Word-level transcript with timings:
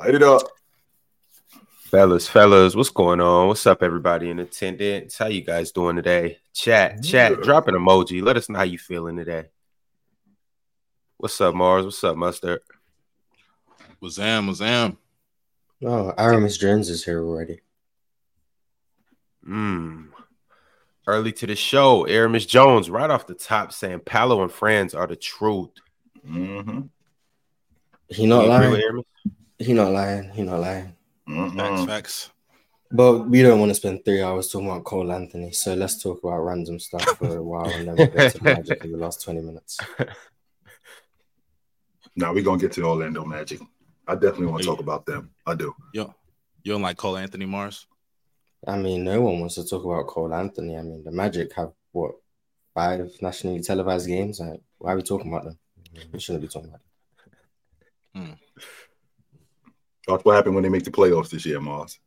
Light 0.00 0.14
it 0.14 0.22
up. 0.22 0.40
Fellas, 1.90 2.26
fellas, 2.26 2.74
what's 2.74 2.88
going 2.88 3.20
on? 3.20 3.48
What's 3.48 3.66
up, 3.66 3.82
everybody 3.82 4.30
in 4.30 4.38
attendance? 4.38 5.18
How 5.18 5.26
you 5.26 5.42
guys 5.42 5.72
doing 5.72 5.94
today? 5.94 6.38
Chat, 6.54 7.02
chat, 7.04 7.34
Good. 7.34 7.44
drop 7.44 7.68
an 7.68 7.74
emoji. 7.74 8.22
Let 8.22 8.38
us 8.38 8.48
know 8.48 8.60
how 8.60 8.64
you 8.64 8.78
feeling 8.78 9.18
today. 9.18 9.48
What's 11.18 11.38
up, 11.42 11.54
Marz? 11.54 11.84
What's 11.84 12.02
up, 12.02 12.16
Mustard? 12.16 12.60
Wazam, 14.02 14.48
Wazam. 14.48 14.96
Oh, 15.84 16.14
Aramis 16.16 16.56
Jones 16.56 16.88
is 16.88 17.04
here 17.04 17.22
already. 17.22 17.60
Mm. 19.46 20.06
Early 21.06 21.32
to 21.32 21.46
the 21.46 21.56
show, 21.56 22.04
Aramis 22.06 22.46
Jones 22.46 22.88
right 22.88 23.10
off 23.10 23.26
the 23.26 23.34
top 23.34 23.70
saying 23.74 24.00
Paolo 24.06 24.42
and 24.42 24.50
Franz 24.50 24.94
are 24.94 25.06
the 25.06 25.16
truth. 25.16 25.72
Mm-hmm. 26.26 26.80
He 28.08 28.24
not 28.24 28.46
You 28.46 28.52
agree 28.52 28.66
with 28.68 28.72
lying. 28.78 28.82
Aramis? 28.82 29.04
He 29.60 29.74
not 29.74 29.92
lying. 29.92 30.30
He 30.30 30.42
not 30.42 30.60
lying. 30.60 30.96
Mm-hmm. 31.28 31.58
Facts, 31.58 31.84
facts. 31.84 32.30
But 32.90 33.28
we 33.28 33.42
don't 33.42 33.60
want 33.60 33.70
to 33.70 33.74
spend 33.74 34.04
three 34.04 34.22
hours 34.22 34.48
talking 34.48 34.68
about 34.68 34.84
Cole 34.84 35.12
Anthony. 35.12 35.52
So 35.52 35.74
let's 35.74 36.02
talk 36.02 36.24
about 36.24 36.40
random 36.40 36.80
stuff 36.80 37.04
for 37.18 37.36
a 37.36 37.42
while 37.42 37.66
and 37.66 37.86
then 37.86 37.94
we'll 37.96 38.06
get 38.08 38.34
to 38.34 38.42
magic 38.42 38.84
in 38.84 38.92
the 38.92 38.98
last 38.98 39.22
20 39.22 39.40
minutes. 39.42 39.78
Now 42.16 42.34
we're 42.34 42.42
gonna 42.44 42.60
get 42.60 42.72
to 42.72 42.80
the 42.80 42.86
Orlando 42.86 43.24
Magic. 43.24 43.60
I 44.06 44.14
definitely 44.14 44.46
want 44.46 44.62
to 44.62 44.68
talk 44.68 44.80
about 44.80 45.06
them. 45.06 45.30
I 45.46 45.54
do. 45.54 45.74
Yo, 45.94 46.12
you 46.62 46.72
don't 46.72 46.82
like 46.82 46.96
Cole 46.96 47.16
Anthony 47.16 47.46
Marz? 47.46 47.86
I 48.66 48.76
mean, 48.76 49.04
no 49.04 49.22
one 49.22 49.40
wants 49.40 49.54
to 49.54 49.64
talk 49.64 49.84
about 49.84 50.08
Cole 50.08 50.34
Anthony. 50.34 50.76
I 50.76 50.82
mean, 50.82 51.04
the 51.04 51.12
Magic 51.12 51.52
have 51.54 51.72
what 51.92 52.16
five 52.74 53.10
nationally 53.22 53.62
televised 53.62 54.08
games. 54.08 54.40
Like, 54.40 54.60
why 54.78 54.92
are 54.92 54.96
we 54.96 55.02
talking 55.02 55.32
about 55.32 55.44
them? 55.44 55.58
We 56.12 56.18
shouldn't 56.18 56.42
be 56.42 56.48
talking 56.48 56.68
about 56.68 56.80
them. 58.14 58.38
Watch 60.10 60.24
what 60.24 60.34
happened 60.36 60.54
when 60.54 60.64
they 60.64 60.70
make 60.70 60.84
the 60.84 60.90
playoffs 60.90 61.30
this 61.30 61.46
year, 61.46 61.60
Marz. 61.60 61.98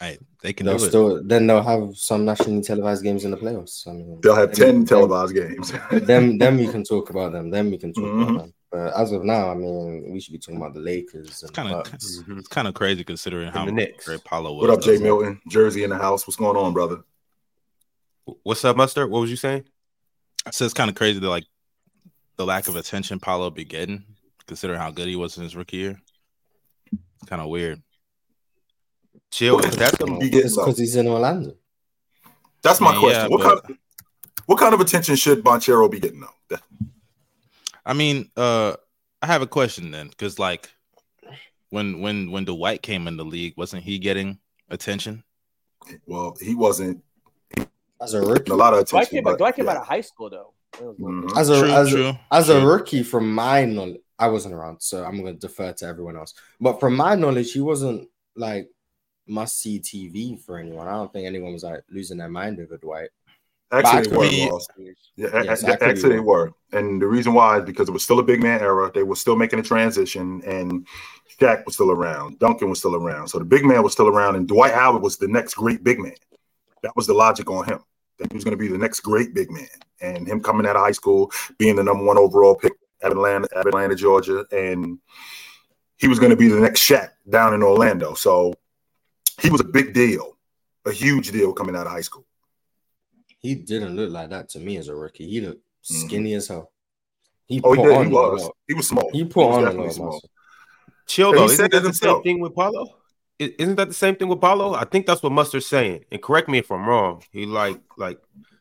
Hey, 0.00 0.18
they 0.42 0.52
can 0.52 0.66
They'll 0.66 0.78
do 0.78 0.84
it. 0.84 0.88
still 0.88 1.22
then 1.24 1.46
they'll 1.46 1.62
have 1.62 1.96
some 1.96 2.24
nationally 2.24 2.62
televised 2.62 3.02
games 3.02 3.24
in 3.24 3.30
the 3.32 3.36
playoffs. 3.36 3.86
I 3.88 3.92
mean, 3.92 4.20
They'll 4.22 4.34
have 4.36 4.54
then- 4.54 4.74
ten 4.76 4.84
televised 4.84 5.34
games. 5.34 5.72
Then 5.90 6.38
then 6.38 6.56
we 6.56 6.68
can 6.68 6.84
talk 6.84 7.10
about 7.10 7.32
them. 7.32 7.50
Then 7.50 7.70
we 7.70 7.78
can 7.78 7.92
talk 7.92 8.04
Mhm. 8.04 8.22
about 8.22 8.38
them. 8.42 8.54
But 8.70 8.94
as 8.94 9.12
of 9.12 9.24
now, 9.24 9.50
I 9.50 9.54
mean, 9.54 10.12
we 10.12 10.20
should 10.20 10.32
be 10.32 10.38
talking 10.38 10.58
about 10.58 10.74
the 10.74 10.80
Lakers 10.80 11.42
and 11.42 11.52
Kind 11.54 11.68
of, 11.72 11.84
Bucks. 11.84 12.22
It's 12.28 12.48
kind 12.48 12.68
of 12.68 12.74
crazy 12.74 13.02
considering 13.02 13.50
how 13.50 13.64
the 13.64 13.72
Knicks. 13.72 14.04
great 14.04 14.22
Paolo 14.24 14.52
was. 14.52 14.68
what 14.68 14.70
up, 14.78 14.82
Jay. 14.84 14.98
Milton? 14.98 15.40
Jersey 15.48 15.84
in 15.84 15.90
the 15.90 15.96
house. 15.96 16.26
What's 16.26 16.36
going 16.36 16.56
on, 16.56 16.74
brother? 16.74 17.02
What's 18.42 18.64
up, 18.64 18.76
Mustard? 18.76 19.10
What 19.10 19.20
was 19.20 19.30
you 19.30 19.36
saying? 19.36 19.64
I 20.46 20.50
said 20.50 20.66
it's 20.66 20.74
kind 20.74 20.90
of 20.90 20.96
crazy 20.96 21.18
that 21.18 21.28
like 21.28 21.46
the 22.36 22.44
lack 22.44 22.68
of 22.68 22.76
attention 22.76 23.18
Paolo 23.20 23.48
be 23.50 23.64
getting, 23.64 24.04
considering 24.46 24.78
how 24.78 24.90
good 24.90 25.08
he 25.08 25.16
was 25.16 25.36
in 25.38 25.42
his 25.44 25.56
rookie 25.56 25.78
year. 25.78 26.00
It's 27.20 27.28
kind 27.28 27.42
of 27.42 27.48
weird. 27.48 27.82
Chill. 29.30 29.58
Is 29.60 29.76
that 29.76 29.98
the 29.98 30.06
He 30.20 30.30
getting 30.30 30.46
It's 30.46 30.56
low. 30.56 30.64
because 30.66 30.78
he's 30.78 30.96
in 30.96 31.06
Orlando. 31.08 31.54
That's 32.62 32.80
my 32.80 32.94
Yeah, 32.94 33.00
question. 33.00 33.30
what 33.30 33.42
but- 33.42 33.62
kind? 33.66 33.78
What 34.46 34.58
kind 34.58 34.72
of 34.72 34.80
attention 34.80 35.14
should 35.16 35.44
Banchero 35.44 35.90
be 35.90 36.00
getting 36.00 36.20
though? 36.48 36.56
I 37.84 37.92
mean, 37.92 38.30
uh, 38.36 38.76
I 39.20 39.26
have 39.26 39.42
a 39.42 39.46
question 39.46 39.90
then, 39.90 40.08
because 40.08 40.38
like 40.38 40.70
when 41.68 42.00
when 42.00 42.30
when 42.30 42.46
Dwight 42.46 42.80
came 42.82 43.06
in 43.08 43.18
the 43.18 43.24
league, 43.26 43.54
wasn't 43.58 43.82
he 43.82 43.98
getting 43.98 44.38
attention? 44.70 45.22
Well, 46.06 46.34
he 46.40 46.54
wasn't 46.54 47.02
As 48.00 48.14
a 48.14 48.22
rookie, 48.22 48.50
a 48.52 48.54
lot 48.54 48.72
of 48.72 48.86
Dwight 48.88 49.02
attention. 49.08 49.16
came, 49.18 49.24
but, 49.24 49.38
Dwight 49.38 49.56
came 49.56 49.66
yeah. 49.66 49.72
out 49.72 49.76
of 49.78 49.86
high 49.86 50.00
school 50.00 50.30
though. 50.30 50.54
It 50.80 50.84
was 50.84 50.96
like- 50.98 51.12
Mhm. 51.12 51.36
as 51.38 51.48
a 51.50 51.60
True, 51.60 51.70
as, 51.70 51.88
true, 51.90 52.12
as 52.30 52.48
a 52.48 52.64
rookie, 52.66 53.02
from 53.02 53.34
my 53.34 53.64
knowledge, 53.66 54.00
I 54.18 54.28
wasn't 54.28 54.54
around, 54.54 54.80
so 54.82 55.04
I'm 55.04 55.20
going 55.20 55.34
to 55.34 55.38
defer 55.46 55.72
to 55.72 55.86
everyone 55.86 56.16
else. 56.16 56.34
But 56.60 56.80
from 56.80 56.96
my 56.96 57.14
knowledge, 57.14 57.52
he 57.52 57.60
wasn't 57.60 58.08
like 58.36 58.68
must 59.26 59.60
see 59.60 59.78
TV 59.78 60.42
for 60.42 60.58
anyone. 60.58 60.88
I 60.88 60.92
don't 60.92 61.12
think 61.12 61.26
anyone 61.26 61.52
was 61.52 61.62
like 61.64 61.82
losing 61.90 62.16
their 62.18 62.28
mind 62.28 62.58
over 62.60 62.76
Dwight. 62.78 63.10
Actually, 63.70 64.08
they 64.08 64.16
were. 64.16 64.22
be- 64.76 64.94
Yeah, 65.16 65.42
Yes, 65.44 65.62
a- 65.62 65.66
I 65.68 65.70
a- 65.72 65.84
actually 65.84 66.08
they 66.14 66.20
were, 66.20 66.52
and 66.72 67.00
the 67.02 67.06
reason 67.06 67.34
why 67.34 67.58
is 67.58 67.64
because 67.66 67.88
it 67.88 67.92
was 67.92 68.02
still 68.02 68.18
a 68.18 68.22
big 68.22 68.42
man 68.42 68.60
era. 68.60 68.90
They 68.92 69.02
were 69.02 69.14
still 69.16 69.36
making 69.36 69.58
a 69.58 69.62
transition, 69.62 70.42
and 70.46 70.86
Shaq 71.38 71.64
was 71.66 71.74
still 71.74 71.90
around, 71.90 72.38
Duncan 72.38 72.70
was 72.70 72.78
still 72.78 72.96
around, 72.96 73.28
so 73.28 73.38
the 73.38 73.44
big 73.44 73.64
man 73.66 73.82
was 73.82 73.92
still 73.92 74.08
around, 74.08 74.36
and 74.36 74.48
Dwight 74.48 74.72
Howard 74.72 75.02
was 75.02 75.18
the 75.18 75.28
next 75.28 75.54
great 75.54 75.84
big 75.84 76.00
man. 76.00 76.14
That 76.82 76.96
was 76.96 77.06
the 77.06 77.12
logic 77.14 77.50
on 77.50 77.66
him. 77.66 77.80
That 78.18 78.32
he 78.32 78.36
was 78.36 78.42
going 78.44 78.56
to 78.56 78.56
be 78.58 78.68
the 78.68 78.78
next 78.78 79.00
great 79.00 79.34
big 79.34 79.50
man, 79.50 79.68
and 80.00 80.26
him 80.26 80.40
coming 80.42 80.66
out 80.66 80.74
of 80.76 80.82
high 80.82 80.92
school, 80.92 81.30
being 81.58 81.76
the 81.76 81.84
number 81.84 82.02
one 82.04 82.16
overall 82.18 82.54
pick 82.56 82.72
Atlanta, 83.02 83.48
Atlanta, 83.56 83.94
Georgia, 83.94 84.44
and 84.50 84.98
he 85.96 86.08
was 86.08 86.18
going 86.18 86.30
to 86.30 86.36
be 86.36 86.48
the 86.48 86.60
next 86.60 86.80
Shaq 86.80 87.10
down 87.28 87.54
in 87.54 87.62
Orlando. 87.62 88.14
So 88.14 88.54
he 89.40 89.50
was 89.50 89.60
a 89.60 89.64
big 89.64 89.94
deal, 89.94 90.36
a 90.86 90.92
huge 90.92 91.30
deal 91.30 91.52
coming 91.52 91.76
out 91.76 91.86
of 91.86 91.92
high 91.92 92.00
school. 92.00 92.24
He 93.40 93.54
didn't 93.54 93.94
look 93.96 94.10
like 94.10 94.30
that 94.30 94.48
to 94.50 94.58
me 94.60 94.76
as 94.78 94.88
a 94.88 94.94
rookie. 94.94 95.28
He 95.28 95.40
looked 95.40 95.62
skinny 95.82 96.34
as 96.34 96.48
hell. 96.48 96.72
He 97.46 97.60
Mm-hmm. 97.60 97.66
Oh, 97.66 97.72
he 97.72 97.82
did. 97.82 97.96
on 97.96 98.06
He 98.06 98.12
was. 98.12 98.50
He 98.68 98.74
was 98.74 98.88
small. 98.88 99.10
He 99.12 99.24
put 99.24 99.46
was 99.46 99.56
on 99.56 99.62
a 99.62 99.66
definitely 99.66 99.84
lot 99.84 99.88
of 99.88 99.94
small. 99.94 100.12
muscle. 100.12 100.30
Chill 101.06 101.32
he 101.32 101.38
though. 101.38 101.46
said 101.48 101.72
Isn't 101.72 101.82
that 101.84 101.88
the 101.88 101.94
same 101.94 102.22
thing 102.22 102.40
with 102.40 102.54
Paolo? 102.54 102.94
Isn't 103.38 103.76
that 103.76 103.88
the 103.88 103.94
same 103.94 104.16
thing 104.16 104.28
with 104.28 104.40
Paolo? 104.40 104.74
I 104.74 104.84
think 104.84 105.06
that's 105.06 105.22
what 105.22 105.32
Mustard's 105.32 105.66
saying. 105.66 106.04
And 106.10 106.20
correct 106.20 106.48
me 106.48 106.58
if 106.58 106.70
I'm 106.70 106.86
wrong. 106.86 107.22
He 107.32 107.46
like 107.46 107.80
like 107.96 108.18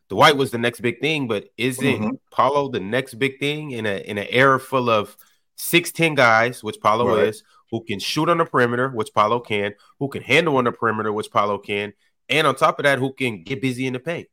Dwight 0.09 0.37
was 0.37 0.51
the 0.51 0.57
next 0.57 0.79
big 0.79 1.01
thing, 1.01 1.27
but 1.27 1.49
isn't 1.57 2.01
Mhm. 2.01 2.19
Paolo 2.31 2.69
the 2.69 2.79
next 2.79 3.15
big 3.15 3.39
thing 3.39 3.71
in 3.71 3.85
a 3.85 3.97
in 4.09 4.17
an 4.17 4.27
era 4.29 4.59
full 4.59 4.89
of 4.89 5.17
six 5.55 5.91
ten 5.91 6.15
guys, 6.15 6.63
which 6.63 6.79
Paolo 6.81 7.15
Right. 7.17 7.27
is, 7.27 7.43
who 7.71 7.83
can 7.83 7.99
shoot 7.99 8.29
on 8.29 8.37
the 8.37 8.45
perimeter, 8.45 8.89
which 8.89 9.13
Paolo 9.13 9.39
can, 9.39 9.73
who 9.99 10.07
can 10.07 10.21
handle 10.23 10.55
on 10.57 10.63
the 10.63 10.71
perimeter, 10.71 11.11
which 11.11 11.29
Paolo 11.31 11.57
can, 11.57 11.93
and 12.29 12.47
on 12.47 12.55
top 12.55 12.79
of 12.79 12.83
that, 12.83 12.99
who 12.99 13.11
can 13.13 13.43
get 13.43 13.61
busy 13.61 13.85
in 13.87 13.93
the 13.93 13.99
paint. 13.99 14.27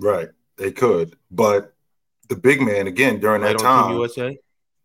Right. 0.00 0.28
They 0.56 0.72
could. 0.72 1.16
But 1.30 1.74
the 2.28 2.36
big 2.36 2.60
man, 2.62 2.86
again, 2.86 3.20
during 3.20 3.42
that 3.42 3.58
time, 3.58 3.92
USA. 3.96 4.38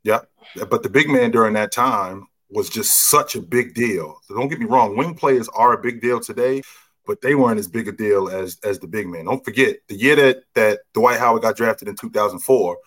yeah. 0.03 0.21
But 0.69 0.83
the 0.83 0.89
big 0.89 1.09
man 1.09 1.31
during 1.31 1.53
that 1.53 1.71
time 1.71 2.27
was 2.49 2.69
just 2.69 3.09
such 3.09 3.35
a 3.35 3.41
big 3.41 3.73
deal. 3.73 4.19
So 4.23 4.35
don't 4.35 4.47
get 4.49 4.59
me 4.59 4.65
wrong, 4.65 4.95
wing 4.97 5.15
players 5.15 5.47
are 5.49 5.73
a 5.73 5.81
big 5.81 6.01
deal 6.01 6.19
today, 6.19 6.61
but 7.05 7.21
they 7.21 7.35
weren't 7.35 7.59
as 7.59 7.67
big 7.67 7.87
a 7.87 7.91
deal 7.91 8.29
as 8.29 8.57
as 8.63 8.79
the 8.79 8.87
big 8.87 9.07
man. 9.07 9.25
Don't 9.25 9.43
forget 9.43 9.77
the 9.87 9.95
year 9.95 10.15
that 10.15 10.43
that 10.55 10.79
Dwight 10.93 11.19
Howard 11.19 11.41
got 11.41 11.57
drafted 11.57 11.87
in 11.87 11.95
2004, 11.95 12.77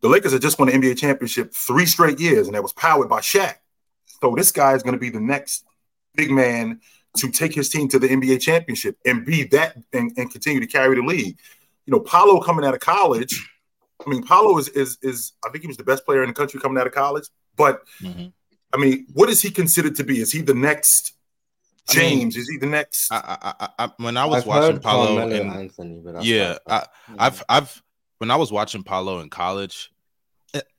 the 0.00 0.08
Lakers 0.08 0.32
had 0.32 0.42
just 0.42 0.58
won 0.58 0.68
the 0.68 0.74
NBA 0.74 0.98
championship 0.98 1.52
three 1.54 1.86
straight 1.86 2.18
years, 2.20 2.46
and 2.46 2.54
that 2.54 2.62
was 2.62 2.72
powered 2.72 3.08
by 3.08 3.20
Shaq. 3.20 3.54
So 4.20 4.34
this 4.34 4.52
guy 4.52 4.74
is 4.74 4.82
going 4.82 4.94
to 4.94 4.98
be 4.98 5.10
the 5.10 5.20
next 5.20 5.64
big 6.14 6.30
man 6.30 6.80
to 7.16 7.30
take 7.30 7.54
his 7.54 7.68
team 7.68 7.88
to 7.88 7.98
the 7.98 8.08
NBA 8.08 8.40
championship 8.40 8.98
and 9.04 9.24
be 9.24 9.44
that 9.44 9.76
and, 9.92 10.12
and 10.16 10.30
continue 10.30 10.60
to 10.60 10.66
carry 10.66 10.96
the 10.96 11.02
league. 11.02 11.38
You 11.86 11.92
know, 11.92 12.00
Paolo 12.00 12.40
coming 12.40 12.64
out 12.64 12.74
of 12.74 12.80
college. 12.80 13.48
I 14.04 14.10
mean, 14.10 14.22
Paolo 14.24 14.58
is 14.58 14.68
is 14.68 14.98
is 15.02 15.32
I 15.44 15.50
think 15.50 15.62
he 15.62 15.68
was 15.68 15.76
the 15.76 15.84
best 15.84 16.04
player 16.04 16.22
in 16.22 16.28
the 16.28 16.34
country 16.34 16.60
coming 16.60 16.78
out 16.78 16.86
of 16.86 16.92
college. 16.92 17.28
But 17.56 17.82
Mhm. 18.00 18.32
I 18.72 18.76
mean, 18.76 19.06
what 19.12 19.30
is 19.30 19.40
he 19.40 19.50
considered 19.50 19.94
to 19.96 20.04
be? 20.04 20.20
Is 20.20 20.32
he 20.32 20.40
the 20.40 20.54
next 20.54 21.12
I 21.88 21.94
mean, 21.94 22.20
James? 22.20 22.36
is 22.36 22.48
he 22.48 22.56
the 22.56 22.66
next? 22.66 23.12
I, 23.12 23.36
I, 23.42 23.54
I, 23.60 23.84
I 23.84 23.90
when 23.98 24.16
I 24.16 24.24
was 24.24 24.38
I've 24.38 24.46
watching 24.46 24.74
heard 24.74 24.82
Paolo 24.82 25.18
and 25.18 25.50
Anthony, 25.50 26.00
but 26.02 26.22
yeah, 26.24 26.56
I, 26.66 26.86
I've, 27.18 27.42
I've 27.48 27.82
when 28.18 28.30
I 28.30 28.36
was 28.36 28.50
watching 28.50 28.82
Paolo 28.82 29.20
in 29.20 29.28
college, 29.28 29.90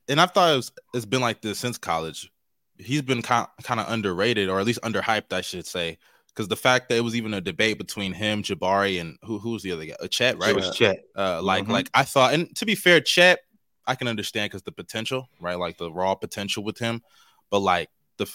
and 0.08 0.20
I 0.20 0.26
thought 0.26 0.52
it 0.52 0.56
was, 0.56 0.72
it's 0.94 1.06
been 1.06 1.20
like 1.20 1.42
this 1.42 1.58
since 1.58 1.78
college. 1.78 2.30
He's 2.78 3.02
been 3.02 3.22
kind 3.22 3.46
kind 3.62 3.80
of 3.80 3.90
underrated, 3.90 4.48
or 4.48 4.58
at 4.58 4.66
least 4.66 4.80
underhyped, 4.82 5.32
I 5.32 5.42
should 5.42 5.66
say, 5.66 5.98
because 6.28 6.48
the 6.48 6.56
fact 6.56 6.88
that 6.88 6.96
it 6.96 7.02
was 7.02 7.14
even 7.14 7.34
a 7.34 7.40
debate 7.40 7.78
between 7.78 8.12
him, 8.12 8.42
Jabari, 8.42 9.00
and 9.00 9.16
who 9.22 9.38
who's 9.38 9.62
the 9.62 9.72
other 9.72 9.86
guy, 9.86 9.94
a 10.00 10.08
Chet, 10.08 10.38
right? 10.38 10.50
It 10.50 10.56
was 10.56 10.76
Chet. 10.76 11.04
Uh, 11.16 11.40
like 11.42 11.64
Mhm. 11.66 11.70
like 11.70 11.90
I 11.94 12.02
thought, 12.02 12.34
and 12.34 12.54
to 12.56 12.66
be 12.66 12.74
fair, 12.74 13.00
Chet, 13.00 13.38
I 13.86 13.94
can 13.94 14.08
understand 14.08 14.50
because 14.50 14.62
the 14.62 14.72
potential, 14.72 15.28
right? 15.40 15.58
Like 15.58 15.78
the 15.78 15.90
raw 15.90 16.14
potential 16.14 16.64
with 16.64 16.78
him, 16.78 17.02
but 17.50 17.60
like 17.60 17.88
the 18.18 18.26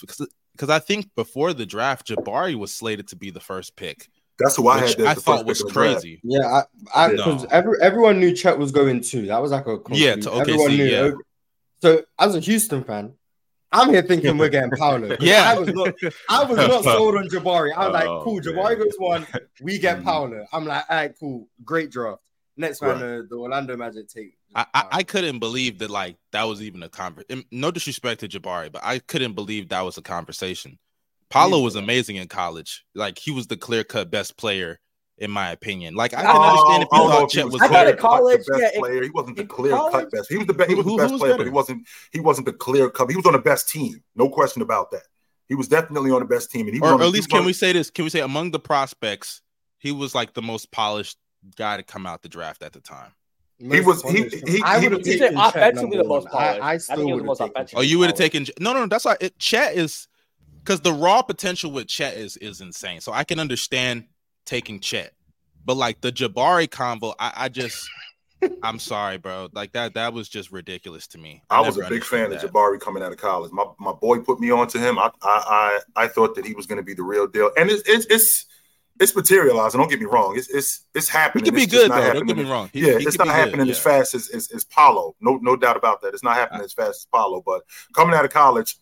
because 0.54 0.70
I 0.70 0.80
think 0.80 1.10
before 1.16 1.54
the 1.54 1.66
draft, 1.66 2.08
Jabari 2.08 2.56
was 2.56 2.74
slated 2.74 3.08
to 3.10 3.16
be 3.16 3.30
the 3.32 3.40
first 3.40 3.76
pick, 3.76 4.10
That's 4.40 4.56
who 4.56 4.68
I 4.68 4.80
had. 4.80 4.90
as 5.00 5.06
I 5.06 5.14
the 5.14 5.22
thought 5.22 5.38
first 5.40 5.48
was 5.48 5.64
pick 5.64 5.74
draft. 5.74 5.94
crazy. 6.02 6.20
Yeah, 6.24 6.46
I, 6.94 7.06
I, 7.06 7.12
because 7.12 7.44
No. 7.44 7.50
every, 7.52 7.82
everyone 7.82 8.20
knew 8.20 8.34
Chet 8.36 8.58
was 8.58 8.72
going 8.72 9.02
too. 9.02 9.28
That 9.28 9.42
was 9.42 9.52
like 9.52 9.68
a 9.68 9.78
Yeah, 9.92 10.16
to 10.16 10.30
OKC, 10.30 10.40
everyone 10.42 10.72
knew. 10.78 10.86
yeah. 10.86 11.12
So 11.82 12.04
as 12.20 12.36
a 12.36 12.40
Houston 12.40 12.84
fan, 12.84 13.14
I'm 13.72 13.90
here 13.90 14.02
thinking 14.02 14.38
we're 14.38 14.50
getting 14.50 14.70
Paolo. 14.72 15.16
Yeah. 15.22 15.44
I 15.50 15.58
was 15.58 15.70
not. 15.70 15.94
I 16.30 16.44
was 16.44 16.58
not 16.58 16.84
sold 16.96 17.16
on 17.16 17.30
Jabari. 17.30 17.72
I 17.74 17.86
was 17.88 17.94
like, 17.94 18.06
Oh, 18.06 18.22
cool. 18.24 18.34
man. 18.36 18.44
Jabari 18.44 18.78
goes 18.78 18.94
one. 18.98 19.26
We 19.62 19.80
get 19.80 20.00
Mhm. 20.00 20.04
Paolo. 20.04 20.46
I'm 20.52 20.66
like, 20.66 20.84
all 20.90 20.96
right, 20.98 21.14
cool, 21.18 21.48
great 21.64 21.90
draft. 21.90 22.22
Next 22.58 22.82
man, 22.82 22.92
Right. 22.92 23.00
the, 23.00 23.28
the 23.30 23.36
Orlando 23.38 23.78
Magic 23.78 24.08
take. 24.08 24.34
I, 24.56 24.66
I, 24.74 24.88
I 24.92 25.04
couldn't 25.04 25.40
believe 25.40 25.80
that 25.80 25.90
like 25.90 26.18
that 26.32 26.44
was 26.44 26.62
even 26.62 26.84
a 26.84 26.90
conversation. 26.90 27.46
No 27.52 27.72
disrespect 27.72 28.20
to 28.22 28.28
Jabari, 28.28 28.72
but 28.72 28.82
I 28.84 29.00
couldn't 29.00 29.34
believe 29.34 29.70
that 29.70 29.82
was 29.82 29.98
a 29.98 30.02
conversation. 30.02 30.78
Paolo 31.30 31.62
was 31.62 31.76
amazing 31.76 32.18
in 32.18 32.28
college. 32.28 32.84
Like 32.94 33.18
he 33.18 33.32
was 33.32 33.48
the 33.48 33.56
clear 33.58 33.84
cut 33.86 34.12
best 34.12 34.36
player 34.36 34.80
in 35.18 35.32
my 35.32 35.52
opinion. 35.52 35.96
Like 35.96 36.14
I 36.14 36.24
can 36.24 36.36
Oh, 36.36 36.42
understand 36.42 36.84
if 36.84 36.90
you 36.92 36.98
don't 36.98 37.10
know 37.10 37.20
thought 37.22 37.30
Chet 37.30 37.46
was 37.46 37.54
was 37.54 37.62
I 37.62 37.68
thought 37.70 37.84
clear 37.86 37.96
college, 37.96 38.38
cut 38.40 38.46
the 38.46 38.52
best 38.60 38.74
yeah, 38.74 38.80
player. 38.80 39.04
He 39.04 39.10
wasn't 39.12 39.36
the 39.38 39.42
in 39.44 39.48
clear 39.48 39.72
cut 39.72 40.12
best. 40.12 40.30
He 40.30 40.38
was 40.38 40.48
the 40.48 40.54
best. 40.54 40.70
He 40.70 40.76
was 40.76 40.86
Who- 40.86 40.98
the 40.98 41.04
best 41.04 41.12
was 41.14 41.22
player, 41.22 41.32
better? 41.34 41.44
but 41.44 41.48
he 41.48 41.54
wasn't. 41.54 41.88
He 42.12 42.20
wasn't 42.20 42.46
the 42.48 42.54
clear 42.54 42.90
cut. 42.90 43.10
He 43.10 43.16
was 43.16 43.26
on 43.26 43.34
the 43.34 43.40
best 43.40 43.70
team. 43.70 44.04
No 44.16 44.30
question 44.30 44.62
about 44.62 44.92
that. 44.92 45.04
He 45.48 45.56
was 45.56 45.70
definitely 45.70 46.12
on 46.12 46.20
the 46.20 46.26
best 46.26 46.52
team, 46.52 46.66
and 46.68 46.74
he 46.74 46.82
was 46.82 46.92
or 46.92 46.96
on 46.96 47.02
at 47.02 47.06
least 47.06 47.16
he 47.16 47.20
was 47.20 47.28
can 47.28 47.40
on- 47.40 47.46
we 47.46 47.54
say 47.54 47.72
this? 47.72 47.90
Can 47.90 48.04
we 48.04 48.10
say 48.10 48.20
among 48.20 48.52
the 48.52 48.60
prospects, 48.60 49.42
he 49.80 49.92
was 49.94 50.14
like 50.14 50.34
the 50.34 50.42
most 50.42 50.72
polished 50.72 51.18
guy 51.56 51.78
to 51.78 51.84
come 51.84 52.06
out 52.06 52.22
the 52.22 52.30
draft 52.30 52.64
at 52.64 52.74
the 52.74 52.80
time? 52.82 53.12
He 53.60 53.80
was- 53.82 54.02
he- 54.04 54.24
he- 54.48 54.62
I 54.64 54.80
he- 54.80 54.88
would 54.88 54.94
have 54.94 55.04
taken 55.04 55.38
offensively 55.38 55.98
the 55.98 56.04
most 56.04 56.28
polished. 56.28 56.62
I, 56.62 56.66
I 56.68 56.72
I 56.74 56.78
still 56.78 56.96
think 56.98 57.08
he 57.08 57.14
was 57.14 57.16
would 57.16 57.20
the 57.20 57.24
have 57.24 57.28
most 57.28 57.38
taken. 57.40 57.52
offensive. 57.56 57.78
Oh, 57.78 57.82
you 57.82 58.00
would 58.00 58.08
have 58.08 58.18
taken 58.18 58.48
no, 58.60 58.74
no, 58.74 58.80
no. 58.80 58.86
That's 58.88 59.06
why 59.06 59.18
it, 59.22 59.38
Chet 59.38 59.76
is 59.76 60.08
because 60.64 60.82
the 60.82 60.94
raw 60.94 61.22
potential 61.22 61.72
with 61.72 61.88
Chet 61.88 62.16
is 62.18 62.38
is 62.38 62.62
insane. 62.62 63.02
So 63.02 63.12
I 63.14 63.24
can 63.24 63.40
understand 63.40 64.06
taking 64.46 64.80
Chet, 64.80 65.14
but 65.64 65.78
like 65.78 66.02
the 66.02 66.12
Jabari 66.12 66.68
convo, 66.68 67.14
I, 67.20 67.34
I 67.36 67.50
just, 67.50 67.88
I'm 68.64 68.80
sorry, 68.80 69.18
bro. 69.20 69.50
Like 69.54 69.74
that, 69.74 69.94
that 69.94 70.12
was 70.14 70.28
just 70.28 70.52
ridiculous 70.52 71.06
to 71.10 71.20
me. 71.20 71.44
I 71.52 71.62
was 71.62 71.78
a 71.78 71.88
big 71.88 72.04
fan 72.04 72.26
understood 72.26 72.50
of. 72.50 72.56
Jabari 72.56 72.80
coming 72.80 73.04
out 73.04 73.12
of 73.12 73.20
college. 73.20 73.52
My 73.52 73.66
my 73.80 73.92
boy 73.94 74.20
put 74.22 74.40
me 74.40 74.50
on 74.50 74.68
to 74.70 74.80
him. 74.80 74.98
I 74.98 75.12
I 75.22 75.80
I, 75.96 76.04
I 76.06 76.08
thought 76.08 76.34
that 76.34 76.46
he 76.48 76.54
was 76.56 76.66
going 76.66 76.78
to 76.78 76.84
be 76.84 76.96
the 76.96 77.04
real 77.04 77.28
deal, 77.28 77.52
and 77.56 77.70
it's 77.70 77.88
it's 77.88 78.08
it's, 78.10 78.46
it's 79.02 79.16
materializing. 79.16 79.80
Don't 79.80 79.90
get 79.90 80.00
me 80.00 80.06
wrong. 80.06 80.38
It's 80.38 80.50
it's 80.50 80.86
it's 80.96 81.10
He 81.10 81.18
happening. 81.18 81.44
could 81.46 81.56
be 81.56 81.64
It's 81.64 81.72
good 81.74 81.90
not 81.90 82.02
though. 82.02 82.14
Don't 82.14 82.28
get 82.28 82.38
me 82.38 82.44
wrong. 82.50 82.70
He- 82.72 82.82
yeah, 82.88 82.98
he 83.00 83.06
it's 83.06 83.18
not 83.18 83.26
be 83.26 83.30
good, 83.32 83.36
happening 83.36 83.70
as 83.70 83.78
yeah. 83.78 83.84
fast 83.84 84.16
as, 84.16 84.30
as 84.30 84.52
as 84.52 84.64
Paolo. 84.64 85.16
No, 85.20 85.38
no 85.42 85.56
doubt 85.56 85.76
about 85.78 86.02
that. 86.02 86.14
It's 86.14 86.24
not 86.24 86.36
happening 86.36 86.64
as 86.64 86.72
fast 86.74 87.02
as 87.02 87.08
Paolo. 87.12 87.42
But 87.46 87.64
coming 87.94 88.16
out 88.16 88.24
of 88.26 88.32
college, 88.32 88.78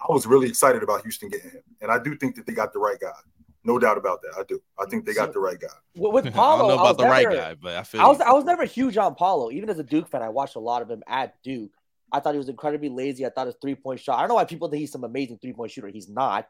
I 0.00 0.10
was 0.12 0.26
really 0.26 0.48
excited 0.48 0.82
about 0.82 1.02
Houston 1.02 1.28
getting 1.28 1.50
him, 1.50 1.62
and 1.82 1.90
I 1.90 1.98
do 1.98 2.16
think 2.16 2.36
that 2.36 2.46
they 2.46 2.52
got 2.54 2.72
the 2.72 2.78
right 2.78 2.98
guy. 3.00 3.10
No 3.64 3.78
doubt 3.78 3.98
about 3.98 4.22
that. 4.22 4.32
I 4.38 4.44
do. 4.48 4.60
I 4.78 4.86
think 4.88 5.04
they 5.04 5.12
got 5.12 5.32
the 5.34 5.40
right 5.40 5.58
guy. 5.60 5.66
With, 5.96 6.24
with 6.24 6.26
I 6.28 6.30
don't 6.30 6.68
know 6.68 6.76
I 6.76 6.82
was 6.82 6.90
about 6.92 6.98
the 6.98 7.04
right 7.04 7.24
never- 7.28 7.36
guy, 7.36 7.54
but 7.54 7.74
I 7.74 7.82
feel 7.82 8.00
I 8.00 8.06
was 8.06 8.18
you. 8.20 8.24
I 8.24 8.32
was 8.32 8.44
never 8.44 8.64
huge 8.64 8.96
on 8.96 9.14
Paolo. 9.16 9.50
Even 9.50 9.68
as 9.68 9.78
a 9.78 9.84
Duke 9.84 10.08
fan, 10.08 10.22
I 10.22 10.28
watched 10.28 10.54
a 10.56 10.60
lot 10.60 10.80
of 10.82 10.90
him 10.90 11.02
at 11.08 11.34
Duke. 11.42 11.72
I 12.10 12.20
thought 12.20 12.32
he 12.32 12.38
was 12.38 12.48
incredibly 12.48 12.88
lazy. 12.88 13.26
I 13.26 13.28
thought 13.30 13.46
his 13.48 13.56
three 13.60 13.74
point 13.74 14.00
shot. 14.00 14.16
I 14.16 14.20
don't 14.20 14.28
know 14.28 14.36
why 14.36 14.44
people 14.46 14.68
think 14.68 14.80
he's 14.80 14.92
some 14.92 15.04
amazing 15.04 15.38
three 15.42 15.52
point 15.52 15.72
shooter. 15.72 15.88
He's 15.88 16.08
not. 16.08 16.46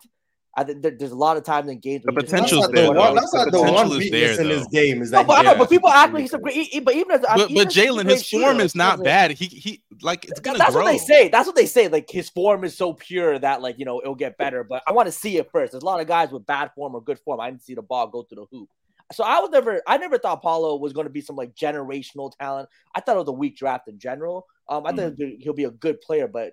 I 0.57 0.65
think 0.65 0.83
there, 0.83 0.91
there's 0.99 1.13
a 1.13 1.17
lot 1.17 1.37
of 1.37 1.45
times 1.45 1.69
in 1.69 1.79
games 1.79 2.03
The 2.05 2.11
where 2.13 2.21
he 2.23 2.23
just- 2.23 2.33
potential's 2.33 2.61
That's 2.63 2.69
like 2.73 2.75
there, 2.75 2.87
the 2.89 2.93
though. 2.95 3.01
one, 3.01 3.15
that's 3.15 3.31
The 3.31 3.37
like 3.39 3.45
the 3.47 3.51
potential 3.53 3.75
one 3.77 3.87
is 3.93 3.99
weakness 3.99 4.37
there, 4.37 4.41
in 4.41 4.51
his 4.51 4.67
game 4.69 5.03
is 5.03 5.11
No, 5.13 5.19
that. 5.19 5.27
but, 5.29 5.39
I 5.39 5.43
know, 5.43 5.59
but 5.59 5.69
people 5.71 5.89
shoot 5.91 5.97
act 5.97 6.13
like 6.15 6.23
he's 6.23 6.35
a 6.35 6.39
great. 6.39 6.55
he- 6.57 6.81
But 6.81 6.95
even 6.97 7.11
as 7.13 7.21
But, 7.21 7.51
even 7.51 7.55
but 7.65 7.73
Jalen, 7.73 8.11
his 8.11 8.29
form 8.29 8.43
shooter, 8.43 8.65
is 8.65 8.75
not 8.75 8.91
doesn't- 8.93 9.05
bad. 9.05 9.31
He 9.33 9.45
he 9.47 9.83
like 10.03 10.25
it's 10.25 10.41
gonna 10.41 10.59
That's 10.59 10.73
grow. 10.75 10.83
what 10.85 10.91
they 10.91 10.99
say. 10.99 11.29
That's 11.29 11.47
what 11.47 11.55
they 11.55 11.67
say. 11.67 11.87
Like 11.89 12.11
his 12.11 12.29
form 12.31 12.65
is 12.65 12.77
so 12.77 12.93
pure 12.93 13.39
that 13.39 13.63
like 13.63 13.79
you 13.79 13.85
know 13.85 14.01
it'll 14.01 14.15
get 14.17 14.37
better. 14.37 14.65
But 14.65 14.83
I 14.87 14.93
want 14.93 15.07
to 15.07 15.13
see 15.13 15.37
it 15.37 15.49
first. 15.53 15.73
There's 15.73 15.83
a 15.83 15.87
lot 15.87 16.01
of 16.01 16.07
guys 16.09 16.31
with 16.33 16.45
bad 16.47 16.73
form 16.75 16.95
or 16.95 17.03
good 17.03 17.19
form. 17.21 17.39
I 17.41 17.51
didn't 17.51 17.63
see 17.63 17.75
the 17.75 17.83
ball 17.83 18.07
go 18.09 18.23
through 18.23 18.47
the 18.51 18.57
hoop. 18.57 18.69
So 19.13 19.25
I 19.25 19.39
was 19.41 19.49
never, 19.51 19.81
I 19.87 19.97
never 19.97 20.19
thought 20.19 20.43
Paolo 20.43 20.77
was 20.77 20.93
going 20.93 21.07
to 21.07 21.11
be 21.13 21.23
some 21.23 21.35
like 21.37 21.55
generational 21.55 22.31
talent. 22.37 22.69
I 22.95 23.01
thought 23.01 23.17
it 23.17 23.21
was 23.21 23.29
a 23.29 23.33
weak 23.33 23.57
draft 23.57 23.89
in 23.89 23.99
general. 23.99 24.45
Um, 24.69 24.85
I 24.85 24.93
Mm. 24.93 25.17
think 25.17 25.41
he'll 25.43 25.55
be 25.55 25.65
a 25.65 25.71
good 25.71 26.01
player, 26.03 26.29
but 26.29 26.53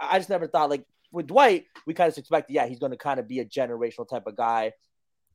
I 0.00 0.18
just 0.18 0.28
never 0.28 0.48
thought 0.48 0.68
like 0.68 0.84
with 1.12 1.26
Dwight, 1.26 1.66
we 1.86 1.94
kind 1.94 2.10
of 2.10 2.16
expected, 2.18 2.54
yeah, 2.54 2.66
he's 2.66 2.78
going 2.78 2.92
to 2.92 2.98
kind 2.98 3.20
of 3.20 3.28
be 3.28 3.40
a 3.40 3.44
generational 3.44 4.08
type 4.08 4.26
of 4.26 4.36
guy. 4.36 4.72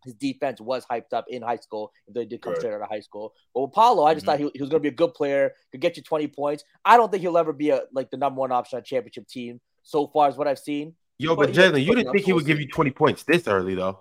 His 0.04 0.14
defense 0.14 0.62
was 0.62 0.86
hyped 0.86 1.14
up 1.14 1.26
in 1.28 1.42
high 1.42 1.58
school. 1.58 1.92
If 2.08 2.14
they 2.14 2.26
did 2.26 2.42
come 2.42 2.52
Right. 2.54 2.60
straight 2.60 2.74
out 2.74 2.82
of 2.82 2.90
high 2.90 3.00
school, 3.00 3.34
but 3.54 3.62
with 3.62 3.74
Paolo, 3.74 4.04
I 4.06 4.14
just 4.14 4.26
Mhm. 4.26 4.30
thought 4.30 4.40
he, 4.40 4.50
he 4.54 4.62
was 4.62 4.70
going 4.70 4.82
to 4.82 4.90
be 4.90 4.94
a 4.94 4.98
good 4.98 5.14
player, 5.14 5.54
could 5.72 5.82
get 5.82 5.98
you 5.98 6.04
20 6.04 6.28
points. 6.28 6.64
I 6.86 6.98
don't 6.98 7.12
think 7.12 7.22
he'll 7.22 7.38
ever 7.38 7.54
be 7.54 7.72
a 7.72 7.84
like 7.92 8.10
the 8.12 8.18
number 8.18 8.40
one 8.40 8.52
option 8.52 8.78
on 8.78 8.82
a 8.82 8.86
championship 8.86 9.28
team 9.28 9.60
so 9.84 10.08
far 10.08 10.28
as 10.28 10.38
what 10.38 10.48
I've 10.48 10.60
seen. 10.60 10.96
Yo, 11.20 11.36
But 11.36 11.48
but 11.48 11.56
Jalen, 11.56 11.84
you 11.84 11.96
didn't 11.96 12.12
think 12.12 12.26
he 12.26 12.34
would 12.34 12.46
give 12.46 12.60
you 12.60 12.68
20 12.68 12.92
points 12.92 13.24
this 13.24 13.48
early, 13.48 13.74
though. 13.74 14.00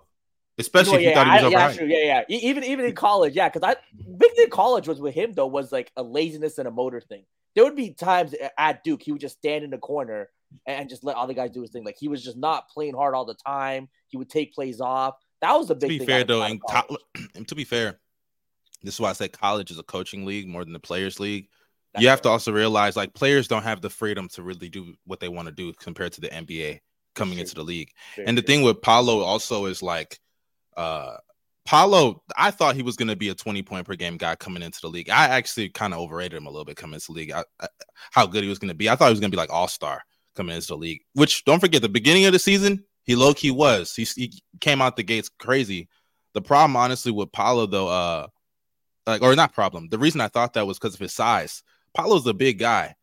Especially 0.59 0.93
No, 0.93 0.99
if 0.99 1.05
you 1.05 1.09
yeah, 1.11 1.15
thought 1.15 1.27
he 1.27 1.33
was 1.33 1.43
I- 1.43 1.49
yeah, 1.49 1.69
overhyped. 1.69 1.77
true, 1.77 1.87
yeah, 1.87 2.25
yeah. 2.29 2.37
Even 2.39 2.65
even 2.65 2.85
in 2.85 2.95
college, 2.95 3.35
yeah, 3.35 3.49
because 3.49 3.63
I 3.63 3.77
big 4.19 4.31
thing 4.35 4.45
in 4.45 4.51
college 4.51 4.87
was 4.89 5.01
with 5.01 5.15
him 5.15 5.33
though 5.33 5.47
was 5.47 5.73
like 5.73 5.91
a 5.97 6.03
laziness 6.03 6.59
and 6.59 6.69
a 6.69 6.71
motor 6.71 7.01
thing. 7.01 7.25
There 7.55 7.65
would 7.65 7.75
be 7.77 7.93
times 7.95 8.35
at 8.59 8.85
Duke 8.85 9.03
he 9.03 9.13
would 9.13 9.21
just 9.21 9.39
stand 9.39 9.65
in 9.65 9.71
the 9.71 9.79
corner 9.79 10.29
and 10.67 10.89
just 10.89 11.05
let 11.05 11.17
other 11.17 11.35
guys 11.35 11.51
do 11.51 11.63
his 11.63 11.71
thing. 11.71 11.85
Like 11.85 11.97
he 11.99 12.09
was 12.09 12.23
just 12.25 12.37
not 12.37 12.69
playing 12.69 12.95
hard 12.95 13.15
all 13.15 13.25
the 13.25 13.35
time. 13.35 13.89
He 14.09 14.17
would 14.17 14.31
take 14.31 14.55
plays 14.55 14.81
off. 14.81 15.17
That 15.43 15.53
was 15.55 15.69
the 15.69 15.75
to 15.75 15.81
big 15.81 15.89
be 15.89 15.99
thing. 15.99 16.07
fair 16.07 16.25
though, 16.25 16.43
out 16.43 16.47
of 16.47 16.53
in 16.53 16.61
college. 16.61 17.01
college, 17.15 17.31
and 17.35 17.49
to 17.49 17.55
be 17.55 17.65
fair, 17.65 17.99
this 18.83 18.95
is 18.95 19.01
why 19.01 19.11
I 19.11 19.15
say 19.15 19.29
college 19.29 19.71
is 19.71 19.79
a 19.79 19.83
coaching 19.83 20.25
league 20.25 20.49
more 20.49 20.65
than 20.65 20.73
the 20.73 20.81
players' 20.81 21.21
league. 21.21 21.49
That's 21.93 22.03
you 22.03 22.09
have 22.09 22.19
right. 22.19 22.25
to 22.25 22.29
also 22.31 22.53
realize 22.53 22.97
like 22.97 23.15
players 23.15 23.49
don't 23.49 23.63
have 23.63 23.81
the 23.81 23.91
freedom 23.91 24.29
to 24.31 24.43
really 24.43 24.69
do 24.69 24.95
what 25.07 25.21
they 25.21 25.29
want 25.29 25.49
to 25.49 25.55
do 25.55 25.73
compared 25.75 26.13
to 26.13 26.21
the 26.21 26.29
NBA 26.29 26.81
coming 27.15 27.39
into 27.39 27.55
the 27.55 27.63
league. 27.63 27.91
And 28.25 28.37
the 28.37 28.43
thing 28.43 28.63
with 28.63 28.83
Paolo 28.83 29.21
also 29.21 29.67
is 29.67 29.83
like, 29.83 30.21
uh, 30.77 31.17
Paolo, 31.65 32.23
I 32.37 32.53
thought 32.53 32.77
he 32.77 32.83
was 32.83 32.97
going 32.97 33.09
to 33.09 33.17
be 33.17 33.31
a 33.31 33.35
20 33.35 33.63
point 33.63 33.87
per 33.87 33.97
game 33.97 34.19
guy 34.19 34.37
coming 34.37 34.63
into 34.63 34.81
the 34.81 34.89
league. 34.89 35.11
I 35.11 35.27
actually 35.29 35.71
kind 35.71 35.93
of 35.93 36.01
overrated 36.01 36.35
him 36.35 36.47
a 36.47 36.51
little 36.51 36.65
bit 36.65 36.77
coming 36.77 36.95
into 36.95 37.07
the 37.09 37.13
league. 37.13 37.33
I, 37.33 37.45
I, 37.61 37.67
how 38.13 38.27
good 38.27 38.45
he 38.45 38.49
was 38.49 38.59
going 38.59 38.69
to 38.69 38.75
be. 38.75 38.89
I 38.89 38.95
thought 38.95 39.07
he 39.07 39.13
was 39.13 39.21
going 39.21 39.33
to 39.33 39.37
be 39.37 39.41
like 39.41 39.53
all 39.53 39.67
star 39.67 40.03
coming 40.37 40.55
into 40.55 40.69
the 40.69 40.77
league, 40.77 41.03
which 41.15 41.45
don't 41.45 41.61
forget 41.61 41.83
the 41.83 41.89
beginning 41.89 42.25
of 42.27 42.33
the 42.33 42.39
season, 42.39 42.85
he 43.05 43.15
low 43.17 43.35
key 43.35 43.51
was. 43.51 43.95
He, 43.95 44.05
he 44.05 44.43
came 44.61 44.83
out 44.83 44.97
the 44.97 45.03
gates 45.03 45.29
crazy. 45.39 45.89
The 46.35 46.43
problem, 46.43 46.77
honestly, 46.77 47.13
with 47.13 47.33
Paolo, 47.33 47.67
though, 47.67 47.89
uh, 47.89 48.27
like, 49.07 49.23
or 49.23 49.35
not 49.35 49.53
problem, 49.55 49.89
the 49.89 49.99
reason 49.99 50.21
I 50.21 50.29
thought 50.29 50.55
that 50.55 50.67
was 50.67 50.79
because 50.79 50.95
of 50.95 51.01
his 51.01 51.13
size. 51.13 51.63
Paolo's 51.95 52.27
a 52.27 52.35
big 52.35 52.59
guy, 52.59 52.95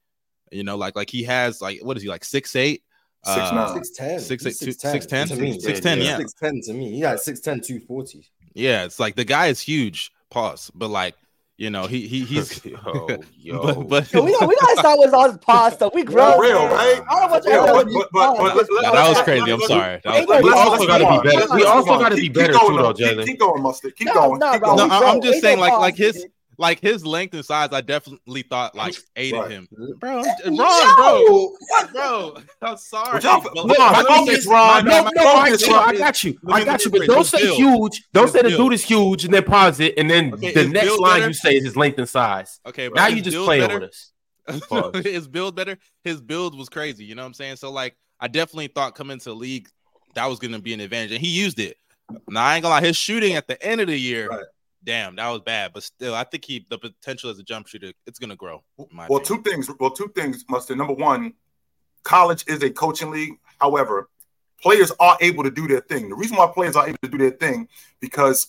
you 0.51 0.63
know, 0.63 0.75
like, 0.77 0.95
like 0.95 1.09
he 1.09 1.23
has, 1.23 1.61
like, 1.61 1.79
what 1.81 1.97
is 1.97 2.03
he, 2.03 2.09
like 2.09 2.23
six, 2.23 2.55
eight? 2.55 2.83
Six 3.25 3.37
Uh, 3.37 3.55
nine. 3.55 3.73
Six 3.75 3.89
ten, 3.91 4.19
Six, 4.19 4.43
He's 4.43 4.61
eight, 4.61 4.65
two- 4.65 4.71
six, 4.73 5.05
ten? 5.05 5.39
me. 5.39 5.59
Six, 5.59 5.79
ten, 5.79 5.99
yeah. 6.01 6.17
six 6.17 6.33
ten 6.33 6.59
to 6.65 6.73
me. 6.73 6.99
Got 6.99 7.21
six 7.21 7.39
ten, 7.39 7.61
two 7.61 7.79
forty. 7.79 8.27
Yeah, 8.53 8.83
it's 8.83 8.99
like 8.99 9.15
the 9.15 9.23
guy 9.23 9.47
is 9.47 9.61
huge. 9.61 10.11
Pause. 10.29 10.71
But 10.75 10.89
like, 10.89 11.15
you 11.57 11.69
know, 11.69 11.85
he 11.85 12.07
he 12.07 12.21
he's 12.25 12.65
yo, 12.65 13.07
yo. 13.37 13.83
but, 13.83 13.87
but 13.87 14.13
Yo, 14.13 14.23
we, 14.23 14.31
got, 14.31 14.47
we 14.49 14.55
gotta 14.59 14.77
start 14.79 14.99
with 14.99 15.13
all 15.13 15.29
this 15.29 15.37
pasta. 15.41 15.89
We 15.93 16.03
grow 16.11 16.37
real, 16.39 16.65
right? 16.67 17.01
I 17.09 17.19
don't 17.19 17.31
want 17.31 17.45
you 17.45 17.51
Yeah, 17.51 17.65
but- 17.65 17.85
but- 17.85 18.09
but- 18.11 18.53
but 18.55 18.67
let- 18.71 18.93
that 18.93 19.09
was 19.09 19.21
crazy. 19.21 19.51
I'm 19.51 19.61
sorry. 19.61 20.01
Was 20.05 20.43
we 20.43 20.51
also 20.51 20.87
gotta 20.87 21.21
be 21.23 21.29
better. 21.29 21.53
We 21.55 21.63
also 21.63 21.99
gotta 21.99 22.15
be 22.15 22.29
better 22.29 22.53
keep 22.53 22.61
going, 22.61 22.77
too, 22.77 22.81
though, 22.83 22.93
Keep- 22.93 23.07
Jalen. 23.17 23.25
Keep 23.25 23.39
going, 23.39 23.61
mustard. 23.61 23.95
Keep 23.95 24.07
No, 24.07 24.13
going. 24.13 24.39
no, 24.39 24.51
keep 24.51 24.61
bro, 24.61 24.75
going. 24.75 24.89
No, 24.89 25.05
I'm 25.05 25.21
just 25.21 25.41
saying, 25.41 25.59
like- 25.59 25.73
like 25.79 25.95
his- 25.95 26.15
dude. 26.23 26.31
Like 26.57 26.79
his 26.79 27.05
length 27.05 27.33
and 27.33 27.43
size, 27.45 27.69
I 27.71 27.81
definitely 27.81 28.43
thought 28.43 28.75
like 28.75 28.95
aided 29.15 29.39
Right. 29.39 29.51
him. 29.51 29.67
Bro, 29.99 30.23
I'm, 30.45 30.55
bro, 30.55 31.51
bro, 31.91 32.37
I'm 32.61 32.77
sorry. 32.77 33.13
Would 33.13 33.23
y'all- 33.23 33.41
but- 33.41 33.53
Ron, 33.55 33.67
my 33.77 34.03
focus, 34.07 34.45
Ron. 34.47 34.85
No, 34.85 35.03
my- 35.03 35.11
no, 35.15 35.21
I, 35.21 35.49
no, 35.49 35.79
I 35.79 35.97
got 35.97 36.23
you. 36.23 36.37
I 36.47 36.63
got 36.63 36.83
you. 36.85 36.91
But 36.91 37.07
don't 37.07 37.23
say 37.25 37.41
build. 37.43 37.57
huge. 37.57 38.03
Don't 38.13 38.29
say 38.29 38.41
the 38.41 38.49
build. 38.49 38.59
dude 38.61 38.73
is 38.73 38.83
huge 38.83 39.25
and 39.25 39.33
then 39.33 39.43
pause 39.43 39.79
it. 39.79 39.93
And 39.97 40.09
then 40.09 40.33
Okay, 40.33 40.51
the 40.53 40.67
next 40.67 40.99
line 40.99 41.19
better? 41.19 41.27
you 41.27 41.33
say 41.33 41.55
is 41.55 41.63
his 41.65 41.75
length 41.75 41.97
and 41.99 42.07
size. 42.09 42.59
Okay, 42.65 42.87
but 42.87 42.95
Now 42.95 43.07
you 43.07 43.21
just 43.21 43.37
playing 43.37 43.67
better? 43.67 43.79
with 43.79 43.89
us. 43.89 44.11
His 45.05 45.27
build 45.29 45.55
better. 45.55 45.77
His 46.03 46.21
build 46.21 46.57
was 46.57 46.69
crazy. 46.69 47.05
You 47.05 47.15
know 47.15 47.21
what 47.23 47.27
I'm 47.27 47.33
saying? 47.33 47.55
So 47.57 47.71
like, 47.71 47.95
I 48.19 48.27
definitely 48.27 48.67
thought 48.67 48.95
coming 48.95 49.19
to 49.19 49.33
league 49.33 49.69
that 50.15 50.25
was 50.29 50.39
going 50.39 50.51
to 50.53 50.59
be 50.59 50.73
an 50.73 50.79
advantage, 50.79 51.11
and 51.13 51.21
he 51.21 51.29
used 51.29 51.59
it. 51.59 51.77
Now 52.29 52.43
I 52.43 52.55
ain't 52.55 52.63
gonna 52.63 52.75
lie, 52.75 52.81
his 52.81 52.95
shooting 52.97 53.33
at 53.35 53.47
the 53.47 53.61
end 53.65 53.81
of 53.81 53.87
the 53.87 53.97
year, 53.97 54.27
Right. 54.27 54.43
Damn, 54.83 55.15
that 55.15 55.29
was 55.29 55.41
bad. 55.41 55.71
But 55.73 55.83
still, 55.83 56.15
I 56.15 56.23
think 56.23 56.45
he 56.45 56.65
the 56.69 56.77
potential 56.77 57.29
as 57.29 57.39
a 57.39 57.43
jump 57.43 57.67
shooter, 57.67 57.93
it's 58.05 58.19
gonna 58.19 58.35
grow. 58.35 58.63
Well, 58.77 58.87
opinion. 58.87 59.23
two 59.23 59.41
things. 59.41 59.69
Well, 59.79 59.91
two 59.91 60.11
things, 60.15 60.45
Mustard. 60.49 60.77
Number 60.77 60.93
one, 60.93 61.33
college 62.03 62.43
is 62.47 62.63
a 62.63 62.69
coaching 62.69 63.11
league. 63.11 63.33
However, 63.59 64.09
players 64.61 64.91
are 64.99 65.17
able 65.21 65.43
to 65.43 65.51
do 65.51 65.67
their 65.67 65.81
thing. 65.81 66.09
The 66.09 66.15
reason 66.15 66.37
why 66.37 66.49
players 66.53 66.75
are 66.75 66.87
able 66.87 66.97
to 67.03 67.09
do 67.09 67.17
their 67.17 67.31
thing 67.31 67.67
because 67.99 68.47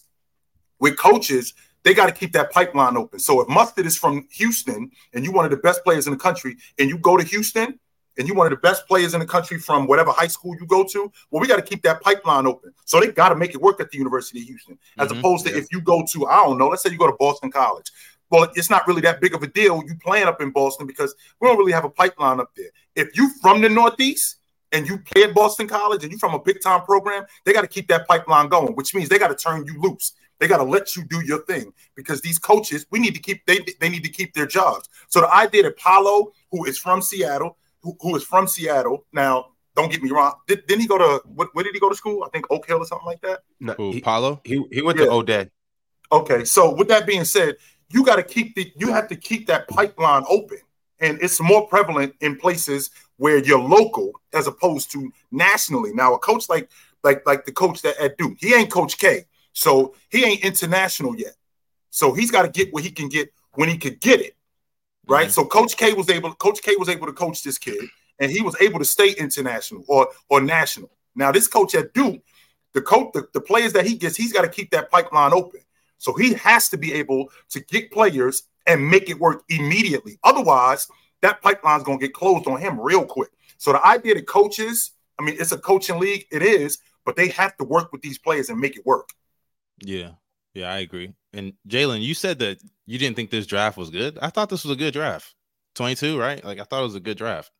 with 0.78 0.96
coaches, 0.96 1.54
they 1.82 1.94
got 1.94 2.06
to 2.06 2.12
keep 2.12 2.32
that 2.32 2.50
pipeline 2.50 2.96
open. 2.96 3.18
So 3.18 3.40
if 3.40 3.48
Mustard 3.48 3.86
is 3.86 3.96
from 3.96 4.26
Houston 4.32 4.90
and 5.12 5.24
you 5.24 5.32
one 5.32 5.44
of 5.44 5.50
the 5.50 5.56
best 5.58 5.84
players 5.84 6.06
in 6.06 6.12
the 6.12 6.18
country, 6.18 6.56
and 6.78 6.88
you 6.88 6.98
go 6.98 7.16
to 7.16 7.24
Houston 7.24 7.78
and 8.16 8.26
you're 8.26 8.36
one 8.36 8.46
of 8.46 8.50
the 8.50 8.56
best 8.56 8.86
players 8.86 9.14
in 9.14 9.20
the 9.20 9.26
country 9.26 9.58
from 9.58 9.86
whatever 9.86 10.12
high 10.12 10.26
school 10.26 10.54
you 10.60 10.66
go 10.66 10.84
to, 10.84 11.10
well, 11.30 11.40
we 11.40 11.48
got 11.48 11.56
to 11.56 11.62
keep 11.62 11.82
that 11.82 12.00
pipeline 12.00 12.46
open. 12.46 12.72
So 12.84 13.00
they 13.00 13.08
got 13.08 13.30
to 13.30 13.36
make 13.36 13.54
it 13.54 13.60
work 13.60 13.80
at 13.80 13.90
the 13.90 13.98
University 13.98 14.40
of 14.40 14.46
Houston, 14.46 14.78
as 14.98 15.08
Mhm. 15.08 15.18
opposed 15.18 15.46
to 15.46 15.52
Yeah. 15.52 15.58
if 15.58 15.66
you 15.72 15.80
go 15.80 16.04
to 16.12 16.26
I 16.26 16.36
don't 16.44 16.58
know, 16.58 16.68
let's 16.68 16.82
say 16.82 16.90
you 16.90 16.98
go 16.98 17.06
to 17.06 17.16
Boston 17.18 17.50
College. 17.50 17.90
Well, 18.30 18.50
it's 18.54 18.70
not 18.70 18.86
really 18.88 19.02
that 19.02 19.20
big 19.20 19.34
of 19.34 19.42
a 19.42 19.46
deal. 19.46 19.82
You 19.86 19.96
playing 20.02 20.26
up 20.26 20.40
in 20.40 20.50
Boston 20.50 20.86
because 20.86 21.14
we 21.40 21.48
don't 21.48 21.58
really 21.58 21.72
have 21.72 21.84
a 21.84 21.90
pipeline 21.90 22.40
up 22.40 22.50
there. 22.56 22.70
If 22.94 23.16
you 23.16 23.30
from 23.42 23.60
the 23.60 23.68
Northeast 23.68 24.36
and 24.72 24.88
you 24.88 24.98
play 24.98 25.24
at 25.24 25.34
Boston 25.34 25.68
College 25.68 26.02
and 26.02 26.12
you 26.12 26.18
from 26.18 26.34
a 26.34 26.38
big 26.38 26.60
time 26.60 26.82
program, 26.82 27.24
they 27.44 27.52
got 27.52 27.60
to 27.60 27.68
keep 27.68 27.86
that 27.88 28.08
pipeline 28.08 28.48
going, 28.48 28.74
which 28.74 28.94
means 28.94 29.08
they 29.08 29.18
got 29.18 29.28
to 29.28 29.36
turn 29.36 29.64
you 29.66 29.80
loose. 29.80 30.14
They 30.40 30.48
got 30.48 30.56
to 30.56 30.64
let 30.64 30.96
you 30.96 31.04
do 31.04 31.20
your 31.24 31.44
thing 31.44 31.72
because 31.94 32.20
these 32.20 32.38
coaches, 32.38 32.86
we 32.90 32.98
need 32.98 33.14
to 33.14 33.20
keep 33.20 33.46
they 33.46 33.60
they 33.80 33.88
need 33.88 34.02
to 34.02 34.10
keep 34.10 34.34
their 34.34 34.46
jobs. 34.46 34.88
So 35.08 35.20
the 35.20 35.32
idea 35.32 35.62
that 35.64 35.76
Paolo, 35.76 36.32
who 36.50 36.64
is 36.64 36.76
from 36.76 37.02
Seattle, 37.02 37.56
who, 37.84 37.96
who 38.00 38.16
is 38.16 38.24
from 38.24 38.48
Seattle, 38.48 39.06
now 39.12 39.50
don't 39.76 39.90
get 39.92 40.02
me 40.02 40.10
wrong, 40.10 40.32
did, 40.48 40.66
didn't 40.66 40.80
he 40.82 40.86
go 40.88 40.98
to 40.98 41.22
what, 41.26 41.48
where 41.52 41.64
did 41.64 41.74
he 41.74 41.80
go 41.80 41.88
to 41.88 41.94
school? 41.94 42.24
I 42.24 42.28
think 42.30 42.46
Oak 42.50 42.66
Hill 42.66 42.78
or 42.78 42.86
something 42.86 43.06
like 43.06 43.20
that. 43.20 43.40
No, 43.60 43.74
Who, 43.74 43.92
he, 43.92 44.00
Paolo? 44.00 44.40
he, 44.44 44.64
he 44.72 44.82
went 44.82 44.98
Yeah. 44.98 45.06
to 45.06 45.12
O'Dea. 45.12 45.50
Okay, 46.10 46.44
so 46.44 46.74
with 46.74 46.88
that 46.88 47.06
being 47.06 47.24
said, 47.24 47.56
you 47.90 48.04
got 48.04 48.16
to 48.16 48.22
keep 48.22 48.54
the 48.54 48.72
you 48.76 48.92
have 48.92 49.08
to 49.08 49.16
keep 49.16 49.46
that 49.46 49.68
pipeline 49.68 50.24
open, 50.28 50.58
and 51.00 51.18
it's 51.22 51.40
more 51.40 51.66
prevalent 51.68 52.14
in 52.20 52.36
places 52.36 52.90
where 53.16 53.38
you're 53.38 53.58
local 53.60 54.12
as 54.32 54.46
opposed 54.46 54.90
to 54.92 55.12
nationally. 55.30 55.92
Now, 55.92 56.14
a 56.14 56.18
coach 56.18 56.48
like 56.48 56.70
like 57.02 57.26
like 57.26 57.44
the 57.44 57.52
coach 57.52 57.82
that 57.82 57.96
at 57.98 58.16
Duke, 58.18 58.36
he 58.38 58.54
ain't 58.54 58.70
Coach 58.70 58.98
K, 58.98 59.24
so 59.52 59.94
he 60.10 60.24
ain't 60.24 60.44
international 60.44 61.16
yet. 61.16 61.34
So 61.90 62.12
he's 62.12 62.30
got 62.30 62.42
to 62.42 62.48
get 62.48 62.72
what 62.72 62.82
he 62.84 62.90
can 62.90 63.08
get 63.08 63.32
when 63.54 63.68
he 63.68 63.78
could 63.78 64.00
get 64.00 64.20
it, 64.20 64.36
right? 65.06 65.28
Mhm. 65.28 65.32
So 65.32 65.44
Coach 65.44 65.76
K 65.76 65.92
was 65.92 66.08
able, 66.10 66.34
Coach 66.34 66.62
K 66.62 66.76
was 66.76 66.88
able 66.88 67.06
to 67.06 67.12
coach 67.12 67.42
this 67.42 67.58
kid, 67.58 67.88
and 68.18 68.30
he 68.30 68.40
was 68.42 68.56
able 68.60 68.78
to 68.78 68.84
stay 68.84 69.10
international 69.12 69.84
or 69.88 70.08
or 70.28 70.40
national. 70.40 70.90
Now, 71.14 71.32
this 71.32 71.46
coach 71.46 71.74
at 71.74 71.94
Duke, 71.94 72.22
the 72.72 72.82
coach, 72.82 73.12
the, 73.14 73.26
the 73.32 73.40
players 73.40 73.72
that 73.74 73.86
he 73.86 73.94
gets, 73.96 74.16
he's 74.16 74.32
got 74.32 74.42
to 74.42 74.48
keep 74.48 74.70
that 74.70 74.90
pipeline 74.90 75.32
open. 75.32 75.60
So 75.98 76.12
he 76.12 76.34
has 76.34 76.68
to 76.70 76.76
be 76.76 76.92
able 76.94 77.30
to 77.50 77.60
get 77.60 77.90
players 77.92 78.42
and 78.66 78.88
make 78.88 79.08
it 79.08 79.18
work 79.18 79.44
immediately. 79.48 80.18
Otherwise, 80.24 80.88
that 81.22 81.40
pipeline's 81.40 81.84
going 81.84 81.98
to 81.98 82.06
get 82.06 82.14
closed 82.14 82.46
on 82.46 82.60
him 82.60 82.80
real 82.80 83.04
quick. 83.04 83.30
So 83.58 83.72
the 83.72 83.86
idea 83.86 84.14
that 84.14 84.26
coaches, 84.26 84.92
I 85.18 85.22
mean, 85.22 85.36
it's 85.38 85.52
a 85.52 85.58
coaching 85.58 85.98
league, 85.98 86.26
it 86.30 86.42
is, 86.42 86.78
but 87.04 87.16
they 87.16 87.28
have 87.28 87.56
to 87.58 87.64
work 87.64 87.92
with 87.92 88.02
these 88.02 88.18
players 88.18 88.50
and 88.50 88.58
make 88.58 88.76
it 88.76 88.84
work. 88.84 89.08
Yeah, 89.78 90.12
yeah, 90.52 90.72
I 90.72 90.78
agree. 90.78 91.14
And 91.32 91.54
Jalen, 91.68 92.02
you 92.02 92.14
said 92.14 92.38
that 92.40 92.58
you 92.86 92.98
didn't 92.98 93.16
think 93.16 93.30
this 93.30 93.46
draft 93.46 93.76
was 93.76 93.90
good. 93.90 94.18
I 94.20 94.30
thought 94.30 94.50
this 94.50 94.64
was 94.64 94.72
a 94.72 94.78
good 94.78 94.92
draft. 94.92 95.34
22, 95.74 96.18
right? 96.18 96.44
Like 96.44 96.60
I 96.60 96.64
thought 96.64 96.80
it 96.80 96.84
was 96.84 96.94
a 96.94 97.00
good 97.00 97.18
draft. 97.18 97.50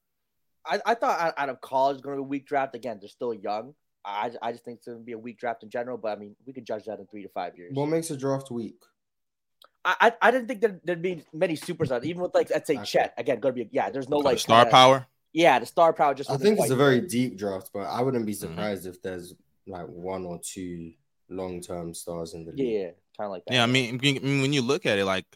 I, 0.66 0.80
I 0.86 0.94
thought 0.94 1.34
out 1.36 1.48
of 1.48 1.60
college 1.60 2.00
going 2.00 2.16
to 2.16 2.22
be 2.22 2.26
a 2.26 2.28
weak 2.28 2.46
draft. 2.46 2.74
Again, 2.74 2.98
they're 3.00 3.08
still 3.08 3.34
young. 3.34 3.74
I, 4.04 4.30
I 4.42 4.52
just 4.52 4.64
think 4.64 4.78
it's 4.78 4.86
going 4.86 4.98
to 4.98 5.04
be 5.04 5.12
a 5.12 5.18
weak 5.18 5.38
draft 5.38 5.62
in 5.62 5.70
general. 5.70 5.98
But 5.98 6.12
I 6.12 6.20
mean, 6.20 6.36
we 6.46 6.52
could 6.52 6.64
judge 6.64 6.84
that 6.84 6.98
in 6.98 7.06
three 7.06 7.22
to 7.22 7.28
five 7.28 7.56
years. 7.56 7.72
What 7.74 7.86
makes 7.86 8.10
a 8.10 8.16
draft 8.16 8.50
weak? 8.50 8.76
I, 9.84 9.96
I, 10.00 10.12
I 10.22 10.30
didn't 10.30 10.48
think 10.48 10.60
there, 10.60 10.80
would 10.86 11.02
be 11.02 11.22
many 11.32 11.56
supers 11.56 11.90
superstars, 11.90 12.04
even 12.04 12.22
with 12.22 12.34
like 12.34 12.50
I'd 12.54 12.66
say 12.66 12.76
okay. 12.76 12.84
Chet 12.84 13.14
again. 13.18 13.40
Going 13.40 13.54
to 13.54 13.64
be 13.64 13.70
yeah. 13.72 13.90
There's 13.90 14.08
no 14.08 14.18
like 14.18 14.38
star 14.38 14.64
kinda, 14.64 14.70
power. 14.70 15.06
Yeah, 15.32 15.58
the 15.58 15.66
star 15.66 15.92
power. 15.92 16.14
Just 16.14 16.30
I 16.30 16.36
think 16.36 16.58
it's 16.58 16.70
a 16.70 16.76
very 16.76 17.00
deep 17.00 17.36
draft, 17.36 17.70
but 17.74 17.80
I 17.80 18.00
wouldn't 18.00 18.24
be 18.24 18.32
mm-hmm. 18.32 18.48
surprised 18.48 18.82
mm-hmm. 18.82 18.90
if 18.90 19.02
there's 19.02 19.34
like 19.66 19.86
one 19.86 20.24
or 20.24 20.40
two 20.42 20.92
long 21.28 21.60
term 21.60 21.92
stars 21.94 22.34
in 22.34 22.44
the 22.44 22.52
league. 22.52 22.68
Yeah, 22.68 22.90
kind 23.16 23.26
of 23.26 23.32
like 23.32 23.44
that. 23.46 23.54
Yeah, 23.54 23.62
I 23.62 23.66
mean, 23.66 23.94
I 23.94 23.98
mean, 23.98 24.42
when 24.42 24.52
you 24.52 24.62
look 24.62 24.86
at 24.86 24.98
it, 24.98 25.04
like 25.04 25.26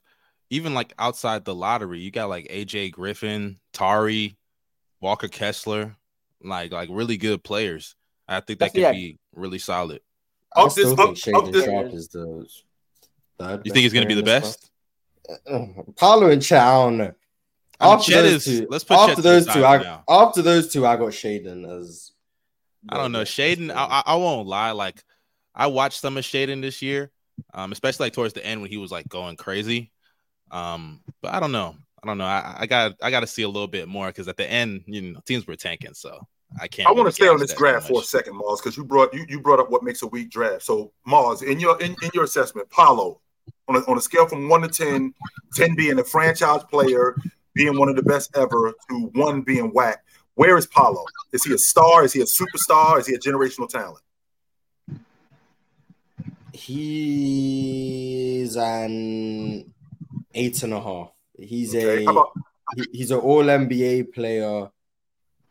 even 0.51 0.75
like 0.75 0.93
outside 0.99 1.45
the 1.45 1.55
lottery, 1.55 2.01
you 2.01 2.11
got 2.11 2.29
like 2.29 2.49
AJ 2.49 2.93
Griffin, 2.93 3.59
Tari, 3.73 4.37
Walker 5.01 5.29
Kessler, 5.29 5.97
like 6.43 6.73
like 6.73 6.89
really 6.93 7.17
good 7.17 7.43
players. 7.43 7.95
I 8.27 8.41
think 8.41 8.59
that 8.61 8.73
could 8.73 8.83
yeah. 8.83 8.93
be 8.93 9.19
really 9.35 9.59
solid. 9.59 10.01
I 10.55 10.63
up 10.63 10.73
still 10.73 10.95
this, 10.95 11.23
think 11.25 11.37
up, 11.37 11.45
Shaedon 11.45 11.65
Sharpe 11.65 11.95
is 11.95 12.09
the 12.09 12.47
third. 13.39 13.63
You 13.65 13.73
think 13.73 13.83
he's 13.83 13.93
going 13.93 14.07
to 14.07 14.15
be 14.15 14.21
the 14.21 14.23
best? 14.23 14.71
Uh, 15.47 15.67
Paolo 15.97 16.31
and 16.31 16.43
Chet, 16.43 16.63
I 16.63 16.73
don't 16.73 16.97
know. 16.97 17.13
After 17.81 18.13
Chet 18.13 18.25
those 18.25 18.47
is, 18.47 18.61
two, 18.61 18.67
let's 18.71 18.85
put 18.85 18.97
after 18.97 19.15
Chet 19.17 19.25
those 19.25 19.47
two, 19.47 19.65
I, 19.65 19.83
now. 19.83 20.05
after 20.09 20.43
those 20.43 20.73
two, 20.73 20.87
I 20.87 20.97
got 20.97 21.09
Shaedon 21.09 21.81
as. 21.81 22.13
I 22.89 22.97
don't 22.97 23.13
know 23.13 23.23
Shaedon. 23.23 23.71
I, 23.75 24.03
I 24.05 24.17
won't 24.17 24.49
lie. 24.49 24.71
Like 24.71 25.03
I 25.55 25.67
watched 25.67 26.01
some 26.01 26.17
of 26.17 26.25
Shaedon 26.25 26.63
this 26.63 26.81
year, 26.81 27.11
um, 27.55 27.73
especially 27.73 28.07
like 28.07 28.13
towards 28.13 28.35
the 28.35 28.45
end 28.45 28.61
when 28.61 28.71
he 28.71 28.77
was 28.77 28.91
like 28.91 29.09
going 29.09 29.37
crazy. 29.37 29.91
Um, 30.51 31.01
but 31.23 31.35
I 31.35 31.41
don't 31.41 31.53
know. 31.53 31.77
I 32.03 32.07
don't 32.07 32.19
know. 32.19 32.25
I, 32.25 32.57
I 32.61 32.67
got 32.67 32.95
I 33.03 33.11
got 33.11 33.21
to 33.21 33.27
see 33.27 33.43
a 33.43 33.49
little 33.49 33.69
bit 33.69 33.89
more 33.89 34.07
because 34.07 34.29
at 34.29 34.37
the 34.37 34.49
end, 34.49 34.85
you 34.87 35.03
know, 35.03 35.21
teams 35.27 35.47
were 35.47 35.57
tanking, 35.57 35.95
so 35.95 36.27
I 36.61 36.69
can't. 36.69 36.89
I 36.89 36.93
want 36.93 37.07
to 37.07 37.13
stay 37.13 37.29
on 37.29 37.39
this 37.39 37.55
draft 37.55 37.89
for 37.89 38.01
a 38.01 38.05
second, 38.05 38.35
Marz, 38.35 38.59
because 38.59 38.77
you 38.77 38.85
brought 38.85 39.13
you, 39.13 39.25
you 39.29 39.41
brought 39.41 39.59
up 39.59 39.71
what 39.71 39.83
makes 39.83 40.03
a 40.03 40.07
weak 40.07 40.31
draft. 40.31 40.63
So 40.63 40.93
Marz, 41.07 41.43
in 41.43 41.61
your 41.61 41.81
in, 41.81 41.97
in 42.03 42.11
your 42.15 42.25
assessment, 42.25 42.71
Paolo, 42.71 43.21
on 43.69 43.77
a, 43.77 43.81
on 43.81 43.99
a 43.99 44.01
scale 44.01 44.27
from 44.27 44.49
one 44.49 44.63
to 44.63 44.69
10, 44.69 45.13
10 45.55 45.75
being 45.75 45.99
a 45.99 46.05
franchise 46.05 46.63
player, 46.65 47.17
being 47.55 47.79
one 47.79 47.89
of 47.89 47.97
the 47.97 48.03
best 48.03 48.37
ever, 48.37 48.73
to 48.89 49.11
one 49.15 49.43
being 49.43 49.73
whack, 49.73 50.05
where 50.35 50.57
is 50.57 50.67
Paolo? 50.67 51.05
Is 51.33 51.45
he 51.45 51.53
a 51.53 51.59
star? 51.59 52.05
Is 52.05 52.13
he 52.13 52.21
a 52.21 52.25
superstar? 52.25 52.99
Is 52.99 53.07
he 53.07 53.15
a 53.15 53.19
generational 53.19 53.69
talent? 53.69 54.03
He's 56.53 58.17
an 58.57 59.73
eight 60.35 60.63
and 60.63 60.73
a 60.73 60.81
half. 60.81 61.11
He's 61.39 61.75
okay. 61.75 62.05
a 62.05 62.11
about- 62.11 62.33
he, 62.77 62.85
he's 62.93 63.11
an 63.11 63.21
all 63.21 63.45
NBA 63.45 64.13
player, 64.13 64.71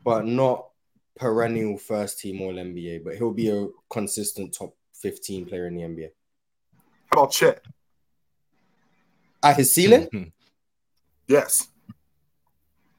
but 0.04 0.26
not 0.26 0.68
perennial 1.16 1.78
first 1.78 2.20
team 2.20 2.42
all 2.42 2.54
NBA. 2.54 3.04
But 3.04 3.16
he'll 3.16 3.34
be 3.34 3.50
a 3.50 3.68
consistent 3.90 4.54
top 4.54 4.76
15 5.02 5.46
player 5.46 5.68
in 5.68 5.76
the 5.76 5.82
NBA. 5.82 6.10
How 7.08 7.22
about 7.24 7.32
Chet? 7.32 7.64
At 9.44 9.58
his 9.58 9.72
ceiling? 9.72 10.32
yes. 11.28 11.68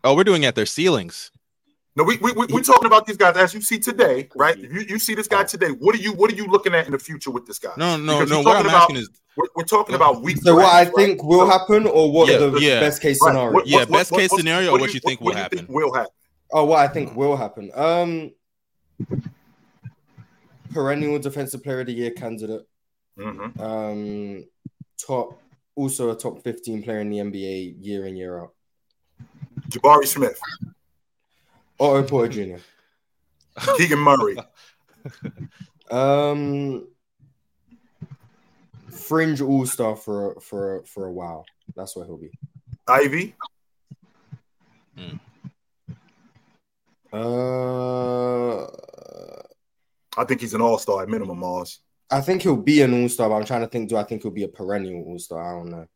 Oh, 0.02 0.14
we're 0.14 0.25
doing 0.25 0.45
at 0.45 0.55
their 0.55 0.67
ceilings. 0.67 1.31
No, 1.99 2.05
we 2.05 2.17
we 2.19 2.31
we 2.33 2.61
are 2.61 2.62
talking 2.62 2.87
about 2.87 3.07
these 3.07 3.17
guys 3.17 3.37
as 3.37 3.52
you 3.52 3.61
see 3.61 3.81
today, 3.81 4.28
right? 4.37 4.57
If 4.57 4.73
you, 4.73 4.83
you 4.83 4.99
see 5.00 5.17
this 5.17 5.26
guy 5.26 5.43
today, 5.43 5.71
what 5.71 5.97
are 5.97 5.99
you 5.99 6.12
what 6.12 6.31
are 6.31 6.35
you 6.37 6.47
looking 6.47 6.73
at 6.73 6.87
in 6.87 6.93
the 6.93 6.99
future 7.00 7.33
with 7.33 7.45
this 7.45 7.59
guy? 7.59 7.73
No, 7.76 7.97
no, 7.97 8.21
because 8.21 8.31
no. 8.31 8.40
What 8.40 8.57
I'm 8.57 8.67
about, 8.67 8.83
asking 8.83 8.97
is 8.99 9.11
we're, 9.37 9.49
we're 9.57 9.64
talking 9.64 9.97
about 9.97 10.23
week. 10.23 10.37
So 10.37 10.55
what 10.55 10.73
I 10.73 10.85
think 10.85 11.25
will 11.25 11.50
happen, 11.50 11.88
or 11.88 12.12
what 12.12 12.31
yeah, 12.31 12.38
the 12.38 12.57
yeah. 12.61 12.78
best 12.78 13.02
case 13.02 13.19
scenario? 13.21 13.47
Right. 13.47 13.52
What, 13.52 13.67
yeah, 13.67 13.78
what, 13.78 13.90
best 13.90 14.12
case 14.12 14.31
scenario, 14.31 14.71
or 14.71 14.78
what 14.78 14.95
you 14.95 15.00
think 15.00 15.21
will 15.21 15.35
happen? 15.35 15.59
Think 15.59 15.71
will 15.71 15.93
happen? 15.93 16.12
Oh, 16.52 16.67
what 16.67 16.78
I 16.78 16.87
think 16.87 17.17
will 17.17 17.37
happen. 17.37 17.73
Um, 17.75 18.31
perennial 20.73 21.19
defensive 21.19 21.64
player 21.64 21.81
of 21.81 21.87
the 21.87 21.95
year 21.95 22.12
candidate. 22.12 22.62
Mm-hmm. 23.19 23.61
Um, 23.61 24.45
top, 25.05 25.43
also 25.75 26.12
a 26.12 26.17
top 26.17 26.45
fifteen 26.45 26.81
player 26.81 27.00
in 27.00 27.11
the 27.11 27.19
NBA 27.19 27.75
year 27.81 28.07
in 28.07 28.17
year 28.17 28.38
out. 28.38 28.55
Jabari 29.69 30.07
Smith. 30.07 30.40
Otto 31.78 32.02
Porter 32.04 32.28
Jr. 32.32 32.62
Keegan 33.76 33.99
Murray. 33.99 34.37
um, 35.90 36.88
fringe 38.90 39.40
all 39.40 39.66
star 39.66 39.97
for 39.97 40.40
for 40.40 40.82
for 40.85 41.06
a 41.06 41.12
while. 41.12 41.47
That's 41.75 41.97
what 41.97 42.06
he'll 42.06 42.18
be. 42.18 42.30
Ivey. 42.87 43.35
Mm. 44.97 45.20
Uh, 47.12 48.64
I 50.16 50.25
think 50.25 50.40
he's 50.40 50.54
an 50.54 50.61
all 50.61 50.78
star 50.78 51.02
at 51.02 51.08
minimum, 51.08 51.40
Marz. 51.40 51.78
I 52.11 52.20
think 52.20 52.42
he'll 52.42 52.56
be 52.56 52.82
an 52.82 53.02
all 53.02 53.08
star, 53.08 53.28
but 53.28 53.37
I'm 53.37 53.44
trying 53.44 53.61
to 53.61 53.66
think. 53.66 53.88
Do 53.88 53.97
I 53.97 54.04
think 54.04 54.23
he'll 54.23 54.30
be 54.30 54.44
a 54.44 54.49
perennial 54.49 55.04
all 55.04 55.18
star? 55.18 55.42
I 55.42 55.58
don't 55.58 55.70
know. 55.70 55.87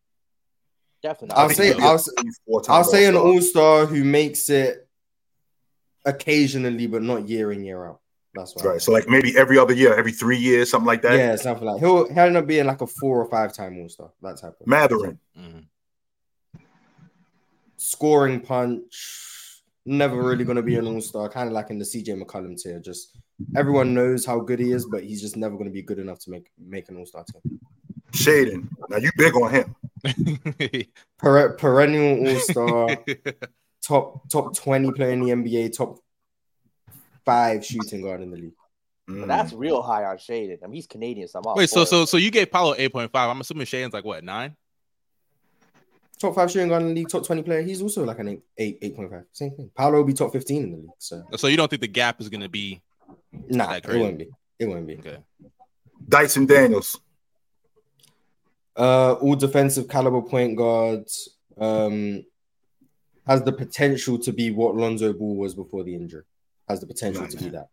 Definitely. 1.03 1.37
I'll 1.37 1.49
say 1.51 1.73
I'll, 1.73 2.63
I'll 2.69 2.85
say 2.85 3.07
an 3.07 3.17
all 3.17 3.41
star 3.41 3.87
who 3.87 4.05
makes 4.05 4.49
it 4.49 4.89
occasionally, 6.05 6.87
but 6.87 7.03
not 7.03 7.29
year 7.29 7.53
in 7.53 7.65
year 7.65 7.87
out. 7.87 8.01
That's 8.35 8.55
right. 8.65 8.81
So 8.81 8.93
like 8.93 9.09
maybe 9.09 9.37
every 9.37 9.59
other 9.59 9.75
year, 9.75 9.95
every 9.95 10.13
three 10.13 10.39
years, 10.39 10.71
something 10.71 10.87
like 10.87 11.03
that. 11.03 11.19
Yeah, 11.19 11.37
something 11.37 11.67
like 11.67 11.81
he'll 11.81 12.09
he'll 12.09 12.19
end 12.19 12.37
up 12.37 12.47
being 12.47 12.67
like 12.67 12.81
a 12.81 12.87
four 12.87 13.21
or 13.21 13.29
five 13.29 13.53
time 13.53 13.79
All 13.79 13.89
Star. 13.89 14.11
That 14.23 14.39
type 14.39 14.55
of 14.59 14.67
Mathurin. 14.67 15.19
Mm-hmm. 15.39 16.61
Scoring 17.77 18.41
punch, 18.41 19.63
never 19.85 20.23
really 20.23 20.45
gonna 20.45 20.63
be 20.63 20.77
an 20.77 20.87
All 20.87 21.01
Star. 21.03 21.29
Kind 21.29 21.49
of 21.49 21.53
like 21.53 21.69
in 21.69 21.79
the 21.79 21.85
CJ 21.85 22.23
McCollum 22.23 22.61
tier. 22.61 22.81
Just 22.81 23.19
everyone 23.55 23.93
knows 23.93 24.25
how 24.25 24.41
good 24.41 24.61
he 24.61 24.73
is, 24.73 24.87
but 24.87 25.05
he's 25.05 25.21
just 25.21 25.37
never 25.37 25.59
gonna 25.59 25.71
be 25.71 25.83
good 25.83 25.99
enough 25.99 26.19
to 26.21 26.31
make 26.31 26.51
make 26.59 26.89
an 26.89 26.97
All 26.97 27.07
Star 27.07 27.25
team. 27.25 27.61
Shaedon. 28.13 28.69
Now 28.89 28.97
you 28.97 29.11
big 29.19 29.35
on 29.37 29.51
him. 29.51 29.77
per- 31.19 31.53
perennial 31.55 32.29
All 32.29 32.41
Star. 32.41 32.99
top 33.83 34.29
top 34.29 34.57
20 34.57 34.93
player 34.93 35.11
in 35.11 35.23
the 35.23 35.31
NBA, 35.31 35.77
top 35.77 35.99
five 37.25 37.65
shooting 37.65 38.03
guard 38.03 38.21
in 38.21 38.31
the 38.31 38.37
league. 38.37 38.55
Mm. 39.09 39.27
That's 39.27 39.53
real 39.53 39.83
high 39.83 40.05
on 40.05 40.17
Shaedon. 40.17 40.59
I 40.63 40.67
mean, 40.67 40.75
he's 40.75 40.87
Canadian, 40.87 41.29
so 41.29 41.41
I'm 41.41 41.47
all 41.47 41.57
Wait, 41.57 41.69
so 41.69 41.85
so 41.85 42.05
so 42.05 42.17
you 42.17 42.31
gave 42.31 42.51
Paolo 42.51 42.75
8.5. 42.75 43.11
I'm 43.15 43.41
assuming 43.41 43.67
Shaedon's 43.67 43.93
like 43.93 44.05
what 44.05 44.23
nine? 44.23 44.57
Top 46.19 46.37
five 46.37 46.51
shooting 46.51 46.69
guard 46.69 46.83
in 46.83 46.89
the 46.89 46.95
league, 46.95 47.09
top 47.09 47.27
20 47.27 47.43
player. 47.43 47.63
He's 47.63 47.83
also 47.83 48.05
like 48.05 48.21
an 48.21 48.29
8, 48.29 48.43
8, 48.57 48.97
8.5. 48.97 49.25
Same 49.33 49.51
thing. 49.51 49.71
Paolo 49.77 49.99
will 49.99 50.05
be 50.05 50.13
top 50.13 50.31
15 50.33 50.63
in 50.63 50.71
the 50.71 50.77
league. 50.77 50.91
So 50.99 51.25
So 51.37 51.49
you 51.49 51.57
don't 51.57 51.69
think 51.69 51.83
the 51.83 51.89
gap 51.89 52.21
is 52.21 52.29
gonna 52.29 52.49
be 52.49 52.81
Nah, 53.49 53.75
it 53.75 53.89
won't 53.89 54.19
be. 54.19 54.29
It 54.59 54.67
won't 54.67 54.87
be. 54.87 54.99
Okay. 54.99 55.19
Dyson 56.09 56.47
Daniels. 56.47 57.01
Uh 58.77 59.15
all 59.15 59.35
defensive 59.35 59.89
caliber 59.89 60.23
point 60.23 60.57
guards. 60.57 61.29
Um 61.59 62.25
has 63.27 63.43
the 63.43 63.53
potential 63.53 64.19
to 64.19 64.33
be 64.33 64.51
what 64.51 64.75
Lonzo 64.77 65.13
Ball 65.13 65.37
was 65.37 65.55
before 65.55 65.85
the 65.85 65.95
injury. 65.95 66.25
Has 66.69 66.81
the 66.81 66.87
potential 66.87 67.27
to 67.27 67.37
be 67.37 67.49
that. 67.51 67.69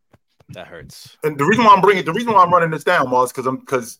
That 0.49 0.67
hurts. 0.67 1.17
And 1.23 1.37
the 1.37 1.45
reason 1.45 1.63
why 1.63 1.73
I'm 1.75 1.81
bringing 1.81 2.05
the 2.05 2.13
reason 2.13 2.33
why 2.33 2.43
I'm 2.43 2.51
running 2.51 2.71
this 2.71 2.83
down, 2.83 3.07
Marz, 3.07 3.29
because 3.29 3.45
I'm 3.45 3.57
because 3.57 3.99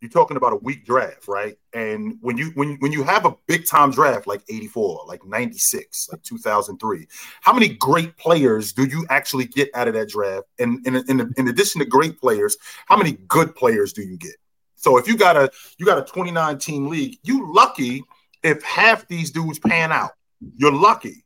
you're 0.00 0.10
talking 0.10 0.38
about 0.38 0.54
a 0.54 0.56
weak 0.56 0.86
draft, 0.86 1.28
right? 1.28 1.58
And 1.74 2.16
when 2.22 2.38
you 2.38 2.52
when 2.54 2.76
when 2.76 2.90
you 2.90 3.02
have 3.02 3.26
a 3.26 3.36
big 3.46 3.66
time 3.66 3.90
draft 3.90 4.26
like 4.26 4.42
84, 4.48 5.04
like 5.06 5.24
96, 5.26 6.08
like 6.10 6.22
2003, 6.22 7.06
how 7.42 7.52
many 7.52 7.68
great 7.68 8.16
players 8.16 8.72
do 8.72 8.84
you 8.84 9.06
actually 9.10 9.44
get 9.44 9.68
out 9.74 9.88
of 9.88 9.94
that 9.94 10.08
draft? 10.08 10.46
And 10.58 10.84
in, 10.86 10.96
in, 10.96 11.34
in 11.36 11.48
addition 11.48 11.80
to 11.80 11.84
great 11.84 12.18
players, 12.18 12.56
how 12.86 12.96
many 12.96 13.12
good 13.28 13.54
players 13.54 13.92
do 13.92 14.02
you 14.02 14.16
get? 14.16 14.36
So 14.76 14.96
if 14.96 15.06
you 15.06 15.18
got 15.18 15.36
a 15.36 15.50
you 15.76 15.84
got 15.84 15.98
a 15.98 16.10
29 16.10 16.58
team 16.58 16.86
league, 16.88 17.18
you 17.22 17.52
lucky 17.52 18.02
if 18.42 18.62
half 18.62 19.06
these 19.06 19.30
dudes 19.30 19.58
pan 19.58 19.92
out. 19.92 20.12
You're 20.56 20.72
lucky 20.72 21.24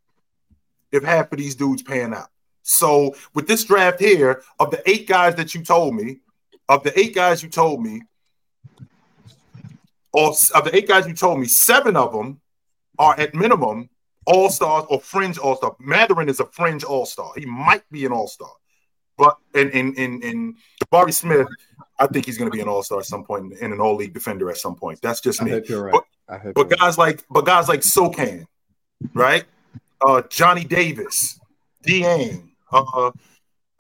if 0.93 1.03
half 1.03 1.33
of 1.33 1.39
these 1.39 1.55
dudes 1.55 1.83
pan 1.83 2.15
out. 2.15 2.29
So 2.63 3.15
with 3.35 3.47
this 3.47 3.65
draft 3.65 4.01
here, 4.01 4.43
of 4.59 4.71
the 4.71 4.83
eight 4.89 5.07
guys 5.07 5.35
that 5.37 5.55
you 5.55 5.63
told 5.63 5.95
me, 5.95 6.21
of 6.69 6.83
the 6.83 6.99
eight 6.99 7.15
guys 7.15 7.43
you 7.43 7.49
told 7.49 7.83
me, 7.83 8.03
or 10.13 10.31
of 10.55 10.65
the 10.65 10.75
eight 10.75 10.89
guys 10.89 11.07
you 11.07 11.15
told 11.15 11.41
me, 11.41 11.47
seven 11.47 11.97
of 11.97 12.13
them 12.13 12.41
are 12.99 13.19
at 13.19 13.35
minimum 13.35 13.91
all 14.27 14.49
stars 14.49 14.85
or 14.89 15.01
fringe 15.01 15.39
all 15.39 15.57
star. 15.57 15.77
Mathurin 15.79 16.29
is 16.29 16.41
a 16.41 16.47
fringe 16.47 16.85
all 16.85 17.07
star. 17.07 17.33
He 17.37 17.45
might 17.45 17.83
be 17.91 18.07
an 18.07 18.13
all 18.13 18.29
star, 18.29 18.53
but 19.19 19.37
and 19.55 19.71
in 19.71 19.95
in 19.95 20.23
in 20.23 20.55
Barry 20.91 21.13
Smith, 21.13 21.47
I 21.99 22.07
think 22.07 22.27
he's 22.27 22.39
going 22.39 22.51
to 22.51 22.55
be 22.55 22.63
an 22.63 22.69
all 22.69 22.83
star 22.83 23.01
at 23.01 23.07
some 23.07 23.25
point 23.25 23.55
and 23.61 23.73
an 23.73 23.81
all 23.81 23.97
league 23.97 24.15
defender 24.15 24.51
at 24.51 24.57
some 24.57 24.77
point. 24.77 25.01
That's 25.03 25.21
just 25.21 25.43
me. 25.43 25.53
right. 25.53 26.01
But, 26.27 26.55
but 26.55 26.71
guys 26.71 26.97
like 26.97 27.25
but 27.31 27.45
guys 27.45 27.69
like 27.69 27.81
Sochan, 27.81 28.47
right? 29.13 29.45
Uh, 30.07 30.23
Johnny 30.31 30.65
Davis, 30.65 31.39
Dieng. 31.87 32.49
Uh, 32.73 33.11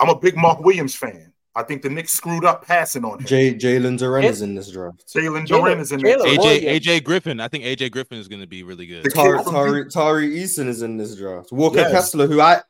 I'm 0.00 0.08
a 0.08 0.18
big 0.18 0.36
Mark 0.36 0.60
Williams 0.60 0.94
fan. 0.94 1.32
I 1.56 1.62
think 1.62 1.82
the 1.82 1.88
Knicks 1.88 2.12
screwed 2.12 2.44
up 2.44 2.66
passing 2.66 3.04
on 3.04 3.12
him. 3.12 3.18
right. 3.18 3.26
Jay 3.26 3.54
Jalen 3.54 3.96
Duren 3.98 4.24
is 4.24 4.42
in 4.42 4.54
this 4.56 4.70
draft. 4.70 5.04
Jalen 5.14 5.46
Jalen- 5.46 5.76
Duren 5.76 5.80
is 5.80 5.92
in 5.92 6.00
this 6.02 6.16
Jalen- 6.16 6.26
AJ 6.26 6.38
Williams. 6.38 6.86
AJ 6.86 7.04
Griffin. 7.04 7.40
I 7.40 7.46
think 7.48 7.64
AJ 7.64 7.92
Griffin 7.92 8.18
is 8.18 8.26
going 8.26 8.40
to 8.40 8.46
be 8.48 8.64
really 8.64 8.86
good. 8.86 9.04
The 9.04 9.10
Tari, 9.10 9.44
Tari, 9.44 9.88
Tari 9.88 10.30
Eason 10.30 10.66
is 10.66 10.82
in 10.82 10.96
this 10.96 11.14
draft. 11.14 11.52
Walker 11.52 11.78
Yes. 11.78 11.92
Kessler, 11.92 12.26
who 12.26 12.40
I 12.40 12.60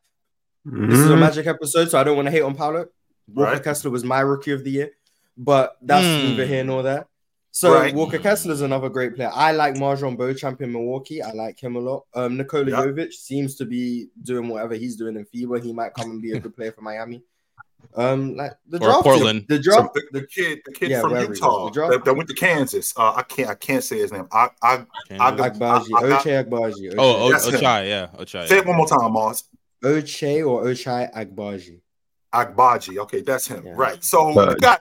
this 0.67 0.99
is 0.99 1.11
a 1.11 1.15
Mhm. 1.15 1.19
magic 1.21 1.47
episode, 1.47 1.91
so 1.91 1.99
I 1.99 2.05
don't 2.05 2.17
want 2.17 2.27
to 2.27 2.33
hate 2.33 2.43
on 2.43 2.55
Paolo. 2.55 2.87
Walker 3.33 3.53
Right. 3.53 3.63
Kessler 3.63 3.91
was 3.91 4.05
my 4.05 4.21
rookie 4.21 4.51
of 4.53 4.65
the 4.65 4.71
year, 4.71 4.91
but 5.37 5.77
that's 5.81 6.05
Hmm. 6.07 6.29
neither 6.31 6.47
here 6.47 6.65
nor 6.65 6.83
there. 6.83 7.07
So 7.57 7.73
Right. 7.73 7.95
Walker 7.95 8.19
Kessler 8.19 8.53
is 8.53 8.63
another 8.63 8.89
great 8.89 9.15
player. 9.15 9.31
I 9.33 9.53
like 9.53 9.75
Marjon 9.77 10.17
Beauchamp 10.17 10.61
in 10.61 10.73
Milwaukee. 10.73 11.23
I 11.23 11.31
like 11.31 11.57
him 11.63 11.77
a 11.77 11.79
lot. 11.79 12.05
Um, 12.13 12.37
Nikola 12.37 12.69
Yeah. 12.69 12.77
Jovic 12.85 13.13
seems 13.13 13.55
to 13.57 13.65
be 13.65 14.09
doing 14.25 14.49
whatever 14.49 14.75
he's 14.75 14.97
doing 14.97 15.15
in 15.17 15.25
FIBA. 15.25 15.63
He 15.63 15.73
might 15.73 15.95
come 15.95 16.11
and 16.11 16.21
be 16.21 16.33
a 16.33 16.41
good 16.41 16.57
player 16.57 16.73
for 16.73 16.81
Miami. 16.81 17.23
Um, 17.95 18.35
like 18.35 18.55
the 18.69 18.85
Or 18.85 19.01
Portland. 19.05 19.45
the 19.49 19.63
So 19.63 19.71
draft, 19.71 19.95
the, 19.95 20.03
the 20.21 20.27
kid, 20.27 20.63
the 20.67 20.73
kid 20.73 20.91
Yeah, 20.91 21.01
from 21.03 21.13
wherever 21.13 21.33
Utah. 21.33 21.67
The 21.67 21.71
draft- 21.71 21.93
that, 21.93 22.05
that 22.07 22.15
went 22.17 22.29
to 22.31 22.35
Kansas. 22.35 22.93
Uh, 22.97 23.13
I 23.15 23.23
can't, 23.23 23.49
I 23.49 23.55
can't 23.55 23.85
say 23.85 23.99
his 23.99 24.11
name. 24.11 24.27
I, 24.33 24.49
I 24.61 24.77
Can 25.07 25.21
I 25.21 25.31
you- 25.31 25.37
got- 25.37 25.53
Agbaji, 25.55 25.89
I- 25.95 25.99
I 25.99 26.09
got- 26.09 26.25
Ochai 26.25 26.45
Agbaji. 26.49 26.95
oh, 26.99 27.27
o- 27.27 27.31
That's 27.31 27.47
him. 27.47 27.61
Ochai, 27.61 27.87
yeah, 27.89 28.07
Ochai. 28.19 28.49
say 28.49 28.59
it 28.59 28.67
one 28.67 28.77
more 28.79 28.89
time, 28.89 28.99
Marz. 29.13 29.45
Ochai 29.85 30.45
or 30.45 30.65
Ochai 30.65 31.15
Agbaji. 31.15 31.81
Agbaji. 32.35 32.99
Okay, 32.99 33.21
that's 33.21 33.47
him. 33.47 33.65
Yeah. 33.65 33.75
Right. 33.77 34.03
So 34.03 34.37
Uh, 34.37 34.51
you 34.51 34.57
got 34.57 34.81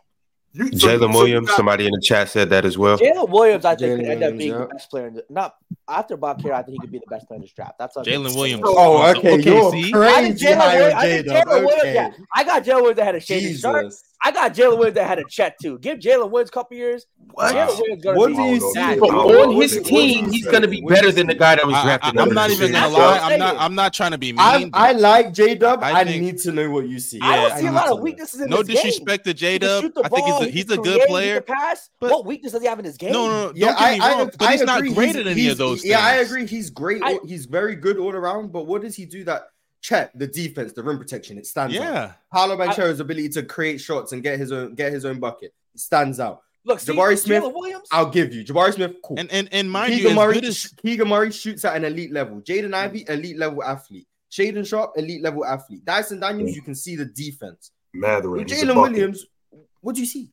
you. 0.54 0.72
so- 0.72 0.78
so 0.78 0.88
Jalen 0.88 1.12
you 1.12 1.18
Williams. 1.18 1.48
got- 1.48 1.58
Somebody 1.58 1.86
in 1.86 1.92
the 1.92 2.02
chat 2.02 2.30
said 2.30 2.50
that 2.52 2.66
as 2.66 2.78
well. 2.78 2.98
Jalen 2.98 3.30
Williams, 3.30 3.66
I 3.66 3.76
think, 3.76 3.94
Jalen 3.94 3.98
could 4.02 4.06
end 4.10 4.24
up 4.24 4.38
being 4.38 4.52
yeah. 4.52 4.58
the 4.60 4.66
best 4.66 4.90
player. 4.90 5.08
In 5.08 5.14
the, 5.16 5.26
not 5.30 5.56
after 5.90 6.18
Bob 6.18 6.42
Care, 6.42 6.54
I 6.54 6.62
think 6.64 6.74
he 6.74 6.80
could 6.80 6.92
be 6.92 7.00
the 7.00 7.06
best 7.10 7.28
player 7.28 7.38
in 7.38 7.42
this 7.42 7.52
draft. 7.54 7.74
That's 7.80 7.96
what 7.96 8.08
I'm 8.08 8.14
Jalen. 8.14 8.36
Williams. 8.36 8.64
Oh, 8.66 8.78
Also, 8.98 9.20
okay. 9.20 9.38
OKC? 9.38 9.90
You're 9.92 10.04
I 10.06 10.14
think 10.22 10.40
crazy 10.40 10.46
Jalen 10.46 10.74
Williams. 10.76 10.94
I 10.96 11.02
think 11.08 11.28
J-Dub. 11.28 11.48
Jalen 11.48 11.66
Williams. 11.66 11.80
Okay. 11.82 11.94
Yeah, 11.94 12.12
I 12.34 12.44
got 12.44 12.64
Jalen 12.64 12.76
Williams 12.82 13.00
ahead 13.00 13.16
of 13.16 13.22
Shaedon 13.24 13.60
Sharpe. 13.60 13.86
Jesus. 13.86 14.04
I 14.26 14.32
got 14.32 14.54
Jalen 14.54 14.78
Williams 14.78 14.98
ahead 14.98 15.20
of 15.20 15.28
Chet 15.30 15.58
too. 15.62 15.78
Give 15.80 16.00
Jalen 16.00 16.32
Williams 16.32 16.50
a 16.50 16.54
couple 16.54 16.78
years. 16.78 17.06
Jalen 17.38 17.78
Williams 17.78 18.06
What 18.06 18.28
do 18.28 18.34
you 18.42 18.60
Oh, 18.64 18.72
see? 18.74 18.80
no, 18.80 19.00
But 19.02 19.12
no, 19.12 19.50
on 19.50 19.56
his 19.62 19.76
no, 19.76 19.84
team, 19.84 20.32
he's 20.32 20.46
no, 20.46 20.52
going 20.52 20.62
to 20.62 20.68
be 20.70 20.80
no, 20.82 20.88
better 20.88 21.12
than 21.12 21.28
the 21.28 21.36
guy 21.36 21.56
that 21.56 21.66
was 21.66 21.76
drafted. 21.84 22.10
I, 22.10 22.12
drafted. 22.14 22.30
am 22.30 22.34
not 22.34 22.50
even 22.52 22.72
gonna 22.72 22.88
lie. 22.94 23.18
I'm 23.20 23.32
I'm 23.34 23.40
not. 23.40 23.56
I'm 23.60 23.76
not 23.76 23.94
trying 23.94 24.12
to 24.12 24.18
be 24.18 24.32
mean. 24.32 24.40
I, 24.40 24.70
I 24.74 24.92
like 24.94 25.34
J 25.34 25.56
Dub. 25.56 25.84
I 25.84 26.02
I, 26.02 26.04
need 26.06 26.38
to 26.40 26.52
know 26.54 26.70
what 26.70 26.88
you 26.88 27.00
see. 27.00 27.20
I 27.22 27.36
don't 27.50 27.60
see 27.60 27.68
a 27.68 27.72
lot 27.72 27.90
of 27.92 28.00
weaknesses 28.00 28.40
in 28.40 28.50
no 28.50 28.58
his 28.60 28.68
game. 28.68 28.76
disrespect 28.78 29.26
to 29.26 29.34
J 29.34 29.58
Dub. 29.58 29.92
I 30.04 30.08
think 30.08 30.26
he's 30.26 30.42
a, 30.42 30.46
he's 30.50 30.72
a 30.72 30.78
good 30.78 31.02
player. 31.08 31.42
pass. 31.42 31.90
what 32.00 32.26
weakness 32.26 32.54
does 32.54 32.62
he 32.62 32.68
have 32.70 32.80
in 32.80 32.86
his 32.86 32.96
game? 32.98 33.12
No, 33.12 33.28
no, 33.28 33.48
no. 33.48 33.54
Yeah, 33.56 33.74
Don't 33.74 33.78
get 33.80 33.92
me 33.94 34.00
I, 34.06 34.12
wrong. 34.12 34.22
I, 34.22 34.26
but 34.38 34.42
I 34.48 34.52
he's 34.54 34.62
not 34.62 34.80
agree. 34.80 34.94
great 34.94 35.08
He's- 35.16 35.18
at 35.18 35.28
any 35.28 35.48
of 35.50 35.58
those 35.58 35.63
Yeah, 35.84 36.00
I 36.00 36.16
agree. 36.16 36.46
He's 36.46 36.70
great. 36.70 37.02
I- 37.04 37.20
he's 37.26 37.46
very 37.46 37.76
good 37.76 37.98
all 37.98 38.14
around. 38.14 38.52
But 38.52 38.66
what 38.68 38.82
does 38.82 38.96
he 38.96 39.06
do 39.06 39.24
that? 39.26 39.48
Check 39.82 40.12
the 40.16 40.28
defense, 40.28 40.72
the 40.72 40.82
rim 40.82 40.98
protection. 40.98 41.38
It 41.38 41.46
stands 41.46 41.76
out. 41.76 41.84
Yeah. 41.84 42.14
Paolo 42.32 42.56
Banchero's 42.56 43.02
ability 43.02 43.30
to 43.30 43.44
create 43.44 43.82
shots 43.82 44.14
and 44.14 44.24
get 44.24 44.40
his 44.40 44.52
own 44.54 44.76
get 44.76 44.94
his 44.94 45.04
own 45.04 45.20
bucket 45.20 45.54
stands 45.76 46.22
out. 46.22 46.42
Look, 46.66 46.80
see, 46.80 46.94
Jabari 46.94 47.18
Smith, 47.18 47.44
Williams. 47.44 47.90
I'll 47.92 48.10
give 48.10 48.34
you 48.34 48.46
Jabari 48.46 48.74
Smith. 48.74 48.96
Cool. 49.04 49.20
And 49.20 49.30
and 49.30 49.50
and 49.52 49.70
mind 49.70 49.92
you, 49.92 49.98
Keegan 49.98 50.12
as 50.12 50.16
Murray, 50.16 50.40
as 50.40 50.68
Keegan 50.82 51.08
Murray 51.10 51.32
shoots 51.32 51.66
at 51.66 51.76
an 51.76 51.84
elite 51.84 52.14
level. 52.14 52.40
Jaden 52.40 52.74
Ivey, 52.74 53.04
mm. 53.04 53.10
elite 53.10 53.38
level 53.38 53.62
athlete. 53.62 54.08
Shaedon 54.32 54.66
Sharpe, 54.66 54.94
elite 54.96 55.22
level 55.22 55.46
athlete. 55.46 55.84
Dyson 55.84 56.20
Daniels, 56.20 56.52
Yeah. 56.52 56.56
you 56.56 56.62
can 56.62 56.76
see 56.76 56.96
the 56.96 57.06
defense. 57.06 57.72
Mathurin. 57.94 58.44
With 58.44 58.50
he's 58.50 58.64
a 58.64 58.68
Jalen. 58.68 58.82
Williams, 58.82 59.26
what 59.82 59.96
do 59.96 60.02
you 60.02 60.08
see? 60.08 60.32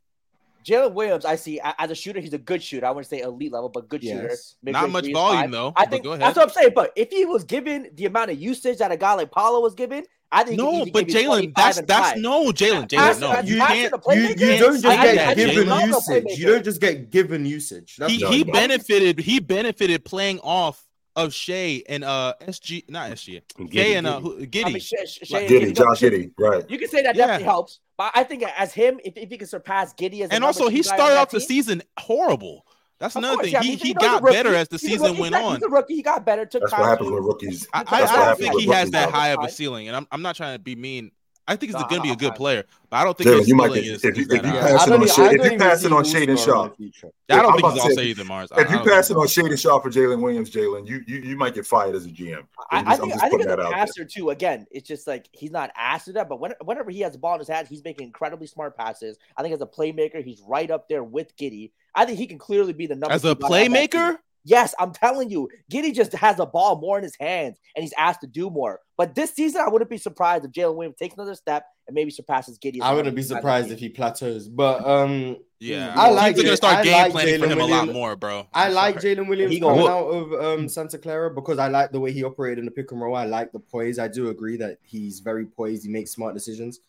Jalen 0.65 0.93
Williams, 0.93 1.25
I 1.25 1.37
see 1.37 1.61
as 1.79 1.91
a 1.91 1.95
shooter, 1.95 2.21
he's 2.21 2.33
a 2.35 2.39
good 2.39 2.63
shooter. 2.63 2.87
I 2.87 2.91
wouldn't 2.91 3.09
say 3.09 3.21
elite 3.21 3.53
level, 3.53 3.69
but 3.69 3.89
good 3.89 4.03
shooter. 4.03 4.29
Yes. 4.31 4.57
Mid-range 4.63 4.83
not 4.83 4.91
much 4.91 5.13
volume 5.13 5.41
fine. 5.43 5.51
though. 5.51 5.73
I 5.77 5.87
think 5.87 6.05
go 6.05 6.11
ahead. 6.11 6.21
that's 6.23 6.37
what 6.37 6.45
I'm 6.49 6.51
saying. 6.55 6.73
But 6.75 6.93
if 6.97 7.11
he 7.11 7.25
was 7.25 7.45
given 7.45 7.91
the 7.95 8.07
amount 8.07 8.31
of 8.31 8.41
usage 8.41 8.79
that 8.79 8.93
a 8.93 8.97
guy 8.97 9.15
like 9.15 9.31
Paolo 9.31 9.61
was 9.61 9.75
given, 9.75 10.05
I 10.33 10.45
think 10.45 10.61
he 10.61 10.67
could 10.67 10.87
No, 10.87 10.93
but 10.93 11.07
Jalen, 11.07 11.55
that's 11.57 11.81
that's 11.83 12.11
five. 12.11 12.19
no 12.19 12.47
Jalen. 12.53 12.89
Jalen, 12.89 13.21
no. 13.21 13.31
pass- 13.33 13.47
You 13.49 13.57
can't. 13.57 13.93
You, 14.13 14.23
you 14.53 14.59
don't 14.59 14.73
just 14.75 14.85
I- 14.87 14.91
I- 15.01 15.15
get 15.15 15.29
I- 15.29 15.35
given 15.35 15.67
Jalen- 15.67 15.87
usage. 15.89 16.39
You 16.39 16.47
don't 16.47 16.65
just 16.65 16.81
get 16.81 17.11
given 17.11 17.45
usage. 17.47 17.97
That's 17.97 18.13
He 18.13 18.25
he 18.27 18.45
benefited. 18.45 19.19
He 19.19 19.41
benefited 19.41 20.05
playing 20.05 20.39
off 20.41 20.87
of 21.17 21.35
Shai 21.35 21.83
and 21.89 22.05
uh 22.05 22.35
SG, 22.47 22.85
not 22.89 23.11
SG, 23.11 23.41
Giddey, 23.59 23.73
Shai 23.75 23.81
and 23.97 24.07
uh 24.07 24.21
Giddey. 24.21 24.23
who- 24.23 24.39
I 24.41 24.47
Giddey. 24.47 24.65
mean, 24.73 24.79
Shai- 24.81 25.05
Shai 25.07 25.39
Like 25.41 25.51
and 25.51 25.51
Giddey, 25.51 25.67
Giddey, 25.73 25.77
Josh 25.77 26.01
Giddey, 26.01 26.31
right? 26.39 26.71
You 26.71 26.79
can 26.79 26.89
say 26.89 27.03
that 27.03 27.17
Yeah. 27.17 27.23
definitely 27.27 27.45
helps, 27.47 27.81
but 28.01 28.13
I 28.15 28.25
think 28.25 28.43
as 28.57 28.73
him, 28.73 28.99
if, 29.05 29.15
if 29.19 29.29
he 29.29 29.37
can 29.37 29.47
surpass 29.47 29.93
Giddey 29.93 30.23
as 30.23 30.31
a 30.31 30.33
and 30.33 30.43
also 30.43 30.69
he 30.69 30.83
started 30.83 31.17
off 31.19 31.29
the 31.31 31.39
team- 31.39 31.49
season 31.49 31.83
horrible. 31.99 32.65
That's 32.99 33.15
Of 33.15 33.21
another 33.21 33.35
course, 33.37 33.45
thing. 33.47 33.53
yeah, 33.53 33.59
I 33.61 33.63
he 33.63 33.69
mean, 33.71 33.79
he 33.79 33.89
you 33.89 33.95
know, 33.95 34.01
he's 34.01 34.09
a 34.09 34.21
got 34.21 34.33
better 34.33 34.55
as 34.55 34.69
the 34.69 34.79
He's 34.79 34.91
season 34.91 35.07
rookie. 35.09 35.21
went 35.21 35.35
He's 35.35 35.45
on. 35.45 35.55
He's 35.57 35.63
a 35.63 35.69
rookie. 35.69 35.95
He 35.97 36.03
got 36.03 36.25
better. 36.25 36.47
Took 36.47 36.63
That's 36.63 36.73
time 36.73 36.81
what 36.81 36.89
happens 36.89 37.09
to- 37.11 37.15
when 37.15 37.25
rookies. 37.25 37.69
I, 37.75 37.81
I, 37.87 38.03
I 38.05 38.17
don't 38.27 38.39
think 38.39 38.61
he 38.61 38.67
has 38.69 38.91
that 38.93 39.11
high 39.11 39.29
of 39.29 39.45
a 39.45 39.49
ceiling, 39.51 39.89
and 39.89 39.97
I'm, 39.97 40.07
I'm 40.11 40.23
not 40.23 40.35
trying 40.37 40.55
to 40.55 40.59
be 40.59 40.77
mean. 40.77 41.11
I 41.49 41.57
think 41.57 41.73
he's 41.73 41.81
Nah, 41.81 41.89
going 41.89 42.01
to 42.03 42.07
be 42.07 42.13
a 42.13 42.17
good 42.17 42.29
fine. 42.29 42.37
player, 42.37 42.65
but 42.91 42.97
I 42.99 43.05
don't 43.05 43.19
think 43.19 43.29
Jalen, 43.31 43.39
his 43.41 43.49
you 43.49 43.57
might 43.57 43.73
get 43.75 43.85
is, 43.85 44.05
if 44.05 44.17
you 44.17 44.27
if 44.31 44.43
you 44.45 44.51
high. 44.51 44.61
pass 44.61 44.87
it 44.87 44.93
on 44.93 45.07
Shade, 45.09 45.33
if 45.33 45.39
you 45.41 45.45
even 45.47 45.59
pass 45.59 45.85
it 45.85 45.93
on 45.93 46.05
Shade 46.05 46.29
and 46.29 46.31
in 46.31 46.37
the 46.37 46.43
Sharp, 46.43 46.77
future. 46.77 47.09
I 47.29 47.43
don't 47.43 47.57
think 47.57 47.73
he's 47.73 47.81
all 47.83 47.89
say, 47.89 47.95
say 47.97 48.05
either, 48.07 48.25
Marz. 48.25 48.49
If 48.57 48.71
you 48.71 48.77
don't 48.77 48.87
pass 48.89 49.11
it 49.11 49.17
on 49.17 49.27
Shade 49.27 49.47
and 49.47 49.59
Sharp 49.59 49.83
for 49.83 49.91
Jalen 49.91 50.23
Williams, 50.23 50.51
Jalen, 50.51 50.87
you 50.87 51.03
you 51.09 51.17
you 51.21 51.37
might 51.37 51.55
get 51.55 51.67
fired 51.67 51.95
as 51.97 52.05
a 52.07 52.09
GM. 52.09 52.45
I, 52.71 52.79
I'm 52.79 52.89
I 52.89 52.97
just, 52.97 53.01
think 53.01 53.13
I'm 53.15 53.19
just 53.19 53.25
I 53.25 53.29
think 53.31 53.41
as 53.43 53.47
that 53.49 53.59
a 53.59 53.63
out 53.63 53.71
there. 53.71 53.79
passer 53.79 54.05
too. 54.05 54.31
Again, 54.31 54.67
it's 54.71 54.87
just 54.87 55.07
like 55.09 55.29
he's 55.33 55.51
not 55.51 55.71
asked 55.77 56.05
to 56.07 56.13
that, 56.13 56.29
but 56.29 56.39
when, 56.41 56.53
whenever 56.65 56.91
he 56.91 57.01
has 57.01 57.13
the 57.13 57.19
ball 57.19 57.35
in 57.35 57.41
his 57.41 57.49
hands, 57.49 57.69
he's 57.69 57.83
making 57.85 58.07
incredibly 58.07 58.47
smart 58.47 58.77
passes. 58.77 59.19
I 59.37 59.43
think 59.43 59.55
as 59.55 59.61
a 59.61 59.67
playmaker, 59.67 60.23
he's 60.23 60.41
right 60.47 60.71
up 60.71 60.89
there 60.89 61.03
with 61.03 61.37
Giddey. 61.37 61.73
I 61.95 62.05
think 62.05 62.19
he 62.19 62.27
can 62.29 62.39
clearly 62.39 62.73
be 62.73 62.87
the 62.87 62.95
number 62.95 63.13
As 63.15 63.25
a 63.25 63.35
guy 63.35 63.47
on 63.47 63.51
that 63.51 63.59
team. 63.61 63.73
playmaker, 63.73 64.19
Yes, 64.45 64.75
I'm 64.79 64.93
telling 64.93 65.29
you, 65.31 65.49
Giddey 65.71 65.95
just 65.95 66.13
has 66.15 66.37
the 66.37 66.47
ball 66.47 66.81
more 66.81 66.97
in 66.97 67.03
his 67.05 67.15
hands, 67.21 67.59
and 67.77 67.83
he's 67.83 67.93
asked 67.99 68.23
to 68.23 68.27
do 68.27 68.49
more. 68.49 68.81
But 68.97 69.15
this 69.15 69.33
season, 69.35 69.61
I 69.67 69.69
wouldn't 69.69 69.91
be 69.91 69.99
surprised 69.99 70.45
if 70.47 70.53
Jalen 70.53 70.77
Williams 70.77 70.97
takes 70.97 71.15
another 71.15 71.35
step 71.35 71.67
and 71.87 71.95
maybe 71.95 72.11
surpasses 72.11 72.59
Giddey. 72.59 72.81
I 72.81 72.95
wouldn't 72.95 73.15
be 73.15 73.21
number 73.23 73.29
two 73.29 73.29
guy 73.29 73.35
on 73.37 73.41
surprised 73.43 73.71
if 73.71 73.79
he 73.81 73.89
plateaus. 73.91 74.49
But 74.49 74.87
um, 74.87 75.37
yeah, 75.59 75.93
I 75.95 76.11
like 76.11 76.37
Teams 76.37 76.39
are 76.39 76.43
Jay- 76.43 76.47
gonna 76.49 76.57
start 76.57 76.77
I 76.79 76.83
game 76.85 76.93
like 76.95 77.13
planning 77.13 77.41
for 77.41 77.47
Jalen 77.47 77.53
him 77.53 77.61
a 77.61 77.67
lot 77.67 77.89
more, 77.93 78.17
bro. 78.17 78.47
I 78.55 78.69
like. 78.71 78.97
Jalen 78.97 79.29
Williams 79.29 79.53
He 79.53 79.61
coming 79.61 79.77
gonna- 79.81 79.93
out 79.95 80.07
of 80.09 80.33
um, 80.59 80.69
Santa 80.71 80.97
Clara 80.97 81.31
because 81.31 81.59
I 81.59 81.69
like 81.69 81.93
the 81.93 82.01
way 82.01 82.11
he 82.13 82.25
operated 82.25 82.61
in 82.61 82.65
the 82.65 82.71
pick 82.71 82.93
and 82.93 83.01
roll. 83.01 83.15
I 83.15 83.27
like 83.27 83.53
the 83.53 83.59
poise. 83.61 83.99
I 83.99 84.09
do 84.09 84.29
agree 84.31 84.57
that 84.57 84.79
he's 84.83 85.21
very 85.21 85.45
poised. 85.45 85.83
He 85.85 85.91
makes 85.91 86.13
smart 86.13 86.33
decisions, 86.35 86.81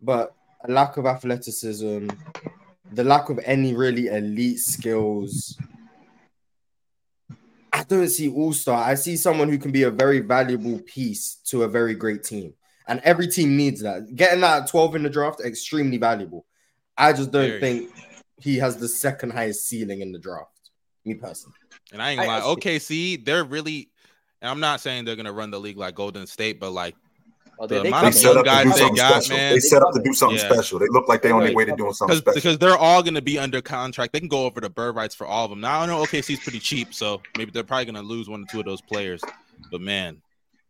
but 0.00 0.34
a 0.64 0.70
lack 0.72 0.96
of 0.96 1.04
athleticism, 1.06 2.08
the 2.92 3.04
lack 3.04 3.28
of 3.28 3.40
any 3.44 3.74
really 3.74 4.06
elite 4.06 4.58
skills. 4.58 5.58
I 7.82 7.84
don't 7.84 8.08
see 8.08 8.30
all 8.30 8.52
star. 8.52 8.80
I 8.82 8.94
see 8.94 9.16
someone 9.16 9.48
who 9.48 9.58
can 9.58 9.72
be 9.72 9.82
a 9.82 9.90
very 9.90 10.20
valuable 10.20 10.78
piece 10.86 11.36
to 11.46 11.64
a 11.64 11.68
very 11.68 11.94
great 11.96 12.22
team, 12.22 12.54
and 12.86 13.00
every 13.02 13.26
team 13.26 13.56
needs 13.56 13.80
that. 13.82 14.14
Getting 14.14 14.40
that 14.42 14.62
at 14.62 14.68
twelve 14.68 14.94
in 14.94 15.02
the 15.02 15.10
draft 15.10 15.40
extremely 15.40 15.96
valuable. 15.98 16.46
I 16.96 17.12
just 17.12 17.32
don't 17.32 17.48
Very. 17.48 17.60
think 17.60 17.90
he 18.40 18.56
has 18.58 18.76
the 18.76 18.86
second 18.86 19.32
highest 19.32 19.66
ceiling 19.66 20.00
in 20.00 20.12
the 20.12 20.18
draft. 20.20 20.50
Me 21.04 21.14
personally. 21.14 21.56
And 21.92 22.00
I 22.00 22.10
ain't 22.12 22.20
I- 22.20 22.26
gonna 22.26 22.46
lie, 22.46 22.54
OKC, 22.54 23.24
they're 23.24 23.42
really. 23.44 23.90
And 24.40 24.48
I'm 24.48 24.60
not 24.60 24.80
saying 24.80 25.04
they're 25.04 25.16
gonna 25.16 25.32
run 25.32 25.50
the 25.50 25.58
league 25.58 25.76
like 25.76 25.96
Golden 25.96 26.26
State, 26.28 26.60
but 26.60 26.70
like 26.70 26.94
Oh, 27.58 27.66
the 27.66 27.76
they, 27.76 27.82
they 27.82 27.88
amount 27.88 28.06
of 28.08 28.14
set 28.14 28.22
young 28.24 28.36
up 28.38 28.44
to 28.44 28.50
guys 28.50 28.64
do 28.64 28.70
they 28.70 28.76
something 28.78 28.96
got, 28.96 29.22
special. 29.22 29.36
man. 29.36 29.52
They 29.54 29.60
set 29.60 29.82
up 29.82 29.92
to 29.94 30.02
do 30.02 30.12
something 30.14 30.38
Yeah. 30.38 30.52
special. 30.52 30.78
They 30.78 30.86
look 30.90 31.08
like 31.08 31.22
they're 31.22 31.34
on 31.34 31.44
their 31.44 31.54
way 31.54 31.64
to 31.64 31.76
doing 31.76 31.92
something 31.92 32.16
special. 32.18 32.34
because 32.34 32.58
they're 32.58 32.76
all 32.76 33.02
going 33.02 33.14
to 33.14 33.22
be 33.22 33.38
under 33.38 33.60
contract. 33.60 34.12
They 34.12 34.18
can 34.20 34.28
go 34.28 34.44
over 34.46 34.60
the 34.60 34.70
bird 34.70 34.96
rights 34.96 35.14
for 35.14 35.26
all 35.26 35.44
of 35.44 35.50
them. 35.50 35.60
Now 35.60 35.80
I 35.80 35.86
know 35.86 36.02
OKC's 36.02 36.40
pretty 36.40 36.58
cheap, 36.58 36.92
so 36.94 37.20
maybe 37.38 37.50
they're 37.52 37.62
probably 37.62 37.84
going 37.84 37.94
to 37.96 38.02
lose 38.02 38.28
one 38.28 38.42
or 38.42 38.46
two 38.50 38.60
of 38.60 38.66
those 38.66 38.80
players. 38.80 39.20
But 39.70 39.80
man, 39.80 40.22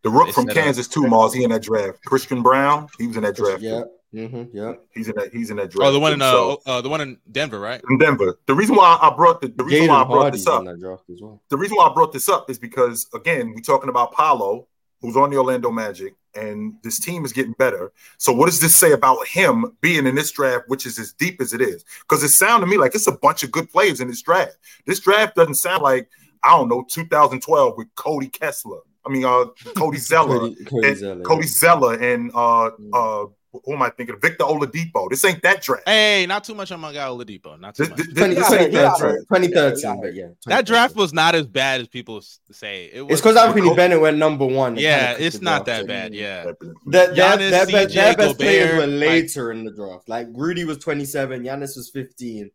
The 0.02 0.10
rook 0.10 0.30
from 0.34 0.44
set 0.46 0.56
up- 0.58 0.64
Kansas 0.64 0.88
too, 0.88 1.02
Marz. 1.02 1.32
He 1.34 1.44
in 1.44 1.50
that 1.50 1.62
draft. 1.62 2.04
Christian 2.04 2.42
Braun. 2.42 2.88
He 2.98 3.06
was 3.06 3.16
in 3.16 3.22
that 3.22 3.36
draft. 3.36 3.62
Yeah. 3.62 3.82
Mm-hmm. 4.14 4.54
Yeah. 4.54 4.74
He's 4.92 5.08
in 5.08 5.14
that. 5.16 5.30
He's 5.32 5.48
in 5.50 5.56
that 5.56 5.70
draft. 5.70 5.88
oh, 5.88 5.92
the 5.92 5.98
one 6.00 6.12
in 6.12 6.20
uh, 6.20 6.30
So, 6.30 6.60
uh 6.66 6.80
the 6.82 6.90
one 6.90 7.00
in 7.00 7.16
Denver, 7.30 7.58
right? 7.58 7.80
in 7.88 7.96
Denver. 7.96 8.38
The 8.44 8.54
reason 8.54 8.74
why 8.76 8.98
I 9.00 9.08
brought 9.16 9.40
the, 9.40 9.48
the 9.48 9.64
reason 9.64 9.86
Jaden 9.86 9.88
why 9.88 10.02
I 10.02 10.04
brought 10.04 10.20
Hardy's 10.22 10.44
this 10.44 10.52
up 10.52 10.60
in 10.60 10.66
that 10.66 10.78
draft 10.80 11.04
as 11.10 11.20
well. 11.22 11.40
the 11.48 11.56
reason 11.56 11.78
why 11.78 11.86
I 11.86 11.94
brought 11.94 12.12
this 12.12 12.28
up 12.28 12.50
is 12.50 12.58
because 12.58 13.06
again, 13.14 13.54
we're 13.54 13.62
talking 13.62 13.88
about 13.88 14.12
Paolo, 14.12 14.66
who's 15.00 15.16
on 15.16 15.30
the 15.30 15.38
Orlando 15.38 15.70
Magic, 15.70 16.14
and 16.34 16.74
this 16.82 16.98
team 16.98 17.24
is 17.24 17.32
getting 17.32 17.52
better. 17.52 17.92
So, 18.18 18.32
what 18.32 18.46
does 18.46 18.60
this 18.60 18.74
say 18.74 18.92
about 18.92 19.26
him 19.26 19.76
being 19.80 20.06
in 20.06 20.14
this 20.14 20.30
draft, 20.30 20.68
which 20.68 20.86
is 20.86 20.98
as 20.98 21.12
deep 21.12 21.40
as 21.40 21.52
it 21.52 21.60
is? 21.60 21.84
Because 22.00 22.22
it 22.22 22.30
sounded 22.30 22.66
to 22.66 22.70
me 22.70 22.78
like 22.78 22.94
it's 22.94 23.06
a 23.06 23.12
bunch 23.12 23.42
of 23.42 23.50
good 23.50 23.70
players 23.70 24.00
in 24.00 24.08
this 24.08 24.22
draft. 24.22 24.56
This 24.86 25.00
draft 25.00 25.36
doesn't 25.36 25.54
sound 25.54 25.82
like 25.82 26.08
I 26.42 26.56
don't 26.56 26.68
know 26.68 26.84
2012 26.88 27.76
with 27.76 27.94
Cody 27.94 28.28
Kessler. 28.28 28.80
I 29.04 29.10
mean, 29.10 29.24
uh, 29.24 29.46
Cody 29.76 29.98
Zeller, 29.98 30.38
Cody, 30.38 30.64
Cody 30.64 30.88
and 30.88 30.96
Zeller, 30.98 31.22
Cody. 31.22 31.46
Zeller, 31.46 31.94
and 31.94 32.30
uh, 32.34 32.70
uh, 32.92 33.26
who 33.64 33.72
am 33.74 33.82
I 33.82 33.90
thinking? 33.90 34.16
Victor 34.20 34.44
Oladipo. 34.44 35.08
This 35.10 35.24
ain't 35.24 35.42
that 35.42 35.62
draft. 35.62 35.82
Hey, 35.86 36.24
not 36.26 36.44
too 36.44 36.54
much 36.54 36.72
on 36.72 36.80
my 36.80 36.92
guy 36.92 37.06
Oladipo. 37.06 37.58
Not 37.60 37.74
too 37.74 37.82
This- 37.84 37.90
much. 37.90 37.98
this- 37.98 38.14
20, 38.14 38.34
this- 38.34 38.48
2013, 38.48 38.72
yeah, 38.72 38.90
2013, 39.28 39.82
yeah, 39.90 39.96
but 40.00 40.14
yeah. 40.14 40.26
that 40.46 40.66
draft 40.66 40.96
was 40.96 41.12
not 41.12 41.34
as 41.34 41.46
bad 41.46 41.80
as 41.82 41.88
people 41.88 42.22
say. 42.50 42.90
It 42.92 43.02
was, 43.02 43.12
It's 43.12 43.20
because 43.20 43.36
Anthony 43.36 43.66
Col- 43.66 43.74
Bennett 43.76 44.00
went 44.00 44.16
number 44.16 44.46
one. 44.46 44.76
Yeah, 44.76 45.12
kinda 45.12 45.26
it's 45.26 45.40
not 45.42 45.66
that 45.66 45.86
bad. 45.86 46.14
Yeah, 46.14 46.44
Their, 46.86 47.08
their, 47.08 47.14
Giannis, 47.14 47.50
their, 47.50 47.66
be- 47.66 47.72
CJ, 47.72 47.94
their 47.94 48.16
best 48.16 48.38
players 48.38 48.70
Gobert, 48.70 48.88
were 48.88 48.94
like- 48.96 49.08
later 49.08 49.52
in 49.52 49.64
the 49.64 49.72
draft. 49.72 50.08
Like 50.08 50.28
Rudy 50.32 50.64
was 50.64 50.78
27, 50.78 51.42
Giannis 51.42 51.76
was 51.76 51.90
15, 51.92 52.50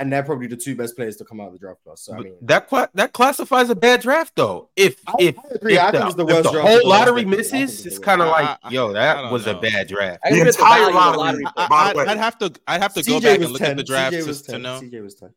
and 0.00 0.12
they're 0.12 0.22
probably 0.22 0.46
the 0.48 0.56
two 0.56 0.74
best 0.74 0.96
players 0.96 1.16
to 1.16 1.24
come 1.24 1.40
out 1.40 1.48
of 1.48 1.52
the 1.52 1.58
draft 1.58 1.84
class. 1.84 2.00
So 2.02 2.14
I 2.14 2.18
mean, 2.20 2.34
that 2.42 2.68
cla- 2.68 2.88
that 2.94 3.12
classifies 3.12 3.70
a 3.70 3.76
bad 3.76 4.00
draft 4.00 4.34
though. 4.34 4.70
If 4.74 4.96
I- 5.06 5.14
if, 5.20 5.38
I 5.38 5.42
agree. 5.54 5.74
if 5.74 5.80
I 5.80 5.90
the, 5.92 6.06
it's 6.06 6.14
the 6.16 6.26
if 6.26 6.42
the 6.44 6.50
draft 6.50 6.68
whole 6.68 6.88
lottery 6.88 7.24
decade. 7.24 7.38
Misses, 7.38 7.52
it's 7.78 7.86
it's 7.86 7.98
kind 7.98 8.20
of 8.22 8.28
like, 8.28 8.46
I- 8.46 8.58
I- 8.64 8.70
yo, 8.70 8.92
that 8.94 9.14
don't 9.22 9.32
was 9.32 9.46
a 9.46 9.54
bad 9.54 9.86
draft. 9.88 10.20
The, 10.24 10.30
the 10.30 10.40
entire, 10.48 10.88
entire 10.88 10.92
lottery. 10.92 11.18
lottery 11.18 11.44
I, 11.56 11.92
I, 12.06 12.10
I'd 12.12 12.18
have 12.18 12.38
to 12.38 12.52
I'd 12.66 12.82
have 12.82 12.94
to 12.94 13.02
go 13.02 13.20
back 13.20 13.40
and 13.40 13.50
look 13.50 13.60
10. 13.60 13.70
at 13.70 13.76
the 13.76 13.84
draft 13.84 14.16
CJ 14.16 14.20
to, 14.22 14.26
was 14.26 14.42
to 14.42 14.52
10. 14.52 14.62
know. 14.62 14.80
CJ 14.80 15.02
was 15.02 15.14
10. 15.16 15.30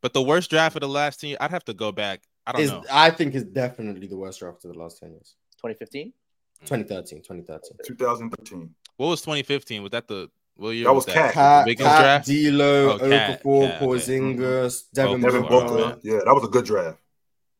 But 0.00 0.12
the 0.14 0.22
worst 0.22 0.50
draft 0.50 0.76
of 0.76 0.80
the 0.80 0.88
last 0.88 1.20
team, 1.20 1.36
I'd 1.40 1.50
have 1.50 1.64
to 1.66 1.74
go 1.74 1.92
back. 1.92 2.22
I 2.46 2.52
don't 2.52 2.60
Is, 2.62 2.70
know. 2.70 2.84
I 2.90 3.10
think 3.10 3.34
is 3.34 3.44
definitely 3.44 4.06
the 4.06 4.16
worst 4.16 4.38
draft 4.40 4.64
of 4.64 4.72
the 4.72 4.78
last 4.78 5.00
10 5.00 5.10
years. 5.10 5.34
2015. 5.58 6.08
Mm. 6.08 6.66
2013, 6.66 7.18
2013. 7.22 7.76
2013. 7.96 8.74
What 8.96 9.08
was 9.08 9.20
2015? 9.22 9.82
Was 9.82 9.90
that 9.92 10.08
the 10.08 10.30
what 10.56 10.70
year 10.70 10.84
That 10.84 10.92
was 10.94 11.06
that? 11.06 11.14
Cat. 11.14 11.32
Cat, 11.34 11.64
biggest 11.66 11.86
Cat 11.88 12.00
draft? 12.02 12.26
D'Lo, 12.28 12.90
Oh, 12.92 12.98
Okafor, 12.98 13.10
Cat, 13.10 13.30
okay. 13.46 13.84
Porzingis, 13.84 14.38
mm-hmm. 14.38 14.94
Devin 14.94 15.20
Booker. 15.20 15.32
Devin 15.32 15.42
Booker. 15.48 15.66
Booker. 15.68 15.82
Uh-huh. 15.84 15.96
Yeah, 16.02 16.20
that 16.24 16.34
was 16.34 16.44
a 16.44 16.48
good 16.48 16.64
draft. 16.64 16.98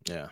Yeah, 0.08 0.28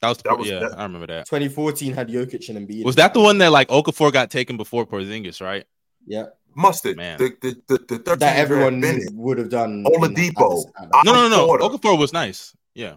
that 0.00 0.08
was, 0.08 0.18
That 0.18 0.38
was- 0.38 0.48
yeah. 0.48 0.58
that- 0.60 0.78
I 0.78 0.82
remember 0.84 1.06
that. 1.08 1.26
2014 1.26 1.92
had 1.92 2.08
Jokic 2.08 2.48
and 2.48 2.68
Embiid. 2.68 2.84
Was 2.84 2.96
that 2.96 3.12
the 3.14 3.20
one 3.20 3.38
that 3.38 3.50
like 3.52 3.68
Okafor 3.68 4.12
got 4.12 4.30
taken 4.30 4.56
before 4.56 4.86
Porzingis, 4.86 5.40
right? 5.40 5.66
Yeah, 6.06 6.26
Mustard. 6.56 6.96
Man. 6.96 7.18
The, 7.18 7.36
the, 7.40 7.62
the, 7.68 7.78
the 7.88 7.98
13 7.98 8.18
that 8.20 8.36
everyone 8.38 8.82
would 9.12 9.38
have 9.38 9.50
done. 9.50 9.84
Oladipo. 9.84 10.64
at 10.66 10.74
the- 10.74 10.82
at 10.84 10.90
the- 10.90 11.02
No, 11.04 11.12
no, 11.12 11.28
no, 11.28 11.36
no. 11.36 11.46
Porter. 11.46 11.64
Okafor 11.64 11.98
was 11.98 12.12
nice. 12.12 12.56
Yeah. 12.74 12.94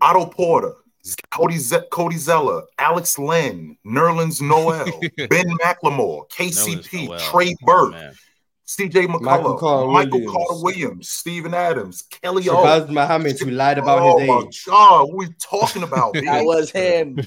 Otto 0.00 0.26
Porter, 0.26 0.74
Cody, 1.30 1.56
Z- 1.56 1.76
Cody 1.90 2.16
Zeller, 2.16 2.62
Alex 2.78 3.18
Len, 3.18 3.76
Nerlens 3.86 4.40
Noel, 4.40 4.86
Ben 5.28 5.46
McLemore, 5.62 6.28
KCP, 6.30 7.06
Noel. 7.08 7.18
Trey 7.18 7.54
Oh, 7.62 7.66
Burke, 7.66 7.90
man. 7.92 8.14
CJ 8.66 9.08
Michael 9.08 9.56
McCullough, 9.56 9.58
Carter 9.60 9.92
Michael 9.92 10.10
Williams. 10.20 10.32
Carter 10.32 10.62
Williams, 10.62 11.08
Steven 11.08 11.54
Adams, 11.54 12.02
Kelly 12.02 12.48
O. 12.50 12.56
Shabazz 12.56 12.88
Muhammad, 12.90 13.38
who 13.40 13.50
lied 13.50 13.78
about 13.78 14.00
oh 14.02 14.18
his 14.18 14.28
my 14.28 14.40
age. 14.46 14.64
God, 14.66 15.04
what 15.08 15.16
we 15.16 15.28
talking 15.40 15.82
about? 15.82 16.14
That 16.22 16.44
was 16.44 16.70
him. 16.70 17.18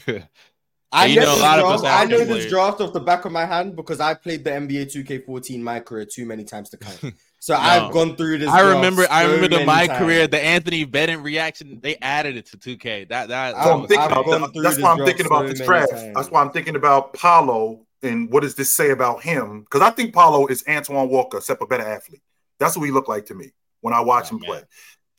I 0.91 1.06
And 1.06 1.13
you 1.13 1.20
know, 1.22 1.26
know, 1.26 1.32
a 1.32 1.36
this 1.36 1.41
lot 1.41 1.60
draft, 1.60 1.74
us 1.74 1.84
I 1.86 2.06
know 2.06 2.26
this 2.26 2.46
draft 2.48 2.82
off 2.82 2.94
the 2.94 3.00
back 3.00 3.26
of 3.26 3.32
my 3.32 3.46
hand 3.46 3.76
because 3.76 4.00
I 4.00 4.13
played 4.13 4.44
the 4.44 4.52
NBA 4.52 4.94
2K14 4.94 5.60
my 5.62 5.80
career 5.80 6.06
too 6.06 6.26
many 6.26 6.44
times 6.44 6.70
to 6.72 6.78
count. 6.78 7.15
So 7.41 7.56
I've 7.56 7.91
gone 7.91 8.15
through 8.15 8.38
this. 8.38 8.47
I 8.49 8.62
draft 8.62 8.75
remember. 8.75 9.08
I 9.10 9.23
remember 9.23 9.58
the 9.58 9.65
my 9.65 9.88
times. 9.88 9.97
career, 9.99 10.27
the 10.27 10.39
Anthony 10.39 10.84
Bennett 10.84 11.21
reaction. 11.21 11.80
They 11.82 11.95
added 11.99 12.38
it 12.38 12.45
to 12.51 12.58
2K. 12.58 13.10
That 13.10 13.30
that. 13.30 13.56
I've- 13.56 13.63
So 13.63 13.69
that 13.69 13.73
I'm 13.73 13.82
was- 13.82 13.89
thinking 13.89 14.06
about 14.12 14.25
gone 14.25 14.41
that. 14.41 14.54
That's 14.62 14.75
this 14.75 14.84
why 14.84 14.91
I'm 14.91 14.97
draft 14.97 15.08
thinking 15.10 15.25
about 15.25 15.47
this 15.47 15.60
draft. 15.60 15.91
times. 15.91 16.13
That's 16.15 16.30
why 16.30 16.41
I'm 16.41 16.51
thinking 16.51 16.75
about 16.75 17.13
Paolo 17.13 17.88
and 18.04 18.32
what 18.32 18.43
does 18.43 18.54
this 18.54 18.71
say 18.71 18.91
about 18.91 19.23
him? 19.23 19.62
Because 19.62 19.82
I 19.82 19.89
think 19.89 20.13
Paolo 20.13 20.45
is 20.47 20.63
Antoine 20.69 21.10
Walker, 21.10 21.38
except 21.38 21.63
a 21.63 21.65
better 21.65 21.84
athlete. 21.88 22.21
That's 22.60 22.77
what 22.77 22.84
he 22.86 22.91
looked 22.91 23.10
like 23.10 23.25
to 23.25 23.34
me 23.34 23.54
when 23.82 23.95
I 23.95 24.01
watch 24.01 24.27
Oh, 24.32 24.36
him 24.36 24.41
man. 24.41 24.47
play. 24.51 24.62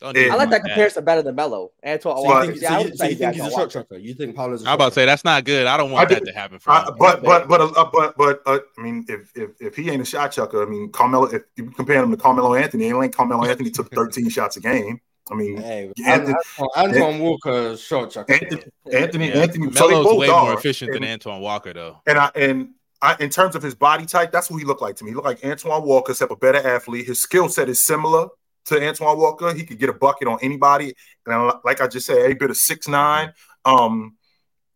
Don't 0.02 0.16
I 0.16 0.24
do 0.24 0.30
I 0.30 0.34
like 0.34 0.50
that 0.50 0.62
that. 0.62 0.68
comparison 0.68 1.04
better 1.04 1.22
than 1.22 1.34
Melo. 1.34 1.70
Antoine. 1.86 2.16
So 2.16 2.24
But- 2.26 2.46
you 2.46 2.50
think, 2.52 2.62
yeah, 2.62 2.68
so 2.68 2.74
I 2.74 2.78
you, 2.78 2.84
would 2.84 2.98
so 2.98 3.04
say 3.04 3.10
you 3.10 3.16
think 3.16 3.32
he's 3.34 3.40
a 3.40 3.44
Antoine 3.44 3.50
shot 3.50 3.58
Walker. 3.58 3.70
tracker? 3.70 3.98
You 3.98 4.14
think 4.14 4.36
Paolo's 4.36 4.62
a 4.62 4.64
I'm 4.64 4.66
shot 4.66 4.74
about 4.74 4.88
to 4.88 4.94
say 4.94 5.06
that's 5.06 5.24
not 5.24 5.44
good. 5.44 5.66
I 5.66 5.76
don't 5.76 5.90
want 5.90 6.10
I 6.10 6.14
that 6.14 6.24
to 6.26 6.32
happen 6.32 6.58
for 6.58 6.70
I, 6.70 6.84
him. 6.86 6.94
but 6.98 7.22
but 7.22 7.48
but 7.48 7.60
uh, 7.60 7.90
but 7.92 8.16
but 8.16 8.42
uh, 8.46 8.58
I 8.78 8.82
mean, 8.82 9.06
if 9.08 9.30
if 9.36 9.50
if 9.60 9.76
he 9.76 9.90
ain't 9.90 10.02
a 10.02 10.04
shot 10.04 10.32
chucker, 10.32 10.62
I 10.62 10.66
mean, 10.68 10.90
Carmelo. 10.90 11.26
If 11.26 11.42
you 11.56 11.70
compare 11.70 12.02
him 12.02 12.10
to 12.10 12.16
Carmelo 12.16 12.54
Anthony, 12.54 12.88
it 12.88 12.94
ain't 12.94 13.14
Carmelo 13.14 13.44
Anthony 13.44 13.70
took 13.70 13.90
13 13.94 14.28
shots 14.28 14.56
a 14.56 14.60
game. 14.60 15.00
I 15.30 15.34
mean, 15.36 15.56
Hey, 15.56 15.92
Anthony- 16.04 16.34
Antoine, 16.58 16.68
Antoine 16.94 17.18
Walker 17.20 17.76
shot 17.76 18.10
chucker. 18.10 18.32
Anthony, 18.32 18.62
Anthony, 18.92 19.28
Yeah. 19.28 19.34
Anthony. 19.42 19.66
Melo's 19.70 20.04
both 20.04 20.18
way 20.18 20.28
are. 20.28 20.42
more 20.46 20.54
efficient 20.54 20.92
than 20.92 21.04
Antoine 21.04 21.40
Walker, 21.40 21.72
though. 21.72 21.98
and 22.06 22.18
I 22.18 22.30
and 22.34 22.70
I, 23.00 23.16
in 23.20 23.30
terms 23.30 23.54
of 23.56 23.62
his 23.62 23.74
body 23.74 24.04
type, 24.04 24.30
that's 24.32 24.50
what 24.50 24.58
he 24.58 24.64
looked 24.64 24.82
like 24.82 24.96
to 24.96 25.04
me. 25.04 25.10
He 25.10 25.14
looked 25.14 25.26
like 25.26 25.44
Antoine 25.44 25.82
Walker, 25.84 26.12
except 26.12 26.30
a 26.32 26.36
better 26.36 26.58
athlete. 26.58 27.06
His 27.06 27.20
skill 27.22 27.48
set 27.48 27.68
is 27.68 27.84
similar 27.84 28.28
to 28.66 28.86
Antoine 28.86 29.18
Walker. 29.18 29.52
He 29.54 29.64
could 29.64 29.78
get 29.78 29.88
a 29.88 29.94
bucket 29.94 30.28
on 30.28 30.38
anybody. 30.42 30.94
And 31.26 31.52
like 31.64 31.80
I 31.80 31.88
just 31.88 32.06
said, 32.06 32.30
a 32.30 32.34
bit 32.34 32.50
of 32.50 32.56
six 32.56 32.88
nine. 32.88 33.32
Um, 33.64 34.16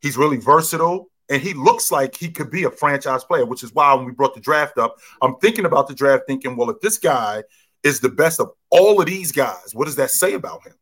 he's 0.01 0.17
really 0.17 0.37
versatile, 0.37 1.11
and 1.29 1.43
he 1.43 1.55
looks 1.55 1.91
like 1.91 2.15
he 2.15 2.31
could 2.31 2.51
be 2.51 2.65
a 2.65 2.71
franchise 2.71 3.25
player. 3.25 3.45
Which 3.45 3.63
is 3.63 3.73
why 3.73 3.95
when 3.95 4.07
we 4.07 4.13
brought 4.13 4.35
the 4.35 4.41
draft 4.41 4.79
up, 4.79 4.97
I'm 5.23 5.37
thinking 5.37 5.65
about 5.65 5.89
the 5.89 5.95
draft, 5.95 6.25
thinking, 6.27 6.57
well, 6.57 6.71
if 6.71 6.81
this 6.81 6.99
guy 6.99 7.43
is 7.83 8.01
the 8.01 8.09
best 8.09 8.41
of 8.41 8.51
all 8.71 9.01
of 9.01 9.07
these 9.07 9.33
guys, 9.33 9.71
what 9.75 9.85
does 9.87 9.97
that 9.97 10.11
say 10.11 10.35
about 10.35 10.67
him? 10.67 10.75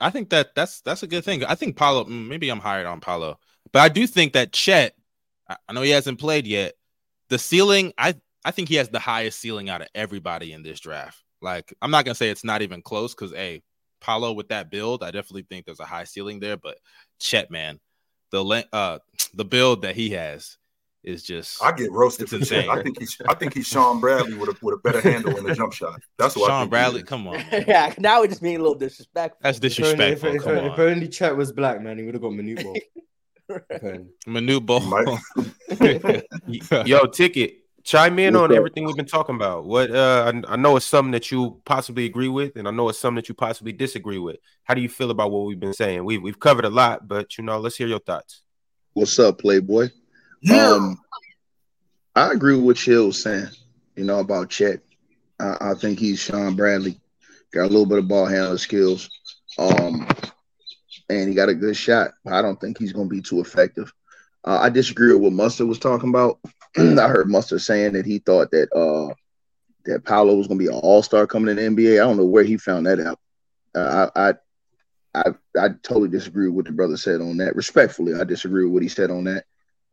I 0.00 0.10
think 0.10 0.30
that 0.30 0.54
that's 0.54 0.80
that's 0.82 1.02
a 1.02 1.06
good 1.08 1.24
thing. 1.24 1.44
I 1.44 1.54
think 1.54 1.76
Paolo. 1.76 2.04
mm, 2.04 2.28
Maybe 2.28 2.48
I'm 2.50 2.60
hired 2.60 2.86
on 2.86 3.00
Paolo, 3.00 3.38
but 3.72 3.80
I 3.80 3.88
do 3.88 4.06
think 4.06 4.32
that 4.34 4.52
Chet. 4.52 4.94
I 5.48 5.56
I 5.68 5.72
know 5.72 5.82
he 5.82 5.90
hasn't 5.90 6.20
played 6.20 6.46
yet. 6.46 6.74
The 7.28 7.38
ceiling, 7.38 7.92
I 7.98 8.14
I 8.44 8.52
think 8.52 8.68
he 8.68 8.76
has 8.76 8.88
the 8.88 9.00
highest 9.00 9.40
ceiling 9.40 9.68
out 9.68 9.82
of 9.82 9.88
everybody 9.94 10.52
in 10.52 10.62
this 10.62 10.80
draft. 10.80 11.22
Like 11.40 11.74
I'm 11.82 11.90
not 11.90 12.04
gonna 12.04 12.14
say 12.14 12.30
it's 12.30 12.44
not 12.44 12.62
even 12.62 12.82
close 12.82 13.14
because 13.14 13.32
hey, 13.32 13.62
Paolo 14.00 14.32
with 14.32 14.48
that 14.48 14.70
build, 14.70 15.02
I 15.02 15.10
definitely 15.10 15.46
think 15.48 15.66
there's 15.66 15.80
a 15.80 15.84
high 15.84 16.04
ceiling 16.04 16.40
there. 16.40 16.56
But 16.56 16.78
Chet, 17.20 17.50
man, 17.50 17.78
the 18.30 18.42
le- 18.42 18.64
uh 18.72 18.98
the 19.34 19.44
build 19.44 19.82
that 19.82 19.94
he 19.96 20.10
has 20.10 20.56
is 21.04 21.22
just 21.22 21.62
I 21.62 21.70
get 21.72 21.92
roasted 21.92 22.24
It's 22.24 22.32
for 22.32 22.38
Chet. 22.38 22.64
insane. 22.64 22.70
I 22.78 22.82
think 22.82 22.98
he's 22.98 23.16
I 23.28 23.34
think 23.34 23.54
he's 23.54 23.66
Shawn 23.68 24.00
Bradley 24.00 24.34
with 24.34 24.48
a 24.50 24.56
with 24.60 24.74
a 24.74 24.78
better 24.78 25.00
handle 25.00 25.36
in 25.36 25.44
the 25.44 25.54
jump 25.54 25.72
shot. 25.72 26.00
That's 26.18 26.34
what 26.36 26.46
I 26.50 26.54
Sean 26.54 26.60
think 26.62 26.70
Bradley. 26.70 27.02
Come 27.04 27.28
on, 27.28 27.34
yeah, 27.52 27.94
now 27.98 28.20
we're 28.20 28.26
just 28.26 28.42
being 28.42 28.56
a 28.56 28.60
little 28.60 28.74
disrespectful. 28.74 29.38
that's 29.40 29.58
If 29.58 29.78
only, 29.84 30.04
if, 30.06 30.20
disrespectful. 30.22 30.52
if, 30.52 30.58
Come 30.58 30.72
if 30.72 30.78
only 30.78 31.08
Chet 31.08 31.36
was 31.36 31.52
black, 31.52 31.80
man, 31.80 31.98
he 31.98 32.04
would 32.04 32.14
have 32.14 32.22
got 32.22 32.32
Manute 32.32 32.62
Bol. 32.64 32.76
If 33.70 33.84
only. 33.84 34.06
Manu 34.26 34.60
Ball. 34.60 35.18
Yo, 36.86 37.06
ticket. 37.06 37.54
Chime 37.88 38.18
in 38.18 38.34
What's 38.34 38.42
on 38.42 38.50
up? 38.50 38.56
everything 38.58 38.84
we've 38.84 38.96
been 38.96 39.06
talking 39.06 39.34
about. 39.34 39.64
What 39.64 39.90
uh, 39.90 40.30
I, 40.46 40.52
I 40.52 40.56
know 40.56 40.76
it's 40.76 40.84
something 40.84 41.12
that 41.12 41.32
you 41.32 41.62
possibly 41.64 42.04
agree 42.04 42.28
with, 42.28 42.56
and 42.56 42.68
I 42.68 42.70
know 42.70 42.90
it's 42.90 42.98
something 42.98 43.16
that 43.16 43.30
you 43.30 43.34
possibly 43.34 43.72
disagree 43.72 44.18
with. 44.18 44.36
How 44.64 44.74
do 44.74 44.82
you 44.82 44.90
feel 44.90 45.10
about 45.10 45.30
what 45.30 45.46
we've 45.46 45.58
been 45.58 45.72
saying? 45.72 46.04
We've 46.04 46.22
we've 46.22 46.38
covered 46.38 46.66
a 46.66 46.68
lot, 46.68 47.08
but 47.08 47.38
you 47.38 47.44
know, 47.44 47.58
let's 47.58 47.76
hear 47.76 47.86
your 47.86 48.00
thoughts. 48.00 48.42
What's 48.92 49.18
up, 49.18 49.38
Playboy? 49.38 49.88
Yeah. 50.42 50.72
Um, 50.72 51.00
I 52.14 52.30
agree 52.32 52.56
with 52.56 52.64
what 52.64 52.76
Chill 52.76 53.06
was 53.06 53.22
saying, 53.22 53.48
you 53.96 54.04
know, 54.04 54.18
about 54.18 54.50
Chet. 54.50 54.80
I, 55.40 55.56
I 55.58 55.74
think 55.74 55.98
he's 55.98 56.18
Shawn 56.18 56.56
Bradley. 56.56 57.00
Got 57.54 57.62
a 57.62 57.72
little 57.72 57.86
bit 57.86 58.00
of 58.00 58.08
ball 58.08 58.26
handling 58.26 58.58
skills. 58.58 59.08
Um, 59.58 60.06
and 61.08 61.26
he 61.30 61.34
got 61.34 61.48
a 61.48 61.54
good 61.54 61.74
shot. 61.74 62.10
But 62.22 62.34
I 62.34 62.42
don't 62.42 62.60
think 62.60 62.76
he's 62.76 62.92
going 62.92 63.08
to 63.08 63.14
be 63.14 63.22
too 63.22 63.40
effective. 63.40 63.90
Uh, 64.48 64.60
I 64.62 64.70
disagree 64.70 65.12
with 65.12 65.20
what 65.20 65.32
Mustard 65.34 65.68
was 65.68 65.78
talking 65.78 66.08
about. 66.08 66.38
I 66.78 67.06
heard 67.06 67.28
Mustard 67.28 67.60
saying 67.60 67.92
that 67.92 68.06
he 68.06 68.18
thought 68.18 68.50
that 68.52 68.72
uh, 68.72 69.12
that 69.84 70.06
Paolo 70.06 70.36
was 70.36 70.46
going 70.46 70.58
to 70.58 70.64
be 70.64 70.72
an 70.72 70.80
all 70.80 71.02
star 71.02 71.26
coming 71.26 71.50
in 71.50 71.76
the 71.76 71.82
NBA. 71.82 71.96
I 71.96 72.06
don't 72.06 72.16
know 72.16 72.24
where 72.24 72.44
he 72.44 72.56
found 72.56 72.86
that 72.86 72.98
out. 72.98 73.20
Uh, 73.74 74.08
I, 74.16 74.30
I 74.30 74.34
I 75.14 75.24
I 75.58 75.68
totally 75.82 76.08
disagree 76.08 76.46
with 76.46 76.56
what 76.56 76.64
the 76.64 76.72
brother 76.72 76.96
said 76.96 77.20
on 77.20 77.36
that. 77.36 77.56
Respectfully, 77.56 78.14
I 78.14 78.24
disagree 78.24 78.64
with 78.64 78.72
what 78.72 78.82
he 78.82 78.88
said 78.88 79.10
on 79.10 79.24
that. 79.24 79.44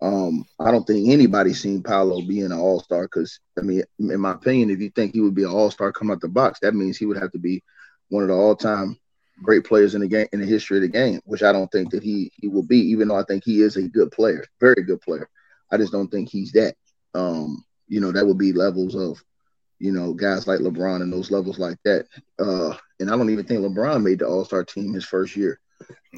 Um, 0.01 0.45
I 0.57 0.71
don't 0.71 0.87
think 0.87 1.09
anybody's 1.09 1.61
seen 1.61 1.83
Paolo 1.83 2.21
being 2.21 2.45
an 2.45 2.53
all 2.53 2.79
star 2.79 3.03
because 3.03 3.41
I 3.59 3.61
mean, 3.61 3.83
in 3.99 4.21
my 4.21 4.31
opinion, 4.31 4.69
if 4.69 4.79
you 4.79 4.89
think 4.89 5.13
he 5.13 5.19
would 5.19 5.35
be 5.35 5.43
an 5.43 5.49
all 5.49 5.69
star 5.69 5.91
come 5.91 6.11
out 6.11 6.21
the 6.21 6.29
box, 6.29 6.59
that 6.61 6.73
means 6.73 6.97
he 6.97 7.05
would 7.05 7.17
have 7.17 7.33
to 7.33 7.39
be 7.39 7.61
one 8.07 8.23
of 8.23 8.29
the 8.29 8.35
all 8.35 8.55
time 8.55 8.97
great 9.43 9.63
players 9.65 9.95
in 9.95 10.01
the 10.01 10.07
game 10.07 10.27
in 10.33 10.39
the 10.39 10.45
history 10.45 10.77
of 10.77 10.81
the 10.81 10.87
game, 10.87 11.19
which 11.25 11.43
I 11.43 11.51
don't 11.51 11.71
think 11.71 11.91
that 11.91 12.03
he 12.03 12.31
he 12.35 12.47
will 12.47 12.63
be, 12.63 12.77
even 12.79 13.07
though 13.07 13.17
I 13.17 13.23
think 13.23 13.43
he 13.43 13.61
is 13.61 13.75
a 13.77 13.83
good 13.83 14.11
player, 14.11 14.43
very 14.59 14.83
good 14.83 15.01
player. 15.01 15.29
I 15.71 15.77
just 15.77 15.91
don't 15.91 16.09
think 16.09 16.29
he's 16.29 16.51
that. 16.53 16.75
Um, 17.13 17.63
you 17.87 17.99
know, 18.01 18.11
that 18.11 18.25
would 18.25 18.37
be 18.37 18.53
levels 18.53 18.95
of, 18.95 19.21
you 19.79 19.91
know, 19.91 20.13
guys 20.13 20.47
like 20.47 20.59
LeBron 20.59 21.01
and 21.01 21.11
those 21.11 21.31
levels 21.31 21.59
like 21.59 21.77
that. 21.85 22.07
Uh, 22.39 22.75
and 22.99 23.09
I 23.11 23.17
don't 23.17 23.29
even 23.29 23.45
think 23.45 23.61
LeBron 23.61 24.03
made 24.03 24.19
the 24.19 24.27
All 24.27 24.45
Star 24.45 24.63
team 24.63 24.93
his 24.93 25.05
first 25.05 25.35
year 25.35 25.59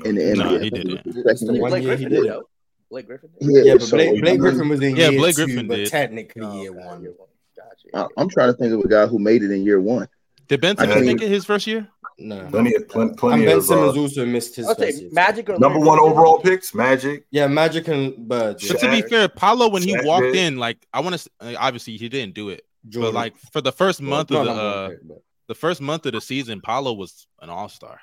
in 0.06 0.16
the 0.16 0.36
No, 0.36 0.44
NBA. 0.44 0.50
he 0.50 0.56
I 0.56 0.62
it 0.68 0.74
didn't. 0.74 1.04
the. 1.04 1.60
One 1.60 1.70
Blake 1.72 1.84
year 1.84 1.96
Griffin 1.96 2.10
he 2.12 2.16
did. 2.16 2.22
did. 2.24 2.32
though. 2.32 2.50
Blake 2.90 3.08
Griffin. 3.08 3.30
Yeah, 3.42 3.62
Yeah, 3.64 3.74
but 3.74 3.82
so, 3.84 3.98
Blake, 3.98 4.22
Blake 4.22 4.40
Griffin 4.40 4.70
was 4.70 4.82
in 4.82 4.96
Yeah, 4.96 5.10
year 5.10 5.20
Blake 5.20 5.36
two, 5.36 5.46
Griffin 5.46 5.68
but 5.68 5.76
did. 5.78 5.90
technically 5.90 6.42
Oh, 6.46 6.62
year 6.62 6.72
one. 6.72 7.02
year 7.02 7.14
one. 7.18 7.28
Gotcha. 7.56 7.88
I- 7.94 8.22
I'm 8.22 8.30
trying 8.30 8.52
to 8.52 8.58
think 8.58 8.72
of 8.74 8.80
a 8.80 8.88
guy 8.88 9.08
who 9.08 9.20
made 9.20 9.44
it 9.44 9.52
in 9.52 9.64
year 9.64 9.82
one. 9.82 10.08
Did 10.48 10.62
Ben 10.62 10.76
I 10.78 10.86
think- 10.86 11.06
make 11.06 11.22
it 11.22 11.30
his 11.30 11.44
first 11.44 11.68
year? 11.68 11.88
No. 12.20 12.48
Plenty 12.50 12.74
of 12.76 12.90
plenty, 12.90 13.14
plenty 13.16 13.36
And 13.44 13.46
Ben 13.46 13.58
of 13.58 13.64
Simmons 13.66 13.96
uh, 13.96 14.00
also 14.02 14.26
missed 14.26 14.56
his 14.56 14.68
I'll 14.68 14.74
first 14.76 14.98
say 14.98 15.02
year. 15.04 15.10
Magic 15.14 15.50
or 15.50 15.60
number 15.60 15.78
Larry 15.78 15.88
one 15.88 15.98
Bird. 16.00 16.04
overall 16.06 16.40
picks, 16.40 16.74
Magic. 16.74 17.26
Yeah, 17.30 17.46
Magic 17.48 17.88
and 17.90 18.28
Bird. 18.28 18.62
Yeah. 18.62 18.74
But 18.74 18.80
to 18.82 18.90
be 18.92 19.02
fair, 19.04 19.28
Paolo 19.30 19.70
when 19.70 19.84
he 19.84 19.94
Shaq 19.96 20.06
walked 20.06 20.24
did. 20.24 20.36
in, 20.36 20.58
like 20.58 20.86
I 20.94 21.00
want 21.02 21.16
to, 21.18 21.56
obviously 21.56 21.96
he 21.98 22.10
didn't 22.10 22.34
do 22.34 22.50
it, 22.50 22.66
Jordan. 22.90 23.14
but 23.14 23.18
like 23.20 23.38
for 23.54 23.62
the 23.62 23.72
first 23.72 24.02
month 24.02 24.32
Not 24.32 24.48
of 24.48 24.56
the 24.56 24.62
uh, 24.62 24.90
pick, 24.90 25.08
but- 25.08 25.24
the 25.48 25.56
first 25.56 25.80
month 25.80 26.06
of 26.08 26.14
the 26.14 26.20
season, 26.22 26.60
Paolo 26.60 26.92
was 26.94 27.28
an 27.42 27.50
all 27.52 27.70
star. 27.70 28.00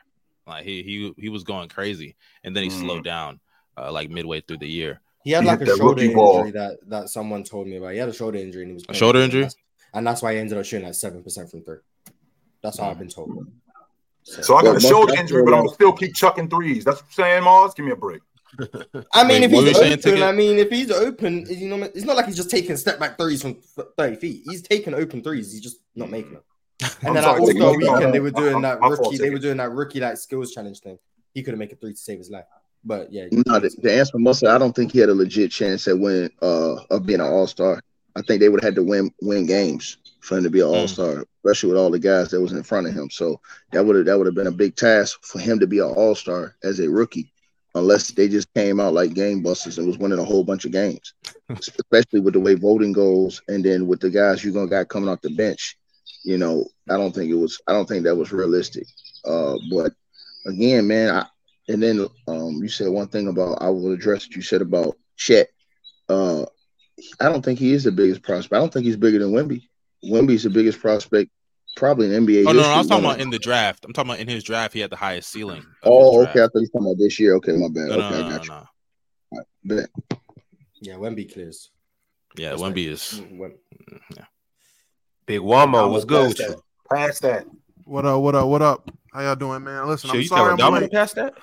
Like 0.46 0.64
he 0.64 0.82
he 0.84 1.12
he 1.18 1.28
was 1.28 1.42
going 1.42 1.68
crazy, 1.68 2.14
and 2.44 2.54
then 2.54 2.62
he 2.62 2.70
Mm. 2.70 2.80
slowed 2.80 3.04
down 3.04 3.40
uh, 3.76 3.90
like 3.90 4.10
midway 4.10 4.40
through 4.42 4.58
the 4.58 4.68
year. 4.68 5.00
He 5.24 5.32
had 5.32 5.42
He 5.42 5.48
like 5.48 5.58
hit 5.58 5.68
a 5.70 5.76
shoulder 5.76 6.02
rookie 6.02 6.14
ball. 6.14 6.36
injury 6.38 6.52
that, 6.52 6.78
that 6.88 7.08
someone 7.08 7.42
told 7.42 7.66
me 7.66 7.76
about. 7.78 7.92
He 7.92 7.98
had 7.98 8.08
a 8.10 8.12
shoulder 8.12 8.38
injury 8.38 8.62
and 8.62 8.70
he 8.70 8.74
was 8.74 8.84
playing 8.84 8.98
shoulder 8.98 9.18
and 9.18 9.24
injury? 9.24 9.40
that's- 9.42 9.56
and 9.94 10.06
that's 10.06 10.22
why 10.22 10.34
he 10.34 10.38
ended 10.38 10.56
up 10.58 10.64
shooting 10.64 10.86
at 10.86 10.94
seven 10.96 11.22
percent 11.22 11.50
from 11.50 11.62
three. 11.64 11.78
That's 12.62 12.78
all 12.78 12.90
I've 12.90 12.98
been 12.98 13.08
told. 13.08 13.46
So 14.24 14.56
I 14.56 14.62
got 14.62 14.68
Well, 14.68 14.76
a 14.76 14.80
shoulder 14.80 15.14
injury, 15.14 15.42
but 15.44 15.52
I'm 15.54 15.64
gonna 15.64 15.74
still 15.74 15.92
keep 15.92 16.14
chucking 16.14 16.48
threes. 16.48 16.84
That's 16.84 16.98
what 16.98 17.06
I'm 17.06 17.12
saying, 17.12 17.42
Marz. 17.42 17.74
Give 17.76 17.84
me 17.86 17.92
a 17.92 17.96
break. 17.96 18.22
I 19.12 19.24
mean, 19.24 19.42
Wait, 19.42 19.42
if 19.44 19.50
he's 19.50 19.60
were 19.62 19.66
you 19.68 19.74
saying, 19.74 19.92
open, 19.94 20.02
Ticket? 20.02 20.22
I 20.22 20.32
mean, 20.32 20.58
if 20.58 20.70
he's 20.70 20.90
open, 20.90 21.44
you 21.50 21.68
know, 21.68 21.82
it's 21.82 22.04
not 22.04 22.16
like 22.16 22.26
he's 22.26 22.36
just 22.36 22.50
taking 22.50 22.76
step 22.76 22.98
back 22.98 23.18
threes 23.18 23.42
from 23.42 23.54
thirty 23.98 24.16
feet. 24.16 24.42
He's 24.46 24.62
taking 24.62 24.94
open 24.94 25.22
threes. 25.22 25.52
He's 25.52 25.60
just 25.60 25.78
not 25.94 26.10
making 26.10 26.32
them. 26.34 26.42
And 27.00 27.08
I'm 27.08 27.14
then 27.14 27.22
sorry, 27.22 27.34
at 27.36 27.40
All 27.40 27.50
Star 27.54 27.76
Weekend, 27.76 28.14
they 28.14 28.20
were 28.20 28.30
doing 28.30 28.54
My- 28.54 28.60
that 28.62 28.80
my 28.80 28.88
fault, 28.88 29.00
rookie. 29.00 29.18
They 29.18 29.30
were 29.30 29.38
doing 29.38 29.56
that 29.58 29.70
rookie 29.70 30.00
like 30.00 30.16
skills 30.16 30.52
challenge 30.52 30.80
thing. 30.80 30.98
He 31.34 31.42
could 31.42 31.52
have 31.52 31.58
made 31.58 31.72
a 31.72 31.76
three 31.76 31.92
to 31.92 31.98
save 31.98 32.18
his 32.18 32.30
life. 32.30 32.44
But 32.84 33.12
yeah, 33.12 33.26
No, 33.30 33.58
the, 33.58 33.74
the 33.82 33.92
answer 33.92 34.18
must 34.18 34.44
I 34.44 34.58
don't 34.58 34.74
think 34.74 34.92
he 34.92 34.98
had 34.98 35.08
a 35.08 35.14
legit 35.14 35.50
chance 35.50 35.88
at 35.88 35.98
win 35.98 36.30
uh 36.42 36.76
of 36.90 37.06
being 37.06 37.20
an 37.20 37.26
all 37.26 37.46
star. 37.46 37.80
I 38.16 38.22
think 38.22 38.40
they 38.40 38.48
would 38.48 38.62
have 38.62 38.68
had 38.68 38.74
to 38.76 38.84
win 38.84 39.10
win 39.22 39.46
games 39.46 39.96
for 40.24 40.38
him 40.38 40.44
to 40.44 40.50
be 40.50 40.60
an 40.60 40.66
Mm. 40.66 40.74
all 40.74 40.88
star, 40.88 41.24
especially 41.44 41.70
with 41.70 41.78
all 41.78 41.90
the 41.90 41.98
guys 41.98 42.30
that 42.30 42.40
was 42.40 42.52
in 42.52 42.62
front 42.62 42.86
of 42.86 42.94
him. 42.94 43.10
So 43.10 43.40
that 43.72 43.84
would 43.84 43.96
have 43.96 44.06
that 44.06 44.16
would 44.18 44.26
have 44.26 44.34
been 44.34 44.46
a 44.46 44.52
big 44.52 44.76
task 44.76 45.18
for 45.22 45.38
him 45.38 45.58
to 45.60 45.66
be 45.66 45.78
an 45.78 45.86
all 45.86 46.14
star 46.14 46.56
as 46.64 46.80
a 46.80 46.88
rookie, 46.90 47.32
unless 47.74 48.10
they 48.10 48.28
just 48.28 48.52
came 48.54 48.80
out 48.80 48.94
like 48.94 49.14
game 49.14 49.42
busters 49.42 49.78
and 49.78 49.86
was 49.86 49.98
winning 49.98 50.18
a 50.18 50.24
whole 50.24 50.44
bunch 50.44 50.64
of 50.64 50.72
games. 50.72 51.14
especially 51.50 52.20
with 52.20 52.34
the 52.34 52.40
way 52.40 52.54
voting 52.54 52.92
goes, 52.92 53.42
and 53.48 53.64
then 53.64 53.86
with 53.86 54.00
the 54.00 54.10
guys 54.10 54.42
you're 54.42 54.52
gonna 54.52 54.68
got 54.68 54.88
coming 54.88 55.08
off 55.08 55.20
the 55.20 55.30
bench. 55.30 55.76
You 56.24 56.38
know, 56.38 56.66
I 56.88 56.96
don't 56.96 57.14
think 57.14 57.30
it 57.30 57.34
was. 57.34 57.60
I 57.66 57.72
don't 57.72 57.86
think 57.86 58.04
that 58.04 58.16
was 58.16 58.32
realistic. 58.32 58.86
Uh, 59.24 59.56
but 59.70 59.92
again, 60.46 60.86
man, 60.86 61.10
I, 61.14 61.26
and 61.68 61.82
then 61.82 62.06
um, 62.28 62.60
you 62.62 62.68
said 62.68 62.88
one 62.88 63.08
thing 63.08 63.28
about 63.28 63.58
I 63.60 63.68
will 63.68 63.92
address 63.92 64.26
what 64.26 64.36
you 64.36 64.42
said 64.42 64.62
about 64.62 64.96
Chet. 65.16 65.48
Uh, 66.08 66.44
I 67.20 67.28
don't 67.28 67.44
think 67.44 67.58
he 67.58 67.72
is 67.72 67.84
the 67.84 67.92
biggest 67.92 68.22
prospect. 68.22 68.54
I 68.54 68.58
don't 68.58 68.72
think 68.72 68.86
he's 68.86 68.96
bigger 68.96 69.18
than 69.18 69.32
Wemby. 69.32 69.68
Wemby's 70.10 70.42
the 70.44 70.50
biggest 70.50 70.80
prospect 70.80 71.30
probably 71.76 72.14
in 72.14 72.24
NBA. 72.26 72.44
Oh 72.46 72.52
no, 72.52 72.62
no, 72.62 72.68
I 72.68 72.78
was 72.78 72.86
talking 72.86 73.04
about 73.04 73.20
in 73.20 73.30
the 73.30 73.38
draft. 73.38 73.84
I'm 73.84 73.92
talking 73.92 74.10
about 74.10 74.20
in 74.20 74.28
his 74.28 74.44
draft. 74.44 74.72
He 74.74 74.80
had 74.80 74.90
the 74.90 74.96
highest 74.96 75.30
ceiling. 75.30 75.58
of 75.58 75.64
oh, 75.84 75.98
his 75.98 76.08
Oh, 76.08 76.22
draft. 76.24 76.36
okay. 76.36 76.40
I 76.40 76.46
thought 76.46 76.54
you 76.54 76.60
were 76.60 76.66
talking 76.80 76.86
about 76.92 76.98
this 76.98 77.18
year. 77.20 77.34
Okay, 77.36 77.52
my 77.52 77.68
bad. 77.68 77.88
No, 77.88 77.96
no, 77.96 78.06
okay, 78.06 78.20
no, 78.20 78.26
I 78.26 78.30
no, 78.36 78.42
you. 78.42 78.48
no. 78.48 79.44
Bet. 79.64 79.90
yeah, 80.80 80.94
Wemby 80.94 81.32
clears. 81.32 81.70
Yeah, 82.36 82.50
That's 82.50 82.62
Wemby 82.62 82.66
like- 82.66 82.76
is. 82.76 83.20
Mm, 83.22 83.38
Wem- 83.38 83.54
Big 85.26 85.40
Wamo, 85.40 85.90
what's 85.90 86.04
good 86.04 86.28
with 86.28 86.36
Pass 86.38 86.46
that. 86.48 86.60
Pass 86.94 87.18
that. 87.20 87.46
What 87.84 88.04
up? 88.04 88.20
What 88.20 88.34
up? 88.34 88.46
What 88.48 88.62
up? 88.62 88.90
How 89.12 89.22
y'all 89.22 89.34
doing, 89.36 89.64
man? 89.64 89.86
Listen, 89.88 90.08
Shit, 90.10 90.14
I'm 90.16 90.20
you 90.20 90.26
sorry 90.28 90.38
telling 90.40 90.52
I'm 90.52 90.56
Dominic 90.58 90.82
late. 90.82 90.90
to 90.90 90.96
pass 90.96 91.12
that? 91.14 91.34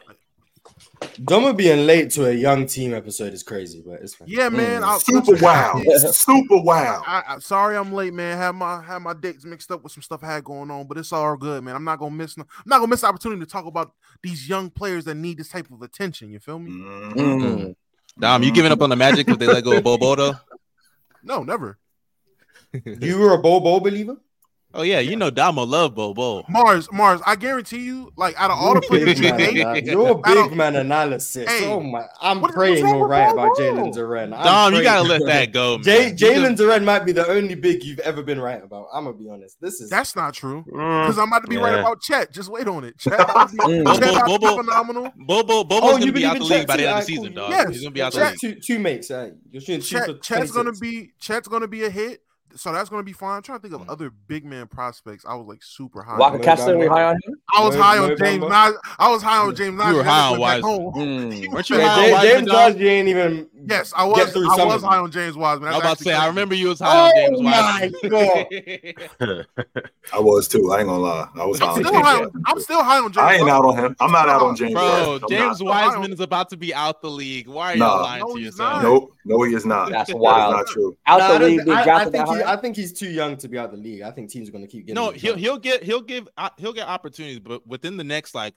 Domo 1.23 1.53
being 1.53 1.87
late 1.87 2.11
to 2.11 2.29
a 2.29 2.33
young 2.33 2.65
team 2.65 2.93
episode 2.93 3.33
is 3.33 3.43
crazy, 3.43 3.81
but 3.85 4.01
it's 4.01 4.13
fine. 4.13 4.27
Yeah, 4.27 4.49
man. 4.49 4.83
I, 4.83 4.97
Super 4.99 5.35
wow. 5.41 5.81
Super 6.11 6.57
wow. 6.61 7.01
I, 7.05 7.23
I, 7.27 7.39
sorry 7.39 7.75
I'm 7.75 7.91
late, 7.91 8.13
man. 8.13 8.37
Had 8.37 8.51
my 8.51 8.81
had 8.81 8.99
my 8.99 9.13
dates 9.13 9.43
mixed 9.43 9.71
up 9.71 9.83
with 9.83 9.91
some 9.91 10.03
stuff 10.03 10.23
I 10.23 10.27
had 10.27 10.43
going 10.43 10.69
on, 10.69 10.87
but 10.87 10.97
it's 10.97 11.11
all 11.11 11.35
good, 11.37 11.63
man. 11.63 11.75
I'm 11.75 11.83
not 11.83 11.99
gonna 11.99 12.15
miss. 12.15 12.37
no- 12.37 12.45
I'm 12.57 12.63
not 12.69 12.77
gonna 12.79 12.89
miss 12.89 13.01
the 13.01 13.07
opportunity 13.07 13.39
to 13.41 13.49
talk 13.49 13.65
about 13.65 13.93
these 14.21 14.47
young 14.47 14.69
players 14.69 15.05
that 15.05 15.15
need 15.15 15.37
this 15.37 15.49
type 15.49 15.71
of 15.71 15.81
attention. 15.81 16.31
You 16.31 16.39
feel 16.39 16.59
me? 16.59 16.71
Mhm. 16.71 17.13
Mm. 17.13 17.75
Dom, 18.19 18.43
you 18.43 18.51
giving 18.51 18.71
up 18.71 18.81
on 18.81 18.89
the 18.89 18.95
Magic 18.95 19.27
if 19.27 19.39
they 19.39 19.47
let 19.47 19.63
go 19.63 19.77
of 19.77 19.83
Bobo? 19.83 20.33
No, 21.23 21.43
never. 21.43 21.77
You 22.83 23.17
were 23.19 23.33
a 23.33 23.37
Bobo 23.37 23.79
believer? 23.79 24.17
Oh 24.73 24.83
yeah, 24.83 24.99
you 24.99 25.15
know 25.17 25.29
Damo 25.29 25.63
love 25.65 25.95
Bobo. 25.95 26.43
Marz, 26.43 26.87
Marz. 26.89 27.21
I 27.25 27.35
guarantee 27.35 27.79
you, 27.81 28.11
like 28.15 28.35
out 28.39 28.51
of 28.51 28.57
all 28.57 28.73
the 28.73 28.79
Big 28.81 28.89
players 28.89 29.19
you 29.19 29.29
man 29.29 29.37
name, 29.37 29.67
ana- 29.67 29.79
You're 29.83 30.21
I 30.25 30.33
don't- 30.33 30.49
big 30.49 30.57
man 30.57 30.75
analysis. 30.77 31.49
Hey, 31.49 31.65
oh 31.69 31.81
my! 31.81 32.05
I'm 32.21 32.39
what- 32.39 32.53
praying 32.53 32.83
wrong 32.83 32.97
you're 32.99 33.07
right 33.07 33.31
about 33.31 33.57
Bobo? 33.57 33.61
Jalen 33.61 33.93
Duren. 33.93 34.33
I'm 34.37 34.43
Dom, 34.43 34.73
you 34.75 34.83
gotta 34.83 35.07
let 35.07 35.25
that 35.25 35.51
go. 35.51 35.75
man. 35.75 35.83
Jay, 35.83 36.11
Jalen 36.13 36.55
just- 36.55 36.61
Duren 36.61 36.85
might 36.85 37.05
be 37.05 37.11
the 37.11 37.27
only 37.27 37.55
big 37.55 37.83
you've 37.83 37.99
ever 37.99 38.23
been 38.23 38.39
right 38.39 38.63
about. 38.63 38.87
I'm 38.93 39.03
gonna 39.03 39.17
be 39.17 39.29
honest. 39.29 39.59
This 39.59 39.81
is 39.81 39.89
that's 39.89 40.15
not 40.15 40.33
true. 40.33 40.63
Mm. 40.71 41.03
Because 41.03 41.19
I'm 41.19 41.27
about 41.27 41.41
to 41.41 41.47
be 41.49 41.57
right 41.57 41.77
about 41.77 42.01
Chet. 42.01 42.31
Just 42.31 42.49
wait 42.49 42.67
on 42.69 42.85
it. 42.85 42.97
Chet 42.97 43.19
about 43.19 43.51
be, 43.51 43.57
Mm. 43.57 43.85
Chet 43.99 44.09
about 44.09 44.25
to 44.27 44.39
be 44.39 44.45
Bobo- 44.45 44.57
phenomenal. 44.63 45.11
Bobo, 45.17 45.63
Bobo's 45.65 45.79
Oh, 45.83 45.91
gonna 45.93 46.05
you 46.05 46.11
be 46.13 46.23
out 46.23 46.37
the 46.37 46.45
league 46.45 46.65
by 46.67 46.77
the 46.77 46.87
end 46.87 46.99
of 46.99 47.05
the 47.05 47.05
season, 47.07 47.25
cool. 47.25 47.33
dog. 47.35 47.49
Yes. 47.51 47.67
He's 47.69 47.81
gonna 47.81 47.91
be 47.91 48.01
out 48.01 48.13
the 48.13 48.19
league. 48.21 48.37
two 48.39 48.55
two 48.55 48.79
makes. 48.79 49.11
Uh, 49.11 49.31
you're 49.51 49.61
shooting 49.61 49.81
two 49.81 49.97
for 49.99 50.13
Chet, 50.19 50.21
Chet's 50.39 50.51
gonna 50.51 50.71
be 50.71 51.11
Chet's 51.19 51.49
gonna 51.49 51.67
be 51.67 51.83
a 51.83 51.89
hit. 51.89 52.21
So 52.55 52.71
that's 52.71 52.89
gonna 52.89 53.03
be 53.03 53.13
fine. 53.13 53.37
I'm 53.37 53.41
trying 53.41 53.59
to 53.59 53.61
think 53.69 53.73
Mm. 53.79 53.83
of 53.83 53.89
other 53.89 54.09
big 54.27 54.43
man 54.45 54.67
prospects. 54.67 55.25
I 55.27 55.35
was 55.35 55.47
like 55.47 55.63
super 55.63 56.01
high. 56.03 56.17
Walker. 56.17 56.39
Kessler, 56.39 56.77
we 56.77 56.87
high 56.87 57.03
on 57.05 57.15
him? 57.15 57.35
I 57.55 57.65
was 57.65 57.75
high 57.75 57.97
on 57.97 58.17
James. 58.17 58.41
Nas, 58.43 58.73
I 58.99 59.09
was 59.11 59.21
high 59.23 59.37
on 59.37 59.55
James. 59.55 59.77
Nas. 59.77 59.87
You 59.87 59.95
were 59.95 60.03
high 60.03 60.25
on 60.27 60.39
went 60.39 60.63
Wiseman. 60.63 60.91
Mm. 60.93 61.53
Weren't 61.53 61.69
you 61.69 61.77
Yeah, 61.77 61.87
high 61.87 61.99
on 61.99 62.05
Jay- 62.05 62.11
Wiseman, 62.11 62.35
James 62.35 62.47
Dom? 62.47 62.55
Wiseman 62.57 62.87
ain't 62.87 63.07
even. 63.07 63.47
Yes, 63.67 63.93
I 63.95 64.03
was. 64.05 64.19
I 64.19 64.55
some 64.55 64.67
was 64.67 64.83
high 64.83 64.97
on 64.97 65.11
James 65.11 65.35
Wiseman. 65.37 65.69
I 65.69 65.71
was 65.71 65.79
about 65.81 65.87
to 65.87 65.91
actually 65.91 66.05
say, 66.11 66.13
I 66.13 66.27
remember 66.27 66.55
you 66.55 66.67
was 66.69 66.79
high 66.79 67.07
on 67.07 67.11
James 67.15 67.37
Oh 67.39 67.43
my 67.43 67.91
Wiseman. 68.01 69.45
I 70.13 70.19
was 70.19 70.47
too. 70.47 70.71
I 70.71 70.79
ain't 70.79 70.87
gonna 70.87 70.99
lie. 70.99 71.29
I 71.35 71.45
was 71.45 71.59
high 71.59 71.65
I'm 71.67 71.71
on 71.71 71.83
still 71.83 71.91
James. 71.93 72.05
high. 72.07 72.21
On, 72.23 72.31
I'm 72.47 72.59
still 72.59 72.83
high 72.83 72.97
on 72.99 73.11
James. 73.13 73.17
I 73.17 73.33
ain't 73.35 73.43
Wiseman. 73.45 73.49
out 73.55 73.65
on 73.65 73.77
him. 73.77 73.95
I'm 73.99 74.11
not 74.11 74.29
out 74.29 74.41
on 74.41 74.55
James. 74.55 74.73
Bro, 74.73 75.19
James. 75.29 75.61
Wiseman 75.63 76.11
is 76.13 76.19
about 76.19 76.49
to 76.49 76.57
be 76.57 76.73
out 76.73 77.01
the 77.01 77.09
league. 77.09 77.47
Why 77.47 77.73
are 77.73 77.75
you 77.75 77.79
lying 77.83 78.25
to 78.33 78.39
yourself? 78.39 78.83
Nope. 78.83 79.13
No, 79.25 79.41
he 79.43 79.53
is 79.53 79.65
not. 79.65 79.89
That's 79.89 80.09
That 80.09 80.15
is 80.17 80.21
wild. 80.21 80.53
not 80.55 80.67
true. 80.67 80.97
Out 81.05 81.19
Nah, 81.19 81.25
I, 81.27 81.37
the 81.37 81.45
league, 81.45 81.69
I- 81.69 82.01
I 82.01 82.09
think 82.09 82.27
he. 82.29 82.43
I 82.43 82.55
think 82.55 82.75
he's 82.75 82.93
too 82.93 83.09
young 83.09 83.37
to 83.37 83.47
be 83.47 83.57
out 83.57 83.71
the 83.71 83.77
league. 83.77 84.01
I 84.01 84.11
think 84.11 84.29
teams 84.31 84.49
are 84.49 84.51
gonna 84.51 84.67
keep 84.67 84.87
getting. 84.87 84.95
No, 84.95 85.11
he'll 85.11 85.33
done. 85.33 85.39
he'll 85.39 85.57
get 85.57 85.83
he'll 85.83 86.01
give 86.01 86.27
uh, 86.37 86.49
he'll 86.57 86.73
get 86.73 86.87
opportunities, 86.87 87.39
but 87.39 87.65
within 87.67 87.97
the 87.97 88.03
next 88.03 88.33
like 88.35 88.53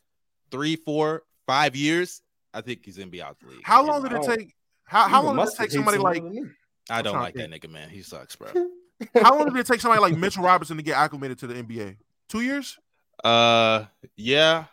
three, 0.51 0.77
four, 0.77 1.23
five 1.47 1.77
years, 1.77 2.23
I 2.53 2.61
think 2.61 2.85
he's 2.85 2.97
gonna 2.97 3.11
be 3.11 3.23
out 3.23 3.39
the 3.41 3.49
league. 3.49 3.61
How 3.65 3.85
long 3.85 4.03
did 4.03 4.13
it 4.13 4.23
take? 4.23 4.55
How, 4.87 5.09
how 5.09 5.23
long 5.23 5.37
did 5.37 5.49
it 5.49 5.55
take 5.57 5.71
somebody 5.71 5.99
like? 5.99 6.23
more 6.23 6.33
than 6.33 6.43
me. 6.45 6.51
I 6.91 7.03
don't 7.03 7.15
like 7.15 7.35
that 7.35 7.51
nigga, 7.51 7.71
man. 7.71 7.89
He 7.89 8.03
sucks, 8.03 8.37
bro. 8.37 8.49
How 9.23 9.37
long 9.37 9.47
did 9.49 9.57
it 9.57 9.67
take 9.67 9.81
somebody 9.81 10.01
like 10.01 10.17
Mitchell 10.17 10.45
Robinson 10.45 10.77
to 10.77 10.83
get 10.83 10.97
acclimated 10.97 11.39
to 11.39 11.47
the 11.47 11.55
NBA? 11.55 11.97
Two 12.29 12.43
years. 12.43 12.79
Uh, 13.25 13.87
yeah, 14.17 14.65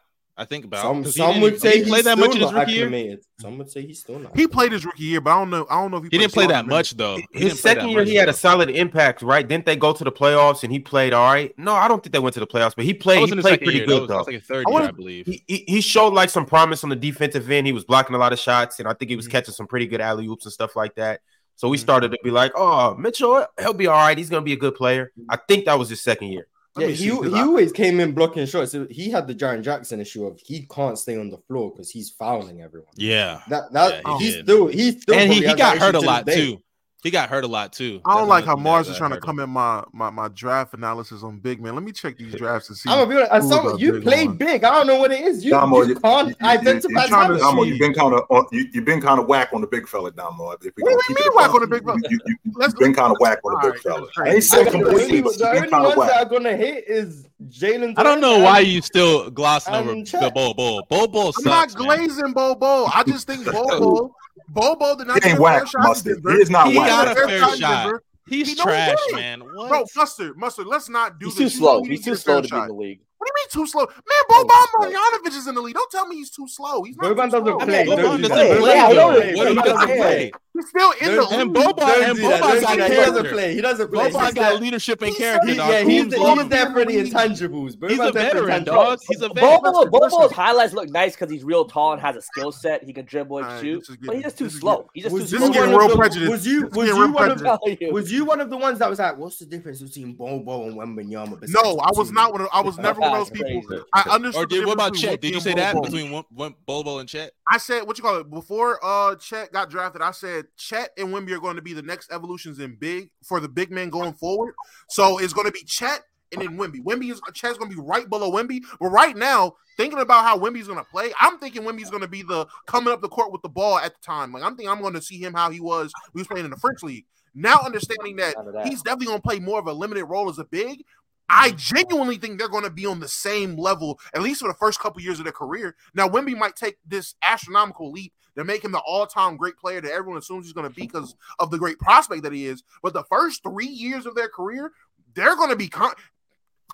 I 0.41 0.45
think 0.45 0.65
about. 0.65 0.82
Some 0.82 1.04
'cause 1.04 1.13
he 1.13 1.19
some 1.21 1.27
didn't- 1.34 1.41
would 1.43 1.54
he 1.54 1.60
say 1.60 1.84
he 1.84 1.89
played 1.89 2.06
that 2.06 2.17
much 2.17 2.34
in 2.36 2.41
his 2.41 2.51
rookie 2.51 2.71
year. 2.71 2.86
acclimated. 2.88 3.19
Some 3.39 3.58
would 3.60 3.69
say 3.69 3.86
he's 3.86 3.99
still 3.99 4.17
not. 4.17 4.36
He 4.36 4.47
played 4.47 4.71
his 4.71 4.84
rookie 4.84 5.04
year, 5.04 5.21
but 5.21 5.32
I 5.32 5.36
don't 5.39 5.51
know. 5.51 5.67
I 5.69 5.80
don't 5.82 5.91
know 5.91 5.97
if 5.97 6.04
he, 6.06 6.10
He 6.13 6.17
didn't 6.17 6.34
play 6.34 6.47
that 6.47 6.65
much 6.65 6.97
though. 6.97 7.17
He 7.17 7.39
His 7.39 7.60
second 7.60 7.89
year, 7.89 7.99
much, 7.99 8.08
he 8.10 8.15
had 8.15 8.27
though. 8.27 8.32
a 8.32 8.34
solid 8.34 8.69
impact, 8.71 9.21
right? 9.21 9.47
Didn't 9.47 9.65
they 9.67 9.75
go 9.75 9.93
to 9.93 10.04
the 10.04 10.12
playoffs 10.12 10.63
and 10.63 10.71
he 10.73 10.80
played 10.80 11.13
all 11.13 11.32
right? 11.32 11.54
No, 11.60 11.73
I 11.73 11.88
don't 11.88 12.01
think 12.01 12.12
they 12.13 12.19
went 12.19 12.34
to 12.34 12.39
the 12.39 12.47
playoffs, 12.47 12.73
but 12.75 12.86
he 12.86 12.93
played. 12.95 13.30
He 13.30 13.36
played 13.36 13.60
pretty 13.62 13.80
year. 13.80 13.86
That 13.86 13.88
good 13.88 14.01
was, 14.01 14.08
that 14.08 14.13
though. 14.13 14.17
was 14.17 14.27
like 14.27 14.36
a 14.38 14.41
third 14.41 14.65
I 14.67 14.71
year, 14.71 14.82
I 14.82 14.91
believe. 14.91 15.25
He, 15.27 15.43
he 15.47 15.63
he 15.67 15.82
showed 15.82 16.13
like 16.13 16.32
some 16.32 16.45
promise 16.47 16.84
on 16.84 16.89
the 16.89 16.95
defensive 16.95 17.49
end. 17.51 17.67
He 17.67 17.73
was 17.73 17.84
blocking 17.84 18.15
a 18.15 18.19
lot 18.19 18.34
of 18.34 18.39
shots, 18.39 18.80
and 18.80 18.88
I 18.88 18.93
think 18.93 19.10
he 19.10 19.15
was 19.15 19.27
Mhm. 19.27 19.32
catching 19.32 19.54
some 19.54 19.67
pretty 19.67 19.86
good 19.86 20.01
alley 20.01 20.25
oops 20.27 20.45
and 20.45 20.51
stuff 20.54 20.75
like 20.75 20.95
that. 20.95 21.21
So 21.56 21.69
we 21.69 21.77
Mhm. 21.77 21.82
started 21.82 22.12
to 22.13 22.17
be 22.23 22.32
like, 22.32 22.54
"Oh, 22.56 22.95
Mitchell, 22.95 23.45
he'll 23.60 23.73
be 23.73 23.86
all 23.86 23.95
right. 23.97 24.17
He's 24.17 24.30
gonna 24.32 24.41
be 24.41 24.54
a 24.54 24.58
good 24.58 24.73
player." 24.73 25.12
I 25.30 25.38
think 25.47 25.65
that 25.65 25.77
was 25.77 25.89
his 25.89 26.01
second 26.01 26.30
year. 26.30 26.47
Let 26.75 26.84
Yeah, 26.88 26.91
he, 26.95 26.95
see, 26.95 27.10
'cause 27.10 27.25
he 27.34 27.39
I- 27.39 27.41
always 27.43 27.71
came 27.73 27.99
in 27.99 28.13
blocking 28.13 28.45
shots. 28.45 28.75
He 28.89 29.10
had 29.10 29.27
the 29.27 29.36
Jaren 29.36 29.62
Jackson 29.62 29.99
issue 29.99 30.25
of 30.25 30.39
he 30.39 30.65
can't 30.73 30.97
stay 30.97 31.17
on 31.17 31.29
the 31.29 31.38
floor 31.47 31.69
because 31.71 31.89
he's 31.89 32.12
fouling 32.12 32.62
everyone. 32.62 32.93
Yeah, 32.95 33.41
That 33.49 33.73
that 33.73 34.01
Yeah, 34.05 34.17
he 34.17 34.23
he's 34.25 34.36
did. 34.36 34.45
still 34.45 34.67
he's 34.67 35.01
still 35.01 35.15
and 35.15 35.31
he, 35.34 35.45
he 35.45 35.53
got 35.53 35.77
hurt 35.77 35.95
a 35.95 35.99
lot 35.99 36.25
this 36.25 36.36
day. 36.36 36.45
too. 36.51 36.62
He 37.03 37.09
got 37.09 37.29
hurt 37.29 37.43
a 37.43 37.47
lot 37.47 37.73
too. 37.73 37.99
I 38.05 38.11
don't 38.13 38.29
That's 38.29 38.29
like 38.29 38.45
how 38.45 38.55
Marz 38.55 38.85
that 38.85 38.91
is 38.91 38.97
trying 38.97 39.09
to 39.09 39.19
come 39.19 39.39
him. 39.39 39.45
in 39.45 39.49
my, 39.49 39.83
my 39.91 40.11
my 40.11 40.27
draft 40.27 40.75
analysis 40.75 41.23
on 41.23 41.39
big 41.39 41.59
man. 41.59 41.73
Let 41.73 41.83
me 41.83 41.91
check 41.91 42.15
these 42.15 42.35
drafts 42.35 42.69
and 42.69 42.77
see. 42.77 42.91
I'm 42.91 42.97
gonna 42.99 43.09
be 43.09 43.15
honest. 43.15 43.31
as 43.31 43.43
Who's 43.43 43.51
Some, 43.53 43.67
a 43.69 43.77
you 43.77 43.91
big 43.93 44.03
played 44.03 44.27
one? 44.27 44.37
big. 44.37 44.63
I 44.63 44.69
don't 44.69 44.85
know 44.85 44.99
what 44.99 45.11
it 45.11 45.21
is. 45.21 45.43
You, 45.43 45.49
Damo, 45.51 45.81
you 45.81 45.87
you- 45.89 45.95
can't 45.95 46.29
you- 46.29 46.35
you- 46.39 46.47
identify 46.47 47.01
you- 47.03 47.07
trying 47.07 47.31
to. 47.33 47.37
Damo, 47.39 47.63
you've 47.63 47.79
been 47.79 47.95
kind 47.95 48.13
of 48.13 48.23
uh, 48.29 48.43
you, 48.51 48.67
you've 48.71 48.85
been 48.85 49.01
kind 49.01 49.19
of 49.19 49.25
whack 49.25 49.49
on 49.51 49.61
the 49.61 49.67
big 49.67 49.87
fella, 49.87 50.11
Damo. 50.11 50.51
If 50.51 50.61
we 50.61 50.83
What 50.83 50.91
do 51.07 51.13
you 51.13 51.15
mean 51.15 51.29
whack 51.33 51.53
on 51.55 51.61
the 51.61 51.67
big 51.67 51.83
fella? 51.83 51.97
You, 52.07 52.19
you, 52.25 52.35
you, 52.45 52.51
Let's- 52.55 52.73
have 52.73 52.79
been 52.79 52.93
kind 52.93 53.11
of 53.11 53.17
whack 53.19 53.39
on 53.45 53.53
the 53.53 53.71
big 53.71 53.81
fella. 53.81 54.01
that's 54.01 54.17
I 54.19 54.25
ain't 54.27 54.35
I 54.35 54.39
saying 54.41 54.65
the 54.65 54.71
completely, 54.71 55.19
only, 55.23 55.37
the 55.37 55.75
only 55.75 55.95
ones 55.97 56.11
that 56.11 56.21
are 56.21 56.29
gonna 56.29 56.55
hit 56.55 56.83
is 56.87 57.25
Jalen. 57.47 57.95
I 57.97 58.03
don't 58.03 58.21
know 58.21 58.37
why 58.39 58.59
you 58.59 58.79
still 58.83 59.31
glossing 59.31 59.73
and 59.73 59.89
over 59.89 60.03
Chet. 60.03 60.21
the 60.21 60.29
Bobo. 60.29 60.83
Bobo 60.87 61.31
I'm 61.35 61.43
not 61.45 61.73
man. 61.73 61.83
glazing 61.83 62.33
Bobo. 62.33 62.85
I 62.93 63.03
just 63.07 63.25
think 63.25 63.43
Bobo, 63.51 64.13
Bobo 64.53 64.95
did 64.97 65.07
not 65.07 65.15
He 65.15 65.19
get 65.21 65.29
ain't 65.31 65.39
a 65.39 65.41
fair 65.41 65.41
whack, 65.41 65.67
shot 65.67 65.79
in 65.81 65.87
Mustard. 65.87 66.21
He 66.27 66.33
is 66.41 66.49
not 66.49 66.67
He 66.71 66.77
whack. 66.77 66.87
got 66.87 67.07
a 67.07 67.15
fair 67.15 67.27
fair 67.27 67.39
shot 67.39 67.57
shot. 67.57 68.01
He's 68.27 68.49
He 68.49 68.55
trash, 68.55 68.95
did. 69.07 69.15
man. 69.15 69.39
What? 69.41 69.69
Bro, 69.69 69.85
mustard, 69.95 70.37
mustard. 70.37 70.67
Let's 70.67 70.89
not 70.89 71.19
do 71.19 71.25
He's 71.27 71.35
this. 71.35 71.53
too 71.53 71.57
slow. 71.59 71.83
He's 71.83 72.03
too 72.05 72.15
slow 72.15 72.35
fair 72.35 72.41
to 72.43 72.47
be 72.55 72.61
in 72.61 72.67
the 72.67 72.73
league. 72.73 72.99
What 73.17 73.27
do 73.27 73.31
you 73.35 73.43
mean 73.61 73.65
too 73.65 73.69
slow? 73.71 73.85
Man, 73.85 74.45
Boban 74.45 74.65
Marjanovic 74.79 75.35
is 75.37 75.47
in 75.47 75.55
the 75.55 75.61
league. 75.61 75.75
Don't 75.75 75.91
tell 75.91 76.07
me 76.07 76.15
he's 76.15 76.31
too 76.31 76.47
slow. 76.47 76.81
He's 76.83 76.97
not 76.97 77.15
Boban 77.15 77.25
too 77.25 77.31
doesn't 77.31 77.45
slow. 77.45 77.57
play. 77.59 77.85
Boban 77.85 77.95
Don't 78.01 78.21
do 78.21 78.27
doesn't 78.27 78.47
that. 78.49 78.59
play. 78.59 78.75
Yeah, 78.75 78.85
I 78.85 78.93
know 78.93 79.13
though. 79.13 79.19
that. 79.19 79.35
What 79.35 79.47
do 79.47 79.53
you 79.53 79.59
Boban 79.59 79.63
doesn't 79.63 79.75
doesn't 79.79 79.97
play? 79.97 80.31
He's 80.62 80.69
still 80.69 80.91
in 80.91 81.15
Don't- 81.15 81.30
the 81.32 81.38
and 81.39 81.54
league. 81.54 81.65
Boba- 81.65 82.04
and 82.10 82.15
do. 82.17 82.24
Boba's 82.24 82.39
Don't 82.41 82.62
got 82.62 82.71
do 82.71 82.78
that. 82.78 82.89
He 82.91 82.95
doesn't 82.97 83.28
play. 83.28 83.54
He 83.56 83.62
doesn't 83.62 83.88
play. 83.91 84.00
Boba's 84.10 84.13
He's 84.26 84.34
got 84.34 84.36
that- 84.36 84.62
leadership 84.62 85.02
and 85.02 85.15
character. 85.15 85.47
he- 85.47 85.56
yeah, 85.56 85.80
he's, 85.84 86.04
He's 86.04 86.13
the, 86.13 86.19
long- 86.19 86.38
he's 86.39 86.47
there 86.50 86.71
for 86.71 86.86
the 86.86 86.93
intangibles. 86.97 87.65
He's 87.65 87.74
a 87.74 87.78
Boba's 87.78 88.13
there 88.13 88.30
for 88.32 88.38
veteran, 88.45 88.63
dog. 88.63 89.00
He's 89.10 89.21
a 89.21 89.30
veteran. 89.30 89.60
Bobo, 89.62 89.86
Bobo's 89.89 90.13
listen. 90.13 90.36
highlights 90.36 90.74
look 90.74 90.89
nice 90.89 91.13
because 91.15 91.32
he's 91.32 91.43
real 91.43 91.65
tall 91.65 91.93
and 91.93 92.02
has 92.02 92.15
a 92.15 92.21
skill 92.21 92.52
set. 92.52 92.84
He 92.84 92.93
can 92.93 93.06
dribble 93.06 93.39
and 93.39 93.62
shoot, 93.62 93.80
this 93.80 93.89
is 93.89 93.97
but 93.97 94.15
he's 94.15 94.24
just 94.24 94.38
too 94.38 94.50
slow. 94.50 94.89
He's 94.93 95.04
just 95.06 95.13
Was 95.13 95.30
too 95.30 95.38
This 95.38 95.41
is 95.41 95.45
slow. 95.47 95.54
getting 95.54 95.69
real 95.76 95.86
of 95.86 95.91
the- 95.91 95.97
prejudice. 95.97 96.30
Was 96.30 96.45
you 96.47 96.62
was 96.63 96.71
getting 96.74 96.88
you 96.88 96.93
real 96.93 97.12
one 97.13 97.32
of 97.32 97.38
prejudice. 97.39 97.41
Tell 97.80 97.88
you. 97.89 97.93
was 97.93 98.12
you 98.12 98.26
one 98.26 98.41
of 98.41 98.50
the 98.50 98.58
ones 98.58 98.80
that 98.80 98.89
was 98.89 99.00
like, 99.00 99.17
what's 99.17 99.38
the 99.39 99.45
difference 99.45 99.82
between 99.82 100.13
Bobo 100.13 100.63
and 100.67 100.76
Wembanyama? 100.78 101.39
besides 101.39 101.54
No, 101.63 101.78
I 101.78 101.91
was 101.95 102.12
not 102.12 102.32
one. 102.32 102.41
Of, 102.41 102.47
I 102.54 102.62
was 102.62 102.78
never 102.80 103.00
one 103.02 103.12
of 103.13 103.17
those 103.17 103.30
people. 103.30 103.84
I 103.93 104.02
understood. 104.12 104.43
Or 104.43 104.45
did 104.47 104.65
what 104.65 104.74
about 104.74 104.95
Chet? 104.95 105.21
Did 105.21 105.34
you 105.34 105.39
say 105.39 105.54
that 105.56 105.82
between 105.82 106.12
Wem- 106.12 106.24
Wem- 106.36 106.56
Bobo 106.65 107.00
and 107.00 107.08
Chet? 107.10 107.32
I 107.51 107.57
said 107.57 107.85
what 107.85 107.97
you 107.97 108.03
call 108.03 108.17
it 108.17 108.29
before 108.29 108.79
uh 108.81 109.15
Chet 109.17 109.51
got 109.51 109.69
drafted. 109.69 110.01
I 110.01 110.11
said 110.11 110.45
Chet 110.55 110.91
and 110.97 111.09
Wemby 111.09 111.31
are 111.31 111.39
going 111.39 111.57
to 111.57 111.61
be 111.61 111.73
the 111.73 111.81
next 111.81 112.11
evolutions 112.11 112.59
in 112.59 112.75
big 112.75 113.09
for 113.23 113.41
the 113.41 113.49
big 113.49 113.71
men 113.71 113.89
going 113.89 114.13
forward. 114.13 114.55
So 114.87 115.17
it's 115.17 115.33
going 115.33 115.47
to 115.47 115.51
be 115.51 115.63
Chet 115.65 116.01
and 116.31 116.41
then 116.41 116.57
Wemby. 116.57 116.81
Wemby 116.81 117.11
is 117.11 117.21
Chet's 117.33 117.57
going 117.57 117.69
to 117.69 117.75
be 117.75 117.83
right 117.83 118.09
below 118.09 118.31
Wemby. 118.31 118.61
But 118.79 118.87
right 118.87 119.17
now, 119.17 119.55
thinking 119.75 119.99
about 119.99 120.23
how 120.23 120.39
Wemby's 120.39 120.67
going 120.67 120.79
to 120.79 120.89
play, 120.89 121.11
I'm 121.19 121.39
thinking 121.39 121.63
Wemby's 121.63 121.89
going 121.89 122.03
to 122.03 122.07
be 122.07 122.21
the 122.21 122.47
coming 122.67 122.93
up 122.93 123.01
the 123.01 123.09
court 123.09 123.33
with 123.33 123.41
the 123.41 123.49
ball 123.49 123.77
at 123.79 123.93
the 123.93 123.99
time. 124.01 124.31
Like 124.31 124.43
I'm 124.43 124.55
thinking 124.55 124.69
I'm 124.69 124.81
going 124.81 124.93
to 124.93 125.01
see 125.01 125.19
him 125.19 125.33
how 125.33 125.49
he 125.49 125.59
was 125.59 125.91
he 126.13 126.19
was 126.19 126.27
playing 126.27 126.45
in 126.45 126.51
the 126.51 126.57
French 126.57 126.83
league. 126.83 127.05
Now 127.33 127.59
understanding 127.65 128.17
that 128.17 128.35
that. 128.53 128.67
he's 128.67 128.81
definitely 128.81 129.07
going 129.07 129.19
to 129.19 129.27
play 129.27 129.39
more 129.39 129.59
of 129.59 129.67
a 129.67 129.73
limited 129.73 130.05
role 130.05 130.29
as 130.29 130.39
a 130.39 130.45
big. 130.45 130.83
I 131.31 131.51
genuinely 131.51 132.17
think 132.17 132.37
they're 132.37 132.49
going 132.49 132.65
to 132.65 132.69
be 132.69 132.85
on 132.85 132.99
the 132.99 133.07
same 133.07 133.55
level, 133.55 133.99
at 134.13 134.21
least 134.21 134.41
for 134.41 134.49
the 134.49 134.53
first 134.55 134.79
couple 134.79 135.01
years 135.01 135.17
of 135.17 135.23
their 135.23 135.31
career. 135.31 135.75
Now, 135.93 136.09
Wemby 136.09 136.37
might 136.37 136.55
take 136.57 136.77
this 136.85 137.15
astronomical 137.23 137.91
leap 137.91 138.13
to 138.35 138.43
make 138.43 138.63
him 138.63 138.71
the 138.71 138.79
all-time 138.79 139.37
great 139.37 139.57
player 139.57 139.79
that 139.79 139.91
everyone 139.91 140.17
assumes 140.17 140.45
he's 140.45 140.53
going 140.53 140.67
to 140.69 140.75
be 140.75 140.83
because 140.83 141.15
of 141.39 141.49
the 141.49 141.57
great 141.57 141.79
prospect 141.79 142.23
that 142.23 142.33
he 142.33 142.45
is. 142.45 142.63
But 142.83 142.93
the 142.93 143.03
first 143.05 143.43
three 143.43 143.67
years 143.67 144.05
of 144.05 144.15
their 144.15 144.27
career, 144.27 144.71
they're 145.13 145.35
going 145.35 145.49
to 145.49 145.55
be 145.55 145.69
con- 145.69 145.93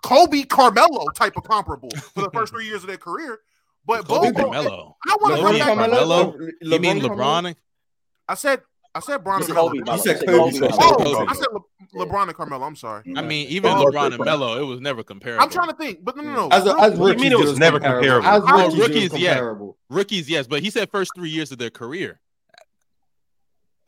Kobe 0.01 0.43
Carmelo 0.43 1.05
type 1.15 1.37
of 1.37 1.43
comparable 1.43 1.89
for 2.15 2.21
the 2.21 2.31
first 2.31 2.51
three 2.51 2.65
years 2.65 2.81
of 2.81 2.87
their 2.87 2.97
career. 2.97 3.39
But 3.85 4.07
Kobe 4.07 4.31
Bobo, 4.31 4.51
Carmelo. 4.51 4.97
I 5.07 5.17
want 5.21 5.35
to 5.35 5.41
LeBron 5.41 5.43
bring 5.43 5.59
back 5.59 5.67
Carmelo? 5.67 6.31
Carmelo. 6.31 6.49
You 6.61 6.79
mean 6.79 6.99
LeBron? 6.99 7.55
I 8.27 8.33
said, 8.33 8.61
I 8.93 8.99
said 8.99 9.23
Bron 9.23 9.39
You 9.39 9.45
said 9.45 9.55
Kobe, 9.55 9.77
You 9.77 9.97
said 9.99 10.21
You 10.21 10.27
Kobe. 10.27 10.59
Oh, 10.79 11.25
I 11.27 11.33
said 11.33 11.47
Le- 11.53 11.61
LeBron 11.93 12.23
and 12.23 12.35
Carmelo. 12.35 12.65
I'm 12.65 12.75
sorry. 12.75 13.03
I 13.15 13.21
mean, 13.21 13.47
even 13.49 13.71
Oh, 13.71 13.85
LeBron 13.85 14.13
and 14.13 14.23
Melo, 14.23 14.61
it 14.61 14.65
was 14.65 14.79
never 14.79 15.03
comparable. 15.03 15.43
I'm 15.43 15.49
trying 15.49 15.69
to 15.69 15.75
think, 15.75 16.03
but 16.03 16.15
no, 16.17 16.23
no, 16.23 16.33
no. 16.33 16.47
As, 16.51 16.65
a, 16.65 16.75
as 16.79 16.91
Real- 16.93 16.99
you 16.99 17.05
rookies, 17.07 17.21
mean 17.21 17.31
it 17.31 17.39
was 17.39 17.57
never 17.57 17.79
comparable? 17.79 18.27
As 18.27 18.43
Well, 18.43 18.65
rookies, 18.71 18.79
it 18.79 19.11
rookies, 19.13 19.19
yeah. 19.19 19.53
Rookies, 19.89 20.29
yes, 20.29 20.47
but 20.47 20.61
he 20.61 20.69
said 20.69 20.89
first 20.89 21.11
three 21.15 21.29
years 21.29 21.51
of 21.51 21.57
their 21.57 21.69
career. 21.69 22.19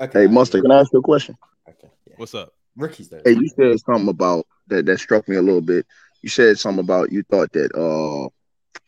Okay. 0.02 0.22
Hey, 0.22 0.28
Mustard, 0.28 0.62
can 0.62 0.72
I 0.72 0.80
ask 0.80 0.94
you 0.94 1.00
a 1.00 1.02
question? 1.02 1.38
Okay. 1.68 1.90
Yeah. 2.08 2.14
What's 2.18 2.34
up? 2.34 2.54
Rookies 2.78 3.10
though. 3.10 3.22
Hey, 3.26 3.32
you 3.34 3.50
said 3.50 3.78
something 3.82 4.08
about 4.08 4.46
that 4.68 4.86
that 4.86 5.00
struck 5.00 5.28
me 5.28 5.36
a 5.36 5.42
little 5.42 5.62
bit. 5.62 5.86
You 6.22 6.30
said 6.30 6.58
something 6.58 6.84
about 6.84 7.12
you 7.12 7.24
thought 7.24 7.52
that 7.52 7.72
uh 7.76 8.26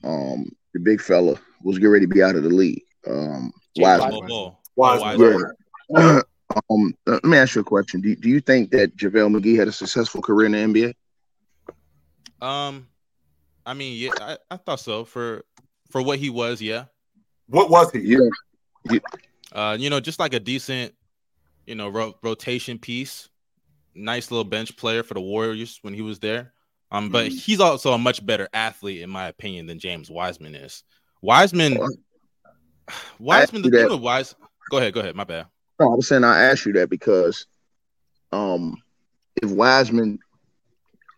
um 0.08 0.45
the 0.74 0.80
big 0.80 1.02
fella 1.02 1.36
was 1.63 1.78
getting 1.78 1.91
ready 1.91 2.06
to 2.06 2.13
be 2.13 2.24
out 2.24 2.36
of 2.36 2.43
the 2.43 2.50
league. 2.50 2.84
Um 3.06 3.52
James 3.76 4.00
Wiseman. 4.00 4.28
Ball, 4.28 4.28
ball. 4.28 4.62
Wiseman. 4.78 5.43
Wiseman. 5.89 6.24
Yeah. 6.55 6.61
um 6.69 6.93
let 7.05 7.23
me 7.23 7.37
ask 7.37 7.55
you 7.55 7.61
a 7.61 7.63
question. 7.63 8.01
Do, 8.01 8.15
do 8.15 8.29
you 8.29 8.39
think 8.41 8.71
that 8.71 8.95
JaVale 8.97 9.35
McGee 9.35 9.57
had 9.57 9.67
a 9.67 9.71
successful 9.71 10.21
career 10.21 10.45
in 10.47 10.73
the 10.73 10.93
NBA? 12.41 12.45
Um, 12.45 12.87
I 13.65 13.73
mean, 13.73 13.97
yeah, 13.97 14.11
I, 14.19 14.37
I 14.49 14.57
thought 14.57 14.79
so 14.79 15.05
for 15.05 15.43
for 15.89 16.01
what 16.01 16.19
he 16.19 16.29
was. 16.29 16.61
Yeah, 16.61 16.85
What 17.47 17.69
was 17.69 17.91
he? 17.91 17.99
Yeah. 18.01 18.99
uh, 19.51 19.77
you 19.79 19.89
know, 19.89 19.99
just 19.99 20.19
like 20.19 20.33
a 20.33 20.39
decent, 20.39 20.93
you 21.67 21.75
know, 21.75 21.89
ro- 21.89 22.15
rotation 22.23 22.79
piece. 22.79 23.29
Nice 23.93 24.31
little 24.31 24.45
bench 24.45 24.75
player 24.77 25.03
for 25.03 25.13
the 25.15 25.21
Warriors 25.21 25.77
when 25.81 25.93
he 25.93 26.01
was 26.01 26.19
there. 26.19 26.53
Um, 26.91 27.09
but 27.09 27.27
Mm-hmm. 27.27 27.35
he's 27.37 27.59
also 27.59 27.91
a 27.93 27.97
much 27.97 28.25
better 28.25 28.47
athlete, 28.53 29.01
in 29.01 29.09
my 29.09 29.27
opinion, 29.27 29.65
than 29.67 29.79
James 29.79 30.09
Wiseman 30.09 30.55
is. 30.55 30.83
Wiseman, 31.21 31.77
Wiseman, 33.19 33.61
the 33.61 33.69
thing 33.69 33.89
with 33.89 33.99
Wise. 34.01 34.35
Go 34.69 34.77
ahead, 34.77 34.93
go 34.93 35.01
ahead. 35.01 35.15
My 35.15 35.23
bad. 35.25 35.45
No, 35.81 35.93
I 35.93 35.95
was 35.95 36.07
saying 36.07 36.23
I 36.23 36.43
asked 36.43 36.65
you 36.65 36.73
that 36.73 36.89
because 36.89 37.47
um 38.31 38.81
if 39.41 39.49
Wiseman 39.49 40.19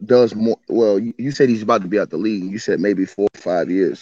does 0.06 0.34
more 0.36 0.58
well, 0.70 0.98
you, 0.98 1.14
you 1.18 1.32
said 1.32 1.50
he's 1.50 1.62
about 1.62 1.82
to 1.82 1.88
be 1.88 2.00
out 2.00 2.10
the 2.10 2.18
league. 2.18 2.44
You 2.46 2.60
said 2.60 2.80
maybe 2.80 3.06
four 3.06 3.28
or 3.34 3.40
five 3.40 3.70
years. 3.70 4.02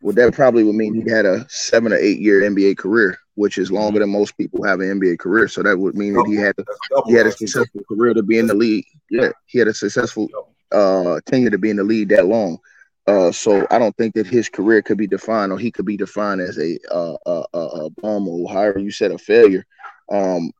Well, 0.00 0.14
that 0.14 0.32
probably 0.32 0.62
would 0.64 0.76
mean 0.76 0.94
he 0.94 1.10
had 1.10 1.26
a 1.26 1.46
seven 1.50 1.92
or 1.92 1.96
eight 1.96 2.20
year 2.20 2.40
NBA 2.40 2.78
career, 2.78 3.18
which 3.34 3.58
is 3.58 3.70
longer 3.70 3.98
than 3.98 4.10
most 4.10 4.38
people 4.38 4.64
have 4.64 4.80
an 4.80 4.98
NBA 4.98 5.18
career. 5.18 5.46
So 5.48 5.62
that 5.62 5.78
would 5.78 5.94
mean 5.94 6.14
that 6.14 6.26
he 6.26 6.36
had 6.36 6.54
he 7.06 7.12
had 7.12 7.26
a 7.26 7.32
successful 7.32 7.82
career 7.86 8.14
to 8.14 8.22
be 8.22 8.38
in 8.38 8.46
the 8.46 8.54
league. 8.54 8.86
Yeah, 9.10 9.30
he 9.46 9.58
had 9.58 9.68
a 9.68 9.74
successful 9.74 10.28
uh 10.72 11.20
tenure 11.26 11.50
to 11.50 11.58
be 11.58 11.70
in 11.70 11.76
the 11.76 11.84
league 11.84 12.08
that 12.08 12.26
long. 12.26 12.58
Uh, 13.08 13.32
so 13.32 13.66
I 13.70 13.78
don't 13.78 13.96
think 13.96 14.14
that 14.16 14.26
his 14.26 14.50
career 14.50 14.82
could 14.82 14.98
be 14.98 15.06
defined, 15.06 15.50
or 15.50 15.58
he 15.58 15.70
could 15.70 15.86
be 15.86 15.96
defined 15.96 16.42
as 16.42 16.58
a 16.58 16.78
uh, 16.94 17.16
a, 17.24 17.44
a, 17.54 17.58
a 17.58 17.90
bum, 17.90 18.28
or 18.28 18.52
however 18.52 18.78
you 18.78 18.90
said, 18.90 19.12
a 19.12 19.18
failure. 19.18 19.64
Um, 20.10 20.50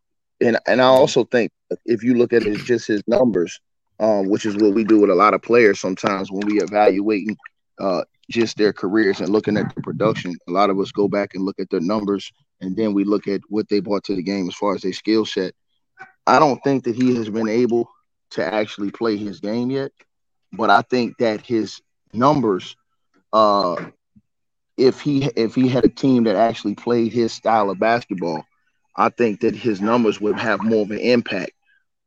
and 0.40 0.58
and 0.66 0.80
I 0.80 0.87
also 0.87 1.24
think 1.24 1.50
if 1.84 2.02
you 2.02 2.14
look 2.14 2.32
at 2.32 2.44
it 2.44 2.58
just 2.58 2.87
his 2.87 3.02
numbers, 3.06 3.61
um, 4.00 4.28
which 4.28 4.46
is 4.46 4.56
what 4.56 4.74
we 4.74 4.84
do 4.84 5.00
with 5.00 5.11
a 5.11 5.14
lot 5.14 5.34
of 5.34 5.42
players 5.42 5.80
sometimes 5.80 6.30
when 6.30 6.46
we 6.46 6.61
evaluating 6.61 7.37
uh, 7.80 8.02
just 8.30 8.56
their 8.56 8.72
careers 8.72 9.20
and 9.20 9.30
looking 9.30 9.56
at 9.56 9.74
the 9.74 9.82
production, 9.82 10.34
a 10.48 10.52
lot 10.52 10.70
of 10.70 10.78
us 10.78 10.92
go 10.92 11.08
back 11.08 11.34
and 11.34 11.44
look 11.44 11.58
at 11.58 11.70
their 11.70 11.80
numbers, 11.80 12.30
and 12.61 12.76
then 12.76 12.92
we 12.94 13.04
look 13.04 13.26
at 13.26 13.40
what 13.48 13.68
they 13.68 13.80
brought 13.80 14.04
to 14.04 14.14
the 14.14 14.22
game 14.22 14.48
as 14.48 14.54
far 14.54 14.74
as 14.74 14.82
their 14.82 14.92
skill 14.92 15.24
set. 15.24 15.54
I 16.26 16.38
don't 16.38 16.62
think 16.62 16.84
that 16.84 16.94
he 16.94 17.16
has 17.16 17.30
been 17.30 17.48
able 17.48 17.88
to 18.30 18.44
actually 18.44 18.90
play 18.90 19.16
his 19.16 19.40
game 19.40 19.70
yet, 19.70 19.90
but 20.52 20.70
I 20.70 20.82
think 20.82 21.16
that 21.18 21.40
his 21.40 21.80
numbers, 22.12 22.76
uh, 23.32 23.76
if 24.76 25.00
he 25.00 25.24
if 25.24 25.54
he 25.54 25.68
had 25.68 25.84
a 25.84 25.88
team 25.88 26.24
that 26.24 26.37
actually 26.37 26.74
played 26.74 27.12
his 27.12 27.32
style 27.32 27.70
of 27.70 27.78
basketball, 27.80 28.44
I 28.98 29.11
think 29.11 29.40
that 29.40 29.54
his 29.54 29.80
numbers 29.80 30.20
would 30.20 30.38
have 30.38 30.62
more 30.62 30.82
of 30.82 30.90
an 30.90 30.98
impact 30.98 31.52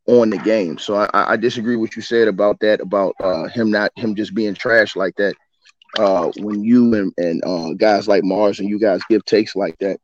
on 0.08 0.30
the 0.30 0.38
game. 0.38 0.78
So 0.78 0.96
I, 0.96 1.34
I 1.34 1.38
disagree 1.38 1.76
with 1.76 1.92
what 1.92 1.96
you 1.96 2.02
said 2.02 2.28
about 2.28 2.60
that 2.60 2.82
about 2.82 3.16
uh, 3.24 3.48
him 3.48 3.72
not 3.72 3.92
him 3.96 4.16
just 4.16 4.36
being 4.36 4.54
trash 4.56 4.96
like 4.96 5.16
that. 5.18 5.36
Uh, 5.98 6.32
when 6.38 6.64
you 6.64 6.94
and, 6.94 7.14
and 7.18 7.44
uh, 7.46 7.74
guys 7.74 8.08
like 8.08 8.24
Marz 8.24 8.60
and 8.60 8.70
you 8.70 8.80
guys 8.80 9.02
give 9.10 9.26
takes 9.26 9.56
like 9.56 9.78
that, 9.80 10.00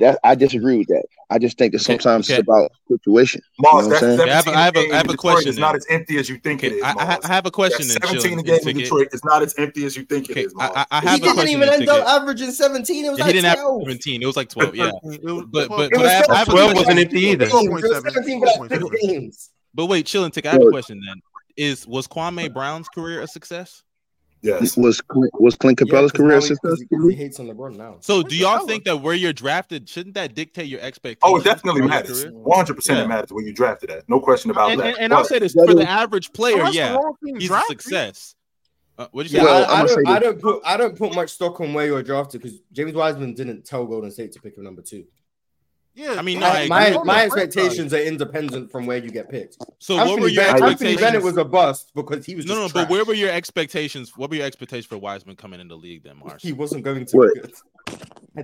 that 0.00 0.18
I 0.24 0.34
disagree 0.34 0.78
with 0.78 0.88
that. 0.88 1.04
I 1.30 1.38
just 1.38 1.56
think 1.56 1.72
that 1.72 1.78
sometimes 1.78 2.28
okay. 2.28 2.40
it's 2.40 2.42
about 2.48 2.72
situation. 2.88 3.40
Marz, 3.64 3.84
You 3.84 3.88
know 3.88 4.16
what 4.16 4.28
I'm? 4.28 4.28
I 4.28 4.32
have 4.32 4.46
a- 4.48 4.50
I 4.50 4.60
have 4.62 4.74
a- 4.76 4.80
17 4.80 4.92
I 4.92 4.96
have 4.96 5.10
a 5.10 5.16
question 5.16 5.48
is 5.48 5.58
not 5.58 5.76
as 5.76 5.86
empty 5.88 6.18
as 6.18 6.28
you 6.28 6.38
think 6.38 6.64
it 6.64 6.72
Okay, 6.72 6.76
is. 6.76 6.82
I, 6.82 6.92
I, 6.92 7.18
I 7.22 7.26
have 7.28 7.46
a 7.46 7.50
question. 7.50 7.86
That 7.86 8.04
17 8.04 8.20
Chill, 8.20 8.42
game 8.42 8.68
in 8.68 8.76
Detroit 8.76 9.08
is 9.12 9.24
not 9.24 9.42
as 9.42 9.54
empty 9.56 9.84
as 9.86 9.96
you 9.96 10.04
think 10.04 10.28
Okay, 10.30 10.40
it 10.40 10.46
is. 10.46 10.54
Marz. 10.54 10.72
I, 10.74 10.80
I, 10.90 10.98
I 10.98 11.00
He 11.00 11.16
a 11.16 11.18
didn't 11.34 11.48
even 11.48 11.68
end 11.68 11.88
up 11.88 12.06
averaging 12.06 12.50
17. 12.50 13.04
It 13.04 13.10
was 13.10 13.18
Yeah, 13.18 13.24
like 13.24 13.34
he 13.34 13.40
didn't 13.40 13.48
have 13.56 13.60
12. 13.60 13.82
17. 13.84 14.22
It 14.22 14.26
was 14.26 14.36
like 14.36 14.48
12. 14.48 14.74
Yeah. 14.74 14.90
But- 15.02 15.68
but- 15.68 15.68
but 15.90 15.96
I 15.96 16.10
have- 16.12 16.30
I 16.30 16.36
have 16.38 16.48
12 16.48 16.74
wasn't 16.74 16.98
empty 16.98 17.20
either. 17.20 17.46
It 17.46 17.52
was 17.52 17.82
12.7. 17.82 18.12
17 18.12 18.40
for 18.40 18.46
like 18.46 18.70
12.7. 18.70 18.90
six 18.90 19.06
games. 19.06 19.50
But 19.74 19.86
wait, 19.86 20.06
chilling. 20.06 20.30
Tick. 20.32 20.46
I 20.46 20.52
have 20.52 20.62
a 20.62 20.70
question 20.70 21.00
then. 21.06 21.20
Is 21.56 21.86
was 21.86 22.08
Kwame 22.08 22.52
Brown's 22.52 22.88
career 22.88 23.20
a 23.22 23.26
success? 23.28 23.82
Yes. 24.42 24.76
Was 24.76 25.00
Clint, 25.02 25.30
was 25.38 25.54
Clint 25.56 25.78
Capela's 25.78 25.92
Yeah, 25.92 26.00
'cause 26.00 26.12
career 26.12 26.28
now 26.64 26.70
a 26.72 26.76
he- 26.76 27.08
he, 27.08 27.10
he 27.10 27.14
hates 27.22 27.38
on 27.40 27.46
LeBron 27.48 27.76
now. 27.76 27.96
So 28.00 28.22
do 28.22 28.34
y'all 28.34 28.66
think 28.66 28.84
that 28.84 28.96
where 29.02 29.14
you're 29.14 29.32
drafted 29.34 29.88
shouldn't 29.88 30.14
that 30.14 30.34
dictate 30.34 30.66
your 30.66 30.80
expectations? 30.80 31.20
Oh, 31.22 31.36
it 31.36 31.44
definitely 31.44 31.82
matters. 31.82 32.24
100 32.26 32.74
percent 32.74 32.98
Yeah. 32.98 33.04
it 33.04 33.08
matters 33.08 33.32
where 33.32 33.44
you 33.44 33.52
drafted 33.52 33.90
at. 33.90 34.08
No 34.08 34.18
question 34.20 34.50
about 34.50 34.70
And, 34.72 34.80
that. 34.80 34.86
and, 34.94 34.98
and 34.98 35.12
I'll 35.14 35.24
say 35.24 35.38
this 35.38 35.52
that 35.54 35.66
for 35.68 35.74
the 35.74 35.88
average 35.88 36.32
player, 36.32 36.64
yeah, 36.72 36.96
he's 37.22 37.44
a 37.44 37.46
drafted 37.48 37.76
you. 37.76 37.80
success. 37.80 38.34
Uh, 38.96 39.06
what 39.12 39.24
did 39.24 39.32
you 39.32 39.38
Yeah, 39.38 39.44
say? 39.44 39.50
Well, 39.50 39.64
I, 39.64 39.66
I 39.66 39.78
I'ma 39.78 39.86
don't. 39.86 39.96
this. 40.04 40.06
I 40.08 40.18
don't 40.18 40.40
put. 40.42 40.62
I 40.64 40.76
don't 40.76 40.96
put 40.98 41.14
much 41.14 41.30
stock 41.30 41.60
on 41.60 41.72
where 41.72 41.86
you're 41.86 42.02
drafted 42.02 42.42
because 42.42 42.58
James 42.72 42.92
Wiseman 42.94 43.34
didn't 43.34 43.64
tell 43.64 43.86
Golden 43.86 44.10
State 44.10 44.32
to 44.32 44.40
pick 44.40 44.56
him 44.56 44.64
number 44.64 44.82
two. 44.82 45.04
Yeah, 45.94 46.14
I 46.14 46.22
mean, 46.22 46.38
My, 46.40 46.66
my, 46.68 47.02
my 47.04 47.24
expectations 47.24 47.92
are 47.92 48.00
independent 48.00 48.70
from 48.70 48.86
where 48.86 48.98
you 48.98 49.10
get 49.10 49.28
picked. 49.28 49.58
So 49.78 49.96
what 49.96 50.06
were 50.06 50.12
Anthony, 50.28 50.32
your 50.32 50.44
Ben- 50.44 50.50
Anthony 50.54 50.70
expectations? 50.70 51.00
Bennett 51.00 51.22
was 51.22 51.36
a 51.36 51.44
bust 51.44 51.90
because 51.94 52.24
he 52.24 52.36
was 52.36 52.46
no, 52.46 52.54
no, 52.54 52.62
just 52.62 52.74
but 52.74 52.88
where 52.88 53.04
were 53.04 53.14
your 53.14 53.30
expectations? 53.30 54.16
What 54.16 54.30
were 54.30 54.36
your 54.36 54.46
expectations 54.46 54.86
for 54.86 54.98
Wiseman 54.98 55.36
coming 55.36 55.60
in 55.60 55.68
the 55.68 55.76
league 55.76 56.04
then, 56.04 56.16
Marz? 56.20 56.40
he 56.42 56.52
wasn't 56.52 56.84
going 56.84 57.04
to 57.06 57.16
What? 57.16 57.34
be 57.34 57.40
good. 57.40 57.52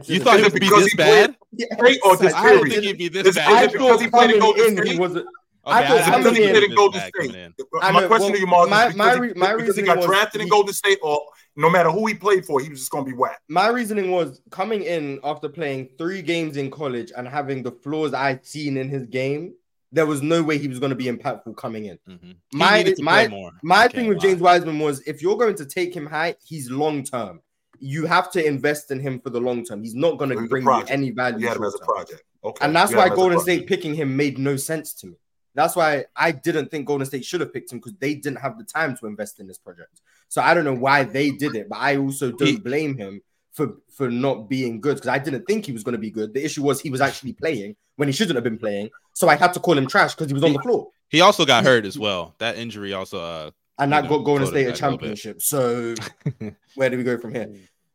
You 0.08 0.20
thought 0.20 0.40
he'd 0.40 0.52
be 0.52 0.58
because 0.60 0.84
this 0.84 0.92
he 0.92 0.96
played- 0.96 1.26
bad? 1.28 1.36
Yes, 1.52 1.98
or 2.04 2.16
just 2.16 2.34
I 2.34 2.40
I 2.40 2.50
didn't 2.50 2.64
period? 2.64 2.72
think 2.72 2.84
he'd 2.84 3.12
be 3.12 3.22
this 3.22 3.36
bad. 3.36 3.48
I 3.52 3.62
it 3.64 3.72
because 3.72 4.00
he 4.00 4.08
played 4.08 4.30
in 4.32 4.40
coming 4.40 4.56
Golden 4.56 4.78
in, 4.78 4.84
he 4.86 4.94
State? 4.94 5.00
was. 5.00 5.22
Okay, 5.68 5.74
I 5.74 5.78
I 5.80 5.86
thought 5.88 5.96
didn't 5.96 6.06
Because 6.06 6.10
coming 6.10 6.24
think 6.24 6.36
he 6.36 6.42
he'd 6.44 6.50
played 6.52 6.70
in 6.70 6.76
Golden 6.76 7.00
State. 7.00 7.34
in. 7.34 7.54
I 7.82 7.90
My 7.92 8.00
know, 8.02 8.06
question 8.06 8.24
well, 8.30 8.34
to 8.34 8.40
you, 8.40 8.46
Marz, 8.46 8.68
my- 8.70 8.86
is 8.88 8.94
my 8.96 9.04
because, 9.06 9.20
re- 9.20 9.28
he- 9.28 9.34
my 9.40 9.56
because 9.56 9.76
he 9.76 9.82
got 9.82 9.96
was 9.96 10.06
drafted 10.06 10.40
in 10.40 10.48
Golden 10.48 10.72
State, 10.72 10.98
or 11.02 11.20
no 11.56 11.68
matter 11.70 11.90
who 11.90 12.06
he 12.06 12.14
played 12.14 12.46
for, 12.46 12.60
he 12.60 12.68
was 12.68 12.78
just 12.78 12.90
going 12.92 13.04
to 13.04 13.10
be 13.10 13.16
whack. 13.16 13.40
My 13.48 13.66
reasoning 13.68 14.10
was 14.12 14.40
coming 14.50 14.82
in 14.84 15.18
after 15.24 15.48
playing 15.48 15.88
three 15.98 16.22
games 16.22 16.56
in 16.56 16.70
college 16.70 17.10
and 17.16 17.26
having 17.26 17.62
the 17.64 17.72
flaws 17.72 18.14
I'd 18.14 18.46
seen 18.46 18.76
in 18.76 18.88
his 18.88 19.06
game. 19.06 19.54
There 19.92 20.06
was 20.06 20.22
no 20.22 20.42
way 20.42 20.58
he 20.58 20.68
was 20.68 20.78
going 20.78 20.90
to 20.90 20.96
be 20.96 21.06
impactful 21.06 21.56
coming 21.56 21.86
in. 21.86 21.98
Mhm. 22.08 22.36
My- 22.52 22.94
my- 23.00 23.28
more. 23.28 23.50
My 23.62 23.84
I 23.84 23.88
thing 23.88 24.06
with 24.08 24.18
lie. 24.18 24.22
James 24.28 24.40
Wiseman 24.40 24.78
was 24.78 25.00
if 25.06 25.20
you're 25.22 25.36
going 25.36 25.54
to 25.56 25.64
take 25.66 25.94
him 25.94 26.06
high, 26.06 26.36
he's 26.44 26.70
long 26.70 27.02
term. 27.02 27.40
you 27.78 28.06
have 28.06 28.30
to 28.32 28.42
invest 28.42 28.90
in 28.90 28.98
him 28.98 29.20
for 29.20 29.28
the 29.28 29.38
long 29.38 29.62
term. 29.62 29.82
He's 29.82 29.94
not 29.94 30.16
going 30.16 30.30
to 30.30 30.48
bring 30.48 30.64
you 30.64 30.82
any 30.88 31.10
value. 31.10 31.40
You 31.40 31.48
had 31.48 31.58
him 31.58 31.64
as 31.64 31.74
a 31.74 31.84
project. 31.84 32.22
Okay. 32.42 32.64
And 32.64 32.74
that's 32.74 32.94
why 32.94 33.10
Golden 33.10 33.38
State 33.38 33.66
picking 33.66 33.94
him 33.94 34.16
made 34.16 34.38
no 34.38 34.56
sense 34.56 34.94
to 34.94 35.08
me. 35.08 35.16
That's 35.56 35.74
why 35.74 36.04
I 36.14 36.32
didn't 36.32 36.70
think 36.70 36.86
Golden 36.86 37.06
State 37.06 37.24
should 37.24 37.40
have 37.40 37.52
picked 37.52 37.72
him 37.72 37.78
because 37.78 37.94
they 37.98 38.14
didn't 38.14 38.40
have 38.40 38.58
the 38.58 38.64
time 38.64 38.94
to 38.98 39.06
invest 39.06 39.40
in 39.40 39.46
this 39.46 39.56
project. 39.56 40.02
So 40.28 40.42
I 40.42 40.52
don't 40.52 40.64
know 40.64 40.74
why 40.74 41.04
they 41.04 41.30
did 41.30 41.56
it, 41.56 41.68
but 41.68 41.78
I 41.78 41.96
also 41.96 42.30
don't 42.30 42.62
blame 42.62 42.96
him 42.96 43.22
for 43.52 43.76
for 43.90 44.10
not 44.10 44.50
being 44.50 44.82
good 44.82 44.96
because 44.96 45.08
I 45.08 45.18
didn't 45.18 45.46
think 45.46 45.64
he 45.64 45.72
was 45.72 45.82
going 45.82 45.94
to 45.94 45.98
be 45.98 46.10
good. 46.10 46.34
The 46.34 46.44
issue 46.44 46.62
was 46.62 46.80
he 46.80 46.90
was 46.90 47.00
actually 47.00 47.32
playing 47.32 47.74
when 47.96 48.06
he 48.06 48.12
shouldn't 48.12 48.36
have 48.36 48.44
been 48.44 48.58
playing, 48.58 48.90
so 49.14 49.28
I 49.28 49.36
had 49.36 49.54
to 49.54 49.60
call 49.60 49.78
him 49.78 49.86
trash 49.86 50.14
because 50.14 50.28
he 50.28 50.34
was 50.34 50.44
on 50.44 50.52
the 50.52 50.58
floor. 50.60 50.88
He 51.08 51.22
also 51.22 51.46
got 51.46 51.64
hurt 51.64 51.86
as 51.86 51.98
well. 51.98 52.34
That 52.36 52.58
injury 52.58 52.92
also, 52.92 53.18
uh, 53.18 53.50
and 53.78 53.92
that 53.92 54.08
got 54.08 54.18
Golden 54.24 54.46
State 54.46 54.66
a 54.66 54.72
championship. 54.72 55.40
So 55.40 55.94
where 56.74 56.90
do 56.90 56.98
we 56.98 57.02
go 57.02 57.16
from 57.16 57.34
here? 57.34 57.50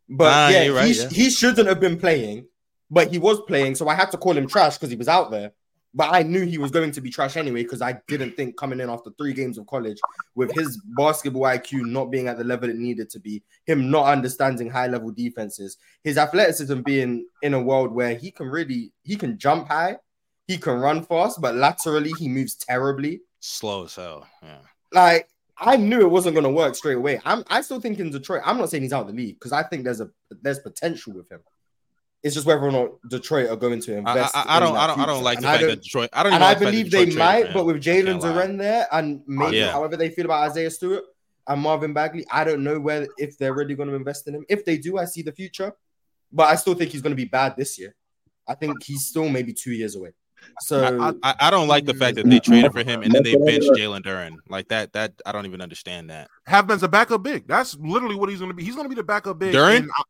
But 0.09 0.51
yeah, 0.51 0.67
right, 0.69 0.87
he, 0.87 0.93
yeah, 0.93 1.09
he 1.09 1.29
shouldn't 1.29 1.67
have 1.67 1.79
been 1.79 1.99
playing, 1.99 2.47
but 2.89 3.11
he 3.11 3.19
was 3.19 3.39
playing, 3.41 3.75
so 3.75 3.87
I 3.87 3.93
had 3.93 4.09
to 4.11 4.17
call 4.17 4.35
him 4.35 4.47
trash 4.47 4.77
because 4.77 4.89
he 4.89 4.95
was 4.95 5.07
out 5.07 5.29
there. 5.29 5.51
But 5.93 6.13
I 6.13 6.23
knew 6.23 6.45
he 6.45 6.57
was 6.57 6.71
going 6.71 6.91
to 6.91 7.01
be 7.01 7.09
trash 7.09 7.35
anyway 7.35 7.63
because 7.63 7.81
I 7.81 7.99
didn't 8.07 8.37
think 8.37 8.55
coming 8.55 8.79
in 8.79 8.89
after 8.89 9.11
three 9.17 9.33
games 9.33 9.57
of 9.57 9.67
college 9.67 9.99
with 10.35 10.51
his 10.53 10.81
basketball 10.97 11.43
IQ 11.43 11.85
not 11.85 12.11
being 12.11 12.29
at 12.29 12.37
the 12.37 12.45
level 12.45 12.69
it 12.69 12.77
needed 12.77 13.09
to 13.09 13.19
be, 13.19 13.43
him 13.65 13.91
not 13.91 14.05
understanding 14.05 14.69
high 14.69 14.87
level 14.87 15.11
defenses, 15.11 15.77
his 16.03 16.17
athleticism 16.17 16.81
being 16.81 17.25
in 17.41 17.53
a 17.53 17.61
world 17.61 17.91
where 17.91 18.15
he 18.15 18.31
can 18.31 18.47
really 18.47 18.93
he 19.03 19.17
can 19.17 19.37
jump 19.37 19.67
high, 19.67 19.97
he 20.47 20.57
can 20.57 20.79
run 20.79 21.03
fast, 21.03 21.41
but 21.41 21.55
laterally 21.55 22.11
he 22.17 22.29
moves 22.29 22.55
terribly, 22.55 23.21
slow 23.41 23.83
as 23.83 23.95
hell. 23.95 24.25
Yeah, 24.41 24.59
like 24.93 25.27
I 25.57 25.75
knew 25.77 26.01
it 26.01 26.09
wasn't 26.09 26.35
going 26.35 26.45
to 26.45 26.49
work 26.49 26.75
straight 26.75 26.97
away. 26.97 27.19
I'm 27.25 27.43
I 27.47 27.61
still 27.61 27.81
think 27.81 27.99
in 27.99 28.11
Detroit. 28.11 28.41
I'm 28.45 28.57
not 28.57 28.69
saying 28.69 28.83
he's 28.83 28.93
out 28.93 29.01
of 29.01 29.07
the 29.07 29.13
league 29.13 29.35
because 29.35 29.51
I 29.51 29.63
think 29.63 29.83
there's 29.83 30.01
a 30.01 30.09
there's 30.41 30.59
potential 30.59 31.13
with 31.13 31.29
him. 31.29 31.41
It's 32.23 32.35
just 32.35 32.45
whether 32.45 32.61
or 32.61 32.71
not 32.71 32.89
Detroit 33.09 33.49
are 33.49 33.55
going 33.55 33.81
to 33.81 33.97
invest. 33.97 34.35
I, 34.35 34.41
I, 34.41 34.57
I 34.57 34.59
don't. 34.59 34.77
I 34.77 34.87
don't. 34.87 34.99
I 34.99 35.05
don't 35.07 35.23
like 35.23 35.39
the 35.39 35.47
and 35.47 35.57
fact 35.57 35.69
that 35.69 35.81
Detroit. 35.81 36.09
I 36.13 36.23
don't. 36.23 36.33
Even. 36.33 36.43
And 36.43 36.43
I 36.43 36.59
believe 36.59 36.91
they 36.91 37.07
might, 37.15 37.51
but 37.53 37.65
with 37.65 37.77
Jalen 37.77 38.21
Duren 38.21 38.59
there, 38.59 38.87
and 38.91 39.21
maybe 39.25 39.57
yeah. 39.57 39.71
however 39.71 39.97
they 39.97 40.09
feel 40.09 40.25
about 40.25 40.49
Isaiah 40.49 40.69
Stewart 40.69 41.03
and 41.47 41.61
Marvin 41.61 41.93
Bagley, 41.93 42.25
I 42.31 42.43
don't 42.43 42.63
know 42.63 42.79
where 42.79 43.07
if 43.17 43.37
they're 43.39 43.53
really 43.53 43.73
going 43.73 43.89
to 43.89 43.95
invest 43.95 44.27
in 44.27 44.35
him. 44.35 44.45
If 44.49 44.65
they 44.65 44.77
do, 44.77 44.99
I 44.99 45.05
see 45.05 45.23
the 45.23 45.31
future, 45.31 45.73
but 46.31 46.43
I 46.43 46.55
still 46.55 46.75
think 46.75 46.91
he's 46.91 47.01
going 47.01 47.11
to 47.11 47.21
be 47.21 47.25
bad 47.25 47.55
this 47.57 47.79
year. 47.79 47.95
I 48.47 48.53
think 48.53 48.83
he's 48.83 49.05
still 49.05 49.27
maybe 49.27 49.53
two 49.53 49.71
years 49.71 49.95
away. 49.95 50.11
So 50.61 51.13
I, 51.23 51.35
I, 51.39 51.51
don't 51.51 51.67
like 51.67 51.85
the 51.85 51.93
fact 51.93 52.15
that 52.15 52.27
they 52.27 52.39
traded 52.39 52.71
for 52.71 52.83
him 52.83 53.03
and 53.03 53.11
then 53.11 53.23
they 53.23 53.35
benched 53.35 53.69
Jalen 53.69 54.01
Duren 54.01 54.37
like 54.49 54.67
that. 54.69 54.91
That 54.93 55.13
I 55.25 55.31
don't 55.31 55.45
even 55.45 55.61
understand 55.61 56.09
that. 56.09 56.29
Have 56.47 56.67
been 56.67 56.83
a 56.83 56.87
backup 56.87 57.23
big. 57.23 57.47
That's 57.47 57.77
literally 57.77 58.15
what 58.15 58.29
he's 58.29 58.39
going 58.39 58.49
to 58.49 58.55
be. 58.55 58.63
He's 58.63 58.75
going 58.75 58.85
to 58.85 58.89
be 58.89 58.95
the 58.95 59.03
backup 59.03 59.39
big. 59.39 59.53
Duren. 59.53 59.87
Uh, 59.87 60.03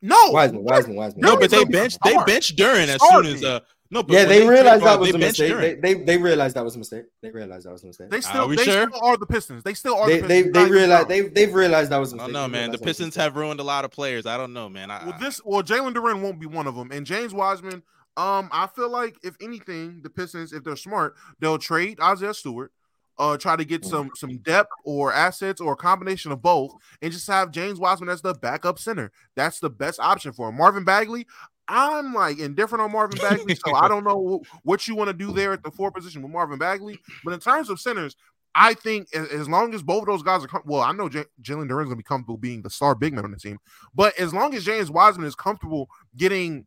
No, 0.00 0.30
Wiseman, 0.30 0.64
Wiseman, 0.64 0.96
Wiseman. 0.96 1.20
No, 1.22 1.36
but 1.36 1.50
they 1.50 1.64
benched 1.64 1.98
they 2.04 2.16
benched 2.26 2.56
Duren 2.56 2.88
as 2.88 3.00
soon 3.10 3.26
as 3.26 3.44
uh 3.44 3.60
no, 3.90 4.04
yeah, 4.06 4.26
they, 4.26 4.40
they 4.40 4.48
realized 4.48 4.84
that 4.84 5.00
was 5.00 5.14
a 5.14 5.18
mistake. 5.18 5.56
They, 5.56 5.74
they, 5.74 5.94
they 5.94 6.18
realized 6.18 6.56
that 6.56 6.64
was 6.64 6.76
a 6.76 6.78
mistake. 6.78 7.04
They 7.22 7.30
realized 7.30 7.66
that 7.66 7.72
was 7.72 7.84
a 7.84 7.86
mistake. 7.86 8.10
They 8.10 8.20
still, 8.20 8.52
are 8.52 8.54
they 8.54 8.64
sure? 8.64 8.86
still 8.90 9.02
are 9.02 9.16
the 9.16 9.24
Pistons. 9.24 9.62
They 9.62 9.72
still 9.72 9.96
are. 9.96 10.06
They, 10.06 10.20
the 10.20 10.26
they, 10.26 10.42
they 10.42 10.66
realized 10.66 11.08
they 11.08 11.22
they've 11.22 11.52
realized 11.52 11.90
that 11.90 11.96
was 11.96 12.12
a 12.12 12.16
mistake. 12.16 12.34
No, 12.34 12.48
man. 12.48 12.70
The 12.70 12.78
Pistons 12.78 13.16
have 13.16 13.34
ruined 13.34 13.60
a 13.60 13.62
lot 13.62 13.86
of 13.86 13.90
players. 13.90 14.26
I 14.26 14.36
don't 14.36 14.52
know, 14.52 14.68
man. 14.68 14.90
I, 14.90 15.06
well, 15.06 15.18
this 15.18 15.40
well, 15.42 15.62
Jalen 15.62 15.94
Duren 15.94 16.20
won't 16.20 16.38
be 16.38 16.46
one 16.46 16.66
of 16.66 16.74
them, 16.74 16.92
and 16.92 17.06
James 17.06 17.32
Wiseman. 17.32 17.82
Um, 18.18 18.48
I 18.52 18.66
feel 18.66 18.90
like 18.90 19.16
if 19.22 19.36
anything, 19.40 20.00
the 20.02 20.10
Pistons, 20.10 20.52
if 20.52 20.64
they're 20.64 20.76
smart, 20.76 21.14
they'll 21.38 21.56
trade 21.56 22.00
Isaiah 22.00 22.34
Stewart 22.34 22.72
uh, 23.18 23.36
try 23.36 23.56
to 23.56 23.64
get 23.64 23.84
some 23.84 24.10
some 24.14 24.38
depth 24.38 24.70
or 24.84 25.12
assets 25.12 25.60
or 25.60 25.72
a 25.72 25.76
combination 25.76 26.32
of 26.32 26.40
both, 26.40 26.72
and 27.02 27.12
just 27.12 27.26
have 27.26 27.50
James 27.50 27.78
Wiseman 27.78 28.08
as 28.08 28.22
the 28.22 28.34
backup 28.34 28.78
center. 28.78 29.10
That's 29.34 29.60
the 29.60 29.70
best 29.70 29.98
option 30.00 30.32
for 30.32 30.48
him. 30.48 30.56
Marvin 30.56 30.84
Bagley, 30.84 31.26
I'm 31.66 32.14
like 32.14 32.38
indifferent 32.38 32.82
on 32.82 32.92
Marvin 32.92 33.18
Bagley, 33.18 33.54
so 33.54 33.74
I 33.74 33.88
don't 33.88 34.04
know 34.04 34.42
what 34.62 34.86
you 34.86 34.94
want 34.94 35.08
to 35.08 35.14
do 35.14 35.32
there 35.32 35.52
at 35.52 35.62
the 35.62 35.70
four 35.70 35.90
position 35.90 36.22
with 36.22 36.32
Marvin 36.32 36.58
Bagley. 36.58 36.98
But 37.24 37.34
in 37.34 37.40
terms 37.40 37.70
of 37.70 37.80
centers, 37.80 38.16
I 38.54 38.74
think 38.74 39.14
as, 39.14 39.48
long 39.48 39.74
as 39.74 39.82
both 39.82 40.02
of 40.02 40.06
those 40.06 40.22
guys 40.22 40.44
are 40.44 40.48
com- 40.48 40.62
well, 40.64 40.80
I 40.80 40.92
know 40.92 41.08
J- 41.08 41.24
Jalen 41.42 41.68
Duren's 41.68 41.88
gonna 41.88 41.96
be 41.96 42.02
comfortable 42.02 42.38
being 42.38 42.62
the 42.62 42.70
star 42.70 42.94
big 42.94 43.12
man 43.12 43.24
on 43.24 43.30
the 43.32 43.36
team, 43.36 43.58
but 43.94 44.18
as 44.18 44.32
long 44.32 44.54
as 44.54 44.64
James 44.64 44.90
Wiseman 44.90 45.26
is 45.26 45.34
comfortable 45.34 45.88
getting 46.16 46.66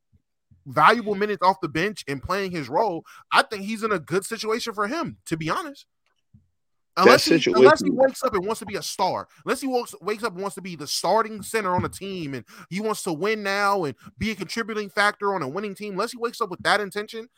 valuable 0.67 1.15
minutes 1.15 1.41
off 1.41 1.59
the 1.61 1.67
bench 1.67 2.03
and 2.07 2.21
playing 2.21 2.51
his 2.51 2.69
role, 2.69 3.03
I 3.31 3.41
think 3.41 3.63
he's 3.63 3.83
in 3.83 3.91
a 3.91 3.99
good 3.99 4.25
situation 4.25 4.73
for 4.73 4.87
him. 4.87 5.17
To 5.25 5.37
be 5.37 5.49
honest. 5.49 5.85
Unless 6.97 7.23
he, 7.25 7.41
unless 7.55 7.81
he 7.81 7.89
wakes 7.89 8.23
up 8.23 8.33
and 8.33 8.45
wants 8.45 8.59
to 8.59 8.65
be 8.65 8.75
a 8.75 8.81
star, 8.83 9.27
unless 9.45 9.61
he 9.61 9.67
wakes, 9.67 9.95
wakes 10.01 10.23
up 10.23 10.33
and 10.33 10.41
wants 10.41 10.55
to 10.55 10.61
be 10.61 10.75
the 10.75 10.87
starting 10.87 11.41
center 11.41 11.73
on 11.73 11.85
a 11.85 11.89
team 11.89 12.33
and 12.33 12.45
he 12.69 12.81
wants 12.81 13.03
to 13.03 13.13
win 13.13 13.43
now 13.43 13.85
and 13.85 13.95
be 14.17 14.31
a 14.31 14.35
contributing 14.35 14.89
factor 14.89 15.33
on 15.33 15.41
a 15.41 15.47
winning 15.47 15.73
team, 15.73 15.93
unless 15.93 16.11
he 16.11 16.17
wakes 16.17 16.41
up 16.41 16.49
with 16.49 16.61
that 16.63 16.81
intention, 16.81 17.29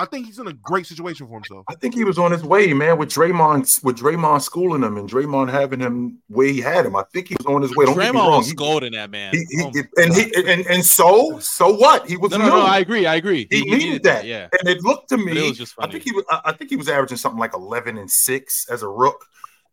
I 0.00 0.06
think 0.06 0.24
he's 0.24 0.38
in 0.38 0.46
a 0.46 0.54
great 0.54 0.86
situation 0.86 1.26
for 1.26 1.34
himself. 1.34 1.66
I 1.68 1.74
think 1.74 1.94
he 1.94 2.04
was 2.04 2.18
on 2.18 2.32
his 2.32 2.42
way, 2.42 2.72
man, 2.72 2.96
with 2.96 3.10
Draymond, 3.10 3.84
with 3.84 3.98
Draymond 3.98 4.40
schooling 4.40 4.82
him 4.82 4.96
and 4.96 5.10
Draymond 5.10 5.50
having 5.50 5.78
him 5.78 6.22
where 6.28 6.48
he 6.48 6.58
had 6.58 6.86
him. 6.86 6.96
I 6.96 7.04
think 7.12 7.28
he 7.28 7.36
was 7.38 7.44
on 7.44 7.60
his 7.60 7.76
way. 7.76 7.84
Don't 7.84 7.98
Draymond 7.98 8.38
was 8.38 8.48
scolding 8.48 8.92
that 8.92 9.10
man, 9.10 9.34
he, 9.34 9.44
he, 9.50 9.62
oh 9.62 9.72
and 10.02 10.14
he 10.14 10.32
and, 10.34 10.66
and 10.66 10.84
so 10.84 11.38
so 11.40 11.74
what? 11.74 12.08
He 12.08 12.16
was 12.16 12.30
no, 12.30 12.38
no, 12.38 12.46
no, 12.46 12.60
I 12.62 12.78
agree, 12.78 13.04
I 13.04 13.16
agree. 13.16 13.46
He, 13.50 13.58
he 13.58 13.64
needed, 13.64 13.78
needed 13.78 14.02
that, 14.04 14.22
that, 14.22 14.24
yeah. 14.24 14.48
And 14.58 14.70
it 14.70 14.82
looked 14.82 15.10
to 15.10 15.18
me, 15.18 15.54
I 15.78 15.86
think 15.86 16.02
he 16.02 16.12
was, 16.12 16.24
I 16.30 16.52
think 16.52 16.70
he 16.70 16.76
was 16.76 16.88
averaging 16.88 17.18
something 17.18 17.38
like 17.38 17.52
eleven 17.52 17.98
and 17.98 18.10
six 18.10 18.66
as 18.70 18.82
a 18.82 18.88
rook, 18.88 19.26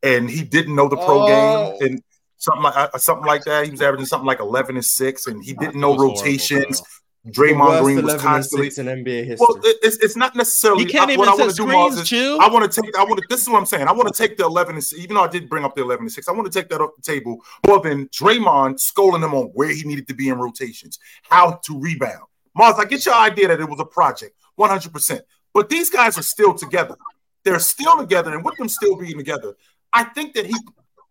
and 0.03 0.30
he 0.30 0.43
didn't 0.43 0.75
know 0.75 0.89
the 0.89 0.97
pro 0.97 1.23
oh. 1.23 1.78
game 1.80 1.88
and 1.88 2.03
something 2.36 2.63
like 2.63 2.75
uh, 2.75 2.97
something 2.97 3.25
like 3.25 3.45
that. 3.45 3.63
He 3.63 3.71
was 3.71 3.82
averaging 3.82 4.07
something 4.07 4.28
like 4.28 4.41
eleven 4.41 4.75
and 4.75 4.84
six, 4.84 5.25
and 5.25 5.41
he 5.41 5.53
didn't 5.53 5.80
know 5.80 5.95
rotations. 5.95 6.80
Horrible, 6.80 6.86
Draymond 7.32 7.84
Green 7.84 8.03
was 8.03 8.15
constantly 8.21 8.67
in 8.67 9.03
NBA 9.03 9.25
history. 9.25 9.38
Well, 9.39 9.59
it's, 9.63 9.97
it's 9.97 10.15
not 10.15 10.36
necessarily. 10.36 10.86
He 10.86 10.91
can't 10.91 11.09
I, 11.09 11.13
even 11.13 11.25
set 11.36 11.51
screens, 11.51 12.07
Chill. 12.07 12.39
I 12.39 12.47
want 12.47 12.71
to 12.71 12.82
take. 12.82 12.97
I 12.97 13.03
want 13.03 13.19
to. 13.19 13.25
This 13.30 13.41
is 13.41 13.49
what 13.49 13.59
I'm 13.59 13.65
saying. 13.65 13.88
I 13.88 13.91
want 13.91 14.13
to 14.13 14.13
take 14.13 14.38
the 14.38 14.45
11 14.45 14.75
and 14.75 14.93
even 14.97 15.15
though 15.15 15.23
I 15.23 15.28
did 15.28 15.49
bring 15.49 15.63
up 15.63 15.75
the 15.75 15.82
11 15.82 16.03
and 16.03 16.11
six, 16.11 16.28
I 16.28 16.32
want 16.32 16.51
to 16.51 16.59
take 16.59 16.69
that 16.69 16.82
off 16.82 16.91
the 16.95 17.01
table 17.01 17.43
more 17.65 17.82
than 17.82 18.07
Draymond 18.09 18.80
scolding 18.80 19.21
him 19.21 19.34
on 19.34 19.47
where 19.47 19.69
he 19.69 19.84
needed 19.84 20.07
to 20.07 20.13
be 20.13 20.30
in 20.30 20.38
rotations, 20.38 20.99
how 21.23 21.59
to 21.65 21.80
rebound. 21.80 22.23
Marz, 22.57 22.80
I 22.80 22.86
get 22.86 23.05
your 23.05 23.15
idea 23.15 23.49
that 23.49 23.59
it 23.59 23.69
was 23.69 23.80
a 23.80 23.86
project, 23.86 24.36
100. 24.55 24.91
percent 24.91 25.21
But 25.53 25.69
these 25.69 25.89
guys 25.89 26.17
are 26.17 26.23
still 26.23 26.53
together. 26.53 26.95
They're 27.43 27.59
still 27.59 27.97
together, 27.97 28.34
and 28.34 28.43
with 28.43 28.55
them 28.57 28.69
still 28.69 28.95
being 28.95 29.17
together, 29.17 29.55
I 29.93 30.03
think 30.03 30.34
that 30.34 30.45
he 30.45 30.55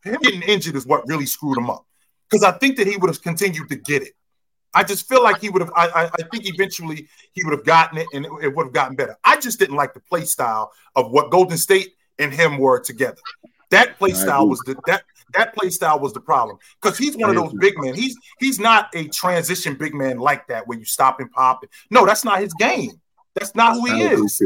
him 0.04 0.20
getting 0.22 0.42
injured 0.42 0.76
is 0.76 0.86
what 0.86 1.06
really 1.08 1.26
screwed 1.26 1.58
him 1.58 1.70
up. 1.70 1.84
Because 2.30 2.44
I 2.44 2.52
think 2.52 2.76
that 2.76 2.86
he 2.86 2.96
would 2.96 3.08
have 3.08 3.22
continued 3.22 3.68
to 3.68 3.76
get 3.76 4.02
it. 4.02 4.14
I 4.76 4.84
just 4.84 5.08
feel 5.08 5.22
like 5.22 5.40
he 5.40 5.48
would 5.48 5.62
have. 5.62 5.72
I, 5.74 6.10
I, 6.12 6.22
think 6.30 6.46
eventually 6.46 7.08
he 7.32 7.42
would 7.44 7.52
have 7.52 7.64
gotten 7.64 7.96
it, 7.96 8.06
and 8.12 8.26
it, 8.26 8.32
it 8.42 8.54
would 8.54 8.66
have 8.66 8.74
gotten 8.74 8.94
better. 8.94 9.16
I 9.24 9.38
just 9.38 9.58
didn't 9.58 9.74
like 9.74 9.94
the 9.94 10.00
play 10.00 10.24
style 10.26 10.70
of 10.94 11.10
what 11.10 11.30
Golden 11.30 11.56
State 11.56 11.94
and 12.18 12.30
him 12.30 12.58
were 12.58 12.78
together. 12.78 13.16
That 13.70 13.96
play 13.98 14.12
style 14.12 14.46
was 14.46 14.60
the 14.60 14.76
that 14.86 15.04
that 15.32 15.54
play 15.54 15.70
style 15.70 15.98
was 15.98 16.12
the 16.12 16.20
problem 16.20 16.58
because 16.80 16.98
he's 16.98 17.16
one 17.16 17.30
of 17.30 17.36
those 17.36 17.54
big 17.54 17.74
men. 17.78 17.94
He's 17.94 18.16
he's 18.38 18.60
not 18.60 18.90
a 18.94 19.08
transition 19.08 19.76
big 19.76 19.94
man 19.94 20.18
like 20.18 20.46
that 20.48 20.68
where 20.68 20.78
you 20.78 20.84
stop 20.84 21.20
and 21.20 21.32
pop. 21.32 21.64
It. 21.64 21.70
No, 21.90 22.04
that's 22.04 22.24
not 22.24 22.40
his 22.40 22.52
game. 22.54 23.00
That's 23.34 23.54
not 23.54 23.74
who 23.74 23.86
he 23.86 24.02
is. 24.02 24.42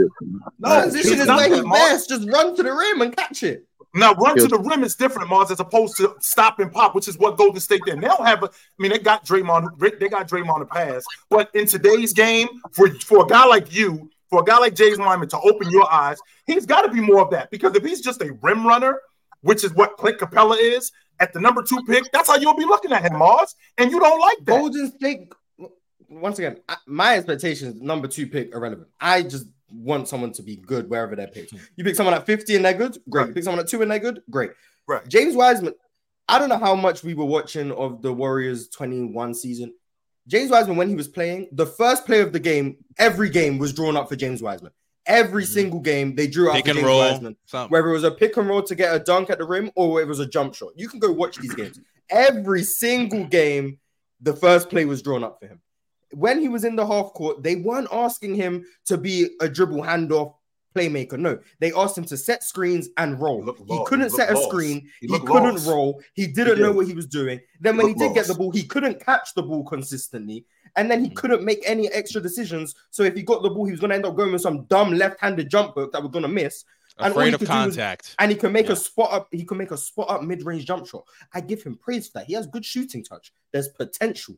No, 0.58 0.68
transition 0.68 1.20
is 1.20 1.26
like 1.26 1.50
his 1.50 1.64
best. 1.64 2.08
Just 2.08 2.28
run 2.28 2.54
to 2.54 2.62
the 2.62 2.72
rim 2.72 3.02
and 3.02 3.16
catch 3.16 3.42
it. 3.42 3.66
Now, 3.93 4.14
run 4.14 4.36
to 4.36 4.47
the 4.47 4.59
rim 4.59 4.84
is 4.84 4.95
different, 4.95 5.28
Marz, 5.28 5.51
as 5.51 5.59
opposed 5.59 5.97
to 5.97 6.14
stop 6.20 6.61
and 6.61 6.72
pop, 6.72 6.95
which 6.95 7.09
is 7.09 7.18
what 7.18 7.36
Golden 7.36 7.61
State 7.61 7.82
did. 7.84 8.01
They 8.01 8.07
don't 8.07 8.24
have 8.24 8.43
a, 8.45 8.47
I 8.47 8.51
mean, 8.78 8.93
they 8.93 8.99
got 8.99 9.26
Draymond, 9.26 9.99
they 9.99 10.09
got 10.09 10.28
Draymond 10.28 10.61
to 10.61 10.66
pass. 10.66 11.05
But 11.28 11.51
in 11.55 11.66
today's 11.66 12.12
game, 12.12 12.49
for, 12.72 12.88
for 13.01 13.24
a 13.24 13.26
guy 13.26 13.45
like 13.47 13.74
you, 13.74 14.09
for 14.28 14.43
a 14.43 14.45
guy 14.45 14.59
like 14.59 14.74
James 14.74 14.99
Wiseman 14.99 15.28
to 15.30 15.41
open 15.41 15.70
your 15.70 15.93
eyes, 15.93 16.18
he's 16.47 16.66
got 16.66 16.82
to 16.82 16.88
be 16.93 17.01
more 17.01 17.20
of 17.20 17.30
that. 17.30 17.51
Because 17.51 17.74
if 17.74 17.84
he's 17.84 18.01
just 18.01 18.22
a 18.22 18.32
rim 18.43 18.64
runner, 18.64 19.01
which 19.41 19.64
is 19.64 19.74
what 19.74 19.97
Clint 19.97 20.18
Capela 20.18 20.57
is 20.59 20.93
at 21.18 21.32
the 21.32 21.41
number 21.41 21.62
two 21.62 21.82
pick, 21.88 22.05
that's 22.12 22.28
how 22.28 22.36
you'll 22.36 22.57
be 22.57 22.64
looking 22.64 22.93
at 22.93 23.03
him, 23.03 23.14
Marz. 23.14 23.57
And 23.76 23.91
you 23.91 23.99
don't 23.99 24.20
like 24.20 24.38
that. 24.45 24.61
Golden 24.61 24.93
State, 24.93 25.32
once 26.09 26.38
again, 26.38 26.59
my 26.86 27.16
expectations, 27.16 27.80
number 27.80 28.07
two 28.07 28.28
pick, 28.28 28.55
irrelevant. 28.55 28.88
I 29.01 29.22
just 29.22 29.47
want 29.72 30.08
someone 30.08 30.32
to 30.32 30.42
be 30.42 30.56
good 30.56 30.88
wherever 30.88 31.16
they're 31.16 31.28
picked. 31.28 31.52
You 31.76 31.84
pick 31.84 31.96
someone 31.96 32.14
at 32.14 32.26
50 32.26 32.56
and 32.56 32.64
they're 32.64 32.74
good, 32.74 32.98
great. 33.08 33.26
Right. 33.26 33.34
Pick 33.34 33.44
someone 33.44 33.60
at 33.60 33.68
two 33.68 33.82
and 33.82 33.90
they're 33.90 33.98
good, 33.98 34.22
great. 34.30 34.50
Right. 34.86 35.06
James 35.08 35.34
Wiseman, 35.36 35.74
I 36.28 36.38
don't 36.38 36.48
know 36.48 36.58
how 36.58 36.74
much 36.74 37.02
we 37.02 37.14
were 37.14 37.24
watching 37.24 37.72
of 37.72 38.02
the 38.02 38.12
Warriors 38.12 38.68
21 38.68 39.34
season. 39.34 39.74
James 40.26 40.50
Wiseman, 40.50 40.76
when 40.76 40.88
he 40.88 40.94
was 40.94 41.08
playing, 41.08 41.48
the 41.52 41.66
first 41.66 42.06
play 42.06 42.20
of 42.20 42.32
the 42.32 42.40
game, 42.40 42.76
every 42.98 43.30
game 43.30 43.58
was 43.58 43.72
drawn 43.72 43.96
up 43.96 44.08
for 44.08 44.16
James 44.16 44.42
Wiseman. 44.42 44.72
Every 45.06 45.42
mm-hmm. 45.42 45.52
single 45.52 45.80
game 45.80 46.14
they 46.14 46.26
drew 46.26 46.52
for 46.52 46.60
James 46.60 46.82
roll, 46.82 46.98
Wiseman. 47.00 47.36
Something. 47.46 47.72
Whether 47.72 47.88
it 47.88 47.92
was 47.92 48.04
a 48.04 48.10
pick 48.10 48.36
and 48.36 48.48
roll 48.48 48.62
to 48.62 48.74
get 48.74 48.94
a 48.94 48.98
dunk 48.98 49.30
at 49.30 49.38
the 49.38 49.44
rim 49.44 49.70
or 49.74 50.00
it 50.00 50.06
was 50.06 50.20
a 50.20 50.26
jump 50.26 50.54
shot. 50.54 50.72
You 50.76 50.88
can 50.88 51.00
go 51.00 51.10
watch 51.10 51.36
these 51.36 51.54
games. 51.54 51.80
Every 52.10 52.62
single 52.62 53.24
game, 53.24 53.78
the 54.20 54.34
first 54.34 54.68
play 54.68 54.84
was 54.84 55.02
drawn 55.02 55.24
up 55.24 55.38
for 55.40 55.46
him 55.46 55.60
when 56.12 56.40
he 56.40 56.48
was 56.48 56.64
in 56.64 56.76
the 56.76 56.86
half 56.86 57.12
court, 57.12 57.42
they 57.42 57.56
weren't 57.56 57.88
asking 57.92 58.34
him 58.34 58.64
to 58.86 58.96
be 58.98 59.28
a 59.40 59.48
dribble 59.48 59.82
handoff 59.82 60.34
playmaker. 60.74 61.18
No, 61.18 61.38
they 61.58 61.72
asked 61.72 61.98
him 61.98 62.04
to 62.04 62.16
set 62.16 62.44
screens 62.44 62.88
and 62.96 63.20
roll. 63.20 63.42
He 63.66 63.76
He 63.76 63.84
couldn't 63.86 64.11
He 64.11 64.16
set 64.16 64.30
a 64.30 64.34
looked 64.34 64.48
screen. 64.48 64.88
He 65.00 65.08
He, 65.08 65.18
couldn't 65.18 65.54
lost. 65.54 65.68
roll. 65.68 66.00
He 66.14 66.26
didn't 66.26 66.56
He 66.56 66.62
know 66.62 66.72
what 66.72 66.86
he 66.86 66.92
was 66.94 67.06
doing. 67.06 67.40
Then 67.61 67.76
when 67.76 67.88
he 67.88 67.94
looked 67.94 68.14
did 68.14 68.14
get 68.14 68.26
the 68.28 68.34
ball, 68.34 68.52
he 68.52 68.62
couldn't 68.64 69.04
catch 69.04 69.34
the 69.34 69.42
ball 69.42 69.64
consistently. 69.64 70.46
And 70.76 70.88
then 70.88 71.02
he 71.02 71.11
mm. 71.11 71.16
couldn't 71.16 71.42
make 71.44 71.61
any 71.66 71.88
extra 71.88 72.20
decisions. 72.20 72.76
So 72.90 73.02
if 73.02 73.14
he 73.16 73.22
got 73.22 73.42
the 73.42 73.50
ball, 73.50 73.64
he 73.64 73.72
was 73.72 73.80
going 73.80 73.90
to 73.90 73.96
end 73.96 74.06
up 74.06 74.14
going 74.14 74.30
with 74.32 74.42
some 74.42 74.64
dumb 74.66 74.92
left-handed 74.92 75.50
jump 75.50 75.74
hook 75.74 75.90
that 75.92 76.00
we're 76.02 76.08
going 76.11 76.22
to 76.22 76.28
miss. 76.28 76.64
And 76.98 77.06
all 77.06 77.11
Afraid 77.18 77.28
he 77.28 77.32
of 77.34 77.40
could 77.40 77.48
do 77.48 77.54
was- 77.54 77.76
contact. 77.76 78.14
and 78.20 78.30
he 78.30 78.36
can 78.36 78.52
make 78.52 78.66
Yeah. 78.66 78.74
a 78.74 78.76
spot 78.76 79.12
up. 79.12 79.28
He 79.32 79.44
can 79.44 79.56
make 79.58 79.72
a 79.72 79.76
spot 79.76 80.08
up 80.11 80.22
mid 80.22 80.44
range 80.44 80.66
jump 80.66 80.86
shot. 80.86 81.02
I 81.34 81.40
give 81.40 81.62
him 81.64 81.76
praise 81.76 82.06
for 82.06 82.18
that. 82.20 82.26
He 82.28 82.34
has 82.34 82.46
good 82.46 82.64
shooting 82.64 83.02
touch. 83.02 83.32
There's 83.52 83.68
potential, 83.68 84.36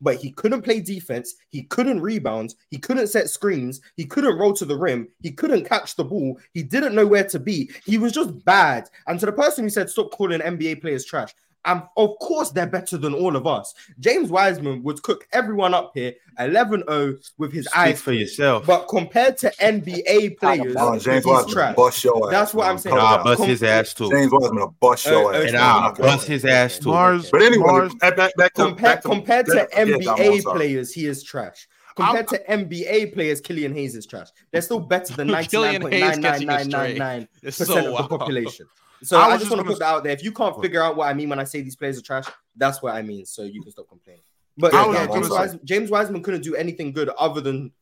but 0.00 0.16
he 0.16 0.30
couldn't 0.30 0.62
play 0.62 0.80
defense. 0.80 1.34
He 1.50 1.62
couldn't 1.64 2.00
rebound. 2.00 2.54
He 2.70 2.78
couldn't 2.78 3.08
set 3.08 3.28
screens. 3.28 3.80
He 3.96 4.04
couldn't 4.04 4.38
roll 4.38 4.52
to 4.54 4.64
the 4.64 4.76
rim. 4.76 5.08
He 5.22 5.30
couldn't 5.30 5.68
catch 5.68 5.96
the 5.96 6.04
ball. 6.04 6.38
He 6.54 6.62
didn't 6.62 6.94
know 6.94 7.06
where 7.06 7.24
to 7.24 7.38
be. 7.38 7.70
He 7.84 7.98
was 7.98 8.12
just 8.12 8.44
bad. 8.44 8.88
And 9.06 9.18
to 9.20 9.26
the 9.26 9.32
person 9.32 9.64
who 9.64 9.70
said 9.70 9.90
stop 9.90 10.10
calling 10.10 10.40
NBA 10.40 10.80
players 10.80 11.04
trash. 11.04 11.34
And 11.66 11.82
of 11.98 12.18
course, 12.20 12.50
they're 12.50 12.66
better 12.66 12.96
than 12.96 13.12
all 13.12 13.36
of 13.36 13.46
us. 13.46 13.74
James 13.98 14.30
Wiseman 14.30 14.82
would 14.82 15.02
cook 15.02 15.26
everyone 15.32 15.74
up 15.74 15.90
here 15.92 16.14
11 16.38 16.84
0 16.88 17.16
with 17.36 17.52
his 17.52 17.66
Speak 17.66 17.76
eyes 17.76 18.00
for 18.00 18.12
yourself. 18.12 18.64
But 18.66 18.88
compared 18.88 19.36
to 19.38 19.52
NBA 19.60 20.38
players, 20.38 20.74
Nah, 20.74 20.92
James 20.96 21.24
he's 21.24 21.26
Wiseman 21.26 21.52
trash. 21.52 21.76
bust 21.76 22.02
your 22.02 22.26
ass. 22.28 22.30
That's 22.32 22.54
what 22.54 22.62
man. 22.64 22.70
I'm 22.72 22.78
saying. 22.78 22.96
Nah, 22.96 23.22
bust 23.22 23.40
Com- 23.40 23.48
his 23.48 23.62
ass 23.62 23.92
too. 23.92 24.08
James 24.10 24.32
Wiseman 24.32 24.56
will 24.60 24.74
bust 24.80 25.04
your 25.04 25.34
uh, 25.34 25.38
ass. 25.38 25.48
And. 25.48 25.56
I'll 25.58 25.76
I'm 25.76 25.82
not 25.82 25.96
gonna- 25.98 26.10
bust 26.12 26.28
his 26.28 26.44
ass 26.46 26.78
too. 26.78 26.88
Marz, 26.88 27.30
But 27.30 27.42
anyway, 27.42 27.68
Marz, 27.68 27.98
back, 27.98 28.16
back, 28.16 28.34
back 28.36 28.54
to 28.54 28.62
Compared, 28.64 28.80
back 28.94 29.02
to, 29.02 29.08
compared 29.08 29.46
to 29.46 29.54
yeah, 29.76 29.84
Dom, 29.84 29.98
NBA 30.00 30.40
sorry. 30.42 30.56
players, 30.58 30.92
he 30.94 31.06
is 31.06 31.22
trash. 31.22 31.68
Compared 31.94 32.28
to 32.28 32.42
NBA 32.48 33.12
players, 33.12 33.42
Killian 33.42 33.74
Hayes 33.74 33.94
is 33.94 34.06
trash. 34.06 34.28
They're 34.50 34.62
still 34.62 34.80
better 34.80 35.12
than 35.12 35.28
Killian 35.44 35.82
Hayes 35.90 36.18
catching 36.18 36.48
a 36.48 36.64
straight. 36.64 36.96
99.999% 36.98 37.28
It's 37.42 37.60
of 37.60 37.66
so 37.66 37.82
the 37.82 37.92
wild. 37.92 38.08
population. 38.08 38.66
So 39.02 39.18
I 39.18 39.24
I, 39.24 39.30
just 39.30 39.42
just 39.42 39.50
want 39.50 39.66
to 39.66 39.70
put 39.70 39.78
that 39.78 39.86
out 39.86 40.04
there. 40.04 40.12
If 40.12 40.22
you 40.22 40.32
can't 40.32 40.60
figure 40.60 40.82
out 40.82 40.96
what 40.96 41.08
I 41.08 41.14
mean 41.14 41.28
when 41.28 41.38
I 41.38 41.44
say 41.44 41.62
these 41.62 41.76
players 41.76 41.98
are 41.98 42.02
trash, 42.02 42.26
that's 42.56 42.82
what 42.82 42.94
I 42.94 43.02
mean. 43.02 43.24
So 43.24 43.42
you 43.42 43.62
can 43.62 43.72
stop 43.72 43.88
complaining. 43.88 44.22
But 44.58 44.72
yeah, 44.72 44.92
yeah, 44.92 45.06
James, 45.06 45.30
Wiseman, 45.30 45.60
James 45.64 45.90
Wiseman 45.90 46.22
couldn't 46.22 46.42
do 46.42 46.54
anything 46.54 46.92
good 46.92 47.08
other 47.10 47.40
than 47.40 47.72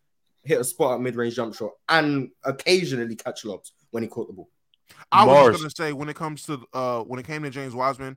hit 0.44 0.60
a 0.60 0.64
spot 0.64 0.94
at 0.94 1.00
mid-range 1.00 1.34
jump 1.34 1.54
shot 1.54 1.72
and 1.88 2.30
occasionally 2.44 3.16
catch 3.16 3.44
lobs 3.44 3.72
when 3.90 4.02
he 4.02 4.08
caught 4.08 4.28
the 4.28 4.32
ball. 4.32 4.48
I 5.10 5.24
was 5.24 5.36
Marz. 5.36 5.50
just 5.52 5.62
gonna 5.76 5.88
say 5.88 5.92
when 5.92 6.08
it 6.08 6.16
comes 6.16 6.44
to 6.46 6.60
uh 6.72 7.00
when 7.02 7.18
it 7.18 7.26
came 7.26 7.42
to 7.42 7.50
James 7.50 7.74
Wiseman, 7.74 8.16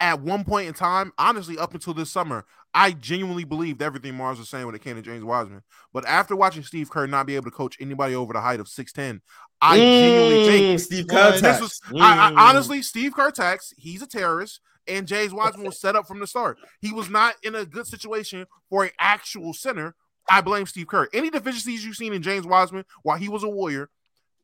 at 0.00 0.20
one 0.20 0.44
point 0.44 0.68
in 0.68 0.74
time, 0.74 1.12
honestly, 1.18 1.58
up 1.58 1.74
until 1.74 1.94
this 1.94 2.10
summer, 2.10 2.44
I 2.78 2.90
genuinely 2.92 3.44
believed 3.44 3.80
everything 3.80 4.12
Marz 4.12 4.36
was 4.38 4.50
saying 4.50 4.66
when 4.66 4.74
it 4.74 4.82
came 4.82 4.96
to 4.96 5.02
James 5.02 5.24
Wiseman. 5.24 5.62
But 5.94 6.04
after 6.04 6.36
watching 6.36 6.62
Steve 6.62 6.90
Kerr 6.90 7.06
not 7.06 7.26
be 7.26 7.34
able 7.34 7.46
to 7.46 7.50
coach 7.50 7.76
anybody 7.80 8.14
over 8.14 8.34
the 8.34 8.40
height 8.42 8.60
of 8.60 8.68
six 8.68 8.92
ten, 8.92 9.22
I 9.62 9.78
genuinely 9.78 10.44
think 10.46 10.78
Mm, 10.78 10.84
Steve 10.84 11.06
What? 11.08 11.34
Kerr. 11.36 11.40
this 11.40 11.60
was 11.62 11.80
Mm. 11.88 12.00
I, 12.02 12.34
honestly 12.50 12.82
Steve 12.82 13.14
Kerr 13.14 13.30
tax. 13.30 13.72
He's 13.78 14.02
a 14.02 14.06
terrorist, 14.06 14.60
and 14.86 15.08
James 15.08 15.32
Wiseman 15.32 15.64
was 15.64 15.80
set 15.80 15.96
up 15.96 16.06
from 16.06 16.20
the 16.20 16.26
start. 16.26 16.58
He 16.82 16.92
was 16.92 17.08
not 17.08 17.34
in 17.42 17.54
a 17.54 17.64
good 17.64 17.86
situation 17.86 18.46
for 18.68 18.84
an 18.84 18.90
actual 19.00 19.54
center. 19.54 19.94
I 20.28 20.42
blame 20.42 20.66
Steve 20.66 20.86
Kerr. 20.88 21.08
Any 21.14 21.30
deficiencies 21.30 21.82
you've 21.82 21.96
seen 21.96 22.12
in 22.12 22.20
James 22.22 22.46
Wiseman 22.46 22.84
while 23.02 23.16
he 23.16 23.28
was 23.30 23.42
a 23.42 23.48
Warrior, 23.48 23.88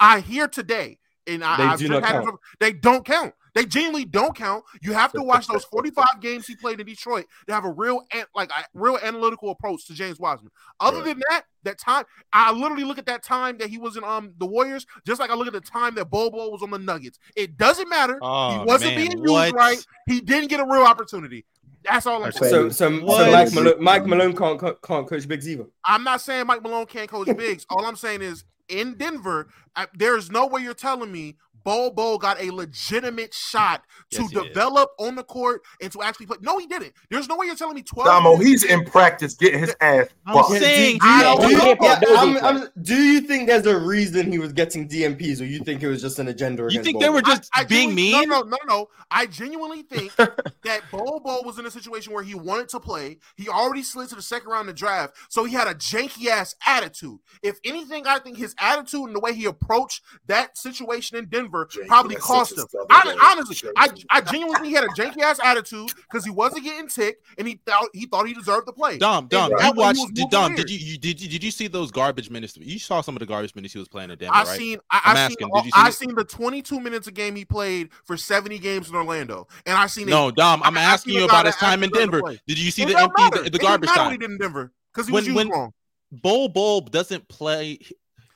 I 0.01 0.21
hear 0.21 0.49
today, 0.49 0.99
and 1.27 1.45
I, 1.45 1.57
They 1.59 1.63
I've 1.65 1.79
do 1.79 1.89
not 1.89 2.03
count. 2.03 2.25
with- 2.25 2.35
They 2.61 2.73
don't 2.73 3.05
count. 3.05 3.35
They 3.55 3.65
genuinely 3.67 4.05
don't 4.05 4.35
count. 4.35 4.65
You 4.81 4.93
have 4.93 5.13
to 5.13 5.23
watch 5.23 5.47
those 5.47 5.65
45 5.65 6.21
games 6.21 6.47
he 6.47 6.57
played 6.57 6.81
in 6.81 6.87
Detroit 6.87 7.27
to 7.47 7.55
have 7.55 7.65
a 7.65 7.71
real 7.71 8.03
like 8.35 8.51
a 8.51 8.65
real 8.75 8.99
analytical 9.03 9.51
approach 9.51 9.87
to 9.87 9.95
James 9.95 10.19
Wiseman. 10.19 10.51
Other 10.81 10.99
Right. 10.99 11.07
than 11.07 11.23
that, 11.31 11.43
that 11.65 11.79
time 11.79 12.05
I 12.33 12.53
literally 12.53 12.85
look 12.85 12.99
at 12.99 13.07
that 13.07 13.23
time 13.23 13.59
that 13.59 13.69
he 13.69 13.79
was 13.79 13.97
in 13.97 14.05
um 14.05 14.33
the 14.39 14.47
Warriors, 14.47 14.87
just 15.07 15.21
like 15.21 15.31
I 15.31 15.35
look 15.35 15.47
at 15.47 15.53
the 15.53 15.61
time 15.61 15.95
that 15.97 16.07
Bobo 16.11 16.51
was 16.51 16.63
on 16.63 16.71
the 16.71 16.79
Nuggets. 16.79 17.19
It 17.37 17.57
doesn't 17.57 17.89
matter. 17.89 18.19
Oh, 18.23 18.53
he 18.61 18.65
wasn't 18.65 18.97
man, 18.97 19.09
being 19.09 19.19
used 19.19 19.31
what? 19.31 19.55
right. 19.55 19.87
He 20.07 20.21
didn't 20.21 20.49
get 20.49 20.61
a 20.61 20.65
real 20.65 20.83
opportunity. 20.83 21.45
That's 21.85 22.07
all 22.07 22.23
I'm 22.25 22.33
saying. 22.33 22.51
So, 22.51 22.69
so, 22.71 23.07
so 23.07 23.31
Mike 23.33 23.53
Malone, 23.53 23.83
Mike 23.83 24.07
Malone 24.07 24.37
can't 24.37 24.61
can't 24.83 25.07
coach 25.07 25.27
Biggs 25.27 25.49
either. 25.49 25.67
I'm 25.85 26.05
not 26.05 26.21
saying 26.21 26.47
Mike 26.47 26.63
Malone 26.63 26.87
can't 26.87 27.11
coach 27.11 27.27
bigs. 27.37 27.67
All 27.69 27.85
I'm 27.85 27.97
saying 27.97 28.23
is 28.23 28.45
in 28.69 28.95
Denver, 28.95 29.49
I, 29.75 29.87
there's 29.95 30.31
no 30.31 30.47
way 30.47 30.63
you're 30.63 30.75
telling 30.75 31.11
me 31.11 31.37
Bo 31.65 31.91
Bo 31.91 32.19
got 32.19 32.41
a 32.41 32.51
legitimate 32.51 33.33
shot 33.35 33.83
to 34.11 34.23
Yes, 34.23 34.31
he 34.31 34.35
did. 34.37 34.49
develop 34.49 34.91
on 34.99 35.15
the 35.15 35.23
court 35.25 35.63
and 35.81 35.91
to 35.93 36.03
actually 36.03 36.27
play. 36.27 36.37
No, 36.41 36.59
he 36.59 36.67
didn't. 36.67 36.93
There's 37.11 37.29
no 37.29 37.37
way 37.37 37.47
you're 37.47 37.55
telling 37.57 37.75
me 37.77 37.83
12. 37.83 38.07
Domo, 38.07 38.37
he's 38.37 38.65
in 38.65 38.85
practice 38.85 39.35
getting 39.35 39.61
his 39.61 39.75
ass 39.81 40.07
I'm 40.27 40.35
busted. 40.35 40.63
saying, 40.63 40.99
do, 40.99 41.07
you, 41.07 41.13
I 41.13 41.37
do, 41.41 41.47
you, 41.51 41.59
don't 41.59 41.81
know. 41.81 41.87
yeah, 41.87 41.99
No 42.03 42.17
I'm- 42.17 42.33
defense. 42.35 42.45
I'm- 42.45 42.69
do 42.83 42.97
you 42.97 43.21
think 43.21 43.47
there's 43.49 43.67
a 43.67 43.79
reason 43.79 44.31
he 44.33 44.39
was 44.39 44.53
getting 44.53 44.89
DNPs, 44.89 45.41
or 45.41 45.45
you 45.45 45.61
think 45.61 45.83
it 45.83 45.89
was 45.89 46.01
just 46.03 46.19
an 46.19 46.29
agenda? 46.29 46.67
You 46.71 46.83
think 46.83 46.97
Bobo? 46.97 47.05
they 47.05 47.11
were 47.11 47.23
just 47.23 47.49
I 47.55 47.65
being 47.65 47.95
mean? 47.95 48.29
No, 48.29 48.41
no, 48.41 48.49
no, 48.49 48.57
no. 48.67 48.89
I 49.11 49.27
genuinely 49.27 49.83
think 49.83 50.15
that 50.17 50.81
Bo 50.91 51.21
Bo 51.21 51.43
was 51.45 51.59
in 51.59 51.67
a 51.67 51.71
situation 51.71 52.13
where 52.13 52.23
he 52.25 52.35
wanted 52.35 52.69
to 52.71 52.81
play. 52.81 53.19
He 53.37 53.49
already 53.49 53.83
slid 53.83 54.09
to 54.11 54.15
the 54.15 54.23
second 54.23 54.49
round 54.51 54.69
of 54.69 54.75
the 54.75 54.79
draft, 54.79 55.15
so 55.29 55.45
he 55.45 55.55
had 55.55 55.69
a 55.69 55.75
janky 55.75 56.27
ass 56.27 56.55
attitude. 56.67 57.19
If 57.43 57.59
anything, 57.65 58.07
I 58.07 58.19
think 58.19 58.37
his 58.39 58.55
attitude 58.59 59.07
and 59.07 59.15
the 59.15 59.21
way 59.21 59.35
he 59.35 59.45
approached 59.45 60.03
that 60.27 60.57
situation 60.59 61.17
in 61.17 61.27
Denver 61.27 61.52
Janky, 61.53 61.87
probably 61.87 62.17
cost 62.17 62.53
him. 62.53 62.59
southern 62.69 62.87
Hon- 62.91 63.07
word. 63.07 63.17
honestly, 63.23 63.71
I, 63.77 63.89
I 64.11 64.21
genuinely 64.23 64.69
he 64.69 64.75
had 64.75 64.85
a 64.85 64.89
janky 64.89 65.21
ass 65.23 65.39
attitude 65.45 65.91
because 65.97 66.25
he 66.25 66.31
wasn't 66.31 66.65
getting 66.65 66.89
ticked 66.89 67.25
and 67.39 67.47
he 67.47 67.61
thought 67.67 67.89
he 67.93 68.07
thought 68.07 68.27
he 68.27 68.35
deserved 68.35 68.67
to 68.67 68.73
play. 68.73 68.99
Dom, 68.99 69.27
Dom, 69.29 69.51
you 69.51 69.57
way 69.59 69.73
watched. 69.75 70.15
Did, 70.15 70.31
Dom, 70.31 70.55
did 70.55 70.71
you, 70.71 70.79
you 70.79 70.99
did 70.99 71.21
you 71.21 71.29
did 71.29 71.45
you 71.45 71.51
see 71.51 71.67
those 71.69 71.91
garbage 71.91 72.31
minutes? 72.31 72.57
You 72.57 72.79
saw 72.79 73.01
some 73.01 73.15
of 73.15 73.21
the 73.21 73.27
garbage 73.27 73.55
minutes 73.55 73.73
he 73.75 73.79
was 73.79 73.89
playing 73.89 74.11
in 74.11 74.19
Denver, 74.19 74.35
I 74.35 74.45
right? 74.45 74.59
seen 74.59 74.79
I, 74.91 75.01
I'm 75.05 75.17
I 75.17 75.21
asking, 75.21 75.37
seen 75.47 75.55
did 75.55 75.65
you 75.67 75.71
see 75.73 75.81
I 75.81 75.89
it? 75.89 75.95
seen 75.95 76.15
the 76.15 76.25
22 76.25 76.81
minutes 76.81 77.07
a 77.07 77.13
game 77.13 77.37
he 77.37 77.45
played 77.45 77.91
for 78.05 78.17
70 78.17 78.59
games 78.59 78.89
in 78.89 78.95
Orlando, 78.97 79.47
and 79.67 79.77
I 79.77 79.87
seen 79.87 80.07
no, 80.09 80.29
it. 80.29 80.37
Dom, 80.37 80.63
I'm 80.65 80.77
I- 80.77 80.81
I 80.81 80.85
asking 80.85 81.13
seen 81.13 81.21
you 81.21 81.27
about 81.27 81.47
his 81.47 81.57
time 81.57 81.83
in 81.83 81.91
actually 81.91 82.07
deserved 82.07 82.13
to 82.13 82.21
Denver. 82.23 82.41
Did 82.47 82.59
you 82.59 82.71
see 82.71 82.83
It 82.83 82.89
the 82.89 82.99
empty 82.99 83.43
the, 83.45 83.51
the 83.51 83.59
garbage 83.59 83.91
time? 83.91 84.13
he 84.13 84.19
did 84.19 84.31
in 84.31 84.39
Denver 84.39 84.73
because 84.93 85.07
he 85.09 85.13
When- 85.13 85.21
was 85.23 85.27
used 85.29 85.37
when- 85.37 85.49
wrong. 85.51 85.73
Bol 86.15 86.49
Bol 86.51 86.83
doesn't 86.83 87.27
play. 87.29 87.79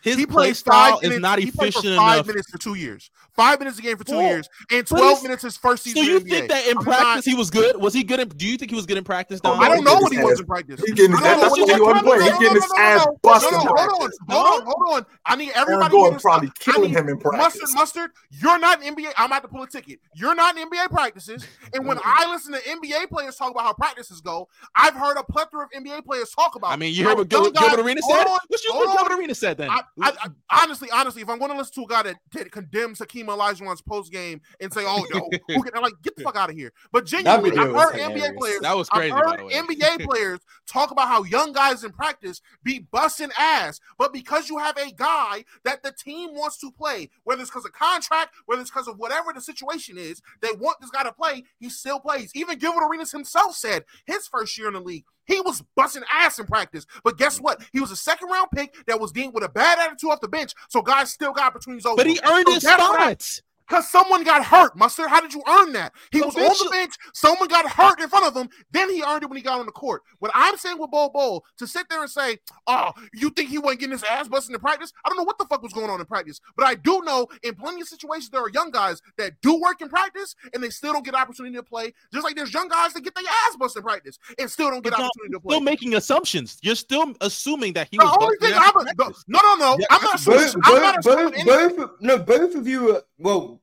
His 0.06 0.16
He 0.16 0.24
play 0.24 0.34
played 0.34 0.56
style 0.56 1.00
is 1.00 1.18
not 1.18 1.40
he 1.40 1.50
played 1.50 1.74
for 1.74 1.82
five 1.82 2.14
enough. 2.14 2.26
minutes 2.28 2.48
for 2.50 2.58
two 2.58 2.74
years. 2.74 3.10
Five 3.36 3.58
minutes 3.58 3.78
a 3.78 3.82
game 3.82 3.96
for 3.98 4.04
two 4.04 4.12
Bull- 4.14 4.22
years, 4.22 4.48
and 4.70 4.86
12 4.86 5.22
minutes 5.22 5.42
his 5.42 5.56
first 5.56 5.84
season. 5.84 5.96
So 5.96 6.02
season. 6.06 6.26
you 6.28 6.34
in 6.34 6.40
think 6.40 6.50
that 6.50 6.66
in 6.66 6.78
I'm 6.78 6.84
practice 6.84 7.26
not- 7.26 7.32
he 7.32 7.34
was 7.34 7.50
good? 7.50 7.76
Was 7.80 7.92
he 7.94 8.02
good? 8.02 8.20
In, 8.20 8.28
do 8.28 8.46
you 8.46 8.56
think 8.56 8.70
he 8.70 8.76
was 8.76 8.86
good 8.86 8.96
in 8.96 9.04
practice, 9.04 9.40
oh, 9.44 9.50
Dom? 9.54 9.60
I 9.60 9.68
don't 9.68 9.84
know 9.84 9.94
what 9.96 10.12
he 10.12 10.18
was 10.18 10.40
in 10.40 10.46
practice. 10.46 10.80
He 10.84 10.92
getting 10.92 11.12
his 11.12 11.20
ass. 11.20 11.24
know 11.36 11.40
That's 11.42 11.50
what 11.50 11.68
he 11.68 11.74
he 11.74 11.80
was- 11.80 11.86
wasn't 11.86 12.06
playing. 12.06 12.22
He 12.22 12.38
getting 12.38 12.54
his 12.62 12.68
no, 12.70 12.76
no, 12.76 12.82
ass 12.82 12.98
no, 13.06 13.10
no, 13.12 13.18
busted. 13.22 13.52
Hold 13.52 13.68
on, 13.68 13.78
hold 13.78 14.60
on, 14.60 14.62
hold 14.66 14.96
on. 14.96 15.06
I 15.26 15.36
need 15.36 15.50
everybody. 15.54 15.84
to 15.84 15.90
Gordon 15.90 16.20
probably 16.20 16.50
killing 16.58 16.90
him 16.90 17.08
in 17.08 17.18
practice. 17.18 17.60
Mustard, 17.60 17.74
mustard. 17.74 18.10
You're 18.30 18.58
not 18.58 18.82
in 18.82 18.94
NBA. 18.96 19.12
I'm 19.16 19.26
about 19.26 19.42
to 19.42 19.48
pull 19.48 19.62
a 19.62 19.68
ticket. 19.68 20.00
You're 20.14 20.34
not 20.34 20.56
in 20.56 20.68
NBA 20.70 20.88
practices. 20.90 21.46
And 21.74 21.86
when 21.86 21.98
I 22.04 22.30
listen 22.30 22.52
to 22.54 22.60
NBA 22.60 23.08
players 23.08 23.36
talk 23.36 23.50
about 23.50 23.64
how 23.64 23.72
practices 23.74 24.20
go, 24.20 24.48
I've 24.74 24.94
heard 24.94 25.16
a 25.18 25.22
plethora 25.24 25.64
of 25.64 25.70
NBA 25.72 26.04
players 26.04 26.30
talk 26.30 26.54
about. 26.56 26.70
I 26.70 26.76
mean, 26.76 26.94
you 26.94 27.04
how 27.04 27.10
heard 27.10 27.18
what 27.18 27.32
young 27.32 27.42
Gil- 27.44 27.52
Gilbert 27.52 27.76
guys- 27.76 27.84
Arenas 27.84 28.04
hold 28.04 28.16
said. 28.16 28.26
on, 28.28 28.38
What 28.48 28.64
you 28.64 28.72
what 28.74 28.96
Gilbert 28.96 29.12
on. 29.12 29.18
Arenas 29.18 29.38
said 29.38 29.58
then? 29.58 29.70
I, 29.70 29.80
I, 30.00 30.12
I, 30.50 30.62
honestly, 30.62 30.88
honestly, 30.92 31.22
if 31.22 31.28
I'm 31.28 31.38
going 31.38 31.50
to 31.50 31.56
listen 31.58 31.74
to 31.74 31.82
a 31.82 31.86
guy 31.88 32.02
that, 32.04 32.16
that 32.32 32.50
condemns 32.52 32.98
Hakeem 33.00 33.25
Olajuwon's 33.28 33.82
post 33.82 34.12
game 34.12 34.40
and 34.60 34.72
say, 34.72 34.82
"Oh, 34.84 35.06
no, 35.12 35.28
who 35.48 35.62
can?" 35.62 35.72
I'm 35.74 35.82
like, 35.82 35.94
get 36.02 36.16
the 36.16 36.22
fuck 36.22 36.36
out 36.36 36.50
of 36.50 36.56
here. 36.56 36.72
But 36.92 37.06
genuinely, 37.06 37.50
I've 37.52 37.72
heard 37.72 37.94
hilarious. 37.94 38.28
NBA 38.28 38.36
players. 38.36 38.60
That 38.60 38.76
was 38.76 38.88
crazy. 38.88 39.12
I've 39.12 39.40
heard. 39.40 39.50
NBA 39.50 40.04
players 40.08 40.40
talk 40.66 40.90
about 40.90 41.08
how 41.08 41.24
young 41.24 41.52
guys 41.52 41.84
in 41.84 41.92
practice 41.92 42.40
be 42.62 42.80
busting 42.90 43.30
ass, 43.38 43.80
but 43.98 44.12
because 44.12 44.48
you 44.48 44.58
have 44.58 44.76
a 44.76 44.92
guy 44.92 45.44
that 45.64 45.82
the 45.82 45.92
team 45.92 46.34
wants 46.34 46.58
to 46.58 46.70
play, 46.70 47.10
whether 47.24 47.40
it's 47.42 47.50
because 47.50 47.64
of 47.64 47.72
contract, 47.72 48.34
whether 48.46 48.60
it's 48.60 48.70
because 48.70 48.88
of 48.88 48.98
whatever 48.98 49.32
the 49.32 49.40
situation 49.40 49.98
is, 49.98 50.20
they 50.40 50.52
want 50.58 50.80
this 50.80 50.90
guy 50.90 51.02
to 51.02 51.12
play. 51.12 51.44
He 51.58 51.68
still 51.68 52.00
plays. 52.00 52.30
Even 52.34 52.58
Gilbert 52.58 52.86
Arenas 52.86 53.12
himself 53.12 53.54
said 53.54 53.84
his 54.06 54.26
first 54.26 54.56
year 54.58 54.68
in 54.68 54.74
the 54.74 54.80
league. 54.80 55.04
He 55.26 55.40
was 55.40 55.62
busting 55.74 56.02
ass 56.12 56.38
in 56.38 56.46
practice, 56.46 56.86
but 57.04 57.18
guess 57.18 57.40
what? 57.40 57.62
He 57.72 57.80
was 57.80 57.90
a 57.90 57.96
second 57.96 58.28
round 58.28 58.48
pick 58.54 58.74
that 58.86 59.00
was 59.00 59.12
deemed 59.12 59.34
with 59.34 59.44
a 59.44 59.48
bad 59.48 59.78
attitude 59.78 60.10
off 60.10 60.20
the 60.20 60.28
bench, 60.28 60.52
so 60.68 60.82
guys 60.82 61.10
still 61.12 61.32
got 61.32 61.46
opportunities 61.46 61.86
over. 61.86 61.96
But 61.96 62.06
he 62.06 62.18
earned 62.24 62.46
So 62.46 62.54
his 62.54 62.62
spots. 62.62 63.42
Because 63.68 63.88
someone 63.90 64.24
got 64.24 64.44
hurt, 64.44 64.76
Mustard. 64.76 65.08
How 65.08 65.20
did 65.20 65.34
you 65.34 65.42
earn 65.48 65.72
that? 65.72 65.92
He 66.12 66.20
The 66.20 66.26
was 66.26 66.36
on 66.36 66.42
the 66.42 66.70
bench. 66.70 66.94
Someone 67.14 67.48
got 67.48 67.68
hurt 67.68 68.00
in 68.00 68.08
front 68.08 68.26
of 68.26 68.36
him. 68.36 68.48
Then 68.70 68.90
he 68.90 69.02
earned 69.02 69.22
it 69.22 69.26
when 69.28 69.36
he 69.36 69.42
got 69.42 69.58
on 69.60 69.66
the 69.66 69.72
court. 69.72 70.02
What 70.18 70.30
I'm 70.34 70.56
saying 70.56 70.78
with 70.78 70.90
Bo 70.90 71.08
Bo 71.08 71.42
to 71.58 71.66
sit 71.66 71.88
there 71.88 72.00
and 72.00 72.10
say, 72.10 72.38
"Oh, 72.66 72.92
you 73.12 73.30
think 73.30 73.50
he 73.50 73.58
wasn't 73.58 73.80
getting 73.80 73.92
his 73.92 74.04
ass 74.04 74.28
busted 74.28 74.54
in 74.54 74.60
practice?" 74.60 74.92
I 75.04 75.08
don't 75.08 75.18
know 75.18 75.24
what 75.24 75.38
the 75.38 75.46
fuck 75.46 75.62
was 75.62 75.72
going 75.72 75.90
on 75.90 76.00
in 76.00 76.06
practice, 76.06 76.40
but 76.56 76.66
I 76.66 76.74
do 76.74 77.02
know 77.02 77.26
in 77.42 77.54
plenty 77.54 77.80
of 77.80 77.88
situations 77.88 78.30
there 78.30 78.42
are 78.42 78.50
young 78.50 78.70
guys 78.70 79.02
that 79.18 79.40
do 79.42 79.60
work 79.60 79.80
in 79.80 79.88
practice 79.88 80.34
and 80.54 80.62
they 80.62 80.70
still 80.70 80.92
don't 80.92 81.04
get 81.04 81.14
opportunity 81.14 81.56
to 81.56 81.62
play. 81.62 81.92
Just 82.12 82.24
like 82.24 82.36
there's 82.36 82.52
young 82.52 82.68
guys 82.68 82.92
that 82.94 83.02
get 83.02 83.14
their 83.14 83.24
ass 83.46 83.56
busted 83.56 83.80
in 83.80 83.84
practice 83.84 84.18
and 84.38 84.50
still 84.50 84.70
don't 84.70 84.82
get 84.82 84.92
But 84.92 85.00
opportunity 85.00 85.32
to 85.32 85.40
play. 85.40 85.54
Still 85.54 85.64
making 85.64 85.94
assumptions. 85.94 86.58
You're 86.62 86.74
still 86.74 87.14
assuming 87.20 87.72
that 87.74 87.88
he 87.90 87.98
the 87.98 88.04
was. 88.04 88.16
only 88.20 88.36
thing 88.38 88.52
I'm 88.54 88.86
in 88.86 88.94
no, 88.96 89.12
no, 89.28 89.38
no, 89.42 89.56
no. 89.56 89.76
Yeah, 89.78 89.86
I'm 89.90 90.02
not 90.02 90.14
assuming. 90.16 90.40
Both, 90.40 90.56
I'm 90.64 90.82
not 90.82 91.02
both, 91.02 91.34
assuming 91.34 91.46
both, 91.46 91.76
both, 91.76 91.90
no, 92.00 92.18
both 92.18 92.54
of 92.54 92.66
you. 92.68 92.96
Are, 92.96 93.02
well, 93.18 93.55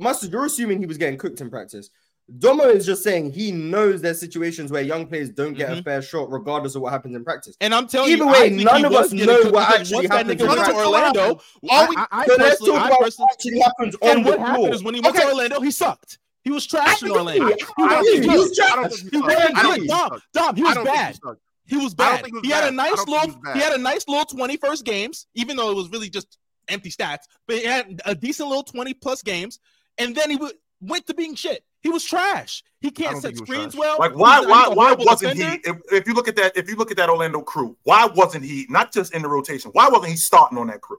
Mustard, 0.00 0.32
you're 0.32 0.44
assuming 0.44 0.80
he 0.80 0.86
was 0.86 0.98
getting 0.98 1.18
cooked 1.18 1.40
in 1.40 1.50
practice. 1.50 1.90
Domo 2.38 2.64
is 2.64 2.86
just 2.86 3.02
saying 3.02 3.32
he 3.32 3.50
knows 3.50 4.02
there's 4.02 4.20
situations 4.20 4.70
where 4.70 4.82
young 4.82 5.06
players 5.06 5.30
don't 5.30 5.54
get 5.54 5.68
mm-hmm. 5.68 5.80
a 5.80 5.82
fair 5.82 6.02
shot, 6.02 6.30
regardless 6.30 6.76
of 6.76 6.82
what 6.82 6.92
happens 6.92 7.16
in 7.16 7.24
practice. 7.24 7.56
And 7.60 7.74
I'm 7.74 7.88
telling 7.88 8.12
Either 8.12 8.24
you, 8.24 8.30
way, 8.30 8.50
none 8.50 8.84
of 8.84 8.92
us 8.92 9.12
know 9.12 9.50
what 9.50 9.80
actually 9.80 10.06
happens 10.06 10.40
in. 10.40 10.48
Orlando, 10.48 11.40
all 11.68 11.88
we, 11.88 11.96
I, 11.96 12.06
I, 12.12 12.26
so 12.26 12.36
let's 12.36 12.60
talk 12.60 12.86
about 12.86 13.00
what 13.00 13.14
actually 13.32 13.60
happens 13.60 13.96
on 13.96 14.08
and 14.08 14.24
what 14.24 14.38
the 14.38 14.44
happened 14.44 14.74
is 14.74 14.84
when 14.84 14.94
he 14.94 15.00
went 15.00 15.16
okay. 15.16 15.24
to 15.24 15.32
Orlando, 15.32 15.60
he 15.60 15.70
sucked. 15.70 16.18
He 16.42 16.50
was 16.50 16.66
trash 16.66 17.02
in 17.02 17.10
Orlando. 17.10 17.48
He 17.76 17.84
was 18.28 18.56
trash. 18.56 18.92
He 19.10 19.18
was 19.18 19.86
Dom, 19.88 20.20
Dom, 20.32 20.56
he 20.56 20.62
was 20.62 20.76
bad. 20.76 21.18
He 21.66 21.76
was 21.76 21.94
bad. 21.94 22.24
He, 22.26 22.32
was 22.32 22.42
he, 22.42 22.42
bad. 22.42 22.44
He 22.44 22.50
had 22.50 22.64
a 22.64 22.70
nice 22.70 23.06
little 23.06 23.40
he 23.54 23.60
had 23.60 23.72
a 23.72 23.78
nice 23.78 24.06
little 24.08 24.24
21st 24.24 24.84
games, 24.84 25.26
even 25.34 25.56
though 25.56 25.70
it 25.70 25.74
was 25.74 25.90
really 25.90 26.08
just 26.08 26.38
empty 26.68 26.90
stats, 26.90 27.24
but 27.46 27.56
he 27.56 27.64
had 27.64 28.00
a 28.04 28.14
decent 28.14 28.48
little 28.48 28.62
20 28.62 28.94
plus 28.94 29.22
games 29.22 29.58
and 29.98 30.14
then 30.14 30.30
he 30.30 30.36
w- 30.36 30.54
went 30.80 31.06
to 31.06 31.14
being 31.14 31.34
shit. 31.34 31.64
He 31.82 31.88
was 31.88 32.04
trash. 32.04 32.62
He 32.80 32.90
can't 32.90 33.20
set 33.20 33.36
screens 33.36 33.74
well. 33.74 33.96
Like 33.98 34.14
why? 34.14 34.40
Why? 34.40 34.68
Why 34.68 34.92
wasn't 34.92 35.36
defender. 35.36 35.60
he? 35.64 35.70
If, 35.70 36.02
if, 36.02 36.06
you 36.06 36.14
look 36.14 36.28
at 36.28 36.36
that, 36.36 36.56
if 36.56 36.68
you 36.68 36.76
look 36.76 36.90
at 36.90 36.96
that 36.98 37.08
Orlando 37.08 37.40
crew, 37.40 37.76
why 37.84 38.06
wasn't 38.06 38.44
he 38.44 38.66
not 38.68 38.92
just 38.92 39.14
in 39.14 39.22
the 39.22 39.28
rotation? 39.28 39.70
Why 39.72 39.88
wasn't 39.88 40.10
he 40.10 40.16
starting 40.16 40.58
on 40.58 40.66
that 40.68 40.80
crew? 40.80 40.98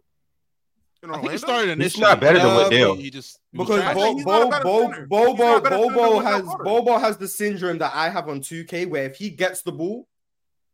I 1.04 1.20
think 1.20 1.32
he 1.32 1.38
started 1.40 1.70
initially. 1.72 1.84
He's 1.84 1.98
not 1.98 2.20
better 2.20 2.40
than 2.40 2.56
Liddell. 2.56 2.96
He 2.96 3.10
just 3.10 3.40
he 3.52 3.58
because 3.58 3.94
Bo, 3.96 4.16
Bo, 4.24 4.50
Bo, 4.62 5.06
Bobo 5.08 5.62
Bobo 5.62 6.20
has 6.20 6.44
Bobo 6.64 6.98
has 7.00 7.18
the 7.18 7.28
syndrome 7.28 7.80
that 7.80 7.92
I 7.96 8.10
have 8.10 8.30
on 8.30 8.42
2K, 8.42 8.88
where 8.88 9.06
if 9.06 9.16
he 9.16 9.32
gets 9.32 9.64
the 9.64 9.72
ball, 9.72 10.08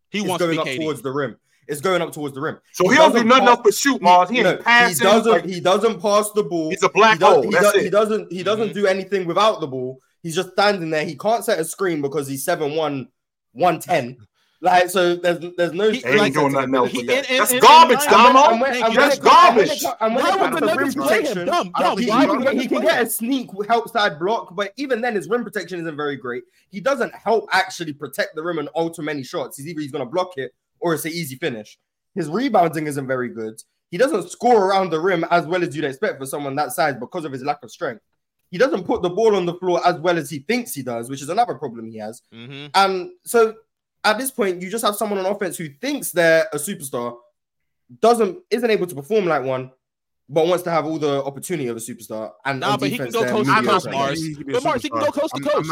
he 0.10 0.22
wants 0.22 0.44
going 0.44 0.60
up 0.60 0.68
KD. 0.68 0.78
towards 0.78 1.02
the 1.02 1.12
rim 1.12 1.38
is 1.68 1.82
going 1.82 2.02
up 2.02 2.12
towards 2.12 2.36
the 2.36 2.42
rim. 2.42 2.60
So 2.72 2.86
he, 2.86 2.92
he 2.92 2.96
don't 2.96 3.14
do 3.14 3.24
nothing 3.24 3.46
pass, 3.46 3.50
else 3.50 3.62
but 3.64 3.74
shoot, 3.74 4.02
Marz. 4.02 4.30
He, 4.30 4.38
he 4.38 4.44
doesn't. 4.44 5.32
Like, 5.32 5.46
he 5.46 5.60
doesn't 5.60 6.02
pass 6.02 6.32
the 6.32 6.44
ball. 6.44 6.70
He's 6.70 6.84
a 6.84 6.90
black 6.90 7.14
he 7.14 7.20
does, 7.20 7.34
hole. 7.34 7.44
He, 7.44 7.52
does, 7.52 7.74
he 7.76 7.90
doesn't. 7.90 8.32
He 8.32 8.44
doesn't 8.44 8.70
mm-hmm. 8.70 8.80
do 8.80 8.88
anything 8.88 9.28
without 9.28 9.60
the 9.60 9.68
ball. 9.68 10.00
He's 10.24 10.36
just 10.36 10.52
standing 10.52 10.90
there. 10.90 11.06
He 11.06 11.16
can't 11.16 11.44
set 11.44 11.60
a 11.60 11.66
screen 11.66 12.02
because 12.02 12.28
he's 12.28 12.46
7'1", 12.46 13.08
110. 13.54 14.18
Like 14.60 14.90
so, 14.90 15.16
there's 15.16 15.40
there's 15.56 15.74
no. 15.74 15.92
He, 15.92 16.04
ain't 16.04 16.34
doing 16.34 16.52
nothing 16.52 16.74
else. 16.74 16.90
He, 16.90 17.04
that. 17.04 17.30
and, 17.30 17.30
and, 17.30 17.40
that's 17.42 17.60
garbage, 17.60 18.04
Domo. 18.06 18.58
That's 18.96 19.20
garbage. 19.20 19.84
And 20.02 20.16
when 20.16 20.26
it 20.26 20.34
comes 20.34 20.60
to 20.60 20.76
rim 20.76 20.94
protection, 20.94 21.46
dumb, 21.46 21.72
dumb. 21.78 21.98
He, 22.00 22.06
he, 22.06 22.62
he 22.62 22.68
can 22.68 22.82
get 22.82 23.04
a 23.04 23.08
sneak 23.08 23.52
help 23.68 23.88
side 23.90 24.18
block, 24.18 24.56
but 24.56 24.74
even 24.78 25.00
then, 25.00 25.14
his 25.14 25.30
rim 25.30 25.44
protection 25.44 25.80
isn't 25.82 25.96
very 25.96 26.16
great. 26.16 26.44
He 26.70 26.80
doesn't 26.80 27.14
help 27.14 27.48
actually 27.52 27.94
protect 27.94 28.34
the 28.34 28.42
rim 28.42 28.58
and 28.58 28.68
alter 28.70 29.04
many 29.04 29.22
shots. 29.22 29.58
He's 29.58 29.68
either 29.68 29.80
he's 29.80 29.92
going 29.92 30.04
to 30.04 30.10
block 30.10 30.32
it 30.38 30.56
or 30.80 30.94
it's 30.94 31.06
an 31.06 31.12
easy 31.12 31.36
finish. 31.36 31.78
His 32.16 32.30
rebounding 32.30 32.88
isn't 32.88 33.08
very 33.08 33.30
good. 33.30 33.62
He 33.90 33.98
doesn't 33.98 34.30
score 34.30 34.66
around 34.66 34.90
the 34.90 35.00
rim 35.00 35.26
as 35.30 35.46
well 35.46 35.64
as 35.64 35.76
you'd 35.76 35.86
expect 35.86 36.20
for 36.20 36.26
someone 36.26 36.56
that 36.56 36.72
size 36.72 36.96
because 37.00 37.26
of 37.26 37.32
his 37.32 37.44
lack 37.44 37.64
of 37.64 37.72
strength. 37.72 38.02
He 38.50 38.58
doesn't 38.58 38.86
put 38.86 39.02
the 39.02 39.10
ball 39.10 39.36
on 39.36 39.46
the 39.46 39.54
floor 39.56 39.86
as 39.86 39.96
well 39.96 40.18
as 40.18 40.30
he 40.30 40.40
thinks 40.40 40.74
he 40.74 40.82
does, 40.82 41.10
which 41.10 41.22
is 41.22 41.30
another 41.30 41.56
problem 41.56 41.90
he 41.90 41.98
has. 41.98 42.22
Mm-hmm. 42.34 42.68
And 42.74 43.12
so 43.26 43.56
at 44.04 44.18
this 44.18 44.32
point, 44.32 44.62
you 44.62 44.70
just 44.70 44.86
have 44.86 44.96
someone 44.96 45.20
on 45.20 45.26
offense 45.26 45.58
who 45.58 45.70
thinks 45.82 46.12
they're 46.12 46.48
a 46.54 46.58
superstar, 46.58 47.18
doesn't 48.02 48.40
isn't 48.50 48.70
able 48.70 48.88
to 48.88 48.96
perform 48.96 49.26
like 49.26 49.44
one, 49.44 49.72
but 50.30 50.48
wants 50.48 50.64
to 50.64 50.72
have 50.72 50.86
all 50.86 50.98
the 51.00 51.24
opportunity 51.24 51.68
of 51.68 51.78
a 51.78 51.80
superstar. 51.80 52.32
And 52.46 52.60
nah, 52.62 52.78
but 52.78 52.90
he 52.90 52.98
can 52.98 53.10
go 53.10 53.26
coast 53.26 53.50
to 53.50 53.64
coast, 53.64 53.88
Marz. 53.88 54.46
But 54.46 54.64
Marz, 54.64 54.82
he 54.82 54.90
can 54.90 55.00
go 55.00 55.12
coast 55.12 55.36
to 55.36 55.42
coast. 55.42 55.70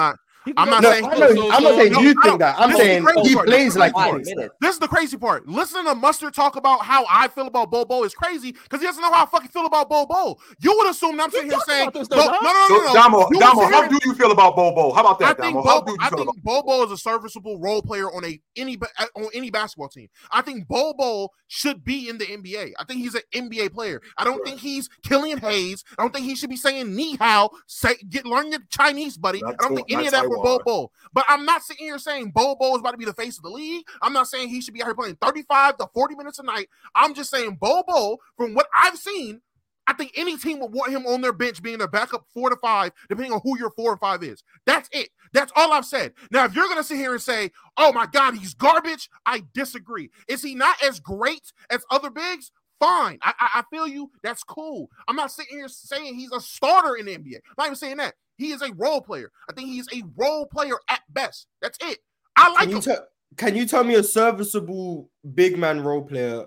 I'm 0.57 0.69
not 0.69 0.83
no, 0.83 0.91
saying. 0.91 1.05
I'm, 1.05 1.17
so, 1.17 1.27
not, 1.27 1.55
I'm 1.55 1.63
not 1.63 1.75
saying 1.75 1.91
no, 1.91 1.99
you 2.01 2.21
think 2.21 2.39
that. 2.39 2.55
I'm 2.59 2.75
saying 2.75 3.05
he 3.23 3.35
part. 3.35 3.47
plays 3.47 3.75
like 3.75 3.93
this. 3.95 4.33
This 4.61 4.73
is 4.73 4.79
the 4.79 4.87
crazy 4.87 5.17
part. 5.17 5.47
Listening 5.47 5.85
to 5.85 5.95
Mustard 5.95 6.33
talk 6.33 6.55
about 6.55 6.81
how 6.83 7.05
I 7.09 7.27
feel 7.27 7.47
about 7.47 7.71
Bobo 7.71 8.03
is 8.03 8.13
crazy 8.13 8.51
because 8.51 8.81
he 8.81 8.87
doesn't 8.87 9.01
know 9.01 9.11
how 9.11 9.23
I 9.23 9.25
fucking 9.25 9.49
feel 9.49 9.65
about 9.65 9.89
Bobo. 9.89 10.37
You 10.59 10.75
would 10.77 10.89
assume 10.89 11.19
I'm 11.19 11.31
sitting 11.31 11.49
here 11.49 11.59
saying, 11.65 11.89
though, 11.93 12.01
no, 12.01 12.25
no, 12.25 12.41
no, 12.41 12.67
no, 12.69 12.77
no. 12.77 12.93
Domo, 12.93 13.29
Domo, 13.29 13.67
how 13.67 13.87
do 13.87 13.99
you 14.05 14.13
feel 14.13 14.31
about 14.31 14.55
Bobo? 14.55 14.93
How 14.93 15.01
about 15.01 15.19
that, 15.19 15.37
I 15.39 15.41
think 15.41 15.55
Domo? 15.55 15.63
Bobo, 15.63 15.73
how 15.73 15.81
do 15.81 15.91
you 15.91 15.97
I 15.99 16.09
feel 16.09 16.17
think 16.19 16.29
about 16.29 16.65
Bobo 16.65 16.85
is 16.85 16.91
a 16.91 16.97
serviceable 16.97 17.59
role 17.59 17.81
player 17.81 18.11
on 18.11 18.25
a 18.25 18.39
any 18.55 18.77
uh, 18.99 19.05
on 19.15 19.29
any 19.33 19.49
basketball 19.49 19.89
team. 19.89 20.09
I 20.31 20.41
think 20.41 20.67
Bobo 20.67 21.29
should 21.47 21.83
be 21.83 22.09
in 22.09 22.17
the 22.17 22.25
NBA. 22.25 22.73
I 22.79 22.83
think 22.85 23.01
he's 23.01 23.15
an 23.15 23.21
NBA 23.33 23.73
player. 23.73 24.01
I 24.17 24.23
don't 24.23 24.37
sure. 24.37 24.45
think 24.45 24.59
he's 24.59 24.89
Killian 25.03 25.39
Hayes. 25.39 25.83
I 25.97 26.03
don't 26.03 26.13
think 26.13 26.25
he 26.25 26.35
should 26.35 26.49
be 26.49 26.57
saying 26.57 26.95
ni 26.95 27.15
hao. 27.17 27.49
Say 27.67 27.95
get 28.09 28.25
learn 28.25 28.51
your 28.51 28.61
Chinese, 28.69 29.17
buddy. 29.17 29.41
That's 29.41 29.55
I 29.59 29.67
don't 29.67 29.69
cool. 29.69 29.77
think 29.77 29.91
any 29.91 30.09
That's 30.09 30.17
of 30.17 30.23
that 30.23 30.34
over 30.35 30.59
Bobo. 30.63 30.91
But 31.13 31.25
I'm 31.27 31.45
not 31.45 31.63
sitting 31.63 31.85
here 31.85 31.99
saying 31.99 32.31
Bobo 32.31 32.73
is 32.75 32.79
about 32.79 32.91
to 32.91 32.97
be 32.97 33.05
the 33.05 33.13
face 33.13 33.37
of 33.37 33.43
the 33.43 33.49
league. 33.49 33.85
I'm 34.01 34.13
not 34.13 34.27
saying 34.27 34.49
he 34.49 34.61
should 34.61 34.73
be 34.73 34.81
out 34.81 34.87
here 34.87 34.95
playing 34.95 35.17
35 35.21 35.77
to 35.77 35.89
40 35.93 36.15
minutes 36.15 36.39
a 36.39 36.43
night. 36.43 36.67
I'm 36.93 37.13
just 37.13 37.29
saying 37.29 37.57
Bobo, 37.59 38.17
from 38.37 38.53
what 38.53 38.67
I've 38.75 38.97
seen, 38.97 39.41
I 39.87 39.93
think 39.93 40.13
any 40.15 40.37
team 40.37 40.59
would 40.59 40.71
want 40.71 40.91
him 40.91 41.05
on 41.05 41.21
their 41.21 41.33
bench 41.33 41.61
being 41.61 41.77
their 41.77 41.87
backup 41.87 42.25
four 42.33 42.49
to 42.49 42.55
five, 42.57 42.91
depending 43.07 43.33
on 43.33 43.41
who 43.43 43.57
your 43.57 43.69
four 43.71 43.93
or 43.93 43.97
five 43.97 44.23
is. 44.23 44.43
That's 44.65 44.89
it. 44.91 45.09
That's 45.31 45.51
all 45.55 45.73
I've 45.73 45.85
said. 45.85 46.13
Now, 46.31 46.45
if 46.45 46.55
you're 46.55 46.65
going 46.65 46.77
to 46.77 46.83
sit 46.83 46.97
here 46.97 47.13
and 47.13 47.21
say, 47.21 47.51
oh 47.77 47.93
my 47.93 48.07
God, 48.07 48.35
he's 48.35 48.53
garbage, 48.53 49.09
I 49.25 49.43
disagree. 49.53 50.09
Is 50.27 50.41
he 50.41 50.55
not 50.55 50.81
as 50.83 50.99
great 50.99 51.51
as 51.69 51.85
other 51.91 52.09
bigs? 52.09 52.51
Fine. 52.79 53.19
I, 53.21 53.33
I, 53.39 53.49
I 53.59 53.63
feel 53.69 53.87
you. 53.87 54.11
That's 54.23 54.43
cool. 54.43 54.89
I'm 55.07 55.15
not 55.15 55.31
sitting 55.31 55.57
here 55.57 55.67
saying 55.67 56.15
he's 56.15 56.31
a 56.31 56.41
starter 56.41 56.95
in 56.95 57.05
the 57.05 57.15
NBA. 57.15 57.35
I'm 57.35 57.55
not 57.57 57.65
even 57.67 57.75
saying 57.75 57.97
that. 57.97 58.15
He 58.37 58.51
is 58.51 58.61
a 58.61 58.73
role 58.73 59.01
player. 59.01 59.31
I 59.49 59.53
think 59.53 59.69
he's 59.69 59.87
a 59.93 60.03
role 60.15 60.45
player 60.45 60.75
at 60.89 61.01
best. 61.09 61.47
That's 61.61 61.77
it. 61.81 61.99
I 62.35 62.51
like 62.51 62.59
can 62.59 62.69
you 62.69 62.75
him. 62.75 62.81
T- 62.81 62.95
can 63.37 63.55
you 63.55 63.65
tell 63.65 63.83
me 63.83 63.95
a 63.95 64.03
serviceable 64.03 65.09
big 65.33 65.57
man 65.57 65.81
role 65.81 66.03
player 66.03 66.45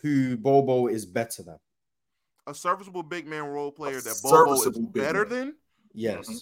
who 0.00 0.36
Bobo 0.36 0.88
is 0.88 1.06
better 1.06 1.42
than? 1.42 1.58
A 2.46 2.54
serviceable 2.54 3.02
big 3.02 3.26
man 3.26 3.44
role 3.44 3.70
player 3.70 3.98
a 3.98 4.02
that 4.02 4.20
Bobo 4.22 4.54
is 4.54 4.78
better 4.78 5.24
than? 5.24 5.54
Yes. 5.92 6.28
Mm-hmm. 6.28 6.36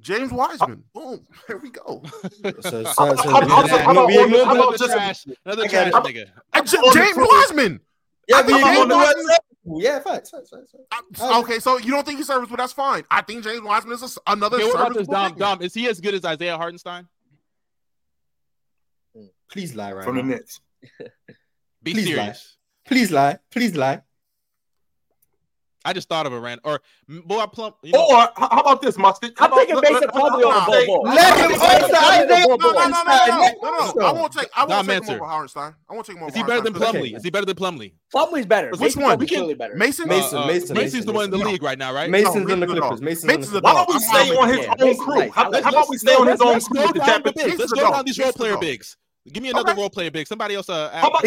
James 0.00 0.32
Wiseman. 0.32 0.82
Uh, 0.94 1.00
Boom. 1.00 1.26
There 1.46 1.58
we 1.58 1.70
go. 1.70 2.02
Another 2.42 2.54
nigga. 5.66 6.30
James 6.92 7.16
Wiseman. 7.16 7.80
Yeah, 8.28 8.42
yeah, 9.64 10.00
facts, 10.00 10.30
facts, 10.30 10.50
facts. 10.50 10.74
facts. 10.90 11.20
Uh, 11.20 11.40
okay, 11.40 11.58
so 11.58 11.76
you 11.76 11.90
don't 11.90 12.04
think 12.06 12.18
he's 12.18 12.26
serviceable. 12.26 12.56
but 12.56 12.62
that's 12.62 12.72
fine. 12.72 13.04
I 13.10 13.20
think 13.22 13.44
James 13.44 13.60
Wiseman 13.60 13.94
is 13.94 14.16
a, 14.16 14.32
another. 14.32 14.58
What 14.58 14.74
about 14.74 14.94
this 14.94 15.06
Dom? 15.06 15.34
Dom, 15.36 15.62
is 15.62 15.74
he 15.74 15.86
as 15.88 16.00
good 16.00 16.14
as 16.14 16.24
Isaiah 16.24 16.56
Hartenstein? 16.56 17.06
Please 19.50 19.74
lie 19.74 19.92
right 19.92 20.04
From 20.04 20.16
now. 20.16 20.22
the 20.22 20.28
Nets. 20.28 20.60
Be 21.82 21.92
Please 21.92 22.06
serious. 22.06 22.56
Lie. 22.86 22.88
Please 22.88 23.10
lie. 23.10 23.38
Please 23.50 23.76
lie. 23.76 24.02
I 25.84 25.92
just 25.92 26.08
thought 26.08 26.26
of 26.26 26.32
a 26.32 26.40
random 26.40 26.62
or 26.64 26.82
boy 27.08 27.44
plump. 27.46 27.76
You 27.82 27.92
know, 27.92 28.06
or 28.06 28.28
how 28.36 28.60
about 28.60 28.82
this, 28.82 28.98
Mustard? 28.98 29.32
I'm 29.38 29.50
taking 29.52 29.76
Mason 29.80 30.08
Plumlee 30.08 30.66
Bobo. 30.66 31.02
Let 31.02 31.36
him 31.38 31.52
answer. 31.52 31.96
I 31.96 32.26
think 32.26 32.48
no, 32.48 32.56
no, 32.56 32.72
no, 32.72 32.88
no, 33.62 33.92
no. 33.96 34.06
I 34.06 34.12
won't 34.12 34.32
take. 34.32 34.48
I 34.54 34.66
won't 34.66 34.86
take 34.86 35.02
him 35.02 35.14
over 35.14 35.24
Hartenstein. 35.24 35.74
I 35.88 35.94
won't 35.94 36.06
take 36.06 36.16
him 36.16 36.22
over. 36.22 36.30
Is 36.30 36.36
he 36.36 36.42
better 36.42 36.60
than 36.60 36.74
Plumlee? 36.74 37.16
Is 37.16 37.22
he 37.22 37.30
better 37.30 37.46
than 37.46 37.56
Plumlee? 37.56 37.94
Plumlee's 38.14 38.46
better. 38.46 38.70
Which 38.76 38.96
one? 38.96 39.18
Plumlee's 39.18 39.56
better. 39.56 39.74
Mason. 39.74 40.08
Mason. 40.08 40.38
Uh, 40.38 40.46
Mason. 40.46 40.76
Mason's 40.76 41.06
the 41.06 41.12
one 41.12 41.24
in 41.24 41.30
the 41.30 41.38
league 41.38 41.62
right 41.62 41.78
now, 41.78 41.94
right? 41.94 42.10
Mason's 42.10 42.50
in 42.50 42.60
the 42.60 42.66
Clippers. 42.66 43.00
Mason's 43.00 43.50
Why 43.52 43.72
don't 43.72 43.88
we 43.88 43.98
stay 44.00 44.36
on 44.36 44.48
his 44.48 44.66
own 44.66 44.96
crew? 44.98 45.30
How 45.30 45.48
about 45.48 45.88
we 45.88 45.96
stay 45.96 46.14
on 46.14 46.26
his 46.26 46.40
own 46.40 46.60
crew? 46.60 46.80
Let's 46.82 47.72
go 47.72 47.90
down 47.90 48.04
these 48.04 48.18
role 48.18 48.32
player 48.32 48.58
bigs. 48.58 48.96
Give 49.30 49.42
me 49.42 49.50
another 49.50 49.72
okay. 49.72 49.80
role 49.80 49.90
player 49.90 50.10
big. 50.10 50.26
Somebody 50.26 50.54
else. 50.54 50.68
Uh, 50.68 50.90
how 50.92 51.08
about, 51.08 51.26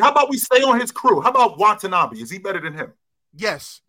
how, 0.00 0.10
about 0.10 0.28
we 0.28 0.38
stay 0.38 0.62
on 0.62 0.80
his 0.80 0.90
crew? 0.90 1.20
How 1.20 1.30
about 1.30 1.58
Watanabe? 1.58 2.18
Is 2.18 2.30
he 2.30 2.38
better 2.38 2.60
than 2.60 2.74
him? 2.74 2.92
Yes. 3.34 3.80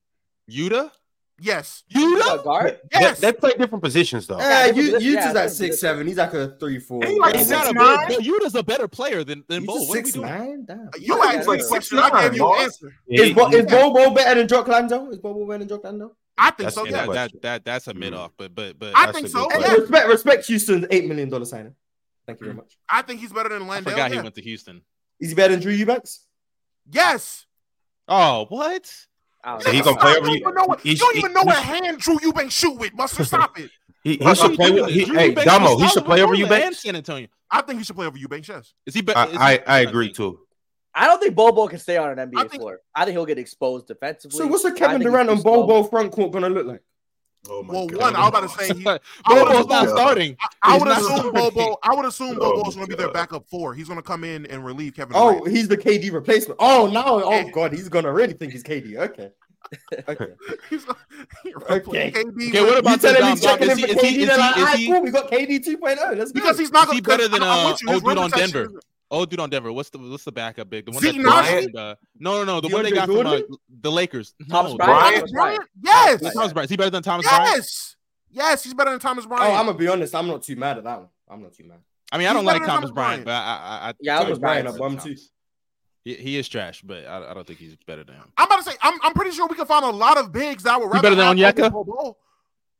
Yuta? 0.49 0.91
Yes. 1.39 1.83
Yuta? 1.91 2.43
Guard? 2.43 2.79
Yes. 2.91 3.19
They, 3.19 3.31
they, 3.31 3.37
play 3.37 3.51
different 3.57 3.83
positions 3.83 4.27
though. 4.27 4.37
Yeah, 4.37 4.67
you, 4.67 4.99
Yuta's 4.99 5.03
yeah, 5.33 5.41
at 5.41 5.51
six 5.51 5.79
seven. 5.79 6.05
He's 6.05 6.17
like 6.17 6.35
a 6.35 6.55
three 6.59 6.77
four. 6.77 7.01
Like 7.01 7.35
six, 7.39 7.49
nine? 7.49 8.07
Yuta's 8.21 8.53
a 8.53 8.61
better 8.61 8.87
player 8.87 9.23
than 9.23 9.43
than 9.47 9.65
Bo. 9.65 9.73
What 9.73 9.91
six 9.91 10.15
nine? 10.15 10.65
Damn. 10.65 10.91
You 10.99 11.19
asked 11.23 11.47
like 11.47 11.61
six 11.61 11.91
nine. 11.91 12.11
I 12.13 12.29
gave 12.29 12.37
you 12.37 12.53
an 12.53 12.61
answer. 12.61 12.93
Is, 13.07 13.33
Bo, 13.33 13.49
is 13.49 13.65
Bo 13.65 14.13
better 14.13 14.39
than 14.39 14.47
Jock 14.47 14.67
Lando? 14.67 15.09
Is 15.09 15.17
Bo 15.17 15.33
Bo 15.33 15.47
better 15.47 15.59
than 15.59 15.69
Jock 15.69 15.83
Lando? 15.83 16.15
I 16.37 16.51
think 16.51 16.57
that's, 16.65 16.75
so. 16.75 16.85
Yeah, 16.85 17.07
that, 17.07 17.13
that, 17.13 17.41
that 17.41 17.65
that's 17.65 17.87
a 17.87 17.95
mid 17.95 18.13
off, 18.13 18.31
but 18.37 18.53
but 18.53 18.77
but 18.77 18.95
I 18.95 19.11
think 19.11 19.27
so. 19.27 19.47
Yeah. 19.51 19.73
Respect, 19.73 20.07
respect 20.07 20.45
Houston's 20.45 20.85
eight 20.91 21.07
million 21.07 21.29
dollar 21.29 21.45
signing. 21.45 21.73
Thank 22.25 22.39
you 22.39 22.45
very 22.45 22.55
much. 22.55 22.77
I 22.89 23.01
think 23.01 23.19
he's 23.19 23.33
better 23.33 23.49
than 23.49 23.67
Landale. 23.67 23.93
I 23.93 23.95
forgot 23.95 24.11
yeah. 24.11 24.17
he 24.17 24.23
went 24.23 24.35
to 24.35 24.41
Houston. 24.41 24.81
Is 25.19 25.29
he 25.29 25.35
better 25.35 25.53
than 25.53 25.61
Drew 25.61 25.73
Eubanks? 25.73 26.25
Yes. 26.89 27.45
Oh, 28.07 28.45
what? 28.49 28.85
So 28.85 29.71
he's 29.71 29.81
gonna 29.81 29.99
play 29.99 30.15
over 30.17 30.29
you. 30.29 30.39
Know 30.41 30.65
what, 30.65 30.81
he, 30.81 30.91
you 30.91 30.97
don't 30.97 31.17
even 31.17 31.33
know 31.33 31.41
he, 31.41 31.47
what 31.47 31.57
hand 31.57 31.99
Drew 31.99 32.19
Eubanks 32.21 32.53
shoot 32.53 32.77
with, 32.77 32.93
Must 32.93 33.23
Stop 33.25 33.59
it. 33.59 33.71
He, 34.03 34.17
he 34.17 34.35
should 34.35 34.55
play 34.55 34.71
with, 34.71 34.89
he, 34.89 35.05
hey, 35.05 35.33
Domo, 35.33 35.77
he 35.77 35.87
should 35.89 36.05
play 36.05 36.21
over 36.21 36.33
Eubanks. 36.33 36.81
San 36.81 36.95
Antonio. 36.95 37.27
I 37.49 37.61
think 37.61 37.79
he 37.79 37.85
should 37.85 37.95
play 37.95 38.05
over 38.05 38.17
Eubanks, 38.17 38.47
yes. 38.47 38.73
Is 38.85 38.95
he, 38.95 39.01
better? 39.01 39.19
I, 39.19 39.23
I, 39.23 39.53
I, 39.53 39.63
I 39.65 39.79
agree 39.81 40.11
too. 40.11 40.39
I 40.93 41.07
don't 41.07 41.19
think 41.19 41.35
Bobo 41.35 41.67
can 41.67 41.79
stay 41.79 41.97
on 41.97 42.17
an 42.17 42.29
NBA 42.29 42.37
I 42.37 42.47
think, 42.47 42.61
floor. 42.61 42.79
I 42.93 43.05
think 43.05 43.13
he'll 43.13 43.25
get 43.25 43.37
exposed 43.37 43.87
defensively. 43.87 44.37
So 44.37 44.47
what's 44.47 44.65
a 44.65 44.73
Kevin 44.73 45.01
Durant 45.01 45.29
and 45.29 45.41
Bobo 45.41 45.83
front 45.83 46.11
court 46.11 46.31
gonna 46.31 46.49
look 46.49 46.67
like? 46.67 46.83
Oh 47.49 47.65
well, 47.67 47.87
God. 47.87 47.99
one, 47.99 48.15
I 48.15 48.19
was 48.19 48.29
about 48.29 48.41
to 48.41 48.49
say 48.49 48.67
he, 48.67 48.83
Bobo's 49.25 49.67
not 49.67 49.89
starting. 49.89 50.37
I, 50.61 50.75
I 50.75 50.77
would 50.77 50.87
assume 50.89 51.33
Bobo. 51.33 51.77
I 51.81 51.95
would 51.95 52.05
assume 52.05 52.37
oh 52.39 52.55
Bobo's 52.55 52.75
going 52.75 52.87
to 52.87 52.95
be 52.95 53.01
their 53.01 53.11
backup 53.11 53.49
four. 53.49 53.73
He's 53.73 53.87
going 53.87 53.97
to 53.97 54.03
come 54.03 54.23
in 54.23 54.45
and 54.45 54.63
relieve 54.63 54.95
Kevin. 54.95 55.15
Oh, 55.15 55.39
Durant. 55.39 55.55
he's 55.55 55.67
the 55.67 55.77
KD 55.77 56.11
replacement. 56.11 56.59
Oh 56.59 56.87
now, 56.87 57.03
Oh 57.07 57.49
God, 57.49 57.73
he's 57.73 57.89
going 57.89 58.05
to 58.05 58.11
really 58.11 58.33
think 58.33 58.51
he's 58.51 58.63
KD. 58.63 58.95
Okay. 58.97 59.31
okay. 60.07 60.25
okay. 61.69 62.11
KD 62.11 62.49
okay. 62.49 62.63
What 62.63 62.77
about 62.77 62.91
you 62.91 62.97
telling 62.97 63.21
me 63.23 63.31
um, 63.31 63.37
checking 63.37 63.69
in 63.69 63.77
for 63.77 64.05
He, 64.05 64.25
like, 64.25 64.55
right. 64.57 65.03
We 65.03 65.11
got 65.11 65.31
KD 65.31 65.65
2.0. 65.65 66.17
That's 66.17 66.31
because 66.31 66.57
good. 66.57 66.59
he's 66.61 66.71
not. 66.71 66.89
Is 66.89 66.95
he 66.95 67.01
better 67.01 67.27
than 67.27 67.41
uh, 67.41 67.75
old 67.87 68.03
dude 68.03 68.17
on 68.17 68.29
Denver? 68.31 68.69
Is- 69.11 69.17
Oh, 69.17 69.25
dude 69.25 69.39
on 69.39 69.49
Denver. 69.49 69.71
What's 69.73 69.89
the 69.89 69.97
what's 69.99 70.23
the 70.23 70.31
backup 70.31 70.69
big? 70.69 70.85
The 70.85 70.91
one 70.91 71.01
Zeke 71.01 71.21
that 71.21 71.69
Nnaji? 71.73 71.75
uh, 71.77 71.95
no, 72.17 72.43
no, 72.43 72.45
no. 72.45 72.61
The 72.61 72.69
one 72.69 72.83
they 72.83 72.91
DeAndre 72.91 72.95
got 72.95 73.07
from 73.07 73.27
uh, 73.27 73.39
the 73.81 73.91
Lakers. 73.91 74.33
Thomas 74.49 74.71
no, 74.71 74.77
Bryant? 74.77 74.87
Bryant? 74.87 75.15
Thomas 75.19 75.31
Bryant? 75.31 75.61
Yes. 75.83 76.33
Thomas 76.33 76.53
Bryant. 76.53 76.65
Is 76.65 76.69
he 76.69 76.77
better 76.77 76.89
than 76.89 77.03
Thomas 77.03 77.27
Bryant? 77.27 77.55
Yes. 77.55 77.95
Yes, 78.33 78.63
he's 78.63 78.73
better 78.73 78.91
than 78.91 78.99
Thomas 78.99 79.25
Bryant. 79.25 79.51
Oh, 79.51 79.55
I'm 79.55 79.65
gonna 79.65 79.77
be 79.77 79.87
honest. 79.89 80.15
I'm 80.15 80.27
not 80.27 80.43
too 80.43 80.55
mad 80.55 80.77
at 80.77 80.85
that 80.85 80.99
one. 80.99 81.09
I'm 81.29 81.41
not 81.41 81.53
too 81.53 81.65
mad. 81.65 81.79
I 82.11 82.17
mean, 82.17 82.27
I 82.27 82.33
don't 82.33 82.45
like 82.45 82.59
Thomas 82.59 82.69
Thomas 82.69 82.91
Bryant, 82.91 83.25
Bryant. 83.25 83.25
but 83.25 83.31
I, 83.31 83.85
I, 83.85 83.89
I 83.89 83.93
Yeah, 83.99 84.15
I 84.15 84.17
Thomas 84.19 84.29
was 84.29 84.39
Bryant 84.39 84.63
Bryant's 84.65 84.77
a 84.77 84.79
bum 84.79 85.15
too. 85.15 85.21
He, 86.03 86.15
he 86.15 86.37
is 86.37 86.47
trash, 86.49 86.81
but 86.81 87.05
I, 87.05 87.31
I 87.31 87.33
don't 87.33 87.45
think 87.45 87.59
he's 87.59 87.75
better 87.85 88.03
than 88.03 88.15
him. 88.15 88.23
I'm 88.37 88.47
about 88.47 88.57
to 88.57 88.63
say, 88.63 88.75
I'm, 88.81 88.97
I'm 89.03 89.13
pretty 89.13 89.31
sure 89.31 89.47
we 89.47 89.55
can 89.55 89.67
find 89.67 89.85
a 89.85 89.89
lot 89.89 90.17
of 90.17 90.31
bigs 90.31 90.63
that 90.63 90.79
would 90.79 90.87
rather 90.87 91.01
better 91.03 91.15
than 91.15 91.37
have 91.37 91.55
Onyeka? 91.55 91.71
Bol 91.71 91.83
Bol. 91.83 92.17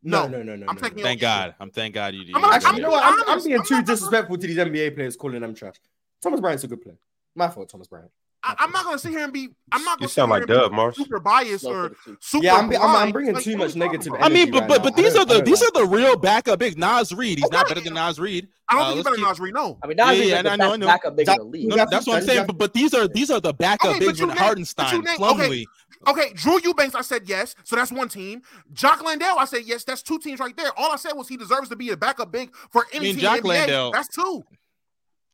No, 0.04 0.28
No, 0.28 0.38
no, 0.38 0.44
no, 0.44 0.56
no. 0.56 0.66
I'm 0.68 0.76
no, 0.76 0.82
taking 0.82 0.98
no. 0.98 1.04
Thank 1.04 1.22
God. 1.22 1.54
I'm 1.60 1.70
thank 1.70 1.94
God 1.94 2.16
you. 2.16 2.22
you 2.22 2.34
I'm 2.36 2.42
not- 2.42 2.54
Actually, 2.56 2.70
I'm 2.70 2.76
you 2.78 2.82
know 2.82 2.90
what? 2.90 3.04
I'm, 3.04 3.30
I'm 3.38 3.44
being 3.44 3.60
I'm 3.60 3.66
too 3.66 3.84
disrespectful 3.84 4.38
to 4.38 4.48
these 4.48 4.58
NBA 4.58 4.96
players 4.96 5.16
calling 5.16 5.42
them 5.42 5.54
trash. 5.54 5.76
Thomas 6.22 6.40
Bryant's 6.40 6.64
a 6.64 6.68
good 6.68 6.82
player. 6.82 6.98
My 7.36 7.48
fault, 7.50 7.70
Thomas 7.70 7.88
Bryant. 7.88 8.12
I, 8.44 8.56
I'm 8.58 8.72
not 8.72 8.86
gonna 8.86 8.98
sit 8.98 9.12
here 9.12 9.24
and 9.24 9.32
be. 9.32 9.50
I'm 9.72 9.84
not. 9.84 10.00
You 10.00 10.08
Gonna 10.08 10.08
sit 10.10 10.14
sound 10.16 10.32
here 10.32 10.40
like 10.40 10.42
and 10.42 10.48
be 10.50 10.54
Dub, 10.56 10.72
Marz. 10.72 10.96
Super 10.96 11.20
biased 11.20 11.64
No, 11.64 11.70
or 11.70 11.90
for 11.90 12.10
the 12.10 12.18
super. 12.20 12.44
Yeah, 12.44 12.56
I'm 12.56 12.70
be- 12.70 12.76
I'm- 12.76 12.96
I'm 12.96 13.12
bringing 13.12 13.36
Like, 13.36 13.44
too 13.44 13.56
much 13.56 13.76
are 13.76 13.78
you 13.78 13.86
talking 13.86 13.92
negative? 13.92 14.14
I 14.20 14.30
mean, 14.30 14.38
energy 14.48 14.52
but 14.52 14.60
right 14.62 14.68
but 14.68 14.84
but 14.84 14.96
these 14.96 15.16
are 15.16 15.26
the 15.26 15.42
these 15.44 15.62
like 15.62 15.70
are 15.76 15.82
the 15.84 15.88
real 15.88 16.18
backup 16.18 16.58
big 16.58 16.76
Naz 16.76 17.14
Reid, 17.14 17.38
he's 17.38 17.52
not 17.52 17.68
better 17.68 17.82
than 17.82 17.94
Naz 17.94 18.20
Reid. 18.20 18.48
I 18.68 18.74
don't 18.74 18.82
Uh, 18.82 18.86
think 18.86 18.96
he's 18.98 18.98
let's 18.98 19.04
better 19.06 19.16
than 19.18 19.26
keep- 19.26 19.28
Naz 19.30 19.40
Reid. 19.40 19.54
No. 19.54 19.78
I 19.84 19.88
mean, 19.88 19.98
Naz 19.98 20.18
Yeah, 20.18 20.24
is 20.24 20.30
yeah, 20.30 20.36
like 20.38 20.44
the 20.46 20.50
I 20.50 20.56
know, 20.56 20.66
I 20.66 20.70
best 20.70 20.80
know. 20.80 20.86
backup 20.88 21.16
big 21.18 21.30
in 21.30 21.38
the 21.38 21.44
league. 21.44 21.68
No, 21.70 21.76
got- 21.76 21.92
that's 21.92 22.08
what 22.08 22.18
I'm 22.18 22.24
saying. 22.24 22.38
got- 22.40 22.48
But, 22.48 22.58
but 22.58 22.74
these 22.74 22.94
are 22.96 23.08
these 23.08 23.30
are 23.30 23.40
the 23.40 23.54
backup 23.54 23.92
Okay, 23.92 24.00
bigs 24.00 24.20
you 24.20 24.26
with 24.26 24.36
name- 24.36 24.38
but 24.38 24.40
you 24.40 24.46
Hartenstein, 24.46 25.02
name- 25.04 25.18
Plumlee. 25.18 25.66
Okay, 26.08 26.34
Drew 26.34 26.60
Eubanks, 26.64 26.96
I 26.96 27.02
said 27.02 27.30
yes, 27.30 27.54
so 27.64 27.76
that's 27.76 27.92
one 27.92 28.10
team. 28.10 28.42
Jock 28.74 29.04
Landale, 29.04 29.36
I 29.38 29.46
said 29.46 29.66
yes, 29.66 29.84
that's 29.84 30.02
two 30.02 30.18
teams 30.18 30.40
right 30.40 30.58
there. 30.58 30.72
All 30.80 30.92
I 30.92 30.96
said 30.96 31.14
was 31.14 31.28
he 31.28 31.38
deserves 31.38 31.70
to 31.70 31.76
be 31.76 31.92
a 31.92 31.98
backup 31.98 32.32
big 32.32 32.56
for 32.72 32.88
any 32.92 33.12
team. 33.12 33.20
Jock 33.20 33.38
in 33.38 33.44
the 33.44 33.50
NBA. 33.50 33.60
Landale- 33.60 33.92
That's 33.92 34.08
two. 34.08 34.42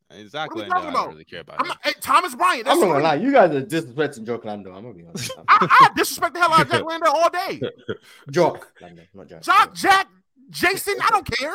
Exactly. 0.10 0.64
we 0.64 0.66
I 0.68 0.70
talking 0.70 0.94
don't 0.94 1.10
really 1.10 1.26
care 1.26 1.42
about 1.42 1.60
I'm 1.60 1.68
not, 1.68 1.80
hey, 1.84 1.92
Thomas 2.00 2.34
Bryant. 2.34 2.66
That's 2.66 2.76
I'm 2.76 2.88
not 2.88 2.94
gonna 2.94 3.04
lie. 3.04 3.16
You 3.16 3.32
guys 3.32 3.54
are 3.54 3.62
disrespecting 3.62 4.26
Jock 4.26 4.46
Lando. 4.46 4.74
I'm 4.74 4.84
gonna 4.84 4.94
be 4.94 5.06
honest. 5.06 5.32
I, 5.48 5.68
I 5.70 5.90
disrespect 5.98 6.34
the 6.34 6.40
hell 6.40 6.54
out 6.54 6.62
of 6.62 6.70
Jack 6.72 6.86
Landale 6.86 7.12
all 7.14 7.30
day. 7.30 7.62
Jock 8.32 8.72
Lando, 8.82 9.02
not 9.14 9.28
Jock. 9.28 9.42
Jock, 9.42 9.74
Jack, 9.76 10.08
Jason, 10.50 10.96
I 11.04 11.10
don't 11.10 11.26
care. 11.30 11.54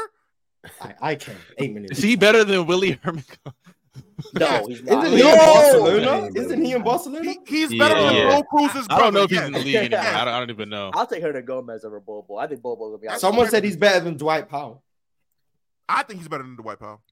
I, 0.80 0.94
I 1.00 1.14
can. 1.14 1.34
Eight 1.58 1.72
minutes. 1.72 1.98
Is 1.98 2.04
he 2.04 2.14
better 2.14 2.44
than 2.44 2.66
Willie 2.66 2.98
Herman? 3.02 3.24
No, 4.34 4.66
he's 4.66 4.82
not. 4.84 5.04
Isn't 5.04 5.18
he 5.18 5.20
in 5.20 5.26
No! 5.26 5.36
Barcelona? 5.36 6.30
Isn't 6.34 6.64
he 6.64 6.72
in 6.72 6.82
Barcelona? 6.82 7.24
He, 7.30 7.38
he's 7.46 7.74
better 7.76 7.94
Yeah. 8.00 8.12
than 8.12 8.28
Bo 8.30 8.42
Cruz's 8.44 8.86
I 8.88 8.98
don't 8.98 9.12
know 9.12 9.22
if 9.24 9.30
he's 9.30 9.38
brother, 9.40 9.46
in 9.48 9.52
the 9.52 9.58
yes. 9.58 9.66
league 9.66 9.76
anymore. 9.76 10.00
Yeah. 10.04 10.20
I, 10.20 10.24
don't, 10.24 10.34
I 10.34 10.38
don't 10.38 10.50
even 10.50 10.68
know. 10.70 10.90
I'll 10.94 11.06
take 11.06 11.22
Hernangómez 11.22 11.84
over 11.84 11.98
Bobo. 12.00 12.36
I 12.36 12.46
think 12.46 12.62
Bobo's 12.62 12.90
gonna 12.90 12.98
be 12.98 13.08
out. 13.08 13.20
Someone 13.20 13.50
said 13.50 13.64
he's 13.64 13.76
better 13.76 14.00
than 14.00 14.16
Dwight 14.16 14.48
Powell. 14.48 14.82
I 15.88 16.04
think 16.04 16.20
he's 16.20 16.28
better 16.28 16.44
than 16.44 16.54
Dwight 16.56 16.78
Powell. 16.78 17.02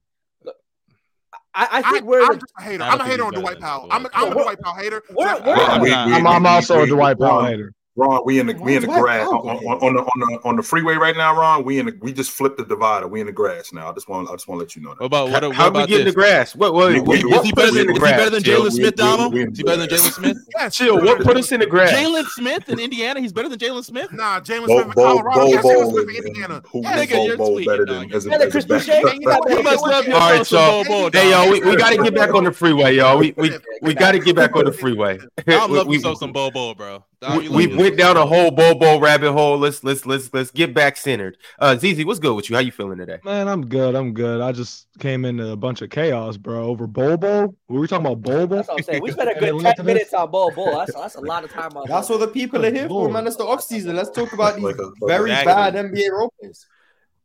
I, 1.53 1.63
I 1.65 1.67
I 1.79 1.91
think 1.91 2.05
we're 2.05 2.23
I'm 2.23 2.39
just 2.39 2.53
a 2.57 2.63
hater. 2.63 2.83
I 2.83 2.89
I'm 2.89 3.01
a 3.01 3.05
hater 3.05 3.23
on 3.25 3.31
better 3.31 3.41
Dwight 3.41 3.55
than 3.55 3.63
Powell. 3.63 3.87
I'm 3.91 4.05
a, 4.05 4.09
I'm 4.13 4.27
a 4.27 4.31
Powell. 4.31 4.43
Dwight 4.43 4.61
Powell 4.61 4.75
hater. 4.75 5.03
We're- 5.09 5.41
we're- 5.41 5.59
I'm 5.59 5.81
We- 5.81 5.89
not. 5.89 6.07
we- 6.07 6.13
I'm, 6.13 6.45
also 6.45 6.81
a 6.81 6.87
Dwight 6.87 7.19
Powell 7.19 7.45
hater. 7.45 7.73
Ron, 7.97 8.21
we 8.23 8.39
in 8.39 8.47
the 8.47 8.53
we 8.53 8.77
in 8.77 8.83
the 8.83 8.87
Why- 8.87 8.95
why 8.95 9.01
grass 9.01 9.27
oh, 9.29 9.39
on, 9.49 9.57
on, 9.57 9.77
on 9.83 9.93
the 9.95 9.99
on 10.01 10.19
the 10.19 10.39
on 10.49 10.55
the 10.55 10.63
freeway 10.63 10.95
right 10.95 11.15
now, 11.15 11.37
Ron. 11.37 11.65
We 11.65 11.77
in 11.77 11.87
the 11.87 11.97
we 12.01 12.13
just 12.13 12.31
flipped 12.31 12.57
the 12.57 12.63
divider. 12.63 13.05
We 13.05 13.19
in 13.19 13.25
the 13.25 13.33
grass 13.33 13.73
now. 13.73 13.89
I 13.89 13.93
just 13.93 14.07
want 14.07 14.29
I 14.29 14.31
just 14.31 14.47
want 14.47 14.59
to 14.59 14.63
let 14.63 14.75
you 14.77 14.81
know 14.81 14.89
What 14.91 14.99
that. 14.99 15.05
about 15.05 15.29
what, 15.29 15.43
what 15.43 15.55
How 15.55 15.63
we 15.65 15.69
about 15.69 15.89
get 15.89 15.99
in 15.99 16.05
the 16.05 16.13
grass? 16.13 16.55
What 16.55 16.73
what, 16.73 16.93
We- 16.93 17.01
what, 17.01 17.21
we- 17.21 17.29
what 17.29 17.39
Is 17.41 17.45
he 17.47 17.51
better 17.51 17.71
than, 17.71 17.81
in 17.81 17.87
the 17.87 17.91
is 17.93 17.97
he 17.97 18.15
better 18.15 18.29
than 18.29 18.43
Jalen 18.43 18.71
Smith, 18.71 18.77
we- 18.77 18.83
we- 18.85 18.91
Donald? 18.91 19.33
we- 19.33 19.43
Is 19.43 19.57
he 19.57 19.63
better 19.63 19.77
than 19.85 19.89
Jalen 19.89 20.11
Smith? 20.13 20.37
Yes. 20.57 20.75
Chill. 20.77 21.01
What 21.01 21.21
put 21.21 21.35
us 21.35 21.51
in 21.51 21.59
the 21.59 21.65
grass? 21.65 21.91
Jalen 21.91 22.25
Smith 22.27 22.69
in 22.69 22.79
Indiana, 22.79 23.19
he's 23.19 23.33
better 23.33 23.49
than 23.49 23.59
Jalen 23.59 23.83
Smith. 23.83 24.11
Nah, 24.13 24.39
Jalen 24.39 24.65
Smith 24.67 24.85
in 24.85 24.91
Bo 24.91 25.03
Colorado. 25.17 25.39
Bo 25.41 25.47
Yes, 25.47 25.65
Jalen 25.65 25.83
Bo 25.83 25.89
Smith 25.91 26.09
in 26.17 26.27
Indiana. 26.27 26.61
who 26.71 26.81
Yes. 26.83 27.09
Nigga, 27.11 27.25
you're 27.25 27.37
Bo 27.37 27.43
Bo 27.45 27.51
tweaking, 27.55 27.71
better 27.73 27.85
than 27.85 28.13
as 28.13 28.25
a, 28.25 28.29
Yeah, 28.29 28.37
the 28.37 28.43
as 28.45 28.47
a 28.47 28.51
Chris. 28.51 28.65
Boucher, 28.65 28.93
you 28.95 29.01
got 29.25 29.49
You 29.49 29.55
that- 29.55 29.63
must 29.65 29.81
love 29.83 30.05
All 30.07 30.13
right, 30.13 30.37
yourself 30.37 30.47
some 30.47 30.59
y'all. 30.59 30.83
Bobo, 31.09 31.17
Hey, 31.19 31.29
y'all, 31.31 31.51
we, 31.51 31.59
we 31.61 31.75
got 31.75 31.89
to 31.89 32.01
get 32.03 32.15
back 32.15 32.33
on 32.33 32.45
the 32.45 32.51
freeway, 32.53 32.95
y'all. 32.95 33.17
We 33.17 33.33
we, 33.35 33.51
we 33.81 33.93
got 33.93 34.13
to 34.13 34.19
get 34.19 34.35
back 34.37 34.55
on 34.55 34.63
the 34.63 34.71
freeway. 34.71 35.19
I'm 35.45 35.71
loving 35.71 35.87
we, 35.89 35.99
some 35.99 36.31
Bobo, 36.31 36.73
bro. 36.73 37.03
Dog, 37.21 37.37
we, 37.37 37.43
you 37.43 37.51
we 37.51 37.75
went 37.75 37.99
down 37.99 38.17
a 38.17 38.21
some 38.21 38.29
whole 38.29 38.49
Bobo 38.49 38.99
rabbit 38.99 39.31
hole. 39.31 39.55
Let's 39.55 39.83
let's 39.83 40.07
let's 40.07 40.33
let's 40.33 40.49
get 40.49 40.73
back 40.73 40.97
centered. 40.97 41.37
Uh, 41.59 41.77
ZZ, 41.77 42.03
what's 42.03 42.19
good 42.19 42.35
with 42.35 42.49
you? 42.49 42.55
How 42.55 42.63
you 42.63 42.71
feeling 42.71 42.97
today? 42.97 43.19
Man, 43.23 43.47
I'm 43.47 43.67
good. 43.67 43.93
I'm 43.93 44.15
good. 44.15 44.41
I 44.41 44.51
just 44.51 44.87
came 44.97 45.23
into 45.23 45.51
a 45.51 45.55
bunch 45.55 45.83
of 45.83 45.91
chaos, 45.91 46.37
bro. 46.37 46.63
Over 46.63 46.87
Bobo. 46.87 47.41
Were 47.41 47.53
we 47.69 47.77
were 47.77 47.87
talking 47.87 48.07
about 48.07 48.23
Bobo. 48.23 48.55
That's 48.55 48.69
what 48.69 48.79
I'm 48.79 48.83
saying. 48.83 49.03
We 49.03 49.11
spent 49.11 49.29
a 49.29 49.39
good 49.39 49.75
ten 49.75 49.85
minutes 49.85 50.15
on 50.15 50.31
Bobo. 50.31 50.77
That's 50.79 50.95
that's 50.95 51.13
a 51.15 51.21
lot 51.21 51.43
of 51.43 51.51
time 51.51 51.77
on. 51.77 51.87
That's 51.87 52.09
what 52.09 52.21
the 52.21 52.27
people 52.27 52.65
are 52.65 52.71
here 52.71 52.87
for, 52.87 53.07
man. 53.07 53.27
It's 53.27 53.35
the 53.35 53.45
off 53.45 53.61
season. 53.61 53.95
Let's 53.95 54.09
talk 54.09 54.33
about 54.33 54.55
these 54.55 54.63
Like 54.63 54.77
a- 54.79 54.91
very 55.05 55.29
bad 55.29 55.75
NBA 55.75 56.09
role 56.11 56.33
players. 56.39 56.65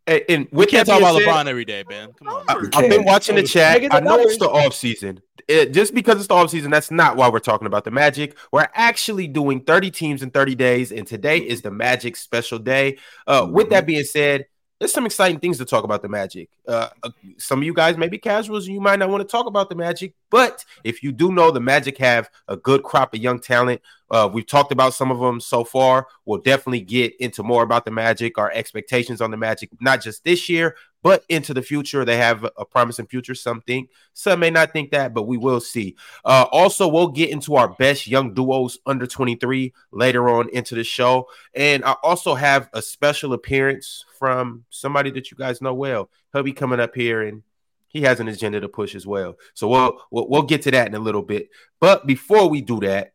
And, 0.07 0.23
and 0.29 0.49
We 0.53 0.67
can't 0.67 0.87
talk 0.87 1.01
about 1.01 1.19
said, 1.19 1.29
LeBron 1.29 1.47
every 1.47 1.65
day, 1.65 1.85
man. 1.89 2.13
Come 2.13 2.29
on. 2.29 2.45
I, 2.49 2.55
I've 2.75 2.91
been 2.91 3.05
watching 3.05 3.35
the 3.35 3.43
chat. 3.43 3.93
I 3.93 4.01
know 4.01 4.19
it's 4.21 4.39
the 4.39 4.49
off 4.49 4.75
season. 4.75 5.21
It, 5.49 5.73
just 5.73 5.95
because 5.95 6.19
it's 6.19 6.29
the 6.29 6.35
off 6.35 6.51
season, 6.51 6.71
that's 6.71 6.91
not 6.91 7.17
why 7.17 7.29
we're 7.29 7.41
talking 7.41 7.67
about 7.67 7.85
the 7.85 7.91
Magic. 7.91 8.37
We're 8.53 8.69
actually 8.75 9.27
doing 9.29 9.61
30 9.61 9.91
teams 9.91 10.23
in 10.23 10.31
30 10.31 10.55
days, 10.55 10.93
and 10.93 11.07
today 11.07 11.39
is 11.39 11.63
the 11.63 11.71
Magic 11.71 12.17
special 12.17 12.59
day. 12.59 12.99
Uh, 13.27 13.49
With 13.51 13.71
that 13.71 13.87
being 13.87 14.05
said, 14.05 14.47
there's 14.79 14.93
some 14.93 15.07
exciting 15.07 15.41
things 15.41 15.57
to 15.59 15.65
talk 15.65 15.85
about 15.85 16.03
the 16.03 16.09
Magic. 16.09 16.51
Uh, 16.69 16.89
uh, 17.03 17.11
some 17.39 17.61
of 17.61 17.65
you 17.65 17.73
guys 17.73 17.97
may 17.97 18.09
be 18.09 18.19
casuals 18.19 18.67
and 18.67 18.75
you 18.75 18.81
might 18.81 18.99
not 18.99 19.09
want 19.09 19.23
to 19.23 19.27
talk 19.27 19.47
about 19.47 19.71
the 19.71 19.75
Magic, 19.75 20.13
but 20.31 20.65
if 20.85 21.03
you 21.03 21.13
do 21.13 21.33
know 21.33 21.51
the 21.51 21.61
Magic 21.61 21.97
have 21.99 22.29
a 22.49 22.57
good 22.57 22.83
crop 22.83 23.15
of 23.15 23.21
young 23.21 23.41
talent, 23.41 23.81
uh, 24.11 24.29
we've 24.31 24.47
talked 24.47 24.73
about 24.73 24.93
some 24.93 25.11
of 25.11 25.19
them 25.19 25.41
so 25.41 25.65
far. 25.65 26.07
We'll 26.27 26.41
definitely 26.41 26.83
get 26.83 27.17
into 27.21 27.43
more 27.43 27.63
about 27.63 27.85
the 27.87 27.91
Magic, 27.91 28.37
our 28.37 28.51
expectations 28.53 29.21
on 29.21 29.31
the 29.31 29.37
Magic, 29.37 29.71
not 29.81 30.03
just 30.03 30.25
this 30.25 30.49
year, 30.49 30.77
but 31.07 31.25
into 31.29 31.55
the 31.55 31.63
future. 31.63 32.05
They 32.05 32.17
have 32.17 32.45
a 32.57 32.65
promising 32.65 33.07
future. 33.07 33.37
Some 33.37 33.61
think, 33.61 33.91
some 34.13 34.41
may 34.41 34.51
not 34.51 34.73
think 34.73 34.91
that, 34.91 35.15
but 35.15 35.29
we 35.29 35.37
will 35.37 35.61
see. 35.61 35.95
Uh, 36.25 36.47
also, 36.51 36.89
we'll 36.89 37.13
get 37.13 37.31
into 37.31 37.55
our 37.55 37.69
best 37.69 38.09
young 38.09 38.35
duos 38.35 38.81
under 38.87 39.07
23 39.07 39.73
later 39.93 40.29
on 40.29 40.49
into 40.49 40.75
the 40.75 40.83
show. 40.83 41.29
And 41.55 41.85
I 41.85 41.95
also 42.03 42.35
have 42.35 42.69
a 42.73 42.83
special 42.83 43.35
appearance 43.35 44.05
from 44.19 44.65
somebody 44.69 45.13
that 45.13 45.31
you 45.31 45.37
guys 45.37 45.63
know 45.63 45.75
well. 45.75 46.11
He'll 46.33 46.43
be 46.43 46.53
coming 46.53 46.81
up 46.81 46.97
here 46.97 47.23
and 47.23 47.45
he 47.87 48.01
has 48.01 48.19
an 48.19 48.27
agenda 48.27 48.59
to 48.59 48.69
push 48.69 48.97
as 48.97 49.07
well. 49.07 49.37
So 49.55 49.69
we'll, 49.69 50.03
we'll 50.11 50.29
we'll 50.29 50.43
get 50.43 50.63
to 50.63 50.73
that 50.73 50.89
in 50.89 50.97
a 50.97 50.99
little 50.99 51.23
bit. 51.23 51.51
But 51.79 52.05
before 52.09 52.49
we 52.51 52.63
do 52.63 52.81
that, 52.81 53.13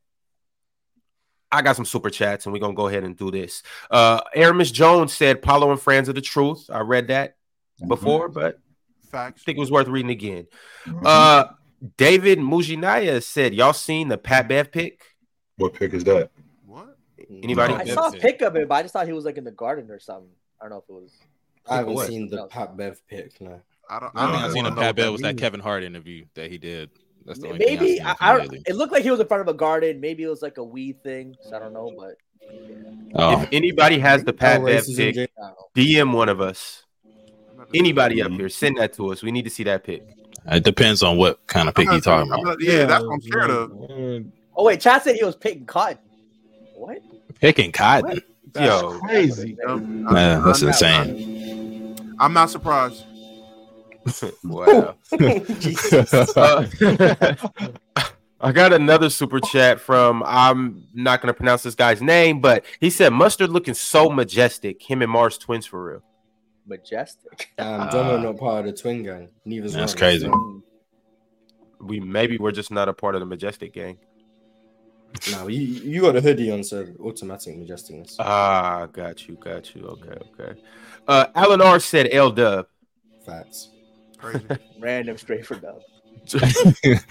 I 1.52 1.62
got 1.62 1.76
some 1.76 1.84
super 1.84 2.10
chats 2.10 2.46
and 2.46 2.54
we're 2.54 2.60
gonna 2.60 2.74
go 2.74 2.88
ahead 2.88 3.04
and 3.04 3.18
do 3.18 3.32
this. 3.32 3.64
Uh 3.90 4.22
Aramis 4.34 4.72
Jones 4.72 5.12
said 5.12 5.42
Paolo 5.42 5.72
and 5.72 5.82
Franz 5.82 6.08
of 6.08 6.16
the 6.16 6.22
Truth. 6.22 6.70
I 6.72 6.80
read 6.80 7.10
that 7.10 7.36
before, 7.88 8.30
but 8.30 8.60
I 9.14 9.32
think 9.32 9.58
it 9.58 9.60
was 9.62 9.72
worth 9.72 9.88
reading 9.88 10.12
again. 10.12 10.48
Mhm. 10.86 11.02
Uh 11.06 11.46
David 11.98 12.38
Mujinaya 12.40 13.24
said, 13.24 13.54
Y'all 13.56 13.74
seen 13.74 14.08
the 14.08 14.18
Pat 14.18 14.48
Bev 14.48 14.72
pick? 14.72 15.02
What 15.58 15.74
pick 15.74 15.94
is 15.94 16.04
that? 16.04 16.30
What? 16.66 16.96
Anybody? 17.44 17.74
No. 17.74 17.80
I 17.80 17.86
saw 17.86 18.10
a 18.10 18.12
pic 18.12 18.42
of 18.42 18.56
it, 18.56 18.68
but 18.68 18.76
I 18.76 18.82
just 18.84 18.94
thought 18.94 19.08
he 19.08 19.14
was 19.14 19.26
like 19.26 19.38
in 19.38 19.44
the 19.44 19.52
garden 19.52 19.90
or 19.90 20.00
something. 20.00 20.30
I 20.60 20.66
don't 20.66 20.72
know 20.72 20.78
if 20.78 20.84
it 20.90 20.94
was. 20.94 21.12
I 21.70 21.78
haven't 21.78 21.94
what? 21.94 22.08
seen 22.08 22.30
the 22.30 22.48
Pat 22.48 22.78
Bev 22.78 23.02
pick. 23.08 23.40
No. 23.42 23.62
I 23.90 24.00
don't. 24.00 24.12
I 24.16 24.26
I 24.26 24.32
think 24.32 24.42
don't 24.42 24.50
I 24.50 24.54
seen 24.54 24.64
know 24.64 24.70
a 24.70 24.72
Pat 24.74 24.80
that 24.84 24.96
Bell 24.96 25.12
was 25.12 25.22
that. 25.22 25.38
Kevin 25.38 25.60
Hart 25.60 25.84
interview 25.84 26.26
that 26.36 26.52
he 26.52 26.58
did. 26.58 26.92
That's 27.26 27.40
the 27.40 27.48
only 27.50 27.60
thing 27.60 27.74
I've 27.78 27.80
Maybe 27.82 27.98
seen 27.98 28.06
I, 28.06 28.16
I 28.20 28.40
him 28.40 28.48
don't. 28.48 28.68
It 28.68 28.76
looked 28.76 28.92
like 28.94 29.04
he 29.04 29.12
was 29.12 29.20
in 29.20 29.28
front 29.28 29.42
of 29.42 29.48
a 29.48 29.54
garden. 29.54 30.00
Maybe 30.00 30.24
it 30.24 30.28
was 30.28 30.42
like 30.42 30.58
a 30.58 30.64
weed 30.64 31.04
thing. 31.04 31.36
So 31.50 31.56
I 31.56 31.60
don't 31.60 31.74
know, 31.74 31.92
but 31.98 32.16
Oh, 33.16 33.42
If 33.42 33.50
anybody 33.52 34.00
has 34.00 34.24
the 34.24 34.34
Pat 34.34 34.62
No 34.62 34.68
Bev 34.68 34.84
racism, 34.84 34.98
pick, 34.98 35.16
Jay. 35.16 35.28
I 35.38 35.42
don't 35.48 35.50
know. 35.50 35.68
DM 35.76 36.14
one 36.14 36.30
of 36.30 36.42
us. 36.42 36.84
Anybody 37.74 38.22
up 38.22 38.32
Mhm. 38.32 38.38
here, 38.38 38.50
send 38.50 38.78
that 38.78 38.94
to 38.94 39.12
us. 39.12 39.22
We 39.24 39.32
need 39.32 39.44
to 39.44 39.50
see 39.50 39.64
that 39.64 39.84
pick. 39.84 40.04
it 40.52 40.64
depends 40.64 41.04
on 41.04 41.18
what 41.18 41.46
kind 41.48 41.68
of 41.70 41.76
pick 41.76 41.86
you're 41.86 42.00
talking 42.02 42.32
I'm 42.32 42.40
about. 42.40 42.60
not- 42.60 42.62
yeah, 42.62 42.86
that's 42.86 43.04
what 43.06 43.14
I'm 43.14 43.22
scared 43.22 43.50
of. 43.52 43.72
Uh, 43.72 44.20
Oh 44.58 44.66
wait, 44.66 44.82
Chad 44.82 45.02
said 45.04 45.16
he 45.16 45.24
was 45.24 45.36
picking 45.36 45.66
cotton. 45.66 45.98
What? 46.76 47.00
Picking 47.40 47.72
cotton. 47.72 48.22
That's 48.54 48.82
Yo. 48.82 49.00
crazy. 49.00 49.56
Um, 49.66 50.04
Man, 50.04 50.44
that's 50.44 50.62
I'm 50.62 50.68
not- 50.68 51.08
insane. 51.08 52.16
I'm 52.20 52.34
not 52.34 52.50
surprised. 52.50 53.06
Wow. 54.44 54.96
Uh, 56.36 56.66
I 58.44 58.52
got 58.52 58.74
another 58.74 59.12
super 59.12 59.40
chat 59.40 59.80
from 59.80 60.24
I'm 60.26 60.84
not 60.96 61.22
gonna 61.22 61.34
pronounce 61.34 61.62
this 61.62 61.76
guy's 61.76 62.02
name, 62.02 62.42
but 62.42 62.66
he 62.80 62.90
said 62.90 63.14
mustard 63.14 63.52
looking 63.52 63.76
so 63.76 64.10
majestic. 64.10 64.82
Him 64.82 65.04
and 65.04 65.12
Marz 65.14 65.40
twins 65.40 65.68
for 65.68 65.84
real. 65.86 66.02
Majestic. 66.72 67.50
Um, 67.60 67.90
Domo 67.90 68.18
not 68.18 68.38
part 68.38 68.66
of 68.66 68.74
the 68.76 68.82
twin 68.82 69.04
gang. 69.04 69.30
Neither's 69.46 69.74
That's 69.74 69.94
Ron. 69.94 70.00
crazy. 70.00 70.26
So, 70.28 70.64
We 71.82 72.00
maybe 72.00 72.38
we're 72.38 72.52
just 72.52 72.72
not 72.72 72.88
a 72.90 72.94
part 72.94 73.14
of 73.16 73.20
the 73.22 73.26
majestic 73.26 73.74
gang. 73.74 73.98
no, 75.34 75.48
you 75.48 75.60
you 75.62 76.02
got 76.02 76.16
a 76.16 76.22
hoodie 76.22 76.50
on, 76.52 76.64
so 76.64 76.88
automatic 77.04 77.56
majesticness. 77.58 78.16
Ah, 78.20 78.86
got 78.94 79.28
you, 79.28 79.36
got 79.36 79.76
you. 79.76 79.82
Okay, 79.86 80.18
okay. 80.40 80.62
Uh 81.08 81.26
Alan 81.36 81.62
R 81.62 81.80
said 81.80 82.08
L 82.12 82.32
Dub. 82.32 82.68
Facts. 83.26 83.70
Crazy. 84.18 84.46
Random 84.80 85.18
straight 85.18 85.46
for 85.46 85.56
dub. 85.56 85.82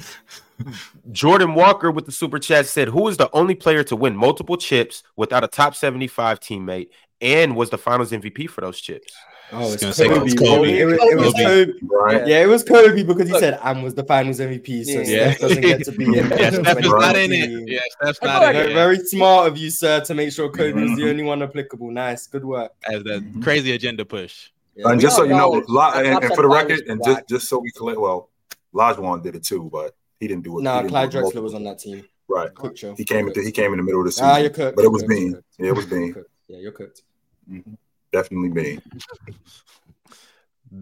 Jordan 1.11 1.55
Walker 1.55 1.91
with 1.91 2.07
the 2.07 2.13
super 2.13 2.39
chat 2.39 2.67
said, 2.67 2.89
"Who 2.89 3.09
is 3.09 3.17
the 3.17 3.31
only 3.33 3.55
player 3.55 3.83
to 3.85 3.97
win 3.97 4.15
multiple 4.17 4.57
chips 4.57 5.03
without 5.17 5.43
a 5.45 5.49
top 5.49 5.75
seventy-five 5.75 6.39
teammate, 6.41 6.89
and 7.21 7.57
was 7.57 7.71
the 7.71 7.79
Finals 7.79 8.13
MVP 8.13 8.49
for 8.49 8.61
those 8.61 8.81
chips?" 8.81 9.13
Oh, 9.53 9.73
it's 9.73 9.83
gonna 9.83 9.93
say 9.93 10.09
Kobe. 10.09 10.27
it's 10.27 10.35
Kobe. 10.35 10.79
It, 10.79 10.85
was, 10.85 10.95
it 11.01 11.17
was 11.19 11.33
Kobe. 11.35 11.67
Kobe. 11.67 11.73
Right. 11.83 12.27
Yeah, 12.27 12.43
it 12.43 12.47
was 12.49 12.63
Kobe 12.65 13.03
because 13.03 13.29
he 13.29 13.39
said 13.39 13.59
"Am 13.63 13.83
was 13.83 13.95
the 13.95 14.05
Finals 14.05 14.39
MVP, 14.39 14.85
so 14.85 15.01
Yeah. 15.01 15.33
Steph 15.33 15.39
doesn't 15.41 15.61
get 15.63 15.85
to 15.85 15.93
be 15.93 16.05
in. 16.05 16.13
Yeah, 16.15 16.23
there. 16.51 16.53
Steph 16.53 16.79
is 16.79 16.87
not 16.89 17.17
in 17.17 17.33
it. 17.33 17.47
2019. 17.47 17.69
Yeah, 17.69 17.81
Steph's 18.01 18.19
I 18.23 18.27
not 18.27 18.43
in 18.43 18.49
it. 18.49 18.63
Very, 18.63 18.75
very 18.75 18.99
smart 18.99 19.49
of 19.49 19.57
you, 19.59 19.71
sir, 19.71 20.01
to 20.01 20.15
make 20.15 20.33
sure 20.33 20.49
Kobe 20.51 20.73
was 20.81 20.91
Mhm. 20.91 20.97
the 20.97 21.11
only 21.11 21.23
one 21.25 21.43
applicable. 21.43 21.91
Nice, 21.91 22.27
good 22.27 22.45
work. 22.45 22.73
As 22.85 23.03
that 23.05 23.23
Mhm. 23.23 23.43
crazy 23.43 23.73
agenda 23.73 24.05
push. 24.05 24.51
Yeah. 24.77 24.89
And 24.91 25.01
just 25.01 25.17
so 25.17 25.25
you 25.25 25.31
know, 25.31 25.63
La- 25.69 25.93
and, 25.95 26.07
and 26.25 26.35
for 26.35 26.43
the 26.43 26.49
record, 26.49 26.81
and 26.89 27.03
just 27.05 27.29
just 27.29 27.49
so 27.49 27.59
we 27.59 27.71
collect, 27.73 27.99
well, 27.99 28.31
Lajuan 28.75 29.23
did 29.23 29.35
it 29.35 29.43
too, 29.45 29.69
but 29.73 29.95
he 30.21 30.29
didn't 30.29 30.45
do 30.45 30.59
it. 30.59 30.63
Nah, 30.63 30.83
Clyde 30.87 31.11
do 31.11 31.19
Drexler 31.19 31.23
multiple. 31.23 31.43
was 31.43 31.55
on 31.55 31.65
that 31.65 31.79
team. 31.81 32.05
Right. 32.29 32.55
Cooked 32.55 32.79
show. 32.79 32.95
He 32.95 33.05
came 33.05 33.27
into 33.27 33.43
he 33.43 33.51
came 33.51 33.73
in 33.73 33.79
the 33.79 33.83
middle 33.83 34.01
of 34.01 34.07
the 34.07 34.13
season, 34.13 34.27
Ah, 34.29 34.37
you're 34.37 34.51
cooked. 34.51 34.77
but 34.77 34.85
it 34.85 34.93
was 34.93 35.03
cooked, 35.03 35.13
you're 35.13 35.21
mean. 35.21 35.33
cooked. 35.35 35.47
Yeah, 35.59 35.67
it 35.67 35.75
was 35.75 35.87
You're 35.91 36.01
mean. 36.01 36.13
cooked. 36.15 36.31
Yeah, 36.47 36.59
you're 36.59 36.73
cooked. 36.73 37.03
Definitely 38.13 38.49
mean. 38.51 38.83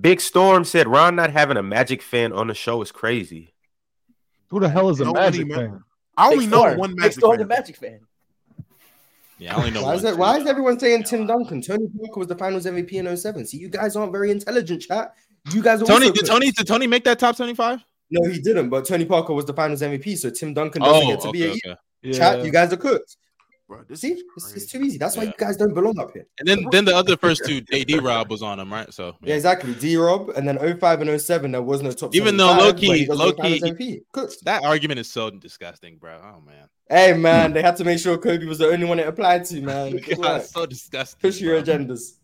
Big 0.00 0.20
Storm 0.20 0.64
said, 0.64 0.86
"Ron 0.88 1.16
not 1.16 1.30
having 1.30 1.56
a 1.56 1.62
Magic 1.62 2.02
fan 2.02 2.32
on 2.32 2.46
the 2.48 2.54
show 2.54 2.82
is 2.82 2.92
crazy." 2.92 3.54
Who 4.48 4.60
the 4.60 4.68
hell 4.68 4.88
is 4.90 5.00
a 5.00 5.12
Magic 5.12 5.50
fan? 5.52 5.82
I 6.16 6.26
only 6.26 6.40
Big 6.46 6.50
know 6.50 6.58
Storm. 6.60 6.78
one 6.78 6.90
Big 6.90 6.98
Magic 7.00 7.12
Storm, 7.18 7.32
fan. 7.38 7.48
the 7.48 7.54
Magic 7.54 7.76
fan. 7.76 8.00
Yeah, 9.38 9.54
I 9.54 9.58
only 9.58 9.70
know 9.70 9.82
Why 9.84 9.94
is, 9.94 10.02
one. 10.02 10.12
that, 10.12 10.18
why 10.18 10.36
is 10.38 10.46
everyone 10.48 10.80
saying 10.80 11.04
Tim 11.04 11.26
Duncan? 11.26 11.62
Tony 11.62 11.86
Parker 11.96 12.18
was 12.18 12.26
the 12.26 12.34
Finals 12.34 12.66
MVP 12.66 12.92
in 12.94 13.16
07. 13.16 13.46
See, 13.46 13.58
you 13.58 13.68
guys 13.68 13.94
aren't 13.94 14.10
very 14.10 14.32
intelligent, 14.32 14.82
chat. 14.82 15.14
You 15.52 15.62
guys 15.62 15.80
are 15.80 15.84
Tony, 15.86 16.06
did 16.06 16.14
cooked. 16.16 16.26
Tony, 16.26 16.50
did 16.50 16.66
Tony 16.66 16.86
make 16.88 17.04
that 17.04 17.20
top 17.20 17.36
25? 17.36 17.80
No, 18.10 18.28
he 18.28 18.40
didn't. 18.40 18.68
But 18.68 18.84
Tony 18.86 19.04
Parker 19.04 19.32
was 19.34 19.44
the 19.44 19.54
Finals 19.54 19.80
MVP, 19.80 20.18
so 20.18 20.30
Tim 20.30 20.54
Duncan 20.54 20.82
doesn't 20.82 21.06
Oh, 21.06 21.10
get 21.10 21.20
to 21.20 21.30
be 21.30 21.44
a 21.44 21.50
okay. 21.52 22.18
chat. 22.18 22.44
You 22.44 22.50
guys 22.50 22.72
are 22.72 22.76
cooked. 22.76 23.16
Bro, 23.68 23.82
this 23.86 24.00
See, 24.00 24.12
is 24.12 24.22
it's, 24.34 24.52
it's 24.54 24.72
too 24.72 24.80
easy. 24.80 24.96
That's 24.96 25.14
why 25.14 25.24
Yeah. 25.24 25.28
you 25.28 25.34
guys 25.36 25.58
don't 25.58 25.74
belong 25.74 25.98
up 25.98 26.10
here. 26.14 26.26
And 26.38 26.48
then, 26.48 26.64
then 26.72 26.86
the 26.86 26.96
other 26.96 27.18
first 27.18 27.42
two, 27.44 27.60
D 27.70 27.98
Rob 27.98 28.30
was 28.30 28.42
on 28.42 28.58
him, 28.58 28.72
right? 28.72 28.90
So 28.94 29.14
Yeah, 29.22 29.34
exactly. 29.34 29.74
D 29.74 29.96
Rob, 29.98 30.30
and 30.30 30.48
then 30.48 30.58
05 30.58 31.02
and 31.02 31.20
07, 31.20 31.52
there 31.52 31.60
was 31.60 31.82
no 31.82 31.90
top. 31.92 32.14
Even 32.14 32.38
though 32.38 32.48
75, 32.58 32.64
low-key- 32.66 32.86
but 32.88 32.96
he 32.98 33.04
does 33.04 33.18
go 33.18 33.24
low-key- 33.24 33.42
Finals 33.60 33.78
MVP. 33.78 34.00
Cooked. 34.12 34.44
that 34.46 34.64
argument 34.64 35.00
is 35.00 35.10
so 35.10 35.28
disgusting, 35.30 35.98
bro. 35.98 36.18
Oh 36.24 36.40
man, 36.40 36.68
Hey 36.88 37.12
man, 37.12 37.52
they 37.54 37.60
had 37.60 37.76
to 37.76 37.84
make 37.84 37.98
sure 37.98 38.16
Kobe 38.16 38.46
was 38.46 38.56
the 38.56 38.68
only 38.68 38.86
one 38.86 38.98
it 39.00 39.06
applied 39.06 39.44
to, 39.46 39.60
man. 39.60 39.98
God, 40.08 40.18
work. 40.18 40.42
so 40.44 40.64
disgusting. 40.64 41.20
Push 41.20 41.40
your 41.40 41.60
bro. 41.62 41.74
agendas. 41.74 42.17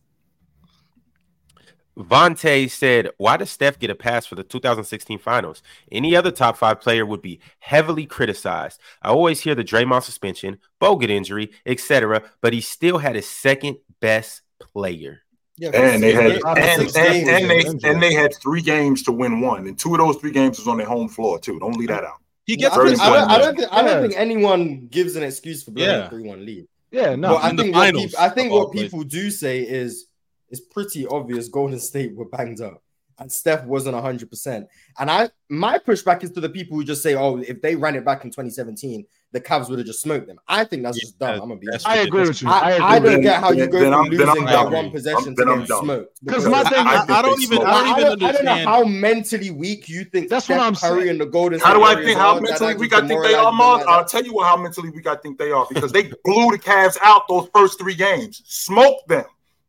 Vontae 1.96 2.70
said, 2.70 3.10
"Why 3.18 3.36
does 3.36 3.50
Steph 3.50 3.78
get 3.78 3.90
a 3.90 3.94
pass 3.94 4.26
for 4.26 4.34
the 4.34 4.42
2016 4.42 5.18
Finals? 5.18 5.62
Any 5.92 6.16
other 6.16 6.30
top 6.30 6.56
five 6.56 6.80
player 6.80 7.06
would 7.06 7.22
be 7.22 7.40
heavily 7.60 8.06
criticized. 8.06 8.80
I 9.02 9.10
always 9.10 9.40
hear 9.40 9.54
the 9.54 9.64
Draymond 9.64 10.02
suspension, 10.02 10.58
Bogut 10.80 11.10
injury, 11.10 11.52
etc., 11.66 12.22
but 12.40 12.52
he 12.52 12.60
still 12.60 12.98
had 12.98 13.14
his 13.14 13.28
second 13.28 13.76
best 14.00 14.42
player." 14.58 15.20
Yeah, 15.56 15.70
And 15.72 16.02
they 16.02 16.12
had 16.12 16.32
and, 16.32 16.96
and, 16.96 17.28
and 17.28 17.50
they 17.50 17.88
and 17.88 18.02
they 18.02 18.12
had 18.12 18.34
three 18.42 18.60
games 18.60 19.04
to 19.04 19.12
win 19.12 19.40
one, 19.40 19.68
and 19.68 19.78
two 19.78 19.94
of 19.94 19.98
those 19.98 20.16
three 20.16 20.32
games 20.32 20.58
was 20.58 20.66
on 20.66 20.78
their 20.78 20.86
home 20.86 21.08
floor 21.08 21.38
too. 21.38 21.60
Don't 21.60 21.76
leave 21.76 21.88
that 21.88 22.02
out. 22.02 22.16
He 22.44 22.56
gets 22.56 22.76
I, 22.76 22.84
don't, 22.84 23.00
I, 23.00 23.06
don't, 23.06 23.30
I, 23.30 23.38
don't 23.38 23.56
think, 23.56 23.72
I 23.72 23.82
don't 23.82 24.02
think 24.02 24.14
anyone 24.16 24.88
gives 24.88 25.14
an 25.16 25.22
excuse 25.22 25.62
for 25.62 25.70
blowing 25.70 25.88
Yeah. 25.90 26.06
a 26.06 26.10
3 26.10 26.22
1 26.24 26.44
lead. 26.44 26.66
Yeah, 26.90 27.14
no. 27.14 27.34
but 27.34 27.44
I 27.44 27.50
in 27.50 27.56
the 27.56 27.62
think, 27.62 27.74
what 27.74 27.94
people, 27.94 28.18
I 28.18 28.28
think 28.28 28.52
what 28.52 28.72
people 28.72 29.02
do 29.04 29.30
say 29.30 29.60
is 29.62 30.06
it's 30.54 30.60
pretty 30.60 31.06
obvious 31.06 31.48
Golden 31.48 31.80
State 31.80 32.14
were 32.14 32.26
banged 32.26 32.60
up 32.60 32.80
and 33.18 33.30
Steph 33.30 33.64
wasn't 33.64 33.94
100%. 33.96 34.66
And 34.98 35.10
I 35.10 35.30
my 35.48 35.78
pushback 35.78 36.24
is 36.24 36.30
to 36.32 36.40
the 36.40 36.48
people 36.48 36.76
who 36.76 36.84
just 36.84 37.02
say, 37.02 37.14
oh, 37.14 37.36
if 37.38 37.60
they 37.62 37.76
ran 37.76 37.94
it 37.94 38.04
back 38.04 38.24
in 38.24 38.30
2017, 38.30 39.04
the 39.30 39.40
Cavs 39.40 39.68
would 39.68 39.78
have 39.78 39.86
just 39.86 40.00
smoked 40.00 40.26
them. 40.26 40.38
I 40.48 40.64
think 40.64 40.82
that's 40.82 40.98
just 40.98 41.18
dumb. 41.18 41.36
Yeah, 41.36 41.42
I'm 41.42 41.48
going 41.48 41.60
to 41.60 41.64
be 41.64 41.68
honest. 41.70 41.86
I 41.88 41.96
agree 41.98 42.22
with 42.26 42.40
you. 42.42 42.48
I, 42.48 42.58
I, 42.58 42.70
agree 42.72 42.84
I 42.84 42.98
don't 42.98 43.20
get 43.20 43.40
how 43.40 43.50
you 43.50 43.66
Then- 43.66 43.70
go 43.70 43.80
then 43.80 43.92
from 43.92 44.00
I'm- 44.00 44.10
then 44.16 44.28
I'm 44.28 44.34
losing 44.34 44.44
that 44.46 44.70
one 44.70 44.90
possession 44.90 45.16
I'm- 45.18 45.34
to 45.36 45.44
then 45.44 45.48
I'm 45.48 45.60
getting 45.60 45.76
smoked. 45.84 46.20
Because 46.24 46.44
Because 46.44 46.64
my 46.64 46.68
I- 46.68 46.70
thing, 46.74 46.86
I 46.86 46.94
I, 47.14 47.18
I 47.18 47.22
don't 47.22 47.36
they 47.38 47.42
even. 47.44 47.56
smoked. 47.58 47.66
I 47.66 47.72
I 47.72 47.82
don't 47.82 47.88
even 47.88 48.00
don't, 48.00 48.04
I 48.04 48.32
don't 48.32 48.44
know 48.44 48.50
understand. 48.52 48.68
how 48.68 48.84
mentally 48.84 49.50
weak 49.50 49.88
you 49.88 50.04
think 50.04 50.28
That's 50.28 50.44
Steph 50.46 50.58
what 50.58 50.66
I'm 50.66 50.74
Curry 50.74 50.98
saying. 51.02 51.10
and 51.10 51.20
the 51.20 51.26
Golden 51.26 51.60
How 51.60 51.74
do 51.74 51.82
I 51.84 51.94
think? 51.96 52.18
How 52.18 52.40
mentally 52.40 52.74
weak 52.74 52.92
I 52.94 53.06
think 53.06 53.22
they 53.22 53.34
are, 53.34 53.44
them 53.44 53.60
Marz? 53.60 53.84
I'll 53.86 54.04
tell 54.04 54.24
you 54.24 54.40
how 54.42 54.56
mentally 54.56 54.90
weak 54.90 55.06
I 55.06 55.16
think 55.16 55.38
they 55.38 55.50
are 55.52 55.66
because 55.72 55.92
they 55.92 56.04
blew 56.24 56.50
the 56.50 56.58
Cavs 56.58 56.96
out 57.02 57.28
those 57.28 57.48
first 57.54 57.78
three 57.78 57.94
games, 57.94 58.42
smoked 58.46 59.06
them. 59.08 59.24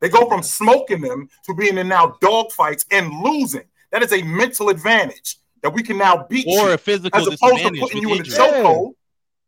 They 0.06 0.10
go 0.10 0.28
from 0.30 0.44
smoking 0.44 1.02
them 1.02 1.28
to 1.48 1.56
being 1.56 1.80
in 1.80 1.88
now 1.88 2.16
dogfights 2.22 2.86
and 2.92 3.12
losing. 3.24 3.64
That 3.92 4.04
is 4.04 4.14
a 4.14 4.22
mental 4.22 4.70
advantage 4.70 5.38
that 5.64 5.72
we 5.74 5.82
can 5.82 5.98
now 5.98 6.28
beat 6.30 6.46
Or 6.48 6.68
you 6.68 6.74
a 6.74 6.78
physical 6.78 7.20
as 7.20 7.26
opposed 7.26 7.64
to 7.64 7.72
putting 7.80 8.02
you 8.04 8.10
in 8.10 8.14
a 8.14 8.18
injury. 8.18 8.38
choke- 8.38 8.54
chokehold. 8.54 8.92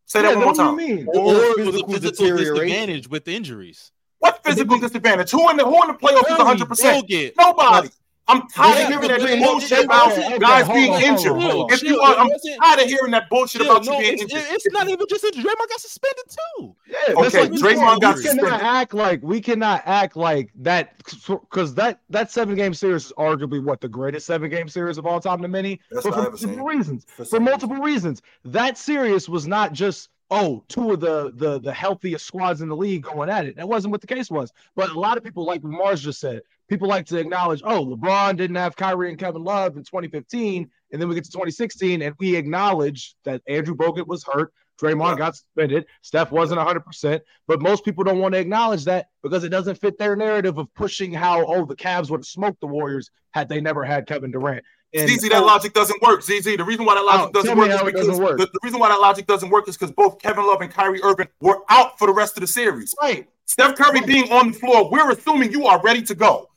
Say 0.07 0.21
Yeah, 0.23 0.29
that 0.29 0.35
one 0.37 0.45
more 0.45 0.53
time. 0.55 0.79
you 0.79 0.87
mean? 0.95 1.07
Or, 1.09 1.15
Or 1.19 1.35
it 1.35 1.51
a 1.51 1.63
physical 1.63 1.93
physical 1.93 2.37
disadvantage 2.37 3.07
with 3.07 3.27
injuries. 3.27 3.91
What 4.17 4.43
physical 4.43 4.79
disadvantage? 4.79 5.29
Who 5.29 5.47
in 5.51 5.57
the 5.57 5.65
who 5.65 5.79
in 5.83 5.89
the 5.89 5.93
playoffs 5.93 6.21
is 6.21 6.37
Curry, 6.37 6.37
100? 6.39 6.67
percent 6.69 7.07
Bogut. 7.07 7.33
Nobody. 7.37 7.89
I'm 8.29 8.47
tired 8.49 8.93
of 8.93 9.01
hearing 9.03 9.07
that 9.21 9.39
bullshit 9.45 9.69
but- 9.69 9.85
about 9.85 10.11
okay, 10.11 10.27
okay, 10.27 10.39
guys 10.39 10.67
being 10.67 10.91
on, 10.91 10.99
hold 11.01 11.03
on, 11.03 11.17
injured. 11.17 11.41
hold. 11.51 11.71
If 11.71 11.83
you 11.83 11.99
are, 12.01 12.15
I'm 12.15 12.29
wasn't- 12.29 12.61
tired 12.61 12.79
of 12.81 12.85
hearing 12.89 13.11
that 13.11 13.29
bullshit 13.29 13.61
Yeah, 13.63 13.71
about 13.71 13.85
no, 13.85 13.93
you 13.93 13.99
being 13.99 14.13
it's, 14.13 14.21
injured. 14.23 14.43
it's 14.51 14.65
not 14.71 14.89
even 14.89 15.05
just 15.09 15.23
injury. 15.23 15.43
Draymond 15.43 15.69
got 15.69 15.79
suspended 15.79 16.25
too. 16.29 16.75
Yeah, 16.87 16.97
that's 17.07 17.27
Okay, 17.35 17.41
like 17.43 17.51
we 17.51 17.57
Draymond 17.61 17.77
can't- 17.77 18.01
got 18.01 18.15
we 18.17 18.23
cannot 18.23 18.61
act 18.61 18.93
like 18.93 19.19
we 19.23 19.41
cannot 19.41 19.83
act 19.85 20.15
like 20.17 20.49
that 20.55 20.97
because 21.25 21.73
that 21.75 22.01
that 22.09 22.29
seven 22.31 22.55
game 22.55 22.73
series 22.73 23.05
is 23.05 23.13
arguably 23.17 23.63
what 23.63 23.79
the 23.81 23.87
greatest 23.89 24.25
seven 24.27 24.49
game 24.49 24.67
series 24.67 24.97
of 24.97 25.05
all 25.05 25.19
time 25.21 25.41
to 25.41 25.47
many, 25.47 25.79
That's 25.89 26.03
but 26.05 26.13
for 26.13 26.21
multiple 26.23 26.65
reasons. 26.65 27.05
For 27.05 27.23
For 27.23 27.25
some 27.25 27.43
multiple 27.43 27.77
reasons, 27.77 28.21
that 28.45 28.77
series 28.77 29.29
was 29.29 29.47
not 29.47 29.73
just 29.73 30.09
oh 30.29 30.63
two 30.67 30.91
of 30.91 30.99
the 30.99 31.31
the 31.35 31.59
the 31.59 31.73
healthiest 31.73 32.25
squads 32.25 32.61
in 32.61 32.69
the 32.69 32.75
league 32.75 33.03
going 33.03 33.29
at 33.29 33.45
it. 33.45 33.55
That 33.55 33.69
wasn't 33.69 33.91
what 33.91 34.01
the 34.01 34.07
case 34.07 34.29
was. 34.29 34.51
But 34.75 34.89
a 34.89 34.99
lot 34.99 35.17
of 35.17 35.23
people, 35.23 35.45
like 35.45 35.61
Marz 35.61 36.01
just 36.01 36.19
said, 36.19 36.41
people 36.67 36.87
like 36.87 37.05
to 37.07 37.17
acknowledge, 37.17 37.61
oh, 37.63 37.85
LeBron 37.85 38.37
didn't 38.37 38.55
have 38.57 38.75
Kyrie 38.75 39.09
and 39.09 39.17
Kevin 39.19 39.43
Love 39.43 39.77
in 39.77 39.83
2015, 39.83 40.69
and 40.91 41.01
then 41.01 41.07
we 41.09 41.15
get 41.15 41.23
to 41.25 41.31
2016, 41.31 42.01
and 42.01 42.15
we 42.19 42.35
acknowledge 42.35 43.15
that 43.23 43.41
Andrew 43.47 43.75
Bogut 43.75 44.07
was 44.07 44.23
hurt. 44.23 44.53
Draymond 44.79 45.13
Yeah. 45.13 45.17
got 45.17 45.35
suspended. 45.35 45.85
Steph 46.03 46.31
wasn't 46.31 46.59
100%. 46.59 47.21
But 47.47 47.61
most 47.61 47.83
people 47.83 48.03
don't 48.03 48.19
want 48.19 48.35
to 48.35 48.39
acknowledge 48.39 48.85
that 48.85 49.09
because 49.23 49.43
it 49.43 49.49
doesn't 49.49 49.79
fit 49.81 49.97
their 49.97 50.15
narrative 50.15 50.59
of 50.59 50.71
pushing 50.75 51.11
how, 51.11 51.43
oh, 51.47 51.65
the 51.65 51.75
Cavs 51.75 52.11
would 52.11 52.19
have 52.19 52.25
smoked 52.27 52.61
the 52.61 52.67
Warriors 52.67 53.09
had 53.31 53.49
they 53.49 53.59
never 53.59 53.83
had 53.83 54.05
Kevin 54.05 54.29
Durant. 54.29 54.63
And 54.93 55.09
ZZ, 55.09 55.29
that 55.29 55.45
logic 55.45 55.73
doesn't 55.73 56.01
work. 56.01 56.21
ZZ, 56.23 56.43
the 56.57 56.63
reason 56.63 56.85
why 56.85 56.95
that 56.95 57.03
logic 57.05 57.29
Oh, 57.35 57.41
doesn't 57.41 57.57
work 57.57 57.69
is 57.69 57.81
because 57.83 58.07
doesn't 58.07 58.23
work. 58.23 58.37
The, 58.37 58.45
the 58.45 58.59
reason 58.63 58.79
why 58.79 58.87
that 58.89 58.99
logic 58.99 59.27
doesn't 59.27 59.49
work 59.49 59.67
is 59.67 59.75
because 59.77 59.91
both 59.91 60.19
Kevin 60.19 60.45
Love 60.47 60.61
and 60.61 60.71
Kyrie 60.71 61.01
Irving 61.03 61.27
were 61.41 61.59
out 61.69 61.97
for 61.99 62.07
the 62.07 62.13
rest 62.13 62.37
of 62.37 62.41
the 62.41 62.47
series. 62.47 62.95
right. 63.01 63.27
Steph 63.45 63.75
Curry 63.77 64.01
being 64.01 64.29
on 64.31 64.51
the 64.51 64.57
floor, 64.59 64.89
we're 64.91 65.09
assuming 65.11 65.51
you 65.53 65.65
are 65.67 65.81
ready 65.81 66.01
to 66.03 66.13
go. 66.15 66.49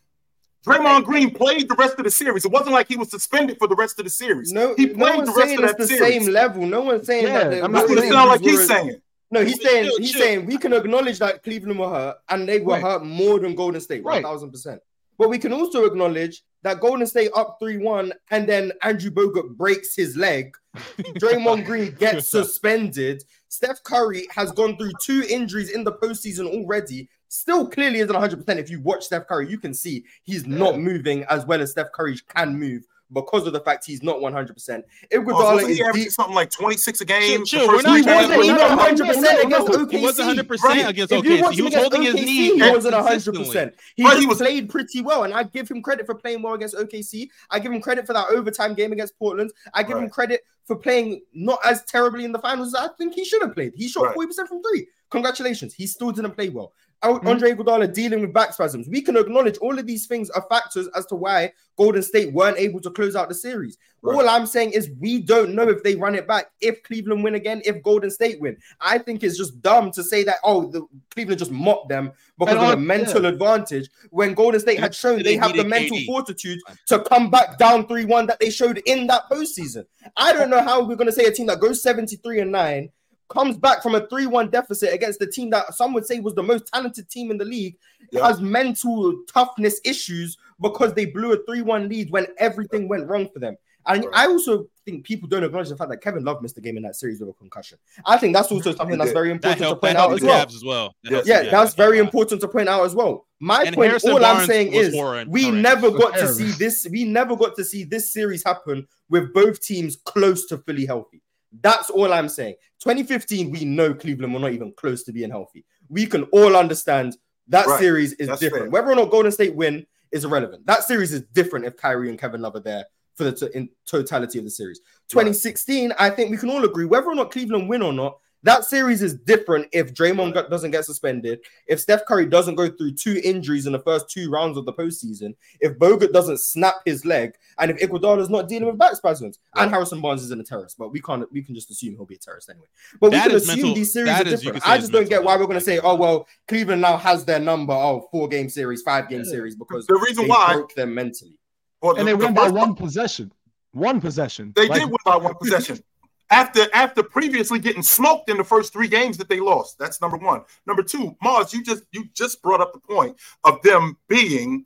Draymond 0.67 1.05
Green 1.05 1.33
played 1.33 1.69
the 1.69 1.75
rest 1.77 1.95
of 1.99 2.05
the 2.05 2.11
series. 2.11 2.45
It 2.45 2.51
wasn't 2.53 2.73
like 2.73 2.89
he 2.89 2.97
was 2.97 3.11
suspended 3.11 3.59
for 3.59 3.67
the 3.69 3.77
rest 3.77 3.99
of 3.99 4.05
the 4.05 4.11
series. 4.11 4.53
No, 4.53 4.75
he 4.77 4.87
no 4.87 4.95
played 4.95 5.17
one's 5.19 5.29
the 5.33 5.35
rest 5.35 5.49
saying 5.49 5.59
of 5.59 5.65
it's 5.65 5.73
that 5.73 5.79
the 5.79 5.87
series. 5.87 6.25
same 6.25 6.33
level. 6.33 6.67
No 6.67 6.81
one's 6.83 7.07
saying 7.07 7.25
Yeah, 7.25 7.45
that. 7.45 7.51
the 7.51 7.65
I'm 7.65 7.73
not 7.73 7.87
That's 7.87 7.91
what 7.91 7.99
it 7.99 8.11
saying 8.11 8.29
like 8.29 8.41
he's 8.41 8.67
saying. 8.67 9.01
No, 9.31 9.45
he's 9.45 9.63
saying 9.63 9.85
chill, 9.85 9.99
he's 9.99 10.13
chill. 10.13 10.21
saying 10.21 10.47
we 10.47 10.59
can 10.59 10.73
acknowledge 10.75 11.19
that 11.21 11.43
Cleveland 11.45 11.79
were 11.79 11.89
hurt 11.89 12.17
and 12.29 12.47
they 12.49 12.59
were 12.61 12.73
Right. 12.75 12.83
hurt 12.83 13.05
more 13.05 13.39
than 13.39 13.55
Golden 13.55 13.81
State, 13.81 14.05
Right. 14.05 14.23
thousand 14.23 14.51
percent. 14.51 14.81
But 15.17 15.31
we 15.31 15.39
can 15.39 15.53
also 15.53 15.85
acknowledge 15.85 16.43
that 16.63 16.81
Golden 16.81 17.07
State 17.07 17.31
up 17.35 17.57
three 17.61 17.79
one 17.79 18.13
and 18.31 18.49
then 18.49 18.73
Andrew 18.83 19.11
Bogut 19.11 19.57
breaks 19.57 19.95
his 19.97 20.17
leg. 20.17 20.55
Draymond 20.99 21.65
Green 21.65 21.95
gets 21.99 22.29
suspended. 22.29 23.25
Steph 23.49 23.83
Curry 23.83 24.27
has 24.31 24.53
gone 24.53 24.77
through 24.77 24.93
two 25.03 25.25
injuries 25.29 25.71
in 25.71 25.85
the 25.85 25.93
postseason 25.93 26.47
already. 26.47 27.09
Still 27.29 27.69
clearly 27.69 28.01
isn't 28.01 28.15
100%. 28.15 28.49
If 28.59 28.71
you 28.71 28.81
watch 28.81 29.05
Steph 29.05 29.27
Curry, 29.27 29.49
you 29.49 29.59
can 29.59 29.73
see 29.73 30.05
he's 30.25 30.47
not 30.47 30.79
moving 30.79 31.25
as 31.25 31.47
well 31.47 31.61
as 31.61 31.73
Steph 31.73 31.93
Curry 31.93 32.19
can 32.29 32.59
move 32.59 32.85
because 33.13 33.47
of 33.47 33.53
the 33.53 33.61
fact 33.61 33.85
he's 33.85 34.03
not 34.03 34.19
100%. 34.19 34.83
Oh, 35.13 35.19
Iguodala 35.19 35.55
wasn't 35.55 35.71
is 35.71 35.79
he 35.79 35.93
deep. 35.93 36.11
something 36.11 36.35
like 36.35 36.51
26 36.51 37.01
a 37.01 37.05
game? 37.05 37.45
Chill, 37.45 37.67
the 37.67 37.67
we're 37.69 37.83
not 37.83 37.93
three 37.93 38.03
trying 38.03 38.29
games? 38.29 38.35
to- 38.37 38.43
He's 38.43 38.53
we're 38.53 38.59
not 38.59 38.71
not- 38.77 38.89
100% 38.89 39.45
against 39.45 39.93
He 39.93 40.03
wasn't 40.03 40.29
100% 40.39 40.89
against 40.89 41.13
OKC. 41.13 41.53
He 41.55 41.63
was 41.63 41.75
holding 41.75 42.03
his 42.03 42.15
knee. 42.15 42.55
He 42.57 42.71
wasn't 42.71 42.95
100%. 42.95 43.73
He 43.97 44.05
Right, 44.05 44.19
he 44.19 44.27
was- 44.27 44.39
played 44.39 44.69
pretty 44.71 45.01
well, 45.01 45.25
and 45.25 45.35
I 45.35 45.43
give 45.43 45.69
him 45.69 45.83
credit 45.83 46.07
for 46.07 46.15
playing 46.15 46.43
well 46.43 46.55
against 46.55 46.75
OKC. 46.77 47.29
I 47.51 47.59
give 47.59 47.73
him 47.73 47.81
credit 47.81 48.07
for 48.07 48.13
that 48.13 48.29
overtime 48.31 48.75
game 48.75 48.93
against 48.93 49.19
Portland. 49.19 49.51
I 49.75 49.83
give 49.83 49.97
him 49.99 50.09
credit 50.11 50.43
for 50.67 50.77
playing 50.77 51.23
not 51.35 51.59
as 51.65 51.85
terribly 51.85 52.25
in 52.25 52.33
the 52.33 52.39
finals 52.39 52.69
as 52.69 52.75
I 52.75 52.89
think 52.97 53.15
he 53.15 53.25
should 53.25 53.43
have 53.43 53.55
played. 53.55 53.73
He 53.75 53.89
shot 53.89 54.05
Right. 54.07 54.15
40% 54.15 54.49
from 54.49 54.63
three. 54.63 54.87
Congratulations. 55.11 55.75
He 55.75 55.87
still 55.89 56.13
didn't 56.13 56.33
play 56.37 56.49
well. 56.51 56.73
Al- 57.03 57.27
Andre 57.27 57.53
Iguodala 57.53 57.93
dealing 57.93 58.21
with 58.21 58.33
back 58.33 58.53
spasms. 58.53 58.89
We 58.89 59.01
can 59.01 59.17
acknowledge 59.17 59.57
all 59.59 59.79
of 59.79 59.87
these 59.87 60.07
things 60.07 60.29
are 60.31 60.45
factors 60.51 60.87
as 60.95 61.07
to 61.07 61.15
why 61.15 61.53
Golden 61.79 62.03
State 62.03 62.33
weren't 62.35 62.59
able 62.59 62.81
to 62.81 62.91
close 62.91 63.17
out 63.17 63.29
the 63.31 63.35
series. 63.35 63.79
Right. 64.03 64.15
All 64.15 64.29
I'm 64.29 64.47
saying 64.47 64.73
is 64.73 64.91
we 64.99 65.21
don't 65.23 65.55
know 65.55 65.69
if 65.69 65.83
they 65.83 65.97
run 65.97 66.15
it 66.15 66.27
back, 66.29 66.51
if 66.61 66.83
Cleveland 66.83 67.25
win 67.25 67.35
again, 67.37 67.63
if 67.65 67.83
Golden 67.83 68.11
State 68.11 68.41
win. 68.41 68.57
I 68.81 68.99
think 68.99 69.23
it's 69.23 69.39
just 69.39 69.63
dumb 69.63 69.91
to 69.93 70.03
say 70.03 70.25
that 70.25 70.37
oh, 70.45 70.71
the 70.71 70.87
Cleveland 71.11 71.39
just 71.39 71.51
mocked 71.51 71.89
them 71.89 72.13
because 72.39 72.55
And 72.57 72.65
of 72.65 72.71
the 72.71 72.77
mental 72.77 73.25
advantage 73.27 73.89
when 74.11 74.35
Golden 74.35 74.61
State 74.61 74.79
had 74.79 74.95
shown 74.95 75.17
They 75.19 75.23
they 75.23 75.37
have 75.37 75.55
the 75.57 75.65
mental 75.65 75.97
KD. 75.97 76.07
fortitude 76.07 76.59
to 76.89 77.01
come 77.05 77.31
back 77.31 77.59
down 77.59 77.87
3-1 77.87 78.27
that 78.27 78.41
they 78.41 78.51
showed 78.51 78.79
in 78.87 79.07
that 79.07 79.23
postseason. 79.31 79.85
I 80.17 80.33
don't 80.33 80.51
know 80.51 80.63
how 80.63 80.85
we're 80.85 80.97
gonna 80.97 81.13
say 81.13 81.25
a 81.25 81.33
team 81.33 81.47
that 81.47 81.61
goes 81.61 81.83
73 81.83 82.41
and 82.41 82.53
9 82.53 82.91
comes 83.31 83.57
back 83.57 83.83
from 83.83 83.95
a 83.95 84.01
3-1 84.09 84.51
deficit 84.51 84.93
against 84.93 85.19
the 85.21 85.27
team 85.27 85.51
that 85.51 85.73
some 85.75 85.93
would 85.95 86.05
say 86.07 86.21
was 86.21 86.35
the 86.35 86.43
most 86.43 86.67
talented 86.73 87.09
team 87.09 87.31
in 87.31 87.39
the 87.39 87.45
league 87.45 87.77
Yeah. 88.13 88.27
has 88.27 88.41
mental 88.41 89.23
toughness 89.33 89.81
issues 89.85 90.37
because 90.61 90.93
they 90.95 91.07
blew 91.07 91.33
a 91.33 91.39
3-1 91.45 91.89
lead 91.89 92.11
when 92.11 92.27
everything 92.39 92.89
went 92.89 93.09
wrong 93.09 93.29
for 93.33 93.39
them. 93.39 93.57
And 93.87 94.05
Right. 94.05 94.15
I 94.15 94.27
also 94.27 94.67
think 94.85 95.05
people 95.07 95.27
don't 95.27 95.43
acknowledge 95.43 95.71
the 95.71 95.77
fact 95.77 95.91
that 95.91 96.03
Kevin 96.03 96.23
Love 96.23 96.43
missed 96.43 96.55
the 96.57 96.61
game 96.61 96.77
in 96.77 96.83
that 96.83 96.97
series 96.97 97.19
with 97.19 97.31
a 97.31 97.33
concussion. 97.33 97.79
I 98.05 98.19
think 98.19 98.35
that's 98.37 98.53
also 98.53 98.75
something 98.77 98.99
that's 98.99 99.11
did. 99.11 99.15
very 99.15 99.29
That 99.29 99.35
important 99.37 99.61
to 99.71 99.77
point 99.77 99.97
out 99.97 100.13
as 100.13 100.21
well. 100.21 100.47
As 100.47 100.65
well. 100.65 100.95
That 101.05 101.11
Yes. 101.11 101.13
helped 101.13 101.29
Yeah, 101.29 101.51
that's 101.51 101.73
Cavs 101.73 101.77
very 101.79 101.99
important 101.99 102.41
to 102.43 102.49
point 102.49 102.69
out 102.69 102.85
as 102.85 102.95
well. 102.95 103.27
My 103.41 103.63
And 103.63 103.75
point, 103.75 103.89
Harrison 103.89 104.11
all 104.11 104.25
I'm 104.25 104.47
saying 104.47 104.75
is 104.75 104.95
horrend- 104.95 105.29
we 105.29 105.45
horrendous. 105.45 105.63
never 105.63 105.91
got 105.93 106.13
to 106.15 106.21
Terrible. 106.21 106.35
see 106.35 106.51
this. 106.59 106.87
We 106.91 107.05
never 107.05 107.37
got 107.37 107.57
to 107.57 107.65
see 107.65 107.85
this 107.85 108.13
series 108.13 108.45
happen 108.45 108.87
with 109.09 109.33
both 109.33 109.61
teams 109.63 109.97
close 110.05 110.45
to 110.47 110.59
fully 110.59 110.85
healthy. 110.85 111.23
That's 111.61 111.91
all 111.91 112.13
I'm 112.13 112.29
saying. 112.29 112.55
2015, 112.81 113.51
we 113.51 113.65
know 113.65 113.93
Cleveland 113.95 114.33
were 114.33 114.41
not 114.41 114.53
even 114.53 114.73
close 114.77 115.03
to 115.05 115.13
being 115.13 115.31
healthy. 115.31 115.65
We 115.89 116.07
can 116.07 116.25
all 116.25 116.57
understand 116.57 117.17
that 117.49 117.67
Right. 117.67 117.81
series 117.81 118.13
is 118.15 118.29
That's 118.29 118.41
different. 118.41 118.65
fair. 118.67 118.71
Whether 118.71 118.93
or 118.93 118.95
not 118.97 119.11
Golden 119.11 119.33
State 119.33 119.55
win 119.57 119.87
is 120.13 120.25
irrelevant. 120.25 120.67
That 120.67 120.85
series 120.85 121.13
is 121.13 121.23
different 121.33 121.67
if 121.67 121.77
Kyrie 121.77 122.09
and 122.09 122.19
Kevin 122.19 122.41
Love 122.41 122.55
are 122.57 122.61
there 122.61 122.85
for 123.17 123.25
the 123.25 123.33
to- 123.33 123.57
in 123.57 123.69
totality 123.87 124.39
of 124.39 124.45
the 124.45 124.51
series. 124.51 124.81
2016, 125.09 125.93
I 125.99 126.11
think 126.11 126.31
we 126.31 126.37
can 126.37 126.51
all 126.51 126.65
agree 126.65 126.85
whether 126.85 127.09
or 127.09 127.15
not 127.15 127.31
Cleveland 127.33 127.69
win 127.69 127.83
or 127.83 127.93
not. 127.93 128.19
That 128.43 128.65
series 128.65 129.03
is 129.03 129.15
different 129.15 129.69
if 129.73 129.93
Draymond 129.93 130.33
got- 130.33 130.49
doesn't 130.49 130.71
get 130.71 130.87
suspended, 130.87 131.41
if 131.67 131.79
Steph 131.79 132.07
Curry 132.07 132.25
doesn't 132.27 132.55
go 132.55 132.69
through 132.71 132.93
two 132.93 133.21
injuries 133.23 133.67
in 133.67 133.73
the 133.73 133.79
first 133.81 134.09
two 134.09 134.31
rounds 134.31 134.57
of 134.57 134.65
the 134.65 134.73
postseason, 134.73 135.35
if 135.61 135.79
Bogut 135.79 136.13
doesn't 136.13 136.39
snap 136.41 136.77
his 136.87 137.05
leg, 137.05 137.35
and 137.59 137.71
if 137.71 137.79
Iguodala's 137.81 138.31
not 138.31 138.49
dealing 138.49 138.67
with 138.67 138.79
back 138.79 138.97
spasms, 138.97 139.39
and 139.57 139.71
Harrison 139.71 140.01
Barnes 140.01 140.23
isn't 140.25 140.41
a 140.41 140.45
terrorist, 140.45 140.79
but 140.79 140.91
we 140.91 141.01
can't 141.03 141.31
we 141.31 141.43
can 141.43 141.55
just 141.55 141.71
assume 141.71 141.95
he'll 141.97 142.07
be 142.07 142.15
a 142.15 142.19
terrorist 142.19 142.49
anyway. 142.49 142.67
But 142.99 143.11
That 143.11 143.25
we 143.27 143.29
can 143.33 143.37
assume 143.37 143.57
mental- 143.57 143.75
these 143.75 143.93
series 143.93 144.09
are 144.11 144.27
is- 144.27 144.41
different. 144.41 144.63
could 144.63 144.71
I 144.73 144.79
just 144.79 144.93
don't 144.93 145.09
get 145.09 145.23
why 145.23 145.37
we're 145.37 145.45
going 145.45 145.59
to 145.59 145.65
say, 145.65 145.79
oh 145.81 145.95
well, 145.95 146.27
Cleveland 146.49 146.81
now 146.81 146.97
has 146.97 147.25
their 147.27 147.41
number, 147.41 147.75
oh 147.75 148.09
four 148.11 148.27
game 148.29 148.49
series, 148.49 148.81
five 148.81 149.09
game 149.11 149.25
series, 149.25 149.55
because 149.55 149.87
The 149.87 149.95
reason 149.97 150.25
they 150.25 150.29
why- 150.31 150.55
broke 150.55 150.75
them 150.75 150.95
mentally. 150.95 151.35
Well, 151.83 151.97
And 151.97 152.01
the- 152.09 152.13
they 152.13 152.19
the 152.19 152.25
win 152.27 152.35
by 152.35 152.49
one 152.49 152.75
possession. 152.75 153.33
One 153.73 154.01
possession. 154.01 154.53
They 154.57 154.67
Like, 154.69 154.81
did 154.81 154.89
win 154.91 154.97
by 155.05 155.17
one 155.17 155.35
possession. 155.35 155.81
After 156.31 156.67
after 156.73 157.03
previously 157.03 157.59
getting 157.59 157.83
smoked 157.83 158.31
in 158.31 158.37
the 158.37 158.45
first 158.45 158.73
three 158.73 158.87
games 158.87 159.17
that 159.19 159.29
they 159.29 159.41
lost. 159.41 159.79
That's 159.79 160.01
number 160.01 160.17
one. 160.17 160.43
Number 160.67 160.83
two, 160.83 161.17
Marz, 161.25 161.53
you 161.53 161.63
just 161.65 161.85
you 161.93 162.05
just 162.15 162.41
brought 162.41 162.61
up 162.61 162.73
the 162.73 162.79
point 162.79 163.17
of 163.43 163.61
them 163.63 163.97
being 164.09 164.65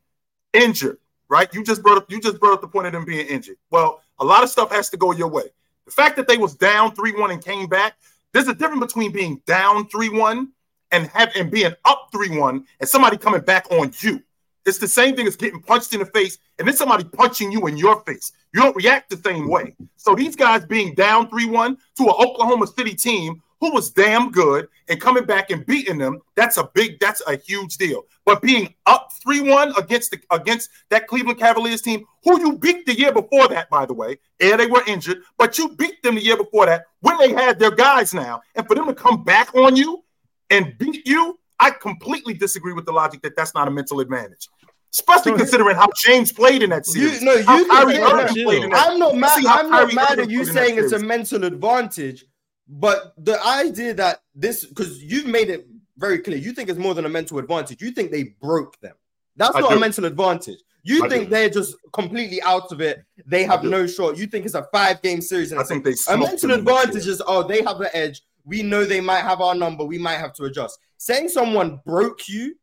injured, 0.52 0.98
right? 1.28 1.52
You 1.54 1.64
just 1.64 1.82
brought 1.82 1.96
up 1.96 2.10
you 2.10 2.20
just 2.20 2.38
brought 2.38 2.52
up 2.52 2.60
the 2.60 2.68
point 2.68 2.86
of 2.86 2.92
them 2.92 3.06
being 3.06 3.26
injured. 3.26 3.56
Well, 3.70 4.02
a 4.18 4.24
lot 4.24 4.42
of 4.42 4.50
stuff 4.50 4.70
has 4.72 4.90
to 4.90 4.96
go 4.96 5.12
your 5.12 5.28
way. 5.28 5.44
The 5.86 5.92
fact 5.92 6.16
that 6.16 6.28
they 6.28 6.38
was 6.38 6.54
down 6.54 6.94
3-1 6.94 7.32
and 7.32 7.44
came 7.44 7.66
back, 7.66 7.94
there's 8.32 8.48
a 8.48 8.54
difference 8.54 8.80
between 8.80 9.12
being 9.12 9.40
down 9.46 9.88
3-1 9.88 10.48
and 10.92 11.06
have 11.08 11.32
and 11.34 11.50
being 11.50 11.74
up 11.84 12.10
3-1 12.12 12.64
and 12.80 12.88
somebody 12.88 13.16
coming 13.16 13.40
back 13.40 13.70
on 13.70 13.92
you. 14.00 14.22
It's 14.66 14.78
the 14.78 14.88
same 14.88 15.14
thing 15.14 15.26
as 15.26 15.36
getting 15.36 15.60
punched 15.60 15.92
in 15.92 16.00
the 16.00 16.06
face 16.06 16.38
and 16.58 16.66
then 16.66 16.76
somebody 16.76 17.04
punching 17.04 17.52
you 17.52 17.66
in 17.66 17.76
your 17.76 18.00
face. 18.02 18.32
You 18.54 18.62
don't 18.62 18.76
react 18.76 19.10
the 19.10 19.16
same 19.16 19.48
way. 19.48 19.76
So 19.96 20.14
these 20.14 20.36
guys 20.36 20.64
being 20.64 20.94
down 20.94 21.28
3-1 21.28 21.76
to 21.98 22.04
an 22.04 22.14
Oklahoma 22.18 22.66
City 22.66 22.94
team 22.94 23.42
who 23.60 23.72
was 23.72 23.90
damn 23.90 24.30
good 24.30 24.68
and 24.88 25.00
coming 25.00 25.24
back 25.24 25.50
and 25.50 25.64
beating 25.64 25.98
them, 25.98 26.20
that's 26.34 26.56
a 26.56 26.70
big, 26.74 26.98
that's 27.00 27.22
a 27.26 27.36
huge 27.36 27.76
deal. 27.76 28.04
But 28.24 28.42
being 28.42 28.74
up 28.86 29.10
3-1 29.26 29.76
against 29.78 30.10
the 30.10 30.20
against 30.30 30.70
that 30.90 31.06
Cleveland 31.06 31.38
Cavaliers 31.38 31.82
team, 31.82 32.04
who 32.24 32.38
you 32.40 32.58
beat 32.58 32.86
the 32.86 32.98
year 32.98 33.12
before 33.12 33.48
that, 33.48 33.70
by 33.70 33.86
the 33.86 33.94
way, 33.94 34.18
and 34.40 34.60
they 34.60 34.66
were 34.66 34.82
injured, 34.86 35.22
but 35.38 35.58
you 35.58 35.70
beat 35.76 36.02
them 36.02 36.16
the 36.16 36.22
year 36.22 36.36
before 36.36 36.66
that 36.66 36.84
when 37.00 37.16
they 37.18 37.32
had 37.32 37.58
their 37.58 37.70
guys 37.70 38.12
now, 38.14 38.42
and 38.54 38.66
for 38.66 38.74
them 38.74 38.86
to 38.86 38.94
come 38.94 39.24
back 39.24 39.54
on 39.54 39.76
you 39.76 40.04
and 40.50 40.76
beat 40.78 41.06
you, 41.06 41.38
I 41.60 41.70
completely 41.70 42.34
disagree 42.34 42.72
with 42.72 42.84
the 42.84 42.92
logic 42.92 43.22
that 43.22 43.36
that's 43.36 43.54
not 43.54 43.68
a 43.68 43.70
mental 43.70 44.00
advantage. 44.00 44.48
Especially 44.94 45.32
So- 45.32 45.38
considering 45.38 45.76
how 45.76 45.88
James 46.04 46.30
played 46.32 46.62
in 46.62 46.70
that 46.70 46.86
series. 46.86 47.20
You, 47.20 47.26
no, 47.26 47.32
you 47.34 47.42
How 47.44 47.64
Kyrie 47.66 47.98
Irving 47.98 48.16
that. 48.16 48.28
played 48.44 48.62
in 48.64 48.70
that 48.70 48.86
I'm 48.90 48.98
not 48.98 49.16
mad. 49.16 49.44
I'm 49.44 49.68
not 49.68 49.80
Kyrie 49.90 49.94
mad 49.94 50.18
at 50.20 50.30
you 50.30 50.38
played 50.44 50.48
in 50.48 50.54
that 50.54 50.66
saying 50.66 50.78
it's 50.78 50.92
a 50.92 50.98
mental 51.00 51.44
advantage, 51.44 52.24
but 52.68 53.12
the 53.18 53.44
idea 53.44 53.94
that 53.94 54.20
this 54.36 54.64
because 54.64 55.02
you've 55.02 55.26
made 55.26 55.50
it 55.50 55.66
very 55.96 56.18
clear, 56.20 56.36
you 56.38 56.52
think 56.52 56.68
it's 56.68 56.78
more 56.78 56.94
than 56.94 57.06
a 57.06 57.08
mental 57.08 57.38
advantage. 57.38 57.82
You 57.82 57.90
think 57.90 58.12
they 58.12 58.34
broke 58.40 58.78
them. 58.80 58.94
That's 59.36 59.56
I 59.56 59.60
not 59.60 59.70
do. 59.70 59.76
a 59.76 59.80
mental 59.80 60.04
advantage. 60.04 60.58
You 60.84 61.04
I 61.04 61.08
think 61.08 61.24
do. 61.24 61.30
they're 61.30 61.48
just 61.50 61.74
completely 61.92 62.40
out 62.42 62.70
of 62.70 62.80
it. 62.80 63.02
They 63.26 63.42
have 63.44 63.64
no 63.64 63.86
shot. 63.88 64.16
You 64.16 64.26
think 64.26 64.44
it's 64.44 64.54
a 64.54 64.66
five 64.72 65.02
game 65.02 65.20
series. 65.20 65.50
And 65.50 65.60
I 65.60 65.64
think 65.64 65.82
they 65.82 65.92
a 65.92 65.96
smoked 65.96 66.20
mental 66.22 66.48
them 66.50 66.58
in 66.60 66.64
that 66.66 66.84
advantage 66.84 67.06
is 67.08 67.20
oh 67.26 67.42
they 67.42 67.62
have 67.62 67.78
the 67.78 67.94
edge. 67.96 68.22
We 68.44 68.62
know 68.62 68.84
they 68.84 69.00
might 69.00 69.22
have 69.22 69.40
our 69.40 69.54
number. 69.54 69.84
We 69.84 69.98
might 69.98 70.18
have 70.18 70.34
to 70.34 70.44
adjust. 70.44 70.78
Saying 70.98 71.30
someone 71.30 71.80
broke 71.84 72.28
you, 72.28 72.54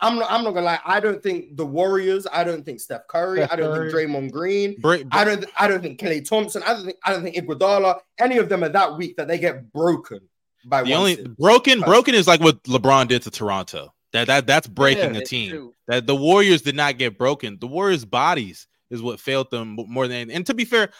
I'm 0.00 0.18
not. 0.18 0.30
I'm 0.30 0.44
not 0.44 0.52
gonna 0.52 0.66
lie. 0.66 0.80
I 0.84 1.00
don't 1.00 1.22
think 1.22 1.56
the 1.56 1.64
Warriors. 1.64 2.26
I 2.30 2.44
don't 2.44 2.64
think 2.64 2.80
Steph 2.80 3.06
Curry. 3.08 3.38
Steph 3.38 3.52
I 3.52 3.56
don't 3.56 3.74
Curry. 3.74 3.90
think 3.92 4.10
Draymond 4.10 4.30
Green. 4.30 4.80
Break, 4.80 5.06
I 5.10 5.24
don't. 5.24 5.44
I 5.58 5.68
don't 5.68 5.80
think 5.80 5.98
Klay 5.98 6.26
Thompson. 6.28 6.62
I 6.64 6.74
don't 6.74 6.84
think. 6.84 6.98
I 7.04 7.12
don't 7.12 7.22
think 7.22 7.36
Iguodala. 7.36 8.00
Any 8.18 8.36
of 8.38 8.48
them 8.48 8.62
are 8.64 8.68
that 8.68 8.96
weak 8.96 9.16
that 9.16 9.26
they 9.28 9.38
get 9.38 9.72
broken 9.72 10.20
by 10.66 10.82
the 10.82 10.94
only 10.94 11.14
series. 11.14 11.28
broken 11.38 11.78
Touch. 11.78 11.86
broken 11.86 12.14
is 12.14 12.26
like 12.26 12.40
what 12.40 12.62
LeBron 12.64 13.08
did 13.08 13.22
to 13.22 13.30
Toronto. 13.30 13.94
That 14.12 14.26
that 14.26 14.46
that's 14.46 14.66
breaking 14.66 15.14
Yeah, 15.14 15.20
a 15.20 15.24
team. 15.24 15.50
true. 15.50 15.74
That 15.88 16.06
the 16.06 16.16
Warriors 16.16 16.62
did 16.62 16.76
not 16.76 16.98
get 16.98 17.16
broken. 17.16 17.56
The 17.58 17.66
Warriors' 17.66 18.04
bodies 18.04 18.66
is 18.90 19.00
what 19.02 19.18
failed 19.18 19.50
them 19.50 19.76
more 19.88 20.06
than. 20.08 20.30
And 20.30 20.44
to 20.46 20.54
be 20.54 20.64
fair, 20.66 20.90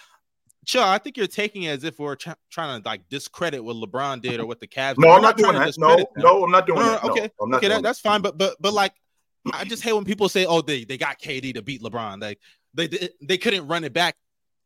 Chill, 0.66 0.82
I 0.82 0.98
think 0.98 1.16
you're 1.16 1.28
taking 1.28 1.62
it 1.62 1.68
as 1.70 1.84
if 1.84 1.98
we're 2.00 2.16
try- 2.16 2.34
trying 2.50 2.82
to 2.82 2.88
like 2.88 3.08
discredit 3.08 3.62
what 3.64 3.76
LeBron 3.76 4.20
did 4.20 4.40
or 4.40 4.46
what 4.46 4.58
the 4.60 4.66
Cavs. 4.66 4.98
No, 4.98 5.10
I'm 5.12 5.22
not 5.22 5.36
doing 5.36 5.52
that. 5.54 5.74
No, 5.78 5.96
them. 5.96 6.06
no, 6.16 6.42
I'm 6.44 6.50
not 6.50 6.66
doing 6.66 6.80
No, 6.80 6.86
that. 6.90 7.04
no, 7.04 7.10
okay, 7.10 7.30
I'm 7.40 7.50
not 7.50 7.58
okay, 7.58 7.68
that, 7.68 7.82
that's 7.82 8.00
fine. 8.00 8.20
But 8.20 8.36
but 8.36 8.56
but 8.60 8.72
like, 8.72 8.92
I 9.52 9.64
just 9.64 9.84
hate 9.84 9.92
when 9.92 10.04
people 10.04 10.28
say, 10.28 10.44
"Oh, 10.44 10.60
they 10.62 10.84
they 10.84 10.98
got 10.98 11.20
KD 11.20 11.54
to 11.54 11.62
beat 11.62 11.82
LeBron." 11.82 12.20
Like 12.20 12.40
they 12.74 12.88
they, 12.88 13.08
they 13.22 13.38
couldn't 13.38 13.68
run 13.68 13.84
it 13.84 13.92
back. 13.92 14.16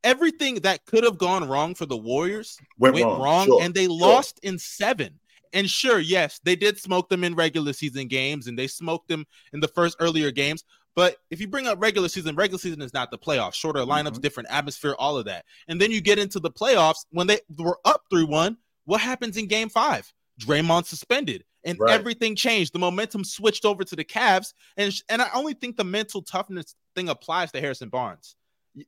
Everything 0.02 0.54
that 0.56 0.86
could 0.86 1.04
have 1.04 1.18
gone 1.18 1.46
wrong 1.46 1.74
for 1.74 1.84
the 1.84 1.98
Warriors 1.98 2.56
Went, 2.78 2.94
went 2.94 3.04
wrong, 3.06 3.20
wrong, 3.20 3.46
Sure. 3.46 3.62
and 3.62 3.74
they 3.74 3.86
lost 3.86 4.40
in 4.42 4.58
seven. 4.58 5.20
And 5.52 5.68
sure, 5.68 5.98
yes, 5.98 6.40
they 6.44 6.56
did 6.56 6.78
smoke 6.78 7.10
them 7.10 7.24
in 7.24 7.34
regular 7.34 7.72
season 7.74 8.06
games, 8.08 8.46
and 8.46 8.58
they 8.58 8.68
smoked 8.68 9.08
them 9.08 9.26
in 9.52 9.60
the 9.60 9.68
first 9.68 9.96
earlier 10.00 10.30
games. 10.30 10.64
But 11.00 11.16
if 11.30 11.40
you 11.40 11.48
bring 11.48 11.66
up 11.66 11.80
regular 11.80 12.08
season, 12.08 12.36
regular 12.36 12.58
season 12.58 12.82
is 12.82 12.92
not 12.92 13.10
the 13.10 13.16
playoffs. 13.16 13.54
Shorter 13.54 13.80
lineups, 13.80 14.16
Mhm. 14.18 14.20
different 14.20 14.50
atmosphere, 14.50 14.94
all 14.98 15.16
of 15.16 15.24
that. 15.24 15.46
And 15.66 15.80
then 15.80 15.90
you 15.90 16.02
get 16.02 16.18
into 16.18 16.38
the 16.38 16.50
playoffs 16.50 17.06
when 17.08 17.26
they 17.26 17.40
were 17.56 17.78
up 17.86 18.02
three 18.10 18.24
one. 18.24 18.58
What 18.84 19.00
happens 19.00 19.38
in 19.38 19.46
Game 19.46 19.70
Five? 19.70 20.12
Draymond 20.38 20.84
suspended, 20.84 21.44
and 21.64 21.78
Right. 21.78 21.94
everything 21.94 22.36
changed. 22.36 22.74
The 22.74 22.78
momentum 22.80 23.24
switched 23.24 23.64
over 23.64 23.82
to 23.82 23.96
the 23.96 24.04
Cavs, 24.04 24.52
and 24.76 24.92
and 25.08 25.22
I 25.22 25.30
only 25.32 25.54
think 25.54 25.78
the 25.78 25.84
mental 25.84 26.20
toughness 26.20 26.74
thing 26.94 27.08
applies 27.08 27.50
to 27.52 27.60
Harrison 27.62 27.88
Barnes. 27.88 28.36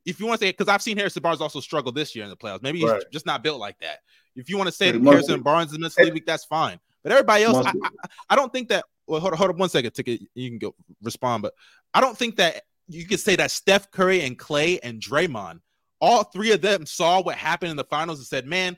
If 0.05 0.19
you 0.19 0.27
want 0.27 0.39
to 0.39 0.45
say, 0.45 0.51
because 0.51 0.67
I've 0.67 0.83
seen 0.83 0.97
Harrison 0.97 1.23
Barnes 1.23 1.41
also 1.41 1.61
struggle 1.61 1.91
this 1.91 2.15
year 2.15 2.25
in 2.25 2.29
the 2.29 2.37
playoffs. 2.37 2.61
Maybe 2.61 2.77
he's 2.79 2.89
Right. 2.91 3.03
just 3.11 3.25
not 3.25 3.41
built 3.41 3.59
like 3.59 3.79
that. 3.79 4.01
If 4.35 4.51
you 4.51 4.57
want 4.57 4.67
to 4.67 4.71
say 4.71 4.91
that 4.91 5.01
Harrison. 5.03 5.41
Barnes 5.41 5.71
is 5.71 5.79
mentally 5.79 6.11
weak, 6.11 6.27
that's 6.27 6.45
fine. 6.45 6.79
But 7.01 7.11
everybody 7.11 7.43
else, 7.43 7.65
I. 7.65 7.71
I, 7.83 7.89
I 8.29 8.35
don't 8.35 8.53
think 8.53 8.69
that. 8.69 8.85
Well, 9.07 9.19
hold 9.19 9.33
on, 9.33 9.37
hold 9.37 9.51
on 9.51 9.57
one 9.57 9.69
second. 9.69 9.91
Ticket, 9.91 10.21
you 10.33 10.49
can 10.49 10.59
go 10.59 10.75
respond, 11.01 11.43
but 11.43 11.53
I 11.93 12.01
don't 12.01 12.17
think 12.17 12.37
that 12.37 12.63
you 12.87 13.05
could 13.05 13.19
say 13.19 13.35
that 13.35 13.51
Steph 13.51 13.91
Curry 13.91 14.21
and 14.21 14.37
Klay 14.37 14.79
and 14.81 15.01
Draymond, 15.01 15.59
all 15.99 16.23
three 16.23 16.51
of 16.51 16.61
them 16.61 16.85
saw 16.85 17.21
what 17.21 17.35
happened 17.35 17.71
in 17.71 17.77
the 17.77 17.83
finals 17.85 18.19
and 18.19 18.27
said, 18.27 18.45
"Man, 18.45 18.77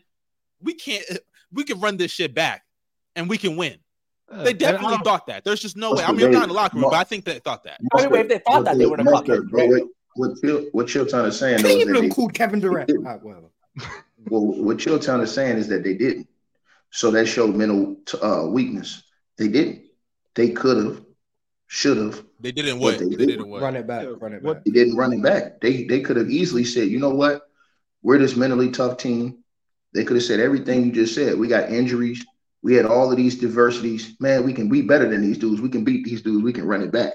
we 0.61 0.73
can't. 0.73 1.03
We 1.51 1.63
can 1.63 1.79
run 1.79 1.97
this 1.97 2.11
shit 2.11 2.33
back, 2.33 2.63
and 3.15 3.29
we 3.29 3.37
can 3.37 3.55
win." 3.55 3.77
uh, 4.31 4.43
They 4.43 4.53
definitely 4.53 4.97
thought 5.03 5.27
that. 5.27 5.43
There's 5.43 5.59
just 5.61 5.77
no 5.77 5.93
way. 5.93 6.03
I 6.03 6.07
That's 6.07 6.17
mean, 6.17 6.25
I'm 6.27 6.31
the 6.31 6.37
not 6.37 6.43
in 6.43 6.49
the 6.49 6.55
locker 6.55 6.75
room, 6.77 6.83
way- 6.85 6.89
but 6.91 6.97
I 6.99 7.03
think 7.03 7.25
they 7.25 7.39
thought 7.39 7.63
that. 7.65 7.79
I 7.95 8.07
mean, 8.07 8.15
if 8.21 8.27
they 8.29 8.39
thought 8.39 8.65
that, 8.65 8.77
they 8.77 8.85
wouldn't 8.85 9.07
have 9.07 9.13
Mustard, 9.13 9.49
fucked 9.51 9.61
it. 9.61 9.67
bro, 9.67 9.67
What, 9.67 9.87
what, 10.15 10.41
Chill, 10.41 10.65
what 10.71 10.87
Chilltown 10.87 11.27
is 11.27 11.37
saying 11.37 11.61
though, 11.61 11.69
is 11.69 11.75
that 11.77 11.83
Cleveland 11.85 12.11
they, 12.11 12.15
called 12.15 12.33
Kevin 12.33 12.59
Durant. 12.59 12.91
Ah, 13.05 13.17
whatever. 13.21 13.47
well, 14.29 14.41
what 14.63 14.77
Chilltown 14.77 15.21
is 15.21 15.31
saying 15.31 15.57
is 15.57 15.67
that 15.67 15.83
they 15.83 15.93
didn't. 15.93 16.27
So 16.91 17.11
that 17.11 17.25
showed 17.27 17.53
mental 17.55 17.97
uh, 18.21 18.47
weakness. 18.47 19.03
They 19.37 19.49
didn't. 19.49 19.84
They 20.35 20.49
could 20.49 20.77
have, 20.77 21.01
should 21.67 21.97
have. 21.97 22.23
They 22.39 22.51
didn't 22.51 22.79
What 22.79 22.99
they 22.99 23.05
They 23.05 23.15
did. 23.15 23.27
didn't 23.27 23.49
win. 23.49 23.61
Run 23.61 23.75
it 23.75 23.87
back. 23.87 24.05
Run 24.19 24.33
it 24.33 24.43
back. 24.43 24.63
They 24.65 24.71
didn't 24.71 24.97
run 24.97 25.13
it 25.13 25.23
back. 25.23 25.61
They 25.61 25.85
they 25.85 26.01
could 26.01 26.17
have 26.17 26.29
easily 26.29 26.63
said, 26.63 26.89
you 26.89 26.99
know 26.99 27.09
what, 27.09 27.41
we're 28.03 28.17
this 28.19 28.35
mentally 28.35 28.69
tough 28.71 28.97
team. 28.97 29.39
They 29.93 30.03
could 30.03 30.17
have 30.17 30.25
said 30.25 30.39
everything 30.39 30.85
you 30.85 30.91
just 30.91 31.15
said. 31.15 31.37
We 31.39 31.47
got 31.47 31.69
injuries. 31.71 32.23
We 32.61 32.73
had 32.75 32.85
all 32.85 33.09
of 33.11 33.17
these 33.17 33.39
diversities. 33.39 34.15
Man, 34.19 34.43
we 34.43 34.53
can 34.53 34.69
be 34.69 34.81
better 34.81 35.07
than 35.07 35.21
these 35.21 35.37
dudes. 35.37 35.61
We 35.61 35.69
can 35.69 35.83
beat 35.83 36.03
these 36.03 36.21
dudes. 36.21 36.43
We 36.43 36.51
can 36.53 36.65
run 36.65 36.81
it 36.81 36.91
back. 36.91 37.13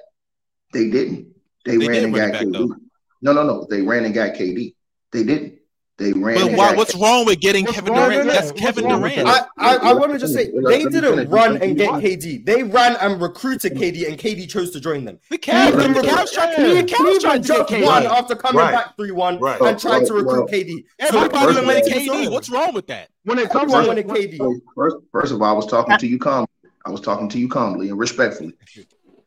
They 0.72 0.88
didn't. 0.90 1.34
They, 1.66 1.76
They 1.76 1.86
ran 1.88 1.96
did 1.96 2.04
and 2.04 2.14
got 2.14 2.32
back, 2.32 2.42
KD. 2.42 2.52
though. 2.52 2.76
No, 3.20 3.32
no, 3.32 3.42
no. 3.42 3.66
They 3.68 3.82
ran 3.82 4.04
and 4.04 4.14
got 4.14 4.34
KD. 4.34 4.74
They 5.12 5.24
didn't. 5.24 5.58
They 6.00 6.14
ran. 6.14 6.34
But 6.48 6.56
why, 6.56 6.74
what's 6.74 6.94
wrong 6.96 7.26
with 7.26 7.40
getting 7.40 7.66
What's 7.66 7.76
Kevin 7.76 7.92
Durant? 7.92 8.26
That's 8.26 8.52
that? 8.52 8.56
Kevin 8.56 8.84
What's 8.84 8.92
wrong 8.94 9.02
with 9.02 9.14
Durant. 9.16 9.28
I, 9.58 9.76
I, 9.76 9.76
I 9.90 9.92
want 9.92 10.12
to 10.12 10.18
just 10.18 10.32
say 10.32 10.50
they 10.50 10.84
didn't 10.84 11.28
run 11.28 11.60
and 11.60 11.76
get 11.76 11.90
KD. 11.90 12.46
They 12.46 12.62
ran 12.62 12.96
and 12.96 13.20
recruited 13.20 13.74
KD, 13.74 14.08
and 14.08 14.18
KD 14.18 14.48
chose 14.48 14.70
to 14.70 14.80
join 14.80 15.04
them. 15.04 15.18
The 15.28 15.36
Cavs, 15.36 15.72
Cleveland 15.72 15.96
the 15.96 16.00
Cavs 16.00 16.32
tried 16.32 16.50
to, 16.52 16.54
Cleveland, 16.56 16.88
the 16.88 16.92
Cavs 16.94 17.20
tried 17.20 17.42
to 17.42 17.48
get 17.48 17.68
just 17.68 17.84
won 17.84 18.02
KD. 18.02 18.06
after 18.06 18.34
coming 18.34 18.60
Right. 18.62 18.72
back 18.72 18.96
3 18.96 19.10
1 19.10 19.38
Right. 19.40 19.60
and 19.60 19.78
tried 19.78 20.06
to 20.06 20.14
recruit 20.14 20.32
well, 20.38 20.46
KD. 20.48 20.84
Everybody 21.00 21.28
first 21.46 21.58
of 21.58 21.66
wanted 21.66 21.84
KD. 21.84 22.30
What's 22.30 22.48
wrong 22.48 22.72
with 22.72 22.86
that? 22.86 23.10
When 23.24 23.38
it 23.38 23.50
comes 23.50 23.70
Everyone 23.74 23.96
to 23.96 24.02
wanted 24.06 24.30
KD. 24.30 24.60
First, 24.74 24.96
first 25.12 25.32
of 25.34 25.42
all, 25.42 25.48
I 25.50 25.52
was 25.52 25.66
talking 25.66 25.98
to 25.98 26.06
you 26.06 26.18
calmly. 26.18 26.48
I 26.86 26.90
was 26.90 27.02
talking 27.02 27.28
to 27.28 27.38
you 27.38 27.46
calmly 27.46 27.90
and 27.90 27.98
respectfully. 27.98 28.54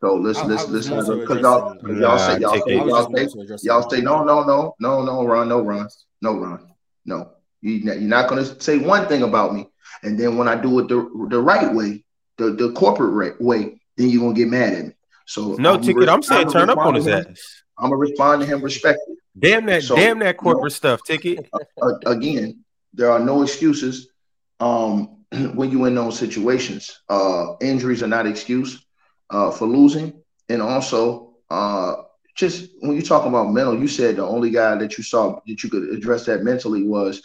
So 0.01 0.15
listen, 0.15 0.51
I- 0.51 0.55
I 0.55 0.65
listen, 0.65 0.97
listen, 0.97 1.19
because 1.19 1.39
y'all, 1.39 1.77
y'all 1.95 2.17
say, 2.17 2.33
Nah, 2.33 2.37
y'all 2.39 2.53
take 2.55 2.63
say, 2.65 2.73
it. 2.73 2.81
I 2.81 2.85
y'all 2.85 2.87
just 2.89 3.09
more 3.11 3.19
say, 3.19 3.27
so 3.57 3.57
y'all 3.61 3.89
say, 3.89 4.01
no, 4.01 4.23
no, 4.23 4.43
no, 4.43 4.75
no, 4.79 5.05
no, 5.05 5.23
Ron, 5.23 5.47
no, 5.47 5.61
Ron, 5.61 5.87
no, 6.23 6.33
Ron, 6.39 6.71
no. 7.05 7.31
You, 7.61 7.73
you're 7.73 7.95
not 7.95 8.29
going 8.29 8.43
to 8.43 8.61
say 8.61 8.77
one 8.79 9.07
thing 9.07 9.23
about 9.23 9.53
me, 9.53 9.67
and 10.03 10.19
then 10.19 10.37
when 10.37 10.47
I 10.47 10.55
do 10.55 10.79
it 10.79 10.87
the, 10.87 11.27
the 11.29 11.39
right 11.39 11.73
way, 11.73 12.03
the, 12.37 12.51
the 12.51 12.71
corporate 12.71 13.13
right 13.13 13.39
way, 13.39 13.79
then 13.97 14.09
you're 14.09 14.21
gonna 14.21 14.33
get 14.33 14.47
mad 14.47 14.73
at 14.73 14.85
me. 14.87 14.93
So 15.27 15.53
No 15.55 15.75
I'm 15.75 15.81
ticket. 15.81 16.09
I'm 16.09 16.23
saying 16.23 16.47
I'ma 16.47 16.51
turn 16.51 16.69
up 16.69 16.77
on 16.79 16.95
his 16.95 17.07
ass. 17.07 17.63
I'm 17.77 17.85
gonna 17.85 17.97
respond 17.97 18.41
to 18.41 18.47
him 18.47 18.61
respectfully. 18.61 19.17
Damn 19.37 19.65
that, 19.67 19.83
So, 19.83 19.95
damn 19.95 20.19
that 20.19 20.25
you 20.25 20.31
know- 20.33 20.37
corporate 20.53 20.73
stuff. 20.73 21.01
Ticket. 21.05 21.47
Again, 22.05 22.63
there 22.93 23.11
are 23.11 23.19
no 23.19 23.43
excuses 23.43 24.09
um, 24.59 25.23
when 25.55 25.71
you 25.71 25.85
in 25.85 25.95
those 25.95 26.17
situations. 26.17 27.01
Uh, 27.09 27.55
injuries 27.61 28.01
are 28.03 28.07
not 28.07 28.25
excuse 28.27 28.85
uh, 29.29 29.51
for 29.51 29.67
losing, 29.67 30.13
and 30.49 30.61
also 30.61 31.35
uh, 31.49 31.95
just 32.35 32.71
when 32.79 32.95
you 32.95 33.01
talk 33.01 33.25
about 33.25 33.51
mental, 33.51 33.79
you 33.79 33.87
said 33.87 34.15
the 34.15 34.25
only 34.25 34.49
guy 34.49 34.75
that 34.75 34.97
you 34.97 35.03
saw 35.03 35.39
that 35.45 35.63
you 35.63 35.69
could 35.69 35.89
address 35.89 36.25
that 36.25 36.43
mentally 36.43 36.83
was 36.83 37.21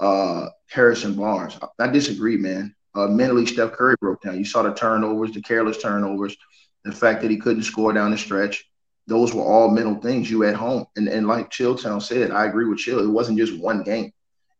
uh, 0.00 0.48
Harrison 0.68 1.14
Barnes. 1.14 1.58
I, 1.60 1.84
I 1.84 1.86
disagree, 1.88 2.36
man. 2.36 2.74
Uh, 2.94 3.06
mentally, 3.06 3.46
Steph 3.46 3.72
Curry 3.72 3.96
broke 4.00 4.22
down. 4.22 4.38
You 4.38 4.44
saw 4.44 4.62
the 4.62 4.74
turnovers, 4.74 5.32
the 5.32 5.40
careless 5.40 5.80
turnovers, 5.80 6.36
the 6.84 6.92
fact 6.92 7.22
that 7.22 7.30
he 7.30 7.38
couldn't 7.38 7.62
score 7.62 7.92
down 7.92 8.10
the 8.10 8.18
stretch. 8.18 8.68
Those 9.06 9.34
were 9.34 9.42
all 9.42 9.70
mental 9.70 9.96
things 9.96 10.30
you 10.30 10.44
at 10.44 10.54
home. 10.54 10.86
And, 10.96 11.08
and 11.08 11.26
like 11.26 11.50
Chilltown 11.50 12.00
said, 12.02 12.30
I 12.30 12.46
agree 12.46 12.66
with 12.66 12.78
Chill. 12.78 13.00
It 13.00 13.08
wasn't 13.10 13.38
just 13.38 13.58
one 13.58 13.82
game. 13.82 14.12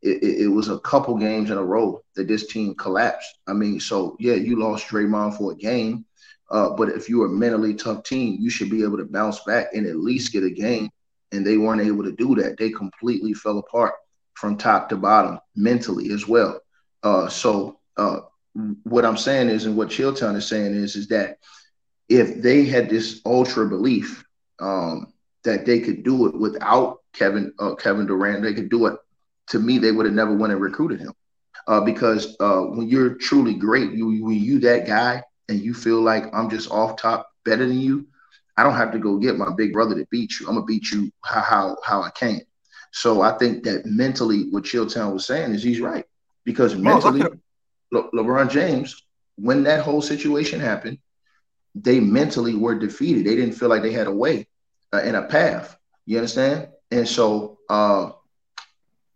It, 0.03 0.23
it, 0.23 0.43
it 0.43 0.49
was 0.49 0.69
a 0.69 0.81
couple 0.81 1.17
games 1.17 1.51
in 1.51 1.59
a 1.59 1.65
row 1.65 2.03
that 2.17 2.27
this 2.27 2.49
team 2.49 2.75
collapsed. 2.75 3.39
I 3.47 3.53
mean, 3.53 3.79
so 3.79 4.17
yeah, 4.19 4.35
you 4.35 4.59
lost 4.59 4.89
Draymond 4.89 5.37
for 5.37 5.53
a 5.53 5.57
game, 5.57 6.05
uh, 6.53 6.71
but 6.71 6.91
if 6.91 7.09
you're 7.09 7.27
a 7.27 7.31
mentally 7.31 7.75
tough 7.75 8.05
team, 8.05 8.37
you 8.39 8.51
should 8.51 8.71
be 8.71 8.83
able 8.83 8.99
to 8.99 9.05
bounce 9.05 9.41
back 9.45 9.69
and 9.73 9.87
at 9.87 9.97
least 9.97 10.33
get 10.33 10.45
a 10.45 10.51
game. 10.51 10.91
And 11.33 11.47
they 11.47 11.57
weren't 11.57 11.81
able 11.81 12.05
to 12.05 12.13
do 12.13 12.35
that. 12.37 12.59
They 12.59 12.71
completely 12.71 13.33
fell 13.33 13.59
apart 13.59 13.95
from 14.35 14.59
top 14.59 14.91
to 14.91 14.97
bottom 14.97 15.39
mentally 15.57 16.13
as 16.13 16.29
well. 16.29 16.61
Uh, 17.03 17.29
so 17.31 17.81
uh, 17.97 18.21
what 18.83 19.07
I'm 19.07 19.17
saying 19.17 19.49
is, 19.49 19.65
and 19.65 19.79
what 19.79 19.89
Chilltown 19.89 20.37
is 20.37 20.47
saying 20.47 20.75
is, 20.75 20.95
is 20.95 21.09
that 21.09 21.39
if 22.11 22.43
they 22.43 22.67
had 22.67 22.91
this 22.91 23.23
ultra 23.25 23.67
belief 23.67 24.23
um, 24.61 25.15
that 25.45 25.65
they 25.65 25.81
could 25.81 26.03
do 26.03 26.27
it 26.27 26.35
without 26.35 26.99
Kevin 27.15 27.55
uh, 27.59 27.75
Kevin 27.77 28.07
Durant, 28.07 28.43
they 28.43 28.53
could 28.53 28.69
do 28.69 28.87
it. 28.87 28.99
To 29.49 29.59
me, 29.59 29.79
they 29.79 29.91
would 29.91 30.05
have 30.05 30.15
never 30.15 30.35
went 30.35 30.53
and 30.53 30.61
recruited 30.61 31.01
him 31.01 31.15
uh, 31.67 31.81
because 31.81 32.37
uh, 32.41 32.61
when 32.61 32.89
you're 32.89 33.15
truly 33.15 33.55
great, 33.55 33.93
you 33.93 34.23
when 34.23 34.37
you 34.37 34.59
that 34.61 34.87
guy 34.87 35.23
and 35.49 35.61
you 35.61 35.75
feel 35.75 36.01
like 36.01 36.25
I'm 36.35 36.51
just 36.51 36.71
off 36.71 36.97
top 36.97 37.29
better 37.45 37.67
than 37.67 37.79
you, 37.79 38.07
I 38.57 38.63
don't 38.63 38.77
have 38.77 38.93
to 38.93 38.99
go 38.99 39.19
get 39.19 39.37
my 39.39 39.53
big 39.57 39.73
brother 39.73 39.95
to 39.97 40.07
beat 40.11 40.39
you. 40.41 40.47
I'm 40.49 40.55
gonna 40.55 40.67
beat 40.67 40.91
you 40.91 41.11
how 41.25 41.41
how, 41.41 41.77
how 41.85 42.03
I 42.03 42.11
can. 42.11 42.41
So 42.93 43.23
I 43.23 43.37
think 43.39 43.65
that 43.65 43.87
mentally, 43.87 44.49
what 44.51 44.65
Chilltown 44.65 45.13
was 45.13 45.27
saying 45.27 45.55
is 45.55 45.63
he's 45.63 45.81
right 45.81 46.05
because 46.45 46.77
mentally, 46.77 47.33
Le- 47.93 48.11
LeBron 48.13 48.51
James, 48.51 49.03
when 49.37 49.65
that 49.65 49.83
whole 49.83 50.03
situation 50.03 50.61
happened, 50.61 50.99
they 51.75 52.01
mentally 52.01 52.55
were 52.55 52.79
defeated. 52.79 53.27
They 53.27 53.37
didn't 53.37 53.55
feel 53.55 53.69
like 53.69 53.83
they 53.83 53.93
had 53.93 54.07
a 54.07 54.13
way 54.13 54.47
uh, 54.93 55.01
and 55.03 55.17
a 55.17 55.23
path. 55.23 55.77
You 56.07 56.19
understand? 56.19 56.69
And 56.91 57.09
so 57.09 57.59
uh, 57.69 58.11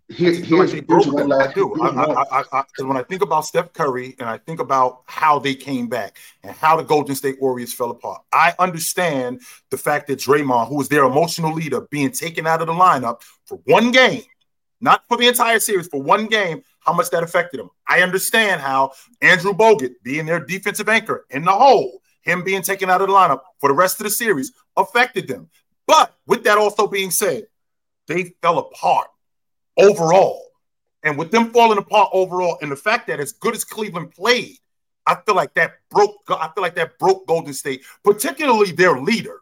here, 0.09 0.31
like 0.33 0.45
here's, 0.45 0.73
here's 0.73 1.07
one 1.09 1.29
them. 1.29 1.33
I 1.41 1.53
do. 1.53 1.75
I, 1.83 1.91
here's 1.91 1.97
one- 1.97 2.17
I, 2.17 2.25
I, 2.31 2.41
I, 2.53 2.63
'cause 2.63 2.87
when 2.87 2.97
I 2.97 3.03
think 3.03 3.23
about 3.23 3.45
Steph 3.45 3.73
Curry 3.73 4.15
and 4.19 4.29
I 4.29 4.39
think 4.39 4.61
about 4.61 5.03
how 5.07 5.39
they 5.39 5.55
came 5.55 5.89
back 5.89 6.19
and 6.43 6.55
how 6.55 6.77
the 6.77 6.85
Golden 6.85 7.15
State 7.17 7.41
Warriors 7.41 7.73
fell 7.75 7.91
apart, 7.91 8.23
I 8.33 8.55
understand 8.59 9.41
the 9.71 9.79
fact 9.79 10.07
that 10.09 10.19
Draymond, 10.21 10.69
who 10.69 10.77
was 10.77 10.89
their 10.89 11.05
emotional 11.05 11.53
leader, 11.53 11.83
being 11.91 12.13
taken 12.13 12.47
out 12.47 12.61
of 12.61 12.69
the 12.69 12.73
lineup 12.73 13.23
for 13.47 13.59
one 13.65 13.91
game, 13.91 14.23
not 14.81 15.03
for 15.09 15.17
the 15.17 15.27
entire 15.27 15.59
series, 15.59 15.89
for 15.89 16.01
one 16.03 16.27
game, 16.27 16.63
how 16.81 16.93
much 16.93 17.11
that 17.11 17.25
affected 17.25 17.59
him. 17.59 17.71
I 17.89 18.03
understand 18.03 18.61
how 18.61 18.93
Andrew 19.21 19.53
Bogut, 19.53 19.95
being 20.05 20.25
their 20.27 20.39
defensive 20.39 20.89
anchor 20.89 21.27
in 21.31 21.45
the 21.45 21.51
hole, 21.53 22.01
him 22.23 22.45
being 22.45 22.63
taken 22.63 22.91
out 22.91 23.01
of 23.03 23.09
the 23.09 23.13
lineup 23.15 23.41
for 23.59 23.69
the 23.69 23.75
rest 23.75 23.99
of 24.01 24.05
the 24.05 24.11
series 24.11 24.53
affected 24.77 25.27
them. 25.27 25.49
But 25.87 26.15
with 26.27 26.45
that 26.45 26.59
also 26.59 26.87
being 26.87 27.11
said, 27.11 27.47
they 28.07 28.35
fell 28.43 28.59
apart 28.59 29.09
overall. 29.77 30.43
And 31.03 31.17
with 31.17 31.31
them 31.31 31.53
falling 31.53 31.79
apart 31.79 32.11
overall, 32.13 32.59
and 32.61 32.73
the 32.73 32.77
fact 32.77 33.07
that 33.07 33.21
as 33.21 33.33
good 33.33 33.55
as 33.55 33.65
Cleveland 33.65 34.11
played, 34.11 34.57
I 35.07 35.17
feel 35.25 35.37
like 35.37 35.55
that 35.55 35.75
broke. 35.89 36.17
I 36.29 36.51
feel 36.55 36.63
like 36.63 36.75
that 36.75 36.99
broke 36.99 37.29
Golden 37.29 37.55
State, 37.55 37.85
particularly 38.03 38.73
their 38.73 38.99
leader, 38.99 39.41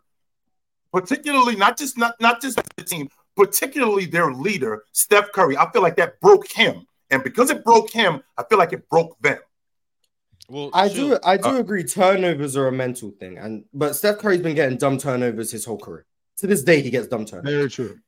particularly 0.92 1.56
not 1.56 1.78
just 1.78 1.96
not 1.96 2.14
not 2.20 2.42
just 2.42 2.60
the 2.76 2.84
team, 2.84 3.08
particularly 3.34 4.04
their 4.04 4.30
leader, 4.30 4.84
Steph 4.92 5.32
Curry. 5.32 5.56
I 5.56 5.70
feel 5.70 5.80
like 5.80 5.96
that 5.96 6.20
broke 6.20 6.50
him, 6.52 6.86
and 7.10 7.24
because 7.24 7.50
it 7.50 7.64
broke 7.64 7.90
him, 7.90 8.22
I 8.36 8.44
feel 8.44 8.58
like 8.58 8.74
it 8.74 8.88
broke 8.90 9.18
them. 9.20 9.38
Well, 10.48 10.70
I 10.74 10.88
Chill. 10.88 11.10
do 11.10 11.18
I 11.24 11.38
do 11.38 11.48
uh, 11.48 11.58
agree 11.58 11.84
turnovers 11.84 12.56
are 12.56 12.66
a 12.66 12.72
mental 12.72 13.10
thing, 13.12 13.38
and 13.38 13.64
but 13.72 13.96
Steph 13.96 14.18
Curry's 14.18 14.42
been 14.42 14.54
getting 14.54 14.76
dumb 14.76 14.98
turnovers 14.98 15.50
his 15.50 15.64
whole 15.64 15.78
career. 15.78 16.04
To 16.38 16.46
this 16.46 16.62
day, 16.62 16.82
he 16.82 16.90
gets 16.90 17.06
dumb 17.06 17.24
turnovers. 17.24 17.50
Very 17.50 17.70
true. 17.70 17.98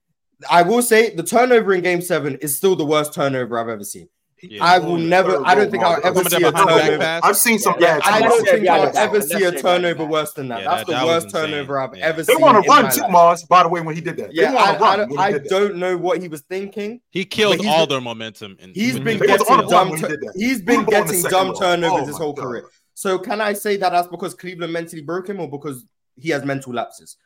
I 0.50 0.62
will 0.62 0.82
say 0.82 1.14
the 1.14 1.22
turnover 1.22 1.72
in 1.74 1.82
game 1.82 2.02
seven 2.02 2.36
is 2.36 2.56
still 2.56 2.76
the 2.76 2.84
worst 2.84 3.14
turnover 3.14 3.58
I've 3.58 3.68
ever 3.68 3.84
seen. 3.84 4.08
Yeah. 4.42 4.62
I 4.62 4.78
will 4.78 4.98
never, 4.98 5.44
I 5.46 5.54
don't 5.54 5.70
think 5.70 5.82
I'll 5.82 5.98
ever 6.04 6.22
see 6.24 6.36
a 6.42 6.52
behind 6.52 6.68
the 6.68 6.74
back 6.98 7.22
turnover. 7.22 7.26
I've 7.26 7.36
seen 7.38 7.58
some 7.58 7.74
Yeah, 7.80 7.98
bad. 8.00 8.02
I 8.04 8.20
don't 8.20 8.44
think 8.46 8.68
I'll 8.68 8.94
ever 8.96 9.22
see 9.22 9.42
a 9.44 9.50
turnover 9.52 10.04
worse 10.04 10.34
than 10.34 10.48
that. 10.48 10.60
Yeah, 10.60 10.64
That's 10.68 10.80
that- 10.80 10.86
the 10.86 10.92
that 10.92 11.06
worst 11.06 11.30
turnover 11.30 11.80
I've 11.80 11.96
Yeah. 11.96 12.04
ever 12.04 12.22
They 12.22 12.34
seen. 12.34 12.42
want 12.42 12.62
to 12.62 12.68
run 12.68 12.92
too. 12.92 13.00
Marz. 13.04 13.48
By 13.48 13.62
the 13.62 13.70
way, 13.70 13.80
when 13.80 13.94
he 13.94 14.02
did 14.02 14.18
that, 14.18 14.34
Yeah, 14.34 14.50
they 14.50 14.56
I, 14.58 14.76
run. 14.78 14.82
I, 14.82 14.96
don't, 14.96 15.18
I 15.18 15.38
don't 15.38 15.76
know 15.76 15.96
what 15.96 16.20
he 16.20 16.28
was 16.28 16.42
thinking. 16.42 17.00
He 17.08 17.24
killed 17.24 17.64
all 17.66 17.86
been- 17.86 17.94
their 17.94 18.00
momentum. 18.02 18.58
In, 18.60 18.74
He's 18.74 18.94
with 18.94 19.04
been 19.04 19.18
the- 19.18 19.26
They 19.26 19.32
was 19.32 19.42
getting 19.42 19.54
on 19.54 19.66
the 19.66 19.74
run 19.74 19.86
dumb. 19.88 19.96
he 19.96 20.02
tur- 20.02 20.08
did 20.08 20.20
that. 20.20 20.32
he's 20.36 20.58
We 20.58 20.64
been 20.64 20.84
getting 20.84 21.22
dumb 21.22 21.54
turnovers 21.54 22.00
Oh 22.02 22.06
his 22.06 22.18
whole 22.18 22.34
career. 22.34 22.66
So 22.92 23.18
can 23.18 23.40
I 23.40 23.54
say 23.54 23.78
that 23.78 23.90
that's 23.90 24.08
because 24.08 24.34
Cleveland 24.34 24.72
mentally 24.72 25.00
broke 25.02 25.28
him, 25.30 25.40
or 25.40 25.48
because 25.50 25.86
he 26.16 26.28
has 26.30 26.44
mental 26.44 26.74
lapses? 26.74 27.16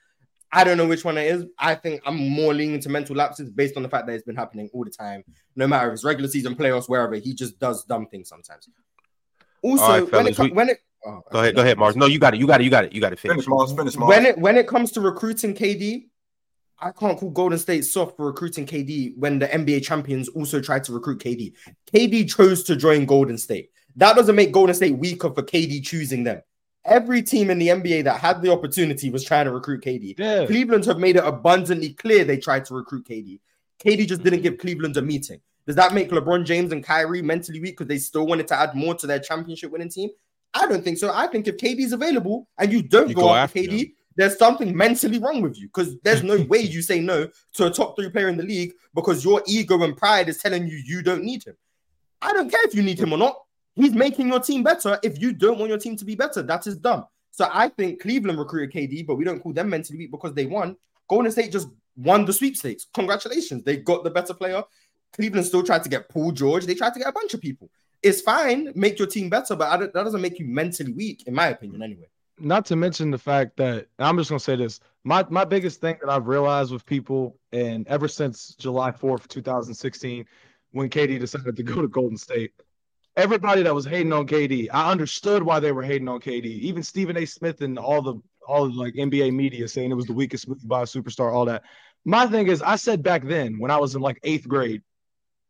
I 0.52 0.64
don't 0.64 0.76
know 0.76 0.86
which 0.86 1.04
one 1.04 1.16
it 1.16 1.26
is. 1.26 1.44
I 1.58 1.74
think 1.74 2.02
I'm 2.04 2.16
more 2.16 2.52
leaning 2.52 2.80
to 2.80 2.88
mental 2.88 3.14
lapses 3.14 3.50
based 3.50 3.76
on 3.76 3.82
the 3.82 3.88
fact 3.88 4.06
that 4.06 4.14
it's 4.14 4.24
been 4.24 4.36
happening 4.36 4.68
all 4.72 4.84
the 4.84 4.90
time, 4.90 5.24
no 5.54 5.68
matter 5.68 5.88
if 5.88 5.94
it's 5.94 6.04
regular 6.04 6.28
season, 6.28 6.56
playoffs, 6.56 6.88
wherever. 6.88 7.14
He 7.14 7.34
just 7.34 7.58
does 7.60 7.84
dumb 7.84 8.06
things 8.06 8.28
sometimes. 8.28 8.68
Also, 9.62 9.82
All 9.82 9.90
right, 9.90 10.00
when 10.00 10.04
it 10.04 10.10
fellas, 10.10 10.36
co- 10.36 10.42
we- 10.44 10.50
when 10.52 10.68
it 10.70 10.78
oh, 11.06 11.22
Go 11.30 11.40
ahead, 11.40 11.54
go 11.54 11.62
ahead, 11.62 11.76
Marz. 11.76 11.94
No, 11.96 12.06
you 12.06 12.18
got 12.18 12.34
it. 12.34 12.40
You 12.40 12.46
got 12.46 12.60
it. 12.60 12.64
You 12.64 12.70
got 12.70 12.84
it. 12.84 12.92
You 12.92 13.00
got 13.00 13.12
it. 13.12 13.18
finish. 13.20 13.44
Finish, 13.44 13.46
Marz. 13.46 13.76
Finish, 13.76 13.94
Marz. 13.94 14.08
when 14.08 14.26
it 14.26 14.38
when 14.38 14.56
it 14.56 14.66
comes 14.66 14.90
to 14.92 15.00
recruiting 15.00 15.54
KD, 15.54 16.06
I 16.80 16.90
can't 16.92 17.18
call 17.18 17.30
Golden 17.30 17.58
State 17.58 17.84
soft 17.84 18.16
for 18.16 18.26
recruiting 18.26 18.66
KD 18.66 19.16
when 19.18 19.38
the 19.38 19.46
NBA 19.46 19.84
champions 19.84 20.28
also 20.28 20.60
tried 20.60 20.82
to 20.84 20.92
recruit 20.92 21.20
KD. 21.22 21.52
KD 21.92 22.34
chose 22.34 22.64
to 22.64 22.74
join 22.76 23.04
Golden 23.04 23.38
State. 23.38 23.70
That 23.96 24.16
doesn't 24.16 24.34
make 24.34 24.50
Golden 24.50 24.74
State 24.74 24.96
weaker 24.96 25.30
for 25.30 25.42
KD 25.42 25.84
choosing 25.84 26.24
them. 26.24 26.42
Every 26.84 27.22
team 27.22 27.50
in 27.50 27.58
the 27.58 27.68
NBA 27.68 28.04
that 28.04 28.20
had 28.20 28.40
the 28.40 28.50
opportunity 28.50 29.10
was 29.10 29.24
trying 29.24 29.44
to 29.44 29.52
recruit 29.52 29.84
KD. 29.84 30.18
Yeah. 30.18 30.46
Cleveland 30.46 30.86
have 30.86 30.98
made 30.98 31.16
it 31.16 31.24
abundantly 31.24 31.92
clear 31.92 32.24
they 32.24 32.38
tried 32.38 32.64
to 32.66 32.74
recruit 32.74 33.06
KD. 33.06 33.38
KD 33.84 34.06
just 34.06 34.22
didn't 34.22 34.38
mm-hmm. 34.38 34.42
give 34.42 34.58
Cleveland 34.58 34.96
a 34.96 35.02
meeting. 35.02 35.40
Does 35.66 35.76
that 35.76 35.94
make 35.94 36.10
LeBron 36.10 36.44
James 36.44 36.72
and 36.72 36.82
Kyrie 36.82 37.22
mentally 37.22 37.60
weak 37.60 37.76
because 37.76 37.88
they 37.88 37.98
still 37.98 38.26
wanted 38.26 38.48
to 38.48 38.58
add 38.58 38.74
more 38.74 38.94
to 38.94 39.06
their 39.06 39.18
championship 39.20 39.70
winning 39.70 39.90
team? 39.90 40.10
I 40.54 40.66
don't 40.66 40.82
think 40.82 40.98
so. 40.98 41.12
I 41.14 41.26
think 41.26 41.46
if 41.46 41.56
KD 41.58 41.80
is 41.80 41.92
available 41.92 42.48
and 42.58 42.72
you 42.72 42.82
don't 42.82 43.08
You 43.08 43.14
go, 43.14 43.22
go 43.22 43.34
after 43.34 43.60
KD, 43.60 43.78
them. 43.78 43.92
there's 44.16 44.38
something 44.38 44.76
mentally 44.76 45.18
wrong 45.18 45.42
with 45.42 45.58
you 45.58 45.68
because 45.68 45.98
there's 46.00 46.22
no 46.22 46.42
way 46.42 46.58
you 46.60 46.82
say 46.82 47.00
no 47.00 47.28
to 47.54 47.66
a 47.66 47.70
top 47.70 47.96
three 47.96 48.10
player 48.10 48.28
in 48.28 48.36
the 48.36 48.42
league 48.42 48.72
because 48.94 49.24
your 49.24 49.42
ego 49.46 49.82
and 49.82 49.96
pride 49.96 50.28
is 50.28 50.38
telling 50.38 50.66
you 50.66 50.80
you 50.84 51.02
don't 51.02 51.22
need 51.22 51.44
him. 51.44 51.56
I 52.22 52.32
don't 52.32 52.50
care 52.50 52.64
if 52.64 52.74
you 52.74 52.82
need 52.82 52.98
him 52.98 53.12
or 53.12 53.18
not. 53.18 53.36
He's 53.74 53.92
making 53.92 54.28
your 54.28 54.40
team 54.40 54.62
better. 54.62 54.98
If 55.02 55.20
you 55.20 55.32
don't 55.32 55.58
want 55.58 55.70
your 55.70 55.78
team 55.78 55.96
to 55.96 56.04
be 56.04 56.14
better, 56.14 56.42
that 56.42 56.66
is 56.66 56.76
dumb. 56.76 57.06
So 57.30 57.48
I 57.52 57.68
think 57.68 58.00
Cleveland 58.02 58.38
recruited 58.38 58.74
KD, 58.74 59.06
but 59.06 59.14
we 59.16 59.24
don't 59.24 59.40
call 59.40 59.52
them 59.52 59.70
mentally 59.70 59.98
weak 59.98 60.10
because 60.10 60.34
they 60.34 60.46
won. 60.46 60.76
Golden 61.08 61.30
State 61.32 61.52
just 61.52 61.68
won 61.96 62.24
the 62.24 62.32
sweepstakes. 62.32 62.86
Congratulations. 62.92 63.62
They 63.62 63.78
got 63.78 64.04
the 64.04 64.10
better 64.10 64.34
player. 64.34 64.62
Cleveland 65.12 65.46
still 65.46 65.62
tried 65.62 65.82
to 65.84 65.88
get 65.88 66.08
Paul 66.08 66.32
George. 66.32 66.66
They 66.66 66.74
tried 66.74 66.92
to 66.94 66.98
get 66.98 67.08
a 67.08 67.12
bunch 67.12 67.34
of 67.34 67.40
people. 67.40 67.70
it's 68.02 68.20
fine. 68.20 68.72
Make 68.74 68.98
your 68.98 69.08
team 69.08 69.28
better, 69.28 69.54
but 69.56 69.78
that 69.78 69.92
doesn't 69.92 70.20
make 70.20 70.38
you 70.38 70.46
mentally 70.46 70.92
weak, 70.92 71.24
in 71.26 71.34
my 71.34 71.48
opinion, 71.48 71.82
anyway. 71.82 72.06
Not 72.38 72.64
to 72.66 72.76
mention 72.76 73.10
the 73.10 73.18
fact 73.18 73.56
that 73.58 73.88
I'm 73.98 74.16
just 74.16 74.30
gonna 74.30 74.40
say 74.40 74.56
this. 74.56 74.80
My 75.04 75.26
my 75.28 75.44
biggest 75.44 75.80
thing 75.80 75.96
that 76.00 76.10
I've 76.10 76.26
realized 76.26 76.72
with 76.72 76.86
people, 76.86 77.36
and 77.52 77.86
ever 77.86 78.08
since 78.08 78.54
July 78.54 78.90
4th, 78.92 79.28
2016, 79.28 80.24
when 80.72 80.88
KD 80.88 81.20
decided 81.20 81.56
to 81.56 81.62
go 81.62 81.82
to 81.82 81.88
Golden 81.88 82.16
State, 82.16 82.52
everybody 83.20 83.62
that 83.62 83.74
was 83.74 83.84
hating 83.84 84.12
on 84.12 84.26
KD, 84.26 84.68
I 84.72 84.90
understood 84.90 85.42
why 85.42 85.60
they 85.60 85.72
were 85.72 85.82
hating 85.82 86.08
on 86.08 86.20
KD. 86.20 86.44
Even 86.44 86.82
Stephen 86.82 87.16
A. 87.18 87.26
Smith 87.26 87.60
and 87.60 87.78
all 87.78 88.00
the 88.00 88.14
all 88.48 88.66
the 88.66 88.72
like 88.72 88.94
NBA 88.94 89.34
media 89.34 89.68
saying 89.68 89.90
it 89.90 89.94
was 89.94 90.06
the 90.06 90.12
weakest 90.12 90.48
move 90.48 90.66
by 90.66 90.82
a 90.82 90.84
superstar, 90.84 91.32
all 91.32 91.44
that. 91.44 91.62
My 92.04 92.26
thing 92.26 92.48
is, 92.48 92.62
I 92.62 92.76
said 92.76 93.02
back 93.02 93.24
then 93.24 93.58
when 93.58 93.70
I 93.70 93.76
was 93.76 93.94
in 93.94 94.00
like 94.00 94.18
eighth 94.24 94.48
grade, 94.48 94.82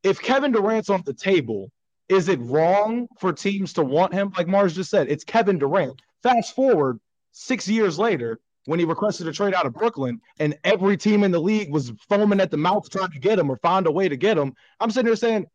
if 0.03 0.21
Kevin 0.21 0.51
Durant's 0.51 0.91
on 0.91 1.03
the 1.07 1.15
table, 1.15 1.71
is 2.09 2.29
it 2.29 2.41
wrong 2.41 3.07
for 3.21 3.33
teams 3.33 3.73
to 3.75 3.85
want 3.85 4.13
him? 4.13 4.33
Like 4.37 4.49
Marz 4.49 4.75
just 4.75 4.91
said, 4.91 5.09
it's 5.09 5.23
Kevin 5.23 5.59
Durant. 5.59 6.03
Fast 6.25 6.57
forward 6.57 6.99
six 7.31 7.69
years 7.69 7.99
later, 7.99 8.41
when 8.67 8.81
he 8.81 8.85
requested 8.85 9.29
a 9.29 9.33
trade 9.33 9.55
out 9.55 9.65
of 9.65 9.73
Brooklyn, 9.73 10.21
and 10.41 10.59
every 10.65 10.97
team 10.97 11.23
in 11.23 11.31
the 11.31 11.41
league 11.41 11.73
was 11.73 11.93
foaming 12.09 12.41
at 12.41 12.51
the 12.51 12.57
mouth 12.57 12.91
trying 12.91 13.13
to 13.13 13.19
get 13.21 13.39
him 13.39 13.49
or 13.49 13.57
find 13.59 13.87
a 13.87 13.93
way 13.93 14.09
to 14.09 14.17
get 14.17 14.37
him. 14.37 14.55
I'm 14.81 14.91
sitting 14.91 15.07
here 15.07 15.17
saying, 15.17 15.47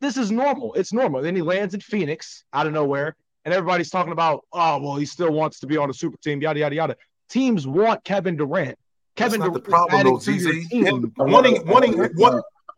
this 0.00 0.16
is 0.16 0.30
normal. 0.30 0.74
It's 0.74 0.92
normal. 0.92 1.22
Then 1.22 1.34
he 1.34 1.42
lands 1.42 1.74
in 1.74 1.80
Phoenix 1.80 2.44
out 2.52 2.66
of 2.66 2.72
nowhere, 2.72 3.16
and 3.44 3.52
everybody's 3.52 3.90
talking 3.90 4.12
about, 4.12 4.44
oh, 4.52 4.80
well, 4.80 4.96
he 4.96 5.06
still 5.06 5.32
wants 5.32 5.60
to 5.60 5.66
be 5.66 5.76
on 5.76 5.90
a 5.90 5.94
super 5.94 6.16
team, 6.18 6.40
yada, 6.40 6.60
yada, 6.60 6.74
yada. 6.74 6.96
Teams 7.28 7.66
want 7.66 8.04
Kevin 8.04 8.36
Durant. 8.36 8.78
Kevin 9.16 9.40
Durant. 9.40 9.54
the 9.54 9.60
problem, 9.60 10.04
though, 10.04 10.18
ZZ. 10.18 10.68
Wanting, 11.16 11.66
wanting. 11.66 12.00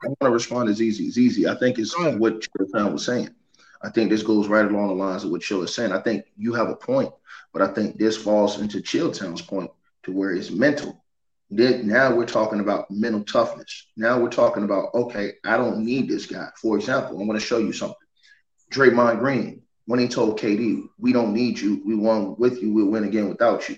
I 0.03 0.09
want 0.09 0.21
to 0.21 0.31
respond 0.31 0.71
easy 0.71 1.09
as 1.09 1.19
easy. 1.19 1.49
I 1.49 1.55
think 1.57 1.79
it's 1.79 1.99
what 1.99 2.43
Chill 2.43 2.91
was 2.91 3.05
saying. 3.05 3.31
I 3.83 3.91
think 3.91 4.11
this 4.11 4.23
goes 4.23 4.49
right 4.49 4.65
along 4.65 4.89
the 4.89 4.95
lines 4.95 5.25
of 5.25 5.31
what 5.31 5.43
Chill 5.43 5.63
is 5.63 5.75
saying. 5.75 5.93
I 5.93 6.01
think 6.01 6.25
you 6.37 6.53
have 6.55 6.69
a 6.69 6.77
point, 6.77 7.13
but 7.53 7.63
I 7.63 7.69
think 7.69 7.99
this 7.99 8.17
falls 8.17 8.61
into 8.61 8.81
Chilltown's 8.81 9.43
point 9.43 9.71
to 10.05 10.13
where 10.13 10.33
it's 10.33 10.51
mental. 10.51 11.03
Now 11.51 12.15
we're 12.15 12.27
talking 12.27 12.61
about 12.61 12.91
mental 12.91 13.23
toughness. 13.23 13.89
Now 13.97 14.21
we're 14.21 14.31
talking 14.31 14.65
about 14.65 14.95
okay, 14.95 15.35
I 15.45 15.57
don't 15.57 15.85
need 15.85 16.09
this 16.09 16.27
guy. 16.27 16.49
For 16.61 16.77
example, 16.77 17.21
I'm 17.21 17.27
going 17.27 17.39
to 17.39 17.45
show 17.45 17.59
you 17.59 17.73
something. 17.73 17.97
Draymond 18.73 19.21
Green, 19.21 19.63
when 19.87 20.01
he 20.01 20.09
told 20.09 20.41
KD, 20.41 20.89
"We 20.99 21.13
don't 21.13 21.33
need 21.33 21.59
you. 21.59 21.83
We 21.85 21.95
won 21.95 22.37
with 22.37 22.63
you. 22.63 22.73
We'll 22.73 22.87
win 22.87 23.05
again 23.05 23.29
without 23.29 23.69
you." 23.69 23.77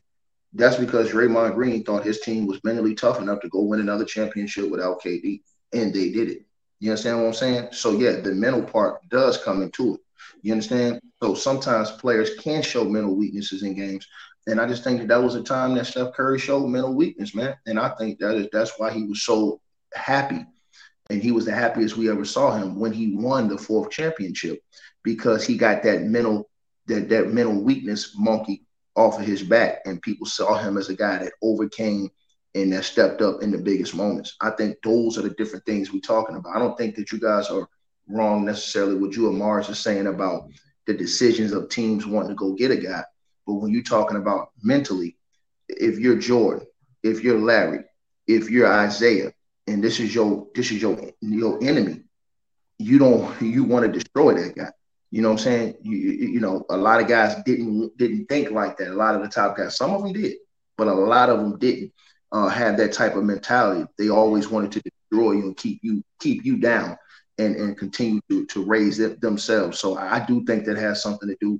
That's 0.55 0.77
because 0.77 1.11
Draymond 1.11 1.55
Green 1.55 1.85
thought 1.85 2.05
his 2.05 2.21
team 2.21 2.47
was 2.47 2.63
mentally 2.65 2.95
tough 2.95 3.21
enough 3.21 3.41
to 3.43 3.49
go 3.51 3.61
win 3.63 3.81
another 3.81 4.07
championship 4.07 4.71
without 4.71 5.03
KD, 5.03 5.43
and 5.75 5.93
they 5.93 6.11
did 6.11 6.31
it. 6.31 6.47
You 6.81 6.91
understand 6.91 7.19
what 7.19 7.27
I'm 7.27 7.35
saying? 7.35 7.69
So 7.73 7.99
yeah, 7.99 8.21
the 8.21 8.35
mental 8.35 8.63
part 8.63 9.07
does 9.11 9.37
come 9.43 9.63
into 9.63 9.95
it. 9.95 10.01
You 10.43 10.53
understand? 10.53 11.01
So 11.23 11.35
sometimes 11.35 11.91
players 11.91 12.37
can 12.37 12.63
show 12.63 12.85
mental 12.85 13.15
weaknesses 13.15 13.63
in 13.63 13.75
games, 13.75 14.07
and 14.49 14.61
I 14.61 14.67
just 14.67 14.83
think 14.83 15.01
that 15.01 15.09
that 15.09 15.23
was 15.23 15.35
a 15.35 15.43
time 15.43 15.75
that 15.75 15.87
Steph 15.87 16.15
Curry 16.15 16.39
showed 16.39 16.67
mental 16.67 16.95
weakness, 16.95 17.35
man. 17.35 17.55
And 17.67 17.79
I 17.79 17.91
think 17.91 18.19
that 18.19 18.35
is 18.35 18.49
that's 18.51 18.79
why 18.79 18.91
he 18.91 19.05
was 19.05 19.23
so 19.23 19.61
happy, 19.95 20.45
and 21.11 21.23
he 21.23 21.33
was 21.33 21.45
the 21.45 21.53
happiest 21.53 21.97
we 21.97 22.11
ever 22.11 22.25
saw 22.25 22.57
him 22.57 22.81
when 22.81 22.93
he 22.93 23.15
won 23.15 23.49
the 23.49 23.59
fourth 23.59 23.91
championship 23.91 24.61
because 25.03 25.47
he 25.47 25.57
got 25.57 25.83
that 25.83 26.03
mental 26.03 26.49
that 26.87 27.09
that 27.11 27.29
mental 27.29 27.63
weakness 27.63 28.15
monkey 28.17 28.65
off 28.97 29.21
of 29.21 29.27
his 29.27 29.43
back, 29.43 29.83
and 29.85 30.03
people 30.03 30.27
saw 30.27 30.57
him 30.57 30.79
as 30.79 30.89
a 30.89 30.97
guy 30.97 31.19
that 31.19 31.33
overcame 31.43 32.09
and 32.55 32.73
that 32.73 32.85
stepped 32.85 33.21
up 33.21 33.43
in 33.43 33.51
the 33.51 33.59
biggest 33.59 33.95
moments. 33.95 34.35
I 34.41 34.51
think 34.51 34.79
those 34.83 35.19
are 35.19 35.23
the 35.23 35.31
different 35.31 35.67
things 35.67 35.93
we're 35.93 36.01
talking 36.01 36.37
about. 36.37 36.57
I 36.57 36.59
don't 36.59 36.77
think 36.79 36.97
that 36.97 37.13
you 37.13 37.21
guys 37.21 37.51
are 37.51 37.69
wrong 38.09 38.47
necessarily 38.47 38.95
what 38.95 39.15
you 39.15 39.29
and 39.29 39.41
Marz 39.41 39.69
are 39.69 39.75
saying 39.75 40.07
about 40.07 40.49
the 40.87 40.95
decisions 40.95 41.53
of 41.53 41.69
teams 41.69 42.07
wanting 42.07 42.31
to 42.31 42.35
go 42.35 42.55
get 42.55 42.71
a 42.71 42.77
guy. 42.77 43.05
But 43.49 43.55
when 43.55 43.73
you're 43.73 43.83
talking 43.83 44.19
about 44.19 44.51
mentally, 44.63 45.17
if 45.71 45.99
you're 45.99 46.19
Jordan, 46.19 46.67
if 47.03 47.25
you're 47.25 47.41
Larry, 47.41 47.83
if 48.27 48.51
you're 48.51 48.71
Isiah, 48.85 49.33
and 49.67 49.83
this 49.83 50.01
is 50.01 50.15
your 50.15 50.47
this 50.55 50.71
is 50.71 50.83
your 50.83 50.99
your 51.23 51.59
enemy, 51.65 52.03
you 52.79 52.99
don't 52.99 53.41
you 53.41 53.65
want 53.65 53.87
to 53.87 53.91
destroy 53.91 54.35
that 54.35 54.55
guy. 54.55 54.71
You 55.11 55.23
know 55.23 55.31
what 55.31 55.41
I'm 55.41 55.45
saying? 55.45 55.77
You, 55.81 55.97
you 55.97 56.41
know, 56.41 56.67
a 56.69 56.77
lot 56.77 57.01
of 57.01 57.09
guys 57.09 57.37
didn't 57.47 57.97
didn't 57.97 58.27
think 58.27 58.51
like 58.51 58.77
that. 58.77 58.89
A 58.89 58.95
lot 58.95 59.15
of 59.15 59.23
the 59.23 59.29
top 59.29 59.57
guys, 59.57 59.79
some 59.79 59.95
of 59.95 60.03
them 60.03 60.13
did, 60.13 60.37
but 60.77 60.87
a 60.87 60.93
lot 60.93 61.31
of 61.31 61.39
them 61.39 61.59
didn't 61.59 61.91
uh, 62.31 62.49
have 62.49 62.77
that 62.77 62.93
type 62.93 63.17
of 63.17 63.25
mentality. 63.25 63.87
They 63.97 64.11
always 64.11 64.49
wanted 64.51 64.73
to 64.73 64.83
destroy 64.83 65.33
you 65.33 65.45
and 65.45 65.57
keep 65.57 65.81
you 65.83 66.05
keep 66.21 66.45
you 66.45 66.59
down 66.59 66.99
and, 67.39 67.57
and 67.57 67.79
continue 67.79 68.21
to, 68.29 68.45
to 68.45 68.63
raise 68.63 68.99
themselves. 68.99 69.79
So 69.79 69.97
I 69.97 70.23
do 70.27 70.45
think 70.45 70.67
that 70.67 70.77
has 70.77 71.03
something 71.03 71.31
to 71.31 71.37
do 71.41 71.59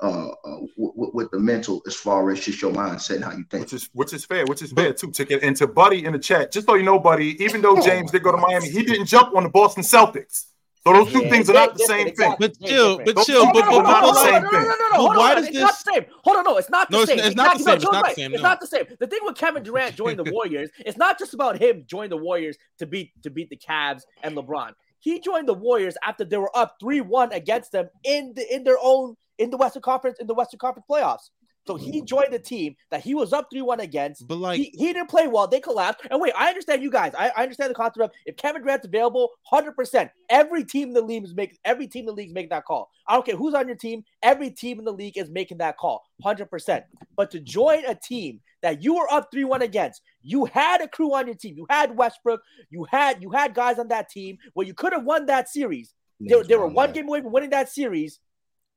uh, 0.00 0.28
uh 0.28 0.60
w- 0.76 1.10
with 1.14 1.30
the 1.30 1.38
mental 1.38 1.82
as 1.86 1.94
far 1.94 2.30
as 2.30 2.44
just 2.44 2.60
your 2.60 2.72
mindset 2.72 3.16
and 3.16 3.24
how 3.24 3.32
you 3.32 3.44
think. 3.50 3.64
Which 3.64 3.72
is 3.72 3.90
which 3.92 4.12
is 4.12 4.24
fair, 4.24 4.44
which 4.46 4.62
is 4.62 4.72
fair 4.72 4.92
too. 4.92 5.10
To 5.10 5.40
and 5.42 5.56
to 5.56 5.66
Buddy 5.66 6.04
in 6.04 6.12
the 6.12 6.18
chat, 6.18 6.52
just 6.52 6.66
so 6.66 6.74
you 6.74 6.82
know, 6.82 6.98
Buddy, 6.98 7.42
even 7.42 7.62
though 7.62 7.80
James 7.80 8.10
did 8.10 8.22
go 8.22 8.32
to 8.32 8.38
Miami, 8.38 8.68
he 8.68 8.82
didn't 8.82 9.06
jump 9.06 9.34
on 9.34 9.44
the 9.44 9.48
Boston 9.48 9.82
Celtics. 9.82 10.46
So 10.86 10.92
those 10.92 11.10
two 11.10 11.22
yeah, 11.22 11.30
things 11.30 11.50
are 11.50 11.54
not 11.54 11.76
the 11.76 11.84
same 11.84 12.14
thing. 12.14 12.32
But 12.38 12.56
chill, 12.60 12.98
but 12.98 13.16
chill, 13.26 13.46
but 13.52 13.64
but 13.68 13.82
not 13.82 14.02
the 14.02 14.22
same 14.22 14.42
thing. 14.42 14.52
No, 14.52 14.60
no, 14.60 14.88
no, 14.92 15.12
no. 15.12 15.18
Why 15.18 15.34
does 15.34 15.46
this? 15.46 15.56
Not 15.56 15.74
the 15.84 15.92
same. 15.92 16.06
Hold 16.22 16.36
on, 16.36 16.44
no, 16.44 16.56
it's 16.58 16.70
not 16.70 16.88
the 16.88 17.04
same. 17.04 17.18
It's 17.18 17.34
not 17.34 17.58
the 17.58 17.64
same. 17.64 17.74
It's 17.74 17.84
not 17.84 18.04
the 18.04 18.14
same. 18.14 18.34
It's 18.34 18.42
not 18.42 18.60
the 18.60 18.66
same. 18.68 18.84
The 19.00 19.06
thing 19.08 19.18
with 19.24 19.36
Kevin 19.36 19.64
Durant 19.64 19.96
joining 19.96 20.22
the 20.22 20.30
Warriors, 20.30 20.70
it's 20.78 20.96
not 20.96 21.18
just 21.18 21.34
about 21.34 21.60
him 21.60 21.82
joining 21.88 22.10
the 22.10 22.16
Warriors 22.16 22.56
to 22.78 22.86
beat 22.86 23.10
to 23.24 23.30
beat 23.30 23.50
the 23.50 23.56
Cavs 23.56 24.02
and 24.22 24.36
LeBron. 24.36 24.74
He 25.00 25.18
joined 25.18 25.48
the 25.48 25.54
Warriors 25.54 25.96
after 26.04 26.24
they 26.24 26.36
were 26.36 26.56
up 26.56 26.76
three 26.78 27.00
one 27.00 27.32
against 27.32 27.72
them 27.72 27.88
in 28.04 28.34
the 28.36 28.54
in 28.54 28.62
their 28.62 28.78
own 28.80 29.16
in 29.38 29.50
the 29.50 29.56
Western 29.56 29.82
Conference 29.82 30.18
in 30.20 30.26
the 30.26 30.34
Western 30.34 30.58
Conference 30.58 30.86
playoffs. 30.90 31.30
So 31.66 31.74
he 31.74 31.98
mm-hmm. 31.98 32.04
joined 32.06 32.32
the 32.32 32.38
team 32.38 32.76
that 32.90 33.02
he 33.02 33.14
was 33.14 33.32
up 33.32 33.48
3 33.50 33.62
1 33.62 33.80
against. 33.80 34.26
But 34.26 34.38
like, 34.38 34.58
he, 34.58 34.72
he, 34.72 34.92
didn't 34.92 35.10
play 35.10 35.26
well. 35.26 35.48
They 35.48 35.60
collapsed. 35.60 36.06
And 36.10 36.20
wait, 36.20 36.32
I 36.36 36.48
understand 36.48 36.82
you 36.82 36.90
guys. 36.90 37.12
I, 37.18 37.32
I 37.36 37.42
understand 37.42 37.70
the 37.70 37.74
concept 37.74 38.04
of 38.04 38.10
if 38.24 38.36
Kevin 38.36 38.62
Durant's 38.62 38.86
available, 38.86 39.30
100%. 39.52 40.10
Every 40.30 40.64
team 40.64 40.88
in 40.88 40.94
the 40.94 41.02
league 41.02 41.24
is 41.24 41.34
making 41.34 41.58
every 41.64 41.88
team 41.88 42.02
in 42.02 42.06
the 42.06 42.12
league 42.12 42.28
is 42.28 42.34
making 42.34 42.50
that 42.50 42.64
call. 42.64 42.88
I 43.08 43.14
don't 43.14 43.26
care 43.26 43.36
who's 43.36 43.54
on 43.54 43.66
your 43.66 43.76
team. 43.76 44.04
Every 44.22 44.50
team 44.50 44.78
in 44.78 44.84
the 44.84 44.92
league 44.92 45.18
is 45.18 45.28
making 45.28 45.58
that 45.58 45.76
call, 45.76 46.04
100%. 46.24 46.82
But 47.16 47.30
to 47.32 47.40
join 47.40 47.84
a 47.86 47.96
team 47.96 48.40
that 48.62 48.82
you 48.82 48.94
were 48.94 49.12
up 49.12 49.28
3 49.32 49.44
1 49.44 49.62
against, 49.62 50.02
you 50.22 50.44
had 50.44 50.80
a 50.82 50.88
crew 50.88 51.14
on 51.14 51.26
your 51.26 51.36
team. 51.36 51.56
You 51.56 51.66
had 51.68 51.96
Westbrook. 51.96 52.40
You 52.70 52.86
had 52.90 53.22
you 53.22 53.30
had 53.30 53.54
guys 53.54 53.78
on 53.78 53.88
that 53.88 54.08
team 54.08 54.38
where 54.54 54.66
you 54.66 54.74
could 54.74 54.92
have 54.92 55.04
won 55.04 55.26
that 55.26 55.48
series. 55.48 55.94
They, 56.20 56.40
they 56.42 56.56
were 56.56 56.68
one 56.68 56.92
game 56.92 57.08
away 57.08 57.20
from 57.20 57.32
winning 57.32 57.50
that 57.50 57.68
series 57.68 58.20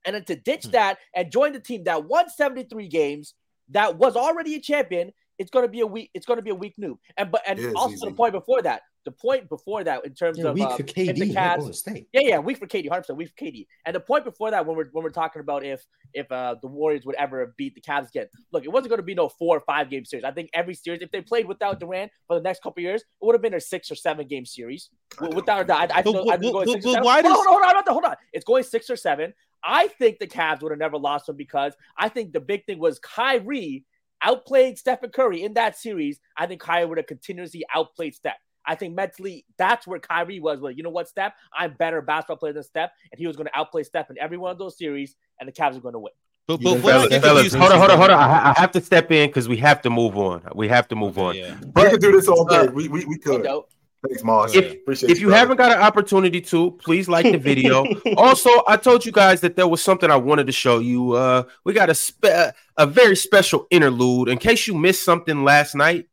and 0.06 0.16
then 0.16 0.24
to 0.26 0.36
ditch 0.36 0.66
hmm. 0.66 0.72
that 0.72 0.98
and 1.16 1.32
join 1.32 1.54
the 1.54 1.60
team 1.60 1.84
that 1.84 2.06
won 2.06 2.30
73 2.30 2.88
games 2.88 3.34
that 3.70 3.98
was 3.98 4.16
already 4.16 4.56
a 4.56 4.60
champion 4.60 5.12
it's 5.38 5.52
going 5.52 5.66
to 5.66 5.72
be 5.72 5.80
a 5.80 5.88
week 5.88 6.10
it's 6.14 6.26
going 6.26 6.38
to 6.38 6.44
be 6.44 6.50
a 6.50 6.56
weak 6.56 6.74
noob 6.80 6.98
and 7.18 7.32
but 7.32 7.42
and 7.48 7.60
also 7.76 7.94
easy. 7.94 8.10
the 8.10 8.14
point 8.14 8.34
before 8.34 8.62
that 8.62 8.82
the 9.06 9.12
point 9.12 9.50
before 9.50 9.84
that 9.84 10.06
in 10.06 10.14
terms 10.14 10.38
yeah, 10.38 10.46
of 10.46 10.56
week 10.56 10.68
um, 10.68 10.78
for 10.78 10.84
KD, 10.84 11.34
Cavs, 11.34 12.06
yeah 12.12 12.22
yeah 12.22 12.40
week 12.40 12.58
for 12.58 12.68
KD 12.68 12.90
100% 12.90 13.16
week 13.16 13.30
for 13.30 13.46
KD 13.46 13.66
and 13.86 13.96
the 13.96 14.00
point 14.00 14.26
before 14.26 14.52
that 14.52 14.66
when 14.66 14.76
we're 14.76 14.90
when 14.92 15.04
we're 15.04 15.10
talking 15.10 15.40
about 15.40 15.64
if 15.64 15.86
if 16.14 16.32
uh, 16.32 16.56
the 16.62 16.68
Warriors 16.68 17.06
would 17.06 17.16
ever 17.16 17.54
beat 17.58 17.76
the 17.76 17.82
Cavs 17.82 18.10
again 18.10 18.28
look 18.52 18.66
it 18.66 18.72
wasn't 18.72 18.90
going 18.90 19.00
to 19.00 19.04
be 19.04 19.16
no 19.16 19.30
four 19.30 19.58
or 19.58 19.62
five 19.62 19.90
game 19.90 20.06
series 20.06 20.24
I 20.24 20.32
think 20.32 20.50
every 20.54 20.74
series 20.74 21.02
if 21.02 21.12
they 21.12 21.22
played 21.22 21.48
without 21.48 21.80
Durant 21.80 22.12
for 22.28 22.36
the 22.36 22.44
next 22.44 22.62
couple 22.62 22.84
years 22.84 23.02
it 23.02 23.26
would 23.26 23.36
have 23.36 23.42
been 23.42 23.54
a 23.54 23.62
six 23.62 23.90
or 23.90 23.96
seven 23.96 24.28
game 24.28 24.46
series 24.46 24.90
without 25.34 25.70
I, 25.70 25.74
I, 25.74 25.86
I, 25.86 25.86
I, 25.86 26.34
I 26.34 26.38
going 26.38 26.68
six 26.68 26.86
or 26.86 26.94
seven. 26.94 27.04
Why 27.04 27.22
does... 27.22 27.34
hold, 27.34 27.48
on, 27.48 27.54
hold 27.54 27.64
on 27.64 27.76
hold 27.76 27.88
on 27.88 27.94
hold 27.94 28.06
on 28.06 28.16
it's 28.34 28.46
going 28.46 28.64
six 28.64 28.90
or 28.90 28.96
seven 28.96 29.34
I 29.64 29.88
think 29.88 30.20
the 30.20 30.28
Cavs 30.28 30.62
would 30.62 30.72
have 30.72 30.80
never 30.80 30.98
lost 30.98 31.26
them 31.26 31.36
because 31.36 31.74
I 31.98 32.10
think 32.10 32.32
the 32.32 32.40
big 32.40 32.66
thing 32.66 32.80
was 32.80 33.00
Kyrie 33.00 33.86
outplayed 34.22 34.78
Stephen 34.78 35.10
Curry 35.10 35.44
in 35.44 35.54
that 35.54 35.78
series. 35.78 36.20
I 36.38 36.46
think 36.48 36.62
Kyrie 36.62 36.86
would 36.86 36.98
have 36.98 37.08
continuously 37.08 37.66
outplayed 37.74 38.16
Steph. 38.16 38.38
I 38.70 38.76
think 38.76 38.94
mentally 38.94 39.46
that's 39.58 39.88
where 39.88 39.98
Kyrie 39.98 40.40
was. 40.40 40.60
Well, 40.60 40.72
you 40.72 40.84
know 40.84 40.92
what, 40.92 41.10
Steph? 41.10 41.34
I'm 41.52 41.74
better 41.74 42.04
basketball 42.04 42.38
player 42.38 42.54
than 42.54 42.62
Steph, 42.62 42.92
and 43.12 43.18
he 43.18 43.26
was 43.26 43.36
going 43.36 43.48
to 43.48 43.58
outplay 43.58 43.82
Steph 43.82 44.12
in 44.12 44.20
every 44.20 44.38
one 44.38 44.52
of 44.52 44.60
those 44.60 44.78
series, 44.78 45.16
and 45.40 45.50
the 45.50 45.52
Cavs 45.52 45.76
are 45.76 45.80
going 45.80 45.94
to 45.94 46.00
win. 46.00 46.14
But, 46.46 46.62
but 46.62 46.80
fellas, 46.82 47.18
fellas, 47.18 47.54
hold 47.54 47.72
on, 47.72 47.80
hold 47.80 47.92
on, 47.92 47.98
hold 47.98 48.10
on. 48.12 48.20
I, 48.20 48.52
I, 48.56 48.60
have 48.60 48.72
to 48.74 48.82
step 48.82 49.12
in 49.12 49.30
because 49.30 49.50
we 49.50 49.58
have 49.58 49.82
to 49.84 49.90
move 49.90 50.18
on. 50.18 50.44
We 50.54 50.68
have 50.68 50.88
to 50.90 50.96
move 50.96 51.18
on. 51.18 51.36
Yeah. 51.36 51.56
But, 51.74 51.86
we 51.86 51.90
could 51.92 52.02
do 52.02 52.12
this 52.12 52.28
all 52.28 52.46
day. 52.46 52.58
Uh, 52.58 52.72
we, 52.72 52.88
we, 52.88 53.06
we 53.06 53.18
could. 53.18 53.44
Thanks, 53.44 54.22
Marz. 54.22 54.56
If, 54.56 55.04
if 55.04 55.20
you, 55.20 55.28
you 55.28 55.30
haven't 55.34 55.58
got 55.58 55.72
an 55.72 55.80
opportunity 55.80 56.42
to, 56.42 56.72
please 56.72 57.10
like 57.10 57.26
the 57.26 57.38
video. 57.38 57.86
also, 58.18 58.50
I 58.68 58.78
told 58.78 59.06
you 59.06 59.12
guys 59.12 59.42
that 59.42 59.56
there 59.56 59.68
was 59.68 59.84
something 59.84 60.10
I 60.10 60.16
wanted 60.16 60.48
to 60.48 60.54
show 60.54 60.80
you. 60.80 61.14
Uh, 61.14 61.44
we 61.66 61.74
got 61.74 61.90
a 61.90 61.96
spe- 61.96 62.54
a 62.78 62.88
very 62.88 63.16
special 63.16 63.68
interlude. 63.72 64.30
In 64.30 64.38
case 64.38 64.68
you 64.68 64.74
missed 64.74 65.04
something 65.04 65.44
last 65.44 65.76
night, 65.76 66.09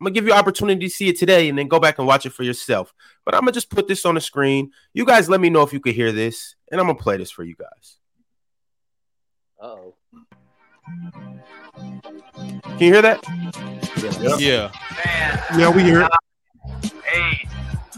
I'm 0.00 0.04
gonna 0.04 0.14
give 0.14 0.26
you 0.26 0.32
opportunity 0.32 0.86
to 0.86 0.90
see 0.92 1.08
it 1.08 1.18
today 1.18 1.48
and 1.50 1.58
then 1.58 1.68
go 1.68 1.78
back 1.78 1.98
and 1.98 2.06
watch 2.06 2.24
it 2.24 2.30
for 2.30 2.42
yourself. 2.42 2.94
But 3.24 3.34
I'm 3.34 3.42
gonna 3.42 3.52
just 3.52 3.70
put 3.70 3.86
this 3.86 4.06
on 4.06 4.14
the 4.14 4.20
screen. 4.20 4.72
You 4.94 5.04
guys 5.04 5.28
let 5.28 5.40
me 5.40 5.50
know 5.50 5.62
if 5.62 5.72
you 5.72 5.80
could 5.80 5.94
hear 5.94 6.10
this, 6.10 6.54
and 6.70 6.80
I'm 6.80 6.86
gonna 6.86 6.98
play 6.98 7.18
this 7.18 7.30
for 7.30 7.44
you 7.44 7.54
guys. 7.54 7.98
Oh. 9.60 9.94
Can 11.76 12.78
you 12.78 12.92
hear 12.94 13.02
that? 13.02 13.22
Yeah. 14.20 14.36
Yeah, 14.38 15.58
yeah 15.58 15.70
we 15.70 15.82
hear 15.82 16.02
it 16.02 16.10
eight, 17.14 17.48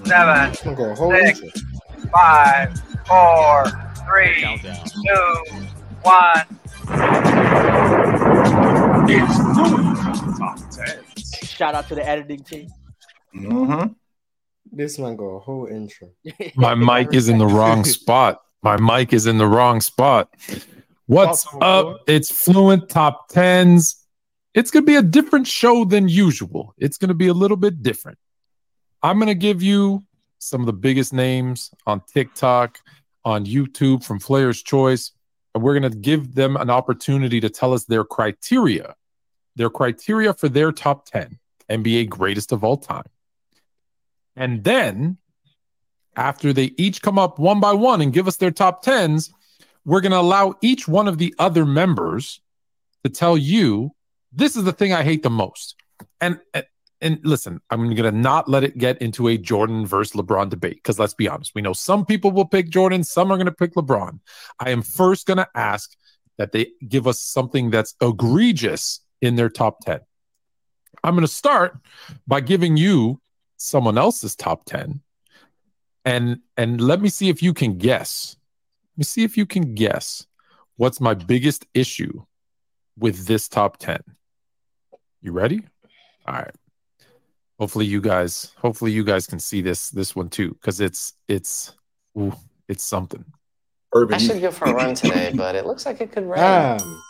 seven, 0.05 0.55
six, 0.55 1.41
five, 2.13 2.79
four, 3.07 3.65
Three, 4.07 4.41
Countdown. 4.41 4.85
two, 4.87 5.45
one. 6.03 6.47
Oh, 10.85 11.02
Shout 11.63 11.77
out 11.77 11.87
to 11.91 11.95
the 11.95 12.05
editing 12.05 12.43
team. 12.43 12.69
Mm-hmm. 13.37 13.93
This 14.73 14.99
one 14.99 15.15
got 15.15 15.27
a 15.27 15.39
whole 15.39 15.67
intro. 15.67 16.09
My 16.57 16.75
mic 16.75 17.15
is 17.15 17.29
in 17.29 17.39
the 17.39 17.47
wrong 17.47 17.85
spot. 17.99 18.41
My 18.65 18.77
mic 18.77 19.13
is 19.13 19.29
in 19.29 19.39
the 19.39 19.47
wrong 19.47 19.81
spot. 19.81 20.35
What's 21.07 21.47
Awesome, 21.47 21.63
up? 21.63 22.01
It's 22.09 22.33
Fluent 22.33 22.89
Top 22.89 23.29
Tens. 23.29 23.95
It's 24.55 24.73
going 24.73 24.85
to 24.85 24.91
be 24.91 24.97
a 24.97 25.03
different 25.03 25.47
show 25.47 25.85
than 25.85 26.09
usual. 26.09 26.75
It's 26.79 26.99
going 26.99 27.11
to 27.11 27.15
be 27.15 27.29
a 27.29 27.33
little 27.33 27.57
bit 27.57 27.81
different. 27.81 28.19
I'm 29.01 29.19
going 29.19 29.29
to 29.29 29.37
give 29.37 29.63
you 29.63 30.03
some 30.41 30.63
of 30.63 30.67
the 30.67 30.73
biggest 30.73 31.13
names 31.13 31.71
on 31.87 32.03
TikTok, 32.13 32.81
on 33.25 33.47
YouTube 33.47 34.03
from 34.03 34.19
Player's 34.19 34.61
Choice, 34.65 35.13
and 35.55 35.63
we're 35.63 35.79
going 35.79 35.93
to 35.93 35.97
give 35.97 36.35
them 36.35 36.57
an 36.57 36.71
opportunity 36.71 37.39
to 37.39 37.49
tell 37.49 37.73
us 37.73 37.85
their 37.85 38.03
criteria, 38.03 38.97
their 39.55 39.71
criteria 39.71 40.35
for 40.35 40.49
their 40.49 40.73
top 40.73 41.07
10 41.07 41.39
NBA 41.81 42.09
greatest 42.09 42.53
of 42.53 42.65
all 42.65 42.77
time. 42.77 43.07
And 44.37 44.65
then 44.65 45.19
after 46.17 46.53
they 46.53 46.73
each 46.77 47.03
come 47.03 47.19
up 47.19 47.39
one 47.39 47.61
by 47.61 47.73
one 47.73 48.01
and 48.01 48.13
give 48.13 48.29
us 48.29 48.37
their 48.37 48.51
top 48.51 48.85
10s, 48.85 49.31
we're 49.85 50.01
going 50.01 50.13
to 50.13 50.19
allow 50.19 50.55
each 50.61 50.87
one 50.87 51.09
of 51.09 51.19
the 51.19 51.35
other 51.39 51.67
members 51.67 52.41
to 53.05 53.11
tell 53.11 53.37
you 53.37 53.93
this 54.33 54.57
is 54.57 54.65
the 54.65 54.73
thing 54.73 54.93
I 54.93 55.03
hate 55.03 55.23
the 55.23 55.31
most. 55.31 55.77
And 56.21 56.41
and, 57.03 57.19
listen, 57.25 57.61
I'm 57.69 57.93
going 57.97 57.97
to 57.97 58.13
not 58.13 58.49
let 58.49 58.63
it 58.63 58.79
get 58.79 59.03
into 59.03 59.27
a 59.27 59.37
Jordan 59.37 59.85
versus 59.85 60.13
LeBron 60.13 60.51
debate 60.51 60.77
because 60.77 61.01
let's 61.01 61.15
be 61.15 61.29
honest, 61.29 61.53
we 61.53 61.61
know 61.61 61.73
some 61.73 62.07
people 62.07 62.31
will 62.31 62.47
pick 62.47 62.71
Jordan, 62.71 63.03
some 63.03 63.33
are 63.33 63.37
going 63.37 63.47
to 63.47 63.53
pick 63.53 63.75
LeBron. 63.75 64.21
I 64.61 64.71
am 64.71 64.83
first 64.83 65.27
going 65.27 65.39
to 65.39 65.49
ask 65.57 65.97
that 66.39 66.53
they 66.53 66.71
give 66.87 67.09
us 67.09 67.21
something 67.21 67.71
that's 67.71 67.97
egregious 68.01 69.01
in 69.21 69.35
their 69.35 69.49
top 69.49 69.81
10. 69.85 70.01
I'm 71.05 71.15
going 71.15 71.27
to 71.27 71.33
start 71.33 71.77
by 72.27 72.41
giving 72.41 72.77
you 72.77 73.21
someone 73.57 73.99
else's 73.99 74.35
top 74.35 74.65
10 74.65 75.01
and 76.05 76.41
and 76.57 76.81
let 76.81 77.01
me 77.01 77.09
see 77.09 77.29
if 77.29 77.43
you 77.43 77.55
can 77.55 77.79
guess. 77.79 78.37
Let 78.95 78.99
me 78.99 79.05
see 79.05 79.25
if 79.25 79.37
you 79.37 79.47
can 79.47 79.75
guess 79.75 80.27
what's 80.77 81.01
my 81.01 81.15
biggest 81.15 81.67
issue 81.75 82.25
with 82.99 83.27
this 83.27 83.49
top 83.49 83.77
10 83.79 84.03
you 85.23 85.33
ready? 85.33 85.63
All 86.27 86.35
right. 86.35 86.55
Hopefully 87.59 87.87
you 87.87 88.01
guys 88.01 88.53
hopefully 88.59 88.91
you 88.91 89.05
guys 89.05 89.27
can 89.27 89.39
see 89.39 89.63
this 89.63 89.91
this 89.91 90.17
one 90.17 90.29
too 90.29 90.51
because 90.55 90.81
it's 90.81 91.15
it's 91.29 91.75
ooh, 92.19 92.35
it's 92.69 92.85
something. 92.85 93.25
Urban, 93.95 94.17
I 94.17 94.19
should 94.19 94.41
go 94.41 94.51
for 94.51 94.65
a 94.65 94.75
run 94.75 94.95
today, 94.95 95.33
but 95.35 95.55
it 95.55 95.65
looks 95.65 95.87
like 95.87 96.01
it 96.01 96.11
could 96.13 96.25
rain. 96.29 96.41
Damn. 96.41 97.03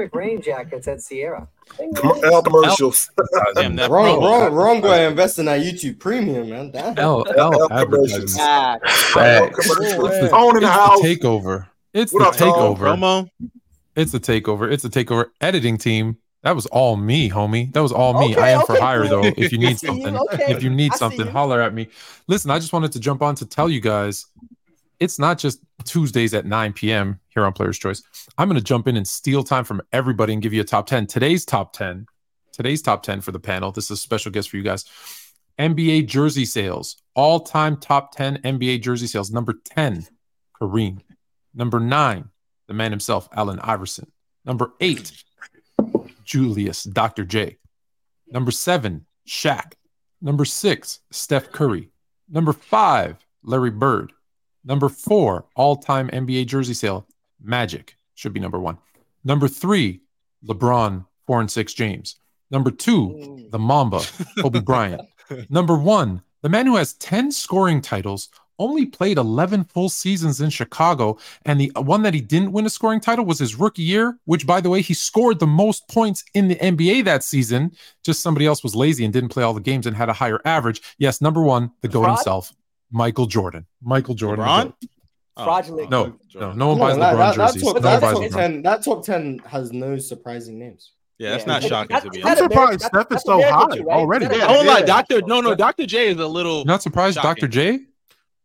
Quick 0.00 0.14
rain 0.14 0.40
jackets 0.40 0.88
at 0.88 1.02
Sierra. 1.02 1.46
Com- 1.94 2.24
L 2.24 2.42
commercials. 2.42 3.10
Damn, 3.54 3.76
that 3.76 3.90
Wrong, 3.90 4.18
promo. 4.18 4.22
wrong, 4.22 4.52
wrong 4.54 4.80
guy 4.80 5.02
investing 5.02 5.44
that 5.44 5.60
YouTube 5.60 5.98
premium, 5.98 6.48
man. 6.48 6.70
Damn. 6.70 6.96
L, 6.98 7.22
L 7.36 7.60
L 7.62 7.68
commercials. 7.68 8.38
advertising. 8.38 8.40
Ah, 8.40 8.78
Facts. 8.86 9.58
It's 9.58 9.78
the- 9.78 10.28
Tone 10.30 10.56
in 10.56 10.62
the 10.62 10.68
it's 10.68 10.74
house. 10.74 11.02
the 11.02 11.16
takeover 11.18 11.66
it's 11.92 12.12
What 12.14 12.20
the 12.22 12.28
up, 12.30 12.36
Tone? 12.36 12.76
takeover 12.76 12.78
Promo. 12.78 13.30
It's 13.94 14.14
a 14.14 14.20
takeover. 14.20 14.72
It's 14.72 14.84
a 14.86 14.88
takeover. 14.88 15.26
Editing 15.42 15.76
team. 15.76 16.16
That 16.44 16.56
was 16.56 16.64
all 16.64 16.96
me, 16.96 17.28
homie. 17.28 17.70
That 17.74 17.80
was 17.82 17.92
all 17.92 18.18
me. 18.18 18.32
Okay, 18.32 18.40
I 18.40 18.50
am 18.52 18.62
for 18.64 18.80
hire 18.80 19.06
though. 19.06 19.22
If 19.24 19.52
you 19.52 19.58
need 19.58 19.78
see 19.78 19.88
you, 19.88 19.92
something, 20.02 20.16
okay. 20.32 20.44
if 20.50 20.62
you 20.62 20.70
need 20.70 20.92
I 20.94 20.96
something, 20.96 21.26
you. 21.26 21.30
holler 21.30 21.60
at 21.60 21.74
me. 21.74 21.88
Listen, 22.26 22.50
I 22.50 22.58
just 22.58 22.72
wanted 22.72 22.92
to 22.92 23.00
jump 23.00 23.20
on 23.20 23.34
to 23.34 23.44
tell 23.44 23.68
you 23.68 23.80
guys, 23.82 24.24
it's 25.00 25.18
not 25.18 25.38
just 25.38 25.60
Tuesdays 25.84 26.34
at 26.34 26.44
9 26.44 26.74
p.m. 26.74 27.18
here 27.28 27.44
on 27.44 27.54
Player's 27.54 27.78
Choice. 27.78 28.02
I'm 28.36 28.48
going 28.48 28.60
to 28.60 28.64
jump 28.64 28.86
in 28.86 28.96
and 28.96 29.08
steal 29.08 29.42
time 29.42 29.64
from 29.64 29.82
everybody 29.92 30.34
and 30.34 30.42
give 30.42 30.52
you 30.52 30.60
a 30.60 30.64
top 30.64 30.86
10. 30.86 31.06
Today's 31.06 31.44
top 31.46 31.72
10. 31.72 32.06
Today's 32.52 32.82
top 32.82 33.02
10 33.02 33.22
for 33.22 33.32
the 33.32 33.40
panel. 33.40 33.72
This 33.72 33.86
is 33.86 33.92
a 33.92 33.96
special 33.96 34.30
guest 34.30 34.50
for 34.50 34.58
you 34.58 34.62
guys. 34.62 34.84
NBA 35.58 36.06
jersey 36.06 36.44
sales, 36.44 37.02
all 37.14 37.40
time 37.40 37.78
top 37.78 38.14
10 38.14 38.38
NBA 38.38 38.82
jersey 38.82 39.06
sales. 39.06 39.30
Number 39.30 39.54
10, 39.64 40.06
Kareem. 40.60 41.00
Number 41.54 41.80
nine, 41.80 42.28
the 42.68 42.74
man 42.74 42.92
himself, 42.92 43.28
Allen 43.32 43.58
Iverson. 43.60 44.10
Number 44.44 44.72
eight, 44.80 45.12
Julius, 46.24 46.84
Dr. 46.84 47.24
J. 47.24 47.58
Number 48.28 48.50
seven, 48.50 49.06
Shaq. 49.26 49.72
Number 50.22 50.44
six, 50.44 51.00
Steph 51.10 51.50
Curry. 51.50 51.90
Number 52.28 52.52
five, 52.52 53.16
Larry 53.42 53.70
Bird. 53.70 54.12
Number 54.64 54.88
four, 54.88 55.46
all 55.56 55.76
time 55.76 56.08
NBA 56.10 56.46
jersey 56.46 56.74
sale, 56.74 57.06
Magic. 57.42 57.96
Should 58.14 58.32
be 58.32 58.40
number 58.40 58.60
one. 58.60 58.78
Number 59.24 59.48
three, 59.48 60.00
LeBron, 60.46 61.06
four 61.26 61.40
and 61.40 61.50
six 61.50 61.72
James. 61.72 62.16
Number 62.50 62.70
two, 62.70 63.46
the 63.50 63.58
Mamba, 63.58 64.00
Kobe 64.40 64.60
Bryant. 64.64 65.02
Number 65.48 65.76
one, 65.76 66.22
the 66.42 66.48
man 66.48 66.66
who 66.66 66.76
has 66.76 66.94
10 66.94 67.30
scoring 67.30 67.80
titles, 67.80 68.28
only 68.58 68.84
played 68.86 69.16
11 69.16 69.64
full 69.64 69.88
seasons 69.88 70.40
in 70.40 70.50
Chicago. 70.50 71.16
And 71.46 71.60
the 71.60 71.72
one 71.76 72.02
that 72.02 72.14
he 72.14 72.20
didn't 72.20 72.52
win 72.52 72.66
a 72.66 72.70
scoring 72.70 73.00
title 73.00 73.24
was 73.24 73.38
his 73.38 73.54
rookie 73.54 73.82
year, 73.82 74.18
which, 74.26 74.46
by 74.46 74.60
the 74.60 74.68
way, 74.68 74.82
he 74.82 74.92
scored 74.92 75.38
the 75.38 75.46
most 75.46 75.88
points 75.88 76.22
in 76.34 76.48
the 76.48 76.56
NBA 76.56 77.04
that 77.06 77.24
season. 77.24 77.72
Just 78.04 78.20
somebody 78.22 78.46
else 78.46 78.62
was 78.62 78.76
lazy 78.76 79.04
and 79.04 79.12
didn't 79.12 79.30
play 79.30 79.42
all 79.42 79.54
the 79.54 79.60
games 79.60 79.86
and 79.86 79.96
had 79.96 80.10
a 80.10 80.12
higher 80.12 80.40
average. 80.44 80.82
Yes, 80.98 81.20
number 81.20 81.42
one, 81.42 81.70
the 81.80 81.88
GOAT 81.88 82.06
himself, 82.06 82.52
Michael 82.90 83.26
Jordan. 83.26 83.66
Michael 83.82 84.14
Jordan. 84.14 84.44
LeBron? 84.44 84.64
GOAT. 84.64 84.74
Oh, 85.36 85.44
Fraudulent. 85.44 85.90
No, 85.90 86.16
no, 86.34 86.52
no 86.52 86.68
one 86.68 86.78
No, 86.78 86.84
buys 86.84 86.96
that, 86.98 87.14
LeBron 87.14 87.18
that, 87.18 87.36
that 87.36 87.46
jerseys. 87.54 87.62
top, 87.62 87.74
No 87.74 87.80
that, 87.80 88.02
one 88.02 88.14
buys 88.14 88.30
top 88.30 88.38
LeBron. 88.40 88.52
10, 88.52 88.62
that 88.62 88.84
top 88.84 89.04
10 89.04 89.38
has 89.46 89.72
no 89.72 89.98
surprising 89.98 90.58
names. 90.58 90.92
Yeah, 91.18 91.30
that's 91.30 91.44
Yeah. 91.46 91.52
not 91.52 91.62
shocking 91.62 91.96
to 91.96 92.02
That's- 92.02 92.16
be 92.16 92.24
I'm 92.24 92.36
surprised 92.36 92.82
Steph 92.82 93.02
is 93.02 93.06
that's 93.10 93.24
so 93.24 93.42
high 93.42 93.66
right? 93.66 93.80
already. 93.88 94.26
That's 94.26 94.42
I 94.42 94.64
won't. 94.64 94.86
Doctor. 94.86 95.20
No, 95.22 95.40
no, 95.40 95.54
Doctor 95.54 95.86
J 95.86 96.08
is 96.08 96.18
a 96.18 96.26
little. 96.26 96.58
You're 96.58 96.64
not 96.66 96.82
surprised, 96.82 97.16
Dr. 97.16 97.46
J? 97.46 97.80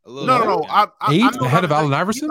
a 0.06 0.10
little 0.10 0.28
No, 0.28 0.38
no, 0.40 0.46
no. 0.46 0.62
yeah. 0.64 0.74
I, 0.74 0.88
I, 1.02 1.14
Eight 1.14 1.42
I 1.42 1.46
ahead 1.46 1.64
of 1.64 1.72
Allen 1.72 1.94
Iverson? 1.94 2.30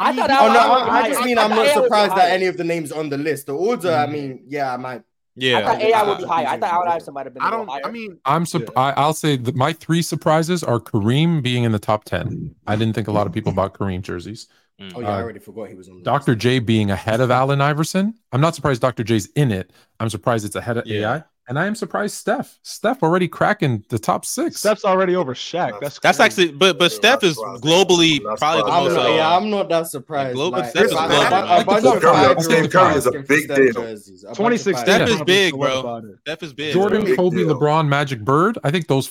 I 0.00 0.14
thought 0.14 0.30
Oh 0.30 0.52
no, 0.52 0.60
I, 0.60 1.00
I 1.00 1.08
just 1.08 1.24
mean 1.24 1.38
I 1.38 1.44
I'm 1.44 1.50
not 1.50 1.66
AI 1.66 1.74
would 1.74 1.82
be 1.82 1.86
surprised 1.86 2.16
that 2.16 2.30
any 2.30 2.46
of 2.46 2.56
the 2.56 2.64
names 2.64 2.92
on 2.92 3.08
the 3.08 3.18
list. 3.18 3.46
The 3.46 3.54
order, 3.54 3.92
I 3.92 4.06
mm. 4.06 4.12
mean, 4.12 4.44
yeah, 4.46 4.72
I 4.72 4.76
might. 4.76 5.02
Yeah, 5.40 5.58
I 5.58 5.62
thought 5.62 5.80
AI 5.80 6.02
would 6.02 6.18
be 6.18 6.24
higher. 6.24 6.46
I 6.46 6.58
thought 6.58 6.70
Allen 6.72 6.88
Iverson 6.88 7.14
might 7.14 7.26
have 7.26 7.34
been. 7.34 7.42
I 7.42 7.50
don't. 7.50 7.70
I 7.70 7.90
mean, 7.90 8.18
I'm 8.24 8.44
sup- 8.44 8.76
I, 8.76 8.92
I'll 8.92 9.14
say 9.14 9.36
that 9.36 9.54
my 9.54 9.72
three 9.72 10.02
surprises 10.02 10.62
are 10.64 10.80
Kareem 10.80 11.42
being 11.42 11.64
in 11.64 11.72
the 11.72 11.78
top 11.78 12.04
10. 12.04 12.54
I 12.66 12.76
didn't 12.76 12.94
think 12.94 13.08
a 13.08 13.12
lot 13.12 13.26
of 13.26 13.32
people 13.32 13.52
bought 13.52 13.74
Kareem 13.74 14.02
jerseys. 14.02 14.48
Oh 14.94 15.00
yeah, 15.00 15.08
I 15.08 15.12
Uh, 15.18 15.22
already 15.22 15.38
forgot 15.40 15.68
he 15.68 15.74
was 15.74 15.88
on. 15.88 15.98
The 15.98 16.02
Dr. 16.04 16.34
J 16.36 16.60
being 16.60 16.90
ahead 16.90 17.20
of 17.20 17.30
Allen 17.30 17.60
Iverson. 17.60 18.14
I'm 18.32 18.40
not 18.40 18.54
surprised 18.54 18.80
Dr. 18.80 19.02
J's 19.04 19.26
in 19.34 19.50
it. 19.50 19.72
I'm 19.98 20.08
surprised 20.10 20.44
it's 20.44 20.54
ahead 20.54 20.76
of 20.76 20.86
Yeah. 20.86 21.14
AI. 21.14 21.24
And 21.48 21.58
I 21.58 21.66
am 21.66 21.74
surprised 21.74 22.14
Steph. 22.14 22.58
Steph 22.62 23.02
already 23.02 23.26
cracking 23.26 23.82
the 23.88 23.98
top 23.98 24.26
six. 24.26 24.58
Steph's 24.60 24.84
already 24.84 25.16
over 25.16 25.32
Shaq. 25.34 25.80
That's 25.80 25.98
that's 25.98 26.18
crazy. 26.18 26.42
actually, 26.42 26.52
but 26.58 26.78
but 26.78 26.92
Steph 26.92 27.24
is 27.24 27.38
globally 27.38 28.22
Not 28.22 28.38
probably 28.38 28.62
the 28.62 28.68
most. 28.70 28.94
not, 28.94 29.06
uh, 29.06 29.08
yeah, 29.14 29.34
I'm 29.36 29.48
not 29.48 29.68
that 29.70 29.86
surprised. 29.86 30.34
Glo- 30.34 30.50
Like, 30.50 30.66
Steph 30.70 30.84
is 30.84 30.92
a- 30.92 30.94
global, 30.94 31.14
a, 31.16 31.30
man. 31.30 31.60
a 31.60 31.64
bunch 31.64 31.80
Steph 31.80 32.00
Curry- 32.02 32.42
Steph 32.42 32.70
Curry 32.70 32.94
is 32.96 33.06
a 33.06 33.12
big 33.12 33.44
Steph 33.44 33.56
deal. 33.56 33.72
jerseys. 33.72 34.22
A 34.24 34.26
bunch 34.26 34.32
of 34.32 34.36
26. 34.36 34.80
Steph 34.80 35.08
is 35.08 35.22
big, 35.22 35.54
What 35.54 35.66
bro. 35.70 35.80
about? 35.80 36.04
Steph 36.20 36.42
is 36.42 36.52
big. 36.52 36.72
Jordan, 36.74 37.16
Kobe. 37.16 37.38
LeBron, 37.44 37.88
Magic, 37.88 38.20
Bird. 38.20 38.58
I 38.62 38.70
think 38.70 38.86
those 38.86 39.06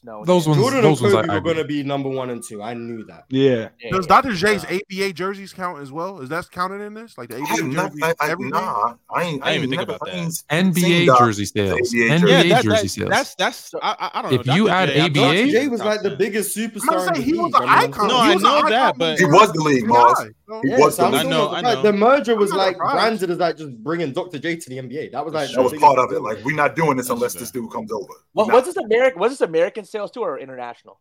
five. 0.00 0.04
No, 0.04 0.24
Those 0.24 0.46
ones. 0.48 0.60
Jordan 0.60 0.82
those 0.82 1.00
and 1.00 1.12
ones 1.12 1.26
Kobe 1.26 1.28
I, 1.28 1.32
I 1.32 1.36
were 1.38 1.40
going 1.44 1.56
to 1.56 1.64
be 1.64 1.82
number 1.82 2.08
one 2.08 2.30
and 2.30 2.42
two. 2.42 2.62
I 2.62 2.74
knew 2.74 3.04
that. 3.06 3.24
Yeah. 3.28 3.68
Yeah, 3.80 3.90
does. 3.90 4.06
Dr. 4.06 4.32
J's 4.32 4.64
ABA 4.64 5.12
jerseys 5.12 5.52
count 5.52 5.80
as 5.80 5.90
well? 5.92 6.20
Is 6.20 6.28
that 6.30 6.50
counted 6.50 6.80
in 6.82 6.94
this? 6.94 7.16
Like 7.18 7.28
the 7.30 7.36
ABA 7.36 7.52
ain't 7.62 7.72
not, 7.74 7.90
jerseys? 7.92 8.02
I, 8.02 8.14
I, 8.26 8.30
everything? 8.30 8.50
nah, 8.50 8.94
I 9.10 9.22
ain't. 9.22 9.42
I 9.42 9.52
didn't 9.52 9.64
even 9.64 9.70
think 9.78 9.82
about 9.90 10.08
I 10.08 10.12
ain't 10.12 10.28
that. 10.48 10.74
seen 10.74 10.74
NBA 11.04 11.06
Doc- 11.06 11.18
jersey 11.18 11.44
sales. 11.44 11.78
NBA 11.92 12.08
NBA 12.08 12.20
jersey. 12.20 12.48
Yeah, 12.48 12.54
that, 12.56 12.64
jersey 12.64 12.82
that, 12.82 12.88
sales. 12.88 13.10
that's 13.10 13.34
that's. 13.36 13.74
I, 13.82 13.96
I- 13.98 14.10
I 14.18 14.22
don't 14.22 14.32
know. 14.32 14.40
If 14.40 14.46
you 14.56 14.68
add 14.68 14.88
J, 14.88 15.00
I'm 15.00 15.06
ABA? 15.06 15.20
not- 15.20 15.32
Dr. 15.34 15.46
J 15.48 15.68
was 15.68 15.80
like 15.84 16.02
the 16.02 16.08
10. 16.10 16.18
biggest 16.18 16.56
I'm 16.56 16.70
superstar 16.70 16.86
gonna 16.86 17.14
say 17.16 17.22
he 17.22 17.32
was 17.34 17.52
an 17.54 17.68
icon. 17.68 18.08
No, 18.08 18.18
I 18.18 18.34
know 18.34 18.68
that, 18.68 18.96
but- 18.98 19.18
He 19.18 19.24
was 19.24 19.52
the 19.52 19.60
league, 19.60 19.82
Yeah, 19.82 19.88
Marz. 19.88 20.16
so- 20.48 20.60
He 20.62 20.68
was 20.70 20.96
the 20.96 21.04
I'm 21.04 21.08
I 21.14 21.16
league. 21.18 21.20
still 21.26 21.30
know, 21.30 21.50
I 21.50 21.60
know. 21.60 21.82
The 21.82 21.92
merger 21.92 22.36
was 22.36 22.52
like 22.52 22.76
surprised. 22.76 22.94
branded 22.94 23.30
as 23.30 23.38
like 23.38 23.56
just 23.56 23.76
bringing 23.82 24.12
Dr. 24.12 24.38
J 24.38 24.56
to 24.56 24.70
the 24.70 24.78
NBA. 24.78 25.12
That 25.12 25.24
was 25.24 25.34
like 25.34 25.50
That 25.50 25.62
was 25.62 25.72
part 25.74 25.98
of 25.98 26.12
it. 26.12 26.20
Like, 26.20 26.44
we're 26.44 26.54
not 26.54 26.76
doing 26.76 26.96
this 26.96 27.10
unless 27.10 27.34
this 27.34 27.50
dude 27.50 27.70
comes 27.70 27.90
over. 27.92 28.12
What, 28.32 28.52
was 28.52 28.64
this 28.66 28.76
American? 28.76 29.20
Was 29.20 29.32
this 29.32 29.40
American 29.40 29.84
sales 29.86 30.10
too 30.10 30.20
or 30.20 30.38
international? 30.38 31.00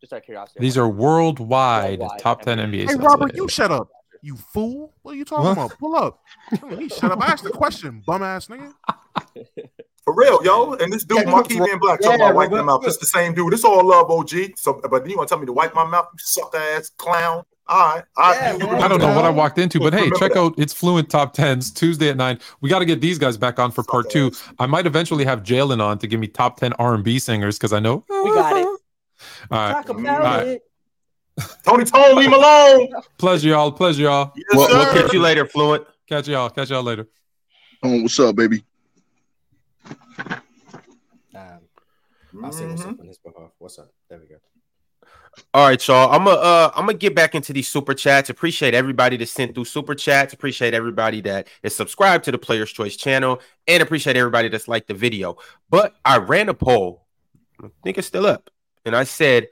Just 0.00 0.12
out 0.12 0.18
of 0.18 0.24
curiosity. 0.24 0.60
These 0.60 0.76
are 0.76 0.88
worldwide, 0.88 2.00
Worldwide, 2.00 2.20
top 2.20 2.42
10 2.42 2.58
NBA. 2.58 2.62
NBA 2.62 2.80
Hey, 2.80 2.86
sales. 2.88 2.98
Robert, 3.00 3.30
Yeah, 3.34 3.42
you 3.42 3.48
shut 3.48 3.70
up. 3.72 3.88
You 4.22 4.36
fool. 4.36 4.92
What 5.02 5.12
are 5.12 5.16
you 5.16 5.24
talking 5.24 5.44
What? 5.46 5.52
about? 5.52 5.78
Pull 5.78 5.94
up. 5.96 6.20
You 6.78 6.88
shut 6.88 7.12
up. 7.12 7.22
I 7.22 7.26
asked 7.32 7.44
the 7.44 7.50
question, 7.50 8.02
bum 8.06 8.22
ass 8.22 8.48
nigga. 8.48 8.72
For 10.04 10.14
real, 10.14 10.42
yo. 10.44 10.74
And 10.74 10.92
this 10.92 11.04
dude, 11.04 11.18
Yeah, 11.24 11.30
Marquis 11.30 11.58
look, 11.58 11.66
being 11.66 11.78
black, 11.80 11.98
yeah, 12.00 12.08
talking 12.08 12.20
about 12.22 12.34
wiping 12.36 12.52
Robert- 12.56 12.64
my 12.66 12.72
mouth. 12.74 12.82
This 12.84 12.96
the 12.98 13.06
same 13.06 13.34
dude. 13.34 13.52
This 13.52 13.64
all 13.64 13.84
love, 13.84 14.10
OG. 14.10 14.52
So, 14.56 14.80
but 14.88 15.02
then 15.02 15.10
you 15.10 15.16
want 15.16 15.28
to 15.28 15.32
tell 15.34 15.40
me 15.40 15.46
to 15.46 15.52
wipe 15.52 15.74
my 15.74 15.84
mouth, 15.84 16.06
you 16.12 16.18
suck 16.18 16.54
ass 16.54 16.90
clown? 16.96 17.42
All 17.68 17.78
right. 17.78 18.04
All 18.16 18.30
right. 18.32 18.58
Yeah, 18.58 18.64
man. 18.64 18.82
I 18.82 18.86
don't 18.88 19.00
know 19.00 19.14
what 19.14 19.24
I 19.24 19.30
walked 19.30 19.58
into, 19.58 19.80
but 19.80 19.92
hey, 19.92 20.08
check 20.18 20.36
out 20.36 20.54
it's 20.56 20.72
Fluent 20.72 21.10
Top 21.10 21.32
Tens 21.32 21.70
Tuesday 21.72 22.08
at 22.10 22.16
nine. 22.16 22.38
We 22.60 22.70
got 22.70 22.78
to 22.78 22.84
get 22.84 23.00
these 23.00 23.18
guys 23.18 23.36
back 23.36 23.58
on 23.58 23.72
for 23.72 23.82
part 23.82 24.08
two. 24.08 24.30
I 24.58 24.66
might 24.66 24.86
eventually 24.86 25.24
have 25.24 25.42
Jalen 25.42 25.82
on 25.82 25.98
to 25.98 26.06
give 26.06 26.20
me 26.20 26.28
top 26.28 26.58
ten 26.58 26.72
R 26.74 26.94
and 26.94 27.02
B 27.02 27.18
singers 27.18 27.58
because 27.58 27.72
I 27.72 27.80
know 27.80 28.04
We 28.08 28.30
got 28.32 28.56
it. 28.56 28.66
All 28.66 28.78
right, 29.50 29.72
Talk 29.72 29.88
about 29.88 30.06
alright. 30.20 30.46
it. 30.46 30.62
Tony 31.64 31.84
Tone, 31.84 32.16
leave 32.16 32.28
him 32.28 32.34
alone. 32.34 32.88
Pleasure, 33.18 33.48
y'all. 33.48 33.72
Pleasure, 33.72 34.02
y'all. 34.04 34.32
Yes, 34.36 34.44
We'll, 34.52 34.68
we'll 34.68 34.92
catch 34.94 35.12
you 35.12 35.20
later, 35.20 35.44
Fluent. 35.44 35.86
Catch 36.08 36.28
y'all. 36.28 36.48
Catch 36.50 36.70
y'all 36.70 36.82
later. 36.82 37.08
Oh, 37.82 38.02
what's 38.02 38.18
up, 38.20 38.36
baby? 38.36 38.64
Um, 41.34 41.60
I'll 42.44 42.52
say 42.52 42.66
what's 42.66 42.84
up 42.84 42.98
on 43.00 43.06
his 43.06 43.18
behalf. 43.18 43.50
What's 43.58 43.78
up? 43.78 43.90
There 44.08 44.18
we 44.18 44.26
go. 44.26 44.36
All 45.52 45.68
right, 45.68 45.88
y'all. 45.88 46.10
I'm 46.12 46.24
gonna 46.24 46.38
uh, 46.38 46.70
I'm 46.74 46.86
gonna 46.86 46.98
get 46.98 47.14
back 47.14 47.34
into 47.34 47.52
these 47.52 47.68
super 47.68 47.94
chats. 47.94 48.30
Appreciate 48.30 48.74
everybody 48.74 49.16
that 49.16 49.28
sent 49.28 49.54
through 49.54 49.64
super 49.66 49.94
chats. 49.94 50.32
Appreciate 50.32 50.74
everybody 50.74 51.20
that 51.22 51.48
is 51.62 51.74
subscribed 51.74 52.24
to 52.24 52.32
the 52.32 52.38
Players 52.38 52.72
Choice 52.72 52.96
channel, 52.96 53.40
and 53.66 53.82
appreciate 53.82 54.16
everybody 54.16 54.48
that's 54.48 54.68
liked 54.68 54.88
the 54.88 54.94
video. 54.94 55.36
But 55.70 55.94
I 56.04 56.18
ran 56.18 56.48
a 56.48 56.54
poll. 56.54 57.06
I 57.62 57.68
think 57.82 57.98
it's 57.98 58.06
still 58.06 58.26
up, 58.26 58.50
and 58.84 58.94
I 58.94 59.04
said, 59.04 59.48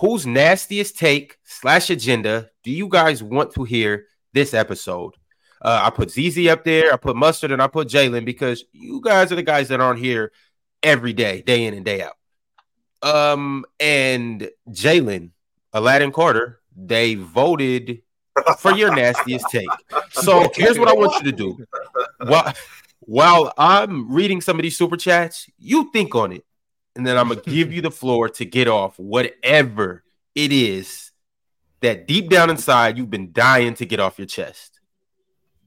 "Whose 0.00 0.26
nastiest 0.26 0.98
take 0.98 1.38
slash 1.44 1.90
agenda 1.90 2.50
do 2.62 2.70
you 2.70 2.88
guys 2.88 3.22
want 3.22 3.54
to 3.54 3.64
hear 3.64 4.06
this 4.32 4.54
episode?" 4.54 5.14
Uh, 5.60 5.80
I 5.84 5.90
put 5.90 6.10
ZZ 6.10 6.48
up 6.48 6.64
there. 6.64 6.92
I 6.92 6.96
put 6.96 7.16
Mustard, 7.16 7.52
and 7.52 7.62
I 7.62 7.68
put 7.68 7.88
Jalen 7.88 8.24
because 8.24 8.64
you 8.72 9.00
guys 9.02 9.30
are 9.32 9.36
the 9.36 9.42
guys 9.42 9.68
that 9.68 9.80
aren't 9.80 10.00
here 10.00 10.32
every 10.82 11.12
day, 11.12 11.42
day 11.42 11.64
in 11.64 11.74
and 11.74 11.84
day 11.84 12.02
out. 12.02 12.16
Um, 13.02 13.64
and 13.80 14.50
Jalen, 14.70 15.30
Aladdin 15.72 16.12
Carter, 16.12 16.60
they 16.76 17.14
voted 17.14 18.02
for 18.58 18.72
your 18.72 18.94
nastiest 18.94 19.46
take. 19.50 19.68
So 20.10 20.50
here's 20.54 20.78
what 20.78 20.88
I 20.88 20.92
want 20.92 21.24
you 21.24 21.30
to 21.30 21.36
do. 21.36 21.66
While, 22.18 22.54
while 23.00 23.52
I'm 23.58 24.12
reading 24.12 24.40
some 24.40 24.58
of 24.58 24.62
these 24.62 24.76
super 24.76 24.96
chats, 24.96 25.48
you 25.58 25.90
think 25.92 26.14
on 26.14 26.32
it, 26.32 26.44
and 26.94 27.06
then 27.06 27.16
I'm 27.18 27.28
gonna 27.28 27.40
give 27.40 27.72
you 27.72 27.80
the 27.82 27.90
floor 27.90 28.28
to 28.28 28.44
get 28.44 28.68
off 28.68 28.98
whatever 28.98 30.04
it 30.34 30.52
is 30.52 31.10
that 31.80 32.06
deep 32.06 32.28
down 32.30 32.48
inside 32.48 32.96
you've 32.96 33.10
been 33.10 33.32
dying 33.32 33.74
to 33.74 33.86
get 33.86 34.00
off 34.00 34.18
your 34.18 34.26
chest. 34.26 34.80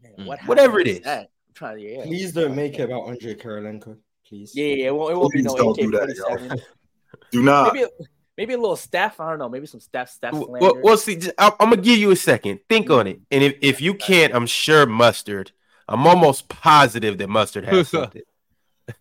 Man, 0.01 0.27
what 0.27 0.39
Whatever 0.45 0.79
it 0.79 0.87
is 0.87 0.97
is. 0.97 1.03
that? 1.03 1.29
I'm 1.47 1.53
trying 1.53 1.77
to, 1.77 1.83
yeah. 1.83 2.03
Please 2.03 2.31
don't 2.31 2.55
make 2.55 2.79
it 2.79 2.83
about 2.83 3.07
Andre 3.07 3.35
Kirilenko, 3.35 3.97
please. 4.27 4.51
Yeah, 4.55 4.65
yeah, 4.65 4.87
it 4.87 4.95
won't, 4.95 5.13
it 5.13 5.17
won't 5.17 5.33
be 5.33 5.39
Please 5.39 5.45
no 5.45 5.57
don't 5.57 5.71
AK 5.71 5.85
do 5.85 5.91
that, 5.91 6.17
47. 6.17 6.61
Do 7.31 7.43
not. 7.43 7.73
Maybe, 7.73 7.85
a, 7.85 7.89
maybe 8.37 8.53
a 8.53 8.57
little 8.57 8.75
Steph. 8.75 9.19
I 9.19 9.29
don't 9.29 9.39
know. 9.39 9.49
Maybe 9.49 9.67
some 9.67 9.79
Steph, 9.79 10.09
Steph 10.09 10.33
Well, 10.33 10.45
slander. 10.45 10.59
well, 10.59 10.81
well, 10.83 10.97
see, 10.97 11.19
I'm 11.37 11.53
gonna 11.59 11.77
give 11.77 11.97
you 11.97 12.11
a 12.11 12.15
second. 12.15 12.59
Think 12.69 12.89
on 12.89 13.07
it, 13.07 13.19
and 13.31 13.43
if, 13.43 13.55
if 13.61 13.81
you 13.81 13.93
can't, 13.93 14.33
I'm 14.33 14.47
sure 14.47 14.85
mustard. 14.85 15.51
I'm 15.87 16.07
almost 16.07 16.49
positive 16.49 17.17
that 17.19 17.29
mustard 17.29 17.65
has 17.65 17.89
something. 17.89 18.23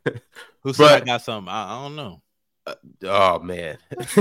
Who 0.63 0.73
said 0.73 1.03
I 1.03 1.05
got 1.05 1.23
something? 1.23 1.49
I, 1.49 1.79
I 1.79 1.83
don't 1.83 1.97
know. 1.97 2.21
Oh 3.03 3.41
man, 3.41 3.77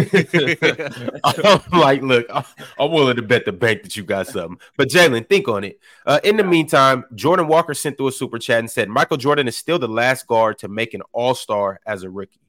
I'm 1.23 1.79
like, 1.79 2.01
look, 2.01 2.25
I'm 2.29 2.43
I'm 2.77 2.91
willing 2.91 3.15
to 3.15 3.21
bet 3.21 3.45
the 3.45 3.53
bank 3.53 3.83
that 3.83 3.95
you 3.95 4.03
got 4.03 4.27
something. 4.27 4.59
But 4.75 4.89
Jalen, 4.89 5.29
think 5.29 5.47
on 5.47 5.63
it. 5.63 5.79
Uh, 6.05 6.19
in 6.25 6.35
the 6.35 6.43
meantime, 6.43 7.05
Jordan 7.15 7.47
Walker 7.47 7.73
sent 7.73 7.95
through 7.95 8.09
a 8.09 8.11
super 8.11 8.37
chat 8.39 8.59
and 8.59 8.69
said 8.69 8.89
Michael 8.89 9.15
Jordan 9.15 9.47
is 9.47 9.55
still 9.55 9.79
the 9.79 9.87
last 9.87 10.27
guard 10.27 10.57
to 10.59 10.67
make 10.67 10.93
an 10.93 11.03
All 11.13 11.35
Star 11.35 11.79
as 11.85 12.03
a 12.03 12.09
rookie. 12.09 12.41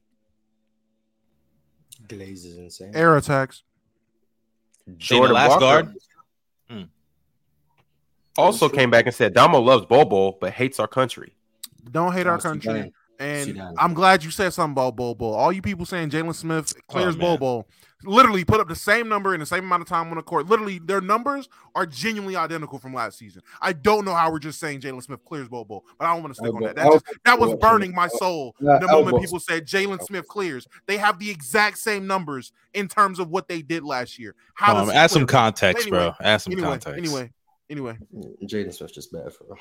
Glaze 2.09 2.45
is 2.45 2.57
insane. 2.59 2.93
Air 2.95 3.17
attacks. 3.17 3.63
Jordan 4.99 5.35
last 5.35 5.51
Walker 5.51 5.61
guard? 5.61 5.95
Hmm. 6.69 6.83
also 8.37 8.69
came 8.69 8.91
back 8.91 9.07
and 9.07 9.15
said 9.15 9.33
Domo 9.35 9.61
loves 9.61 9.87
Bobo 9.87 10.33
but 10.41 10.53
hates 10.53 10.79
our 10.79 10.89
country. 10.89 11.33
Don't 11.91 12.13
hate 12.13 12.27
our 12.27 12.37
Oh, 12.37 12.41
country. 12.41 12.93
Sudan. 13.19 13.67
And 13.69 13.79
I'm 13.79 13.95
glad 13.95 14.25
you 14.25 14.31
said 14.31 14.53
something 14.53 14.73
about 14.73 14.97
Bobo. 14.97 15.27
All 15.33 15.53
you 15.53 15.63
people 15.63 15.87
saying 15.87 16.11
Jalen 16.11 16.35
Smith 16.35 16.73
clears 16.89 17.15
Oh, 17.15 17.19
man. 17.19 17.39
Bobo, 17.39 17.67
literally 18.05 18.45
put 18.45 18.61
up 18.61 18.69
the 18.69 18.75
same 18.75 19.09
number 19.09 19.33
in 19.35 19.41
the 19.41 19.47
same 19.47 19.65
amount 19.65 19.83
of 19.83 19.89
time 19.89 20.09
on 20.09 20.17
the 20.17 20.23
court. 20.23 20.47
Literally, 20.47 20.79
their 20.79 21.01
numbers 21.01 21.49
are 21.75 21.87
genuinely 21.87 22.37
identical 22.37 22.79
from 22.79 22.93
last 22.93 23.19
season. 23.19 23.43
I 23.61 23.73
don't 23.73 24.05
know 24.05 24.15
how 24.15 24.31
we're 24.31 24.39
just 24.39 24.61
saying 24.61 24.81
Jalen 24.81 25.03
Smith 25.03 25.25
clears 25.25 25.49
Bobo, 25.49 25.83
but 25.99 26.07
I 26.07 26.13
don't 26.13 26.23
want 26.23 26.35
to 26.35 26.41
stick 26.41 26.55
on 26.55 26.63
that. 26.63 26.77
That, 26.77 26.93
just, 26.93 27.05
that 27.25 27.39
was 27.39 27.55
burning 27.57 27.95
my 27.95 28.09
soul 28.09 28.55
Yeah, 28.61 28.79
the 28.79 28.89
moment 28.89 29.15
elbows. 29.15 29.21
people 29.21 29.41
said 29.41 29.67
Jalen 29.67 30.03
Smith 30.03 30.27
clears. 30.29 30.67
They 30.87 30.97
have 30.99 31.19
the 31.19 31.31
exact 31.31 31.79
same 31.79 32.07
numbers 32.07 32.53
in 32.75 32.89
terms 32.89 33.19
of 33.19 33.31
what 33.31 33.49
they 33.49 33.63
did 33.63 33.85
last 33.85 34.19
year. 34.19 34.35
How 34.55 34.77
Um, 34.77 34.87
does 34.87 34.95
add 34.95 35.11
some 35.11 35.27
context, 35.27 35.87
Anyway, 35.87 35.99
bro. 35.99 36.13
Add 36.21 36.39
some 36.39 36.53
anyway, 36.53 36.69
context. 36.69 36.99
Anyway, 36.99 37.31
anyway. 37.71 37.99
Jaden 38.45 38.75
Smith 38.75 38.93
just 38.93 39.13
bad 39.13 39.33
for 39.33 39.57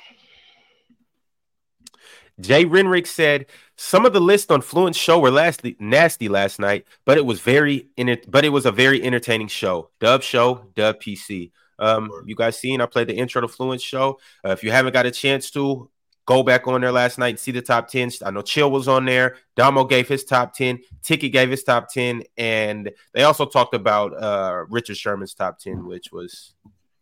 Jay 2.40 2.66
Renrick 2.66 3.06
said 3.06 3.46
some 3.76 4.06
of 4.06 4.14
the 4.14 4.20
lists 4.20 4.50
on 4.50 4.62
Fluent's 4.62 4.98
show 4.98 5.20
were 5.20 5.32
lastly 5.32 5.76
nasty 5.80 6.30
last 6.30 6.60
night, 6.60 6.86
but 7.06 7.18
it 7.18 7.26
was 7.26 7.40
very 7.42 7.88
in 7.98 8.18
but 8.28 8.46
it 8.46 8.50
was 8.50 8.66
a 8.66 8.72
very 8.72 9.04
entertaining 9.04 9.48
show. 9.48 9.90
Dub 10.00 10.24
show, 10.24 10.68
Dub 10.76 11.00
PC. 11.00 11.52
Um, 11.80 12.12
you 12.26 12.36
guys 12.36 12.58
seen? 12.58 12.82
I 12.82 12.86
played 12.86 13.08
the 13.08 13.16
intro 13.16 13.42
to 13.42 13.48
Fluent's 13.48 13.84
show. 13.84 14.20
Uh, 14.46 14.50
if 14.50 14.64
you 14.64 14.72
haven't 14.72 14.94
got 14.94 15.06
a 15.06 15.12
chance 15.12 15.52
to, 15.52 15.90
go 16.26 16.44
back 16.44 16.68
on 16.68 16.82
there 16.82 16.92
last 16.92 17.18
night 17.18 17.30
and 17.30 17.40
see 17.40 17.52
the 17.52 17.62
top 17.62 17.88
10. 17.88 18.12
I 18.26 18.32
know 18.32 18.42
Chill 18.42 18.72
was 18.72 18.88
on 18.88 19.06
there. 19.06 19.38
Domo 19.56 19.84
gave 19.84 20.08
his 20.08 20.24
top 20.24 20.54
10. 20.54 20.80
Tiki 21.02 21.30
gave 21.30 21.50
his 21.50 21.64
top 21.64 21.90
10. 21.90 22.24
And 22.38 22.92
they 23.14 23.24
also 23.24 23.46
talked 23.46 23.74
about 23.74 24.14
uh 24.22 24.66
Richard 24.70 24.98
Sherman's 24.98 25.34
top 25.34 25.60
10, 25.60 25.86
which 25.86 26.12
was 26.12 26.54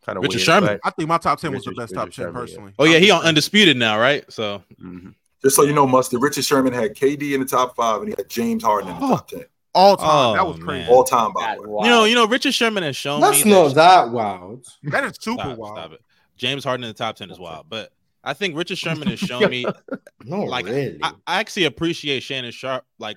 kind 0.06 0.18
of 0.18 0.24
Richard 0.24 0.38
weird, 0.38 0.46
Sherman? 0.46 0.80
but- 0.84 0.88
I 0.88 0.90
think 0.92 1.10
my 1.10 1.18
top 1.18 1.40
10 1.40 1.52
was 1.54 1.64
the 1.64 1.72
Richard- 1.72 1.82
best 1.82 1.94
top 1.94 2.06
10 2.06 2.12
Sherman, 2.12 2.34
yeah. 2.36 2.40
personally. 2.40 2.74
Oh 2.80 2.86
yeah, 2.86 2.98
he 3.00 3.12
on 3.12 3.22
undisputed 3.24 3.78
now, 3.78 4.00
right? 4.00 4.24
So 4.32 4.64
Mhm. 4.82 5.14
Just 5.44 5.56
so 5.56 5.64
you 5.64 5.74
know, 5.74 5.88
Mustard, 5.88 6.22
Richard 6.22 6.46
Sherman 6.46 6.72
had 6.74 6.94
KD 6.96 7.34
in 7.34 7.40
the 7.40 7.48
top 7.48 7.76
five 7.76 8.02
and 8.02 8.10
he 8.10 8.16
had 8.16 8.30
James 8.30 8.64
Harden 8.64 8.90
in 8.92 9.00
the 9.00 9.06
Oh. 9.06 9.10
top 9.10 9.28
10. 9.30 9.46
all 9.74 9.96
time. 9.96 10.36
that 10.36 10.42
Oh, 10.44 10.50
was 10.52 10.60
crazy. 10.60 10.84
man. 10.84 10.90
All 10.90 11.04
time, 11.06 11.32
by 11.34 11.56
the 11.56 11.68
way. 11.70 11.86
you 11.86 11.90
know, 11.90 12.04
you 12.04 12.14
know, 12.14 12.28
Richard 12.28 12.54
Sherman 12.54 12.84
has 12.84 12.96
shown 12.98 13.22
That's 13.22 13.46
me 13.46 13.52
not 13.52 13.74
that 13.76 14.10
wild. 14.12 14.66
That 14.84 15.06
is 15.06 15.14
super 15.22 15.42
Stop, 15.42 15.58
wild. 15.58 15.78
stop 15.78 15.92
it. 15.94 16.02
James 16.38 16.64
Harden 16.66 16.84
in 16.84 16.90
the 16.90 16.94
top 16.94 17.16
ten 17.16 17.32
is 17.32 17.40
wild, 17.40 17.68
but 17.70 17.92
I 18.24 18.34
think 18.34 18.56
Richard 18.58 18.78
Sherman 18.78 19.08
has 19.08 19.20
shown 19.20 19.50
me 19.50 19.66
No, 20.26 20.42
like 20.42 20.66
really. 20.66 21.00
I, 21.02 21.14
I 21.26 21.40
actually 21.40 21.64
appreciate 21.66 22.22
Shannon 22.22 22.52
Sharpe. 22.52 22.84
Like, 23.00 23.16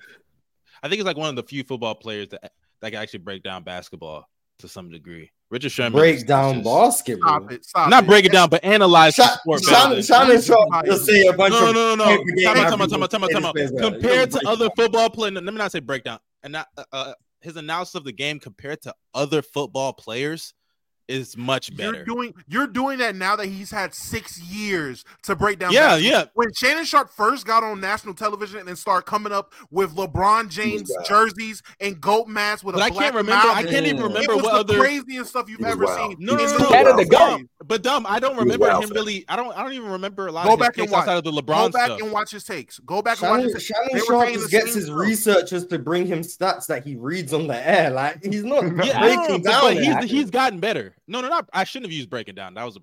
I 0.81 0.87
think 0.87 0.97
he's 0.99 1.05
like 1.05 1.17
one 1.17 1.27
of 1.29 1.35
the 1.35 1.43
few 1.43 1.63
football 1.63 1.93
players 1.93 2.29
that 2.29 2.53
that 2.81 2.91
can 2.91 3.01
actually 3.01 3.19
break 3.19 3.43
down 3.43 3.63
basketball 3.63 4.29
to 4.59 4.67
some 4.69 4.89
degree. 4.89 5.31
Richard 5.51 5.71
Sherman 5.71 5.93
is- 5.93 5.99
Break 5.99 6.27
down 6.27 6.55
just- 6.55 6.65
basketball. 6.65 7.29
Stop 7.39 7.51
it. 7.51 7.65
Stop 7.65 7.89
Not 7.89 8.03
it. 8.03 8.07
break 8.07 8.25
it 8.25 8.31
down, 8.31 8.49
but 8.49 8.63
analyze 8.63 9.15
the 9.15 9.23
Sha- 9.23 9.37
sport. 9.37 9.63
Shannon, 9.63 9.89
better. 9.89 10.03
Shannon 10.03 10.41
Sharpe 10.41 10.85
just 10.85 11.05
say 11.05 11.25
a 11.27 11.33
bunch 11.33 11.53
No, 11.53 11.69
of 11.69 11.75
no, 11.75 11.95
no, 11.95 12.05
no. 12.05 12.23
Time 12.43 12.57
out, 12.57 12.69
time 12.69 12.81
out, 13.03 13.11
time 13.11 13.23
out, 13.23 13.31
time 13.31 13.45
out. 13.45 13.55
Compared 13.79 14.31
to 14.31 14.41
other 14.47 14.69
football 14.75 15.09
players, 15.09 15.35
let 15.35 15.43
me 15.43 15.51
not 15.53 15.71
say 15.71 15.79
breakdown. 15.79 16.19
And 16.43 16.53
not, 16.53 16.67
uh, 16.77 16.83
uh, 16.91 17.13
his 17.41 17.57
analysis 17.57 17.95
of 17.95 18.03
the 18.05 18.11
game 18.11 18.39
compared 18.39 18.81
to 18.83 18.93
other 19.13 19.41
football 19.41 19.93
players 19.93 20.53
is 21.07 21.37
much 21.37 21.75
better. 21.75 21.95
You're 21.97 22.05
doing 22.05 22.33
you're 22.47 22.67
doing 22.67 22.97
that 22.99 23.15
now 23.15 23.35
that 23.35 23.47
he's 23.47 23.71
had 23.71 23.93
six 23.93 24.39
years 24.41 25.03
to 25.23 25.35
break 25.35 25.59
down. 25.59 25.71
Yeah, 25.71 25.97
basketball. 25.97 26.11
yeah. 26.19 26.25
When 26.33 26.47
Shannon 26.53 26.85
Sharpe 26.85 27.09
first 27.11 27.45
got 27.45 27.63
on 27.63 27.79
national 27.81 28.13
television 28.15 28.59
and 28.59 28.67
then 28.67 28.75
started 28.75 29.05
coming 29.05 29.31
up 29.31 29.53
with 29.71 29.95
LeBron 29.95 30.49
James 30.49 30.91
wild. 30.93 31.05
jerseys 31.07 31.61
and 31.79 31.99
goat 32.01 32.27
masks 32.27 32.63
with 32.63 32.75
But 32.75 32.81
a 32.81 32.85
I 32.85 32.89
black 32.89 33.03
can't 33.03 33.15
remember. 33.15 33.47
I 33.47 33.63
can't 33.63 33.85
even 33.85 34.01
remember 34.01 34.31
it 34.33 34.35
was 34.35 34.43
what 34.43 34.67
the 34.67 34.73
other. 34.73 34.79
craziest 34.79 35.29
stuff 35.29 35.49
you've 35.49 35.61
ever 35.63 35.85
wild. 35.85 36.11
seen. 36.11 36.17
No, 36.25 36.33
no, 36.35 36.41
He's 36.41 36.51
no, 36.53 36.57
the 36.57 36.63
no, 36.63 36.69
Canada 36.69 36.97
no, 36.97 37.05
go. 37.09 37.37
no. 37.37 37.43
But 37.67 37.81
dumb, 37.83 38.05
I 38.07 38.19
don't 38.19 38.37
remember 38.37 38.69
him 38.69 38.89
really. 38.91 39.25
I 39.27 39.35
don't. 39.35 39.55
I 39.57 39.63
don't 39.63 39.73
even 39.73 39.89
remember 39.89 40.27
a 40.27 40.31
lot 40.31 40.45
Go 40.45 40.53
of 40.53 40.59
his 40.59 40.67
back 40.67 40.77
and 40.77 40.91
watch. 40.91 41.01
outside 41.01 41.17
of 41.17 41.23
the 41.23 41.31
LeBron. 41.31 41.45
Go 41.65 41.69
back 41.69 41.85
stuff. 41.87 42.01
and 42.01 42.11
watch 42.11 42.31
his 42.31 42.43
takes. 42.43 42.77
Go 42.79 43.01
back 43.01 43.21
and 43.21 43.29
watch 43.31 43.39
Shannon, 43.41 43.53
his. 43.55 43.63
Shannon 43.63 43.89
They 43.93 43.99
were 43.99 44.05
Sharpe 44.05 44.33
just 44.33 44.51
gets 44.51 44.65
same 44.73 44.75
his 44.81 44.91
researchers 44.91 45.65
to 45.67 45.79
bring 45.79 46.05
him 46.05 46.19
stats 46.21 46.67
that 46.67 46.83
he 46.85 46.95
reads 46.95 47.33
on 47.33 47.47
the 47.47 47.67
air. 47.67 47.89
Like 47.89 48.23
he's 48.23 48.43
not 48.43 48.63
Yeah, 48.85 48.99
breaking 48.99 49.41
down. 49.43 49.61
but 49.61 49.77
he's 49.77 50.11
he's 50.11 50.29
gotten 50.29 50.59
better. 50.59 50.94
No, 51.07 51.21
no, 51.21 51.29
not. 51.29 51.49
I 51.53 51.63
shouldn't 51.63 51.85
have 51.87 51.93
used 51.93 52.09
breaking 52.09 52.35
down. 52.35 52.55
That 52.55 52.63
was 52.63 52.77
a 52.77 52.79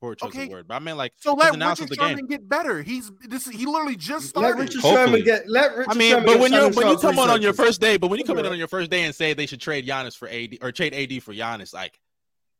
poor 0.00 0.14
choice 0.14 0.28
Okay. 0.28 0.44
of 0.44 0.50
word. 0.50 0.68
But 0.68 0.74
I 0.74 0.78
mean, 0.80 0.96
like 0.96 1.12
So 1.16 1.34
his 1.34 1.38
let 1.44 1.54
analysis 1.54 1.84
of 1.84 1.90
Richard 1.90 2.02
the 2.02 2.06
game. 2.06 2.16
Sherman 2.16 2.26
get 2.26 2.48
better. 2.48 2.82
He's 2.82 3.10
this. 3.28 3.46
He 3.48 3.66
literally 3.66 3.96
just 3.96 4.36
let 4.36 4.42
started. 4.44 4.60
Richard 4.60 4.80
Hopefully. 4.82 5.20
Sherman 5.20 5.24
get. 5.24 5.48
Let 5.48 5.76
Richard 5.76 5.90
I 5.90 5.94
mean, 5.94 6.10
Sherman 6.10 6.26
but 6.26 6.40
when 6.40 6.52
you 6.52 6.68
when 6.70 6.88
you 6.88 6.98
come 6.98 7.18
on 7.18 7.30
on 7.30 7.42
your 7.42 7.52
first 7.52 7.80
day, 7.80 7.96
but 7.96 8.08
when 8.08 8.18
you 8.18 8.24
come 8.24 8.38
in 8.38 8.46
on 8.46 8.58
your 8.58 8.68
first 8.68 8.90
day 8.90 9.04
and 9.04 9.14
say 9.14 9.32
they 9.34 9.46
should 9.46 9.60
trade 9.60 9.86
Giannis 9.86 10.16
for 10.16 10.28
AD 10.28 10.58
or 10.62 10.70
trade 10.72 10.94
AD 10.94 11.22
for 11.22 11.32
Giannis, 11.32 11.72
like 11.74 11.98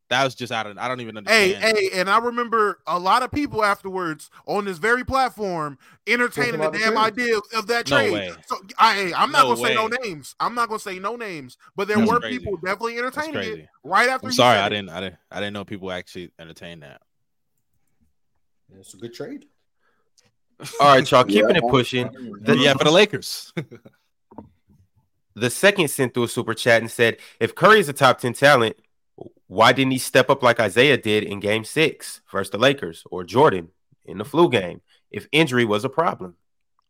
that 0.08 0.22
was 0.24 0.34
just 0.34 0.52
out 0.52 0.66
of 0.66 0.78
I 0.78 0.88
don't 0.88 1.00
even 1.00 1.16
Hey, 1.26 1.54
understand. 1.54 1.76
hey, 1.76 1.88
hey, 1.90 2.00
and 2.00 2.08
I 2.10 2.18
remember 2.18 2.80
a 2.86 2.98
lot 2.98 3.22
of 3.22 3.30
people 3.30 3.64
afterwards 3.64 4.30
on 4.46 4.64
this 4.64 4.78
very 4.78 5.04
platform 5.04 5.78
entertaining 6.06 6.60
the 6.60 6.70
damn 6.70 6.96
idea 6.96 7.36
of 7.54 7.66
that 7.66 7.88
No 7.90 7.96
trade. 7.98 8.12
way. 8.12 8.30
So 8.46 8.56
I, 8.78 8.94
hey, 8.94 9.14
I'm 9.14 9.32
not 9.32 9.42
No 9.48 9.54
gonna 9.54 9.68
say 9.68 9.74
no 9.74 9.88
names. 10.02 10.34
I'm 10.38 10.54
not 10.54 10.68
gonna 10.68 10.78
say 10.78 10.98
no 10.98 11.16
names, 11.16 11.56
but 11.74 11.88
there 11.88 11.98
That's 11.98 12.10
were 12.10 12.20
crazy. 12.20 12.38
people 12.38 12.56
definitely 12.58 12.98
entertaining 12.98 13.42
it 13.60 13.68
right 13.82 14.08
after. 14.08 14.26
I'm 14.26 14.30
he 14.32 14.36
sorry, 14.36 14.56
said 14.58 14.64
I 14.64 14.68
didn't, 14.68 14.90
I 14.90 15.00
didn't, 15.00 15.16
I 15.30 15.40
didn't 15.40 15.54
know 15.54 15.64
people 15.64 15.90
actually 15.90 16.30
entertain 16.38 16.80
that. 16.80 17.00
It's 18.78 18.94
a 18.94 18.96
good 18.96 19.14
trade. 19.14 19.46
All 20.80 20.94
right, 20.94 21.10
y'all, 21.10 21.24
keeping 21.24 21.54
it 21.56 21.64
pushing. 21.68 22.10
The- 22.42 22.56
yeah, 22.56 22.74
for 22.74 22.84
the 22.84 22.90
Lakers. 22.90 23.52
The 25.38 25.50
second 25.50 25.88
sent 25.88 26.14
through 26.14 26.22
a 26.22 26.28
super 26.28 26.54
chat 26.54 26.80
and 26.80 26.90
said, 26.90 27.18
if 27.38 27.54
Curry 27.54 27.78
is 27.78 27.90
a 27.90 27.92
top 27.92 28.18
10 28.20 28.32
talent, 28.32 28.74
why 29.48 29.72
didn't 29.72 29.92
he 29.92 29.98
step 29.98 30.30
up 30.30 30.42
like 30.42 30.60
Isaiah 30.60 30.96
did 30.96 31.24
in 31.24 31.40
game 31.40 31.64
six 31.64 32.20
versus 32.30 32.50
the 32.50 32.58
Lakers 32.58 33.04
or 33.10 33.24
Jordan 33.24 33.68
in 34.04 34.18
the 34.18 34.24
flu 34.24 34.50
game 34.50 34.80
if 35.10 35.28
injury 35.32 35.64
was 35.64 35.84
a 35.84 35.88
problem? 35.88 36.34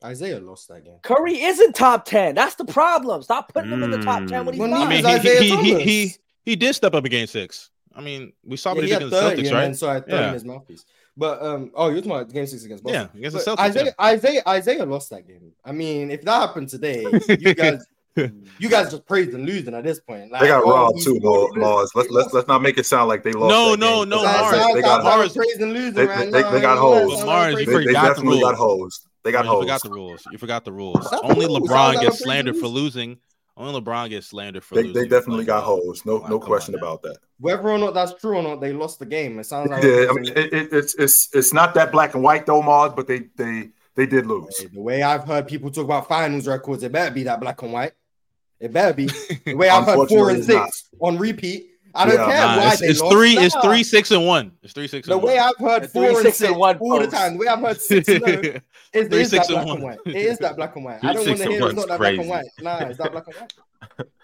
Isaiah 0.05 0.39
lost 0.41 0.69
that 0.69 0.85
game. 0.85 0.99
Curry 1.03 1.41
isn't 1.41 1.75
top 1.75 2.05
10. 2.05 2.35
That's 2.35 2.55
the 2.55 2.65
problem. 2.67 3.23
Stop 3.23 3.53
putting 3.53 3.73
him 3.73 3.83
in 3.83 3.91
the 3.91 3.99
top 3.99 4.27
10 4.27 4.45
when 4.45 4.55
he's 4.55 4.63
Mm. 4.63 4.71
not. 4.71 4.87
I 4.93 5.03
mean, 5.03 5.23
he, 5.23 5.39
he, 5.39 5.57
he, 5.57 5.85
he, 5.85 6.15
He 6.45 6.57
did 6.57 6.75
step 6.75 6.95
up 6.95 7.05
in 7.05 7.11
game 7.11 7.27
six. 7.27 7.71
I 7.95 8.03
mean, 8.03 8.33
we 8.45 8.57
saw 8.59 8.71
Yeah, 8.71 8.75
what 8.75 8.85
he 8.85 8.91
he 8.91 8.99
did 8.99 9.03
had 9.03 9.09
against 9.09 9.21
the 9.23 9.31
30 9.31 9.43
Celtics, 9.43 9.47
and 9.49 9.57
right? 9.57 9.63
then 9.65 9.75
so 9.75 9.89
I 9.89 9.95
had 9.95 10.07
30 10.07 10.27
in 10.27 10.33
his 10.35 10.45
mouthpiece. 10.45 10.85
But 11.17 11.43
um, 11.43 11.71
oh, 11.75 11.89
you're 11.89 11.97
talking 12.03 12.13
about 12.13 12.31
game 12.33 12.47
six 12.47 12.65
against 12.65 12.85
Boston. 12.85 13.09
Yeah, 13.15 13.19
against 13.19 13.45
the 13.47 13.51
Celtics, 13.51 13.59
Isaiah, 13.61 13.85
yeah. 13.87 14.05
Isaiah, 14.05 14.43
Isaiah 14.47 14.85
lost 14.85 15.11
that 15.11 15.27
game. 15.27 15.53
I 15.65 15.73
mean, 15.73 16.11
if 16.11 16.23
that 16.23 16.41
happened 16.41 16.69
today, 16.69 17.03
you 17.27 17.55
guys, 17.55 17.87
you 18.59 18.69
guys 18.69 18.91
just 18.91 19.07
praised 19.07 19.35
and 19.35 19.45
losing 19.47 19.75
at 19.75 19.85
this 19.85 20.01
point. 20.01 20.31
Like, 20.31 20.41
They 20.43 20.49
got 20.49 20.65
oh, 20.65 20.71
robbed 20.71 21.03
too, 21.03 21.17
scored 21.17 21.53
Marz. 21.57 21.89
Let's 21.95 22.11
let's 22.11 22.33
let's 22.33 22.49
not 22.49 22.63
make 22.63 22.79
it 22.79 22.87
sound 22.87 23.09
like 23.09 23.23
they 23.23 23.33
lost. 23.33 23.51
No, 23.51 23.75
no, 23.75 24.01
game. 24.01 24.09
no, 24.11 24.23
That's- 24.23 24.55
Marz. 24.55 24.75
They 24.75 24.81
got 24.83 25.03
Sounds 25.03 25.29
like 25.29 25.35
praised 25.35 25.61
and 25.61 25.73
losing 25.73 25.95
They, 25.95 26.07
right 26.07 26.31
they, 26.33 26.43
now. 26.43 26.51
they 26.51 26.61
got 26.61 26.75
Yeah, 26.75 26.81
hosed. 26.81 27.23
Marz, 27.25 27.51
you 27.51 27.57
They, 27.57 27.65
they 27.65 27.73
forgot 27.85 28.03
the 28.03 28.09
definitely 28.09 28.41
got 28.41 28.59
rules. 28.59 28.59
hosed. 28.59 29.07
They 29.25 29.33
got 29.33 29.45
you 29.45 29.51
hosed. 29.51 29.63
forgot 29.65 29.83
the 29.83 29.91
rules. 29.91 30.23
You 30.33 30.39
forgot 30.39 30.65
the 30.65 30.73
rules. 30.73 31.09
That's 31.11 31.23
Only 31.23 31.47
rules. 31.47 31.69
LeBron 31.69 32.01
gets 32.01 32.19
slandered 32.21 32.57
for 32.57 32.69
losing. 32.69 33.11
losing. 33.11 33.19
Only 33.59 33.81
LeBron 33.81 34.11
gets 34.11 34.27
slandered 34.29 34.65
for 34.65 34.75
They, 34.75 34.83
losing. 34.85 35.03
they 35.03 35.09
definitely 35.09 35.45
got 35.47 35.65
hosed. 35.65 36.05
No 36.07 36.21
come 36.21 36.31
no 36.31 36.39
question 36.39 36.75
about 36.75 37.03
that. 37.03 37.17
Whether 37.41 37.69
or 37.71 37.79
not 37.79 37.95
that's 37.95 38.13
true 38.15 38.37
or 38.37 38.43
not, 38.43 38.61
they 38.61 38.73
lost 38.73 38.99
the 38.99 39.07
game. 39.07 39.39
It 39.39 39.45
sounds 39.45 39.71
like 39.71 39.83
Yeah, 39.83 40.07
I 40.11 40.13
mean, 40.13 40.27
it, 40.37 40.53
it, 40.53 40.69
it's 40.73 40.95
it's 40.97 41.29
it's 41.35 41.53
not 41.55 41.75
that 41.75 41.91
black 41.91 42.15
and 42.15 42.23
white 42.23 42.45
though, 42.47 42.61
Marz, 42.63 42.95
but 42.95 43.07
they 43.07 43.29
they 43.37 43.71
they 43.95 44.05
did 44.07 44.27
lose. 44.27 44.55
the 44.73 44.81
way 44.81 45.03
I've 45.03 45.25
heard 45.25 45.49
people 45.49 45.71
talk 45.71 45.85
about 45.87 46.07
finals 46.07 46.47
records, 46.47 46.83
it 46.83 46.93
better 46.93 47.11
be 47.15 47.23
that 47.25 47.41
black 47.41 47.63
and 47.63 47.73
white. 47.73 47.93
It 48.61 48.73
better 48.73 48.95
be. 48.95 49.07
The 49.45 49.55
way 49.55 49.69
I've 49.69 49.85
heard 49.85 50.09
four 50.09 50.31
and 50.31 50.39
it's 50.39 50.49
not. 50.49 50.67
six 50.73 50.89
on 51.01 51.19
repeat. 51.19 51.71
I 51.95 52.05
don't 52.07 52.15
Yeah. 52.17 52.27
care 52.27 52.47
Nah, 52.47 52.57
why 52.59 52.71
it's, 52.73 52.81
they 52.81 52.87
it's 52.89 53.01
lost. 53.01 53.13
three. 53.15 53.37
It's 53.39 53.57
three, 53.63 53.83
six, 53.83 54.11
and 54.11 54.27
one. 54.27 54.53
It's 54.63 54.73
three, 54.75 54.87
six, 54.89 55.07
The 55.09 55.15
and 55.15 55.23
way 55.23 55.37
one. 55.39 55.49
I've 55.49 55.57
heard 55.59 55.83
The 55.85 55.89
four 55.89 56.03
three, 56.07 56.15
and 56.15 56.23
six, 56.27 56.37
six, 56.39 56.51
and 56.51 56.59
one 56.59 56.77
all 56.79 57.01
the 57.01 57.07
time. 57.07 57.33
The 57.35 57.39
way 57.39 57.47
I've 57.47 57.59
heard 57.61 57.81
six 57.81 58.09
and 58.09 58.23
oh, 58.23 58.29
is, 58.29 58.39
Three, 58.39 58.61
it 58.93 59.13
is 59.13 59.31
six, 59.31 59.47
that 59.49 59.57
and 59.57 59.65
black 59.65 59.75
and 59.77 59.83
one. 59.83 59.83
white. 59.83 59.99
It 60.07 60.17
is 60.17 60.39
that 60.39 60.57
black 60.57 60.77
and 60.77 60.85
white. 60.85 61.01
Three, 61.01 61.09
I 61.11 61.13
don't 61.15 61.27
want 61.27 61.39
to 61.41 61.49
hear 61.49 61.67
it's 61.67 61.75
not 61.75 61.89
that 61.89 61.99
black 61.99 62.19
and 62.19 62.29
white. 62.29 62.45
Nah, 62.61 62.79
it's 62.79 62.99
that 62.99 63.13
black 63.13 63.27
and 63.27 63.37
white. 63.37 63.53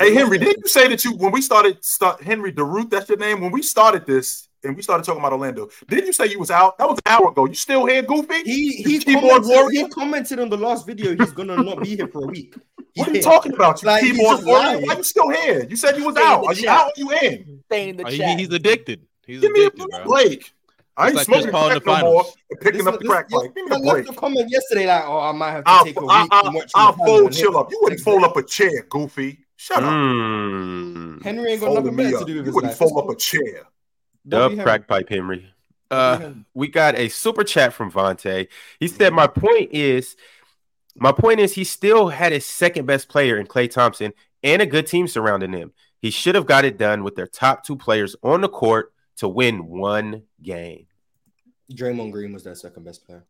Hey 0.00 0.12
Henry, 0.12 0.38
didn't 0.38 0.64
you 0.64 0.68
say 0.68 0.88
that 0.88 1.04
you 1.04 1.12
when 1.16 1.30
we 1.30 1.40
started 1.40 1.84
start 1.84 2.20
Henry 2.20 2.52
DeRuth, 2.52 2.90
that's 2.90 3.08
your 3.08 3.16
name? 3.18 3.40
When 3.40 3.52
we 3.52 3.62
started 3.62 4.04
this 4.04 4.48
and 4.64 4.76
we 4.76 4.82
started 4.82 5.04
talking 5.04 5.20
about 5.20 5.32
Orlando, 5.32 5.68
didn't 5.88 6.06
you 6.06 6.12
say 6.12 6.26
you 6.26 6.38
was 6.38 6.50
out? 6.50 6.78
That 6.78 6.88
was 6.88 6.98
an 7.04 7.12
hour 7.12 7.30
ago. 7.30 7.44
You 7.46 7.54
still 7.54 7.86
here, 7.86 8.02
Goofy? 8.02 8.42
He 8.44 8.82
he 8.82 8.98
keyboard 8.98 9.42
commented, 9.42 9.72
he 9.72 9.88
commented 9.88 10.40
on 10.40 10.48
the 10.50 10.56
last 10.56 10.86
video 10.86 11.14
he's 11.16 11.32
gonna 11.32 11.56
not 11.62 11.82
be 11.82 11.96
here 11.96 12.08
for 12.08 12.24
a 12.24 12.26
week. 12.26 12.54
What 12.96 13.08
are 13.08 13.10
you 13.12 13.16
Yeah. 13.18 13.22
talking 13.22 13.52
about? 13.52 13.82
You 13.82 13.86
Like, 13.86 14.02
he's 14.04 14.16
keyboard 14.16 14.44
warrior? 14.44 14.62
lying. 14.66 14.86
Why 14.86 14.96
you 14.96 15.02
still 15.02 15.28
here? 15.30 15.66
You 15.68 15.76
said 15.76 15.96
you 15.96 16.04
was 16.04 16.14
Stay 16.14 16.24
out. 16.24 16.42
the 16.42 16.46
Are 16.48 16.54
you 16.54 16.62
chat. 16.62 16.68
out 16.80 16.86
or 16.86 16.92
you 16.96 17.10
in? 17.12 17.60
Stay 17.66 17.88
in 17.88 17.96
the 17.96 18.08
he- 18.08 18.18
chat. 18.18 18.38
he's 18.38 18.52
addicted. 18.52 19.00
He's 19.26 19.40
Give 19.40 19.52
me 19.52 19.64
a 19.64 19.66
addicted, 19.66 19.88
bro. 19.90 20.04
break. 20.04 20.52
I 20.96 21.06
ain't 21.08 21.16
like 21.16 21.26
smoking 21.26 21.50
Paul 21.50 21.70
crack 21.70 21.82
the 21.84 21.96
no 21.96 22.00
more. 22.02 22.24
and 22.50 22.60
Picking 22.60 22.78
This- 22.78 22.86
up 22.86 22.94
the 22.94 22.98
this- 23.00 23.08
crack 23.08 23.28
this- 23.28 23.40
pipe. 23.42 23.54
Give 23.56 23.64
me 23.64 23.70
a 23.76 23.78
man 23.80 23.82
left 23.82 23.94
break. 24.06 24.10
a 24.16 24.20
comment 24.20 24.48
yesterday 24.48 24.86
like, 24.86 25.04
oh, 25.08 25.18
I 25.18 25.32
might 25.32 25.50
have 25.50 25.64
to 25.64 25.70
I'll, 25.70 25.84
take 25.84 25.96
a 25.96 26.00
week 26.02 26.10
I'll, 26.10 26.22
and 26.22 26.32
I'll, 26.32 26.52
watch 26.52 26.70
I'll 26.76 26.92
fold 26.92 27.32
chill 27.32 27.58
up. 27.58 27.70
You 27.72 27.78
wouldn't 27.82 28.00
fold 28.00 28.22
up 28.22 28.36
a 28.36 28.42
chair, 28.44 28.86
Goofy. 28.88 29.40
Shut 29.56 29.78
up. 29.82 29.90
Mm. 29.90 31.22
Henry 31.24 31.52
ain't 31.52 31.60
got 31.60 31.66
Folding 31.66 31.84
nothing 31.84 31.96
me 31.96 32.04
better 32.12 32.18
to 32.18 32.24
do 32.24 32.34
with 32.34 32.36
You 32.36 32.42
his 32.44 32.54
wouldn't 32.54 32.74
fold 32.74 32.98
up 32.98 33.10
a 33.10 33.16
chair. 33.16 33.62
Dub 34.26 34.58
crack 34.60 34.86
pipe 34.86 35.08
Henry. 35.08 35.50
Uh, 35.90 36.32
we 36.54 36.68
got 36.68 36.96
a 36.96 37.08
super 37.08 37.44
chat 37.44 37.72
from 37.72 37.90
Vontae. 37.90 38.48
He 38.80 38.88
said, 38.88 39.12
"My 39.12 39.26
point 39.26 39.72
is, 39.72 40.16
my 40.96 41.12
point 41.12 41.40
is, 41.40 41.54
he 41.54 41.64
still 41.64 42.08
had 42.08 42.32
his 42.32 42.46
second 42.46 42.86
best 42.86 43.08
player 43.08 43.36
in 43.36 43.46
Klay 43.46 43.70
Thompson 43.70 44.12
and 44.42 44.62
a 44.62 44.66
good 44.66 44.86
team 44.86 45.06
surrounding 45.06 45.52
him. 45.52 45.72
He 46.00 46.10
should 46.10 46.34
have 46.34 46.46
got 46.46 46.64
it 46.64 46.78
done 46.78 47.04
with 47.04 47.14
their 47.14 47.26
top 47.26 47.64
two 47.64 47.76
players 47.76 48.16
on 48.22 48.40
the 48.40 48.48
court 48.48 48.92
to 49.18 49.28
win 49.28 49.66
one 49.66 50.22
game." 50.42 50.86
Draymond 51.72 52.12
Green 52.12 52.32
was 52.32 52.44
their 52.44 52.54
second 52.54 52.84
best 52.84 53.06
player. 53.06 53.24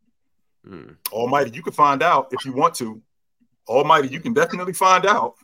Mm. 0.67 0.95
Almighty, 1.11 1.51
you 1.51 1.61
can 1.61 1.73
find 1.73 2.01
out 2.01 2.29
if 2.31 2.45
you 2.45 2.53
want 2.53 2.73
to. 2.75 3.01
Almighty, 3.67 4.09
you 4.09 4.19
can 4.19 4.33
definitely 4.33 4.73
find 4.73 5.05
out. 5.05 5.35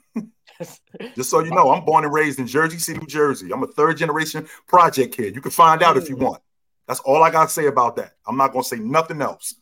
Just 1.16 1.30
so 1.30 1.44
you 1.44 1.52
know, 1.52 1.72
I'm 1.72 1.86
born 1.86 2.04
and 2.04 2.14
raised 2.14 2.40
in 2.40 2.48
Jersey 2.48 2.78
City, 2.78 3.00
New 3.00 3.08
Jersey. 3.08 3.52
I'm 3.52 3.64
a 3.64 3.68
third 3.68 3.98
generation 3.98 4.48
project 4.68 5.16
kid. 5.16 5.36
You 5.36 5.42
can 5.42 5.52
find 5.52 5.82
out 5.84 5.98
if 5.98 6.10
you 6.10 6.16
mm. 6.16 6.24
want. 6.24 6.42
That's 6.88 7.00
all 7.02 7.24
I 7.24 7.32
got 7.32 7.46
to 7.46 7.54
say 7.54 7.68
about 7.68 7.96
that. 7.98 8.14
I'm 8.28 8.38
not 8.38 8.52
going 8.52 8.64
to 8.64 8.70
say 8.70 8.78
nothing 8.78 9.22
else. 9.22 9.56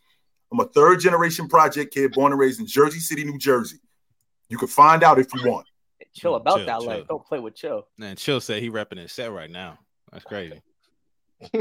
I'm 0.51 0.59
a 0.59 0.65
third 0.65 0.99
generation 0.99 1.47
project 1.47 1.93
kid 1.93 2.13
born 2.13 2.31
and 2.31 2.39
raised 2.39 2.59
in 2.59 2.65
Jersey 2.65 2.99
City, 2.99 3.23
New 3.23 3.37
Jersey. 3.37 3.77
You 4.49 4.57
can 4.57 4.67
find 4.67 5.03
out 5.03 5.19
if 5.19 5.33
you 5.33 5.49
want. 5.49 5.67
chill 6.13 6.35
about 6.35 6.57
Chill, 6.57 6.65
that 6.65 6.79
chill. 6.79 6.87
life. 6.87 7.07
Don't 7.07 7.25
play 7.25 7.39
with 7.39 7.55
chill. 7.55 7.87
Man, 7.97 8.15
Chill 8.15 8.41
said 8.41 8.63
he 8.63 8.69
repping 8.69 8.97
his 8.97 9.11
set 9.11 9.31
right 9.31 9.49
now. 9.49 9.77
That's 10.11 10.25
crazy. 10.25 10.61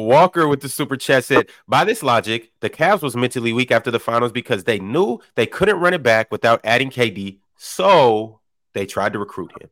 Walker 0.00 0.48
with 0.48 0.60
the 0.60 0.68
super 0.68 0.96
chat 0.96 1.24
said, 1.24 1.48
by 1.68 1.84
this 1.84 2.02
logic, 2.02 2.52
the 2.60 2.70
Cavs 2.70 3.02
was 3.02 3.14
mentally 3.14 3.52
weak 3.52 3.70
after 3.70 3.90
the 3.90 4.00
finals 4.00 4.32
because 4.32 4.64
they 4.64 4.78
knew 4.78 5.20
they 5.34 5.46
couldn't 5.46 5.80
run 5.80 5.92
it 5.94 6.02
back 6.02 6.30
without 6.30 6.60
adding 6.64 6.90
KD, 6.90 7.38
so 7.56 8.40
they 8.72 8.86
tried 8.86 9.12
to 9.12 9.18
recruit 9.18 9.52
him. 9.60 9.68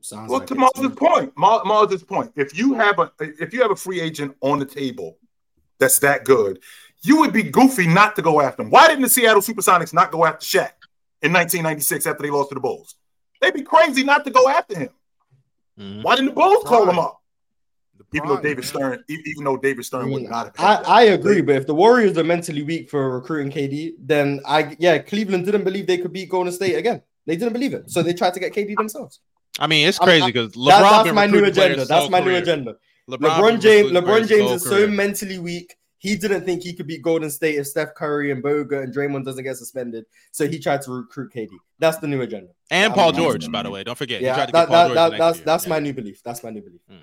Sounds 0.00 0.30
Well, 0.30 0.40
like 0.40 0.48
to 0.48 0.54
it 0.54 0.74
to 0.74 0.82
me. 0.88 0.88
point, 0.96 1.32
Mar- 1.36 1.62
point, 2.08 2.32
if 2.34 2.56
you 2.58 2.74
have 2.74 2.98
a 2.98 3.12
if 3.20 3.52
you 3.52 3.62
have 3.62 3.70
a 3.70 3.76
free 3.76 4.00
agent 4.00 4.36
on 4.40 4.58
the 4.58 4.64
table 4.64 5.16
that's 5.78 6.00
that 6.00 6.24
good, 6.24 6.58
you 7.02 7.18
would 7.20 7.32
be 7.32 7.44
goofy 7.44 7.86
not 7.86 8.16
to 8.16 8.22
go 8.22 8.40
after 8.40 8.62
him. 8.62 8.70
Why 8.70 8.88
didn't 8.88 9.02
the 9.02 9.08
Seattle 9.08 9.42
Supersonics 9.42 9.92
not 9.92 10.10
go 10.10 10.24
after 10.24 10.44
Shaq 10.44 10.72
in 11.22 11.32
1996 11.32 12.06
after 12.06 12.22
they 12.22 12.30
lost 12.30 12.48
to 12.48 12.54
the 12.56 12.60
Bulls? 12.60 12.96
They'd 13.40 13.54
be 13.54 13.62
crazy 13.62 14.02
not 14.02 14.24
to 14.24 14.30
go 14.32 14.48
after 14.48 14.76
him. 14.76 14.90
Mhm. 15.78 16.02
Why 16.02 16.16
didn't 16.16 16.30
the 16.30 16.34
Bulls 16.34 16.64
call 16.64 16.88
him 16.90 16.98
up? 16.98 17.21
The 18.12 18.18
Even 18.18 18.28
though 18.28 18.40
David. 18.42 18.64
Stern, 18.64 19.04
even 19.08 19.44
though 19.44 19.56
David 19.56 19.80
I, 19.80 19.82
Stern 19.82 20.10
would 20.10 20.22
not 20.24 20.56
have. 20.58 20.84
I. 20.86 21.00
I 21.00 21.02
agree, 21.04 21.40
but 21.40 21.56
if 21.56 21.66
the 21.66 21.74
Warriors 21.74 22.16
are 22.18 22.24
mentally 22.24 22.62
weak 22.62 22.90
for 22.90 23.10
recruiting 23.18 23.50
KD, 23.50 23.94
then 23.98 24.40
I 24.46 24.76
yeah, 24.78 24.98
Cleveland 24.98 25.46
didn't 25.46 25.64
believe 25.64 25.86
they 25.86 25.98
could 25.98 26.12
beat 26.12 26.28
Golden 26.28 26.52
State 26.52 26.74
again. 26.74 27.00
They 27.26 27.36
didn't 27.36 27.52
believe 27.54 27.72
it, 27.72 27.90
so 27.90 28.02
they 28.02 28.12
tried 28.12 28.34
to 28.34 28.40
get 28.40 28.52
KD 28.52 28.76
themselves. 28.76 29.20
I 29.58 29.66
mean, 29.66 29.88
it's 29.88 29.98
I'm- 30.00 30.06
crazy 30.06 30.22
I'm- 30.24 30.32
because 30.32 30.52
LeBron. 30.52 30.66
That- 30.68 30.80
that's 30.90 31.04
been 31.04 31.14
my 31.14 31.26
new 31.26 31.44
agenda. 31.44 31.84
That's 31.84 31.90
whole 32.02 32.10
my 32.10 32.20
new 32.20 32.34
agenda. 32.36 32.76
LeBron, 33.10 33.18
LeBron 33.30 33.60
James, 33.60 33.90
LeBron 33.92 34.28
James 34.28 34.42
whole 34.42 34.52
is 34.54 34.62
so 34.62 34.70
career. 34.70 34.88
mentally 34.88 35.38
weak. 35.38 35.76
He 35.98 36.16
didn't 36.16 36.44
think 36.44 36.62
he 36.64 36.72
could 36.74 36.88
beat 36.88 37.00
Golden 37.00 37.30
State 37.30 37.54
if 37.56 37.66
Steph 37.68 37.94
Curry 37.94 38.32
and 38.32 38.42
Bogut 38.42 38.82
and 38.82 38.94
Draymond 38.94 39.24
doesn't 39.24 39.44
get 39.44 39.56
suspended. 39.56 40.04
So 40.32 40.48
he 40.48 40.58
tried 40.58 40.82
to 40.82 40.90
recruit 40.90 41.32
KD. 41.32 41.50
That's 41.78 41.98
the 41.98 42.08
new 42.08 42.20
agenda. 42.22 42.50
and 42.70 42.84
I'm- 42.84 42.92
Paul 42.92 43.06
I'm- 43.12 43.14
George, 43.14 43.50
by 43.50 43.62
the 43.62 43.70
way. 43.70 43.84
Don't 43.84 43.96
forget, 43.96 44.20
he 44.20 44.26
Yeah, 44.26 44.34
tried 44.34 44.46
to 44.46 44.52
that, 44.52 44.60
get 44.62 44.68
Paul 44.68 44.88
that, 44.88 44.94
George 44.94 45.10
that, 45.12 45.18
that's 45.18 45.40
that's 45.40 45.64
Yeah. 45.64 45.70
my 45.70 45.78
new 45.80 45.92
belief. 45.92 46.20
That's 46.24 46.42
my 46.42 46.50
new 46.50 46.60
belief. 46.62 46.80
Hmm. 46.88 46.96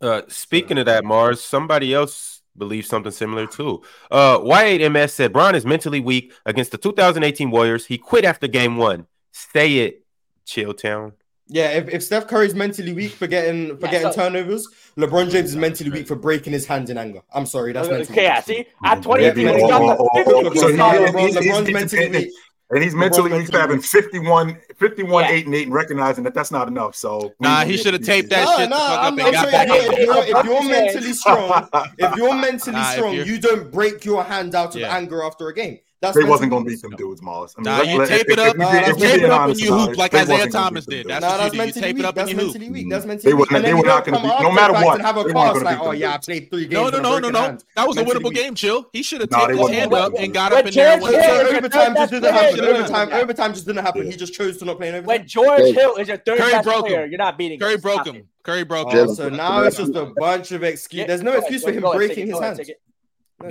Uh, 0.00 0.22
speaking 0.28 0.78
of 0.78 0.86
that, 0.86 1.04
Marz, 1.04 1.38
somebody 1.38 1.92
else 1.94 2.42
believes 2.56 2.88
something 2.88 3.12
similar 3.12 3.46
too. 3.46 3.82
Uh, 4.10 4.38
Y8MS 4.38 5.10
said 5.10 5.32
Bron 5.32 5.54
is 5.54 5.64
mentally 5.66 6.00
weak 6.00 6.32
against 6.46 6.72
the 6.72 6.78
2018 6.78 7.50
Warriors. 7.50 7.86
He 7.86 7.98
quit 7.98 8.24
after 8.24 8.46
game 8.48 8.76
one. 8.76 9.06
Stay 9.32 9.78
it, 9.78 10.04
Chilltown. 10.46 11.12
Yeah, 11.52 11.70
if, 11.70 11.88
if 11.88 12.02
Steph 12.04 12.28
Curry's 12.28 12.54
mentally 12.54 12.92
weak 12.92 13.10
for 13.10 13.26
getting 13.26 13.76
for 13.78 13.86
Yeah, 13.86 13.90
getting 13.92 14.12
so- 14.12 14.22
turnovers, 14.22 14.68
LeBron 14.96 15.30
James 15.30 15.50
is 15.50 15.56
mentally 15.56 15.90
weak 15.90 16.06
for 16.06 16.14
breaking 16.14 16.52
his 16.52 16.64
hands 16.64 16.90
in 16.90 16.96
anger. 16.98 17.22
I'm 17.34 17.44
sorry, 17.44 17.72
that's 17.72 17.88
mentally 17.88 18.08
okay, 18.12 18.22
yeah, 18.24 18.40
see, 18.40 18.66
at 18.84 19.02
20 19.02 19.24
Yeah, 19.24 19.32
people, 19.34 19.68
got 19.68 19.82
oh, 19.82 19.86
the 19.88 19.96
oh, 19.98 20.08
oh, 20.46 20.54
so 20.54 20.66
LeBron, 20.68 20.70
he- 20.70 20.76
dollars. 20.76 21.10
LeBron, 21.10 21.20
he's- 21.28 21.36
LeBron's 21.36 21.72
mentally 21.72 22.08
weak. 22.10 22.30
And 22.72 22.82
he's 22.84 22.94
mentally 22.94 23.32
he's 23.40 23.50
having 23.50 23.78
weak. 23.78 23.84
51, 23.86 24.56
51 24.76 25.24
Yeah. 25.24 25.30
8 25.32 25.46
and 25.46 25.54
8 25.56 25.62
and 25.66 25.74
recognizing 25.74 26.22
that 26.24 26.34
that's 26.34 26.52
not 26.52 26.68
enough. 26.68 26.94
So 26.94 27.34
Nah, 27.40 27.64
he 27.64 27.76
should 27.76 27.94
have 27.94 28.02
taped 28.04 28.30
that 28.30 28.44
Nah, 28.44 28.56
shit. 28.58 28.70
the 28.70 28.76
nah, 28.76 28.76
up 28.76 29.00
I'm, 29.12 29.18
and 29.18 29.22
I'm 29.26 29.32
got 29.32 29.48
saying 29.50 29.68
back 29.68 29.76
if 29.76 29.98
you're, 30.06 30.38
if 30.38 30.44
you're 30.46 30.68
mentally 30.70 31.12
strong, 31.12 31.68
if 31.98 32.16
you're 32.16 32.34
mentally 32.48 32.76
Nah, 32.76 32.92
strong, 32.92 33.14
you're- 33.14 33.28
you 33.28 33.38
don't 33.40 33.72
break 33.72 34.04
your 34.04 34.22
hand 34.22 34.54
out 34.54 34.74
of 34.76 34.80
Yeah. 34.80 34.94
anger 34.96 35.24
after 35.24 35.48
a 35.48 35.54
game. 35.54 35.80
That's 36.02 36.16
They 36.16 36.24
wasn't 36.24 36.50
going 36.50 36.64
to 36.64 36.70
beat 36.70 36.80
them 36.80 36.92
dudes, 36.96 37.20
Marz. 37.20 37.54
I 37.58 37.60
mean, 37.60 37.64
Nah, 37.64 37.82
you 37.82 37.98
let- 37.98 38.08
tape 38.08 38.30
it 38.30 38.38
up, 38.38 38.56
we 38.56 38.64
Nah, 38.64 38.70
being- 38.70 38.84
that's 38.84 38.88
if 38.88 38.96
we 38.96 39.02
tape 39.02 39.22
it 39.22 39.30
up 39.30 39.50
and 39.50 39.60
you 39.60 39.68
about 39.68 39.88
hoop 39.90 39.96
like 39.98 40.14
Isiah 40.14 40.46
Thomas 40.48 40.86
did. 40.86 41.06
That's 41.06 41.20
Nah, 41.20 41.28
what 41.32 41.36
that's 41.36 41.54
you 41.54 41.60
do. 41.60 41.66
You 41.66 41.72
tape 41.74 41.84
it 41.84 41.94
weak. 41.96 42.04
up 42.06 42.14
That's 42.14 42.30
and 42.30 42.40
you 42.40 42.46
hoop. 42.46 42.54
mentally 42.54 42.70
weak. 42.72 42.90
That's 42.90 43.04
They 43.04 43.08
mentally 43.08 43.34
wouldn't- 43.34 43.50
weak. 43.50 43.56
And 43.56 43.64
they 43.64 43.68
then 43.68 43.76
were 43.76 43.82
you 43.84 43.86
not 43.86 44.04
don't 44.06 44.14
gonna 44.14 44.28
come 44.30 44.38
beat- 44.38 44.48
no 44.48 44.52
matter 44.52 44.72
what, 44.72 45.00
have 45.02 45.16
a 45.16 45.18
they 45.20 45.24
weren't 45.24 45.36
cast 45.36 45.54
gonna 45.56 45.64
like, 45.66 45.80
oh 45.82 45.90
yeah, 45.90 46.14
I 46.14 46.16
played 46.16 46.50
three 46.50 46.60
games. 46.62 46.72
No, 46.72 46.88
no, 46.88 47.00
no, 47.02 47.18
no, 47.18 47.28
no. 47.28 47.58
That 47.76 47.86
was 47.86 47.96
a 47.98 48.04
winnable 48.04 48.32
game, 48.32 48.54
chill. 48.54 48.88
He 48.94 49.02
should 49.02 49.20
have 49.20 49.30
Nah, 49.30 49.46
taped 49.46 49.58
his 49.60 49.68
hand 49.68 49.92
up 49.92 50.12
and 50.16 50.32
got 50.32 50.52
up 50.54 50.64
in 50.64 50.72
there 50.72 50.92
and 50.94 51.02
George 51.02 51.12
won 51.12 51.12
Hill 51.12 51.20
the 51.20 51.28
is 51.28 51.36
game. 51.36 51.50
your 51.52 51.56
Overtime 51.58 51.94
just 51.94 52.10
didn't 52.12 52.32
happen. 52.32 52.60
Overtime, 52.64 53.12
overtime 53.12 53.52
just 53.52 53.66
didn't 53.66 53.84
happen. 53.84 54.10
He 54.10 54.16
just 54.16 54.32
chose 54.32 54.56
to 54.56 54.64
not 54.64 54.78
play 54.78 54.88
in 54.88 54.94
overtime. 54.94 55.06
When 55.18 55.26
George 55.28 55.74
Hill 55.74 55.96
is 55.96 56.08
your 56.08 56.16
third 56.16 56.38
Curry 56.38 56.50
best 56.52 56.64
broke 56.64 56.86
player, 56.86 57.04
him. 57.04 57.10
you're 57.10 57.18
not 57.18 57.36
beating 57.36 57.60
Curry 57.60 57.74
him. 57.74 57.80
broke 57.80 58.06
him. 58.06 58.22
Curry 58.42 58.64
broke 58.64 58.90
him. 58.90 59.14
So 59.14 59.28
now 59.28 59.64
it's 59.64 59.76
just 59.76 59.94
a 59.94 60.06
bunch 60.16 60.50
of 60.52 60.62
excuses. 60.64 60.98
Yeah, 61.02 61.06
There's 61.08 61.22
no 61.22 61.32
excuse 61.34 61.62
for 61.62 61.72
him 61.72 61.82
breaking 61.82 62.26
his 62.28 62.36
go 62.36 62.40
ahead, 62.40 62.56
hands. 62.56 62.68
take 62.68 62.76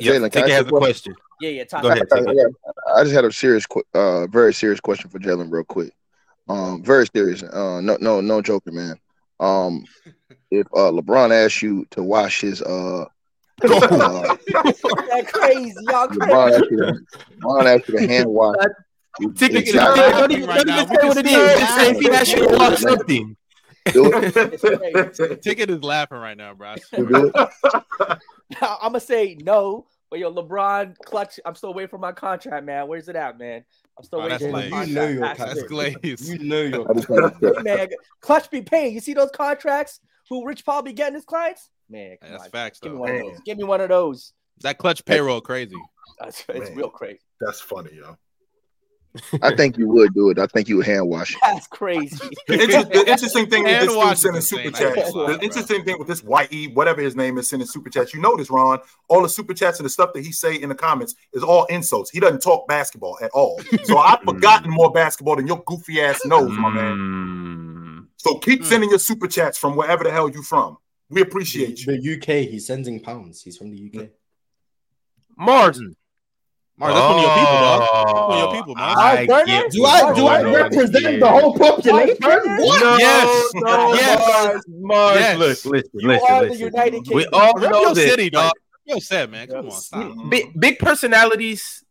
Jalen, 0.02 0.32
can 0.32 0.32
Take 0.32 0.44
I 0.44 0.48
it 0.48 0.52
ask 0.52 0.52
has 0.52 0.66
you 0.66 0.74
a 0.74 0.76
a 0.78 0.80
question. 0.80 1.16
Yeah, 1.40 1.50
yeah, 1.50 1.64
time. 1.64 1.82
Go 1.84 1.90
ahead, 1.90 2.04
I, 2.12 2.16
I 2.16 2.20
it. 2.20 2.26
got- 2.26 2.96
I 2.98 3.04
just 3.04 3.16
had 3.16 3.26
a 3.26 3.32
serious, 3.32 3.66
uh, 3.94 4.28
very 4.28 4.54
serious 4.54 4.80
question 4.80 5.10
for 5.10 5.20
Jalen, 5.20 5.52
real 5.52 5.64
quick. 5.64 5.94
Um, 6.50 6.84
very 6.84 7.06
serious. 7.16 7.44
Uh, 7.44 7.80
no, 7.82 7.98
no, 8.02 8.20
no 8.22 8.42
joking, 8.42 8.76
man. 8.76 8.96
Um, 9.40 9.86
if 10.52 10.66
uh 10.76 10.92
LeBron 10.92 11.32
asks 11.32 11.62
you 11.62 11.86
to 11.92 12.02
wash 12.04 12.42
his 12.42 12.62
uh, 12.62 13.02
uh 13.04 13.08
That 13.64 15.26
crazy, 15.32 15.86
y'all 15.86 16.08
LeBron 16.10 16.50
crazy. 16.50 16.56
asks 16.56 16.68
you 16.72 16.78
to, 16.78 17.00
LeBron 17.42 17.66
asks 17.76 17.88
you 17.90 18.00
to 18.00 18.08
hand 18.08 18.30
wash. 18.30 18.56
Ticket 19.36 19.68
is 19.68 19.74
don't 19.74 20.32
even, 20.32 20.46
don't 20.48 20.70
even 20.70 20.88
say 20.88 21.08
what 21.08 21.18
it 21.18 21.26
is. 21.28 21.60
Just 21.60 21.76
say 21.76 21.92
if 21.92 22.00
he 22.00 22.10
asked 22.10 22.32
you 22.34 22.48
to 22.48 22.58
watch 22.58 22.80
something. 22.80 23.36
Do 23.94 24.12
it. 24.14 24.36
It's 24.54 25.18
crazy. 25.18 25.36
Ticket 25.38 25.70
is 25.70 25.84
laughing 25.84 26.18
right 26.20 26.38
now, 26.38 26.54
bro. 26.54 26.70
I 26.70 26.76
You 26.76 26.82
swear. 26.82 27.06
do 27.06 27.32
it. 27.34 27.50
Now, 28.62 28.78
I'm 28.82 28.90
gonna 28.92 29.00
say 29.00 29.38
no, 29.40 29.86
But 30.10 30.20
yo, 30.20 30.34
LeBron, 30.34 30.96
clutch. 31.06 31.40
I'm 31.46 31.54
still 31.56 31.74
waiting 31.74 31.90
for 31.90 32.00
my 32.00 32.12
contract, 32.12 32.66
man. 32.66 32.88
Where's 32.88 33.08
it 33.10 33.16
at, 33.16 33.38
man? 33.38 33.64
I'm 33.98 34.04
still 34.04 34.20
Oh, 34.20 34.24
waiting 34.24 34.40
that's 34.40 34.44
for 34.44 34.52
my 34.52 34.84
You 34.86 34.94
know 34.94 35.08
your 35.08 35.28
contract. 35.28 35.56
That's. 35.56 35.64
Glaze. 35.70 36.30
You 36.30 36.40
know 36.40 36.62
your 36.62 36.90
I 36.90 36.94
just 36.94 37.10
wanted 37.10 37.40
to- 37.40 37.54
Hey, 37.58 37.64
man, 37.64 37.90
clutch 38.22 38.50
be 38.50 38.62
paying. 38.62 38.94
You 38.94 39.02
see 39.02 39.14
those 39.14 39.30
contracts? 39.32 40.00
Who 40.30 40.46
Rich 40.48 40.66
Paul 40.66 40.82
be 40.82 40.94
getting 40.94 41.14
his 41.16 41.26
clients? 41.26 41.70
Man, 41.90 42.18
come 42.22 42.32
That's 42.32 42.46
on. 42.46 42.50
facts 42.50 42.80
Give 42.80 42.92
me 42.92 42.98
though. 42.98 43.02
one 43.02 43.12
of 43.12 43.20
those. 43.20 43.40
Give 43.46 43.58
me 43.58 43.64
one 43.64 43.82
of 43.82 43.90
those. 43.90 44.34
That 44.62 44.78
clutch 44.78 45.06
payroll 45.06 45.42
crazy. 45.42 45.82
That's 46.20 46.44
it's 46.50 46.70
Man. 46.70 46.78
real 46.78 46.90
crazy. 46.90 47.20
That's 47.40 47.62
funny, 47.62 47.92
yo. 47.96 48.18
I 49.42 49.56
think 49.56 49.78
you 49.78 49.88
would 49.90 50.14
do 50.14 50.30
it. 50.30 50.38
I 50.38 50.46
think 50.46 50.70
you 50.70 50.78
would 50.78 50.86
hand 50.86 51.10
wash 51.10 51.34
it. 51.34 51.40
That's 51.44 51.66
crazy. 51.68 52.16
The, 52.48 52.62
inter- 52.64 52.84
the 52.84 53.10
interesting 53.10 53.50
thing 53.50 53.64
with 53.64 53.80
this 53.82 53.94
dude 53.94 54.18
sending 54.18 54.42
super 54.42 54.68
I 54.68 54.72
chats, 54.72 55.14
lie, 55.14 55.32
the 55.32 55.38
bro. 55.38 55.44
interesting 55.44 55.84
thing 55.84 55.98
with 56.00 56.08
this 56.08 56.24
YE, 56.52 56.68
whatever 56.74 57.02
his 57.02 57.16
name 57.16 57.38
is, 57.38 57.50
sending 57.50 57.68
super 57.68 57.90
chats, 57.90 58.14
you 58.14 58.22
notice, 58.22 58.50
Ron, 58.52 58.80
all 59.08 59.22
the 59.24 59.30
super 59.30 59.54
chats 59.54 59.80
and 59.80 59.86
the 59.86 59.90
stuff 59.90 60.14
that 60.14 60.24
he 60.24 60.32
say 60.32 60.56
in 60.56 60.70
the 60.70 60.76
comments 60.76 61.16
is 61.34 61.44
all 61.44 61.66
insults. 61.66 62.10
He 62.12 62.20
doesn't 62.20 62.42
talk 62.42 62.68
basketball 62.68 63.18
at 63.22 63.32
all. 63.32 63.60
So 63.84 63.98
I've 63.98 64.22
forgotten 64.26 64.70
more 64.72 64.92
basketball 64.92 65.36
than 65.38 65.48
your 65.48 65.64
goofy 65.66 66.02
ass 66.02 66.24
knows, 66.26 66.52
my 66.52 66.70
man. 66.70 66.98
Mm. 66.98 68.06
So 68.18 68.38
keep 68.40 68.62
Mm. 68.62 68.66
sending 68.66 68.90
your 68.90 69.00
super 69.00 69.28
chats 69.28 69.58
from 69.58 69.76
wherever 69.76 70.04
the 70.04 70.12
hell 70.12 70.30
you 70.30 70.44
from. 70.44 70.78
We 71.10 71.22
appreciate 71.22 71.80
you. 71.86 71.98
The 71.98 72.16
UK, 72.18 72.48
he's 72.50 72.68
sending 72.68 73.00
pounds. 73.00 73.42
He's 73.42 73.58
from 73.58 73.72
the 73.72 73.92
UK. 73.92 74.10
Marz. 75.40 75.80
Marz, 76.80 76.94
that's 76.94 77.08
one 77.10 77.18
of 77.18 77.22
your 77.22 77.34
people, 77.36 77.58
dog. 77.60 77.80
That's 77.82 77.94
one 77.94 78.16
of 78.16 78.30
Oh, 78.32 78.40
your 78.40 78.54
people, 78.62 78.76
man. 78.76 78.96
Oh, 78.98 79.02
I 79.02 79.26
Burner? 79.28 79.46
get 79.46 79.72
Do 79.72 79.86
I- 79.86 80.14
do 80.14 80.28
I 80.28 80.42
going 80.42 80.56
represent 80.56 81.20
the 81.20 81.28
whole 81.30 81.54
population? 81.58 82.16
What? 82.22 82.82
No, 82.82 82.98
Yes. 82.98 83.52
no, 83.56 83.94
Yes. 83.94 84.22
Marz, 84.22 84.62
Marz. 84.82 85.16
Yes. 85.16 85.38
Look, 85.38 85.74
listen, 85.74 85.90
You 85.94 86.08
listen, 86.08 86.28
are 86.30 86.44
the 86.44 86.50
listen. 86.52 86.66
United 86.66 87.08
We 87.14 87.26
all 87.28 87.54
Rep 87.56 87.72
know 87.72 87.82
your 87.82 87.96
this. 87.96 88.10
city, 88.10 88.30
dog. 88.30 88.44
like, 88.46 88.54
Yo, 88.86 89.00
said, 89.00 89.30
man. 89.30 89.48
Come 89.48 89.66
on, 89.66 89.72
stop. 89.72 90.30
Big, 90.30 90.58
big 90.60 90.80
personalities, 90.80 91.84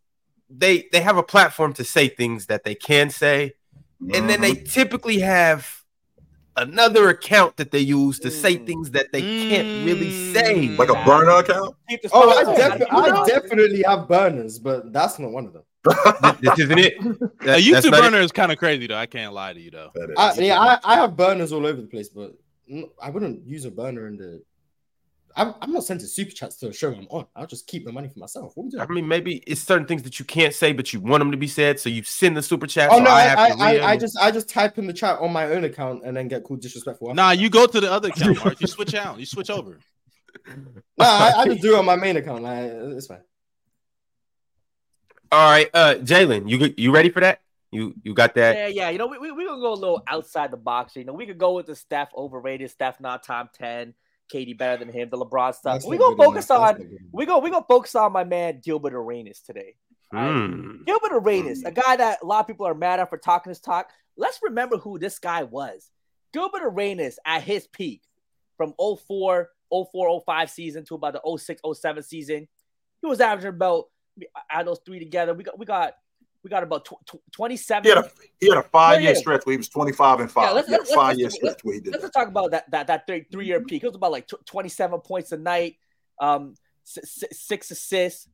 they 0.50 0.88
they 0.90 1.00
have 1.00 1.16
a 1.18 1.22
platform 1.22 1.74
to 1.74 1.84
say 1.84 2.08
things 2.08 2.46
that 2.46 2.64
they 2.64 2.74
can 2.74 3.10
say, 3.10 3.52
and 4.14 4.28
then 4.28 4.40
they 4.40 4.52
mm-hmm. 4.54 4.64
typically 4.64 5.18
have 5.20 5.77
another 6.62 7.08
account 7.10 7.56
that 7.56 7.70
they 7.70 7.78
use 7.80 8.18
to 8.20 8.30
say 8.30 8.56
Mm. 8.56 8.66
things 8.66 8.90
that 8.92 9.12
they 9.12 9.20
can't 9.22 9.86
really 9.86 10.10
say. 10.32 10.68
Mm. 10.68 10.78
like 10.78 10.88
a 10.90 11.04
burner 11.04 11.30
account. 11.30 11.74
Oh, 12.12 12.30
I, 12.30 12.42
spot 12.42 12.48
on. 12.48 12.78
defi- 12.78 12.90
I 12.90 13.24
definitely 13.26 13.82
have 13.86 14.08
burners, 14.08 14.58
but 14.58 14.92
that's 14.92 15.18
not 15.18 15.30
one 15.30 15.46
of 15.46 15.52
them. 15.52 15.62
this 16.40 16.58
isn't 16.58 16.78
it. 16.78 16.94
A 17.00 17.04
That- 17.04 17.28
that's 17.44 17.62
YouTube 17.62 17.90
burner 17.92 18.18
is 18.20 18.32
kind 18.32 18.50
of 18.52 18.58
crazy, 18.58 18.86
though. 18.86 18.96
I 18.96 19.06
can't 19.06 19.32
lie 19.32 19.52
to 19.52 19.60
you, 19.60 19.70
though. 19.70 19.90
I, 20.16 20.34
yeah, 20.34 20.58
I, 20.60 20.78
I 20.84 20.94
have 20.96 21.16
burners 21.16 21.52
all 21.52 21.64
over 21.66 21.80
the 21.80 21.86
place, 21.86 22.08
but 22.08 22.34
I 23.02 23.10
wouldn't 23.10 23.46
use 23.46 23.64
a 23.64 23.70
burner 23.70 24.06
in 24.08 24.16
the. 24.16 24.42
I'm, 25.38 25.54
I'm 25.62 25.72
not 25.72 25.84
sending 25.84 26.06
super 26.06 26.32
chats 26.32 26.56
to 26.56 26.68
a 26.68 26.72
show 26.72 26.92
I'm 26.92 27.06
on. 27.10 27.26
I'll 27.36 27.46
just 27.46 27.68
keep 27.68 27.84
the 27.84 27.92
money 27.92 28.08
for 28.08 28.18
myself. 28.18 28.56
What 28.56 28.64
are 28.64 28.68
we 28.76 28.80
I 28.80 28.86
mean, 28.88 29.06
maybe 29.06 29.36
it's 29.46 29.60
certain 29.60 29.86
things 29.86 30.02
that 30.02 30.18
you 30.18 30.24
can't 30.24 30.52
say, 30.52 30.72
but 30.72 30.92
you 30.92 31.00
want 31.00 31.20
them 31.20 31.30
to 31.30 31.36
be 31.36 31.46
said, 31.46 31.78
so 31.78 31.88
you 31.88 32.02
send 32.02 32.36
the 32.36 32.42
super 32.42 32.66
chat. 32.66 32.90
Oh 32.90 32.98
so 32.98 33.04
no, 33.04 33.10
I 33.10 33.14
I, 33.14 33.22
have 33.22 33.38
I, 33.38 33.48
to 33.48 33.82
I, 33.82 33.90
I 33.90 33.96
just 33.96 34.18
I 34.18 34.30
just 34.32 34.48
type 34.48 34.78
in 34.78 34.88
the 34.88 34.92
chat 34.92 35.20
on 35.20 35.32
my 35.32 35.44
own 35.46 35.62
account 35.62 36.02
and 36.04 36.16
then 36.16 36.26
get 36.26 36.42
called 36.42 36.60
disrespectful. 36.60 37.14
Nah, 37.14 37.30
you 37.30 37.48
go 37.48 37.66
to 37.66 37.80
the 37.80 37.90
other 37.90 38.08
account, 38.08 38.36
Mark. 38.44 38.60
You 38.60 38.66
switch 38.66 38.94
out. 38.94 39.20
You 39.20 39.26
switch 39.26 39.48
over. 39.48 39.78
Nah, 40.96 41.04
I, 41.04 41.32
I 41.38 41.44
just 41.46 41.62
do 41.62 41.74
it 41.74 41.78
on 41.78 41.84
my 41.84 41.96
main 41.96 42.16
account. 42.16 42.42
Like, 42.42 42.70
it's 42.72 43.06
fine. 43.06 43.20
All 45.30 45.50
right, 45.50 45.68
uh, 45.72 45.94
Jalen, 45.96 46.48
you 46.48 46.74
you 46.76 46.90
ready 46.90 47.10
for 47.10 47.20
that? 47.20 47.40
You 47.70 47.94
you 48.02 48.14
got 48.14 48.34
that? 48.34 48.56
Yeah, 48.56 48.66
yeah. 48.66 48.90
You 48.90 48.98
know, 48.98 49.06
we 49.06 49.18
we 49.18 49.30
we 49.30 49.46
gonna 49.46 49.60
go 49.60 49.72
a 49.72 49.74
little 49.74 50.02
outside 50.08 50.50
the 50.50 50.56
box. 50.56 50.96
You 50.96 51.04
know, 51.04 51.12
we 51.12 51.26
could 51.26 51.38
go 51.38 51.52
with 51.52 51.66
the 51.66 51.76
Steph 51.76 52.08
overrated, 52.16 52.70
Steph 52.70 52.98
not 52.98 53.22
top 53.22 53.52
ten, 53.52 53.94
KD 54.32 54.56
better 54.56 54.84
than 54.84 54.92
him, 54.92 55.08
the 55.10 55.16
LeBron 55.16 55.54
stuff. 55.54 55.74
That's 55.74 55.86
we 55.86 55.96
not 55.96 56.16
gonna 56.16 56.30
focus 56.30 56.50
enough. 56.50 56.60
on 56.60 56.66
That's 56.66 56.78
not 56.78 56.88
good 56.88 56.98
enough. 56.98 57.10
we 57.12 57.26
go 57.26 57.38
we 57.38 57.50
gonna 57.50 57.64
focus 57.68 57.94
on 57.94 58.12
my 58.12 58.24
man 58.24 58.60
Gilbert 58.62 58.94
Arenas 58.94 59.40
today. 59.40 59.74
Mm. 60.12 60.86
Gilbert 60.86 61.12
Arenas, 61.12 61.64
a 61.64 61.70
guy 61.70 61.96
that 61.96 62.20
a 62.22 62.26
lot 62.26 62.40
of 62.40 62.46
people 62.46 62.66
are 62.66 62.74
mad 62.74 63.00
at 63.00 63.10
for 63.10 63.18
talking 63.18 63.50
his 63.50 63.60
talk. 63.60 63.90
Let's 64.16 64.38
remember 64.42 64.78
who 64.78 64.98
this 64.98 65.18
guy 65.18 65.42
was. 65.42 65.90
Gilbert 66.32 66.62
Arenas 66.62 67.18
at 67.24 67.42
his 67.42 67.66
peak 67.66 68.02
from 68.56 68.74
04, 68.78 69.48
04, 69.70 70.22
05 70.24 70.50
season 70.50 70.84
to 70.86 70.94
about 70.94 71.14
the 71.14 71.38
06, 71.38 71.60
07 71.74 72.02
season. 72.02 72.48
He 73.00 73.06
was 73.06 73.20
averaging 73.20 73.50
about 73.50 73.84
add 74.50 74.66
those 74.66 74.80
three 74.84 74.98
together. 74.98 75.34
We 75.34 75.44
got 75.44 75.58
we 75.58 75.66
got 75.66 75.94
we 76.44 76.50
got 76.50 76.62
about 76.62 76.84
tw- 76.84 77.04
tw- 77.06 77.32
27. 77.32 77.82
He 77.84 77.88
had 77.88 77.98
a 77.98 78.10
he 78.40 78.48
had 78.48 78.58
a 78.58 78.62
five 78.62 79.02
year 79.02 79.14
stretch 79.14 79.44
where 79.44 79.52
he 79.52 79.56
was 79.56 79.68
twenty 79.68 79.92
five 79.92 80.20
and 80.20 80.30
five. 80.30 80.44
Yeah, 80.44 80.50
let's- 80.52 80.68
he 80.68 80.72
had 80.72 80.80
a 80.80 80.82
let's- 80.84 80.94
five 80.94 81.18
year 81.18 81.30
stretch 81.30 81.64
where 81.64 81.74
he 81.74 81.80
did 81.80 81.92
Let's 81.92 82.04
that. 82.04 82.12
talk 82.12 82.28
about 82.28 82.50
that 82.52 82.70
that 82.70 82.86
that 82.86 83.06
three 83.06 83.26
three 83.30 83.46
year 83.46 83.60
peak. 83.62 83.82
It 83.82 83.86
was 83.86 83.96
about 83.96 84.12
like 84.12 84.26
tw- 84.28 84.44
27 84.46 85.00
points 85.00 85.32
a 85.32 85.36
night, 85.36 85.76
um, 86.20 86.54
s- 86.86 87.24
six 87.32 87.70
assists, 87.70 88.28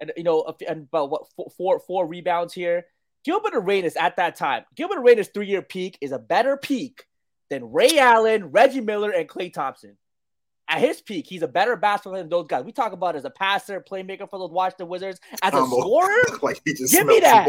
and 0.00 0.12
you 0.16 0.22
know, 0.22 0.44
and 0.68 0.82
about 0.82 1.10
what 1.10 1.22
four, 1.34 1.50
four 1.56 1.80
four 1.80 2.06
rebounds 2.06 2.52
here. 2.52 2.86
Gilbert 3.24 3.54
Arenas 3.56 3.96
at 3.96 4.16
that 4.16 4.36
time, 4.36 4.64
Gilbert 4.76 4.98
Arenas 4.98 5.28
three 5.34 5.46
year 5.48 5.62
peak 5.62 5.98
is 6.00 6.12
a 6.12 6.18
better 6.18 6.56
peak 6.56 7.06
than 7.50 7.72
Ray 7.72 7.98
Allen, 7.98 8.50
Reggie 8.52 8.80
Miller, 8.80 9.10
and 9.10 9.28
Klay 9.28 9.52
Thompson. 9.52 9.96
At 10.68 10.80
his 10.80 11.00
peak, 11.00 11.26
he's 11.28 11.42
a 11.42 11.46
better 11.48 11.76
basketball 11.76 12.14
player 12.14 12.22
than 12.24 12.30
those 12.30 12.48
guys. 12.48 12.64
We 12.64 12.72
talk 12.72 12.90
about 12.92 13.14
as 13.14 13.24
a 13.24 13.30
passer, 13.30 13.80
playmaker 13.80 14.28
for 14.28 14.36
those 14.40 14.50
Washington 14.50 14.88
Wizards. 14.88 15.20
As 15.40 15.54
a 15.54 15.58
Combo. 15.58 15.78
scorer, 15.80 16.16
like 16.42 16.60
he 16.64 16.74
just 16.74 16.92
Give 16.92 17.06
me 17.06 17.20
that. 17.20 17.46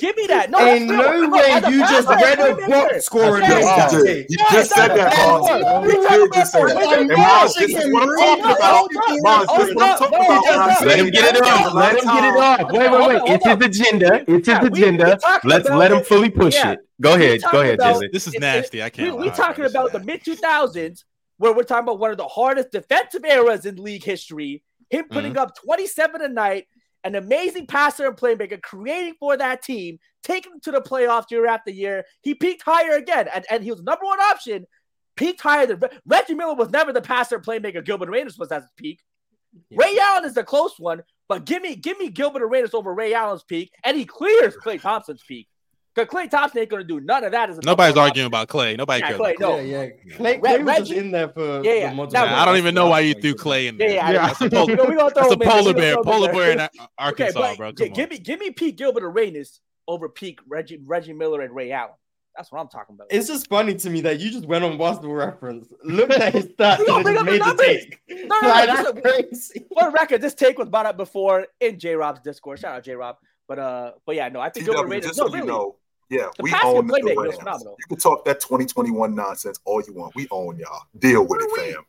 give 0.00 0.16
me 0.16 0.26
that. 0.26 0.50
No, 0.50 0.58
Ain't 0.58 0.88
that's 0.88 1.00
real. 1.00 1.22
no 1.22 1.30
way 1.30 1.54
you 1.70 1.78
just 1.80 2.08
passer, 2.08 2.24
read 2.26 2.38
a 2.40 2.54
playmaker. 2.54 2.68
box 2.68 3.04
score 3.06 3.36
and 3.36 3.46
Yes, 3.46 3.92
made 3.92 3.98
You 3.98 4.04
did. 4.04 4.16
take. 4.16 4.30
You 4.30 4.36
Yeah, 4.40 4.52
just 4.52 4.70
said 4.74 4.88
that, 4.88 5.12
a 5.12 5.16
Marz. 5.16 5.46
passer. 5.46 5.86
You 5.86 6.02
did 6.24 6.32
just 6.34 6.52
say 6.52 6.64
that. 6.64 6.98
And 6.98 7.08
ball. 7.08 7.16
Marz, 7.18 7.54
this 7.54 7.70
is 7.70 7.92
what 7.92 8.02
I'm 8.02 8.16
talking 8.18 8.50
about. 8.50 9.46
Marz, 9.46 9.56
this 9.58 9.68
is 9.68 9.74
what 9.76 9.84
I'm 9.84 9.98
talking 9.98 10.54
about. 10.56 10.86
Let 10.86 10.98
him 10.98 11.10
get 11.10 11.36
it 11.36 11.42
that 11.44 11.66
off. 11.66 11.74
Let 11.74 11.92
him 11.92 12.04
get 12.04 12.24
it 12.24 12.36
off. 12.36 12.72
Wait, 12.72 12.90
wait, 12.90 13.22
wait. 13.22 13.22
It's 13.32 13.46
his 13.46 13.80
agenda. 13.86 14.24
It's 14.26 14.28
his 14.30 14.48
Yeah, 14.48 14.62
we- 14.64 14.70
we 14.70 14.78
agenda. 14.82 15.18
Let's 15.44 15.68
let 15.70 15.92
him 15.92 16.02
fully 16.02 16.30
push 16.30 16.56
it. 16.64 16.80
Go 17.00 17.14
ahead. 17.14 17.42
Go 17.52 17.60
ahead, 17.60 17.74
about- 17.74 17.96
Jalen. 18.02 18.12
This 18.12 18.26
is 18.26 18.34
nasty. 18.40 18.82
I 18.82 18.90
can't 18.90 19.16
we 19.18 19.28
lie. 19.28 19.34
talking 19.34 19.66
about 19.66 19.92
the 19.92 20.00
mid 20.00 20.24
2000s, 20.24 21.04
where 21.40 21.54
we're 21.54 21.62
talking 21.62 21.84
about 21.84 21.98
one 21.98 22.10
of 22.10 22.18
the 22.18 22.28
hardest 22.28 22.70
defensive 22.70 23.24
eras 23.24 23.64
in 23.64 23.76
league 23.76 24.04
history. 24.04 24.62
Him 24.90 25.04
mm-hmm. 25.04 25.14
putting 25.14 25.38
up 25.38 25.56
27 25.56 26.20
a 26.20 26.28
night, 26.28 26.66
an 27.02 27.14
amazing 27.14 27.66
passer 27.66 28.06
and 28.06 28.14
playmaker, 28.14 28.60
creating 28.60 29.14
for 29.18 29.38
that 29.38 29.62
team, 29.62 29.98
taking 30.22 30.52
them 30.52 30.60
to 30.60 30.70
the 30.70 30.82
playoffs 30.82 31.30
year 31.30 31.46
after 31.46 31.70
year. 31.70 32.04
He 32.20 32.34
peaked 32.34 32.62
higher 32.62 32.92
again, 32.92 33.26
and, 33.34 33.46
and 33.48 33.64
he 33.64 33.70
was 33.70 33.82
number 33.82 34.04
one 34.04 34.20
option. 34.20 34.66
Peaked 35.16 35.40
higher 35.40 35.64
than 35.64 35.82
Reggie 36.04 36.34
Miller 36.34 36.54
was 36.54 36.68
never 36.68 36.92
the 36.92 37.00
passer 37.00 37.36
and 37.36 37.44
playmaker. 37.44 37.82
Gilbert 37.82 38.10
Arenas 38.10 38.36
was 38.36 38.52
at 38.52 38.60
his 38.60 38.70
peak. 38.76 39.00
Ray 39.70 39.96
Allen 39.98 40.26
is 40.26 40.34
the 40.34 40.44
close 40.44 40.74
one, 40.78 41.02
but 41.26 41.46
give 41.46 41.62
me 41.62 41.74
give 41.74 41.98
me 41.98 42.10
Gilbert 42.10 42.42
Arenas 42.42 42.74
over 42.74 42.92
Ray 42.92 43.14
Allen's 43.14 43.44
peak, 43.44 43.72
and 43.82 43.96
he 43.96 44.04
clears 44.04 44.56
Klay 44.56 44.78
Thompson's 44.78 45.22
peak. 45.26 45.48
Because 46.04 46.26
Klay 46.26 46.30
Thompson 46.30 46.60
ain't 46.60 46.68
gonna 46.70 46.84
do 46.84 47.00
none 47.00 47.24
of 47.24 47.32
that 47.32 47.50
as 47.50 47.58
a 47.58 47.62
Nobody's 47.62 47.96
arguing 47.96 48.26
about 48.26 48.48
Klay. 48.48 48.76
Nobody 48.76 49.00
Yeah, 49.00 49.08
cares. 49.08 49.20
Klay, 49.20 49.36
about 49.36 49.36
Klay. 49.36 49.40
no. 49.40 49.58
Yeah, 49.60 49.82
yeah. 50.04 50.14
Klay, 50.16 50.20
Re- 50.20 50.38
Klay 50.38 50.64
was 50.64 50.76
just 50.78 50.90
Reggie- 50.90 50.96
in 50.98 51.10
there 51.10 51.28
for 51.28 51.64
Yeah, 51.64 51.72
yeah. 51.74 51.94
the 51.94 52.06
Now- 52.06 52.42
I 52.42 52.44
don't 52.44 52.56
even 52.56 52.74
know 52.74 52.88
why 52.88 53.00
you 53.00 53.14
threw 53.14 53.34
Klay 53.34 53.66
in 53.68 53.74
Yeah, 53.76 53.86
there. 53.86 53.94
yeah, 53.96 54.10
Yeah. 54.12 54.26
That's 54.28 54.40
a 54.40 54.50
polar, 54.50 54.66
We 54.70 54.76
gonna- 54.76 54.88
throw 54.88 55.08
that's 55.08 55.18
a 55.18 55.22
him 55.24 55.32
in 55.32 55.38
there. 55.40 55.48
polar 55.50 55.74
bear. 55.74 55.96
Polar 56.02 56.32
bear 56.32 56.50
in 56.52 56.60
Ar- 56.60 56.70
Okay, 56.74 56.86
Arkansas, 56.98 57.40
but 57.40 57.56
bro. 57.56 57.72
gi- 57.72 57.84
Come 57.86 57.94
give 57.94 58.10
me 58.10 58.18
give 58.18 58.40
me 58.40 58.50
Pete 58.50 58.76
Gilbert 58.76 59.04
Arenas 59.04 59.60
over 59.88 60.08
peak 60.08 60.40
Reggie 60.48 60.80
Reggie 60.84 61.12
Miller 61.12 61.40
and 61.42 61.54
Ray 61.54 61.72
Allen. 61.72 61.92
That's 62.36 62.50
what 62.52 62.60
I'm 62.60 62.68
talking 62.68 62.94
about. 62.94 63.08
It's 63.10 63.26
just 63.26 63.48
funny 63.48 63.74
to 63.74 63.90
me 63.90 64.02
that 64.02 64.20
you 64.20 64.30
just 64.30 64.46
went 64.46 64.64
on 64.64 64.78
basketball 64.78 65.14
reference, 65.14 65.72
looked 65.82 66.12
at 66.12 66.32
his 66.32 66.46
stats, 66.46 66.78
We 66.78 66.86
gonna 66.86 66.96
and 66.98 67.04
bring 67.04 67.16
just 67.16 67.18
up 67.18 67.26
the 67.26 67.30
made 67.32 67.40
the 67.42 67.46
numbers. 67.46 67.66
take. 67.66 68.00
No, 68.08 68.36
no, 68.36 68.40
no, 68.40 68.48
Like, 68.48 68.66
that's 68.66 69.00
crazy. 69.00 69.66
For 69.76 69.84
the 69.84 69.90
record, 69.90 70.20
this 70.22 70.34
take 70.34 70.56
was 70.56 70.68
brought 70.68 70.86
up 70.86 70.96
before 70.96 71.48
in 71.60 71.78
J 71.78 71.96
Rob's 71.96 72.20
Discord. 72.20 72.60
Shout 72.60 72.76
out 72.76 72.84
J 72.84 72.94
Rob. 72.94 73.16
But 73.48 73.58
uh, 73.58 73.92
but 74.06 74.14
yeah, 74.14 74.28
no, 74.28 74.38
I 74.40 74.48
think 74.50 74.64
Gilbert 74.64 74.82
TW, 74.84 74.90
Arenas. 74.90 75.06
just 75.06 75.18
No, 75.18 75.26
so 75.26 75.30
you 75.34 75.34
really. 75.40 75.48
know, 75.48 75.76
yeah, 76.10 76.26
The 76.36 76.42
we 76.42 76.52
own 76.64 76.86
the 76.86 76.92
playmaking 76.94 77.16
was 77.16 77.24
Rams. 77.26 77.36
phenomenal. 77.38 77.76
You 77.78 77.86
can 77.88 77.96
talk 77.98 78.24
that 78.26 78.40
2021 78.40 79.14
nonsense 79.14 79.58
all 79.64 79.82
you 79.86 79.94
want. 79.94 80.14
We 80.14 80.26
own 80.30 80.58
y'all. 80.58 80.82
Deal 80.98 81.22
with 81.22 81.30
What 81.30 81.42
are 81.42 81.64
it, 81.64 81.74
fam. 81.74 81.84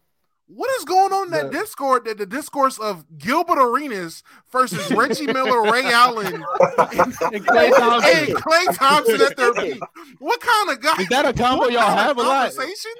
What 0.53 0.69
is 0.79 0.83
going 0.83 1.13
on 1.13 1.27
in 1.27 1.31
that 1.31 1.51
The- 1.51 1.59
Discord? 1.59 2.03
That 2.05 2.17
the 2.17 2.25
discourse 2.25 2.77
of 2.77 3.05
Gilbert 3.17 3.57
Arenas 3.57 4.21
versus 4.51 4.91
Reggie 4.91 5.25
Miller, 5.27 5.71
Ray 5.71 5.85
Allen, 5.91 6.33
And 6.35 6.43
Klay 6.43 7.71
Thompson. 7.77 8.11
and 8.17 8.35
Klay 8.35 8.75
Thompson 8.75 9.21
at 9.21 9.37
their 9.37 9.53
peak. 9.53 9.81
What 10.19 10.41
kind 10.41 10.69
of 10.71 10.81
guy? 10.81 11.01
Is 11.03 11.07
that 11.07 11.25
a 11.25 11.31
combo 11.33 11.69
y'all 11.69 11.81
have 11.95 12.17
a 12.17 12.21
lot? 12.21 12.51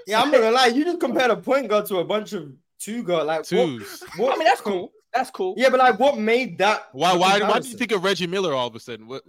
Yeah, 0.07 0.21
I'm 0.21 0.31
not 0.31 0.39
gonna 0.39 0.51
lie. 0.55 0.67
You 0.67 0.85
just 0.85 0.99
compared 1.01 1.29
a 1.29 1.35
point 1.35 1.67
guard 1.67 1.85
to 1.87 1.97
a 1.97 2.05
bunch 2.05 2.31
of 2.33 2.51
two 2.79 3.03
guard. 3.03 3.27
Like 3.27 3.39
what, 3.39 3.47
Twos. 3.47 4.03
what- 4.17 4.33
I 4.33 4.37
mean, 4.37 4.45
that's 4.45 4.61
cool. 4.61 4.91
That's 5.13 5.29
cool. 5.29 5.53
Yeah, 5.57 5.69
but 5.69 5.79
like, 5.79 5.99
what 5.99 6.17
made 6.17 6.57
that? 6.59 6.87
Why? 6.93 7.11
Why? 7.13 7.17
Why 7.17 7.33
did 7.33 7.41
comparison? 7.41 7.71
you 7.73 7.77
think 7.79 7.91
of 7.91 8.03
Reggie 8.05 8.27
Miller 8.27 8.53
all 8.53 8.67
of 8.67 8.75
a 8.75 8.79
sudden? 8.79 9.07
What? 9.07 9.23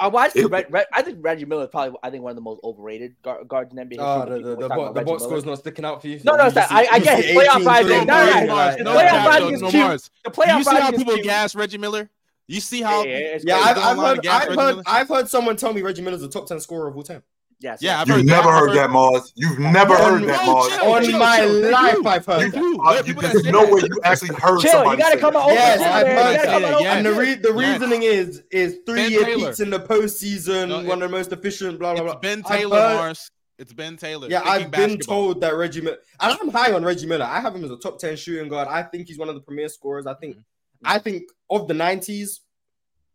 I 0.00 0.08
watched. 0.08 0.34
It- 0.36 0.46
Reg, 0.46 0.66
Reg, 0.70 0.86
I 0.92 1.02
think 1.02 1.18
Reggie 1.20 1.44
Miller 1.44 1.64
is 1.64 1.68
probably. 1.70 1.98
I 2.02 2.10
think 2.10 2.22
one 2.24 2.30
of 2.30 2.36
the 2.36 2.42
most 2.42 2.60
overrated 2.64 3.14
guard, 3.22 3.46
guards 3.46 3.72
in 3.72 3.78
NBA. 3.78 3.96
Oh, 3.98 4.02
ah, 4.02 4.24
the, 4.24 4.38
the, 4.38 4.56
the, 4.56 4.68
bo- 4.68 4.92
the 4.92 5.00
box 5.02 5.06
Miller. 5.06 5.18
score's 5.20 5.44
not 5.44 5.58
sticking 5.58 5.84
out 5.84 6.00
for 6.00 6.08
you. 6.08 6.20
No, 6.24 6.36
no, 6.36 6.44
You 6.46 6.50
see- 6.50 6.60
I- 6.60 6.88
I 6.90 6.98
get 6.98 7.22
see 7.22 7.30
it. 7.30 7.36
Playoff 7.36 7.56
18 7.56 7.66
vibes, 7.68 7.88
no, 7.88 8.04
no, 8.04 8.46
no, 8.46 8.76
the 8.76 8.82
no 8.84 8.92
playoff 8.94 9.08
cap, 9.10 9.40
vibes 9.42 9.52
is 9.52 9.60
no 9.62 9.70
cute. 9.70 9.84
Marz. 9.86 10.10
The 10.24 10.30
Do 10.30 10.40
playoff 10.40 10.58
you 10.58 10.64
see 10.64 10.76
how 10.80 10.90
people 10.90 11.16
gas 11.22 11.54
Reggie 11.54 11.78
Miller? 11.78 12.10
You 12.46 12.60
see 12.60 12.82
how? 12.82 13.04
Yeah, 13.04 13.10
yeah, 13.10 13.16
it's 13.18 13.44
Yeah, 13.44 13.54
crazy. 13.62 13.70
I've, 13.70 13.78
I've 13.78 13.96
heard, 14.16 14.26
I've 14.26 14.54
heard, 14.58 14.82
I've 14.86 15.08
heard 15.08 15.28
someone 15.28 15.56
tell 15.56 15.72
me 15.72 15.82
Reggie 15.82 16.02
Miller's 16.02 16.20
the 16.22 16.28
top 16.28 16.46
ten 16.46 16.58
scorer 16.60 16.88
of 16.88 16.96
all 16.96 17.02
time. 17.04 17.22
Yes. 17.62 17.82
Yeah, 17.82 18.00
I've 18.00 18.08
You've 18.08 18.16
heard 18.18 18.26
never 18.26 18.48
that. 18.48 18.58
Heard 18.58 18.76
that, 18.76 18.90
Marz. 18.90 19.32
You've 19.34 19.58
never 19.58 19.94
On- 19.94 20.20
heard 20.20 20.28
that, 20.30 20.46
no, 20.46 20.54
Marz. 20.54 20.68
chill, 20.78 20.92
On 20.92 21.04
chill, 21.04 21.18
my 21.18 21.36
chill. 21.40 21.60
They 21.60 21.70
life, 21.70 21.94
do. 21.96 22.06
I've 22.08 22.26
heard 22.26 22.40
They 22.40 22.48
that. 22.48 22.58
do. 22.58 22.78
Uh, 22.80 22.84
Let 22.90 22.96
you- 22.96 23.04
people 23.14 23.22
that 23.22 23.32
there's 23.34 23.44
no 23.44 23.64
way 23.74 23.80
you 23.82 24.00
actually 24.02 24.28
heard 24.34 24.60
Chill, 24.60 24.70
somebody 24.70 24.96
you 24.96 25.02
gotta 25.02 25.16
say 25.16 25.20
come 25.20 25.34
that. 25.34 25.38
on. 25.40 25.52
Yes, 25.52 25.80
I've 25.82 26.06
heard 26.06 26.30
You 26.32 26.38
that. 26.38 26.44
come 26.46 26.62
Yes. 26.62 26.96
And 26.96 27.06
the 27.06 27.12
re- 27.12 27.34
the 27.34 27.54
Yes. 27.54 27.80
reasoning 27.80 28.02
is 28.04 28.42
is 28.50 28.78
three 28.86 29.02
Ben 29.02 29.10
year 29.10 29.24
Taylor. 29.24 29.46
peaks 29.48 29.60
in 29.60 29.68
the 29.70 29.78
postseason, 29.80 30.68
No, 30.68 30.76
one 30.88 31.02
of 31.02 31.10
the 31.10 31.16
most 31.16 31.32
efficient. 31.32 31.78
Blah 31.78 31.92
blah 31.94 32.02
It's 32.04 32.12
blah. 32.12 32.20
Ben 32.20 32.42
Taylor, 32.42 32.80
heard- 32.80 32.98
Marz. 33.14 33.30
It's 33.58 33.74
Ben 33.74 33.96
Taylor. 33.98 34.28
Yeah, 34.30 34.40
I've 34.42 34.70
been 34.70 34.94
basketball. 34.94 35.16
told 35.24 35.40
that 35.42 35.54
Reggie 35.54 35.82
Miller, 35.82 35.98
and 36.18 36.38
I'm 36.40 36.48
high 36.48 36.72
on 36.72 36.82
Reggie 36.82 37.06
Miller. 37.06 37.26
I 37.26 37.40
have 37.40 37.54
him 37.54 37.62
as 37.62 37.70
a 37.70 37.76
top 37.76 37.98
10 37.98 38.16
shooting 38.16 38.48
guard. 38.48 38.68
I 38.68 38.82
think 38.84 39.06
he's 39.06 39.18
one 39.18 39.28
of 39.28 39.34
the 39.34 39.42
premier 39.42 39.68
scorers. 39.68 40.06
I 40.06 40.14
think, 40.14 40.38
I 40.82 40.98
think 40.98 41.24
of 41.50 41.68
the 41.68 41.74
90s, 41.74 42.40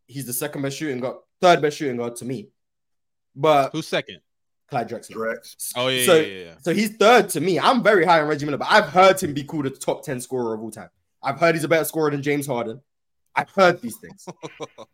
he's 0.05 0.27
the 0.27 0.33
second 0.33 0.61
best 0.61 0.77
shooting 0.77 0.99
guard, 0.99 1.17
third 1.41 1.63
best 1.63 1.77
shooting 1.77 1.97
guard 1.97 2.15
to 2.17 2.25
me. 2.25 2.49
But 3.35 3.71
Who's 3.71 3.87
second? 3.87 4.19
Clyde 4.69 4.89
Drexler. 4.89 5.15
Drex. 5.15 5.71
Oh 5.75 5.87
yeah, 5.89 6.05
So- 6.05 6.15
yeah, 6.15 6.21
yeah, 6.21 6.43
yeah. 6.45 6.53
So 6.61 6.73
he's 6.73 6.95
third 6.97 7.29
to 7.29 7.41
me. 7.41 7.59
I'm 7.59 7.83
very 7.83 8.05
high 8.05 8.21
on 8.21 8.27
Reggie 8.27 8.45
Miller, 8.45 8.57
but 8.57 8.67
I've 8.69 8.85
heard 8.89 9.21
him 9.21 9.33
be 9.33 9.43
called 9.43 9.65
a 9.67 9.69
top 9.69 10.03
10 10.03 10.19
scorer 10.21 10.53
of 10.55 10.61
all 10.61 10.71
time. 10.71 10.89
I've 11.21 11.39
heard 11.39 11.55
he's 11.55 11.63
a 11.63 11.67
better 11.67 11.85
scorer 11.85 12.11
than 12.11 12.21
James 12.23 12.47
Harden. 12.47 12.81
I've 13.35 13.49
heard 13.51 13.81
these 13.81 13.97
things. 13.97 14.25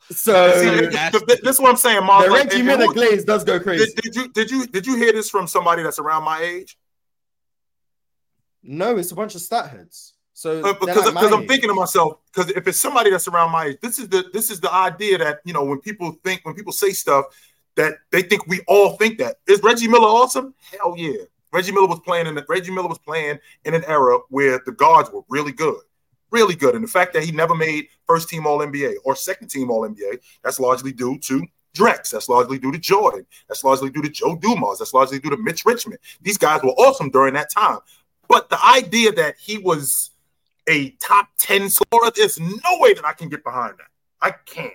So 0.09 0.51
See, 0.59 0.69
th- 0.69 0.91
th- 0.91 1.11
th- 1.25 1.41
this 1.41 1.55
is 1.55 1.59
what 1.61 1.69
I'm 1.69 1.77
saying, 1.77 2.01
Marz. 2.01 2.25
the 2.25 2.31
Reggie 2.31 2.57
and- 2.57 2.65
Miller 2.65 2.83
and 2.85 2.93
glaze 2.93 3.23
does 3.23 3.43
go 3.45 3.59
crazy. 3.59 3.85
Did, 3.85 3.95
did 4.03 4.15
you 4.15 4.27
did 4.33 4.51
you 4.51 4.67
did 4.67 4.85
you 4.87 4.95
hear 4.97 5.13
this 5.13 5.29
from 5.29 5.47
somebody 5.47 5.83
that's 5.83 5.99
around 5.99 6.23
my 6.23 6.41
age? 6.41 6.77
No, 8.63 8.97
it's 8.97 9.11
a 9.11 9.15
bunch 9.15 9.35
of 9.35 9.41
stat 9.41 9.69
heads. 9.69 10.13
So 10.33 10.59
Uh, 10.63 10.73
because 10.73 11.05
like 11.05 11.13
because 11.13 11.31
I'm 11.31 11.41
age. 11.43 11.47
thinking 11.47 11.69
to 11.69 11.75
myself, 11.75 12.17
because 12.33 12.51
if 12.51 12.67
it's 12.67 12.79
somebody 12.79 13.09
that's 13.11 13.27
around 13.27 13.51
my 13.51 13.65
age, 13.65 13.77
this 13.81 13.99
is 13.99 14.09
the 14.09 14.25
this 14.33 14.49
is 14.51 14.59
the 14.59 14.73
idea 14.73 15.17
that 15.19 15.39
you 15.45 15.53
know 15.53 15.63
when 15.63 15.79
people 15.79 16.11
think 16.23 16.41
when 16.43 16.55
people 16.55 16.73
say 16.73 16.91
stuff 16.91 17.25
that 17.75 17.95
they 18.11 18.21
think 18.21 18.47
we 18.47 18.61
all 18.67 18.97
think 18.97 19.17
that 19.19 19.37
is 19.47 19.61
Reggie 19.63 19.87
Miller 19.87 20.07
awesome? 20.07 20.53
Hell 20.71 20.95
yeah, 20.97 21.23
Reggie 21.51 21.71
Miller 21.71 21.87
was 21.87 21.99
playing 21.99 22.27
in 22.27 22.35
the, 22.35 22.45
Reggie 22.47 22.71
Miller 22.71 22.87
was 22.87 22.99
playing 22.99 23.39
in 23.65 23.73
an 23.73 23.83
era 23.85 24.19
where 24.29 24.59
the 24.65 24.71
guards 24.71 25.09
were 25.11 25.21
really 25.29 25.51
good, 25.51 25.81
really 26.31 26.55
good, 26.55 26.75
and 26.75 26.83
the 26.83 26.89
fact 26.89 27.13
that 27.13 27.23
he 27.23 27.31
never 27.31 27.55
made 27.55 27.87
first 28.07 28.29
team 28.29 28.45
All 28.45 28.59
NBA 28.59 28.95
or 29.03 29.15
second 29.15 29.49
team 29.49 29.71
All 29.71 29.87
NBA 29.87 30.19
that's 30.43 30.59
largely 30.59 30.91
due 30.91 31.17
to 31.19 31.45
Drex. 31.75 32.11
That's 32.11 32.29
largely 32.29 32.59
due 32.59 32.71
to 32.71 32.77
Jordan. 32.77 33.25
That's 33.47 33.63
largely 33.63 33.89
due 33.89 34.01
to 34.01 34.09
Joe 34.09 34.35
Dumars. 34.35 34.79
That's 34.79 34.93
largely 34.93 35.19
due 35.19 35.29
to 35.29 35.37
Mitch 35.37 35.65
Richmond. 35.65 35.99
These 36.21 36.37
guys 36.37 36.61
were 36.63 36.71
awesome 36.71 37.09
during 37.09 37.33
that 37.35 37.49
time. 37.49 37.79
But 38.27 38.49
the 38.49 38.63
idea 38.65 39.11
that 39.13 39.35
he 39.37 39.57
was 39.57 40.11
a 40.67 40.91
top 40.91 41.29
10 41.37 41.69
scorer, 41.69 42.11
there's 42.15 42.39
no 42.39 42.77
way 42.79 42.93
that 42.93 43.05
I 43.05 43.13
can 43.13 43.29
get 43.29 43.43
behind 43.43 43.73
that. 43.77 43.87
I 44.21 44.31
can't. 44.45 44.73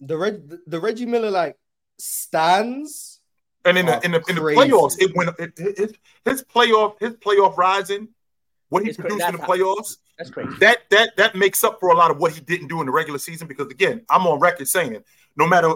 the 0.00 0.16
Reg, 0.16 0.58
the 0.66 0.80
Reggie 0.80 1.06
Miller 1.06 1.30
like 1.30 1.56
stands. 1.98 3.20
And 3.64 3.76
in 3.76 3.86
the 3.86 4.00
in 4.04 4.12
the 4.12 4.22
in 4.28 4.36
the 4.36 4.40
playoffs, 4.42 4.94
it 5.00 5.14
went 5.16 5.30
it, 5.38 5.52
it, 5.58 5.78
it- 5.78 5.98
his 6.24 6.42
playoff 6.44 6.94
his 7.00 7.14
playoff 7.14 7.56
rising, 7.56 8.08
what 8.68 8.82
he 8.84 8.90
It's 8.90 8.96
cra- 8.96 9.08
produced 9.08 9.28
in 9.28 9.36
the 9.36 9.42
playoffs, 9.42 9.96
That's 10.18 10.30
crazy. 10.30 10.52
that 10.60 10.88
that 10.90 11.16
that 11.16 11.34
makes 11.34 11.64
up 11.64 11.80
for 11.80 11.88
a 11.90 11.94
lot 11.96 12.10
of 12.12 12.18
what 12.18 12.32
he 12.32 12.40
didn't 12.40 12.68
do 12.68 12.80
in 12.80 12.86
the 12.86 12.92
regular 12.92 13.18
season. 13.18 13.48
Because 13.48 13.68
again, 13.72 14.02
I'm 14.08 14.24
on 14.26 14.38
record 14.38 14.68
saying 14.68 15.02
no 15.36 15.46
matter 15.48 15.72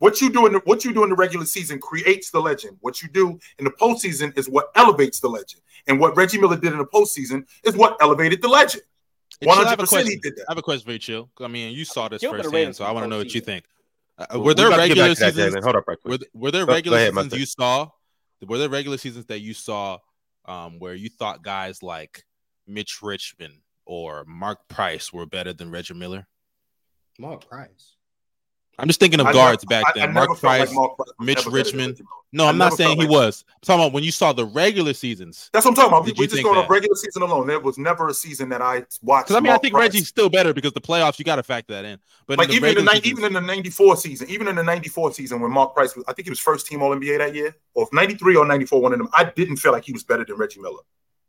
what 0.00 0.20
you 0.20 0.30
do 0.30 0.46
in 0.46 0.52
the, 0.54 0.58
what 0.60 0.84
you 0.84 0.92
do 0.94 1.02
in 1.04 1.10
the 1.10 1.16
regular 1.16 1.44
season 1.46 1.78
creates 1.78 2.30
the 2.30 2.40
legend. 2.40 2.76
What 2.80 3.02
you 3.02 3.08
do 3.08 3.38
in 3.58 3.64
the 3.64 3.70
postseason 3.70 4.36
is 4.36 4.48
what 4.48 4.70
elevates 4.74 5.20
the 5.20 5.28
legend. 5.28 5.62
And 5.86 5.98
what 6.00 6.16
Reggie 6.16 6.38
Miller 6.38 6.56
did 6.56 6.72
in 6.72 6.78
the 6.78 6.86
postseason 6.86 7.46
is 7.64 7.74
what 7.76 7.96
elevated 8.00 8.40
the 8.42 8.48
legend. 8.48 8.82
I 9.46 9.54
have 9.54 9.78
a 9.78 9.82
100% 9.84 9.88
question. 9.88 10.06
he 10.12 10.16
did 10.16 10.36
that. 10.36 10.44
I 10.48 10.52
have 10.52 10.58
a 10.58 10.62
question 10.62 10.84
for 10.86 10.92
you, 10.92 10.98
Chill. 10.98 11.30
I 11.40 11.48
mean, 11.48 11.74
you 11.74 11.84
saw 11.86 12.08
this 12.08 12.20
Chill 12.20 12.30
could've 12.32 12.46
firsthand, 12.46 12.76
so 12.76 12.84
I 12.84 12.90
want 12.92 13.04
to 13.04 13.08
know 13.10 13.18
what 13.18 13.34
you 13.34 13.40
think. 13.40 13.64
Uh, 14.20 14.38
were 14.38 14.54
there 14.54 14.66
about 14.66 14.76
to 14.86 14.88
get 14.88 14.98
regular 15.00 15.08
back 15.08 15.16
to 15.16 15.24
that, 15.24 15.34
seasons? 15.34 15.64
Hold 15.64 15.76
up, 15.76 15.88
right 15.88 15.98
quick. 16.00 16.20
Were, 16.20 16.40
were 16.40 16.50
there 16.50 16.62
Go- 16.62 16.72
go 16.72 16.74
regular 16.74 16.96
ahead, 16.98 17.14
seasons 17.14 17.34
you 17.38 17.46
saw? 17.46 17.88
Were 18.46 18.58
there 18.58 18.68
regular 18.68 18.98
seasons 18.98 19.26
that 19.26 19.40
you 19.40 19.54
saw 19.54 19.98
um, 20.46 20.78
where 20.78 20.94
you 20.94 21.08
thought 21.08 21.42
guys 21.42 21.82
like 21.82 22.24
Mitch 22.66 23.00
Richmond 23.02 23.54
or 23.84 24.24
Mark 24.26 24.68
Price 24.68 25.12
were 25.12 25.26
better 25.26 25.52
than 25.52 25.70
Reggie 25.70 25.94
Miller? 25.94 26.26
Mark 27.18 27.46
Price. 27.48 27.96
I'm 28.80 28.88
just 28.88 29.00
thinking 29.00 29.20
of 29.20 29.26
I 29.26 29.32
guards 29.32 29.64
never- 29.68 29.82
back 29.84 29.96
I- 29.96 30.00
I 30.02 30.06
then. 30.06 30.14
Mark 30.14 30.28
felt 30.28 30.42
like 30.42 30.58
Price, 30.60 30.74
Mark 30.74 30.96
Price 30.96 31.08
Mitch 31.20 31.38
ever 31.38 31.50
better 31.50 31.64
than 31.70 31.78
Richmond. 31.78 32.02
No, 32.32 32.44
I 32.44 32.48
I'm 32.50 32.58
not 32.58 32.74
saying 32.74 32.96
he 32.96 33.02
like- 33.06 33.10
was. 33.10 33.44
I'm 33.48 33.54
talking 33.62 33.82
about 33.84 33.92
when 33.92 34.04
you 34.04 34.12
saw 34.12 34.32
the 34.32 34.44
regular 34.44 34.92
seasons. 34.94 35.50
That's 35.52 35.64
what 35.64 35.72
I'm 35.72 35.74
talking 35.76 35.88
about. 35.92 36.06
Did 36.06 36.16
We're 36.16 36.24
you 36.24 36.28
just 36.30 36.42
going 36.42 36.58
on 36.58 36.68
regular 36.68 36.94
season 36.94 37.22
alone. 37.22 37.46
There 37.48 37.58
was 37.60 37.76
never 37.76 38.08
a 38.08 38.14
season 38.14 38.48
that 38.50 38.62
I 38.62 38.84
watched. 39.02 39.28
Because 39.28 39.36
I 39.36 39.40
mean, 39.40 39.52
I 39.52 39.58
think 39.58 39.74
Price. 39.74 39.88
Reggie's 39.92 40.08
still 40.08 40.28
better 40.30 40.54
because 40.54 40.72
the 40.72 40.80
playoffs. 40.80 41.18
You 41.18 41.24
got 41.24 41.36
to 41.36 41.42
factor 41.42 41.74
that 41.74 41.84
in. 41.84 41.98
But 42.26 42.38
like 42.38 42.48
in 42.50 42.54
even 42.56 42.78
in 42.78 42.84
the 42.84 43.00
even 43.04 43.24
in 43.24 43.32
the 43.32 43.40
'94 43.40 43.96
season, 43.96 44.30
even 44.30 44.46
in 44.48 44.54
the 44.56 44.62
'94 44.62 45.12
season 45.12 45.40
when 45.40 45.50
Mark 45.50 45.74
Price 45.74 45.96
was, 45.96 46.04
I 46.08 46.12
think 46.12 46.26
he 46.26 46.30
was 46.30 46.38
first 46.40 46.66
team 46.66 46.82
All 46.82 46.94
NBA 46.94 47.18
that 47.18 47.34
year, 47.34 47.54
or 47.74 47.88
'93 47.92 48.36
or 48.36 48.46
'94, 48.46 48.80
one 48.80 48.92
of 48.92 48.98
them. 48.98 49.08
I 49.12 49.24
didn't 49.24 49.56
feel 49.56 49.72
like 49.72 49.84
he 49.84 49.92
was 49.92 50.04
better 50.04 50.24
than 50.24 50.36
Reggie 50.36 50.60
Miller. 50.60 50.82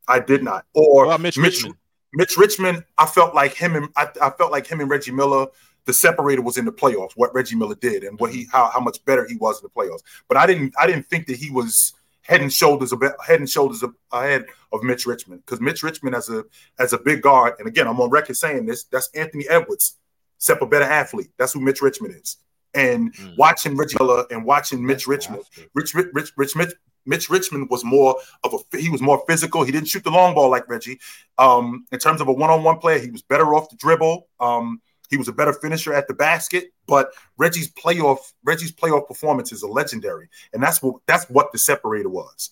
I 0.08 0.20
did 0.20 0.44
not. 0.44 0.66
Or 0.74 1.06
Mitch 1.18 1.38
Mitch 1.38 1.56
Richmond? 1.56 1.76
Mitch 2.14 2.36
Richmond, 2.38 2.84
I 2.98 3.06
felt 3.06 3.34
like 3.34 3.54
him 3.54 3.76
and 3.76 3.88
I, 3.96 4.08
I 4.22 4.30
felt 4.32 4.52
like 4.52 4.68
him 4.68 4.82
and 4.82 4.90
Reggie 4.90 5.12
Miller. 5.12 5.48
The 5.86 5.94
separator 5.94 6.42
was 6.42 6.58
in 6.58 6.66
the 6.66 6.72
playoffs. 6.72 7.14
What 7.16 7.34
Reggie 7.34 7.56
Miller 7.56 7.76
did 7.76 8.04
and 8.04 8.20
what 8.20 8.32
he 8.32 8.48
how, 8.52 8.70
how 8.74 8.80
much 8.80 9.04
better 9.06 9.26
he 9.28 9.36
was 9.36 9.62
in 9.62 9.68
the 9.68 9.82
playoffs. 9.82 10.04
But 10.28 10.38
I 10.38 10.46
didn't 10.46 10.74
I 10.80 10.86
didn't 10.88 11.08
think 11.08 11.28
that 11.28 11.38
he 11.38 11.50
was 11.50 11.94
head 12.22 12.42
and 12.42 12.54
shoulders 12.54 12.94
head 13.26 13.40
and 13.40 13.50
shoulders 13.50 13.84
ahead 14.12 14.46
of 14.72 14.84
Mitch 14.84 15.06
Richmond 15.08 15.42
because 15.46 15.60
Mitch 15.60 15.82
Richmond 15.82 16.16
as 16.16 16.30
a 16.30 16.46
as 16.78 16.94
a 16.94 17.00
big 17.00 17.22
guard 17.24 17.56
and 17.58 17.68
again 17.68 17.88
I'm 17.88 18.00
on 18.00 18.10
record 18.12 18.38
saying 18.38 18.66
this 18.68 18.84
that's 18.84 19.10
Anthony 19.16 19.46
Edwards, 19.50 19.98
except 20.38 20.62
a 20.62 20.66
better 20.68 20.86
athlete. 20.86 21.32
That's 21.38 21.54
who 21.54 21.60
Mitch 21.62 21.82
Richmond 21.82 22.16
is. 22.22 22.38
And 22.74 23.14
Mm. 23.16 23.38
watching 23.38 23.76
Reggie 23.76 23.98
Miller 24.00 24.26
and 24.32 24.46
watching 24.46 24.86
Mitch 24.86 25.06
Richmond, 25.08 25.44
Rich, 25.74 25.94
Rich, 25.94 26.08
Rich, 26.14 26.32
Rich, 26.38 26.56
Mitch, 26.56 26.74
Mitch 27.06 27.30
Richmond 27.30 27.70
was 27.70 27.84
more 27.84 28.16
of 28.44 28.54
a 28.54 28.78
he 28.78 28.90
was 28.90 29.02
more 29.02 29.24
physical. 29.28 29.64
He 29.64 29.72
didn't 29.72 29.90
shoot 29.90 30.04
the 30.04 30.12
long 30.12 30.36
ball 30.36 30.50
like 30.50 30.70
Reggie. 30.70 31.00
Um, 31.38 31.86
in 31.92 32.00
terms 32.00 32.22
of 32.22 32.28
a 32.30 32.32
one-on-one 32.32 32.78
player, 32.78 33.00
he 33.00 33.10
was 33.10 33.24
better 33.24 33.56
off 33.56 33.70
the 33.70 33.76
dribble. 33.76 34.28
Um, 34.40 34.80
he 35.12 35.18
was 35.18 35.28
a 35.28 35.32
better 35.34 35.54
finisher 35.54 35.94
at 35.94 36.08
the 36.08 36.16
basket. 36.16 36.72
But 36.88 37.12
Reggie's 37.38 37.72
playoff 37.72 38.18
Reggie's 38.44 38.72
playoff 38.72 39.08
performances 39.08 39.64
are 39.64 39.70
legendary, 39.70 40.30
and 40.54 40.64
that's 40.64 40.82
what 40.82 40.96
that's 41.06 41.26
what 41.30 41.52
the 41.52 41.60
separator 41.60 42.10
was. 42.10 42.50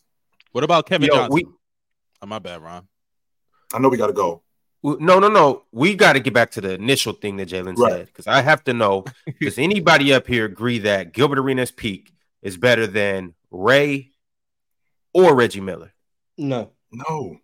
What 0.52 0.64
about 0.64 0.86
Kevin 0.86 1.08
Yo, 1.08 1.16
Johnson? 1.16 1.34
we- 1.34 1.46
oh, 2.22 2.26
my 2.28 2.38
bad, 2.40 2.62
Ron. 2.62 2.88
I 3.74 3.80
know 3.80 3.90
we 3.90 3.98
got 3.98 4.08
to 4.08 4.14
go. 4.14 4.44
No, 4.82 5.20
no, 5.20 5.28
no. 5.28 5.64
We 5.72 5.94
got 5.94 6.14
to 6.14 6.20
get 6.20 6.34
back 6.34 6.52
to 6.52 6.62
the 6.62 6.74
initial 6.74 7.14
thing 7.14 7.38
that 7.38 7.50
Jalen 7.50 7.78
Right. 7.78 7.92
said 7.92 8.06
because 8.08 8.28
I 8.28 8.42
have 8.42 8.64
to 8.66 8.74
know 8.74 9.06
does 9.42 9.58
anybody 9.58 10.14
up 10.14 10.26
here 10.28 10.46
agree 10.46 10.80
that 10.80 11.14
Gilbert 11.14 11.40
Arenas 11.40 11.72
peak 11.72 12.14
is 12.42 12.56
better 12.58 12.88
than 12.88 13.34
Ray 13.52 14.12
or 15.14 15.36
Reggie 15.36 15.62
Miller? 15.62 15.94
No. 16.38 16.72
No, 16.92 17.38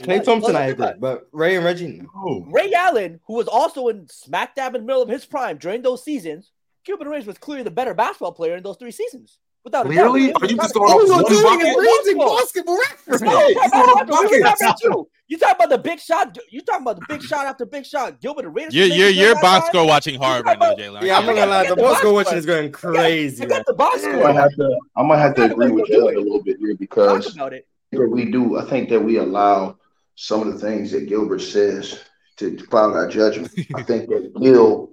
Klay 0.00 0.16
What? 0.18 0.24
Thompson, 0.24 0.56
I 0.56 0.66
agree. 0.66 0.86
But 0.98 1.28
Ray 1.32 1.56
and 1.56 1.64
Reggie, 1.64 2.00
no. 2.02 2.08
no. 2.24 2.46
Ray 2.50 2.72
Allen, 2.72 3.20
who 3.26 3.34
was 3.34 3.46
also 3.48 3.88
in 3.88 4.08
smack 4.08 4.54
dab 4.54 4.74
in 4.74 4.80
the 4.82 4.86
middle 4.86 5.02
of 5.02 5.08
his 5.08 5.24
prime 5.26 5.58
during 5.58 5.82
those 5.82 6.02
seasons, 6.02 6.50
Gilbert 6.84 7.06
Arenas 7.06 7.26
was 7.26 7.36
clearly 7.38 7.62
the 7.62 7.70
better 7.70 7.92
basketball 7.94 8.32
player 8.32 8.56
in 8.56 8.62
those 8.62 8.76
three 8.78 8.90
seasons. 8.90 9.38
Without 9.64 9.88
a 9.88 9.94
doubt. 9.94 10.10
Are 10.10 10.18
you 10.18 10.32
just 10.32 10.74
Talking 10.74 11.06
going 11.06 11.10
oh, 11.12 11.20
about- 11.20 11.24
off 11.32 11.44
one 11.44 11.58
bucket? 11.60 11.76
Basketball. 11.86 12.36
basketball 12.36 12.78
reference. 12.78 13.22
No, 13.22 13.46
He's 13.46 13.54
talking 13.54 13.70
going 13.70 13.84
about 13.84 14.00
off 14.02 14.08
basketball. 14.08 14.32
You 14.32 14.42
buckets. 14.42 14.60
talking 14.60 14.90
about- 14.90 15.06
you 15.28 15.38
talking 15.38 15.54
about 15.56 15.68
the 15.70 15.78
big 15.78 16.00
shot? 16.00 16.38
You 16.50 16.60
talking 16.62 16.82
about 16.82 16.96
the 16.98 17.06
big 17.08 17.22
shot 17.22 17.46
after 17.46 17.64
big 17.64 17.86
shot? 17.86 18.20
Gilbert 18.20 18.44
Arenas. 18.46 18.74
You're 18.74 18.88
was 18.88 18.96
you're 18.96 19.06
making 19.06 19.20
you're 19.20 19.34
that 19.34 19.42
box 19.42 19.64
time? 19.66 19.70
score 19.72 19.86
watching 19.86 20.20
hard 20.20 20.44
right 20.46 20.58
now, 20.58 20.74
Jalen. 20.74 21.02
Yeah, 21.02 21.16
I'm 21.18 21.26
not 21.26 21.36
gonna 21.36 21.50
lie. 21.50 21.68
The 21.68 21.76
boss 21.76 21.84
box 21.84 22.02
go 22.02 22.08
score. 22.08 22.12
watching 22.14 22.38
is 22.38 22.46
going 22.46 22.72
crazy. 22.72 23.36
Forget 23.42 23.58
man. 23.58 23.64
the 23.68 23.74
box 23.74 24.04
I 24.04 24.08
might 24.08 24.18
score. 24.18 24.32
have 24.32 24.50
to. 24.56 24.78
I 24.96 25.02
might 25.04 25.18
have 25.18 25.34
to 25.36 25.44
agree 25.44 25.70
with 25.70 25.86
Jalen 25.86 26.16
a 26.16 26.20
little 26.20 26.42
bit 26.42 26.56
here 26.58 26.74
because 26.76 27.32
about 27.34 27.52
it. 27.52 27.68
yeah, 27.92 28.00
we 28.00 28.30
do. 28.32 28.58
I 28.58 28.64
think 28.68 28.88
that 28.90 29.00
we 29.00 29.18
allow 29.18 29.76
some 30.22 30.46
of 30.46 30.52
the 30.60 30.66
things 30.66 30.92
that 30.92 31.08
Gilbert 31.08 31.40
says 31.40 31.98
to 32.38 32.56
cloud 32.70 32.94
our 32.94 33.08
judgment. 33.08 33.52
I 33.74 33.82
think 33.82 34.08
that 34.10 34.40
Gil, 34.42 34.90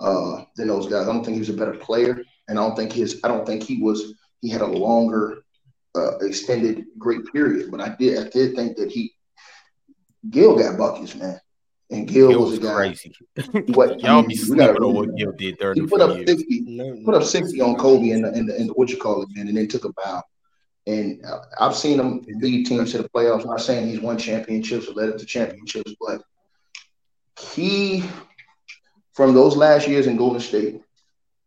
uh, 0.00 0.44
than 0.56 0.68
those 0.68 0.86
guys. 0.88 1.06
I 1.08 1.12
don't 1.12 1.22
think 1.24 1.34
he 1.34 1.40
was 1.40 1.48
a 1.50 1.54
better 1.54 1.74
player, 1.74 2.22
and 2.48 2.58
I 2.58 2.62
don't 2.62 2.74
think 2.76 2.92
his, 2.92 3.20
I 3.24 3.28
don't 3.28 3.46
think 3.46 3.62
he 3.62 3.80
was, 3.82 4.14
he 4.40 4.48
had 4.48 4.62
a 4.62 4.66
longer, 4.66 5.44
uh, 5.94 6.18
extended 6.18 6.84
great 6.98 7.20
period. 7.32 7.70
But 7.70 7.80
I 7.80 7.94
did, 7.98 8.18
I 8.26 8.28
did 8.30 8.56
think 8.56 8.76
that 8.78 8.90
he, 8.90 9.12
Gil 10.30 10.56
got 10.58 10.76
buckets, 10.78 11.14
man. 11.14 11.40
and 11.90 12.06
Gil 12.08 12.28
Gil 12.28 12.40
was 12.40 12.50
was 12.50 12.58
a 12.58 12.62
guy. 12.62 12.74
crazy. 12.74 13.12
What 13.74 14.00
Y'all 14.02 14.22
I 14.24 14.26
be 14.26 14.28
mean, 14.28 14.38
we 14.48 14.56
gotta 14.56 14.76
sleeping 14.76 14.82
on 14.82 14.94
what 14.94 15.14
Gil 15.16 15.32
did 15.32 15.40
He 15.40 15.52
during 15.60 15.78
the 15.82 15.88
put 15.88 16.00
up 16.00 16.16
years. 16.16 16.28
sixty, 16.28 17.02
put 17.04 17.14
up 17.14 17.22
sixty 17.24 17.60
on 17.60 17.76
Kobe 17.76 18.10
and 18.10 18.24
the, 18.24 18.28
and 18.32 18.48
the, 18.48 18.56
and 18.56 18.68
the 18.68 18.72
what 18.74 18.90
you 18.90 18.96
call 18.98 19.22
it, 19.22 19.28
man, 19.34 19.48
and 19.48 19.56
then 19.56 19.68
took 19.68 19.84
a 19.84 19.92
bow. 19.92 20.22
And 20.88 21.22
uh, 21.24 21.40
I've 21.60 21.76
seen 21.76 22.00
him 22.00 22.24
lead 22.40 22.64
teams 22.66 22.92
to 22.92 23.02
the 23.02 23.08
playoffs. 23.10 23.42
I'm 23.42 23.48
not 23.48 23.60
saying 23.60 23.88
he's 23.88 24.00
won 24.00 24.16
championships 24.16 24.88
or 24.88 24.94
led 24.94 25.10
it 25.10 25.18
to 25.18 25.26
championships, 25.26 25.94
but 26.00 26.22
he, 27.38 28.02
from 29.12 29.34
those 29.34 29.54
last 29.54 29.86
years 29.86 30.06
in 30.06 30.16
Golden 30.16 30.40
State 30.40 30.80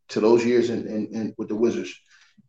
to 0.10 0.20
those 0.20 0.46
years 0.46 0.70
in, 0.70 0.86
in, 0.88 1.08
in 1.08 1.36
with 1.40 1.48
the 1.48 1.56
Wizards, 1.56 1.92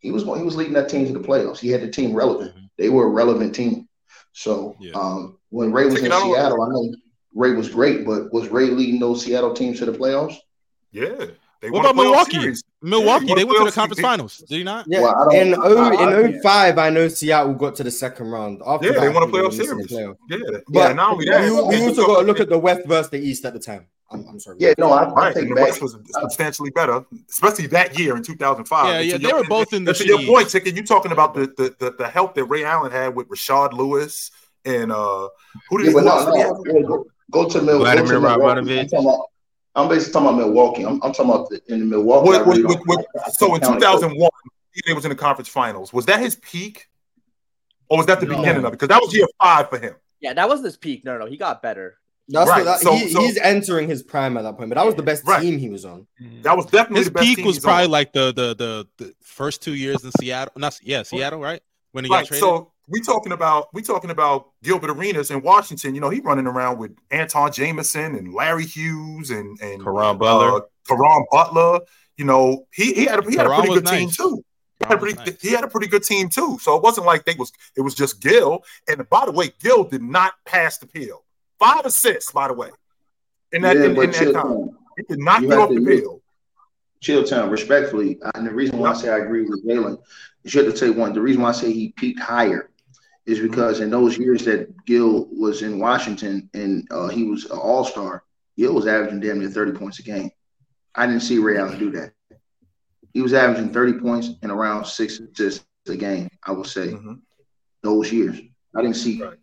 he 0.01 0.11
was 0.11 0.25
he 0.25 0.43
was 0.43 0.55
leading 0.55 0.75
that 0.75 0.91
team 0.91 1.07
to 1.07 1.13
the 1.15 1.27
playoffs. 1.27 1.59
He 1.61 1.71
had 1.71 1.81
the 1.81 1.91
team 1.91 2.13
relevant. 2.15 2.53
They 2.77 2.91
were 2.91 3.07
a 3.07 3.11
relevant 3.11 3.55
team. 3.55 3.89
So 4.33 4.77
um, 4.95 5.39
when 5.49 5.73
Ray 5.73 5.87
was 5.87 5.95
Take 5.95 6.05
in 6.05 6.07
it 6.07 6.13
out 6.13 6.23
on- 6.23 6.35
Seattle, 6.35 6.63
I 6.63 6.69
know 6.69 6.95
Ray 7.35 7.53
was 7.53 7.71
great, 7.71 8.05
but 8.05 8.33
was 8.33 8.49
Ray 8.49 8.67
leading 8.67 9.01
those 9.01 9.25
Seattle 9.25 9.55
teams 9.55 9.79
to 9.79 9.87
the 9.87 9.93
playoffs? 9.93 10.37
Yeah. 10.91 11.27
They 11.63 11.71
What 11.71 11.81
about 11.83 11.95
playoff 11.95 11.97
Milwaukee? 12.05 12.41
series. 12.41 12.65
Milwaukee, 12.83 13.27
Yeah, 13.29 13.35
they 13.37 13.45
went 13.45 13.59
to 13.61 13.65
the 13.67 13.71
conference 13.71 13.99
series. 13.99 14.11
finals. 14.11 14.39
Did 14.49 14.57
you 14.59 14.65
not? 14.65 14.85
Yeah, 14.89 15.01
Well, 15.03 15.29
in 15.31 15.55
I- 15.55 15.59
O 15.63 15.77
I- 15.79 16.21
in 16.27 16.41
05, 16.43 16.77
I 16.77 16.91
know 16.91 17.07
Seattle 17.07 17.55
got 17.55 17.77
to 17.77 17.85
the 17.85 17.91
second 17.93 18.27
round. 18.33 18.61
After 18.67 18.87
Yeah, 18.89 18.93
that, 18.95 19.01
they 19.01 19.07
I 19.07 19.11
won 19.11 19.23
a 19.23 19.27
think 19.27 19.33
they 19.37 19.43
were 19.43 19.49
playoff 19.49 19.53
series. 19.67 19.87
playoff. 19.87 20.17
Yeah, 20.29 20.39
But 20.51 20.63
yeah. 20.89 20.93
Not 20.93 21.13
only 21.13 21.25
that, 21.27 21.41
we, 21.43 21.51
we 21.51 21.57
also 21.57 21.69
got 21.69 21.85
to 21.95 22.15
talk- 22.15 22.27
look 22.27 22.41
at 22.41 22.49
the 22.49 22.59
West 22.59 22.81
versus 22.87 23.11
the 23.11 23.19
East 23.21 23.45
at 23.45 23.53
the 23.53 23.61
time. 23.61 23.87
I'm, 24.11 24.27
I'm 24.29 24.41
sorry. 24.41 24.57
Yeah, 24.59 24.75
no, 24.77 24.91
I, 24.91 25.05
I 25.05 25.11
Right, 25.13 25.35
take 25.35 25.43
and 25.45 25.53
the 25.53 25.55
back. 25.55 25.69
West 25.69 25.83
was 25.83 25.97
substantially 26.21 26.71
better, 26.71 27.05
especially 27.31 27.69
that 27.69 27.97
year 27.97 28.17
in 28.17 28.25
2005. 28.25 28.87
Yeah, 28.87 29.01
yeah, 29.01 29.17
they 29.19 29.29
your- 29.29 29.39
were 29.39 29.45
both 29.45 29.73
in 29.73 29.85
the 29.85 29.93
and 29.93 29.99
To 29.99 30.07
your 30.07 30.21
point, 30.25 30.51
Ticket, 30.51 30.75
you 30.75 30.83
talking 30.85 31.13
about 31.13 31.33
the, 31.35 31.47
the 31.57 31.75
the 31.79 31.93
the 31.97 32.09
help 32.09 32.35
that 32.35 32.45
Ray 32.47 32.65
Allen 32.65 32.91
had 32.91 33.15
with 33.15 33.29
Rashard 33.29 33.73
Lewis 33.73 34.31
and 34.67 34.91
uh 34.93 35.29
who 35.71 35.79
did 35.79 35.85
Yeah, 35.87 35.91
he 35.91 35.95
but 35.95 36.05
no, 36.05 36.11
else 36.11 36.25
did 36.27 36.35
he 36.35 36.41
have? 36.41 36.57
no, 36.83 36.83
go, 36.89 37.07
go 37.31 37.49
to 37.49 37.63
Mil- 37.63 37.79
go 37.79 37.85
Vladimir 37.85 38.13
to 38.15 38.21
Milwaukee. 38.21 38.61
Radmanovic. 38.91 39.19
I'm, 39.75 39.89
talking 39.89 39.91
about, 39.91 39.93
I'm 39.93 39.97
basically 39.99 40.13
talking 40.13 40.29
about 40.29 40.47
Milwaukee. 40.47 40.83
I'm, 40.85 40.95
I'm 41.03 41.13
talking 41.13 41.31
about 41.31 41.49
the, 41.51 41.61
in 41.73 41.81
the 41.81 41.87
Milwaukee. 41.87 42.29
I 42.37 42.39
What, 42.43 42.47
really 42.47 42.65
what, 42.65 42.75
don't- 42.77 42.87
what, 42.89 42.99
what, 42.99 43.07
I- 43.25 43.29
I 43.29 43.31
so 43.31 43.55
in 43.55 43.61
can't 43.61 43.81
count 43.83 44.03
it. 44.03 44.07
2001, 44.09 44.31
he 44.87 44.93
was 44.93 45.05
in 45.05 45.09
the 45.11 45.15
conference 45.17 45.49
finals. 45.49 45.93
Was 45.93 46.07
that 46.07 46.21
his 46.21 46.37
peak, 46.37 46.89
or 47.89 47.99
was 47.99 48.07
that 48.07 48.21
the 48.21 48.27
No. 48.27 48.37
beginning 48.37 48.65
of 48.65 48.73
it? 48.73 48.73
Because 48.73 48.89
that 48.89 49.01
was 49.01 49.15
year 49.15 49.27
five 49.41 49.69
for 49.69 49.79
him. 49.79 49.95
Yeah, 50.21 50.35
that 50.35 50.49
wasn't 50.49 50.67
his 50.67 50.77
peak. 50.77 51.05
No, 51.05 51.19
no, 51.19 51.27
he 51.27 51.37
got 51.37 51.63
better. 51.63 51.99
That's 52.29 52.49
Right, 52.49 52.59
what 52.65 52.65
that, 52.65 52.81
so- 52.81 52.95
he, 52.95 53.09
so- 53.11 53.21
he's 53.21 53.37
entering 53.39 53.89
his 53.89 54.03
prime 54.03 54.37
at 54.37 54.43
that 54.43 54.57
point, 54.57 54.69
but 54.71 54.77
that 54.77 54.87
was 54.87 54.95
the 54.95 55.03
best 55.03 55.27
Right. 55.27 55.43
team 55.43 55.59
he 55.59 55.69
was 55.69 55.85
on. 55.85 56.07
That 56.43 56.57
was 56.57 56.67
definitely 56.67 57.01
His 57.01 57.07
the 57.09 57.13
best 57.13 57.27
peak 57.27 57.37
team 57.39 57.47
was 57.47 57.59
probably 57.59 57.85
on. 57.85 57.91
like 57.91 58.13
the, 58.13 58.33
the 58.33 58.55
the 58.55 58.89
the 59.05 59.15
first 59.23 59.63
two 59.63 59.75
years 59.75 60.05
in 60.05 60.13
Seattle. 60.13 60.53
Not 60.57 60.79
yeah, 60.83 61.03
Seattle, 61.03 61.41
right? 61.41 61.61
When 61.91 62.05
he 62.05 62.09
got 62.11 62.25
traded. 62.27 62.41
So 62.41 62.72
we 62.89 63.01
talking 63.01 63.33
about 63.33 63.69
we 63.73 63.83
talking 63.83 64.11
about 64.11 64.51
Gilbert 64.63 64.91
Arenas 64.91 65.31
in 65.31 65.43
Washington. 65.43 65.95
You 65.95 66.01
know, 66.01 66.11
he 66.11 66.21
running 66.21 66.47
around 66.47 66.79
with 66.79 66.97
Antawn 67.11 67.53
Jamison 67.53 68.17
and 68.17 68.33
Larry 68.33 68.67
Hughes 68.67 69.31
and 69.31 69.59
and 69.61 69.83
Caron 69.83 70.19
Butler. 70.19 70.59
uh, 70.59 70.61
Caron 70.89 71.25
Butler. 71.31 71.81
You 72.17 72.25
know, 72.25 72.67
he 72.73 72.93
he 72.93 73.05
had 73.07 73.25
a, 73.25 73.31
he 73.31 73.37
had 73.37 73.47
a 73.47 73.55
pretty 73.55 73.71
was 73.71 73.81
good 73.81 73.87
team 73.87 74.11
too. 74.11 74.45
He 74.81 74.87
had, 74.89 74.95
a 74.95 74.99
pretty, 74.99 75.17
nice. 75.17 75.41
he 75.41 75.51
had 75.51 75.63
a 75.63 75.69
pretty 75.69 75.87
good 75.87 76.03
team 76.03 76.29
too. 76.29 76.59
So 76.61 76.77
it 76.77 76.83
wasn't 76.83 77.07
like 77.07 77.25
they 77.25 77.35
was 77.39 77.53
it 77.77 77.83
was 77.83 77.95
just 77.95 78.21
Gil. 78.21 78.65
And 78.89 79.09
by 79.09 79.27
the 79.27 79.33
way, 79.33 79.53
Gil 79.61 79.85
did 79.85 80.03
not 80.03 80.35
pass 80.45 80.79
the 80.79 80.87
pill. 80.87 81.25
Five 81.59 81.87
assists, 81.87 82.33
by 82.33 82.49
the 82.49 82.55
way. 82.55 82.71
In 83.53 83.63
that 83.63 83.77
Yeah, 83.77 83.85
in, 83.85 83.91
in 83.91 84.11
that 84.11 84.13
time, 84.13 84.33
town. 84.33 84.77
he 84.97 85.03
did 85.05 85.19
not 85.21 85.43
You 85.43 85.49
get 85.49 85.59
off 85.59 85.69
the 85.71 85.81
pill. 85.81 86.21
Chill 87.01 87.25
town, 87.25 87.51
respectfully, 87.51 88.19
and 88.35 88.47
the 88.47 88.53
reason 88.53 88.79
why 88.79 88.91
I 88.91 88.95
say 88.95 89.09
I 89.09 89.19
agree 89.19 89.43
with 89.43 89.65
Jalen 89.67 89.99
is 90.45 90.55
you 90.55 90.63
have 90.63 90.73
to 90.73 90.79
tell 90.79 90.89
you 90.89 90.95
one. 90.95 91.13
The 91.13 91.21
reason 91.21 91.43
why 91.43 91.51
I 91.51 91.53
say 91.53 91.73
he 91.73 91.91
peaked 91.91 92.21
higher 92.21 92.71
is 93.27 93.41
because 93.41 93.81
in 93.81 93.91
those 93.91 94.19
years 94.19 94.45
that 94.45 94.69
Gil 94.87 95.27
was 95.33 95.63
in 95.63 95.79
Washington 95.79 96.49
and 96.55 96.87
uh, 96.91 97.09
he 97.09 97.25
was 97.25 97.45
an 97.47 97.59
All 97.59 97.85
Star, 97.85 98.23
Gil 98.57 98.75
was 98.75 98.87
averaging 98.87 99.21
damn 99.21 99.39
near 99.41 99.49
thirty 99.51 99.73
points 99.73 99.99
a 100.01 100.03
game. 100.03 100.31
I 100.95 101.07
didn't 101.07 101.23
see 101.23 101.39
Ray 101.39 101.59
Allen 101.59 101.79
do 101.79 101.91
that. 101.93 102.13
He 103.13 103.23
was 103.23 103.33
averaging 103.35 103.73
thirty 103.73 103.95
points 103.95 104.31
and 104.43 104.51
around 104.53 104.87
six 104.87 105.21
assists 105.21 105.67
a 105.67 105.71
game. 105.75 106.05
I 106.47 106.53
would 106.53 106.67
say 106.67 106.67
Mhm. 106.69 106.97
those 107.83 108.13
years. 108.13 108.21
I 108.59 108.83
didn't 108.83 108.97
see 108.97 109.09
Right. 109.23 109.39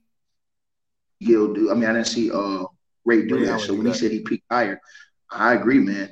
Gil 1.21 1.53
do. 1.53 1.71
I 1.71 1.73
mean, 1.75 1.85
I 1.85 1.93
didn't 1.93 2.07
see 2.07 2.31
uh 2.31 2.65
Ray 3.05 3.25
do 3.27 3.35
Ray 3.35 3.45
that. 3.45 3.49
Allen 3.49 3.59
So 3.59 3.73
when 3.73 3.85
he 3.85 3.93
said 3.93 4.11
he 4.11 4.19
peaked 4.21 4.45
higher, 4.51 4.79
I 5.31 5.53
agree, 5.53 5.79
man. 5.79 6.09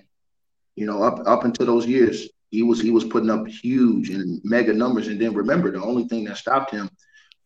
You 0.75 0.85
know, 0.85 1.03
up 1.03 1.19
up 1.27 1.43
until 1.43 1.65
those 1.65 1.85
years, 1.85 2.29
he 2.49 2.63
was 2.63 2.81
he 2.81 2.91
was 2.91 3.03
putting 3.05 3.29
up 3.29 3.47
huge 3.47 4.09
and 4.09 4.41
mega 4.43 4.73
numbers. 4.73 5.07
And 5.07 5.19
then 5.19 5.33
remember, 5.33 5.71
the 5.71 5.81
only 5.83 6.07
thing 6.07 6.25
that 6.25 6.37
stopped 6.37 6.71
him 6.71 6.89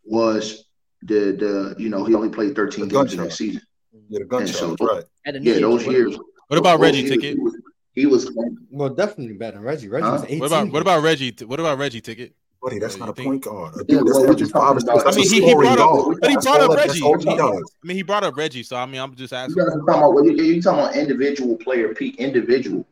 was 0.04 0.66
the 1.04 1.32
the 1.32 1.76
you 1.82 1.90
know 1.90 2.06
he 2.06 2.14
only 2.16 2.30
played 2.30 2.56
13 2.56 2.88
The 2.88 2.94
games 2.96 3.14
in 3.14 3.20
that 3.24 3.34
season. 3.34 3.62
Yeah, 4.10 4.20
the 4.20 4.26
gun 4.26 4.42
And 4.42 4.50
so- 4.50 4.76
right. 4.80 5.04
Yeah, 5.26 5.60
those 5.60 5.86
years. 5.86 6.18
what 6.48 6.58
about 6.60 6.80
Reggie 6.80 7.00
years, 7.00 7.12
Ticket? 7.12 7.36
He 7.36 7.40
was, 7.42 7.56
he 7.94 8.06
was 8.06 8.32
Well, 8.70 8.90
definitely 8.90 9.34
better 9.36 9.58
than 9.58 9.66
Reggie. 9.66 9.88
Reggie 9.90 10.06
Huh? 10.06 10.12
was 10.14 10.24
18. 10.24 10.40
What 10.40 10.46
about 10.48 10.72
what 10.72 10.82
about 10.82 11.04
Reggie? 11.04 11.36
What 11.46 11.60
about 11.60 11.78
Reggie 11.78 12.02
Ticket? 12.02 12.34
Buddy, 12.62 12.78
that's 12.78 12.98
not 12.98 13.10
a 13.10 13.14
think- 13.14 13.28
point 13.28 13.44
guard. 13.44 13.74
Yeah, 13.88 13.98
that's 14.06 14.12
well, 14.20 14.28
what 14.28 14.38
just 14.38 14.54
you 14.54 14.60
talking 14.62 14.84
about? 14.84 15.08
I 15.08 15.16
mean, 15.16 15.28
he, 15.28 15.42
he 15.44 15.54
brought 15.56 15.80
up, 15.80 16.06
but 16.22 16.30
he 16.30 16.36
brought 16.38 16.62
up 16.62 16.78
Reggie. 16.78 17.00
he 17.00 17.00
He- 17.00 17.40
I 17.40 17.62
mean, 17.84 17.98
he 17.98 18.04
brought 18.04 18.24
up 18.24 18.38
Reggie, 18.38 18.62
so 18.64 18.76
I 18.76 18.86
mean, 18.86 19.02
I'm 19.02 19.16
just 19.16 19.32
You 19.32 19.38
asking. 19.40 19.56
guys 19.56 19.68
are 19.76 19.80
talking 19.82 20.22
about 20.22 20.38
you, 20.38 20.44
you 20.44 20.62
talking 20.62 20.80
about 20.80 20.96
individual 20.96 21.58
player 21.58 21.94
peak, 21.96 22.18
individual. 22.18 22.86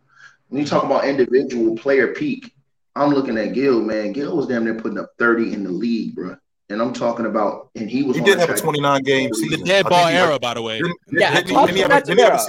When 0.48 0.62
you 0.62 0.68
talk 0.68 0.84
about 0.84 1.06
individual 1.06 1.76
player 1.78 2.08
peak, 2.16 2.52
I'm 2.96 3.14
looking 3.14 3.38
at 3.38 3.54
Gil, 3.54 3.80
man. 3.82 4.12
Gil 4.14 4.36
was 4.36 4.48
damn 4.48 4.64
near 4.64 4.74
putting 4.74 4.98
up 4.98 5.12
30 5.20 5.54
in 5.54 5.64
the 5.64 5.70
league, 5.72 6.16
bro. 6.16 6.36
And 6.72 6.82
I'm 6.82 6.94
talking 6.94 7.26
about, 7.26 7.70
and 7.76 7.90
he 7.90 8.04
was 8.04 8.16
He 8.16 8.22
on 8.22 8.28
did 8.28 8.38
have 8.40 8.50
a 8.52 8.56
29 8.58 9.02
game 9.04 9.30
The 9.30 9.36
season. 9.36 9.64
dead 9.64 9.86
ball 9.90 10.06
think 10.06 10.12
he- 10.12 10.18
era, 10.18 10.38
by 10.40 10.54
the 10.54 10.62
way. 10.62 10.78
Didn't, 10.80 10.98
Yeah, 11.12 11.34
didn't, 11.36 11.50
he, 11.50 11.56
didn't 11.66 11.76
he 11.76 11.82
have 11.82 11.92
a, 11.92 12.02
didn't 12.02 12.18
he 12.18 12.24
have 12.24 12.34
a, 12.34 12.48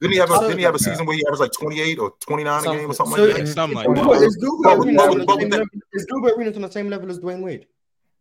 didn't 0.00 0.12
he 0.12 0.18
have 0.18 0.30
a, 0.30 0.34
So- 0.34 0.40
didn't 0.48 0.58
he 0.58 0.64
have 0.64 0.74
a 0.74 0.78
season 0.78 1.04
where 1.06 1.16
he 1.16 1.24
averaged 1.26 1.40
like 1.42 1.52
28 1.52 1.98
or 1.98 2.12
29 2.20 2.60
a 2.60 2.64
game 2.76 2.90
or 2.90 2.94
something 2.94 3.16
So 3.16 3.24
like 3.26 3.36
that? 3.36 3.46
something 3.48 3.76
like 3.76 3.86
that. 3.86 4.22
is 4.22 4.36
Gilbert 4.36 4.62
But- 4.64 4.78
Arenas 4.78 5.02
on 5.02 5.18
the 5.18 5.26
same 5.40 5.50
level- 5.50 5.66
is 5.92 6.04
Gilbert 6.06 6.32
Arenas 6.38 6.56
on 6.56 6.62
the 6.62 6.70
same 6.70 6.88
level 6.88 7.10
as 7.10 7.18
Dwyane 7.18 7.42
Wade? 7.42 7.66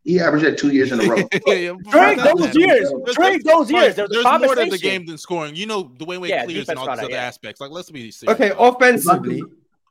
He 0.04 0.20
averaged 0.20 0.46
that 0.46 0.58
two 0.58 0.70
years 0.72 0.92
in 0.92 1.00
a 1.02 1.04
row. 1.06 1.16
Yeah, 1.48 1.74
During 1.92 2.18
those 2.18 2.40
that. 2.52 2.56
years, 2.56 2.90
There's- 3.06 3.16
during 3.16 3.40
those 3.44 3.72
years, 3.72 3.96
there 3.96 4.08
was 4.08 4.12
a 4.12 4.24
there's 4.24 4.42
more 4.42 4.56
to 4.56 4.70
the 4.70 4.78
game 4.78 5.06
than 5.06 5.18
scoring. 5.18 5.56
You 5.56 5.68
know, 5.68 5.84
Dwyane 5.86 6.20
Wade 6.20 6.30
Yeah, 6.32 6.46
clears 6.46 6.68
and 6.70 6.78
all 6.80 6.88
these 6.90 7.00
other 7.06 7.16
aspects. 7.16 7.62
Like, 7.62 7.72
let's 7.72 7.90
be 7.92 8.12
serious. 8.12 8.36
Okay, 8.40 8.52
offensively, 8.58 9.42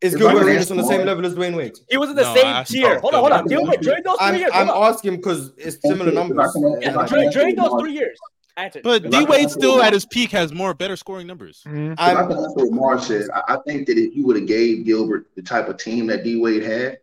is 0.01 0.15
Gilbert 0.15 0.39
can 0.39 0.47
Arenas 0.49 0.71
on 0.71 0.77
the 0.77 0.85
same 0.85 1.05
level 1.05 1.27
as 1.27 1.35
Dwyane 1.35 1.57
Wade? 1.57 1.79
He 1.89 1.97
was 1.97 2.11
in 2.11 2.17
the 2.17 2.23
No, 2.23 2.35
same 2.35 2.47
I- 2.47 2.63
tier. 2.65 2.95
no, 2.95 3.01
Hold 3.01 3.15
on, 3.15 3.21
hold 3.21 3.33
on. 3.33 3.47
Gilbert, 3.47 3.81
during 3.81 4.03
those 4.05 4.17
3 4.19 4.27
I'm, 4.27 4.35
years, 4.37 4.51
I'm 4.55 4.69
asking 4.69 5.17
because 5.17 5.53
it's 5.57 5.79
similar 5.83 6.13
numbers. 6.13 6.57
Yeah, 6.81 7.07
during, 7.07 7.31
during 7.31 7.55
those 7.57 7.81
three 7.81 7.93
years. 7.93 8.19
Answer. 8.57 8.81
But 8.83 9.05
If 9.05 9.11
D 9.13 9.17
I 9.19 9.21
can 9.21 9.31
Wade 9.31 9.51
still 9.51 9.81
at 9.83 9.93
his 9.93 10.05
peak 10.05 10.31
has 10.33 10.53
more 10.53 10.75
better 10.75 10.97
scoring 10.97 11.27
numbers. 11.29 11.63
If 11.65 11.99
I 11.99 12.13
I'm, 12.15 12.29
can 12.29 12.37
answer 12.39 12.51
what 12.55 12.73
Mark 12.73 13.01
said, 13.03 13.27
I, 13.33 13.55
I 13.55 13.59
think 13.67 13.87
that 13.87 13.97
if 13.99 14.17
you 14.17 14.27
would 14.27 14.35
have 14.37 14.47
gave 14.49 14.85
Gilbert 14.85 15.27
the 15.37 15.43
type 15.43 15.69
of 15.69 15.77
team 15.79 16.09
that 16.09 16.25
D 16.25 16.41
Wade 16.41 16.65
had, 16.65 16.99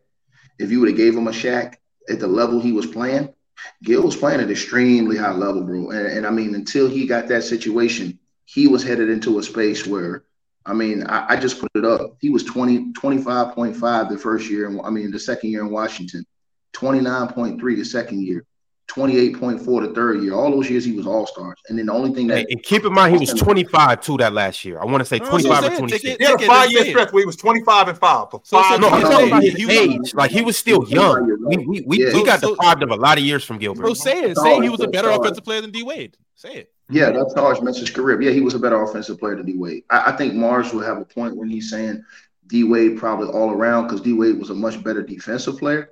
if 0.60 0.70
you 0.70 0.80
would 0.82 0.90
have 0.90 0.98
gave 0.98 1.16
him 1.16 1.28
a 1.28 1.32
Shaq 1.32 1.76
at 2.10 2.20
the 2.20 2.28
level 2.28 2.60
he 2.60 2.74
was 2.74 2.86
playing, 2.86 3.34
Gil 3.84 4.04
was 4.04 4.18
playing 4.18 4.42
at 4.42 4.52
extremely 4.52 5.16
high 5.18 5.32
level, 5.32 5.64
bro. 5.64 5.92
And, 5.92 6.08
and 6.08 6.28
I 6.28 6.30
mean, 6.30 6.56
until 6.56 6.90
he 6.90 7.08
got 7.08 7.30
that 7.30 7.44
situation, 7.46 8.20
he 8.44 8.68
was 8.68 8.84
headed 8.84 9.10
into 9.10 9.40
a 9.40 9.44
space 9.44 9.88
where, 9.88 10.24
I 10.66 10.74
mean, 10.74 11.04
I, 11.04 11.34
I 11.34 11.36
just 11.36 11.60
put 11.60 11.70
it 11.76 11.86
up. 11.86 12.18
He 12.20 12.30
was 12.30 12.44
20, 12.44 12.92
25.5 12.94 14.10
the 14.10 14.18
first 14.18 14.50
year, 14.50 14.68
in, 14.68 14.80
I 14.82 14.90
mean, 14.90 15.12
the 15.12 15.20
second 15.20 15.52
year 15.52 15.62
in 15.62 15.70
Washington, 15.70 16.26
29.3 16.74 17.60
the 17.78 17.84
second 17.86 18.24
year, 18.26 18.46
28.4 18.90 19.88
the 19.88 19.94
third 19.94 20.22
year. 20.24 20.34
All 20.34 20.52
those 20.52 20.70
years 20.70 20.86
he 20.86 20.92
was 20.94 21.08
all 21.08 21.26
stars. 21.28 21.58
And 21.70 21.78
then 21.78 21.88
the 21.88 21.94
only 21.94 22.14
thing 22.14 22.30
Hey, 22.30 22.44
that 22.44 22.52
and 22.52 22.62
keep 22.64 22.86
in 22.86 22.94
mind, 22.94 23.14
he 23.14 23.20
was 23.20 23.34
25 23.34 24.02
too 24.02 24.18
that 24.18 24.34
last 24.34 24.64
year. 24.64 24.80
I 24.80 24.86
want 24.86 25.00
to 25.02 25.06
say 25.06 25.18
25 25.20 25.44
saying, 25.64 25.74
or 25.74 25.78
26. 25.78 26.04
Take 26.04 26.12
it, 26.14 26.18
take 26.20 26.20
he 26.20 26.26
had 26.32 26.42
a 26.42 26.46
five 26.46 26.72
year 26.72 26.84
say 26.84 26.90
stretch 26.92 27.12
where 27.12 27.22
he 27.22 27.26
was 27.26 27.36
25 27.36 27.88
and 27.90 27.98
5 27.98 28.32
for 28.32 28.42
So- 28.44 28.58
so 28.58 28.64
five 28.64 28.80
No, 28.80 28.90
I'm 28.90 29.02
Ticket, 29.02 29.12
talking 29.12 29.28
about 29.28 29.44
his 29.44 29.54
He 29.56 29.66
was- 29.66 29.76
age. 29.76 30.14
Like 30.14 30.32
he 30.32 30.42
was 30.42 30.58
still 30.58 30.88
young. 30.88 31.38
We 31.48 31.58
we 31.58 31.82
we, 31.88 32.00
Yeah. 32.06 32.14
we 32.14 32.24
got 32.24 32.42
So- 32.42 32.52
deprived 32.52 32.84
of 32.84 32.92
a 32.92 32.96
lot 32.96 33.18
of 33.18 33.24
years 33.24 33.44
from 33.44 33.58
Gilbert. 33.58 33.88
So 33.88 33.94
say 33.96 34.20
it. 34.24 34.36
No, 34.38 34.44
Say 34.44 34.62
he 34.62 34.70
was 34.70 34.80
a 34.82 34.88
better 34.88 35.10
offensive 35.10 35.44
player 35.44 35.62
than 35.62 35.72
D 35.72 35.82
Wade. 35.84 36.18
Say 36.36 36.54
it. 36.56 36.72
Yeah, 36.90 37.10
mm-hmm. 37.10 37.18
that's 37.18 37.34
Marz 37.34 37.64
Mess's 37.64 37.90
career. 37.90 38.22
Yeah, 38.22 38.32
he 38.32 38.42
was 38.42 38.54
a 38.54 38.60
better 38.60 38.82
offensive 38.82 39.20
player 39.20 39.36
than 39.36 39.46
D 39.46 39.58
Wade. 39.58 39.84
I, 39.90 40.12
I 40.12 40.16
think 40.16 40.34
Marz 40.34 40.74
will 40.74 40.82
have 40.82 40.98
a 40.98 41.06
point 41.06 41.36
when 41.36 41.50
he's 41.50 41.70
saying 41.70 42.04
D 42.48 42.64
Wade 42.64 42.98
probably 42.98 43.28
all 43.28 43.52
around 43.52 43.88
because 43.88 44.02
D 44.02 44.14
Wade 44.14 44.38
was 44.38 44.50
a 44.50 44.56
much 44.56 44.84
better 44.84 45.02
defensive 45.02 45.58
player. 45.58 45.90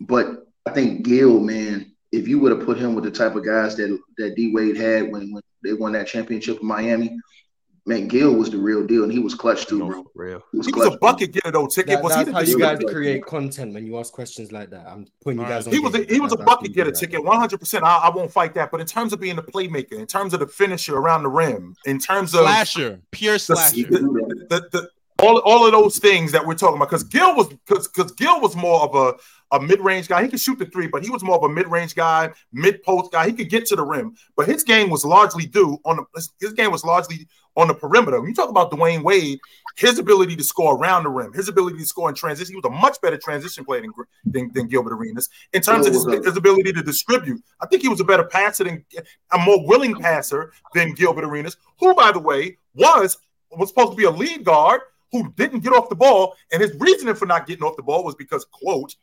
But 0.00 0.46
I 0.66 0.72
think 0.72 1.04
Gil, 1.04 1.40
man, 1.40 1.92
if 2.10 2.26
you 2.26 2.38
would 2.40 2.52
have 2.52 2.66
put 2.66 2.78
him 2.78 2.94
with 2.94 3.04
the 3.04 3.10
type 3.10 3.36
of 3.36 3.44
guys 3.44 3.76
that 3.76 3.96
that 4.18 4.34
D 4.34 4.52
Wade 4.52 4.76
had 4.76 5.12
when, 5.12 5.32
when 5.32 5.42
they 5.62 5.74
won 5.74 5.92
that 5.92 6.08
championship 6.08 6.60
in 6.60 6.66
Miami, 6.66 7.18
man, 7.86 8.08
Gil 8.08 8.34
was 8.34 8.50
the 8.50 8.58
real 8.58 8.86
deal, 8.86 9.02
and 9.02 9.12
he 9.12 9.18
was 9.18 9.34
clutch 9.34 9.66
too, 9.66 9.86
bro. 9.86 10.04
Real. 10.14 10.42
He 10.52 10.58
was, 10.58 10.66
He 10.66 10.72
was 10.72 10.94
a 10.94 10.98
bucket 10.98 11.32
getter 11.32 11.50
though. 11.50 11.66
Ticket 11.66 11.94
that, 11.94 12.02
was 12.02 12.14
he 12.14 12.24
that's 12.24 12.28
the 12.28 12.34
how 12.34 12.40
you 12.40 12.58
guys 12.58 12.78
distributor? 12.78 12.92
create 12.92 13.26
content 13.26 13.74
when 13.74 13.86
you 13.86 13.98
ask 13.98 14.12
questions 14.12 14.52
like 14.52 14.70
that. 14.70 14.86
I'm 14.86 15.06
putting 15.22 15.40
you 15.40 15.46
guys 15.46 15.66
on. 15.66 15.72
He 15.72 15.78
was 15.78 15.94
a, 15.94 16.04
he 16.04 16.20
was 16.20 16.32
a 16.32 16.36
bucket 16.36 16.68
you 16.68 16.74
getter 16.74 16.90
do 16.90 17.00
ticket, 17.00 17.24
one 17.24 17.38
hundred 17.38 17.58
percent. 17.58 17.84
I 17.84 17.98
I 17.98 18.10
won't 18.10 18.30
fight 18.30 18.54
that. 18.54 18.70
But 18.70 18.80
in 18.80 18.86
terms 18.86 19.12
of 19.12 19.20
being 19.20 19.38
a 19.38 19.42
playmaker, 19.42 19.92
in 19.92 20.06
terms 20.06 20.34
of 20.34 20.40
the 20.40 20.46
finisher 20.46 20.96
around 20.96 21.22
the 21.22 21.28
rim, 21.30 21.74
in 21.86 21.98
terms 21.98 22.34
of 22.34 22.42
Slasher. 22.42 23.00
Pure 23.10 23.38
slasher. 23.38 23.86
the, 23.88 24.46
the, 24.48 24.68
the 24.70 24.90
all, 25.22 25.38
all 25.38 25.64
of 25.66 25.72
those 25.72 25.98
things 25.98 26.32
that 26.32 26.44
we're 26.44 26.54
talking 26.54 26.76
about. 26.76 26.88
Because 26.90 27.04
Gil 27.04 27.34
was 27.34 27.48
because 27.48 27.88
because 27.88 28.12
Gil 28.12 28.40
was 28.40 28.56
more 28.56 28.82
of 28.82 28.94
a 28.94 29.14
a 29.52 29.60
mid-range 29.60 30.08
guy. 30.08 30.22
He 30.22 30.28
could 30.28 30.40
shoot 30.40 30.58
the 30.58 30.66
three, 30.66 30.88
but 30.88 31.04
he 31.04 31.10
was 31.10 31.22
more 31.22 31.36
of 31.36 31.44
a 31.44 31.48
mid-range 31.48 31.94
guy, 31.94 32.32
mid-post 32.52 33.12
guy. 33.12 33.26
He 33.26 33.32
could 33.32 33.50
get 33.50 33.66
to 33.66 33.76
the 33.76 33.84
rim, 33.84 34.16
but 34.36 34.48
his 34.48 34.64
game 34.64 34.90
was 34.90 35.04
largely 35.04 35.46
due 35.46 35.78
on 35.84 35.96
the 35.96 36.28
his 36.40 36.52
game 36.52 36.70
was 36.70 36.84
largely 36.84 37.28
on 37.56 37.68
the 37.68 37.74
perimeter. 37.74 38.18
When 38.18 38.30
you 38.30 38.34
talk 38.34 38.48
about 38.48 38.70
Dwyane 38.70 39.02
Wade, 39.02 39.38
his 39.76 39.98
ability 39.98 40.36
to 40.36 40.44
score 40.44 40.76
around 40.76 41.04
the 41.04 41.10
rim, 41.10 41.32
his 41.32 41.48
ability 41.48 41.78
to 41.78 41.86
score 41.86 42.08
in 42.08 42.14
transition, 42.14 42.52
he 42.52 42.56
was 42.56 42.64
a 42.64 42.70
much 42.70 43.00
better 43.00 43.18
transition 43.18 43.64
player 43.64 43.82
than, 43.82 43.92
than, 44.24 44.50
than 44.54 44.68
Gilbert 44.68 44.94
Arenas. 44.94 45.28
In 45.52 45.60
terms 45.60 45.86
of 45.86 45.92
his, 45.92 46.04
his, 46.24 46.36
ability 46.36 46.72
to 46.72 46.82
distribute, 46.82 47.42
I 47.60 47.66
think 47.66 47.82
he 47.82 47.88
was 47.88 48.00
a 48.00 48.04
better 48.04 48.24
passer 48.24 48.64
than 48.64 48.84
a 49.32 49.38
more 49.38 49.66
willing 49.66 49.94
passer 49.94 50.52
than 50.74 50.94
Gilbert 50.94 51.24
Arenas, 51.24 51.56
who, 51.78 51.94
by 51.94 52.10
the 52.10 52.18
way, 52.18 52.56
was 52.74 53.18
was 53.50 53.68
supposed 53.68 53.90
to 53.90 53.96
be 53.96 54.04
a 54.04 54.10
lead 54.10 54.44
guard 54.44 54.80
who 55.12 55.30
didn't 55.36 55.60
get 55.60 55.74
off 55.74 55.90
the 55.90 55.94
ball, 55.94 56.34
and 56.50 56.62
his 56.62 56.74
reasoning 56.78 57.14
for 57.14 57.26
not 57.26 57.46
getting 57.46 57.62
off 57.62 57.76
the 57.76 57.82
ball 57.82 58.02
was 58.02 58.14
because, 58.14 58.46
quote, 58.46 58.96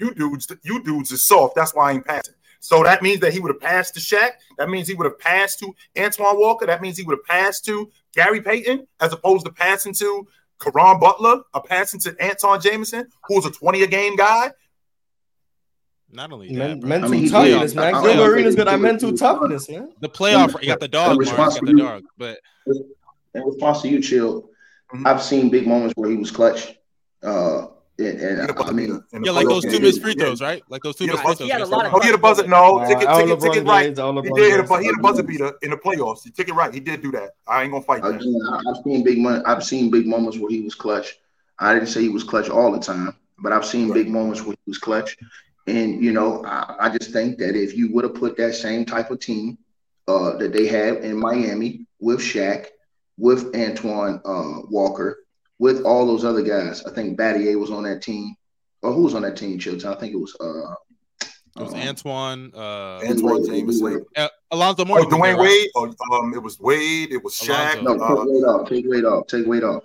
you 0.00 0.14
dudes, 0.14 0.48
you 0.62 0.82
dudes 0.82 1.12
is 1.12 1.26
soft. 1.26 1.54
That's 1.54 1.74
why 1.74 1.90
I 1.90 1.92
ain't 1.94 2.04
passing. 2.06 2.34
So 2.62 2.82
that 2.82 3.02
means 3.02 3.20
that 3.20 3.32
he 3.32 3.40
would 3.40 3.50
have 3.50 3.60
passed 3.60 3.94
to 3.94 4.00
Shaq. 4.00 4.30
That 4.58 4.68
means 4.68 4.86
he 4.88 4.94
would 4.94 5.06
have 5.06 5.18
passed 5.18 5.58
to 5.60 5.74
Antoine 5.98 6.38
Walker. 6.38 6.66
That 6.66 6.82
means 6.82 6.96
he 6.98 7.04
would 7.04 7.16
have 7.18 7.24
passed 7.24 7.64
to 7.66 7.90
Gary 8.14 8.40
Payton 8.42 8.86
as 9.00 9.12
opposed 9.12 9.46
to 9.46 9.52
passing 9.52 9.94
to 9.94 10.26
Caron 10.58 10.98
Butler, 11.00 11.40
a 11.54 11.60
passing 11.62 12.00
to 12.00 12.10
Antawn 12.22 12.60
Jamison, 12.60 13.06
who 13.28 13.36
was 13.36 13.46
a 13.46 13.50
20 13.50 13.82
a 13.82 13.86
game 13.86 14.14
guy. 14.16 14.52
Not 16.12 16.32
only 16.32 16.54
that, 16.56 16.80
bro. 16.80 16.88
mental 16.88 17.08
I 17.08 17.12
mean, 17.12 17.30
toughness, 17.30 17.74
man. 17.74 17.94
I- 17.94 17.98
I- 17.98 18.02
Gilbert 18.02 18.22
I- 18.22 18.26
Arenas 18.28 18.54
got 18.56 18.66
that 18.66 18.80
mental 18.80 19.12
toughness, 19.16 19.68
man. 19.70 19.92
the 20.00 20.08
playoff, 20.08 20.60
you 20.60 20.68
got 20.68 20.80
the 20.80 20.88
dog, 20.88 21.12
In 21.12 21.16
Mark. 21.18 21.28
You 21.28 21.36
got 21.36 21.60
the 21.60 21.70
you- 21.70 21.78
dog, 21.78 22.02
but 22.18 22.40
in 23.34 23.42
response 23.44 23.82
to 23.82 23.88
you, 23.88 24.02
Chill, 24.02 24.50
Mhm. 24.92 25.06
I've 25.06 25.22
seen 25.22 25.50
big 25.50 25.66
moments 25.68 25.94
where 25.96 26.10
he 26.10 26.16
was 26.16 26.30
clutch. 26.32 26.74
Uh, 27.22 27.68
and, 28.00 28.40
and 28.40 28.58
I 28.58 28.72
mean, 28.72 29.02
yeah, 29.22 29.30
like 29.32 29.48
those 29.48 29.64
two 29.64 29.70
he 29.70 29.80
missed 29.80 30.00
free 30.00 30.14
throws, 30.14 30.40
right? 30.40 30.62
Like 30.68 30.82
those 30.82 30.96
two 30.96 31.04
Yeah, 31.06 31.12
missed 31.12 31.24
but 31.24 31.38
free 31.38 31.46
he 31.46 31.50
had 31.50 31.58
throws. 31.58 31.68
a 31.70 31.72
lot 31.76 31.86
of 31.86 31.94
Oh, 31.94 32.00
he 32.00 32.06
had 32.06 32.14
a 32.14 32.18
buzzer. 32.18 32.46
No, 32.46 32.84
ticket, 32.88 33.08
all 33.08 33.18
ticket, 33.18 33.38
LeBron 33.38 33.42
ticket 33.42 33.66
right. 33.66 33.86
He 33.86 34.32
did 34.32 34.50
hit 34.50 34.70
a, 34.70 34.78
he 34.78 34.84
hit 34.86 34.94
a 34.98 35.02
buzzer 35.02 35.22
beater 35.22 35.52
in 35.62 35.70
the 35.70 35.76
playoffs. 35.76 36.24
You 36.24 36.32
it 36.36 36.54
right. 36.54 36.72
He 36.72 36.80
did 36.80 37.02
do 37.02 37.12
that. 37.12 37.30
I 37.46 37.62
ain't 37.62 37.72
gonna 37.72 37.84
fight 37.84 38.02
that. 38.02 38.14
I- 38.14 38.70
I've 38.70 38.82
seen 38.84 39.04
big 39.04 39.18
mon- 39.18 39.42
I've 39.46 39.64
seen 39.64 39.90
big 39.90 40.06
moments 40.06 40.38
where 40.38 40.50
he 40.50 40.60
was 40.60 40.74
clutch. 40.74 41.18
I 41.58 41.74
didn't 41.74 41.88
say 41.88 42.00
he 42.02 42.08
was 42.08 42.24
clutch 42.24 42.48
all 42.48 42.72
the 42.72 42.78
time, 42.78 43.14
but 43.38 43.52
I've 43.52 43.66
seen 43.66 43.92
big 43.92 44.08
moments 44.08 44.40
where 44.42 44.52
he 44.64 44.70
was 44.70 44.78
clutch. 44.78 45.16
And 45.66 46.02
you 46.02 46.12
know, 46.12 46.44
I, 46.44 46.76
I 46.80 46.88
just 46.96 47.12
think 47.12 47.38
that 47.38 47.54
if 47.54 47.76
you 47.76 47.92
would 47.92 48.04
have 48.04 48.14
put 48.14 48.36
that 48.38 48.54
same 48.54 48.84
type 48.84 49.10
of 49.10 49.20
team 49.20 49.58
uh, 50.08 50.36
that 50.38 50.52
they 50.52 50.66
have 50.66 50.98
in 51.04 51.16
Miami 51.16 51.86
with 52.00 52.20
Shaq, 52.20 52.66
with 53.18 53.54
Antoine 53.54 54.20
uh, 54.24 54.62
Walker, 54.70 55.18
with 55.60 55.82
all 55.84 56.04
those 56.06 56.24
other 56.24 56.42
guys, 56.42 56.84
I 56.84 56.90
think 56.90 57.16
Battier 57.18 57.56
was 57.60 57.70
on 57.70 57.84
that 57.84 58.02
team. 58.02 58.34
Or 58.82 58.92
who 58.94 59.02
was 59.02 59.14
on 59.14 59.22
that 59.22 59.36
team, 59.36 59.58
Chilton? 59.58 59.92
I 59.92 59.94
think 59.94 60.14
it 60.14 60.16
was 60.16 60.34
uh, 60.40 60.74
It 61.58 61.62
was 61.64 61.74
um, 61.74 61.80
Antoine, 61.80 62.52
uh, 62.56 63.00
Antoine 63.06 63.44
Jameson. 63.46 64.06
uh, 64.16 64.28
Alonzo 64.50 64.82
Oh, 64.82 64.86
Mourning. 64.86 65.06
was 65.10 65.14
Dwyane 65.18 65.36
right? 65.36 65.38
Wade. 65.38 65.70
Oh, 65.76 65.94
um, 66.18 66.32
it 66.34 66.42
was 66.42 66.58
Wade. 66.58 67.12
It 67.12 67.22
was 67.22 67.34
Shaq. 67.34 67.78
Alonzo. 67.80 68.24
No, 68.24 68.60
Uh, 68.60 68.64
take 68.64 68.86
weight 68.88 69.04
off. 69.04 69.26
Take 69.26 69.46
weight 69.46 69.62
off. 69.64 69.84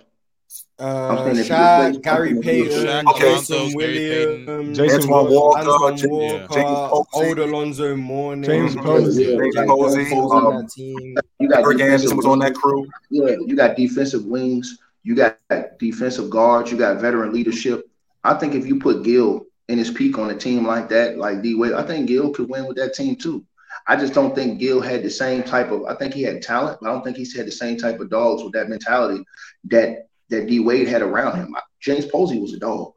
Uh, 0.78 1.24
saying 1.24 1.36
if 1.38 1.48
Shaq, 1.48 2.02
Gary 2.02 2.40
Payton, 2.40 2.72
Shaq, 2.86 3.04
Okay. 3.10 3.34
Jason 3.34 3.72
Gary 3.78 3.94
Payton. 3.98 4.46
Williams, 4.46 4.78
Jason 4.78 5.00
Antoine 5.12 5.32
Walker, 5.34 5.58
Antoine 5.58 5.96
James- 5.96 6.10
Walker, 6.10 6.54
James 6.54 6.78
Posey. 7.12 7.28
Old 7.28 7.38
Alonzo 7.38 7.96
Mourning, 7.96 8.44
James. 8.44 8.76
Posey. 8.76 9.24
James 9.36 9.56
Posey, 9.56 10.04
Posey 10.04 10.14
on 10.14 10.46
um, 10.56 10.62
that 10.62 10.70
team. 10.70 11.16
You 11.40 11.48
got 11.48 11.60
Eric 11.64 11.80
Anderson 11.80 12.16
was 12.16 12.26
on 12.26 12.38
that 12.38 12.54
crew. 12.54 12.86
Yeah, 13.10 13.36
you 13.46 13.54
got 13.56 13.76
defensive 13.76 14.24
wings. 14.24 14.78
You 15.06 15.14
got 15.14 15.38
defensive 15.78 16.30
guards. 16.30 16.72
You 16.72 16.76
got 16.76 17.00
veteran 17.00 17.32
leadership. 17.32 17.88
I 18.24 18.34
think 18.34 18.56
if 18.56 18.66
you 18.66 18.80
put 18.80 19.04
Gil 19.04 19.46
in 19.68 19.78
his 19.78 19.88
peak 19.88 20.18
on 20.18 20.30
a 20.30 20.36
team 20.36 20.66
like 20.66 20.88
that, 20.88 21.16
like 21.16 21.42
D 21.42 21.54
Wade, 21.54 21.74
I 21.74 21.84
think 21.84 22.08
Gil 22.08 22.32
could 22.32 22.48
win 22.48 22.66
with 22.66 22.76
that 22.78 22.92
team 22.92 23.14
too. 23.14 23.44
I 23.86 23.94
just 23.94 24.14
don't 24.14 24.34
think 24.34 24.58
Gil 24.58 24.80
had 24.80 25.04
the 25.04 25.10
same 25.10 25.44
type 25.44 25.70
of. 25.70 25.84
I 25.84 25.94
think 25.94 26.12
he 26.12 26.24
had 26.24 26.42
talent, 26.42 26.78
but 26.80 26.88
I 26.88 26.92
don't 26.92 27.04
think 27.04 27.16
he 27.16 27.38
had 27.38 27.46
the 27.46 27.52
same 27.52 27.76
type 27.76 28.00
of 28.00 28.10
dogs 28.10 28.42
with 28.42 28.52
that 28.54 28.68
mentality 28.68 29.22
that 29.66 30.08
that 30.30 30.48
D 30.48 30.58
Wade 30.58 30.88
had 30.88 31.02
around 31.02 31.36
him. 31.36 31.54
James 31.78 32.06
Posey 32.06 32.40
was 32.40 32.52
a 32.52 32.58
dog. 32.58 32.92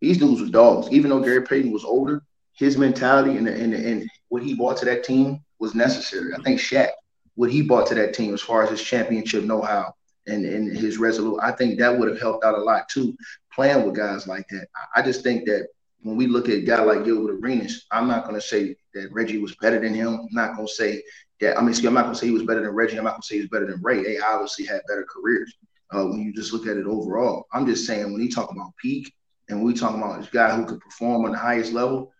These 0.00 0.18
dudes 0.18 0.40
was 0.40 0.50
dogs. 0.50 0.88
Even 0.92 1.10
though 1.10 1.24
Gary 1.24 1.42
Payton 1.42 1.72
was 1.72 1.84
older, 1.84 2.22
his 2.52 2.78
mentality 2.78 3.36
and 3.36 3.48
and, 3.48 3.74
and 3.74 4.08
what 4.28 4.44
he 4.44 4.54
brought 4.54 4.76
to 4.76 4.84
that 4.84 5.02
team 5.02 5.40
was 5.58 5.74
necessary. 5.74 6.34
I 6.34 6.40
think 6.40 6.60
Shaq, 6.60 6.90
what 7.34 7.50
he 7.50 7.62
brought 7.62 7.88
to 7.88 7.96
that 7.96 8.14
team 8.14 8.32
as 8.32 8.42
far 8.42 8.62
as 8.62 8.70
his 8.70 8.80
championship 8.80 9.42
know-how 9.42 9.92
and, 10.28 10.44
and 10.44 10.76
his 10.76 10.98
resolute, 10.98 11.38
I 11.42 11.52
think 11.52 11.78
that 11.78 11.96
would 11.96 12.08
have 12.08 12.20
helped 12.20 12.44
out 12.44 12.58
a 12.58 12.62
lot 12.62 12.88
too, 12.88 13.16
playing 13.52 13.84
with 13.84 13.96
guys 13.96 14.26
like 14.26 14.46
that. 14.50 14.68
I- 14.94 15.02
just 15.02 15.22
think 15.22 15.46
that 15.46 15.68
when 16.02 16.16
we 16.16 16.26
look 16.26 16.48
at 16.48 16.56
a 16.56 16.60
guy 16.62 16.80
like 16.82 17.04
Gilbert 17.04 17.38
Arenas, 17.42 17.86
I'm 17.90 18.06
not 18.08 18.24
going 18.24 18.36
to 18.36 18.40
say 18.40 18.76
that 18.94 19.12
Reggie 19.12 19.38
was 19.38 19.56
better 19.56 19.80
than 19.80 19.94
him. 19.94 20.14
I'm 20.20 20.28
not 20.30 20.54
going 20.54 20.68
to 20.68 20.72
say 20.74 21.02
that. 21.40 21.58
I 21.58 21.62
mean, 21.62 21.74
I'm 21.86 21.94
not 21.94 22.02
going 22.02 22.14
to 22.14 22.20
say 22.20 22.26
he 22.26 22.32
was 22.32 22.44
better 22.44 22.62
than 22.62 22.70
Reggie. 22.74 22.98
I'm 22.98 23.04
not 23.04 23.12
going 23.12 23.22
to 23.22 23.26
say 23.26 23.34
he 23.36 23.40
was 23.40 23.50
better 23.50 23.66
than 23.66 23.82
Ray. 23.82 24.02
They 24.02 24.18
obviously 24.18 24.64
had 24.64 24.82
better 24.88 25.04
careers 25.10 25.54
uh, 25.92 26.04
when 26.04 26.20
you 26.20 26.32
just 26.32 26.52
look 26.52 26.66
at 26.66 26.76
it 26.76 26.86
overall. 26.86 27.46
I'm 27.52 27.66
just 27.66 27.86
saying 27.86 28.12
when 28.12 28.20
he 28.20 28.28
talk 28.28 28.50
about 28.50 28.76
peak 28.80 29.12
and 29.48 29.64
we 29.64 29.74
talking 29.74 30.00
about 30.00 30.20
this 30.20 30.30
guy 30.30 30.54
who 30.54 30.64
could 30.64 30.80
perform 30.80 31.24
on 31.24 31.32
the 31.32 31.38
highest 31.38 31.72
level, 31.72 32.12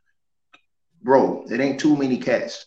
bro, 1.02 1.44
it 1.51 1.60
ain't 1.60 1.80
too 1.80 1.97
many 1.97 2.18
cats 2.18 2.66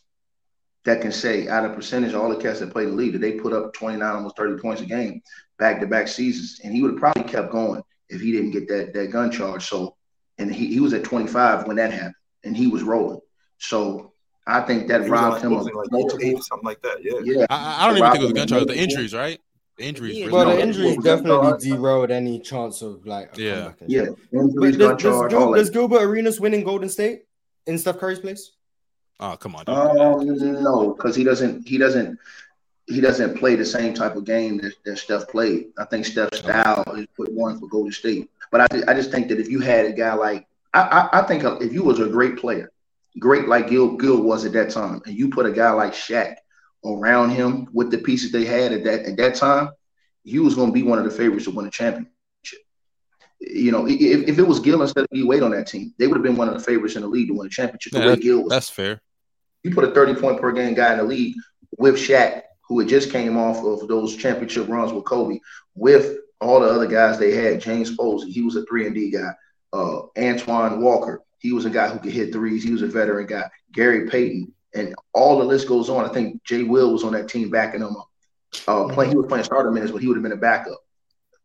that 0.85 1.01
can 1.01 1.11
say 1.11 1.47
out 1.47 1.65
of 1.65 1.73
percentage 1.75 2.13
all 2.13 2.29
the 2.29 2.35
cats 2.41 2.59
that 2.59 2.71
played 2.71 2.87
the 2.87 2.93
league 2.93 3.13
that 3.13 3.19
they 3.19 3.33
put 3.33 3.53
up 3.53 3.73
29, 3.73 4.01
almost 4.15 4.35
30 4.37 4.61
points 4.61 4.81
a 4.81 4.85
game 4.85 5.21
back 5.59 5.79
to 5.79 5.85
back 5.87 6.07
seasons. 6.07 6.59
And 6.63 6.73
he 6.73 6.81
would 6.81 6.91
have 6.91 6.99
probably 6.99 7.23
kept 7.23 7.51
going 7.51 7.81
if 8.09 8.19
he 8.21 8.31
didn't 8.31 8.51
get 8.51 8.67
that 8.69 8.93
that 8.93 9.11
gun 9.11 9.31
charge. 9.31 9.67
So 9.67 9.95
and 10.37 10.53
he, 10.53 10.67
he 10.67 10.79
was 10.79 10.93
at 10.93 11.03
25 11.03 11.67
when 11.67 11.75
that 11.77 11.91
happened 11.93 12.15
and 12.43 12.57
he 12.57 12.67
was 12.67 12.81
rolling. 12.83 13.19
So 13.59 14.13
I 14.47 14.61
think 14.61 14.87
that 14.87 15.03
He 15.03 15.09
robbed 15.09 15.45
on 15.45 15.51
him 15.51 15.59
of 15.59 15.65
like 15.67 15.91
multiple. 15.91 16.19
eight 16.25 16.41
something 16.43 16.65
like 16.65 16.81
that. 16.81 16.97
Yeah. 17.03 17.19
Yeah. 17.23 17.45
I, 17.49 17.85
I 17.85 17.87
don't 17.87 17.97
even 17.97 18.11
think 18.11 18.21
it 18.23 18.25
was 18.25 18.31
a 18.31 18.35
gun 18.35 18.47
charge. 18.47 18.65
The 18.67 18.77
injuries, 18.77 19.13
right? 19.13 19.39
The 19.77 19.83
injuries. 19.85 20.17
Yeah, 20.17 20.29
Well, 20.31 20.45
No, 20.45 20.51
the 20.51 20.57
did. 20.57 20.67
injuries 20.67 20.97
definitely 21.03 21.69
derailed 21.69 22.09
any 22.09 22.39
chance 22.39 22.81
of 22.81 23.05
like 23.05 23.37
Yeah. 23.37 23.73
Yeah. 23.85 24.05
But 24.31 24.39
Injuries, 24.39 24.77
does, 24.77 24.77
gun 24.77 24.91
does, 24.95 25.01
charge, 25.03 25.29
Gil, 25.31 25.43
all 25.43 25.53
does. 25.53 25.69
Gilbert 25.69 26.01
Arenas 26.01 26.39
win 26.39 26.55
in 26.55 26.63
Golden 26.63 26.89
State 26.89 27.21
in 27.67 27.77
Steph 27.77 27.99
Curry's 27.99 28.19
place? 28.19 28.51
Oh, 29.21 29.37
come 29.37 29.55
on. 29.55 29.65
don't 29.65 30.25
do 30.25 30.35
that. 30.35 30.57
Um, 30.57 30.63
no, 30.63 30.93
because 30.93 31.15
he 31.15 31.23
doesn't. 31.23 31.67
He 31.67 31.77
doesn't. 31.77 32.17
He 32.87 32.99
doesn't 32.99 33.37
play 33.37 33.55
the 33.55 33.63
same 33.63 33.93
type 33.93 34.15
of 34.15 34.25
game 34.25 34.57
that, 34.57 34.73
that 34.83 34.97
Steph 34.97 35.27
played. 35.29 35.67
I 35.77 35.85
think 35.85 36.05
Steph's 36.05 36.39
style 36.39 36.83
is 36.97 37.05
put 37.15 37.31
one 37.31 37.59
for 37.59 37.67
Golden 37.67 37.91
State. 37.91 38.29
But 38.51 38.61
I, 38.61 38.91
I 38.91 38.93
just 38.95 39.11
think 39.11 39.29
that 39.29 39.39
if 39.39 39.47
you 39.49 39.59
had 39.61 39.85
a 39.85 39.93
guy 39.93 40.13
like 40.15 40.47
I, 40.73 40.81
I, 41.13 41.19
I 41.19 41.27
think 41.27 41.43
if 41.61 41.71
you 41.71 41.83
was 41.83 41.99
a 41.99 42.09
great 42.09 42.37
player, 42.37 42.71
great 43.19 43.47
like 43.47 43.69
Gil 43.69 43.95
Gil 43.95 44.21
was 44.23 44.43
at 44.45 44.53
that 44.53 44.71
time, 44.71 45.01
and 45.05 45.15
you 45.15 45.29
put 45.29 45.45
a 45.45 45.51
guy 45.51 45.71
like 45.71 45.93
Shaq 45.93 46.35
around 46.83 47.29
him 47.29 47.67
with 47.71 47.91
the 47.91 47.99
pieces 47.99 48.31
they 48.31 48.43
had 48.43 48.73
at 48.73 48.83
that 48.85 49.05
at 49.05 49.17
that 49.17 49.35
time, 49.35 49.69
he 50.23 50.39
was 50.39 50.55
going 50.55 50.69
to 50.69 50.73
be 50.73 50.83
one 50.83 50.97
of 50.97 51.05
the 51.05 51.11
favorites 51.11 51.45
to 51.45 51.51
win 51.51 51.67
a 51.67 51.71
championship. 51.71 52.09
You 53.39 53.71
know, 53.71 53.87
if, 53.87 54.27
if 54.27 54.37
it 54.39 54.43
was 54.43 54.59
Gil 54.59 54.81
instead 54.81 55.03
of 55.03 55.09
D 55.11 55.23
Wade 55.23 55.43
on 55.43 55.51
that 55.51 55.67
team, 55.67 55.93
they 55.97 56.07
would 56.07 56.15
have 56.17 56.23
been 56.23 56.35
one 56.35 56.47
of 56.49 56.55
the 56.55 56.59
favorites 56.59 56.95
in 56.95 57.03
the 57.03 57.07
league 57.07 57.27
to 57.29 57.35
win 57.35 57.47
a 57.47 57.49
championship. 57.49 57.93
The 57.93 57.99
Yeah, 57.99 58.05
way 58.07 58.11
that- 58.15 58.21
Gil 58.21 58.43
was 58.43 58.49
That's 58.49 58.69
fair. 58.69 59.01
You 59.63 59.73
put 59.73 59.83
a 59.83 59.91
30 59.91 60.15
point 60.15 60.41
per 60.41 60.51
game 60.51 60.73
guy 60.73 60.93
in 60.93 60.97
the 60.99 61.03
league 61.03 61.35
with 61.77 61.95
Shaq, 61.95 62.43
who 62.67 62.79
had 62.79 62.89
just 62.89 63.11
came 63.11 63.37
off 63.37 63.63
of 63.63 63.87
those 63.87 64.15
championship 64.15 64.67
runs 64.67 64.93
with 64.93 65.05
Kobe, 65.05 65.39
with 65.75 66.17
all 66.39 66.59
the 66.59 66.67
other 66.67 66.87
guys 66.87 67.19
they 67.19 67.33
had, 67.33 67.61
James 67.61 67.95
Posey, 67.95 68.31
he 68.31 68.41
was 68.41 68.55
a 68.55 68.65
three 68.65 68.85
and 68.85 68.95
D 68.95 69.11
guy. 69.11 69.31
Uh, 69.73 70.01
Antoine 70.17 70.81
Walker, 70.81 71.21
he 71.39 71.53
was 71.53 71.65
a 71.65 71.69
guy 71.69 71.87
who 71.87 71.99
could 71.99 72.11
hit 72.11 72.33
threes. 72.33 72.63
He 72.63 72.71
was 72.71 72.81
a 72.81 72.87
veteran 72.87 73.27
guy. 73.27 73.49
Gary 73.71 74.09
Payton, 74.09 74.53
and 74.73 74.95
all 75.13 75.37
the 75.37 75.45
list 75.45 75.67
goes 75.67 75.89
on. 75.89 76.09
I 76.09 76.13
think 76.13 76.43
Jay 76.43 76.63
Will 76.63 76.91
was 76.91 77.03
on 77.03 77.13
that 77.13 77.29
team 77.29 77.49
backing 77.49 77.81
him 77.81 77.95
up. 77.95 78.09
Uh, 78.67 78.93
playing, 78.93 79.11
he 79.11 79.17
was 79.17 79.27
playing 79.27 79.45
starter 79.45 79.71
minutes, 79.71 79.91
but 79.91 80.01
he 80.01 80.07
would 80.07 80.17
have 80.17 80.23
been 80.23 80.33
a 80.33 80.37
backup. 80.37 80.79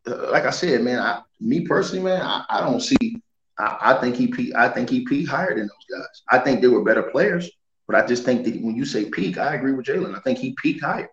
Uh, 0.06 0.30
like 0.30 0.44
I 0.44 0.51
said, 0.51 0.82
man, 0.82 0.98
I, 0.98 1.22
me 1.40 1.66
personally, 1.66 2.05
man, 2.05 2.22
I, 2.22 2.44
I 2.48 2.60
don't 2.60 2.80
see. 2.80 3.22
I, 3.59 3.76
I 3.80 4.01
think 4.01 4.16
he. 4.16 4.52
I 4.55 4.68
think 4.68 4.90
he 4.90 5.05
peaked 5.05 5.30
higher 5.30 5.55
than 5.55 5.68
those 5.68 5.98
guys. 5.98 6.22
I 6.30 6.38
think 6.38 6.60
they 6.60 6.68
were 6.68 6.84
better 6.84 7.05
players. 7.05 7.51
But 7.87 7.97
I 7.97 8.07
just 8.07 8.25
think 8.25 8.45
that 8.45 8.61
when 8.63 8.75
you 8.75 8.85
say 8.85 9.05
peak, 9.07 9.39
I 9.39 9.55
agree 9.55 9.73
with 9.73 9.87
Jalen. 9.87 10.17
I 10.17 10.21
think 10.21 10.39
he 10.39 10.55
peaked 10.55 10.85
higher. 10.85 11.09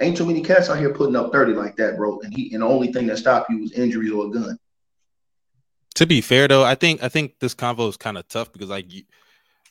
Ain't 0.00 0.16
too 0.16 0.26
many 0.26 0.42
cats 0.42 0.68
out 0.68 0.78
here 0.78 0.92
putting 0.92 1.16
up 1.16 1.32
30 1.32 1.54
like 1.54 1.76
that, 1.76 1.96
bro. 1.96 2.20
And 2.20 2.34
he 2.34 2.52
and 2.52 2.62
the 2.62 2.66
only 2.66 2.92
thing 2.92 3.06
that 3.06 3.18
stopped 3.18 3.48
you 3.50 3.60
was 3.60 3.72
injuries 3.72 4.12
or 4.12 4.26
a 4.26 4.30
gun. 4.30 4.58
To 5.94 6.06
be 6.06 6.20
fair 6.20 6.48
though, 6.48 6.64
I 6.64 6.74
think 6.74 7.02
I 7.02 7.08
think 7.08 7.38
this 7.38 7.54
convo 7.54 7.88
is 7.88 7.96
kind 7.96 8.18
of 8.18 8.28
tough 8.28 8.52
because 8.52 8.68
like 8.68 8.86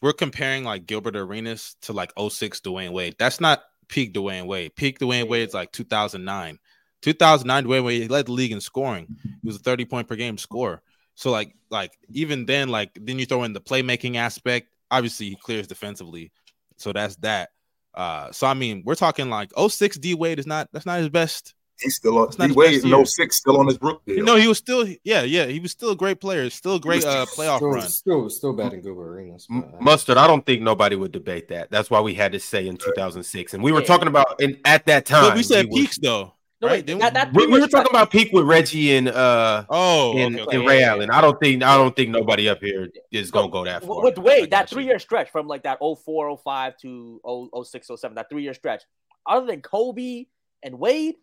we're 0.01 0.13
comparing 0.13 0.63
like 0.63 0.87
Gilbert 0.87 1.15
Arenas 1.15 1.75
to 1.81 1.93
like 1.93 2.11
06 2.17 2.61
Dwyane 2.61 2.91
Wade. 2.91 3.15
That's 3.19 3.39
not 3.39 3.63
peak 3.87 4.13
Dwyane 4.13 4.47
Wade. 4.47 4.75
Peak 4.75 4.99
Dwyane 4.99 5.27
Wade 5.27 5.47
is 5.49 5.53
like 5.53 5.71
2009. 5.71 6.57
2009 7.01 7.65
Dwyane 7.65 7.85
Wade 7.85 8.01
he 8.01 8.07
led 8.07 8.25
the 8.25 8.31
league 8.31 8.51
in 8.51 8.61
scoring. 8.61 9.07
He 9.23 9.47
was 9.47 9.57
a 9.57 9.59
30 9.59 9.85
point 9.85 10.07
per 10.07 10.15
game 10.15 10.39
scorer. 10.39 10.81
So 11.13 11.29
like 11.29 11.55
like 11.69 11.97
even 12.09 12.45
then 12.45 12.69
like 12.69 12.97
then 12.99 13.19
you 13.19 13.27
throw 13.27 13.43
in 13.43 13.53
the 13.53 13.61
playmaking 13.61 14.15
aspect. 14.15 14.69
Obviously 14.89 15.29
he 15.29 15.35
clears 15.35 15.67
defensively. 15.67 16.31
So 16.77 16.93
that's 16.93 17.15
that. 17.17 17.49
Uh 17.93 18.31
so 18.31 18.47
I 18.47 18.53
mean 18.53 18.83
we're 18.85 18.95
talking 18.95 19.29
like 19.29 19.51
06 19.57 19.97
D 19.97 20.13
Wade 20.15 20.39
is 20.39 20.47
not 20.47 20.69
that's 20.73 20.85
not 20.85 20.99
his 20.99 21.09
best 21.09 21.53
He's 21.79 21.95
still 21.95 22.17
on. 22.19 22.27
It's 22.27 22.37
D 22.37 22.47
his 22.47 22.55
Wade 22.55 22.83
no 22.85 23.03
06 23.03 23.35
still 23.35 23.57
on 23.57 23.67
his 23.67 23.77
Brook 23.77 24.01
deal. 24.05 24.15
You 24.15 24.23
know, 24.23 24.37
he 24.37 24.47
was 24.47 24.57
still, 24.57 24.87
yeah, 25.03 25.23
yeah, 25.23 25.45
he 25.47 25.59
was 25.59 25.71
still 25.71 25.89
a 25.89 25.95
great 25.95 26.21
player, 26.21 26.49
still 26.49 26.75
a 26.75 26.79
great 26.79 27.03
uh, 27.03 27.25
playoff 27.25 27.57
still, 27.57 27.69
run. 27.69 27.87
Still, 27.89 28.29
still 28.29 28.53
better 28.53 28.69
than 28.69 28.81
Gilbert 28.81 29.09
Arenas. 29.09 29.45
M- 29.51 29.59
but, 29.61 29.73
uh, 29.73 29.81
Mustard, 29.81 30.15
I 30.17 30.25
don't 30.25 30.45
think 30.45 30.61
nobody 30.61 30.95
would 30.95 31.11
debate 31.11 31.49
that. 31.49 31.69
That's 31.71 31.89
why 31.89 31.99
we 31.99 32.13
had 32.13 32.31
to 32.31 32.39
say 32.39 32.65
in 32.65 32.77
2006, 32.77 33.53
and 33.53 33.61
we 33.61 33.73
were 33.73 33.81
Yeah. 33.81 33.87
talking 33.87 34.07
about 34.07 34.39
in 34.41 34.57
at 34.63 34.85
that 34.85 35.05
time. 35.05 35.25
But 35.31 35.35
we 35.35 35.43
said 35.43 35.65
he 35.65 35.71
was- 35.71 35.79
peaks 35.81 35.97
though, 35.97 36.33
No, 36.65 36.71
right? 36.71 36.87
wait, 36.87 36.99
that, 36.99 37.13
that 37.13 37.33
We, 37.33 37.47
we 37.47 37.59
were 37.59 37.67
talking 37.67 37.91
about 37.91 38.11
peak 38.11 38.31
with 38.31 38.45
Reggie 38.45 38.95
and 38.95 39.07
uh 39.07 39.65
Oh, 39.69 40.17
and, 40.17 40.35
okay, 40.35 40.41
and 40.41 40.63
okay. 40.63 40.67
Ray 40.67 40.83
Allen. 40.83 41.09
I 41.09 41.21
don't 41.21 41.39
think 41.39 41.63
I 41.63 41.77
don't 41.77 41.95
think 41.95 42.09
nobody 42.09 42.49
up 42.49 42.59
here 42.61 42.89
is 43.11 43.31
gonna 43.31 43.49
go 43.49 43.65
that 43.65 43.83
far. 43.83 44.01
with 44.01 44.19
I 44.19 44.21
Wade, 44.21 44.51
that 44.51 44.69
three 44.69 44.85
year 44.85 44.99
stretch 44.99 45.29
from 45.29 45.47
like 45.47 45.63
that 45.63 45.79
04, 45.79 46.37
05 46.37 46.77
to 46.77 47.21
0, 47.25 47.63
06, 47.63 47.91
07, 47.95 48.15
that 48.15 48.29
three 48.29 48.43
year 48.43 48.53
stretch, 48.53 48.83
other 49.25 49.45
than 49.45 49.61
Kobe 49.61 50.25
and 50.63 50.79
Wade, 50.79 51.15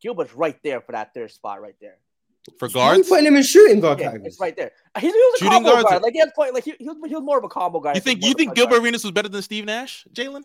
Gilbert's 0.00 0.34
right 0.34 0.58
there 0.62 0.80
for 0.80 0.92
that 0.92 1.14
third 1.14 1.30
spot 1.30 1.60
right 1.60 1.76
there. 1.80 1.96
for 2.58 2.68
why 2.68 2.82
are 2.82 2.96
you 2.96 3.04
putting 3.04 3.26
him 3.26 3.36
in 3.36 3.42
shooting 3.42 3.80
guard 3.80 4.00
Yeah, 4.00 4.16
it's 4.24 4.40
right 4.40 4.56
there. 4.56 4.72
He, 4.98 5.06
he 5.06 5.12
was 5.12 5.40
a 5.40 5.44
Shooting 5.44 5.64
combo 5.64 5.82
guard. 5.82 6.02
Like 6.02 6.12
he 6.12 6.20
had 6.20 6.34
point, 6.34 6.54
like 6.54 6.64
he, 6.64 6.74
he, 6.78 6.84
was, 6.84 6.96
he 7.06 7.14
was 7.14 7.24
more 7.24 7.38
of 7.38 7.44
a 7.44 7.48
combo 7.48 7.80
guy. 7.80 7.94
You 7.94 8.00
think 8.00 8.24
you 8.24 8.34
think 8.34 8.54
Gilbert 8.54 8.80
Arenas 8.82 9.04
was 9.04 9.12
better 9.12 9.28
than 9.28 9.42
Steve 9.42 9.64
Nash, 9.64 10.06
Jalen? 10.12 10.44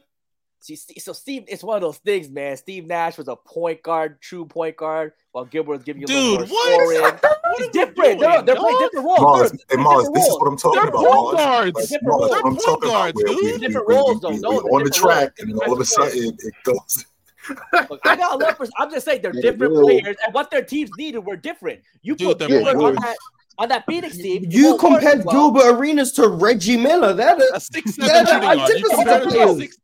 See, 0.64 0.76
so 0.76 1.12
Steve, 1.12 1.46
it's 1.48 1.64
one 1.64 1.76
of 1.76 1.82
those 1.82 1.98
things, 1.98 2.30
man. 2.30 2.56
Steve 2.56 2.86
Nash 2.86 3.18
was 3.18 3.28
a 3.28 3.36
point 3.36 3.82
guard, 3.82 4.22
true 4.22 4.46
point 4.46 4.78
guard, 4.78 5.14
while 5.32 5.44
Gilbert 5.44 5.72
was 5.72 5.84
giving 5.84 6.02
you 6.02 6.06
a 6.06 6.08
Dude, 6.08 6.42
little 6.42 6.48
more 6.48 6.56
what? 6.56 7.20
scoring. 7.20 7.32
It's 7.58 7.68
different. 7.74 8.20
They're, 8.22 8.42
they're 8.44 8.56
playing 8.56 8.78
different 8.80 9.06
roles. 9.08 9.20
Marz, 9.20 9.60
hey 9.70 9.76
Marz, 9.76 10.14
this 10.14 10.26
is 10.26 10.34
what 10.40 10.48
I'm 10.48 10.58
talking 10.58 10.80
They're 10.80 10.90
about. 10.90 11.04
point 11.06 11.38
Marz. 11.38 11.44
guards. 11.44 11.76
Like, 11.76 11.90
Different 11.90 12.04
Marz, 12.06 12.20
roles. 12.20 12.30
what 12.30 12.46
I'm 12.46 12.54
They're 12.54 12.62
talking 12.62 12.82
point 12.82 12.82
guards, 12.82 13.12
about. 13.12 13.16
where 13.16 13.26
dude. 13.28 13.36
we- 13.46 13.52
we- 13.52 13.58
Different 13.58 13.88
we- 13.88 13.96
roles, 13.96 14.14
we- 14.14 14.20
though. 14.22 14.30
we- 14.30 14.38
we 14.40 14.46
on 14.48 14.54
the 14.54 14.60
different 14.62 14.74
roles. 14.82 14.98
track, 14.98 15.34
and 15.40 15.60
all 15.60 15.74
of 15.74 15.80
a 15.80 15.86
sudden 15.86 16.38
it 16.40 16.54
goes. 16.64 17.06
Look, 17.90 18.00
I 18.06 18.16
got 18.16 18.40
love 18.40 18.56
for. 18.58 18.68
I'm 18.78 18.92
just 18.92 19.04
saying 19.06 19.22
they're 19.24 19.34
Yeah, 19.36 19.42
different 19.42 19.74
well- 19.74 19.84
players, 19.84 20.16
and 20.24 20.34
what 20.34 20.50
their 20.52 20.64
teams 20.64 20.92
needed 20.98 21.20
were 21.26 21.36
different. 21.36 21.82
You 22.04 22.16
put 22.16 22.40
they're 22.40 22.48
Gilbert 22.48 22.78
on 22.78 22.96
that 22.96 23.18
on 23.58 23.68
that 23.70 23.84
Phoenix 23.88 24.16
team. 24.16 24.46
You 24.48 24.70
won't 24.70 24.80
compared 24.80 25.20
as 25.20 25.26
well. 25.26 25.52
Gilbert 25.52 25.76
Arenas 25.76 26.14
to 26.14 26.28
Reggie 26.30 26.78
Miller. 26.78 27.14
That 27.14 27.40
is 27.42 27.52
A 27.52 27.56
is, 27.58 27.68
six 27.68 27.98
Yeah, 27.98 28.06
seven 28.06 28.24
no, 28.24 28.32
shooting 28.32 28.50
I'm 28.50 28.58
guard. 28.58 28.70
You 28.80 28.90
compared 28.90 29.24
him 29.24 29.30
to 29.32 29.44
a 29.50 29.56
six- 29.58 29.78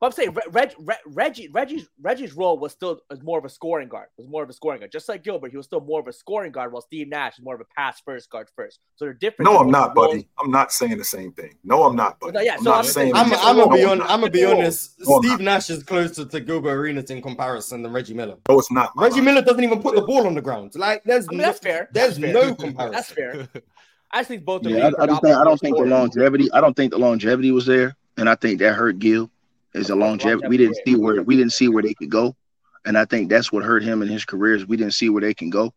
But 0.00 0.06
I'm 0.06 0.12
saying 0.12 0.30
Reg, 0.30 0.44
Reg, 0.52 0.72
Reg, 0.78 0.96
Reggie, 1.06 1.48
Reggie's 1.48 1.88
Reggie's 2.00 2.32
role 2.34 2.56
was 2.56 2.70
still 2.70 3.00
was 3.10 3.20
more 3.20 3.36
of 3.38 3.44
a 3.44 3.48
scoring 3.48 3.88
guard. 3.88 4.06
Was 4.16 4.28
more 4.28 4.44
of 4.44 4.48
a 4.48 4.52
scoring 4.52 4.78
guard, 4.78 4.92
just 4.92 5.08
like 5.08 5.24
Gilbert. 5.24 5.50
He 5.50 5.56
was 5.56 5.66
still 5.66 5.80
more 5.80 5.98
of 5.98 6.06
a 6.06 6.12
scoring 6.12 6.52
guard, 6.52 6.72
while 6.72 6.82
Steve 6.82 7.08
Nash 7.08 7.36
is 7.38 7.44
more 7.44 7.56
of 7.56 7.60
a 7.60 7.64
pass 7.76 8.00
first 8.04 8.30
guard 8.30 8.48
first. 8.54 8.78
So 8.94 9.06
they're 9.06 9.14
different. 9.14 9.50
No, 9.50 9.58
I'm 9.58 9.66
different 9.66 9.72
not, 9.72 9.96
roles. 9.96 10.08
buddy. 10.14 10.28
I'm 10.38 10.50
not 10.52 10.70
saying 10.72 10.98
the 10.98 11.04
same 11.04 11.32
thing. 11.32 11.54
No, 11.64 11.82
I'm 11.82 11.96
not, 11.96 12.20
buddy. 12.20 12.32
No, 12.34 12.40
yeah, 12.40 12.54
I'm 12.54 12.62
so 12.62 12.70
not 12.70 12.78
I'm 12.78 12.84
saying. 12.84 13.14
saying- 13.14 13.32
I'm. 13.32 13.34
I'm 13.34 13.56
No, 13.56 13.64
gonna 13.64 13.76
be 13.76 13.82
I'm 13.84 13.90
on. 13.90 14.02
I'm 14.02 14.08
gonna 14.20 14.30
be 14.30 14.38
Different 14.38 14.60
honest. 14.60 14.94
No, 15.00 15.16
I'm 15.16 15.22
Steve 15.24 15.40
Nash 15.40 15.70
is 15.70 15.82
closer 15.82 16.24
to 16.24 16.40
Gilbert 16.40 16.70
Arenas 16.74 17.10
in 17.10 17.20
comparison 17.20 17.82
than 17.82 17.92
Reggie 17.92 18.14
Miller. 18.14 18.36
No, 18.48 18.58
it's 18.60 18.70
not. 18.70 18.92
Reggie 18.96 19.20
Miller 19.20 19.42
doesn't 19.42 19.64
even 19.64 19.82
put 19.82 19.96
the 19.96 20.02
ball 20.02 20.28
on 20.28 20.34
the 20.34 20.40
ground. 20.42 20.72
Like 20.76 21.02
there's 21.04 21.26
I 21.28 21.30
mean, 21.32 21.38
no, 21.38 21.44
that's 21.46 21.58
fair. 21.58 21.88
there's 21.92 22.18
That's 22.18 22.32
no 22.34 22.40
fair. 22.42 22.54
comparison. 22.54 22.92
That's 22.92 23.10
fair. 23.10 23.48
I 24.12 24.22
think 24.22 24.44
both 24.44 24.64
of 24.64 24.70
Yeah, 24.70 24.90
them. 24.90 24.94
I, 25.00 25.02
I 25.02 25.06
just 25.08 25.22
think 25.22 25.36
I 25.36 25.42
don't 25.44 25.58
think 25.60 25.76
the 25.76 25.84
longevity. 25.84 26.52
I 26.52 26.60
don't 26.60 26.74
think 26.76 26.92
the 26.92 26.98
longevity 26.98 27.50
was 27.50 27.66
there, 27.66 27.96
and 28.16 28.28
I 28.28 28.36
think 28.36 28.60
that 28.60 28.74
hurt 28.74 29.00
Gil. 29.00 29.28
Is 29.78 29.90
a 29.90 29.96
longevity? 29.96 30.48
We 30.48 30.56
didn't 30.56 30.78
see 30.84 30.96
where 30.96 31.22
we 31.22 31.36
didn't 31.36 31.52
see 31.52 31.68
where 31.68 31.82
they 31.82 31.94
could 31.94 32.10
go, 32.10 32.36
and 32.84 32.98
I 32.98 33.04
think 33.04 33.28
that's 33.28 33.52
what 33.52 33.64
hurt 33.64 33.82
him 33.82 34.02
in 34.02 34.08
his 34.08 34.24
career. 34.24 34.54
Is 34.56 34.66
we 34.66 34.76
didn't 34.76 34.94
see 34.94 35.08
where 35.08 35.22
they 35.22 35.34
can 35.34 35.50
go. 35.50 35.72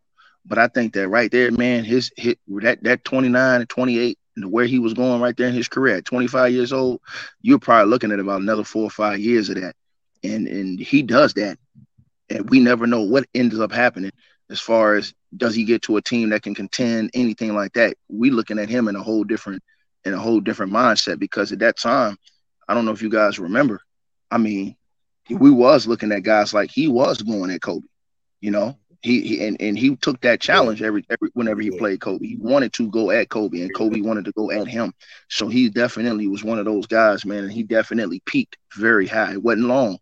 But 0.45 0.57
I 0.57 0.67
think 0.67 0.93
that 0.93 1.07
right 1.07 1.31
there, 1.31 1.51
man, 1.51 1.83
his 1.83 2.11
hit 2.17 2.39
that 2.47 2.83
that 2.83 3.03
29 3.03 3.61
and 3.61 3.69
28 3.69 4.17
and 4.37 4.51
where 4.51 4.65
he 4.65 4.79
was 4.79 4.93
going 4.93 5.21
right 5.21 5.35
there 5.35 5.47
in 5.47 5.53
his 5.53 5.67
career 5.67 5.97
at 5.97 6.05
25 6.05 6.51
years 6.51 6.73
old, 6.73 7.01
you're 7.41 7.59
probably 7.59 7.89
looking 7.89 8.11
at 8.11 8.19
about 8.19 8.41
another 8.41 8.63
four 8.63 8.83
or 8.83 8.89
five 8.89 9.19
years 9.19 9.49
of 9.49 9.55
that. 9.55 9.75
And 10.23 10.47
and 10.47 10.79
he 10.79 11.03
does 11.03 11.33
that. 11.35 11.57
And 12.29 12.49
we 12.49 12.59
never 12.59 12.87
know 12.87 13.01
what 13.01 13.25
ends 13.33 13.59
up 13.59 13.71
happening 13.71 14.11
as 14.49 14.59
far 14.59 14.95
as 14.95 15.13
does 15.35 15.55
he 15.55 15.63
get 15.63 15.81
to 15.83 15.97
a 15.97 16.01
team 16.01 16.29
that 16.29 16.43
can 16.43 16.55
contend, 16.55 17.11
anything 17.13 17.53
like 17.55 17.73
that. 17.73 17.95
We 18.09 18.31
looking 18.31 18.59
at 18.59 18.69
him 18.69 18.87
in 18.87 18.95
a 18.95 19.03
whole 19.03 19.23
different 19.23 19.63
in 20.05 20.13
a 20.13 20.19
whole 20.19 20.39
different 20.39 20.71
mindset 20.71 21.19
because 21.19 21.51
at 21.51 21.59
that 21.59 21.77
time, 21.77 22.17
I 22.67 22.73
don't 22.73 22.85
know 22.85 22.91
if 22.91 23.01
you 23.01 23.09
guys 23.09 23.39
remember. 23.39 23.81
I 24.31 24.37
mean, 24.37 24.75
we 25.29 25.51
was 25.51 25.87
looking 25.87 26.11
at 26.11 26.23
guys 26.23 26.53
like 26.53 26.71
he 26.71 26.87
was 26.87 27.21
going 27.21 27.51
at 27.51 27.61
Kobe, 27.61 27.85
you 28.39 28.51
know. 28.51 28.77
He, 29.03 29.21
he 29.21 29.47
and, 29.47 29.59
and 29.59 29.77
he 29.77 29.95
took 29.95 30.21
that 30.21 30.41
challenge 30.41 30.83
every 30.83 31.03
every 31.09 31.29
whenever 31.33 31.59
he 31.59 31.71
played 31.71 32.01
Kobe. 32.01 32.27
He 32.27 32.37
wanted 32.37 32.71
to 32.73 32.87
go 32.87 33.09
at 33.09 33.29
Kobe, 33.29 33.61
and 33.61 33.73
Kobe 33.73 34.01
wanted 34.01 34.25
to 34.25 34.31
go 34.33 34.51
at 34.51 34.67
him. 34.67 34.93
So 35.27 35.47
he 35.47 35.69
definitely 35.69 36.27
was 36.27 36.43
one 36.43 36.59
of 36.59 36.65
those 36.65 36.85
guys, 36.85 37.25
man. 37.25 37.43
And 37.43 37.51
he 37.51 37.63
definitely 37.63 38.21
peaked 38.27 38.57
very 38.75 39.07
high. 39.07 39.33
It 39.33 39.41
wasn't 39.41 39.65
long, 39.67 39.97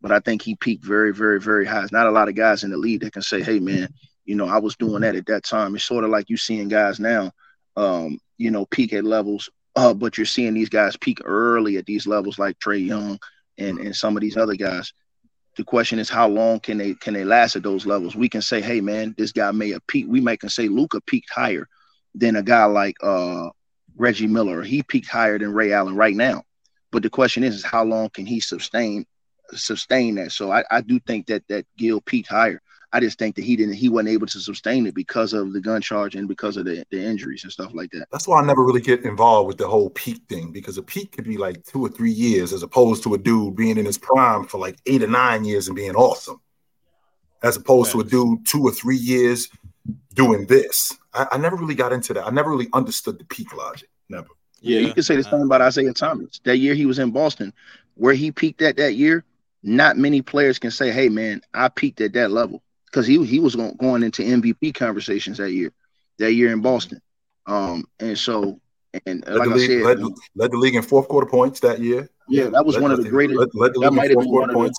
but 0.00 0.12
I 0.12 0.20
think 0.20 0.40
he 0.42 0.54
peaked 0.54 0.84
very, 0.84 1.12
very, 1.12 1.40
very 1.40 1.66
high. 1.66 1.80
There's 1.80 1.90
not 1.90 2.06
a 2.06 2.12
lot 2.12 2.28
of 2.28 2.36
guys 2.36 2.62
in 2.62 2.70
the 2.70 2.76
league 2.76 3.00
that 3.00 3.12
can 3.12 3.22
say, 3.22 3.42
"Hey, 3.42 3.58
man, 3.58 3.88
you 4.24 4.36
know, 4.36 4.46
I 4.46 4.58
was 4.58 4.76
doing 4.76 5.00
that 5.00 5.16
at 5.16 5.26
that 5.26 5.42
time." 5.42 5.74
It's 5.74 5.84
sort 5.84 6.04
of 6.04 6.10
like 6.10 6.30
you 6.30 6.36
seeing 6.36 6.68
guys 6.68 7.00
now, 7.00 7.32
um, 7.76 8.20
you 8.38 8.52
know, 8.52 8.66
peak 8.66 8.92
at 8.92 9.04
levels, 9.04 9.50
uh, 9.74 9.94
but 9.94 10.16
you're 10.16 10.26
seeing 10.26 10.54
these 10.54 10.68
guys 10.68 10.96
peak 10.96 11.22
early 11.24 11.76
at 11.76 11.86
these 11.86 12.06
levels, 12.06 12.38
like 12.38 12.56
Trae 12.60 12.86
Young 12.86 13.18
and 13.58 13.78
and 13.78 13.94
some 13.94 14.16
of 14.16 14.20
these 14.20 14.36
other 14.36 14.54
guys. 14.54 14.92
The 15.56 15.64
question 15.64 16.00
is, 16.00 16.08
how 16.08 16.28
long 16.28 16.58
can 16.60 16.78
they 16.78 16.94
can 16.94 17.14
they 17.14 17.24
last 17.24 17.56
at 17.56 17.62
those 17.62 17.86
levels? 17.86 18.16
We 18.16 18.28
can 18.28 18.42
say, 18.42 18.60
"Hey, 18.60 18.80
man, 18.80 19.14
this 19.16 19.32
guy 19.32 19.50
may 19.52 19.70
have 19.70 19.86
peaked." 19.86 20.08
We 20.08 20.20
may 20.20 20.36
can 20.36 20.48
say 20.48 20.68
Luka 20.68 21.00
peaked 21.02 21.30
higher 21.32 21.68
than 22.14 22.36
a 22.36 22.42
guy 22.42 22.64
like 22.64 22.96
uh, 23.02 23.50
Reggie 23.96 24.26
Miller. 24.26 24.62
He 24.62 24.82
peaked 24.82 25.08
higher 25.08 25.38
than 25.38 25.52
Ray 25.52 25.72
Allen 25.72 25.96
right 25.96 26.16
now. 26.16 26.42
But 26.90 27.02
the 27.02 27.10
question 27.10 27.44
is, 27.44 27.56
is 27.56 27.64
how 27.64 27.84
long 27.84 28.10
can 28.10 28.26
he 28.26 28.40
sustain 28.40 29.06
sustain 29.52 30.16
that? 30.16 30.32
So 30.32 30.50
I, 30.50 30.64
I 30.70 30.80
do 30.80 30.98
think 31.00 31.26
that 31.26 31.46
that 31.48 31.66
Gil 31.76 32.00
peaked 32.00 32.28
higher. 32.28 32.60
I 32.94 33.00
just 33.00 33.18
think 33.18 33.34
that 33.34 33.44
he 33.44 33.56
didn't 33.56 33.74
he 33.74 33.88
wasn't 33.88 34.10
able 34.10 34.28
to 34.28 34.38
sustain 34.38 34.86
it 34.86 34.94
because 34.94 35.32
of 35.32 35.52
the 35.52 35.60
gun 35.60 35.82
charge 35.82 36.14
and 36.14 36.28
because 36.28 36.56
of 36.56 36.64
the, 36.64 36.86
the 36.92 37.04
injuries 37.04 37.42
and 37.42 37.52
stuff 37.52 37.74
like 37.74 37.90
that. 37.90 38.06
That's 38.12 38.28
why 38.28 38.40
I 38.40 38.46
never 38.46 38.64
really 38.64 38.80
get 38.80 39.04
involved 39.04 39.48
with 39.48 39.58
the 39.58 39.66
whole 39.66 39.90
peak 39.90 40.22
thing 40.28 40.52
because 40.52 40.78
a 40.78 40.82
peak 40.82 41.10
could 41.10 41.24
be 41.24 41.36
like 41.36 41.64
two 41.64 41.84
or 41.84 41.88
three 41.88 42.12
years 42.12 42.52
as 42.52 42.62
opposed 42.62 43.02
to 43.02 43.14
a 43.14 43.18
dude 43.18 43.56
being 43.56 43.78
in 43.78 43.84
his 43.84 43.98
prime 43.98 44.44
for 44.46 44.58
like 44.58 44.78
eight 44.86 45.02
or 45.02 45.08
nine 45.08 45.44
years 45.44 45.66
and 45.66 45.74
being 45.74 45.96
awesome, 45.96 46.40
as 47.42 47.56
opposed 47.56 47.90
to 47.90 48.00
a 48.00 48.04
dude 48.04 48.46
two 48.46 48.62
or 48.62 48.70
three 48.70 48.96
years 48.96 49.48
doing 50.14 50.46
this. 50.46 50.96
I, 51.12 51.26
I 51.32 51.38
never 51.38 51.56
really 51.56 51.74
got 51.74 51.92
into 51.92 52.14
that. 52.14 52.24
I 52.24 52.30
never 52.30 52.50
really 52.50 52.68
understood 52.72 53.18
the 53.18 53.24
peak 53.24 53.56
logic. 53.56 53.88
Never. 54.08 54.28
Yeah, 54.60 54.78
you 54.78 54.94
can 54.94 55.02
say 55.02 55.16
the 55.16 55.24
same 55.24 55.42
about 55.42 55.62
Isaiah 55.62 55.92
Thomas. 55.92 56.40
That 56.44 56.58
year 56.58 56.74
he 56.74 56.86
was 56.86 57.00
in 57.00 57.10
Boston, 57.10 57.52
where 57.96 58.14
he 58.14 58.30
peaked 58.30 58.62
at 58.62 58.76
that 58.76 58.94
year, 58.94 59.24
not 59.64 59.96
many 59.98 60.22
players 60.22 60.60
can 60.60 60.70
say, 60.70 60.92
"Hey, 60.92 61.08
man, 61.08 61.40
I 61.52 61.68
peaked 61.68 62.00
at 62.00 62.12
that 62.12 62.30
level," 62.30 62.62
because 62.94 63.08
he 63.08 63.24
he 63.26 63.40
was 63.40 63.56
going, 63.56 63.74
going 63.76 64.04
into 64.04 64.22
MVP 64.22 64.72
conversations 64.74 65.38
that 65.38 65.50
year, 65.50 65.72
that 66.20 66.32
year 66.32 66.52
in 66.52 66.60
Boston. 66.60 67.00
Um, 67.46 67.84
and 67.98 68.16
so, 68.16 68.60
and 69.04 69.26
Led, 69.26 69.36
like 69.36 69.48
the, 69.48 69.54
I 69.54 69.56
league, 69.56 69.70
said, 69.70 69.82
led, 70.00 70.12
led 70.36 70.52
the 70.52 70.56
league 70.56 70.76
in 70.76 70.82
fourth 70.82 71.08
quarter 71.08 71.26
points 71.28 71.58
that 71.60 71.80
year. 71.80 72.08
yeah, 72.28 72.48
that 72.50 72.64
was 72.64 72.76
Led- 72.76 72.82
one 72.82 72.90
of 72.92 73.02
the 73.02 73.10
greatest. 73.10 73.36
Led, 73.54 73.74
the 73.74 73.80
that 73.80 73.90
might 73.92 74.10
have 74.10 74.14
fourth 74.14 74.24
been 74.26 74.30
quarter 74.30 74.40
one 74.40 74.50
of 74.50 74.54
the- 74.54 74.54
points. 74.54 74.78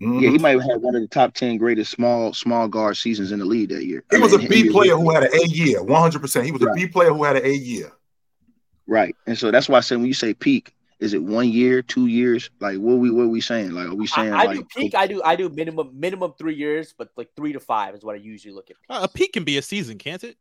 Mhm. 0.00 0.22
Yeah, 0.22 0.30
he 0.30 0.38
might 0.38 0.50
have 0.60 0.62
had 0.62 0.80
one 0.80 0.94
of 0.94 1.02
the 1.02 1.08
top 1.08 1.34
ten 1.34 1.58
greatest 1.58 1.90
small 1.90 2.32
small 2.32 2.66
guard 2.68 2.96
seasons 2.96 3.30
in 3.32 3.40
the 3.40 3.44
league 3.44 3.68
that 3.70 3.84
year. 3.84 4.04
He 4.10 4.16
I 4.16 4.20
was 4.20 4.32
a 4.32 4.38
B 4.38 4.70
player 4.70 4.96
who 4.96 5.10
had 5.10 5.24
an 5.24 5.30
A 5.34 5.46
year, 5.48 5.82
100%. 5.82 6.44
He 6.46 6.52
was 6.52 6.62
a 6.62 6.66
Right. 6.66 6.76
B 6.76 6.86
player 6.86 7.12
who 7.12 7.24
had 7.24 7.36
an 7.36 7.44
A 7.44 7.52
year. 7.52 7.90
Right, 8.86 9.14
and 9.26 9.36
so 9.36 9.50
that's 9.50 9.68
why 9.68 9.78
I 9.78 9.80
said 9.80 9.98
when 9.98 10.06
you 10.06 10.14
say 10.14 10.32
peak, 10.34 10.72
is 11.00 11.14
it 11.14 11.22
one 11.22 11.48
year, 11.48 11.80
two 11.82 12.06
years? 12.06 12.50
Like 12.60 12.76
what 12.78 12.96
we 12.98 13.10
what 13.10 13.28
we 13.28 13.40
saying? 13.40 13.70
Like 13.72 13.86
are 13.88 13.94
we 13.94 14.06
saying 14.06 14.32
I, 14.32 14.42
I 14.42 14.44
like 14.46 14.56
do 14.58 14.64
peak. 14.76 14.94
I 14.94 15.06
do. 15.06 15.22
I 15.24 15.36
do 15.36 15.48
minimum 15.48 15.90
minimum 15.98 16.34
three 16.38 16.54
years, 16.56 16.94
but 16.96 17.10
like 17.16 17.28
three 17.36 17.52
to 17.52 17.60
five 17.60 17.94
is 17.94 18.04
what 18.04 18.14
I 18.14 18.18
usually 18.18 18.54
look 18.54 18.68
at. 18.70 18.76
Uh, 18.88 19.00
a 19.04 19.08
peak 19.08 19.32
can 19.32 19.44
be 19.44 19.58
a 19.58 19.62
season, 19.62 19.98
can't 19.98 20.24
it? 20.24 20.36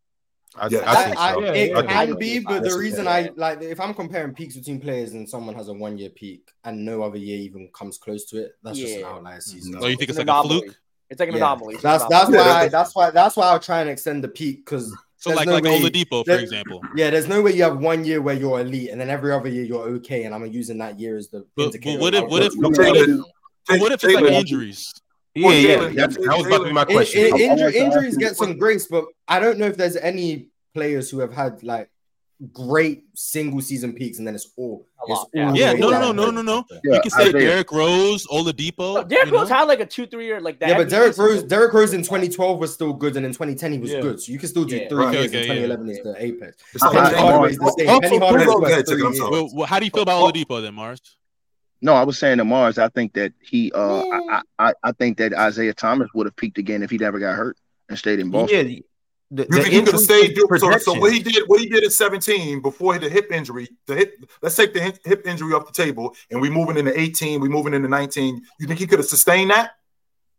I, 0.56 0.68
Yeah. 0.70 0.84
I 0.88 1.04
think 1.04 1.18
I, 1.18 1.34
so. 1.34 1.44
I, 1.44 1.54
it 1.54 1.70
yeah, 1.72 1.82
can 1.84 2.08
yeah. 2.10 2.16
be, 2.16 2.40
but 2.40 2.64
the 2.64 2.76
reason. 2.78 3.08
I 3.08 3.30
like 3.36 3.62
if 3.62 3.80
I'm 3.80 3.94
comparing 3.94 4.34
peaks 4.34 4.56
between 4.56 4.80
players 4.80 5.14
and 5.14 5.30
someone 5.30 5.54
has 5.56 5.68
a 5.68 5.74
one 5.74 5.98
year 5.98 6.10
peak 6.10 6.50
and 6.64 6.84
no 6.86 7.04
other 7.04 7.18
year 7.18 7.38
even 7.40 7.70
comes 7.74 7.98
close 7.98 8.26
to 8.28 8.38
it, 8.44 8.54
that's 8.64 8.80
just 8.80 8.96
an 8.98 9.04
outlier 9.04 9.42
season. 9.42 9.74
No. 9.74 9.80
Oh, 9.82 9.88
you 9.88 9.98
think 9.98 10.10
It's 10.10 10.18
it's 10.18 10.20
an 10.20 10.28
like 10.28 10.36
a 10.38 10.40
anomaly. 10.40 10.60
fluke? 10.62 10.78
It's 11.10 11.20
like 11.20 11.30
an 11.30 11.36
Yeah. 11.36 11.46
anomaly. 11.54 11.76
It's 11.76 11.84
an 11.84 11.90
That's 11.92 12.04
anomaly. 12.06 12.32
that's 12.38 12.46
why 12.48 12.54
that's- 12.54 12.72
that's 12.72 12.96
why 12.96 13.10
that's 13.12 13.38
why 13.38 13.46
I'll 13.48 13.60
try 13.60 13.82
and 13.82 13.90
extend 13.90 14.24
the 14.24 14.28
peak 14.30 14.66
because 14.66 14.96
So 15.20 15.30
There's 15.32 15.38
like 15.38 15.48
no 15.48 15.54
like 15.56 15.64
way- 15.64 15.80
Oladipo, 15.82 16.24
for 16.24 16.32
there- 16.32 16.40
example. 16.40 16.80
yeah, 16.96 17.10
there's 17.10 17.28
no 17.28 17.42
way 17.42 17.54
you 17.54 17.64
have 17.64 17.80
one 17.80 18.06
year 18.06 18.22
where 18.22 18.36
you're 18.36 18.60
elite 18.60 18.92
and 18.92 19.02
then 19.02 19.10
every 19.10 19.32
other 19.32 19.50
year 19.50 19.64
you're 19.64 19.82
okay, 19.98 20.24
and 20.26 20.36
I'm 20.36 20.46
using 20.46 20.78
that 20.78 21.00
year 21.00 21.18
as 21.18 21.30
the 21.30 21.44
But- 21.56 21.66
indicator. 21.66 21.98
but 21.98 22.02
what 22.02 22.14
if- 22.16 22.24
what 22.30 22.44
if- 22.44 22.54
good 22.54 22.62
Let 22.62 22.72
me 22.72 22.86
you 22.86 22.92
what 22.92 22.96
if- 22.98 23.02
ask 23.02 23.08
you- 23.10 23.26
But 23.68 23.80
what 23.82 23.92
if 23.92 24.04
it's 24.04 24.14
like 24.14 24.32
injuries? 24.32 24.94
Yeah, 25.34 25.50
yeah. 25.52 25.76
Jalen, 25.78 25.96
That, 25.96 26.10
that 26.14 26.38
was 26.38 26.48
about 26.48 26.58
to 26.60 26.64
be 26.66 26.72
my 26.72 26.86
question. 26.86 27.22
in- 27.26 27.34
I 27.34 27.38
injury- 27.38 27.48
wanted 27.50 27.58
to 27.58 27.66
ask 27.68 27.76
injuries 27.96 28.18
get 28.18 28.36
some 28.38 28.58
grace, 28.58 28.88
but 28.88 29.06
I 29.28 29.40
don't 29.40 29.58
know 29.58 29.66
if 29.68 29.76
there's 29.76 29.96
any 29.98 30.50
players 30.76 31.10
who 31.10 31.20
have 31.20 31.34
had 31.34 31.64
like 31.64 31.90
great 32.54 33.04
single 33.16 33.60
season 33.62 33.94
peaks 33.94 34.20
and 34.20 34.28
then 34.28 34.36
it's 34.36 34.52
all. 34.58 34.86
It's 35.08 35.26
yeah. 35.34 35.50
all 35.50 35.58
Yeah, 35.58 35.74
no, 35.74 35.90
no, 35.90 36.12
no, 36.12 36.26
no, 36.26 36.30
no, 36.30 36.42
no. 36.42 36.66
Yeah, 36.84 36.96
you 36.96 37.02
can 37.02 37.10
say 37.12 37.30
Isaiah. 37.30 37.40
Derrick 37.40 37.72
Rose, 37.72 38.28
Oladipo. 38.28 38.96
No, 38.96 39.04
Derrick 39.04 39.26
you 39.28 39.32
know? 39.32 39.40
Rose 39.40 39.50
had 39.50 39.64
like 39.64 39.80
a 39.80 39.86
two, 39.86 40.06
three 40.06 40.26
year 40.26 40.40
like 40.40 40.60
that. 40.60 40.70
Yeah, 40.70 40.78
but 40.78 40.90
Derrick 40.90 41.18
Rose, 41.18 41.44
Derrick 41.44 41.74
Rose 41.74 41.94
in 41.94 42.02
2012 42.04 42.60
was 42.60 42.74
still 42.74 42.94
good, 42.94 43.16
and 43.18 43.26
in 43.26 43.32
2010 43.32 43.72
he 43.72 43.80
was 43.80 43.92
Yeah. 43.92 44.02
good. 44.02 44.22
So 44.22 44.32
you 44.32 44.38
can 44.40 44.50
still 44.50 44.66
do 44.66 44.78
Yeah. 44.78 44.90
three 44.90 45.06
Right. 45.06 45.14
years. 45.14 45.26
Okay, 45.28 45.42
in 45.42 45.48
yeah. 45.48 45.54
2011 45.54 45.90
is 45.90 46.00
the 46.04 46.16
apex. 46.24 46.58
It's 46.74 46.84
Penny 46.84 46.96
Right. 46.98 47.16
Hardaway 47.16 47.50
is 47.52 47.58
the 47.58 47.76
same. 47.78 47.90
Also, 47.90 48.02
Penny 48.02 48.20
Go 48.20 48.26
Hardaway 48.28 48.44
ahead, 48.46 48.60
was 48.62 48.70
check 48.72 48.80
it, 48.80 48.88
three 48.88 48.96
I'm 49.02 49.08
years. 49.14 49.18
sorry. 49.18 49.32
Well, 49.32 49.50
well, 49.54 49.68
how 49.68 49.80
do 49.80 49.86
you 49.86 49.92
feel 49.92 50.04
about 50.04 50.34
Oladipo 50.34 50.62
then, 50.62 50.74
Marz? 50.76 51.00
No, 51.82 51.94
I 51.94 52.04
was 52.04 52.18
saying 52.18 52.38
to 52.40 52.44
Marz. 52.44 52.78
I 52.78 52.90
think 52.90 53.14
that 53.14 53.34
he. 53.42 53.72
Uh, 53.72 54.04
I, 54.30 54.42
I 54.60 54.74
I 54.84 54.92
think 54.94 55.18
that 55.20 55.34
Isaiah 55.34 55.74
Thomas 55.74 56.10
would 56.14 56.26
have 56.28 56.36
peaked 56.36 56.58
again 56.58 56.82
if 56.84 56.90
he 56.90 56.98
never 56.98 57.20
got 57.20 57.36
hurt 57.36 57.56
and 57.88 57.98
stayed 57.98 58.20
in 58.20 58.32
Boston. 58.32 58.70
Yeah, 58.72 58.80
the, 59.32 59.44
You 59.50 59.62
think 59.62 59.68
he 59.74 59.80
could 59.82 59.94
have 59.94 60.02
stayed? 60.02 60.38
So, 60.38 60.78
so 60.78 61.00
what 61.00 61.12
he 61.12 61.20
did, 61.20 61.44
what 61.48 61.60
he 61.60 61.68
did 61.68 61.84
at 61.84 61.92
17 61.92 62.62
before 62.62 62.98
the 62.98 63.10
hip 63.10 63.32
injury, 63.32 63.68
the 63.86 63.96
hip. 63.96 64.16
Let's 64.42 64.56
take 64.56 64.74
the 64.74 64.80
hip, 64.82 65.00
hip 65.04 65.28
injury 65.28 65.54
off 65.54 65.66
the 65.66 65.74
table, 65.74 66.16
and 66.32 66.40
we 66.42 66.50
moving 66.50 66.78
into 66.78 66.98
18. 66.98 67.42
We 67.42 67.50
moving 67.50 67.74
into 67.74 67.88
19. 67.90 68.42
You 68.60 68.68
think 68.68 68.80
he 68.80 68.88
could 68.88 69.00
have 69.00 69.08
sustained 69.08 69.52
that? 69.52 69.72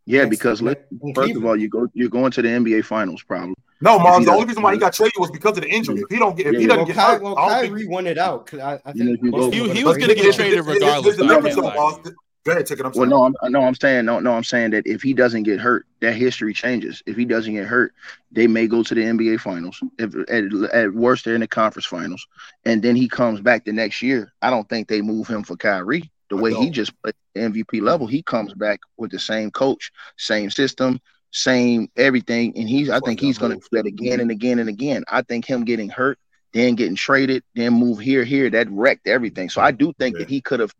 Yeah, 0.05 0.25
because 0.25 0.59
let, 0.61 0.87
first 1.13 1.35
of 1.35 1.45
all, 1.45 1.55
you 1.55 1.69
go 1.69 1.87
you're 1.93 2.09
going 2.09 2.31
to 2.31 2.41
the 2.41 2.47
NBA 2.47 2.83
Finals, 2.85 3.21
probably. 3.21 3.53
No, 3.81 3.97
If 3.97 4.01
Marz. 4.01 4.19
he 4.19 4.25
The 4.25 4.31
only 4.31 4.45
reason 4.45 4.63
why 4.63 4.73
he 4.73 4.79
got 4.79 4.91
traded 4.93 5.13
was 5.19 5.29
because 5.29 5.55
of 5.57 5.63
the 5.63 5.69
injury. 5.69 5.99
If 5.99 6.09
he 6.09 6.17
don't 6.17 6.35
get, 6.35 6.47
if 6.47 6.55
he 6.55 6.61
Yeah, 6.61 6.67
doesn't 6.69 6.77
Well, 6.79 6.85
get 6.87 6.95
Ky- 6.95 6.99
hurt, 7.01 7.21
well, 7.21 7.37
I 7.37 7.47
don't 7.49 7.61
think 7.61 7.73
Kyrie 7.73 7.87
won 7.87 8.07
it 8.07 8.17
out. 8.17 8.47
'cause 8.47 8.59
I, 8.59 8.73
I 8.85 8.91
think 8.91 9.21
you 9.21 9.29
most 9.31 9.31
go- 9.39 9.51
people 9.51 9.67
He- 9.69 9.77
he 9.77 9.83
was 9.83 9.97
gonna 9.97 10.15
get 10.15 10.33
traded 10.35 10.53
There's- 10.65 10.67
regardless, 10.67 11.03
There's 11.15 11.19
a 11.19 11.23
but 11.23 11.31
I 11.31 11.35
difference, 11.35 11.55
can't 11.55 11.73
though, 11.75 11.85
lie. 11.85 11.99
Marz. 12.03 12.13
Go 12.49 12.55
ahead, 12.55 12.65
take 12.65 12.79
it. 12.79 12.85
I'm 12.85 12.93
Well, 12.93 13.07
no, 13.07 13.25
I'm 13.25 13.51
no, 13.51 13.61
I'm 13.61 13.75
saying 13.75 14.05
no, 14.05 14.19
no, 14.19 14.33
I'm 14.33 14.43
saying 14.43 14.71
that 14.71 14.87
if 14.87 15.03
he 15.03 15.13
doesn't 15.13 15.43
get 15.43 15.59
hurt, 15.59 15.85
that 16.01 16.13
history 16.15 16.53
changes. 16.53 17.03
If 17.05 17.15
he 17.15 17.25
doesn't 17.25 17.53
get 17.53 17.67
hurt, 17.67 17.93
they 18.31 18.47
may 18.47 18.67
go 18.67 18.83
to 18.83 18.95
the 18.95 19.05
NBA 19.05 19.37
Finals. 19.37 19.79
If 19.99 20.15
at, 20.29 20.45
at 20.73 20.93
worst, 20.93 21.25
they're 21.25 21.35
in 21.35 21.41
the 21.41 21.47
conference 21.47 21.85
finals, 21.85 22.25
and 22.65 22.81
then 22.81 22.95
he 22.95 23.07
comes 23.07 23.41
back 23.41 23.65
the 23.65 23.73
next 23.73 24.01
year. 24.01 24.33
I 24.41 24.49
don't 24.49 24.67
think 24.69 24.87
they 24.87 25.01
move 25.01 25.27
him 25.27 25.43
for 25.43 25.55
Kyrie. 25.57 26.11
The 26.29 26.37
I 26.37 26.41
way 26.41 26.53
he 26.53 26.69
don't. 26.69 26.71
just 26.71 26.93
played 27.01 27.15
MVP 27.35 27.81
level, 27.81 28.07
he 28.07 28.23
comes 28.23 28.53
back 28.53 28.79
with 28.97 29.11
the 29.11 29.19
same 29.19 29.51
coach, 29.51 29.91
same 30.17 30.49
system, 30.49 30.99
same 31.31 31.89
everything, 31.97 32.53
and 32.57 32.69
he's. 32.69 32.89
I 32.89 32.99
That's 32.99 33.01
think 33.01 33.19
he's 33.19 33.37
going 33.37 33.51
to 33.53 33.57
do 33.57 33.77
that 33.77 33.85
again 33.85 34.19
and 34.19 34.31
again 34.31 34.59
and 34.59 34.69
again. 34.69 35.03
I 35.07 35.21
think 35.21 35.45
him 35.45 35.65
getting 35.65 35.89
hurt, 35.89 36.19
then 36.53 36.75
getting 36.75 36.95
traded, 36.95 37.43
then 37.55 37.73
move 37.73 37.99
here, 37.99 38.23
here, 38.23 38.49
that 38.51 38.69
wrecked 38.71 39.07
everything. 39.07 39.49
So 39.49 39.61
I 39.61 39.71
do 39.71 39.93
think 39.99 40.15
Yeah. 40.15 40.19
that 40.19 40.29
he 40.29 40.41
could 40.41 40.59
have 40.59 40.73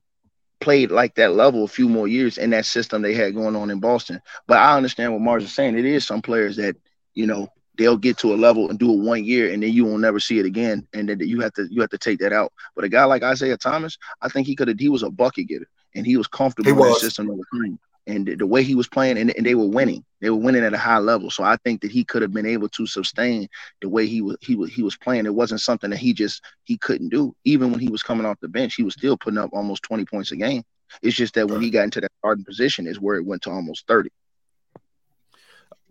played 0.59 0.91
like 0.91 1.15
that 1.15 1.33
level 1.33 1.63
a 1.63 1.67
few 1.67 1.89
more 1.89 2.07
years 2.07 2.37
in 2.37 2.51
that 2.51 2.65
system 2.65 3.01
they 3.01 3.13
had 3.13 3.35
going 3.35 3.55
on 3.55 3.69
in 3.69 3.79
Boston. 3.79 4.21
But 4.47 4.57
I 4.57 4.75
understand 4.75 5.13
what 5.13 5.21
Marz 5.21 5.43
is 5.43 5.53
saying. 5.53 5.77
It 5.77 5.85
is 5.85 6.05
some 6.05 6.21
players 6.21 6.57
that, 6.57 6.75
you 7.13 7.27
know, 7.27 7.47
they'll 7.77 7.97
get 7.97 8.17
to 8.19 8.33
a 8.33 8.35
level 8.35 8.69
and 8.69 8.77
do 8.77 8.91
it 8.93 8.99
one 8.99 9.23
year 9.23 9.51
and 9.51 9.63
then 9.63 9.71
you 9.71 9.85
will 9.85 9.97
never 9.97 10.19
see 10.19 10.39
it 10.39 10.45
again. 10.45 10.87
And 10.93 11.09
then 11.09 11.19
you 11.19 11.39
have 11.41 11.53
to 11.53 11.67
you 11.69 11.81
have 11.81 11.89
to 11.91 11.97
take 11.97 12.19
that 12.19 12.33
out. 12.33 12.51
But 12.75 12.85
a 12.85 12.89
guy 12.89 13.05
like 13.05 13.23
Isaiah 13.23 13.57
Thomas, 13.57 13.97
I 14.21 14.29
think 14.29 14.47
he 14.47 14.55
could 14.55 14.67
have 14.67 14.79
he 14.79 14.89
was 14.89 15.03
a 15.03 15.09
bucket 15.09 15.47
getter 15.47 15.67
and 15.95 16.05
he 16.05 16.17
was 16.17 16.27
comfortable 16.27 16.69
He 16.69 16.71
in 16.73 16.81
that 16.81 16.93
was. 16.93 16.99
system 16.99 17.27
they 17.27 17.33
were 17.33 17.43
playing. 17.51 17.79
And 18.09 18.25
the, 18.25 18.35
the 18.35 18.45
way 18.47 18.63
he 18.63 18.73
was 18.75 18.87
playing 18.87 19.17
and, 19.17 19.29
and 19.37 19.45
they 19.45 19.55
were 19.55 19.67
winning. 19.67 20.03
They 20.19 20.29
were 20.29 20.35
winning 20.37 20.63
at 20.63 20.73
a 20.73 20.77
high 20.77 20.97
level. 20.97 21.29
So 21.29 21.43
I 21.43 21.57
think 21.63 21.81
that 21.81 21.91
he 21.91 22.03
could 22.03 22.21
have 22.21 22.33
been 22.33 22.45
able 22.45 22.67
to 22.69 22.87
sustain 22.87 23.47
the 23.81 23.89
way 23.89 24.07
he 24.07 24.21
was 24.21 24.35
he 24.41 24.55
was 24.55 24.69
he 24.71 24.81
was 24.83 24.97
playing. 24.97 25.25
It 25.25 25.33
wasn't 25.35 25.61
something 25.61 25.91
that 25.91 25.97
he 25.97 26.13
just 26.13 26.41
he 26.63 26.77
couldn't 26.77 27.09
do. 27.09 27.35
Even 27.45 27.71
when 27.71 27.79
he 27.79 27.89
was 27.89 28.01
coming 28.03 28.25
off 28.25 28.39
the 28.41 28.47
bench, 28.47 28.73
he 28.75 28.83
was 28.83 28.95
still 28.95 29.15
putting 29.17 29.37
up 29.37 29.51
almost 29.53 29.83
20 29.83 30.05
points 30.05 30.31
a 30.31 30.35
game. 30.35 30.63
It's 31.03 31.15
just 31.15 31.35
that 31.35 31.47
when 31.47 31.61
he 31.61 31.69
got 31.69 31.83
into 31.83 32.01
that 32.01 32.11
starting 32.17 32.43
position 32.43 32.87
is 32.87 32.99
where 32.99 33.15
it 33.17 33.25
went 33.25 33.43
to 33.43 33.51
almost 33.51 33.85
30. 33.87 34.09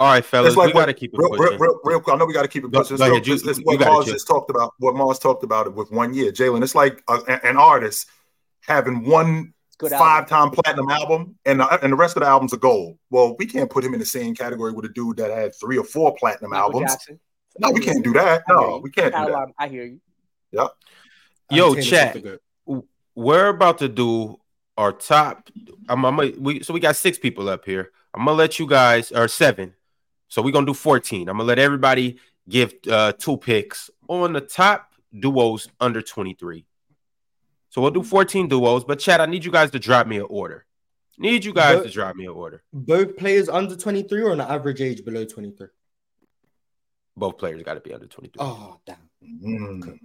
All 0.00 0.12
right, 0.12 0.24
fellas, 0.24 0.48
It's 0.48 0.56
like 0.56 0.68
we 0.68 0.72
what- 0.74 0.80
got 0.82 0.86
to 0.86 0.94
keep 0.94 1.12
it 1.14 1.18
real, 1.18 1.30
real, 1.30 1.38
pushing. 1.38 1.60
real, 1.60 1.80
real 1.84 2.00
quick. 2.00 2.14
I 2.14 2.18
know 2.18 2.26
we 2.26 2.32
got 2.32 2.42
to 2.42 2.48
keep 2.48 2.64
it 2.64 2.72
pushing. 2.72 2.96
go 2.96 3.04
It's, 3.04 3.10
ahead, 3.12 3.26
you- 3.26 3.34
it's, 3.34 3.46
it's 3.46 3.58
what 3.64 3.78
got 3.80 3.88
Marz 3.88 4.06
just 4.06 4.26
talked 4.28 4.50
about. 4.50 4.74
What 4.78 4.94
Marz 4.94 5.20
talked 5.20 5.42
about 5.44 5.66
it 5.66 5.74
with 5.74 5.90
one 5.90 6.14
year, 6.14 6.30
Jalen. 6.30 6.62
It's 6.62 6.74
like 6.74 7.02
uh, 7.08 7.20
a, 7.26 7.44
an 7.46 7.56
artist 7.56 8.06
having 8.62 9.04
one 9.04 9.54
Good 9.78 9.92
five-time 9.92 10.50
platinum 10.50 10.90
album, 10.90 11.36
and 11.46 11.60
the, 11.60 11.82
and 11.82 11.92
the 11.92 11.96
rest 11.96 12.16
of 12.16 12.22
the 12.22 12.28
albums 12.28 12.52
are 12.52 12.58
gold. 12.58 12.98
Well, 13.10 13.36
we 13.38 13.46
can't 13.46 13.70
put 13.70 13.84
him 13.84 13.94
in 13.94 14.00
the 14.00 14.06
same 14.06 14.34
category 14.34 14.72
with 14.72 14.84
a 14.84 14.88
dude 14.88 15.18
that 15.18 15.30
had 15.30 15.54
three 15.54 15.78
or 15.78 15.84
four 15.84 16.14
platinum 16.18 16.50
Michael 16.50 16.64
albums. 16.64 16.92
Jackson. 16.92 17.20
No, 17.60 17.70
we 17.70 17.80
can't 17.80 18.02
do 18.02 18.12
that. 18.14 18.42
No, 18.48 18.80
we 18.82 18.90
can't 18.90 19.14
do 19.14 19.32
that. 19.32 19.48
I 19.58 19.68
hear 19.68 19.84
you. 19.84 20.00
Yep. 20.52 20.70
Yo, 21.50 21.74
Taylor 21.74 21.82
chat. 21.82 22.12
Swift 22.12 22.24
the 22.24 22.40
GOAT. 22.72 22.84
We're 23.14 23.48
about 23.48 23.78
to 23.78 23.88
do 23.88 24.38
our 24.76 24.92
top. 24.92 25.48
I'm, 25.88 26.04
I'm 26.04 26.16
gonna- 26.16 26.32
we 26.38 26.62
so 26.62 26.72
we 26.72 26.80
got 26.80 26.96
six 26.96 27.18
people 27.18 27.48
up 27.48 27.64
here. 27.64 27.90
I'm 28.14 28.24
gonna 28.24 28.36
let 28.36 28.58
you 28.58 28.66
guys 28.66 29.12
or 29.12 29.28
seven. 29.28 29.74
So 30.28 30.42
we're 30.42 30.52
gonna 30.52 30.66
do 30.66 30.74
14. 30.74 31.28
I'm 31.28 31.36
gonna 31.36 31.44
let 31.46 31.58
everybody 31.58 32.18
give 32.48 32.74
uh 32.90 33.12
two 33.12 33.36
picks 33.36 33.90
on 34.08 34.32
the 34.32 34.40
top 34.40 34.92
duos 35.18 35.68
under 35.80 36.02
23. 36.02 36.64
So 37.70 37.82
we'll 37.82 37.90
do 37.90 38.02
14 38.02 38.48
duos, 38.48 38.84
but 38.84 38.98
Chad, 38.98 39.20
I 39.20 39.26
need 39.26 39.44
you 39.44 39.50
guys 39.52 39.70
to 39.72 39.78
drop 39.78 40.06
me 40.06 40.16
an 40.16 40.26
order. 40.28 40.64
Need 41.18 41.44
you 41.44 41.52
guys 41.52 41.78
But- 41.78 41.84
to 41.84 41.90
drop 41.90 42.16
me 42.16 42.24
an 42.24 42.32
order. 42.32 42.62
Both 42.72 43.16
players 43.16 43.48
under 43.48 43.76
23 43.76 44.22
or 44.22 44.32
an 44.32 44.40
average 44.40 44.80
age 44.80 45.04
below 45.04 45.24
23? 45.24 45.68
Both 47.16 47.38
players 47.38 47.62
got 47.64 47.74
to 47.74 47.80
be 47.80 47.92
under 47.92 48.06
23. 48.06 48.36
Oh, 48.38 48.78
damn. 48.86 48.96
Mm. 49.24 49.98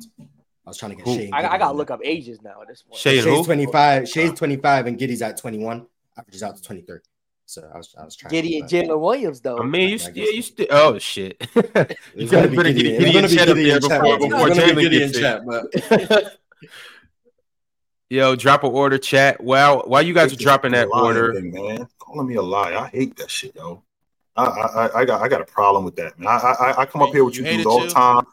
I 0.65 0.69
was 0.69 0.77
trying 0.77 0.91
to 0.91 0.95
get 0.97 1.05
Who? 1.05 1.15
Shai. 1.15 1.29
I, 1.31 1.53
I 1.53 1.57
gotta 1.57 1.77
look 1.77 1.91
up 1.91 1.99
ages 2.03 2.41
now 2.41 2.61
at 2.61 2.67
this 2.67 2.81
point. 2.81 2.97
Shea 2.97 3.17
and 3.17 3.25
Shai's 3.25 3.37
who? 3.37 3.43
25. 3.43 4.09
Shai's 4.09 4.31
25 4.31 4.87
and 4.87 4.97
Giddey's 4.97 5.21
at 5.21 5.37
21. 5.37 5.85
Averages 6.17 6.41
out 6.43 6.55
to 6.55 6.63
23. 6.63 6.99
So 7.45 7.69
I 7.73 7.77
was, 7.77 7.93
I 7.99 8.05
was 8.05 8.15
trying. 8.15 8.33
Giddey 8.33 8.67
to 8.67 8.77
and 8.77 8.89
Jalen 8.89 8.99
Williams 8.99 9.41
though. 9.41 9.59
I 9.59 9.65
mean, 9.65 9.89
you, 9.89 9.95
I 9.95 9.97
st- 9.97 10.15
guess 10.15 10.25
yeah, 10.25 10.33
you 10.33 10.41
still. 10.41 10.67
Oh 10.71 10.97
shit! 10.97 11.49
you 12.15 12.27
gotta 12.29 12.47
be 12.47 12.55
put 12.55 12.65
a 12.65 12.69
Giddey. 12.69 12.97
Giddey, 12.97 12.99
Giddey 12.99 13.13
gonna 13.13 13.19
and 13.19 13.27
be 13.27 13.35
Chet 13.35 13.49
up 13.49 13.55
there 13.55 13.79
before, 13.79 14.17
before 14.17 14.47
Jalen 14.47 14.81
Giddey 14.81 14.99
gets 14.99 15.17
and 15.17 16.21
it. 16.21 16.39
Chet, 18.13 18.21
but 18.21 18.27
Yo, 18.29 18.35
drop 18.35 18.63
an 18.63 18.71
order, 18.71 18.97
chat. 18.97 19.43
Well, 19.43 19.83
while 19.87 20.01
you 20.01 20.13
guys 20.13 20.31
are 20.33 20.35
dropping 20.35 20.71
that 20.73 20.89
order, 20.91 21.33
thing, 21.33 21.51
man. 21.51 21.87
Calling 21.99 22.27
me 22.27 22.35
a 22.35 22.41
lie. 22.41 22.73
I 22.75 22.87
hate 22.87 23.15
that 23.17 23.29
shit, 23.31 23.55
yo. 23.55 23.83
I, 24.35 24.45
I, 24.45 24.85
I- 24.87 24.99
I 25.01 25.05
got, 25.05 25.21
I 25.21 25.27
got 25.27 25.41
a 25.41 25.45
problem 25.45 25.83
with 25.85 25.95
that, 25.97 26.17
man. 26.19 26.27
I, 26.29 26.53
I, 26.59 26.81
I 26.81 26.85
come 26.85 27.01
up 27.01 27.09
here 27.11 27.23
with 27.23 27.37
You 27.37 27.43
you, 27.43 27.57
dudes 27.57 27.65
all 27.67 27.79
Chill? 27.79 27.87
the 27.87 27.93
time. 27.93 28.25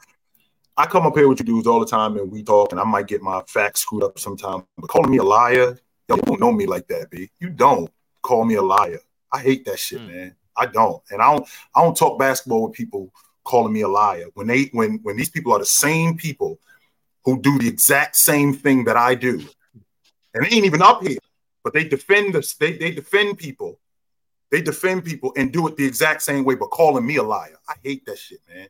I 0.76 0.86
come 0.86 1.04
up 1.04 1.14
here 1.14 1.28
with 1.28 1.38
you 1.40 1.44
dudes 1.44 1.66
all 1.66 1.80
the 1.80 1.86
time, 1.86 2.16
and 2.16 2.30
we 2.30 2.42
talk, 2.42 2.72
and 2.72 2.80
I 2.80 2.84
might 2.84 3.06
get 3.06 3.20
my 3.22 3.42
facts 3.48 3.80
screwed 3.80 4.02
up 4.02 4.18
sometime. 4.18 4.64
But 4.78 4.88
calling 4.88 5.10
me 5.10 5.18
a 5.18 5.22
liar, 5.22 5.78
yo, 6.08 6.16
you 6.16 6.22
don't 6.22 6.40
know 6.40 6.52
me 6.52 6.66
like 6.66 6.86
that, 6.88 7.10
b. 7.10 7.30
You 7.38 7.50
don't 7.50 7.90
call 8.22 8.44
me 8.44 8.54
a 8.54 8.62
liar. 8.62 9.00
I 9.32 9.40
hate 9.40 9.64
that 9.66 9.78
shit, 9.78 10.00
Mm. 10.00 10.06
man. 10.08 10.36
I 10.56 10.66
don't, 10.66 11.02
and 11.10 11.20
I 11.22 11.34
don't, 11.34 11.48
I 11.74 11.82
don't 11.82 11.96
talk 11.96 12.18
basketball 12.18 12.64
with 12.64 12.72
people 12.72 13.12
calling 13.44 13.72
me 13.72 13.82
a 13.82 13.88
liar. 13.88 14.26
When 14.34 14.46
they, 14.46 14.64
when, 14.72 15.00
when 15.02 15.16
these 15.16 15.30
people 15.30 15.52
are 15.52 15.58
the 15.58 15.66
same 15.66 16.16
people 16.16 16.58
who 17.24 17.40
do 17.40 17.58
the 17.58 17.68
exact 17.68 18.16
same 18.16 18.54
thing 18.54 18.84
that 18.84 18.96
I 18.96 19.14
do, 19.14 19.44
and 20.34 20.44
they 20.44 20.48
ain't 20.48 20.66
even 20.66 20.82
up 20.82 21.02
here, 21.06 21.18
but 21.64 21.72
they 21.72 21.84
defend 21.84 22.36
us. 22.36 22.54
They, 22.54 22.72
they 22.76 22.90
defend 22.92 23.38
people. 23.38 23.78
They 24.50 24.60
defend 24.62 25.04
people 25.04 25.32
and 25.36 25.52
do 25.52 25.68
it 25.68 25.76
the 25.76 25.86
exact 25.86 26.22
same 26.22 26.44
way, 26.44 26.56
but 26.56 26.70
calling 26.70 27.06
me 27.06 27.16
a 27.16 27.22
liar. 27.22 27.56
I 27.68 27.74
hate 27.82 28.04
that 28.06 28.18
shit, 28.18 28.40
man. 28.52 28.68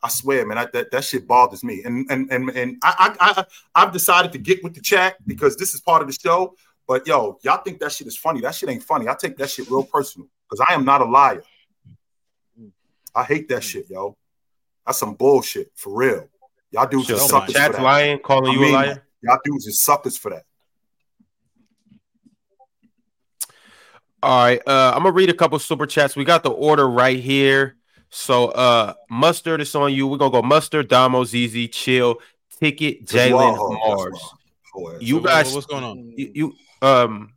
I 0.00 0.08
swear, 0.08 0.46
man, 0.46 0.58
I, 0.58 0.66
that, 0.72 0.92
that 0.92 1.04
shit 1.04 1.26
bothers 1.26 1.64
me. 1.64 1.82
And 1.84 2.06
and 2.08 2.30
and 2.30 2.50
and 2.50 2.76
I, 2.84 3.14
I 3.20 3.40
I 3.40 3.44
I've 3.74 3.92
decided 3.92 4.30
to 4.32 4.38
get 4.38 4.62
with 4.62 4.74
the 4.74 4.80
chat 4.80 5.16
because 5.26 5.56
this 5.56 5.74
is 5.74 5.80
part 5.80 6.02
of 6.02 6.08
the 6.08 6.14
show. 6.14 6.54
But 6.86 7.06
yo, 7.06 7.38
y'all 7.42 7.62
think 7.62 7.80
that 7.80 7.90
shit 7.92 8.06
is 8.06 8.16
funny? 8.16 8.40
That 8.40 8.54
shit 8.54 8.68
ain't 8.68 8.82
funny. 8.84 9.08
I 9.08 9.14
take 9.14 9.36
that 9.38 9.50
shit 9.50 9.68
real 9.68 9.82
personal 9.82 10.28
because 10.48 10.64
I 10.68 10.74
am 10.74 10.84
not 10.84 11.00
a 11.00 11.04
liar. 11.04 11.42
I 13.14 13.24
hate 13.24 13.48
that 13.48 13.64
shit, 13.64 13.90
yo. 13.90 14.16
That's 14.86 14.98
some 14.98 15.14
bullshit 15.14 15.72
for 15.74 15.94
real. 15.94 16.28
Y'all 16.70 16.86
dudes 16.86 17.08
Chill. 17.08 17.16
are 17.16 17.20
So 17.20 17.24
oh 17.24 17.28
suckers 17.40 17.54
for 17.54 17.58
chat's 17.60 17.76
that. 17.76 17.82
lying, 17.82 18.18
calling 18.20 18.50
I 18.50 18.54
you 18.54 18.60
mean, 18.60 18.70
a 18.70 18.76
liar. 18.76 19.02
Y'all 19.22 19.38
dudes 19.44 19.66
are 19.66 19.72
suckers 19.72 20.16
for 20.16 20.30
that. 20.30 20.44
All 24.22 24.44
right, 24.44 24.60
uh, 24.66 24.92
I'm 24.94 25.02
gonna 25.02 25.12
read 25.12 25.30
a 25.30 25.34
couple 25.34 25.58
super 25.60 25.86
chats. 25.86 26.16
We 26.16 26.24
got 26.24 26.42
the 26.42 26.50
order 26.50 26.88
right 26.88 27.18
here. 27.18 27.76
So, 28.10 28.46
uh, 28.48 28.94
mustard 29.10 29.60
is 29.60 29.74
on 29.74 29.92
you. 29.92 30.06
We're 30.08 30.16
gonna 30.16 30.32
go 30.32 30.42
mustard, 30.42 30.88
Domo, 30.88 31.24
ZZ, 31.24 31.68
chill, 31.68 32.20
ticket, 32.58 33.04
Jalen, 33.06 33.56
Marz. 33.56 34.18
You 35.00 35.16
So 35.16 35.22
guys, 35.22 35.54
what's 35.54 35.66
going 35.66 35.84
on? 35.84 36.12
you, 36.16 36.30
you 36.34 36.54
um, 36.82 37.34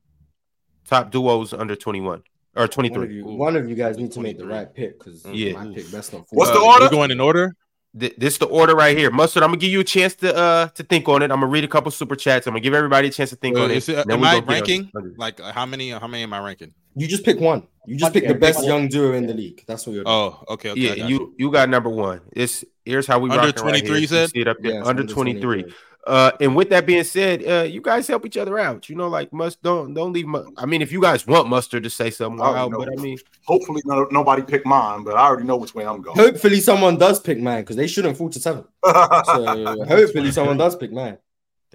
top 0.87 1.11
duos 1.11 1.53
under 1.53 1.75
21 1.75 2.07
or 2.09 2.21
one 2.55 2.63
of 2.63 2.71
23. 2.71 3.15
you, 3.15 3.25
one 3.25 3.55
of 3.55 3.69
you 3.69 3.75
guys 3.75 3.97
need 3.97 4.11
to 4.13 4.19
make 4.19 4.37
the 4.37 4.45
right 4.45 4.73
pick 4.73 4.97
because 4.97 5.25
Yeah. 5.25 5.53
my 5.53 5.73
pick 5.73 5.91
best 5.91 6.13
not. 6.13 6.25
What's 6.31 6.51
Uh, 6.51 6.55
the 6.55 6.65
We're 6.79 6.89
going 6.89 7.11
in 7.11 7.19
order. 7.19 7.55
Th- 7.99 8.15
This 8.17 8.37
the 8.37 8.45
order 8.45 8.75
right 8.75 8.97
here. 8.97 9.11
Mustard, 9.11 9.43
I'm 9.43 9.49
gonna 9.49 9.57
give 9.59 9.71
you 9.71 9.81
a 9.81 9.83
chance 9.83 10.15
to 10.15 10.33
uh 10.35 10.67
to 10.69 10.83
think 10.83 11.07
on 11.09 11.21
it. 11.21 11.25
I'm 11.31 11.39
gonna 11.41 11.47
read 11.47 11.63
a 11.65 11.67
couple 11.67 11.91
super 11.91 12.15
chats. 12.15 12.47
I'm 12.47 12.51
gonna 12.53 12.61
give 12.61 12.73
everybody 12.73 13.09
a 13.09 13.11
chance 13.11 13.31
to 13.31 13.35
think 13.35 13.57
Uh, 13.57 13.63
on 13.63 13.71
it. 13.71 13.77
is 13.77 13.89
it- 13.89 14.07
Then 14.07 14.19
am 14.19 14.23
I 14.23 14.35
go 14.35 14.39
get 14.41 14.47
on- 14.47 14.53
ranking? 14.53 14.91
Like 15.17 15.39
uh, 15.41 15.51
how 15.51 15.65
many? 15.65 15.89
How 15.89 16.07
many 16.07 16.23
am 16.23 16.33
I 16.33 16.39
ranking? 16.39 16.73
You 16.95 17.07
just 17.07 17.23
pick 17.25 17.39
one. 17.39 17.67
You 17.85 17.97
just 17.97 18.13
pick 18.13 18.27
the 18.27 18.35
best 18.35 18.63
young 18.65 18.87
duo 18.87 19.13
in 19.13 19.25
the 19.27 19.33
league. 19.33 19.63
That's 19.67 19.85
what 19.87 19.93
you're 19.93 20.03
doing. 20.03 20.13
Oh, 20.15 20.43
okay, 20.49 20.71
okay. 20.71 20.79
Yeah, 20.79 20.91
I 20.91 20.95
got 20.99 21.09
you 21.09 21.33
you 21.37 21.51
got 21.51 21.67
number 21.69 21.89
one. 21.89 22.21
It's 22.33 22.63
here's 22.85 23.07
how 23.07 23.19
we 23.19 23.29
Under 23.29 23.47
rocking 23.47 23.63
right 23.65 23.71
23 23.83 23.89
here. 23.89 23.97
you 23.99 24.07
said? 24.07 24.29
see 24.29 24.39
it 24.41 24.47
up 24.47 24.57
there 24.61 24.73
Yeah, 24.73 24.79
it's 24.79 24.87
under 24.89 25.03
23. 25.03 25.65
Uh, 26.07 26.31
and 26.39 26.55
with 26.55 26.69
that 26.69 26.85
being 26.85 27.03
said, 27.03 27.47
uh, 27.47 27.63
you 27.63 27.79
guys 27.79 28.07
help 28.07 28.25
each 28.25 28.37
other 28.37 28.57
out. 28.57 28.89
You 28.89 28.95
know, 28.95 29.07
like 29.07 29.31
must 29.31 29.61
don't 29.61 29.93
don't 29.93 30.13
leave. 30.13 30.27
Mu- 30.27 30.51
I 30.57 30.65
mean, 30.65 30.81
if 30.81 30.91
you 30.91 30.99
guys 30.99 31.27
want 31.27 31.47
mustard 31.47 31.83
to 31.83 31.89
say 31.91 32.09
something 32.09 32.41
I 32.41 32.45
already 32.45 32.85
but 32.85 32.99
I 32.99 33.01
mean, 33.01 33.17
Hopefully, 33.45 33.81
no, 33.85 34.07
nobody 34.11 34.41
pick 34.41 34.65
mine, 34.65 35.03
but 35.03 35.15
I 35.15 35.27
already 35.27 35.45
know 35.45 35.57
which 35.57 35.75
way 35.75 35.85
I'm 35.85 36.01
going. 36.01 36.17
Hopefully, 36.17 36.59
someone 36.59 36.97
does 36.97 37.19
pick 37.19 37.39
mine 37.39 37.61
because 37.61 37.75
they 37.75 37.87
shouldn't 37.87 38.17
fall 38.17 38.29
to 38.29 38.39
seven. 38.39 38.65
So 38.83 39.85
hopefully, 39.85 40.31
someone 40.31 40.57
does 40.57 40.75
pick 40.75 40.91
mine. 40.91 41.17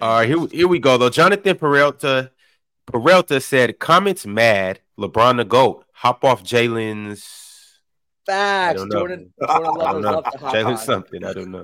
all 0.01 0.19
right, 0.19 0.27
here 0.27 0.45
here 0.51 0.67
we 0.67 0.79
go 0.79 0.97
though. 0.97 1.09
Jonathan 1.09 1.55
Peralta 1.57 2.31
Peralta 2.85 3.39
said 3.39 3.79
comments 3.79 4.25
mad. 4.25 4.81
LeBron 4.99 5.37
the 5.37 5.45
goat. 5.45 5.85
Hop 5.93 6.23
off 6.25 6.43
Jalen's. 6.43 7.45
I 8.29 8.33
Facts. 8.33 8.81
Jordan, 8.91 8.91
Jordan 8.91 9.31
I 9.49 9.59
don't 9.59 10.01
know. 10.01 10.11
love 10.11 10.23
to 10.25 10.37
Jalen 10.37 10.77
something. 10.79 11.23
I 11.23 11.31
don't 11.33 11.49
know. 11.51 11.63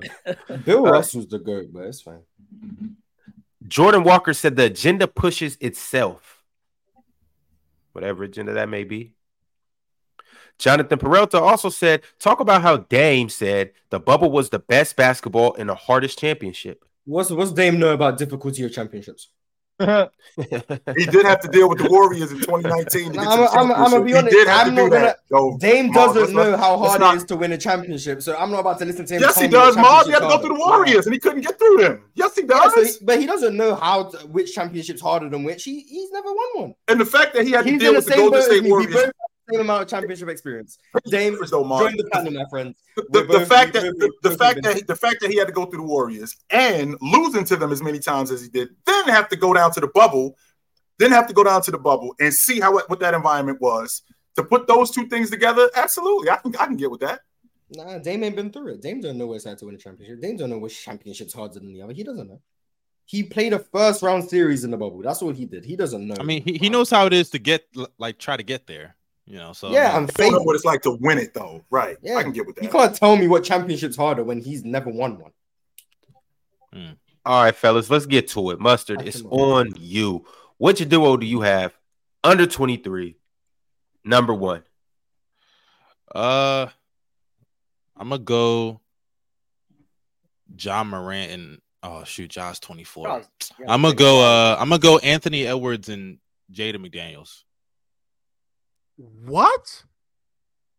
Bill 0.64 0.84
right. 0.84 0.92
Russell's 0.92 1.26
the 1.26 1.38
goat, 1.38 1.66
but 1.70 1.84
it's 1.84 2.00
fine. 2.00 2.20
Jordan 3.66 4.04
Walker 4.04 4.34
said 4.34 4.56
the 4.56 4.64
agenda 4.64 5.06
pushes 5.06 5.56
itself. 5.60 6.42
Whatever 7.92 8.24
agenda 8.24 8.52
that 8.54 8.68
may 8.68 8.84
be. 8.84 9.14
Jonathan 10.58 10.98
Peralta 10.98 11.40
also 11.40 11.68
said, 11.68 12.02
talk 12.18 12.40
about 12.40 12.62
how 12.62 12.76
Dame 12.76 13.28
said 13.28 13.72
the 13.90 13.98
bubble 13.98 14.30
was 14.30 14.50
the 14.50 14.58
best 14.58 14.96
basketball 14.96 15.54
and 15.54 15.68
the 15.68 15.74
hardest 15.74 16.18
championship. 16.18 16.84
What's 17.04 17.30
what's 17.30 17.52
Dame 17.52 17.78
know 17.78 17.92
about 17.92 18.18
difficulty 18.18 18.64
of 18.64 18.72
championships? 18.72 19.28
He 19.80 21.06
did 21.06 21.24
have 21.26 21.40
to 21.40 21.48
deal 21.48 21.68
with 21.68 21.78
the 21.78 21.88
Warriors 21.90 22.30
in 22.30 22.38
2019. 22.38 23.06
To 23.12 23.18
get 23.18 23.26
I'm, 23.26 23.40
I'm, 23.40 23.72
I'm 23.72 23.90
gonna 23.90 24.04
be 24.04 24.14
honest. 24.14 24.32
He 24.32 24.38
did 24.40 24.48
have 24.48 24.66
I'm 24.68 24.74
to 24.76 24.82
not 24.82 24.84
do 24.84 24.90
gonna. 24.90 25.04
that. 25.06 25.16
So, 25.28 25.56
Dame 25.60 25.92
come 25.92 25.94
doesn't 26.14 26.20
let's 26.22 26.32
know 26.32 26.50
not- 26.52 26.60
how 26.60 26.78
hard 26.78 27.00
not- 27.00 27.14
it 27.14 27.16
is 27.18 27.24
to 27.24 27.36
win 27.36 27.52
a 27.52 27.58
championship, 27.58 28.22
so 28.22 28.36
I'm 28.36 28.50
not 28.52 28.60
about 28.60 28.78
to 28.78 28.84
listen 28.84 29.04
to 29.06 29.14
him. 29.16 29.20
Yes, 29.20 29.40
he 29.40 29.48
does, 29.48 29.76
Mars. 29.76 30.06
He 30.06 30.12
had 30.12 30.20
to 30.20 30.28
go 30.28 30.38
through 30.38 30.56
the 30.56 30.62
harder. 30.62 30.84
Warriors, 30.84 31.06
and 31.06 31.12
he 31.14 31.18
couldn't 31.18 31.40
get 31.42 31.58
through 31.58 31.78
them. 31.78 32.04
Yes, 32.14 32.34
he 32.36 32.42
Yeah, 32.42 32.46
does. 32.48 32.74
so 32.74 32.84
he- 32.84 33.04
but 33.04 33.18
he 33.20 33.26
doesn't 33.26 33.56
know 33.56 33.74
how 33.74 34.04
to, 34.04 34.18
which 34.28 34.54
championship's 34.54 35.00
harder 35.00 35.28
than 35.28 35.42
which. 35.44 35.64
He, 35.64 35.80
he's 35.80 36.10
never 36.12 36.28
won 36.32 36.48
one. 36.54 36.74
and 36.88 37.00
the 37.00 37.04
fact 37.06 37.34
that 37.34 37.44
he 37.44 37.50
had 37.52 37.64
to 37.64 37.78
deal 37.78 37.88
in 37.88 37.94
the 37.94 37.98
with 37.98 38.06
the 38.06 38.12
same 38.12 38.20
Golden 38.20 38.40
boat 38.40 38.46
State 38.46 38.64
Warriors. 38.64 39.12
Both 39.46 39.56
have 39.58 39.58
the 39.58 39.58
same 39.58 39.60
amount 39.60 39.82
of 39.82 39.88
championship 39.88 40.28
experience. 40.28 40.78
Dame, 41.06 41.38
though, 41.50 41.64
Mark. 41.64 41.88
join 41.88 41.96
the 41.96 42.10
panel, 42.12 42.32
my 42.32 42.44
friends. 42.50 42.76
the, 42.96 43.04
We're 43.10 43.38
the 43.40 43.46
fact 43.46 43.72
that 43.74 43.82
both- 43.84 44.12
the, 44.22 44.30
the 44.30 44.36
fact 44.36 44.62
that 44.62 44.74
been- 44.76 44.86
the 44.86 44.96
fact 44.96 45.16
that 45.20 45.30
he 45.30 45.36
had 45.38 45.46
to 45.48 45.52
go 45.52 45.66
through 45.66 45.78
the 45.80 45.86
Warriors 45.86 46.36
and 46.50 46.96
losing 47.00 47.44
to 47.44 47.56
them 47.56 47.72
as 47.72 47.82
many 47.82 47.98
times 47.98 48.30
as 48.30 48.42
he 48.42 48.48
did, 48.48 48.68
then 48.86 49.04
have 49.08 49.28
to 49.28 49.36
go 49.36 49.52
down 49.54 49.72
to 49.72 49.80
the 49.80 49.88
bubble, 49.88 50.36
then 50.98 51.10
have 51.10 51.26
to 51.28 51.34
go 51.34 51.44
down 51.44 51.62
to 51.62 51.70
the 51.70 51.78
bubble 51.78 52.14
and 52.20 52.32
see 52.32 52.60
how 52.60 52.72
what 52.74 53.00
that 53.00 53.14
environment 53.14 53.60
was. 53.60 54.02
To 54.36 54.42
put 54.42 54.66
those 54.66 54.90
two 54.90 55.06
things 55.06 55.30
together, 55.30 55.70
absolutely, 55.76 56.28
I 56.30 56.36
can 56.36 56.54
I 56.56 56.66
can 56.66 56.76
get 56.76 56.90
with 56.90 57.00
that. 57.00 57.20
Nah, 57.70 57.98
Dame 57.98 58.24
ain't 58.24 58.36
been 58.36 58.50
through 58.52 58.74
it. 58.74 58.82
Dame 58.82 59.00
don't 59.00 59.16
know 59.16 59.26
what 59.26 59.36
it's 59.36 59.46
like 59.46 59.56
to 59.58 59.66
win 59.66 59.74
a 59.74 59.78
championship. 59.78 60.20
Dame 60.20 60.36
don't 60.36 60.50
know 60.50 60.58
which 60.58 60.84
championship's 60.84 61.32
harder 61.32 61.54
than 61.60 61.72
the 61.72 61.82
other. 61.82 61.92
He 61.92 62.02
doesn't 62.04 62.28
know. 62.28 62.40
He 63.06 63.22
played 63.22 63.52
a 63.52 63.58
first 63.58 64.02
round 64.02 64.28
series 64.28 64.64
in 64.64 64.70
the 64.70 64.76
bubble. 64.76 65.02
That's 65.02 65.20
what 65.22 65.36
he 65.36 65.44
did. 65.44 65.64
He 65.64 65.76
doesn't 65.76 66.06
know. 66.06 66.16
I 66.18 66.22
mean, 66.24 66.42
he, 66.42 66.58
he 66.58 66.68
knows 66.68 66.90
how 66.90 67.06
it 67.06 67.12
is 67.12 67.30
to 67.30 67.38
get 67.38 67.66
like 67.98 68.18
try 68.18 68.36
to 68.36 68.42
get 68.42 68.66
there. 68.66 68.96
You 69.26 69.38
know, 69.38 69.52
so 69.52 69.70
Yeah, 69.70 69.96
I 69.96 70.00
mean, 70.00 70.10
I'm 70.18 70.26
I 70.26 70.28
know 70.30 70.42
what 70.42 70.54
it's 70.54 70.64
like 70.64 70.82
to 70.82 70.98
win 71.00 71.18
it 71.18 71.32
though. 71.32 71.64
Right. 71.70 71.96
Yeah. 72.02 72.16
I 72.16 72.22
can 72.22 72.32
get 72.32 72.46
with 72.46 72.56
that. 72.56 72.64
You 72.64 72.70
can't 72.70 72.94
tell 72.94 73.16
me 73.16 73.26
what 73.26 73.42
championship's 73.44 73.96
harder 73.96 74.22
when 74.22 74.40
he's 74.40 74.64
never 74.64 74.90
won 74.90 75.18
one. 75.18 75.32
All 77.26 77.42
right, 77.42 77.54
fellas, 77.54 77.88
let's 77.88 78.04
get 78.04 78.28
to 78.28 78.50
it. 78.50 78.60
Mustard, 78.60 79.00
it's 79.02 79.22
can- 79.22 79.30
on 79.30 79.72
you. 79.78 80.26
Which 80.58 80.86
duo 80.88 81.16
do 81.16 81.24
you 81.24 81.40
have 81.40 81.72
under 82.22 82.46
23? 82.46 83.16
Number 84.04 84.34
one. 84.34 84.62
Uh, 86.14 86.66
I'm 87.96 88.10
gonna 88.10 88.18
go 88.22 88.80
John 90.54 90.88
Morant 90.88 91.32
and 91.32 91.58
oh 91.82 92.04
shoot, 92.04 92.30
Josh 92.30 92.60
24. 92.60 93.06
Josh, 93.06 93.24
yeah, 93.58 93.66
I'm 93.68 93.82
gonna 93.82 93.94
go. 93.94 94.20
Uh, 94.20 94.56
I'm 94.58 94.68
gonna 94.68 94.78
go 94.78 94.98
Anthony 94.98 95.46
Edwards 95.46 95.88
and 95.88 96.18
Jaden 96.52 96.86
McDaniels. 96.86 97.42
What? 98.96 99.84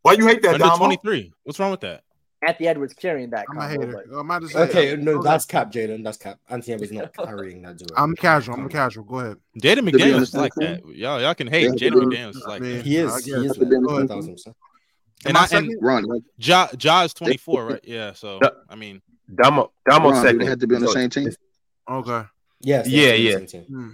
Why 0.02 0.14
you 0.14 0.28
hate 0.28 0.42
that, 0.44 0.56
Under 0.56 0.66
Domo? 0.66 0.78
23. 0.78 1.34
What's 1.44 1.60
wrong 1.60 1.72
with 1.72 1.82
that? 1.82 2.04
Anthony 2.48 2.68
Edwards 2.68 2.94
carrying 2.94 3.32
that. 3.32 3.46
I'm 3.50 3.58
a 3.58 3.62
combo, 3.62 3.80
hater. 3.88 4.06
but- 4.08 4.20
I'm 4.20 4.26
about 4.30 4.42
to 4.44 4.50
say. 4.50 4.60
Okay, 4.60 4.96
no, 4.98 5.14
Okay. 5.14 5.28
that's 5.30 5.46
cap, 5.46 5.72
Jaden. 5.72 6.04
That's 6.04 6.18
cap. 6.18 6.38
Anthony 6.48 6.78
was 6.78 6.92
not 6.92 7.14
carrying 7.18 7.64
that 7.64 7.78
duo. 7.78 7.88
I'm 7.98 8.16
casual. 8.16 8.56
I'm 8.56 8.70
casual. 8.70 9.04
Go 9.06 9.20
ahead. 9.20 9.38
Jaden 9.60 9.92
be 9.92 10.04
on 10.04 10.10
McDaniels 10.10 10.22
is 10.22 10.34
like 10.36 10.54
that. 10.56 10.86
Y'all, 10.88 11.20
y'all 11.22 11.34
can 11.34 11.48
hate 11.48 11.64
Yeah, 11.64 11.90
Jaden 11.90 11.94
but- 11.94 12.04
McDaniels 12.10 12.36
is 12.36 12.44
like 12.46 12.62
I 12.62 12.66
mean, 12.66 12.78
that. 12.78 12.86
he 12.86 12.98
is. 12.98 13.12
I 13.12 13.20
He 13.22 13.32
guess. 13.32 13.40
is. 13.40 13.48
Have 13.48 13.56
to 13.58 13.66
be 13.66 13.76
on 13.76 13.82
the 13.84 13.88
One 13.88 13.98
same 14.00 14.08
thousand 14.08 14.34
percent. 14.34 14.56
And, 15.26 15.36
Am 15.36 15.38
I 15.38 15.40
I, 15.40 15.44
and 15.44 15.50
second? 15.50 15.78
Ron, 15.82 16.08
right? 16.10 16.22
Ja, 16.38 16.68
Ja 16.80 17.04
is 17.04 17.14
24, 17.16 17.66
right? 17.66 17.80
Yeah. 17.84 18.14
So 18.14 18.40
I 18.70 18.76
mean, 18.76 19.02
Domo, 19.34 19.72
Domo 19.90 20.12
Ron, 20.12 20.22
do 20.22 20.28
second. 20.28 20.38
they 20.42 20.46
have 20.46 20.60
to 20.60 20.68
be 20.68 20.76
on 20.76 20.82
the 20.82 20.88
same 20.90 21.10
team? 21.10 21.28
it's- 21.30 21.38
Okay. 21.90 22.28
Yes. 22.62 22.88
Yeah, 22.88 23.14
yes, 23.14 23.42
yeah. 23.42 23.48
same. 23.48 23.64
Hmm. 23.64 23.90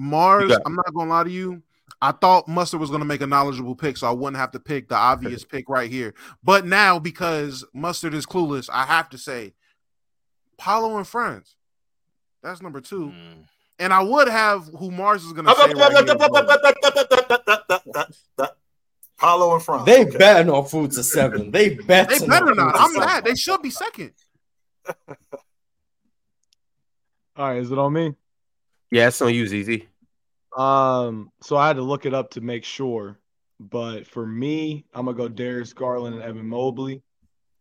Marz, 0.00 0.56
I'm 0.64 0.74
not 0.76 0.94
gonna 0.94 1.10
lie 1.10 1.24
to 1.24 1.30
you. 1.30 1.62
I 2.00 2.12
thought 2.12 2.46
Mustard 2.46 2.80
was 2.80 2.90
gonna 2.90 3.04
make 3.04 3.20
a 3.22 3.26
knowledgeable 3.26 3.74
pick, 3.74 3.96
so 3.96 4.06
I 4.06 4.12
wouldn't 4.12 4.36
have 4.36 4.52
to 4.52 4.60
pick 4.60 4.88
the 4.88 4.94
obvious 4.94 5.44
pick 5.44 5.68
right 5.68 5.90
here. 5.90 6.14
But 6.44 6.64
now, 6.64 6.98
because 6.98 7.64
Mustard 7.74 8.14
is 8.14 8.24
clueless, 8.26 8.70
I 8.72 8.84
have 8.84 9.08
to 9.10 9.18
say 9.18 9.54
Paolo 10.58 10.96
and 10.96 11.06
Franz. 11.06 11.56
That's 12.42 12.62
number 12.62 12.80
two. 12.80 13.08
mm, 13.08 13.44
And 13.80 13.92
I 13.92 14.02
would 14.02 14.28
have 14.28 14.66
who 14.66 14.90
Marz 14.90 15.26
is 15.26 15.32
gonna 15.32 15.52
say. 15.56 15.74
Right 15.74 16.06
here, 16.06 16.14
but 18.36 18.54
Paolo 19.18 19.54
and 19.54 19.62
Franz. 19.62 19.84
They 19.84 20.04
Okay. 20.06 20.16
better 20.18 20.44
not 20.44 20.70
fall 20.70 20.86
to 20.86 21.02
seven. 21.02 21.50
They 21.50 21.70
better. 21.70 22.16
they 22.16 22.24
better 22.26 22.54
not. 22.54 22.76
I'm 22.78 22.92
to 22.92 23.00
mad. 23.00 23.24
They 23.24 23.34
should 23.34 23.60
be 23.62 23.70
second. 23.70 24.12
All 27.36 27.48
right, 27.48 27.58
is 27.58 27.70
it 27.72 27.78
on 27.78 27.92
me? 27.92 28.14
Yeah, 28.90 29.08
it's 29.08 29.20
on 29.20 29.34
you, 29.34 29.46
ZZ. 29.46 29.82
Um, 30.58 31.30
so 31.40 31.56
I 31.56 31.68
had 31.68 31.76
to 31.76 31.82
look 31.82 32.04
it 32.06 32.14
up 32.14 32.30
to 32.32 32.40
make 32.40 32.64
sure. 32.64 33.18
But 33.60 34.06
for 34.06 34.26
me, 34.26 34.84
I'm 34.94 35.06
gonna 35.06 35.16
go 35.16 35.28
Darius 35.28 35.72
Garland 35.72 36.14
and 36.16 36.22
Evan 36.24 36.46
Mobley. 36.48 37.02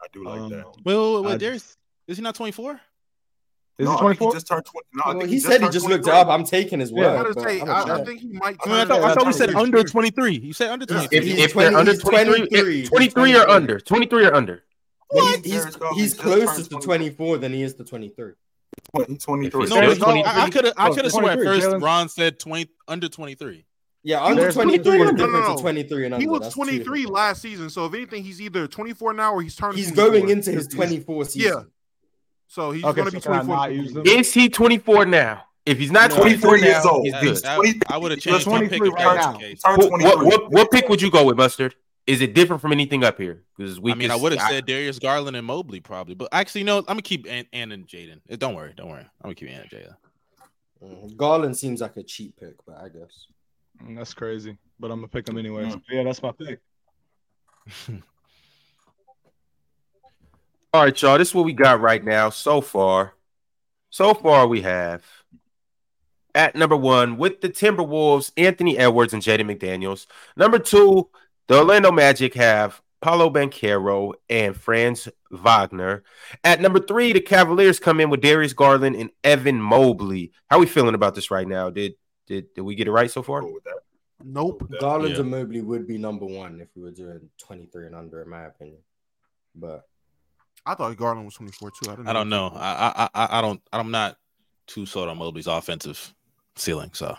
I 0.01 0.05
do 0.13 0.23
like 0.23 0.39
Um, 0.39 0.49
that. 0.49 0.65
wait, 0.85 0.95
wait, 0.95 1.13
wait, 1.15 1.23
wait 1.25 1.33
I- 1.33 1.37
Darius, 1.37 1.77
is 2.07 2.17
he 2.17 2.23
not 2.23 2.35
24? 2.35 2.79
Is 3.79 3.85
No, 3.85 3.91
he 3.93 3.97
24? 3.99 4.27
He 4.31 4.33
just 4.35 4.47
turned 4.47 4.65
20. 4.65 4.85
No, 4.93 5.03
I 5.03 5.07
Well, 5.09 5.19
think 5.19 5.29
he 5.29 5.35
just 5.35 5.47
said 5.47 5.53
he 5.53 5.59
turned 5.65 5.73
just 5.73 5.87
looked 5.87 6.07
up. 6.07 6.27
I'm 6.27 6.43
taking 6.43 6.79
his 6.79 6.91
Yeah. 6.91 7.21
word. 7.23 7.37
I, 7.37 7.43
say, 7.43 7.61
I'm 7.61 7.63
I, 7.63 7.65
gonna 7.65 7.93
I 7.93 7.97
check. 7.97 8.07
think 8.07 8.21
he 8.21 8.27
might. 8.33 8.57
I 8.63 8.67
mean, 8.69 8.75
I 8.75 8.85
thought, 8.85 9.01
I 9.03 9.13
thought 9.15 9.25
we 9.27 9.33
said 9.33 9.49
23. 9.51 9.61
under 9.79 9.83
23. 9.89 10.37
You 10.39 10.53
said 10.53 10.69
under 10.69 10.85
23. 10.87 11.17
If, 11.17 11.23
He's 11.23 11.37
if 11.39 11.51
20 11.53 11.69
they're 11.69 11.77
under 11.79 11.91
he's 11.91 12.01
23, 12.01 12.47
23. 12.47 12.87
23 12.87 13.35
or 13.35 13.49
under. 13.49 13.79
23 13.79 14.25
or 14.25 14.33
under. 14.35 14.63
What? 15.09 15.45
he's, 15.45 15.53
Darius 15.53 15.75
he's, 15.75 15.95
he's 15.95 16.11
just 16.13 16.21
closest 16.21 16.69
to 16.71 16.77
24 16.79 17.37
than 17.37 17.53
he 17.53 17.61
is 17.63 17.75
to 17.75 17.83
23. 17.83 18.33
He's 19.07 19.23
23. 19.23 19.65
No, 19.67 19.81
no, 19.93 20.23
I 20.25 20.49
could 20.49 20.65
have 20.65 20.73
I 20.77 20.87
Oh, 20.89 20.93
could 20.93 21.03
have 21.03 21.11
sworn 21.11 21.25
at 21.29 21.39
first 21.39 21.67
Jalen. 21.67 21.81
Ron 21.83 22.09
said 22.09 22.39
20 22.39 22.69
under 22.87 23.09
23. 23.09 23.65
Yeah, 24.03 24.23
under 24.23 24.43
There's 24.43 24.53
23 24.55 24.77
is 24.77 24.83
23. 24.83 25.15
different 25.17 25.33
No, 25.33 25.39
no, 25.49 25.55
no. 25.55 25.61
23 25.61 26.05
and 26.05 26.13
under. 26.13 26.21
He 26.21 26.27
was 26.27 26.53
23 26.53 27.05
last 27.07 27.41
season, 27.41 27.69
so 27.69 27.85
if 27.85 27.93
anything, 27.93 28.23
he's 28.23 28.39
either 28.41 28.65
24 28.67 29.13
now 29.13 29.33
or 29.33 29.41
he's 29.41 29.53
things. 29.53 29.59
turning. 29.59 29.77
He's 29.77 29.91
24. 29.91 30.11
going 30.19 30.29
into 30.29 30.51
his 30.51 30.65
He's- 30.65 30.73
24 30.75 31.25
season. 31.25 31.51
Yeah. 31.53 31.63
So 32.47 32.71
he's 32.71 32.83
Okay, 32.85 32.95
going 33.01 33.11
to 33.11 33.11
so 33.11 33.17
be 33.17 33.21
24. 33.37 33.55
not 33.55 33.73
use 33.73 33.93
them? 33.93 34.03
Is 34.05 34.33
he 34.33 34.47
24 34.47 35.05
now? 35.05 35.43
If 35.65 35.77
he's 35.79 35.91
not 35.91 36.11
No. 36.11 36.17
24 36.21 36.49
23 36.51 36.69
years 36.69 36.85
now, 36.85 36.91
old. 36.91 37.03
he's 37.03 37.11
That- 37.13 37.23
good. 37.23 37.35
that- 37.43 37.55
20 37.57 37.79
I 37.89 37.97
would 37.97 38.11
have 38.11 38.17
He's 38.23 38.23
changed 38.23 38.47
my 38.47 38.59
pick 38.61 38.69
23 38.69 38.87
if 38.87 38.93
right 38.93 39.15
now. 39.17 39.31
the 39.33 39.39
case. 39.39 39.61
Turned 39.61 39.77
What, 39.79 39.87
23. 39.89 40.15
what, 40.15 40.25
what, 40.25 40.51
what 40.51 40.71
pick 40.71 40.87
would 40.87 41.01
you 41.01 41.11
go 41.11 41.25
with, 41.25 41.35
Mustard? 41.35 41.75
Is 42.07 42.21
it 42.21 42.33
different 42.33 42.61
from 42.61 42.71
anything 42.71 43.03
up 43.03 43.17
here? 43.19 43.43
Because 43.57 43.79
we 43.81 43.91
I 43.91 43.95
mean, 43.95 44.11
I 44.11 44.15
would 44.15 44.31
have 44.31 44.49
said 44.49 44.65
Darius 44.65 44.97
Garland 44.97 45.35
and 45.35 45.45
Mobley 45.45 45.81
probably, 45.81 46.15
but 46.15 46.29
actually, 46.31 46.63
no. 46.63 46.77
I'm 46.79 46.85
gonna 46.85 47.01
keep 47.01 47.29
Ant, 47.29 47.47
Ant 47.51 47.73
and 47.73 47.85
Jaden. 47.85 48.21
Eh, 48.29 48.37
Don't 48.37 48.55
worry, 48.55 48.73
don't 48.75 48.89
worry. 48.89 49.01
I'm 49.01 49.09
gonna 49.23 49.35
keep 49.35 49.49
Ant 49.49 49.67
and 49.69 49.81
Jaden. 49.81 49.95
Mhm. 50.83 51.17
Garland 51.17 51.57
seems 51.57 51.81
like 51.81 51.97
a 51.97 52.03
cheap 52.03 52.35
pick, 52.39 52.53
but 52.65 52.77
I 52.77 52.87
guess. 52.89 53.27
Mm, 53.83 53.97
That's 53.97 54.13
crazy, 54.13 54.57
but 54.79 54.89
I'm 54.89 54.99
gonna 54.99 55.09
pick 55.09 55.27
him 55.27 55.37
anyways. 55.37 55.75
Mm. 55.75 55.81
Yeah, 55.89 56.03
that's 56.03 56.23
my 56.23 56.31
pick. 56.31 56.59
All 60.73 60.83
right, 60.83 61.01
y'all. 61.01 61.17
This 61.17 61.29
is 61.29 61.35
what 61.35 61.45
we 61.45 61.53
got 61.53 61.81
right 61.81 62.03
now 62.03 62.29
so 62.29 62.61
far. 62.61 63.13
So 63.89 64.13
far, 64.13 64.47
we 64.47 64.61
have 64.61 65.03
at 66.35 66.55
number 66.55 66.75
one 66.77 67.17
with 67.17 67.41
the 67.41 67.49
Timberwolves, 67.49 68.31
Anthony 68.37 68.77
Edwards 68.77 69.13
and 69.13 69.23
Jaden 69.23 69.51
McDaniels. 69.51 70.05
Number 70.35 70.59
two, 70.59 71.09
the 71.47 71.57
Orlando 71.57 71.91
Magic 71.91 72.33
have 72.35 72.81
Paolo 73.01 73.29
Banchero 73.29 74.13
and 74.29 74.55
Franz 74.55 75.07
Wagner. 75.31 76.03
At 76.43 76.61
number 76.61 76.79
three, 76.79 77.13
the 77.13 77.21
Cavaliers 77.21 77.79
come 77.79 77.99
in 77.99 78.09
with 78.09 78.21
Darius 78.21 78.53
Garland 78.53 78.95
and 78.95 79.11
Evan 79.23 79.61
Mobley. 79.61 80.31
How 80.49 80.57
are 80.57 80.59
we 80.61 80.65
feeling 80.65 80.95
about 80.95 81.15
this 81.15 81.31
right 81.31 81.47
now? 81.47 81.69
Did 81.69 81.93
did, 82.25 82.53
did 82.53 82.61
we 82.61 82.75
get 82.75 82.87
it 82.87 82.91
right 82.91 83.09
so 83.09 83.23
far? 83.23 83.41
Cool 83.41 83.53
with 83.53 83.63
that. 83.63 83.79
Nope. 84.23 84.69
Garland 84.81 85.13
Yeah. 85.13 85.21
and 85.21 85.31
Mobley 85.31 85.61
would 85.61 85.87
be 85.87 85.97
number 85.97 86.25
one 86.25 86.59
if 86.59 86.67
we 86.75 86.81
were 86.81 86.91
doing 86.91 87.29
23 87.37 87.85
and 87.85 87.95
under, 87.95 88.21
in 88.21 88.29
my 88.29 88.43
opinion. 88.45 88.79
But 89.55 89.87
I 90.65 90.75
thought 90.75 90.97
Garland 90.97 91.23
was 91.25 91.35
24 91.35 91.71
too. 91.71 91.89
I, 91.89 91.95
didn't 91.95 92.05
know. 92.05 92.09
I 92.09 92.13
don't 92.13 92.29
know. 92.29 92.51
I, 92.55 92.93
I, 92.95 93.09
I, 93.13 93.37
I 93.37 93.41
don't. 93.41 93.61
I'm 93.71 93.91
not 93.91 94.17
too 94.65 94.85
sold 94.85 95.07
on 95.07 95.17
Mobley's 95.17 95.47
offensive 95.47 96.13
ceiling. 96.57 96.89
So 96.93 97.15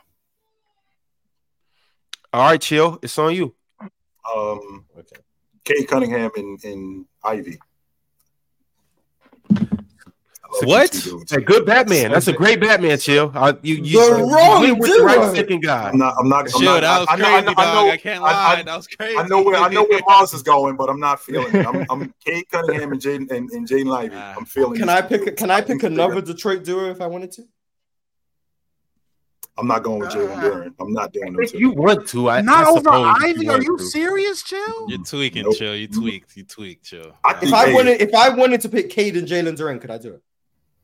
All 2.35 2.43
right, 2.51 2.61
chill. 2.61 2.99
It's 3.03 3.19
on 3.19 3.35
you. 3.35 3.55
Um, 4.35 4.85
okay. 4.99 5.17
Cade 5.65 5.89
Cunningham 5.89 6.31
and, 6.37 6.65
and 6.65 7.05
Ivey. 7.25 7.59
What? 10.63 10.91
these 10.93 11.05
two 11.05 11.11
dudes. 11.19 11.33
Hey, 11.33 11.43
good 11.43 11.67
Batman. 11.67 12.11
That's 12.11 12.27
a 12.29 12.33
great 12.33 12.59
Batman, 12.59 12.99
chill. 12.99 13.31
Uh, 13.35 13.53
you 13.63 13.75
you, 13.77 13.83
The 14.11 14.19
you 14.19 14.35
wrong 14.35 14.63
went 14.63 14.79
with 14.79 14.97
the 14.97 15.03
right 15.05 15.17
duo. 15.21 15.35
second 15.35 15.61
guy. 15.63 15.91
I'm 15.91 15.99
not. 15.99 16.15
I'm 16.19 16.27
not. 16.29 16.49
I'm 16.55 16.65
not 16.65 16.81
that 16.81 16.99
was 17.01 17.09
I, 17.11 17.13
I 17.13 17.17
know. 17.17 17.25
crazy, 17.25 17.37
I 17.37 17.41
know. 17.41 17.55
dog. 17.55 17.59
I, 17.59 17.75
know 17.75 17.91
I 17.91 17.97
can't 17.99 18.23
lie. 18.23 18.55
I- 18.59 18.63
that 18.63 18.77
was 18.77 18.87
crazy. 18.87 19.19
I 19.19 19.27
know 19.27 19.43
where 19.43 19.57
I 19.57 19.69
know 19.69 19.85
where 19.85 20.01
Marz 20.01 20.33
is 20.35 20.43
going, 20.43 20.77
but 20.77 20.89
I'm 20.89 20.99
not 20.99 21.21
feeling 21.21 21.55
it. 21.55 21.67
I'm, 21.67 21.85
I'm 21.91 22.15
Cade 22.25 22.45
Cunningham 22.51 22.93
and 22.93 23.01
Jaden 23.01 23.31
and, 23.31 23.51
and 23.51 23.69
Jaden 23.69 23.95
Ivey. 23.95 24.15
Ah. 24.17 24.35
I'm 24.39 24.47
feeling. 24.47 24.79
Can 24.79 24.87
these 24.89 24.97
I 24.97 25.03
pick? 25.03 25.25
dudes. 25.27 25.37
Can 25.39 25.51
I 25.51 25.61
pick 25.61 25.83
another 25.83 26.23
Detroit 26.23 26.65
duo 26.65 26.91
if 26.91 27.03
I 27.03 27.07
wanted 27.09 27.31
to? 27.33 27.43
I'm 29.59 29.67
not 29.67 29.83
going 29.83 29.99
with 30.01 30.11
Jalen 30.11 30.41
Duren. 30.41 30.75
I'm 30.81 30.93
not 30.93 31.13
doing 31.13 31.33
them 31.33 31.43
If 31.43 31.51
two. 31.53 31.59
you 31.59 31.71
want 31.73 32.07
to, 32.09 32.31
I 32.31 32.41
Not 32.41 32.65
I 32.67 32.71
over 32.71 32.79
suppose 32.81 33.17
if 33.23 33.37
Ivey. 33.37 33.49
Are 33.49 33.61
you 33.63 33.77
to. 33.77 33.85
serious, 33.85 34.43
chill? 34.45 34.89
You're 34.89 35.03
tweaking, 35.05 35.43
Nope. 35.45 35.57
chill. 35.57 35.75
You 35.75 35.89
tweaked. 35.89 36.37
You 36.37 36.45
tweaked, 36.45 36.85
chill. 36.85 37.13
I 37.25 37.37
If 37.43 37.53
I 37.53 37.73
wanted, 37.75 38.01
if 38.01 38.15
I 38.15 38.29
wanted 38.29 38.61
to 38.63 38.69
pick 38.69 38.89
Cade 38.91 39.17
and 39.17 39.27
Jalen 39.27 39.57
Duren, 39.57 39.81
could 39.81 39.91
I 39.91 39.99
do 39.99 40.15
it? 40.15 40.23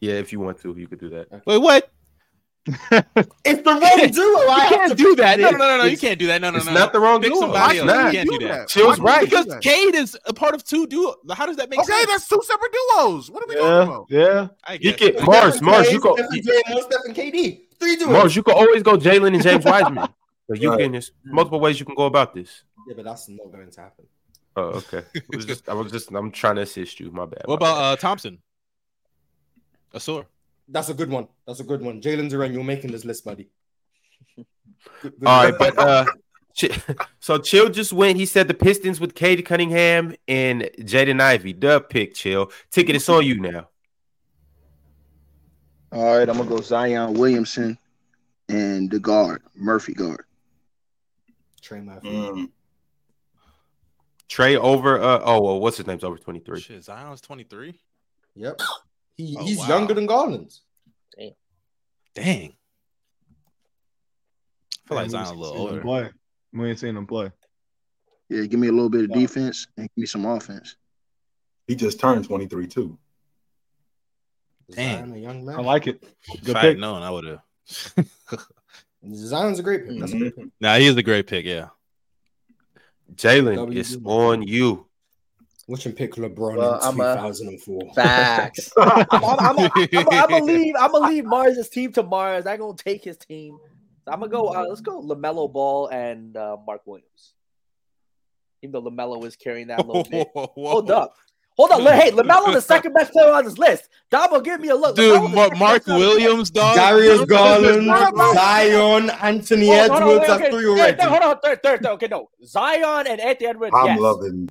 Yeah, 0.00 0.14
if 0.14 0.32
you 0.32 0.40
want 0.40 0.60
to, 0.62 0.74
you 0.76 0.88
could 0.88 0.98
do 1.00 1.08
that. 1.10 1.28
Wait, 1.46 1.58
what? 1.58 1.90
it's 2.66 3.60
the 3.62 3.70
wrong 3.70 4.10
duo. 4.10 4.50
I 4.50 4.66
can't 4.70 4.96
do 4.96 5.14
that. 5.16 5.38
No, 5.38 5.50
no, 5.50 5.58
no, 5.58 5.78
no, 5.78 5.84
you 5.84 5.98
can't 5.98 6.18
do 6.18 6.26
that. 6.28 6.40
No, 6.40 6.48
no, 6.48 6.52
no. 6.52 6.56
It's 6.58 6.66
no. 6.66 6.72
not 6.72 6.92
the 6.94 6.98
wrong 7.00 7.20
Pick 7.20 7.30
duo. 7.30 7.40
somebody 7.40 7.76
It's 7.78 7.86
else. 7.86 7.86
not. 7.94 8.06
You 8.06 8.18
can't 8.18 8.30
do 8.30 8.38
do 8.38 8.48
that. 8.48 8.54
that? 8.60 8.68
Chill's 8.68 8.98
right. 9.00 9.28
do 9.28 9.36
you 9.36 9.42
do 9.44 9.48
Because? 9.50 9.60
Cade 9.62 9.94
is 9.94 10.18
a 10.24 10.32
part 10.32 10.54
of 10.54 10.64
two 10.64 10.86
duo. 10.86 11.14
How 11.34 11.44
does 11.44 11.58
that 11.58 11.68
make 11.68 11.78
sense? 11.84 11.90
Okay, 11.90 12.04
that's 12.06 12.26
two 12.26 12.40
separate 12.42 12.72
duos. 12.72 13.30
What 13.30 13.42
are 13.44 13.46
we 13.48 13.54
talking 13.56 13.88
about? 13.92 14.06
yeah. 14.08 14.48
I 14.64 14.72
You 14.74 14.92
guess. 14.94 14.96
can 14.98 15.26
Marz, 15.26 15.60
Marz, 15.60 15.90
you 15.92 16.00
go 16.00 16.16
Stephen 16.16 16.62
Draymond, 16.66 17.14
Stephen 17.84 17.98
KD. 17.98 18.06
Three 18.06 18.12
duos. 18.14 18.24
Marz, 18.32 18.36
you 18.36 18.42
can 18.42 18.54
always 18.54 18.82
go 18.82 18.96
Jalen 18.96 19.34
and 19.34 19.42
James 19.42 19.64
Wiseman. 19.72 20.08
But 20.48 20.60
you 20.60 20.70
Right. 20.70 20.80
can 20.80 20.92
there's 20.92 21.12
multiple 21.24 21.60
ways 21.60 21.78
you 21.80 21.86
can 21.86 21.94
go 21.94 22.04
about 22.06 22.34
this. 22.34 22.64
Yeah, 22.86 22.94
but 22.96 23.04
that's 23.04 23.28
not 23.28 23.50
going 23.50 23.70
to 23.70 23.80
happen. 23.80 24.06
Oh, 24.56 24.62
okay. 24.82 25.02
It 25.14 25.24
was 25.34 25.46
just 25.46 25.68
I 25.68 25.74
was 25.74 25.90
just 25.90 26.10
I'm 26.10 26.30
trying 26.30 26.56
to 26.56 26.62
assist 26.62 27.00
you. 27.00 27.10
My 27.10 27.24
bad. 27.26 27.42
What 27.46 27.60
my 27.60 27.68
about 27.68 27.76
bad. 27.78 27.92
uh 27.92 27.96
Thompson? 27.96 28.38
Ausar. 29.94 30.26
That's 30.68 30.88
a 30.88 30.94
good 30.94 31.10
one. 31.10 31.28
That's 31.46 31.60
a 31.60 31.64
good 31.64 31.82
one. 31.82 32.00
Jalen 32.00 32.30
Duren, 32.30 32.52
you're 32.52 32.64
making 32.64 32.90
this 32.92 33.04
list, 33.04 33.24
buddy. 33.24 33.48
Good- 34.36 34.46
good 35.02 35.14
All 35.26 35.52
but 35.52 35.78
uh, 35.78 36.04
so 37.20 37.38
Chill 37.38 37.68
just 37.68 37.92
went. 37.92 38.16
He 38.16 38.26
said 38.26 38.48
the 38.48 38.54
Pistons 38.54 39.00
with 39.00 39.14
Cade 39.14 39.44
Cunningham 39.44 40.14
and 40.28 40.62
Jaden 40.80 41.20
Ivey. 41.20 41.52
Dub 41.52 41.88
pick, 41.88 42.14
Chill. 42.14 42.50
Ticket 42.70 42.96
is 42.96 43.08
on 43.08 43.24
you 43.26 43.40
now. 43.40 43.68
All 45.94 46.18
right, 46.18 46.28
I'm 46.28 46.36
gonna 46.36 46.48
go 46.48 46.60
Zion 46.60 47.14
Williamson 47.14 47.78
and 48.48 48.90
the 48.90 48.98
guard, 48.98 49.42
Murphy 49.54 49.94
guard. 49.94 50.24
Trey 51.62 51.80
Murphy. 51.80 52.08
Mm. 52.10 52.48
Trey 54.28 54.56
over. 54.56 55.00
Uh, 55.00 55.20
oh, 55.24 55.40
well, 55.42 55.60
what's 55.60 55.76
his 55.76 55.86
name's 55.86 56.04
over 56.04 56.18
twenty 56.18 56.40
three. 56.40 56.60
Shit, 56.60 56.82
Zion's 56.84 57.20
23. 57.20 57.74
Yep. 58.34 58.60
He, 59.16 59.36
Oh, 59.38 59.44
he's 59.44 59.58
wow. 59.58 59.68
younger 59.68 59.94
than 59.94 60.06
Garland. 60.06 60.52
Dang. 62.14 62.16
I 62.16 62.52
feel 64.88 64.96
like 64.96 64.96
Man, 64.96 65.04
we 65.06 65.10
Zion's 65.10 65.30
a 65.30 65.34
little 65.34 65.54
seen 65.54 65.60
older. 65.68 65.80
Play. 65.80 66.10
We 66.52 66.68
ain't 66.70 66.78
seen 66.78 66.96
him 66.96 67.06
play. 67.06 67.30
Yeah, 68.28 68.44
give 68.46 68.58
me 68.60 68.68
a 68.68 68.72
little 68.72 68.90
bit 68.90 69.04
of 69.04 69.12
defense 69.12 69.66
and 69.76 69.88
give 69.90 69.96
me 70.02 70.06
some 70.06 70.24
offense. 70.26 70.76
He 71.66 71.74
just 71.76 71.98
turned 72.00 72.24
23 72.24 72.66
too. 72.66 72.98
Damn. 74.70 75.12
A 75.12 75.18
young 75.18 75.44
man. 75.44 75.56
I 75.58 75.62
like 75.62 75.86
it. 75.86 76.02
If 76.32 76.44
Good 76.44 76.56
I 76.56 76.60
had 76.60 76.72
pick. 76.72 76.78
known, 76.78 77.02
I 77.02 77.10
would 77.10 77.24
have. 77.26 78.06
Zion's 79.14 79.58
a 79.60 79.62
great 79.62 79.86
pick. 79.86 79.98
That's 80.00 80.12
a 80.12 80.18
good 80.18 80.36
pick. 80.36 80.46
Nah, 80.60 80.76
he 80.76 80.86
is 80.86 80.96
a 80.96 81.02
great 81.02 81.26
pick. 81.26 81.44
Yeah. 81.44 81.68
Jalen, 83.14 83.56
W- 83.56 83.78
it's 83.78 83.96
on 84.04 84.42
you. 84.42 84.86
Watch 85.66 85.86
him 85.86 85.92
pick 85.92 86.14
LeBron 86.14 86.56
Well, 86.56 86.74
in 86.76 87.00
I'm 87.00 87.00
a- 87.00 87.30
2004. 87.30 87.94
Facts. 87.94 88.72
I'm, 88.78 89.06
I'm, 89.10 89.24
I'm, 89.24 89.58
I'm, 89.58 89.58
I'm, 89.58 90.08
I'm 90.10 90.28
gonna 90.28 90.44
leave. 90.44 90.74
I'm 90.78 90.90
gonna 90.92 91.08
leave 91.08 91.24
Marz' 91.24 91.70
team 91.70 91.92
to 91.92 92.02
Marz. 92.02 92.46
I'm 92.46 92.58
gonna 92.58 92.76
take 92.76 93.04
his 93.04 93.16
team. 93.16 93.58
So 94.04 94.12
I'm 94.12 94.20
gonna 94.20 94.30
go. 94.30 94.48
Uh, 94.48 94.66
let's 94.68 94.80
go. 94.82 95.00
Lamelo 95.02 95.50
Ball 95.50 95.88
and 95.88 96.36
uh, 96.36 96.56
Mark 96.66 96.82
Williams. 96.86 97.32
Even 98.62 98.72
though 98.72 98.90
Lamelo 98.90 99.24
is 99.24 99.36
carrying 99.36 99.68
that 99.68 99.80
a 99.80 99.82
little 99.86 100.04
bit. 100.04 100.28
Hold 100.34 100.90
up. 100.90 101.14
Hold 101.56 101.70
up. 101.70 101.80
Hey, 101.94 102.10
Lamelo 102.10 102.52
the 102.52 102.60
second 102.60 102.92
best 102.94 103.12
player 103.12 103.30
on 103.32 103.44
this 103.44 103.58
list. 103.58 103.88
Dabo, 104.10 104.42
give 104.42 104.60
me 104.60 104.68
a 104.70 104.74
look. 104.74 104.96
Dude, 104.96 105.14
LaMelo 105.20 105.30
the 105.30 105.34
Mar- 105.36 105.44
second 105.44 105.58
Mark 105.60 105.74
best 105.74 105.84
player 105.84 105.96
on 105.96 106.00
this 106.00 106.08
list. 106.08 106.24
Williams, 106.24 106.50
dog. 106.50 106.76
Darius 106.76 107.24
Garland, 107.26 108.34
Zion, 108.34 109.10
Anthony 109.10 109.66
Hold 109.68 109.90
on, 109.90 110.02
hold 110.02 110.02
on, 110.02 110.08
Edwards. 110.08 110.20
wait, 110.20 110.26
That's 110.26 110.42
okay. 110.42 110.50
three 110.50 110.64
Yeah, 110.64 110.70
already. 110.70 110.96
no, 111.02 111.08
hold 111.10 111.22
on, 111.22 111.38
third, 111.44 111.62
third, 111.62 111.82
third. 111.82 111.86
Okay, 111.92 112.08
no. 112.08 112.30
Zion 112.44 113.06
and 113.06 113.20
Anthony 113.20 113.46
Edwards. 113.48 113.74
I'm 113.76 113.86
yes. 113.86 114.00
loving. 114.00 114.48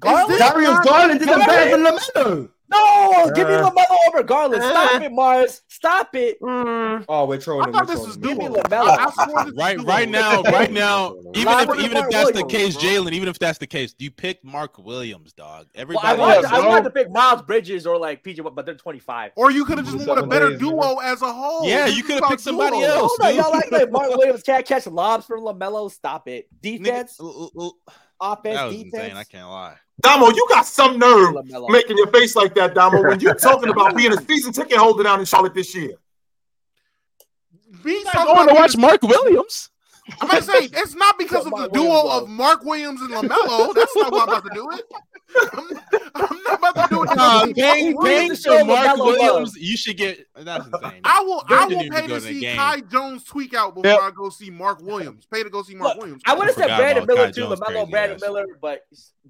Garland? 0.00 0.38
Darius 0.38 0.80
Garland 0.80 1.20
isn't 1.22 1.38
better 1.46 1.70
than 1.70 1.84
LaMelo. 1.84 2.48
No, 2.74 3.30
give 3.34 3.48
me 3.48 3.54
Lamelo 3.54 3.96
over 4.08 4.22
Garland. 4.22 4.62
Stop 4.62 5.00
uh. 5.00 5.04
it, 5.04 5.12
Marz. 5.12 5.60
Stop 5.68 6.14
it. 6.14 6.38
Oh, 6.42 7.26
we're 7.26 7.38
trolling. 7.40 7.68
I 7.74 7.78
thought 7.78 7.86
this 7.86 8.00
was 8.04 8.16
trolling. 8.16 8.38
Give 8.38 8.52
me. 8.52 8.60
Lamelo. 8.60 8.86
I, 8.88 9.04
I 9.04 9.10
swore 9.24 9.44
this 9.44 9.44
was 9.46 9.54
Right, 9.54 9.80
right 9.82 10.08
now, 10.08 10.42
right 10.42 10.72
now. 10.84 11.14
Even 11.34 11.52
if, 11.70 11.78
even 11.80 11.96
if 11.96 12.10
that's 12.10 12.32
the 12.32 12.44
case. 12.44 12.76
Jalen. 12.76 13.12
Even 13.12 13.28
if 13.28 13.38
that's 13.38 13.58
the 13.58 13.66
case, 13.66 13.94
you 13.98 14.10
pick 14.10 14.44
Mark 14.44 14.78
Williams, 14.78 15.32
dog. 15.32 15.66
Well, 15.74 15.82
Everybody. 15.82 16.06
I 16.08 16.14
wanted, 16.14 16.36
else- 16.44 16.46
I 16.46 16.66
wanted 16.66 16.84
to 16.84 16.90
pick 16.90 17.10
Miles 17.10 17.42
Bridges 17.42 17.86
or 17.86 17.98
like 17.98 18.22
PJ, 18.24 18.54
but 18.54 18.66
they're 18.66 18.74
25. 18.74 19.32
Or 19.36 19.50
you 19.50 19.64
could 19.64 19.78
have 19.78 19.86
just 19.86 19.98
went 19.98 20.10
with 20.10 20.24
a 20.24 20.26
better 20.26 20.56
duo 20.56 20.98
as 20.98 21.22
a 21.22 21.32
whole. 21.32 21.66
Yeah, 21.68 21.86
you 21.86 22.02
coulda 22.02 22.26
picked 22.28 22.40
somebody 22.42 22.78
duos. 22.78 22.88
else. 22.88 23.12
Hold 23.20 23.30
on, 23.30 23.36
y'all 23.36 23.50
like 23.52 23.70
that 23.70 23.92
Mark 23.92 24.08
Williams 24.16 24.42
can't 24.42 24.66
catch 24.66 24.86
lobs 24.86 25.26
from 25.26 25.40
Lamelo. 25.40 25.90
Stop 25.90 26.28
it. 26.28 26.48
Defense, 26.60 27.18
l- 27.20 27.50
l- 27.56 27.78
offense, 28.20 28.56
that 28.56 28.64
was 28.66 28.76
defense. 28.76 28.94
insane. 28.94 29.16
I 29.16 29.24
can't 29.24 29.48
lie. 29.48 29.76
Domo, 30.00 30.28
you 30.30 30.46
got 30.48 30.66
some 30.66 30.98
nerve 30.98 31.34
LaMelo. 31.34 31.70
making 31.70 31.96
your 31.96 32.08
face 32.08 32.34
like 32.36 32.54
that, 32.54 32.74
Domo, 32.74 33.02
when 33.02 33.20
you're 33.20 33.34
talking 33.50 33.68
about 33.70 33.96
being 33.96 34.12
a 34.12 34.20
season 34.22 34.52
ticket 34.52 34.76
holder 34.76 35.02
down 35.02 35.20
in 35.20 35.24
Charlotte 35.24 35.54
this 35.54 35.74
year. 35.74 35.96
Me 37.84 37.98
I'm 37.98 38.04
talking 38.04 38.34
going 38.34 38.48
to 38.48 38.54
watch 38.54 38.76
Mark 38.76 39.02
Williams. 39.02 39.70
I'm 40.20 40.28
about 40.28 40.36
to 40.36 40.42
say 40.42 40.68
it's 40.72 40.94
not 40.94 41.18
because 41.18 41.46
of 41.46 41.52
the 41.52 41.68
duo 41.68 41.84
Williams, 41.88 42.22
of 42.22 42.28
Mark 42.28 42.64
Williams 42.64 43.00
and 43.00 43.10
Lamelo. 43.10 43.74
That's 43.74 43.96
not 43.96 44.12
what 44.12 44.22
I'm 44.22 44.28
about 44.28 44.44
to 44.44 44.50
do 44.54 44.70
it. 44.72 44.84
I'm, 45.52 45.68
I'm 46.14 46.42
not 46.42 46.60
about 46.60 46.88
to 46.88 46.94
do 46.94 47.02
it. 47.04 47.16
Nah, 47.16 47.46
because 47.46 47.72
paying, 47.72 47.98
paying 47.98 48.34
for 48.36 48.64
Mark 48.64 48.86
LaMelo 48.98 49.06
Williams, 49.06 49.54
love. 49.54 49.62
you 49.62 49.76
should 49.76 49.96
get. 49.96 50.26
That's 50.36 50.66
insane. 50.66 51.00
I 51.04 51.20
will. 51.22 51.40
Dirk 51.48 51.50
I 51.60 51.66
will 51.66 51.90
pay 51.90 52.02
to 52.02 52.08
to 52.08 52.20
see 52.20 52.40
game. 52.40 52.56
Kai 52.56 52.80
Jones 52.82 53.24
tweak 53.24 53.54
out 53.54 53.74
before 53.74 53.90
Yep. 53.90 54.00
I 54.00 54.10
go 54.14 54.28
see 54.28 54.50
Mark 54.50 54.80
Williams. 54.82 55.26
Pay 55.32 55.42
to 55.42 55.50
go 55.50 55.62
see 55.62 55.74
Mark 55.74 55.94
Look, 55.94 56.02
Williams. 56.02 56.22
I 56.26 56.34
would 56.34 56.46
have 56.48 56.56
said 56.56 56.66
Brandon 56.76 57.06
Miller 57.06 57.26
Kai 57.26 57.30
too. 57.32 57.40
Jones' 57.42 57.60
Lamelo, 57.60 57.90
Brandon 57.90 58.16
ass. 58.16 58.20
Miller, 58.20 58.44
but 58.60 58.82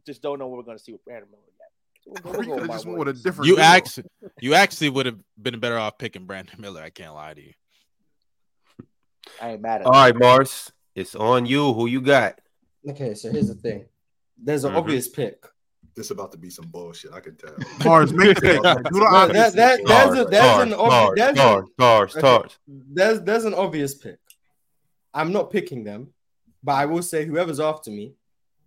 just 0.04 0.22
don't 0.22 0.38
know 0.40 0.48
what 0.48 0.58
we're 0.58 0.64
going 0.64 0.78
to 0.78 0.82
see 0.82 0.92
with 0.92 1.04
Brandon 1.04 1.28
Miller 1.30 1.42
yet. 1.46 2.24
We'll 2.24 2.32
go- 2.32 2.38
We 2.40 2.46
we'll 2.46 2.56
go 2.56 2.62
could 2.62 2.62
with 2.62 2.70
have 2.70 2.76
just 2.78 2.86
Mark 2.86 2.98
went 2.98 3.10
a 3.10 3.22
different. 3.22 3.46
You 3.48 3.58
actually, 3.58 4.04
you 4.40 4.54
actually 4.54 4.88
would 4.90 5.06
have 5.06 5.18
been 5.40 5.58
better 5.60 5.78
off 5.78 5.98
picking 5.98 6.26
Brandon 6.26 6.60
Miller. 6.60 6.82
I 6.82 6.90
can't 6.90 7.14
lie 7.14 7.34
to 7.34 7.40
you. 7.40 7.52
I 9.40 9.50
ain't 9.52 9.60
mad 9.62 9.80
at 9.82 9.86
All 9.86 9.92
him. 9.92 9.98
right, 10.00 10.14
Marz, 10.14 10.70
it's 10.94 11.14
on 11.14 11.46
you. 11.46 11.72
Who 11.72 11.86
you 11.86 12.00
got? 12.00 12.40
Okay, 12.88 13.14
so 13.14 13.30
here's 13.30 13.48
the 13.48 13.54
thing. 13.54 13.86
There's 14.42 14.64
an 14.64 14.72
Mhm. 14.72 14.76
obvious 14.78 15.08
pick. 15.08 15.44
This 15.96 16.10
about 16.10 16.32
to 16.32 16.38
be 16.38 16.50
some 16.50 16.66
bullshit. 16.66 17.12
I 17.12 17.20
can 17.20 17.36
tell. 17.36 17.54
Marz, 17.80 18.12
make 18.12 18.34
the 18.36 18.40
pick. 18.40 18.62
man. 18.62 18.76
Do 18.76 18.82
the 18.82 18.98
No, 19.00 19.06
obvious. 19.06 19.52
that, 19.52 19.78
that, 19.86 19.86
there's 19.86 20.10
a, 20.10 20.14
Stars, 20.14 20.30
there's 20.30 20.58
an 20.68 20.72
obvious, 20.74 21.10
there's, 21.16 21.36
stars, 21.76 22.12
stars, 22.12 22.58
there's 22.66 23.20
there's 23.22 23.44
an 23.44 23.54
obvious 23.54 23.94
pick. 23.94 24.18
I'm 25.12 25.32
not 25.32 25.50
picking 25.50 25.84
them, 25.84 26.12
but 26.62 26.72
I 26.72 26.86
will 26.86 27.02
say 27.02 27.24
whoever's 27.24 27.60
after 27.60 27.90
me, 27.90 28.14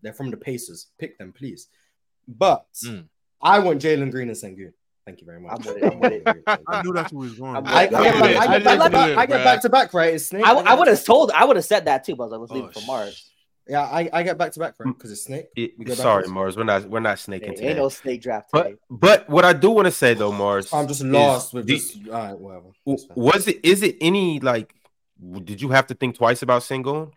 they're 0.01 0.13
from 0.13 0.31
the 0.31 0.37
Pacers. 0.37 0.87
Pick 0.97 1.17
them, 1.17 1.33
please. 1.33 1.67
But 2.27 2.65
Mm. 2.85 3.07
I 3.41 3.59
want 3.59 3.81
Jalen 3.81 4.09
Green 4.11 4.29
and 4.29 4.37
Sengun. 4.37 4.73
Thank 5.07 5.21
you 5.21 5.25
very 5.25 5.39
much. 5.39 5.53
I'm 5.53 5.65
with 5.65 5.83
it, 5.83 5.93
I'm 5.93 5.99
with 6.01 6.11
it. 6.13 6.59
I 6.67 6.81
knew 6.83 6.91
that's 6.91 7.11
who 7.11 7.23
he 7.23 7.29
was 7.29 7.39
going. 7.39 7.55
I'm 7.55 7.63
with. 7.63 7.71
I, 7.71 7.79
I, 7.79 7.85
with 7.85 7.91
get, 7.91 8.01
back, 8.01 8.21
I, 8.21 8.27
I 8.27 8.57
get, 8.57 8.63
back, 8.65 8.79
didn't 8.79 8.91
do 8.91 9.11
it, 9.13 9.17
I 9.17 9.25
get 9.25 9.43
back 9.45 9.61
to 9.61 9.69
back, 9.69 9.93
right? 9.93 10.13
It's 10.13 10.25
Snake. 10.25 10.45
I, 10.45 10.51
I 10.53 10.73
would 10.75 10.89
have 10.89 11.03
told, 11.05 11.31
I 11.31 11.45
would 11.45 11.55
have 11.55 11.63
said 11.65 11.85
that 11.85 12.03
too, 12.03 12.17
but 12.17 12.25
I 12.25 12.27
was 12.27 12.31
like, 12.33 12.41
let's 12.41 12.51
leave 12.51 12.63
Oh, 12.65 12.67
it 12.67 12.73
for 12.73 12.79
sh- 12.81 12.89
Marz. 12.89 13.23
Yeah, 13.69 13.81
I, 13.83 14.09
I 14.11 14.23
get 14.23 14.37
back 14.37 14.51
to 14.51 14.59
back, 14.59 14.75
right? 14.79 14.89
Mm. 14.89 14.97
Because 14.97 15.11
it's 15.11 15.23
Snake. 15.23 15.45
It- 15.55 15.95
sorry. 15.95 16.25
Marz. 16.25 16.57
We're 16.57 16.65
not 16.65 16.89
we're 16.89 16.99
not 16.99 17.19
snaking 17.19 17.49
Ain't, 17.49 17.57
today. 17.57 17.69
ain't 17.69 17.77
no 17.77 17.87
snake 17.89 18.21
draft 18.21 18.49
but 18.51 18.63
today. 18.63 18.75
but 18.89 18.99
but 18.99 19.29
what 19.29 19.45
I 19.45 19.53
do 19.53 19.71
want 19.71 19.85
to 19.85 19.91
say 19.91 20.13
though, 20.13 20.31
Marz, 20.31 20.73
I'm 20.73 20.87
just 20.89 21.03
lost 21.03 21.53
with 21.53 21.67
this. 21.67 21.97
All 22.07 22.11
right, 22.11 22.37
whatever. 22.37 22.67
Was 23.15 23.47
it? 23.47 23.63
Is 23.63 23.83
it 23.83 23.95
any 24.01 24.41
like? 24.41 24.73
Did 25.43 25.61
you 25.61 25.69
have 25.69 25.87
to 25.87 25.95
think 25.95 26.15
twice 26.15 26.41
about 26.43 26.61
Sengun, 26.61 27.11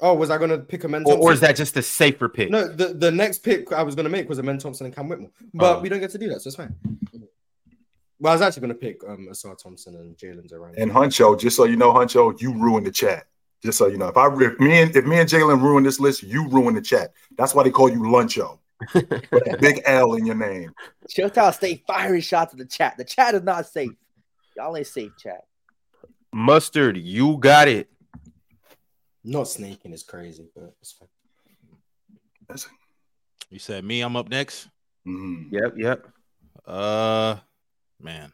Oh, 0.00 0.14
was 0.14 0.30
I 0.30 0.38
going 0.38 0.50
to 0.50 0.58
pick 0.58 0.84
Amen 0.84 1.04
or, 1.06 1.16
or 1.16 1.32
is 1.32 1.40
that 1.40 1.56
just 1.56 1.76
a 1.76 1.82
safer 1.82 2.28
pick? 2.28 2.50
No, 2.50 2.66
the, 2.66 2.88
the 2.88 3.10
next 3.10 3.38
pick 3.44 3.72
I 3.72 3.82
was 3.82 3.94
going 3.94 4.04
to 4.04 4.10
make 4.10 4.28
was 4.28 4.38
Amen 4.38 4.58
Thompson 4.58 4.86
and 4.86 4.94
Cam 4.94 5.08
Whitmore, 5.08 5.30
but 5.52 5.78
Oh. 5.78 5.80
we 5.80 5.88
don't 5.88 6.00
get 6.00 6.10
to 6.10 6.18
do 6.18 6.28
that, 6.30 6.42
so 6.42 6.48
it's 6.48 6.56
fine. 6.56 6.74
Well, 8.18 8.32
I 8.32 8.34
was 8.34 8.42
actually 8.42 8.60
going 8.62 8.72
to 8.72 8.74
pick 8.78 9.02
um, 9.08 9.28
Ausar 9.30 9.56
Thompson 9.60 9.96
and 9.96 10.16
Jalen 10.16 10.50
Duren. 10.50 10.74
And 10.76 10.90
Huncho, 10.90 11.38
just 11.38 11.56
so 11.56 11.64
you 11.64 11.76
know, 11.76 11.92
Huncho, 11.92 12.40
you 12.40 12.52
ruined 12.54 12.86
the 12.86 12.90
chat. 12.92 13.24
Just 13.62 13.78
so 13.78 13.86
you 13.86 13.96
know, 13.98 14.08
if 14.08 14.16
I 14.16 14.26
if 14.28 14.58
me 14.60 14.82
and 14.82 14.94
if 14.94 15.04
me 15.04 15.18
and 15.18 15.28
Jalen 15.28 15.60
ruin 15.62 15.84
this 15.84 15.98
list, 15.98 16.22
you 16.22 16.48
ruin 16.48 16.74
the 16.74 16.82
chat. 16.82 17.12
That's 17.38 17.54
why 17.54 17.62
they 17.64 17.70
call 17.70 17.88
you 17.90 18.00
Luncho. 18.00 18.58
With 18.92 19.10
a 19.52 19.56
big 19.58 19.80
L 19.86 20.14
in 20.14 20.26
your 20.26 20.34
name. 20.34 20.72
Chilltown 21.08 21.54
stay 21.54 21.82
firing 21.86 22.20
shots 22.20 22.52
in 22.52 22.58
the 22.58 22.66
chat. 22.66 22.96
The 22.98 23.04
chat 23.04 23.34
is 23.34 23.42
not 23.42 23.66
safe. 23.66 23.92
Y'all 24.56 24.76
ain't 24.76 24.86
safe, 24.86 25.12
chat. 25.18 25.44
Mustard, 26.32 26.96
you 26.96 27.38
got 27.38 27.68
it. 27.68 27.88
Not 29.24 29.48
snaking 29.48 29.92
is 29.92 30.02
crazy, 30.02 30.46
but 30.54 30.74
it's 30.80 30.92
fine. 30.92 31.08
That's- 32.46 32.68
You 33.50 33.58
said 33.58 33.84
me. 33.84 34.02
I'm 34.02 34.16
up 34.16 34.28
next. 34.28 34.68
mhm. 35.06 35.50
Yep, 35.50 35.74
yep. 35.78 36.06
Uh, 36.66 37.36
man, 38.00 38.32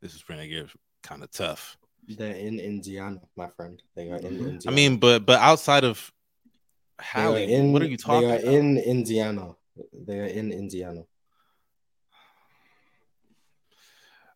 this 0.00 0.14
is 0.14 0.22
gonna 0.22 0.48
get 0.48 0.68
kind 1.02 1.22
of 1.22 1.30
tough. 1.30 1.76
They're 2.08 2.34
in 2.36 2.60
Indiana, 2.60 3.20
my 3.36 3.48
friend. 3.48 3.82
They 3.94 4.10
are 4.10 4.16
in 4.18 4.26
Indiana. 4.36 4.60
I 4.66 4.70
mean, 4.70 4.96
but 4.98 5.26
but 5.26 5.38
outside 5.40 5.84
of 5.84 6.12
They 6.98 7.04
are 7.20 7.24
Hallie, 7.28 7.52
in, 7.52 7.72
what 7.72 7.82
are 7.82 7.86
you 7.86 7.96
talking 7.98 8.28
They 8.28 8.36
are 8.36 8.40
about? 8.40 8.54
in 8.54 8.78
Indiana. 8.78 9.54
They 9.92 10.20
are 10.20 10.26
in 10.26 10.52
Indiana. 10.52 11.04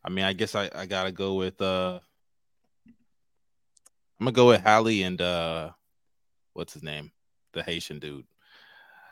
I 0.05 0.09
mean, 0.11 0.24
I 0.24 0.32
guess 0.32 0.55
I, 0.55 0.70
I 0.74 0.86
gotta 0.86 1.12
go 1.12 1.35
with 1.35 1.61
uh 1.61 2.01
I'm 4.20 4.26
gonna 4.26 4.32
go 4.32 4.48
with 4.48 4.62
Hallie 4.62 5.02
and 5.02 5.20
uh 5.20 5.70
what's 6.52 6.72
his 6.74 6.82
name? 6.82 7.10
The 7.52 7.62
Haitian 7.62 7.98
dude. 7.98 8.26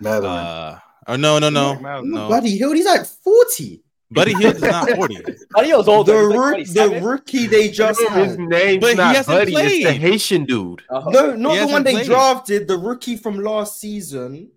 Madeline. 0.01 0.47
Uh 0.47 0.79
oh 1.09 1.17
no 1.17 1.39
no 1.39 1.49
no 1.51 1.75
Madeline. 1.81 2.11
no 2.11 2.29
Bloody 2.29 2.59
hell, 2.59 2.73
he's 2.73 2.85
like 2.87 3.05
40. 3.07 3.83
Buddy 4.11 4.33
Hield 4.35 4.57
is 4.57 4.63
not 4.63 4.89
40. 4.89 5.17
Buddy 5.51 5.67
Hield's 5.67 5.89
older. 5.89 6.13
The, 6.13 6.29
like 6.29 6.39
rook- 6.39 6.51
27. 6.55 6.93
the 7.03 7.07
rookie 7.09 7.47
they 7.47 7.69
just 7.71 8.01
His 8.01 8.09
had. 8.09 8.39
name's 8.39 8.81
But 8.81 8.91
he 8.93 8.97
not 8.97 9.17
hasn't 9.17 9.37
Buddy. 9.39 9.55
It's 9.55 9.85
the. 9.85 9.93
Haitian 9.93 10.45
dude. 10.47 10.83
Uh-huh. 10.89 11.11
No, 11.11 11.35
not 11.37 11.67
the 11.67 11.67
one 11.73 11.83
they 11.85 11.93
played. 11.93 12.07
drafted. 12.07 12.69
The 12.69 12.79
rookie 12.79 13.17
from 13.19 13.39
last 13.41 13.79
season, 13.81 14.51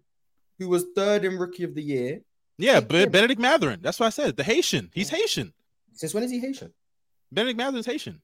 who 0.57 0.69
was 0.69 0.85
third 0.95 1.25
in 1.25 1.37
rookie 1.37 1.63
of 1.65 1.75
the 1.75 1.81
year. 1.81 2.21
Yeah, 2.57 2.79
but 2.79 3.11
Bennedict 3.11 3.41
Mathurin. 3.41 3.79
That's 3.81 3.99
what 3.99 4.05
I 4.07 4.11
said. 4.11 4.37
The 4.37 4.43
Haitian. 4.43 4.89
He's 4.93 5.09
Haitian. 5.09 5.51
Since 5.93 6.13
when 6.13 6.23
is 6.23 6.31
he 6.31 6.39
Haitian? 6.39 6.71
Bennedict 7.31 7.57
Mathurin's 7.57 7.85
Haitian. 7.85 8.21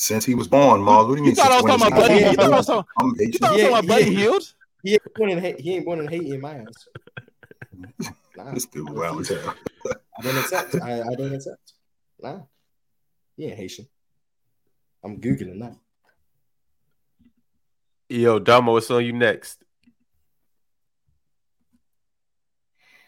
Since 0.00 0.24
he 0.24 0.34
was 0.34 0.48
born, 0.48 0.80
Marl. 0.80 1.06
What 1.06 1.16
do 1.16 1.18
you 1.18 1.24
mean? 1.24 1.30
You 1.32 1.36
thought 1.36 1.52
I 1.52 1.60
was 1.60 1.66
talking 1.66 1.86
about 1.86 2.02
is 2.02 2.08
Buddy? 2.08 2.30
You 2.30 2.36
thought 2.36 2.52
I 2.52 2.56
was 2.56 2.66
talking, 2.66 2.90
I'm 2.96 3.14
you 3.18 3.32
thought 3.32 3.50
I 3.50 3.52
was 3.52 3.60
talking 3.60 3.68
about 3.68 3.86
Buddy 3.86 4.04
yeah. 4.04 4.18
Hield? 4.18 4.54
He 4.82 4.92
ain't 4.92 5.14
born 5.14 5.30
in 5.30 5.38
Ha- 5.38 5.56
he 5.58 5.74
ain't 5.74 5.84
born 5.84 6.00
in 6.00 6.08
Haiti 6.08 6.34
in 6.34 6.40
my 6.40 6.56
house. 6.56 6.88
Nah, 8.34 8.50
This 8.54 8.64
dude, 8.64 8.90
wow, 8.90 9.18
as 9.18 9.28
hell. 9.28 9.54
I 10.18 10.22
don't 10.22 10.38
accept. 10.38 10.74
I, 10.82 11.02
I 11.02 11.14
don't 11.14 11.34
accept. 11.34 11.74
Nah, 12.18 12.38
he 13.36 13.44
ain't 13.44 13.58
Haitian. 13.58 13.88
I'm 15.04 15.20
googling 15.20 15.60
that. 15.60 15.76
Yo, 18.08 18.38
Domo, 18.38 18.72
what's 18.72 18.90
on 18.90 19.04
you 19.04 19.12
next? 19.12 19.62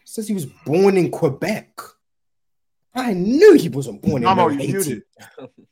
Says 0.05 0.29
he 0.29 0.35
was 0.35 0.45
born 0.45 0.99
in 0.99 1.11
Quebec. 1.11 1.81
I 2.95 3.15
knew 3.15 3.55
he 3.55 3.71
wasn't 3.71 4.03
born 4.03 4.17
in 4.17 4.29
Domo, 4.29 4.49
no 4.49 4.51
you 4.51 4.59
Haiti. 4.59 4.73
muted. 4.73 5.03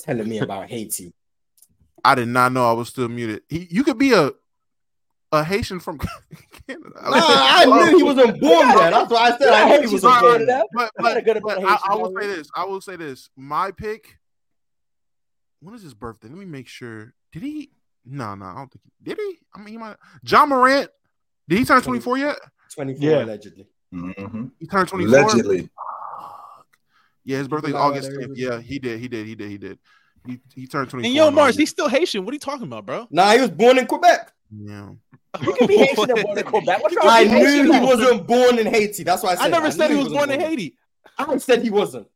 Telling 0.00 0.28
me 0.28 0.38
about 0.38 0.68
Haiti. 0.68 1.12
I 2.04 2.14
did 2.14 2.28
not 2.28 2.52
know 2.52 2.68
I 2.68 2.72
was 2.72 2.88
still 2.88 3.08
muted. 3.08 3.42
He, 3.48 3.68
you 3.70 3.84
could 3.84 3.98
be 3.98 4.12
a 4.12 4.30
a 5.32 5.44
Haitian 5.44 5.78
from 5.78 5.98
Canada. 6.66 6.90
Nah, 6.94 7.10
I 7.12 7.64
knew 7.64 7.98
he 7.98 8.02
wasn't 8.02 8.40
born 8.40 8.68
there. 8.68 8.90
That's 8.90 9.10
why 9.10 9.30
I 9.30 9.38
said 9.38 9.48
I 9.48 9.76
knew 9.76 9.88
he 9.88 9.94
wasn't 9.94 10.20
born 10.20 10.46
there. 10.46 10.64
But, 10.74 10.90
I'm 10.98 11.04
but, 11.24 11.42
but 11.42 11.58
I, 11.58 11.60
Haitian, 11.60 11.78
I 11.88 11.94
will 11.94 12.12
say 12.18 12.26
this. 12.26 12.48
I 12.56 12.64
will 12.64 12.80
say 12.80 12.96
this. 12.96 13.30
My 13.36 13.70
pick. 13.70 14.18
When 15.60 15.74
is 15.74 15.82
his 15.82 15.94
birthday? 15.94 16.28
Let 16.28 16.38
me 16.38 16.46
make 16.46 16.66
sure. 16.68 17.12
Did 17.32 17.42
he? 17.42 17.70
No, 18.04 18.34
no, 18.34 18.46
I 18.46 18.54
don't 18.54 18.72
think. 18.72 18.82
He, 18.84 19.04
did 19.04 19.18
he? 19.18 19.38
I 19.54 19.58
mean, 19.58 19.68
he 19.68 19.76
might. 19.78 19.96
Ja 20.24 20.46
Morant. 20.46 20.88
Did 21.48 21.58
he 21.58 21.64
turn 21.64 21.82
twenty 21.82 22.00
four 22.00 22.16
yet? 22.16 22.36
24 22.74 23.08
Yeah. 23.08 23.24
allegedly. 23.24 23.66
hmm 23.92 24.46
He 24.58 24.66
turned 24.66 24.88
twenty 24.88 25.04
four. 25.06 25.18
Allegedly. 25.20 25.68
Yeah, 27.30 27.38
his 27.38 27.48
birthday's 27.48 27.72
Allow 27.74 27.88
August 27.88 28.10
10th. 28.10 28.22
every- 28.24 28.36
Yeah, 28.36 28.60
he 28.60 28.78
did. 28.78 28.98
He 29.00 29.08
did. 29.08 29.26
He 29.26 29.34
did. 29.34 29.50
He 29.50 29.58
did. 29.58 29.78
He 30.26 30.40
he 30.54 30.66
turned 30.66 30.90
twenty 30.90 31.04
four. 31.04 31.06
And 31.06 31.14
yo, 31.14 31.30
Marz, 31.30 31.56
he's 31.56 31.70
still 31.70 31.88
Haitian. 31.88 32.24
What 32.24 32.32
are 32.32 32.34
you 32.34 32.40
talking 32.40 32.64
about, 32.66 32.84
bro? 32.84 33.06
Nah, 33.10 33.32
he 33.32 33.40
was 33.40 33.50
born 33.50 33.78
in 33.78 33.86
Quebec. 33.86 34.32
Yeah. 34.54 34.90
You 35.42 35.54
can 35.54 35.66
be 35.66 35.76
Haitian 35.78 36.10
and 36.10 36.22
born 36.22 36.38
in 36.38 36.44
Quebec. 36.52 36.82
What's 36.82 36.96
I 37.02 37.24
knew 37.24 37.30
Haitian? 37.30 37.72
he 37.72 37.80
wasn't 37.80 38.26
born 38.26 38.58
in 38.58 38.66
Haiti. 38.66 39.02
That's 39.04 39.22
why 39.22 39.30
I 39.30 39.34
said 39.36 39.44
I 39.44 39.48
never 39.48 39.66
I 39.68 39.70
said 39.70 39.90
he 39.90 39.96
was 39.96 40.08
born 40.08 40.16
wasn't 40.28 40.32
in 40.34 40.40
Haiti. 40.40 40.76
I 41.16 41.36
said 41.38 41.62
he 41.62 41.70
wasn't, 41.70 42.08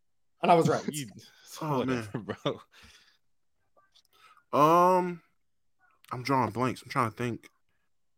and 0.42 0.50
I 0.52 0.54
was 0.54 0.68
right. 0.68 0.82
You- 0.92 1.06
Oh, 1.62 1.84
man. 1.86 2.06
bro. 2.14 2.60
Um, 4.52 5.22
I'm 6.12 6.22
drawing 6.22 6.50
blanks. 6.50 6.82
I'm 6.82 6.88
trying 6.90 7.10
to 7.10 7.16
think. 7.16 7.48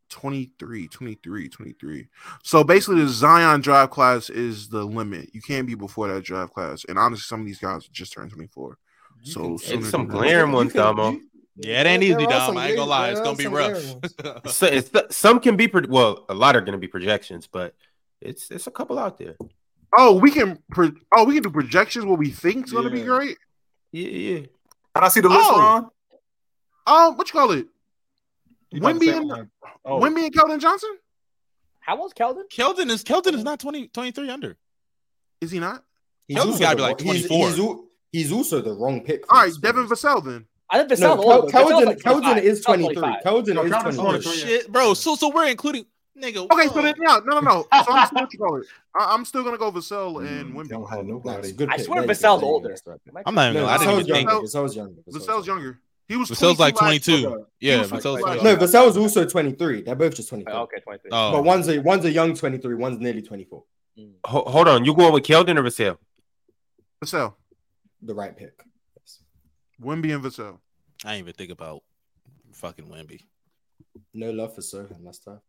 23, 0.08 0.88
23, 0.88 1.48
23. 1.48 2.08
So 2.42 2.62
basically, 2.64 3.00
the 3.02 3.08
Zion 3.08 3.60
drive 3.60 3.90
class 3.90 4.30
is 4.30 4.68
the 4.68 4.84
limit. 4.84 5.30
You 5.32 5.42
can't 5.42 5.66
be 5.66 5.74
before 5.74 6.08
that 6.08 6.24
drive 6.24 6.52
class. 6.52 6.84
And 6.88 6.98
honestly, 6.98 7.22
some 7.22 7.40
of 7.40 7.46
these 7.46 7.58
guys 7.58 7.86
just 7.88 8.12
turned 8.12 8.30
24. 8.32 8.78
So 9.22 9.54
It's 9.54 9.66
some 9.66 9.80
than 9.82 10.08
that. 10.08 10.12
glaring 10.12 10.52
ones, 10.52 10.72
can- 10.72 10.80
Domo. 10.82 11.18
Yeah, 11.58 11.80
it 11.80 11.86
ain't 11.86 12.02
there 12.02 12.10
easy, 12.18 12.26
are 12.26 12.30
Dom. 12.30 12.46
some 12.48 12.56
I 12.58 12.66
ain't 12.68 12.76
gonna 12.76 12.90
lie. 12.90 13.10
It's 13.10 13.20
gonna 13.20 13.34
be 13.36 13.46
rough. 13.46 13.82
So 14.52 14.66
it's 14.66 14.90
some 15.16 15.40
can 15.40 15.56
be 15.56 15.68
pro- 15.68 15.88
well, 15.88 16.26
a 16.28 16.34
lot 16.34 16.54
are 16.54 16.60
going 16.60 16.72
to 16.72 16.78
be 16.78 16.86
projections, 16.86 17.46
but 17.46 17.74
it's 18.20 18.50
it's 18.50 18.66
a 18.66 18.70
couple 18.70 18.98
out 18.98 19.16
there. 19.16 19.36
Oh, 19.96 20.18
we 20.18 20.30
can. 20.30 20.58
Pro- 20.70 20.92
oh, 21.14 21.24
we 21.24 21.32
can 21.34 21.42
do 21.44 21.50
projections. 21.50 22.04
What 22.04 22.18
we 22.18 22.28
think's 22.30 22.68
is 22.68 22.72
going 22.74 22.84
to 22.84 22.90
be 22.90 23.02
great. 23.02 23.38
Yeah, 23.90 24.08
yeah. 24.08 24.38
Can 24.94 25.04
I 25.04 25.08
see 25.08 25.20
the 25.20 25.30
list, 25.30 25.48
Oh. 25.50 25.58
Ron? 25.58 25.90
Um, 26.86 27.16
what 27.16 27.26
you 27.28 27.32
call 27.32 27.50
it? 27.52 27.66
You 28.76 28.82
about 28.82 29.00
to 29.00 29.06
Wemby 29.06 29.16
and. 29.16 29.48
Oh, 29.84 30.00
Wemby 30.00 30.24
and 30.26 30.34
Keldon 30.34 30.60
Johnson? 30.60 30.96
How 31.80 31.96
old's 31.98 32.14
Keldon? 32.14 32.42
Keldon 32.52 32.90
is 32.90 33.04
Keldon 33.04 33.34
is 33.34 33.44
not 33.44 33.60
20, 33.60 33.88
23 33.88 34.30
under. 34.30 34.56
Is 35.40 35.50
he 35.50 35.58
not? 35.60 35.84
He's 36.28 36.36
Keldon's 36.36 36.46
also 36.46 36.58
gotta 36.60 36.76
the 36.76 36.76
be 36.76 36.82
like 36.82 37.00
wrong- 37.00 37.14
he's- 37.14 37.26
24. 37.28 37.48
He's, 38.12 38.22
he's 38.24 38.32
also 38.32 38.60
the 38.60 38.72
wrong 38.72 39.00
pick. 39.02 39.24
for 39.26 39.34
All 39.34 39.42
right, 39.42 39.52
Devin 39.60 39.82
one. 39.82 39.90
Vassell 39.90 40.24
then. 40.24 40.46
I 40.68 40.78
think 40.84 40.98
No, 41.00 41.16
Vassell's 41.16 41.24
Kel- 41.24 41.32
older. 41.32 41.52
Keldon, 41.52 41.86
like 41.86 41.98
Keldon 41.98 42.42
is 42.42 42.60
23. 42.62 42.96
Keldon 43.24 43.54
No, 43.54 43.62
is 43.62 43.96
23. 43.96 43.98
Oh 44.04 44.20
shit, 44.34 44.72
bro. 44.72 44.94
So 44.94 45.14
so 45.14 45.28
we're 45.32 45.46
including 45.46 45.86
nigga. 46.20 46.38
Okay, 46.50 46.66
so 46.66 46.72
whoa. 46.74 46.82
then 46.82 46.94
yeah, 47.00 47.20
no, 47.24 47.38
no, 47.38 47.40
no. 47.40 47.62
So 47.84 47.92
I'm 47.92 48.06
still 48.08 48.20
what 48.22 48.32
you 48.32 48.38
call. 48.40 48.62
I, 48.98 49.14
I'm 49.14 49.24
still 49.24 49.44
gonna 49.44 49.58
go 49.58 49.70
Vassell 49.70 50.26
and 50.26 50.52
Mm, 50.52 50.56
Wemby. 50.56 50.68
Don't 50.70 50.90
have 50.90 51.04
Nah, 51.06 51.12
nobody. 51.12 51.52
good 51.52 51.68
I 51.70 51.76
swear 51.76 52.00
Very 52.02 52.14
Vassell's 52.14 52.42
older. 52.42 52.74
I'm 53.24 53.34
not 53.36 53.50
even 53.50 53.62
No, 53.62 53.66
gonna. 53.68 53.72
I 53.72 53.78
didn't 53.78 53.92
Vassell's 53.94 54.00
even 54.00 54.14
think. 54.16 54.28
younger. 54.30 54.46
Vassell's 54.48 54.76
younger. 54.76 55.00
Vassell's 55.08 55.46
younger. 55.46 55.78
He 56.08 56.16
was 56.16 56.30
Vassell's 56.30 56.58
like 56.60 56.76
22 56.76 57.10
last 57.12 57.22
22. 57.22 57.28
year. 57.28 57.46
Yeah, 57.60 57.80
was 57.80 57.90
Vassell's 57.90 58.20
22 58.20 58.44
No, 58.44 58.50
year. 58.50 58.58
Vassell's 58.58 58.96
also 58.96 59.24
23. 59.26 59.82
They're 59.82 59.94
both 59.96 60.14
just 60.14 60.28
23. 60.28 60.52
Oh, 60.52 60.60
okay, 60.62 60.78
23. 60.80 61.10
Oh, 61.12 61.32
But 61.32 61.44
one's 61.44 61.68
a 61.68 61.78
one's 61.80 62.04
a 62.04 62.10
young 62.10 62.34
23, 62.34 62.74
one's 62.76 62.98
nearly 63.00 63.22
24. 63.22 63.64
Mm. 63.98 64.12
Ho- 64.26 64.44
hold 64.46 64.68
on, 64.68 64.84
you 64.84 64.94
going 64.94 65.12
with 65.12 65.24
Keldon 65.24 65.58
or 65.58 65.62
Vassell? 65.64 65.98
Vassell, 67.04 67.34
The 68.02 68.14
right 68.14 68.36
pick. 68.36 68.52
Yes. 68.98 69.20
Wemby 69.82 70.14
and 70.14 70.22
Vassell. 70.24 70.58
I 71.04 71.12
didn't 71.14 71.20
even 71.28 71.32
think 71.34 71.50
about 71.50 71.82
fucking 72.52 72.86
Wemby. 72.86 73.22
No 74.14 74.30
love 74.30 74.54
for 74.54 74.60
Sochan 74.60 75.04
last 75.04 75.24
time. 75.24 75.40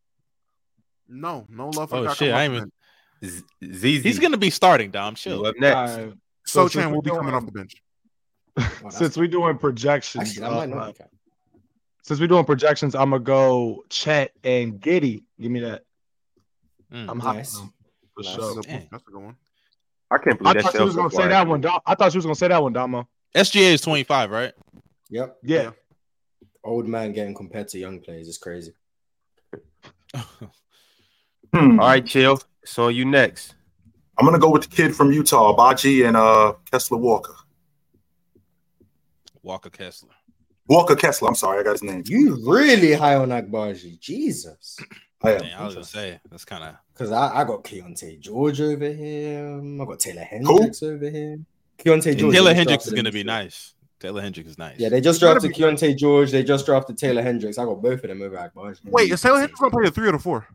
No, 1.08 1.46
no 1.50 1.70
love 1.70 1.90
for 1.90 1.98
Oh 1.98 2.04
Kaka 2.06 2.16
shit, 2.16 2.34
I 2.34 2.44
ain't 2.46 2.54
Martin. 2.54 2.72
even. 3.22 3.74
Z- 3.76 4.02
He's 4.02 4.20
gonna 4.20 4.38
be 4.38 4.50
starting. 4.50 4.92
Dom, 4.92 5.14
You 5.14 5.16
chill. 5.18 5.46
up 5.46 5.56
next. 5.58 5.76
all 5.92 5.98
right. 6.06 6.14
So 6.46 6.68
So 6.68 6.70
Chan 6.80 6.92
will 6.92 7.02
be 7.02 7.10
coming 7.12 7.34
off 7.34 7.46
the 7.46 7.52
bench. 7.52 7.76
Oh, 8.84 8.90
Since 8.90 9.18
we're 9.18 9.28
doing 9.28 9.58
projections, 9.58 10.30
Actually, 10.30 10.42
that 10.42 10.52
uh, 10.52 10.66
not 10.66 10.88
be 10.88 10.98
Cat. 10.98 11.10
since 12.04 12.20
we're 12.20 12.28
doing 12.28 12.46
projections, 12.46 12.96
I'm 12.96 13.12
gonna 13.12 13.24
go 13.24 13.84
Chet 13.90 14.32
and 14.44 14.80
Giddey. 14.80 15.24
Give 15.40 15.52
me 15.52 15.60
that. 15.60 15.84
Mm. 16.92 17.10
I'm 17.10 17.20
hot 17.20 17.36
Nice. 17.36 17.56
for 17.56 17.70
That's, 18.24 18.30
sure. 18.36 18.52
a 18.52 18.56
good 18.56 18.64
Damn. 18.66 18.74
one. 18.80 18.88
That's 18.92 19.04
a 19.08 19.12
good 19.12 19.22
one. 19.24 19.36
I 20.10 20.18
can't 20.18 20.36
I 20.36 20.38
believe 20.38 20.54
that 20.56 20.64
thought 20.64 20.72
she 20.72 20.78
fell 20.78 20.86
was 20.86 20.96
so 20.96 21.02
gonna 21.02 21.12
say 21.12 21.18
far. 21.18 21.28
that 21.30 21.48
one. 21.48 21.62
Dom. 21.62 21.80
I 21.86 21.96
thought 21.96 22.12
she 22.12 22.18
was 22.18 22.26
gonna 22.26 22.36
say 22.36 22.48
that 22.48 22.64
one, 22.64 22.74
Domo. 22.74 23.08
SGA 23.36 23.74
is 23.74 23.82
25, 23.82 24.32
right? 24.32 24.54
Yep. 25.10 25.38
Yeah. 25.44 25.72
Old 26.64 26.88
man 26.88 27.12
getting 27.14 27.36
compared 27.36 27.68
to 27.70 27.78
young 27.78 28.00
players 28.00 28.28
is 28.28 28.38
crazy. 28.38 28.74
Hmm. 31.54 31.80
All 31.80 31.88
right, 31.88 32.06
chill. 32.06 32.42
So 32.66 32.90
you 32.90 33.06
next. 33.06 33.56
I'm 34.20 34.26
gonna 34.26 34.40
go 34.40 34.50
with 34.50 34.64
the 34.64 34.68
kid 34.68 34.94
from 34.96 35.12
Utah, 35.14 35.54
Baji 35.54 36.04
and 36.04 36.18
uh 36.18 36.54
Kessler 36.70 36.98
Walker. 36.98 37.36
Walker 39.48 39.70
Kessler. 39.70 40.10
Walker 40.68 40.96
Kessler. 40.96 41.30
I'm 41.30 41.36
sorry, 41.36 41.62
I 41.62 41.64
got 41.64 41.72
his 41.72 41.84
name. 41.84 42.04
You 42.06 42.38
really 42.46 42.92
high 42.94 43.16
on 43.16 43.30
Agbaji. 43.30 43.98
Jesus. 43.98 44.78
I 45.24 45.32
am. 45.36 45.40
Damn, 45.40 45.62
I 45.62 45.66
was 45.66 45.74
gonna 45.76 45.86
say 45.86 46.20
that's 46.30 46.44
kind 46.44 46.66
of. 46.66 46.76
Because 46.94 47.14
I, 47.14 47.38
I 47.38 47.44
got 47.46 47.64
Keyonte 47.64 48.20
George 48.20 48.60
over 48.60 48.90
him. 48.90 49.80
I 49.80 49.86
got 49.86 50.02
Taylor 50.02 50.24
Hendricks 50.24 50.84
over 50.84 51.10
here. 51.10 51.40
Keyonte 51.80 52.18
George. 52.18 52.36
Taylor 52.36 52.54
Hendricks 52.54 52.88
is 52.88 52.94
gonna 52.94 53.12
be 53.12 53.24
nice. 53.24 53.74
Taylor 54.02 54.22
Hendricks 54.22 54.50
is 54.50 54.58
nice. 54.58 54.78
Yeah, 54.80 54.90
they 54.90 55.00
just 55.00 55.22
drafted 55.22 55.54
Keyonte 55.54 55.96
George. 55.98 56.32
They 56.32 56.44
just 56.44 56.66
drafted 56.66 56.98
Taylor 56.98 57.22
Hendricks. 57.22 57.58
I 57.58 57.64
got 57.64 57.82
both 57.82 58.04
of 58.04 58.10
them 58.10 58.22
over 58.22 58.36
Agbaji. 58.36 58.82
Wait, 58.84 59.10
is 59.10 59.22
Taylor 59.22 59.40
Hendricks 59.40 59.62
gonna 59.62 59.72
play 59.72 59.86
the 59.86 59.92
three 59.92 60.10
or 60.10 60.12
the 60.12 60.20
four? 60.20 60.46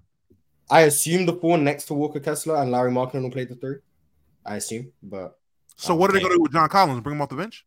I 0.70 0.82
assume 0.82 1.24
the 1.24 1.32
four 1.32 1.56
next 1.56 1.86
to 1.86 1.94
Walker 1.94 2.20
Kessler 2.20 2.56
and 2.56 2.70
Larry 2.70 2.90
Markin 2.90 3.22
will 3.22 3.30
play 3.30 3.46
the 3.46 3.56
three. 3.56 3.76
I 4.44 4.56
assume, 4.56 4.92
but 5.02 5.38
So 5.76 5.94
what 5.94 6.10
are 6.10 6.12
they 6.12 6.20
gonna 6.20 6.34
do 6.34 6.42
with 6.42 6.52
John 6.52 6.68
Collins? 6.68 7.00
Bring 7.00 7.16
him 7.16 7.22
off 7.22 7.30
the 7.30 7.36
bench? 7.36 7.64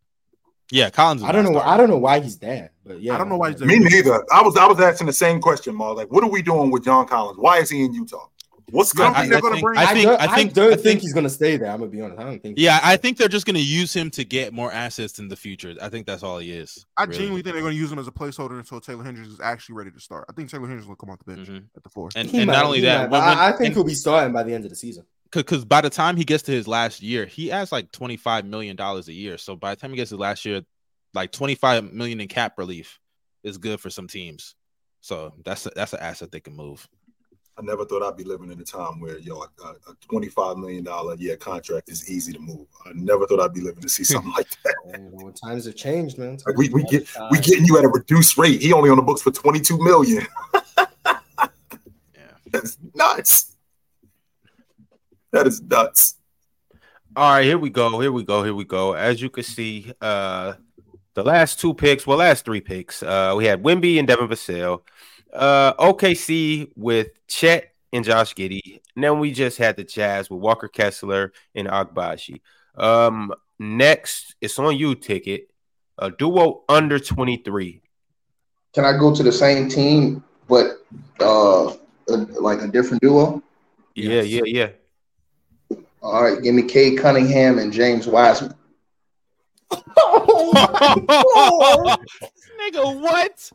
Yeah, 0.72 0.90
Collins. 0.90 1.22
is 1.22 1.28
I 1.28 1.32
don't 1.32 1.44
know. 1.46 1.52
starting. 1.52 1.72
I 1.74 1.78
don't 1.78 1.90
know 1.90 1.98
why 1.98 2.20
he's 2.20 2.38
there, 2.40 2.72
but 2.86 3.00
yeah, 3.02 3.14
I 3.16 3.18
don't 3.20 3.30
know 3.30 3.38
why 3.38 3.52
he's 3.52 3.60
there. 3.60 3.68
Me 3.68 3.80
neither. 3.80 4.26
I 4.34 4.42
was 4.42 4.58
I 4.58 4.66
was 4.66 4.80
asking 4.80 5.08
the 5.08 5.14
same 5.14 5.40
question, 5.40 5.76
Mar. 5.76 5.94
Like, 5.94 6.12
what 6.12 6.24
are 6.24 6.30
we 6.30 6.42
doing 6.42 6.72
with 6.72 6.84
John 6.84 7.08
Collins? 7.08 7.38
Why 7.38 7.60
is 7.60 7.70
he 7.70 7.84
in 7.86 7.94
Utah? 7.94 8.26
What's 8.72 8.96
You 8.96 8.98
going 8.98 9.14
think 9.14 9.26
on? 9.26 9.30
they're 9.30 9.42
gonna 9.42 9.62
bring? 9.62 9.78
I 9.78 9.84
I, 9.84 9.94
think- 9.94 10.06
don't, 10.08 10.20
I 10.22 10.24
I 10.26 10.36
think- 10.36 10.54
don't 10.54 10.66
I 10.66 10.70
think, 10.72 10.82
think- 10.84 11.02
he's 11.02 11.14
gonna 11.14 11.30
stay 11.30 11.56
there. 11.56 11.70
I'm 11.70 11.78
gonna 11.78 11.92
be 11.92 12.02
honest. 12.02 12.20
I 12.20 12.24
don't 12.24 12.42
think. 12.42 12.58
Yeah, 12.58 12.80
I 12.82 12.98
think 12.98 13.18
they're 13.20 13.28
just 13.28 13.46
gonna 13.46 13.60
use 13.60 13.94
him 13.94 14.10
to 14.10 14.24
get 14.26 14.54
more 14.54 14.72
assets 14.72 15.20
in 15.20 15.28
the 15.28 15.36
future. 15.36 15.76
I 15.80 15.90
think 15.90 16.08
that's 16.08 16.24
all 16.24 16.40
he 16.40 16.52
is. 16.52 16.84
I 16.98 17.04
really. 17.04 17.14
genuinely 17.14 17.42
think 17.44 17.54
they're 17.54 17.62
gonna 17.62 17.76
use 17.76 17.92
him 17.92 18.00
as 18.00 18.08
a 18.08 18.12
placeholder 18.12 18.58
until 18.58 18.82
Taylor 18.82 19.04
Hendricks 19.04 19.30
is 19.30 19.40
actually 19.40 19.76
ready 19.76 19.92
to 19.92 20.00
start. 20.00 20.26
I 20.30 20.34
think 20.34 20.50
Taylor 20.50 20.66
Hendricks 20.68 20.88
will 20.88 20.96
come 20.96 21.12
off 21.12 21.20
the 21.24 21.36
bench 21.36 21.48
Mhm. 21.48 21.66
at 21.78 21.84
the 21.84 21.90
four. 21.90 22.10
And, 22.16 22.28
He 22.28 22.40
and 22.40 22.48
might, 22.48 22.54
not 22.54 22.66
only 22.66 22.82
that, 22.82 23.02
might, 23.04 23.10
but 23.12 23.28
when- 23.28 23.38
I, 23.38 23.48
I 23.50 23.52
think 23.52 23.66
and- 23.68 23.74
he'll 23.76 23.84
be 23.84 23.94
starting 23.94 24.34
by 24.34 24.42
the 24.42 24.56
end 24.56 24.64
of 24.64 24.72
the 24.72 24.76
season. 24.76 25.06
Because 25.32 25.66
by 25.66 25.82
the 25.82 25.90
time 25.90 26.18
he 26.18 26.24
gets 26.24 26.44
to 26.44 26.52
his 26.52 26.68
last 26.68 27.02
year, 27.02 27.26
he 27.26 27.48
has 27.48 27.72
like 27.72 27.92
twenty 27.92 28.18
five 28.18 28.46
million 28.46 28.76
dollars 28.76 29.08
a 29.08 29.14
year. 29.14 29.38
So 29.38 29.56
by 29.56 29.76
the 29.76 29.82
time 29.82 29.92
he 29.92 29.98
gets 29.98 30.10
to 30.12 30.18
last 30.18 30.46
year, 30.46 30.62
like 31.14 31.32
twenty 31.32 31.56
five 31.56 31.92
million 31.94 32.22
in 32.22 32.28
cap 32.28 32.58
relief 32.58 33.00
is 33.44 33.58
good 33.58 33.80
for 33.80 33.90
some 33.90 34.08
teams. 34.08 34.56
So 35.02 35.34
that's 35.44 35.66
a, 35.66 35.72
that's 35.76 35.94
an 35.94 36.00
asset 36.00 36.32
they 36.32 36.40
can 36.40 36.56
move. 36.56 36.88
I 37.58 37.62
never 37.62 37.86
thought 37.86 38.04
I'd 38.04 38.18
be 38.18 38.26
living 38.26 38.52
in 38.52 38.60
a 38.60 38.64
time 38.64 39.00
where 39.00 39.18
yo 39.20 39.42
a, 39.42 39.68
a 39.68 39.96
twenty-five 40.10 40.58
million 40.58 40.84
dollar 40.84 41.16
year 41.16 41.38
contract 41.38 41.90
is 41.90 42.10
easy 42.10 42.34
to 42.34 42.40
move. 42.40 42.68
I 42.86 42.92
never 42.94 43.26
thought 43.28 43.40
I'd 43.40 43.54
be 43.54 43.62
living 43.62 43.82
to 43.82 43.90
see 43.90 44.04
something 44.04 44.32
like 44.32 44.50
that. 44.64 44.76
And, 44.94 45.12
well, 45.12 45.32
times 45.32 45.66
have 45.66 45.76
changed, 45.76 46.18
man. 46.18 46.38
Like 46.46 46.58
we 46.58 46.70
we 46.70 46.84
get 46.84 47.08
have 47.10 47.28
we 47.32 47.38
changed. 47.38 47.50
getting 47.50 47.66
you 47.66 47.78
at 47.78 47.86
a 47.86 47.88
reduced 47.88 48.38
rate. 48.38 48.62
He 48.62 48.74
only 48.74 48.90
on 48.90 48.98
the 48.98 49.04
books 49.04 49.22
for 49.22 49.32
twenty-two 49.32 49.78
million. 49.82 50.26
Yeah. 50.56 50.86
That's 52.52 52.78
nuts. 52.94 53.55
That 55.36 55.48
is 55.48 55.62
nuts. 55.62 56.16
All 57.14 57.30
right, 57.34 57.44
here 57.44 57.58
we 57.58 57.70
go. 57.70 58.00
Here 58.00 58.14
we 58.14 58.24
go. 58.24 58.42
Here 58.42 58.54
we 58.54 58.64
go. 58.64 58.94
As 58.94 59.22
you 59.22 59.30
can 59.30 59.44
see, 59.44 59.92
uh, 60.00 60.54
the 61.14 61.24
last 61.24 61.60
two 61.60 61.74
picks, 61.74 62.08
well, 62.08 62.20
last 62.20 62.46
three 62.46 62.62
picks, 62.62 63.04
uh, 63.04 63.34
we 63.36 63.44
had 63.44 63.62
Wemby 63.62 64.00
and 64.00 64.08
Devin 64.08 64.30
Vassell, 64.30 64.84
uh, 65.34 65.74
OKC 65.74 66.72
with 66.78 67.10
Chet 67.28 67.74
and 67.92 68.06
Josh 68.06 68.34
Giddey. 68.34 68.80
And 68.96 69.04
then 69.04 69.20
we 69.20 69.34
just 69.34 69.58
had 69.58 69.76
the 69.76 69.84
Jazz 69.84 70.30
with 70.30 70.40
Walker 70.40 70.70
Kessler 70.70 71.34
and 71.54 71.68
Agbaji. 71.68 72.40
Um, 72.76 73.34
next, 73.60 74.36
it's 74.40 74.58
on 74.58 74.78
you, 74.78 74.96
ticket. 74.96 75.50
A 75.98 76.12
duo 76.12 76.64
under 76.70 76.98
23. 76.98 77.82
Can 78.74 78.86
I 78.86 78.98
go 78.98 79.14
to 79.14 79.22
the 79.22 79.34
same 79.34 79.68
team, 79.68 80.24
but 80.48 80.78
uh, 81.20 81.76
like 82.08 82.62
a 82.62 82.68
different 82.70 83.02
duo? 83.02 83.44
Yeah, 83.96 84.22
yeah, 84.22 84.42
yeah. 84.46 84.70
All 86.06 86.24
right, 86.24 86.42
give 86.42 86.54
me 86.54 86.62
Cade 86.62 87.00
Cunningham 87.00 87.58
and 87.58 87.74
James 87.74 88.06
Wiseman. 88.06 88.54
oh 89.98 91.98
Nigga, 92.62 93.02
what? 93.02 93.52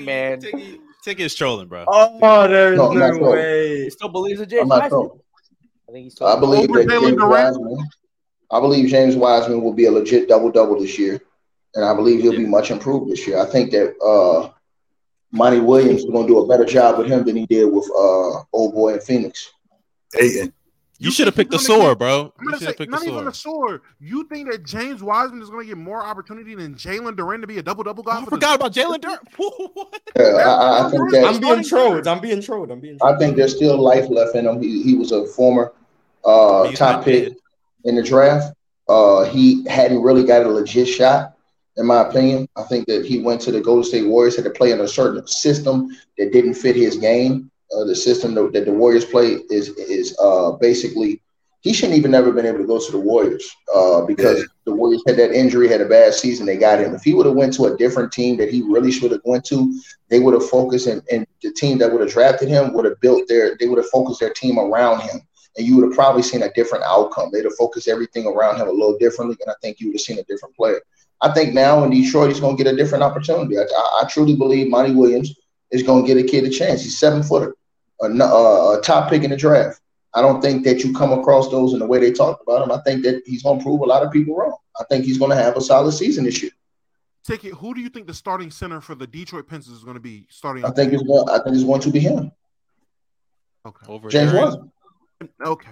Man. 0.00 0.40
Ticket, 0.40 0.80
ticket's 1.04 1.36
trolling, 1.36 1.68
bro. 1.68 1.84
Oh, 1.86 2.48
there's 2.48 2.76
No, 2.76 2.90
no, 2.90 3.06
I'm 3.06 3.20
way. 3.20 3.84
He 3.84 3.90
still 3.90 4.08
believes 4.08 4.40
in 4.40 4.48
James 4.48 4.68
Wiseman. 4.68 5.10
I 5.88 5.92
think 5.92 6.04
he's 6.04 6.14
still. 6.14 6.26
I 6.26 6.40
believe 6.40 6.66
that 6.72 6.88
Jalen 6.88 7.00
James 7.00 7.16
Duren? 7.16 7.30
Wiseman. 7.30 7.88
I 8.50 8.60
believe 8.60 8.90
James 8.90 9.14
Wiseman 9.14 9.62
will 9.62 9.72
be 9.72 9.86
a 9.86 9.92
legit 9.92 10.28
double 10.28 10.50
double 10.50 10.80
this 10.80 10.98
year, 10.98 11.20
and 11.76 11.84
I 11.84 11.94
believe 11.94 12.22
he'll 12.22 12.32
be 12.32 12.46
much 12.46 12.72
improved 12.72 13.08
this 13.08 13.24
year. 13.24 13.40
I 13.40 13.46
think 13.46 13.70
that 13.70 13.94
uh, 14.04 14.50
Monty 15.30 15.60
Williams 15.60 16.00
is 16.00 16.10
going 16.10 16.26
to 16.26 16.32
do 16.32 16.40
a 16.40 16.48
better 16.48 16.64
job 16.64 16.98
with 16.98 17.06
him 17.06 17.24
than 17.24 17.36
he 17.36 17.46
did 17.46 17.66
with 17.66 17.88
uh, 17.90 18.42
old 18.52 18.74
boy 18.74 18.94
in 18.94 19.00
Phoenix. 19.00 19.48
Ayton. 20.18 20.52
You 21.00 21.12
should 21.12 21.26
have 21.28 21.36
picked 21.36 21.52
the 21.52 21.58
he's 21.58 21.66
sword, 21.66 21.90
get- 21.90 21.98
bro. 21.98 22.32
I'm 22.38 22.44
gonna 22.44 22.56
should 22.56 22.60
say 22.60 22.66
have 22.66 22.76
picked 22.78 22.90
the 22.90 22.96
not 22.96 23.06
even 23.06 23.24
the 23.24 23.30
a 23.30 23.34
sword. 23.34 23.82
You 24.00 24.24
think 24.24 24.50
that 24.50 24.64
James 24.64 25.00
Wiseman 25.02 25.40
is 25.40 25.48
going 25.48 25.64
to 25.64 25.68
get 25.68 25.78
more 25.78 26.02
opportunity 26.02 26.56
than 26.56 26.74
Jalen 26.74 27.14
Duren 27.14 27.40
to 27.40 27.46
be 27.46 27.58
a 27.58 27.62
double 27.62 27.84
double 27.84 28.02
guy? 28.02 28.20
I 28.20 28.24
forgot 28.24 28.56
about 28.56 28.72
Jalen 28.72 28.98
Duren. 29.00 29.18
Yeah, 30.16 30.24
I, 30.24 30.40
I- 30.42 30.86
I 30.86 30.90
think 30.90 31.10
that 31.12 31.24
I'm 31.24 31.40
being 31.40 31.62
trolled. 31.62 32.06
I'm 32.08 32.20
being 32.20 32.42
trolled. 32.42 32.70
I'm 32.72 32.80
being 32.80 32.98
trolled. 32.98 33.14
I 33.14 33.18
think 33.18 33.36
there's 33.36 33.54
still 33.54 33.78
life 33.80 34.08
left 34.10 34.34
in 34.34 34.46
him. 34.46 34.60
He, 34.60 34.82
he 34.82 34.94
was 34.96 35.12
a 35.12 35.26
former 35.28 35.72
uh, 36.24 36.72
top 36.72 37.04
pick 37.04 37.28
dead. 37.28 37.36
in 37.84 37.94
the 37.94 38.02
draft. 38.02 38.52
Uh, 38.88 39.24
he 39.24 39.64
hadn't 39.68 40.02
really 40.02 40.24
got 40.24 40.42
a 40.44 40.48
legit 40.48 40.88
shot, 40.88 41.34
in 41.76 41.86
my 41.86 42.00
opinion. 42.08 42.48
I 42.56 42.62
think 42.64 42.86
that 42.88 43.04
he 43.04 43.20
went 43.20 43.40
to 43.42 43.52
the 43.52 43.60
Golden 43.60 43.84
State 43.84 44.06
Warriors, 44.06 44.34
had 44.34 44.44
to 44.46 44.50
play 44.50 44.72
in 44.72 44.80
a 44.80 44.88
certain 44.88 45.24
system 45.28 45.90
that 46.16 46.32
didn't 46.32 46.54
fit 46.54 46.74
his 46.74 46.96
game. 46.96 47.50
Uh, 47.76 47.84
the 47.84 47.94
system 47.94 48.34
that, 48.34 48.52
that 48.52 48.64
the 48.64 48.72
Warriors 48.72 49.04
play 49.04 49.38
is 49.50 49.68
is 49.70 50.16
uh, 50.20 50.52
basically 50.52 51.20
he 51.60 51.72
shouldn't 51.72 51.98
even 51.98 52.12
never 52.12 52.32
been 52.32 52.46
able 52.46 52.58
to 52.58 52.66
go 52.66 52.78
to 52.78 52.92
the 52.92 52.98
Warriors 52.98 53.50
uh, 53.74 54.02
because 54.02 54.46
the 54.64 54.72
Warriors 54.72 55.02
had 55.06 55.16
that 55.16 55.32
injury, 55.32 55.68
had 55.68 55.80
a 55.80 55.88
bad 55.88 56.14
season. 56.14 56.46
They 56.46 56.56
got 56.56 56.78
him. 56.78 56.94
If 56.94 57.02
he 57.02 57.14
would 57.14 57.26
have 57.26 57.34
went 57.34 57.52
to 57.54 57.66
a 57.66 57.76
different 57.76 58.12
team 58.12 58.36
that 58.38 58.48
he 58.48 58.62
really 58.62 58.92
should 58.92 59.10
have 59.10 59.20
went 59.24 59.44
to, 59.46 59.78
they 60.08 60.20
would 60.20 60.34
have 60.34 60.48
focused 60.48 60.86
and, 60.86 61.02
and 61.10 61.26
the 61.42 61.52
team 61.52 61.78
that 61.78 61.90
would 61.90 62.00
have 62.00 62.10
drafted 62.10 62.48
him 62.48 62.72
would 62.72 62.84
have 62.84 63.00
built 63.00 63.28
their 63.28 63.56
they 63.58 63.66
would 63.66 63.78
have 63.78 63.90
focused 63.90 64.20
their 64.20 64.32
team 64.32 64.58
around 64.58 65.00
him 65.00 65.20
and 65.58 65.66
you 65.66 65.76
would 65.76 65.84
have 65.84 65.94
probably 65.94 66.22
seen 66.22 66.42
a 66.42 66.52
different 66.52 66.84
outcome. 66.84 67.30
They'd 67.32 67.44
have 67.44 67.56
focused 67.56 67.88
everything 67.88 68.26
around 68.26 68.56
him 68.56 68.68
a 68.68 68.72
little 68.72 68.96
differently, 68.96 69.36
and 69.40 69.50
I 69.50 69.54
think 69.60 69.80
you 69.80 69.88
would 69.88 69.94
have 69.94 70.00
seen 70.00 70.18
a 70.18 70.22
different 70.24 70.54
player. 70.54 70.80
I 71.20 71.32
think 71.32 71.52
now 71.52 71.82
in 71.82 71.90
Detroit, 71.90 72.30
he's 72.30 72.40
going 72.40 72.56
to 72.56 72.62
get 72.62 72.72
a 72.72 72.76
different 72.76 73.02
opportunity. 73.02 73.58
I, 73.58 73.62
I, 73.62 74.02
I 74.02 74.08
truly 74.08 74.36
believe 74.36 74.70
Monty 74.70 74.94
Williams 74.94 75.34
is 75.72 75.82
going 75.82 76.06
to 76.06 76.14
get 76.14 76.24
a 76.24 76.26
kid 76.26 76.44
a 76.44 76.50
chance. 76.50 76.82
He's 76.82 76.98
seven 76.98 77.24
footer, 77.24 77.56
a, 78.02 78.04
n- 78.06 78.20
uh, 78.20 78.78
a 78.78 78.80
top 78.82 79.10
pick 79.10 79.24
in 79.24 79.30
the 79.30 79.36
draft. 79.36 79.80
I 80.14 80.22
don't 80.22 80.40
think 80.40 80.64
that 80.64 80.82
you 80.82 80.94
come 80.94 81.12
across 81.12 81.50
those 81.50 81.74
in 81.74 81.80
the 81.80 81.86
way 81.86 81.98
they 81.98 82.12
talked 82.12 82.42
about 82.42 82.62
him. 82.62 82.72
I 82.72 82.80
think 82.82 83.04
that 83.04 83.22
he's 83.26 83.42
going 83.42 83.58
to 83.58 83.64
prove 83.64 83.80
a 83.80 83.84
lot 83.84 84.02
of 84.02 84.10
people 84.10 84.36
wrong. 84.36 84.56
I 84.80 84.84
think 84.84 85.04
he's 85.04 85.18
going 85.18 85.30
to 85.30 85.36
have 85.36 85.56
a 85.56 85.60
solid 85.60 85.92
season 85.92 86.24
this 86.24 86.42
year. 86.42 86.52
Ticket. 87.24 87.54
Who 87.54 87.74
do 87.74 87.80
you 87.80 87.90
think 87.90 88.06
the 88.06 88.14
starting 88.14 88.50
center 88.50 88.80
for 88.80 88.94
the 88.94 89.06
Detroit 89.06 89.46
Pistons 89.48 89.76
is 89.76 89.84
going 89.84 89.96
to 89.96 90.00
be 90.00 90.26
starting? 90.30 90.64
I 90.64 90.70
think 90.70 90.92
it's 90.92 91.02
going. 91.02 91.28
I 91.28 91.38
think 91.42 91.56
it's 91.56 91.64
going 91.64 91.80
to 91.82 91.90
be 91.90 92.00
him, 92.00 92.32
Okay. 93.66 93.86
Over 93.86 94.08
James 94.08 94.32
Duren. 94.32 94.44
Wiseman. 94.44 94.70
Okay. 95.44 95.70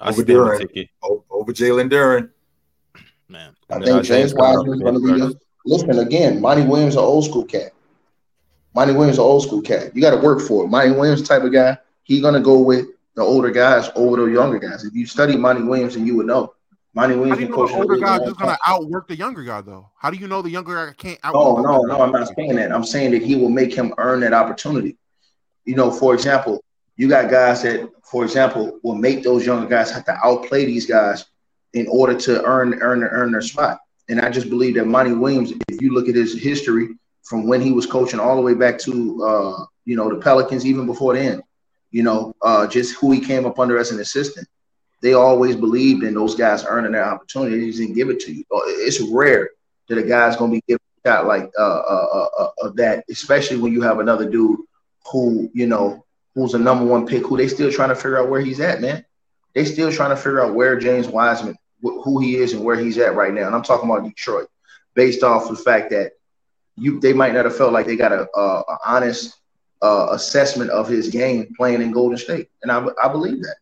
I 0.00 0.08
Over 0.08 0.22
stand 0.22 0.28
with 0.28 0.28
Duren. 0.28 0.88
Over 1.30 1.52
Jalen 1.52 1.90
Duren. 1.90 2.30
Man. 3.28 3.54
I 3.68 3.74
think 3.74 4.04
James 4.04 4.32
Isaiah 4.32 4.34
Wiseman 4.34 4.74
is 4.74 4.80
going 4.80 4.94
to 4.94 5.00
be. 5.00 5.20
The, 5.20 5.38
listen 5.66 5.98
again, 5.98 6.40
Monty 6.40 6.62
Williams, 6.62 6.94
an 6.94 7.00
old 7.00 7.26
school 7.26 7.44
cat. 7.44 7.72
Monty 8.74 8.94
Williams, 8.94 9.18
an 9.18 9.24
old 9.24 9.42
school 9.42 9.60
cat. 9.62 9.94
You 9.94 10.00
got 10.00 10.10
to 10.12 10.16
work 10.16 10.40
for 10.40 10.64
it. 10.64 10.68
Monty 10.68 10.92
Williams 10.92 11.22
type 11.26 11.42
of 11.42 11.52
guy. 11.52 11.76
He 12.04 12.20
going 12.20 12.34
to 12.34 12.40
go 12.40 12.60
with 12.60 12.86
the 13.14 13.22
older 13.22 13.50
guys 13.50 13.90
over 13.94 14.16
the 14.16 14.32
younger 14.32 14.58
guys. 14.58 14.84
If 14.84 14.94
you 14.94 15.06
study 15.06 15.36
Monty 15.36 15.62
Williams, 15.62 15.96
and 15.96 16.06
you 16.06 16.16
would 16.16 16.26
know. 16.26 16.54
Monty 16.94 17.14
Williams. 17.16 17.30
How 17.30 17.36
do 17.36 17.42
you 17.44 17.48
know 17.56 17.66
the 17.66 17.74
older 17.74 17.94
league 17.94 18.02
a 18.02 18.06
guy's 18.06 18.18
long 18.20 18.28
just 18.28 18.38
going 18.38 18.48
time. 18.48 18.58
to 18.64 18.70
outwork 18.70 19.08
the 19.08 19.16
younger 19.16 19.42
guy 19.44 19.60
though? 19.62 19.90
How 19.96 20.10
do 20.10 20.16
you 20.18 20.28
know 20.28 20.42
the 20.42 20.50
younger 20.50 20.74
guy 20.86 20.92
can't 20.94 21.18
No, 21.24 21.30
outwork? 21.30 21.56
the 21.56 21.62
no, 21.72 21.82
no. 21.82 21.96
guy? 21.96 22.04
I'm 22.04 22.12
not 22.12 22.28
saying 22.36 22.56
that. 22.56 22.72
I'm 22.72 22.84
saying 22.84 23.12
that 23.12 23.22
he 23.22 23.34
will 23.36 23.48
make 23.48 23.74
him 23.74 23.94
earn 23.98 24.20
that 24.20 24.32
opportunity. 24.34 24.96
You 25.64 25.74
know, 25.74 25.90
for 25.90 26.12
example, 26.12 26.62
you 26.96 27.08
got 27.08 27.30
guys 27.30 27.62
that, 27.62 27.88
for 28.02 28.24
example, 28.24 28.78
will 28.82 28.94
make 28.94 29.22
those 29.22 29.46
younger 29.46 29.66
guys 29.66 29.90
have 29.90 30.04
to 30.06 30.18
outplay 30.22 30.66
these 30.66 30.84
guys 30.86 31.24
in 31.72 31.86
order 31.88 32.14
to 32.14 32.44
earn 32.44 32.74
earn 32.82 33.02
earn 33.04 33.32
their 33.32 33.40
spot. 33.40 33.78
And 34.10 34.20
I 34.20 34.28
just 34.28 34.50
believe 34.50 34.74
that 34.74 34.86
Monty 34.86 35.12
Williams, 35.12 35.52
if 35.68 35.80
you 35.80 35.94
look 35.94 36.08
at 36.08 36.14
his 36.14 36.38
history 36.38 36.90
from 37.24 37.46
when 37.46 37.60
he 37.60 37.72
was 37.72 37.86
coaching 37.86 38.20
all 38.20 38.36
the 38.36 38.42
way 38.42 38.54
back 38.54 38.78
to 38.80 39.24
uh, 39.24 39.64
you 39.84 39.96
know 39.96 40.08
the 40.08 40.16
Pelicans, 40.20 40.66
even 40.66 40.86
before 40.86 41.14
then, 41.14 41.42
you 41.90 42.02
know, 42.02 42.34
uh, 42.42 42.66
just 42.66 42.96
who 42.96 43.10
he 43.12 43.20
came 43.20 43.46
up 43.46 43.58
under 43.58 43.78
as 43.78 43.90
an 43.90 44.00
assistant. 44.00 44.46
They 45.02 45.14
always 45.14 45.56
believed 45.56 46.04
in 46.04 46.14
those 46.14 46.34
guys 46.36 46.64
earning 46.66 46.92
their 46.92 47.04
opportunity. 47.04 47.70
They 47.70 47.76
didn't 47.76 47.94
give 47.94 48.08
it 48.10 48.20
to 48.20 48.32
you. 48.32 48.44
Uh, 48.54 48.60
It's 48.66 49.00
rare 49.00 49.50
that 49.88 49.98
a 49.98 50.02
guy's 50.02 50.36
going 50.36 50.52
to 50.52 50.56
be 50.56 50.62
given 50.68 50.80
a 51.04 51.08
shot 51.08 51.26
like 51.26 51.50
uh, 51.58 51.62
uh, 51.62 52.26
uh, 52.38 52.48
of 52.62 52.76
that, 52.76 53.04
especially 53.10 53.58
when 53.58 53.72
you 53.72 53.82
have 53.82 53.98
another 53.98 54.28
dude 54.28 54.60
who 55.10 55.50
you 55.54 55.66
know 55.66 56.04
who's 56.34 56.54
a 56.54 56.58
number 56.58 56.84
one 56.84 57.06
pick, 57.06 57.26
who 57.26 57.36
they 57.36 57.48
still 57.48 57.70
trying 57.70 57.88
to 57.90 57.96
figure 57.96 58.18
out 58.18 58.30
where 58.30 58.40
he's 58.40 58.60
at, 58.60 58.80
man. 58.80 59.04
They 59.54 59.64
still 59.64 59.92
trying 59.92 60.10
to 60.10 60.16
figure 60.16 60.40
out 60.42 60.54
where 60.54 60.78
James 60.78 61.08
Wiseman, 61.08 61.56
wh- 61.84 62.02
who 62.04 62.20
he 62.20 62.36
is, 62.36 62.52
and 62.54 62.64
where 62.64 62.76
he's 62.76 62.98
at 62.98 63.14
right 63.16 63.34
now. 63.34 63.46
And 63.46 63.54
I'm 63.54 63.62
talking 63.62 63.90
about 63.90 64.04
Detroit, 64.04 64.48
based 64.94 65.22
off 65.22 65.48
the 65.48 65.56
fact 65.56 65.90
that 65.90 66.12
you 66.76 67.00
they 67.00 67.12
might 67.12 67.34
not 67.34 67.44
have 67.44 67.56
felt 67.56 67.72
like 67.72 67.86
they 67.86 67.96
got 67.96 68.12
a, 68.12 68.26
a, 68.34 68.40
a 68.60 68.78
honest 68.84 69.38
uh, 69.82 70.08
assessment 70.10 70.70
of 70.70 70.88
his 70.88 71.08
game 71.08 71.52
playing 71.56 71.82
in 71.82 71.92
Golden 71.92 72.18
State, 72.18 72.48
and 72.62 72.70
I, 72.70 72.86
I 73.02 73.08
believe 73.08 73.42
that. 73.42 73.56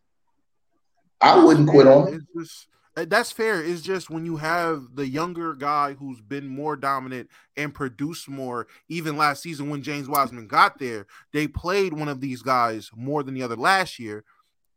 I 1.21 1.43
wouldn't 1.43 1.69
quit 1.69 1.87
on 1.87 2.13
him. 2.13 2.27
Just 2.35 2.67
uh, 2.97 3.05
that's 3.07 3.31
fair. 3.31 3.63
It's 3.63 3.81
just 3.81 4.09
when 4.09 4.25
you 4.25 4.37
have 4.37 4.95
the 4.95 5.07
younger 5.07 5.53
guy 5.53 5.93
who's 5.93 6.19
been 6.19 6.47
more 6.47 6.75
dominant 6.75 7.29
and 7.55 7.73
produced 7.73 8.27
more, 8.27 8.67
even 8.89 9.17
last 9.17 9.43
season 9.43 9.69
when 9.69 9.81
James 9.81 10.09
Wiseman 10.09 10.47
got 10.47 10.77
there, 10.77 11.07
they 11.31 11.47
played 11.47 11.93
one 11.93 12.09
of 12.09 12.19
these 12.19 12.41
guys 12.41 12.89
more 12.95 13.23
than 13.23 13.33
the 13.33 13.43
other 13.43 13.55
last 13.55 13.97
year. 13.97 14.23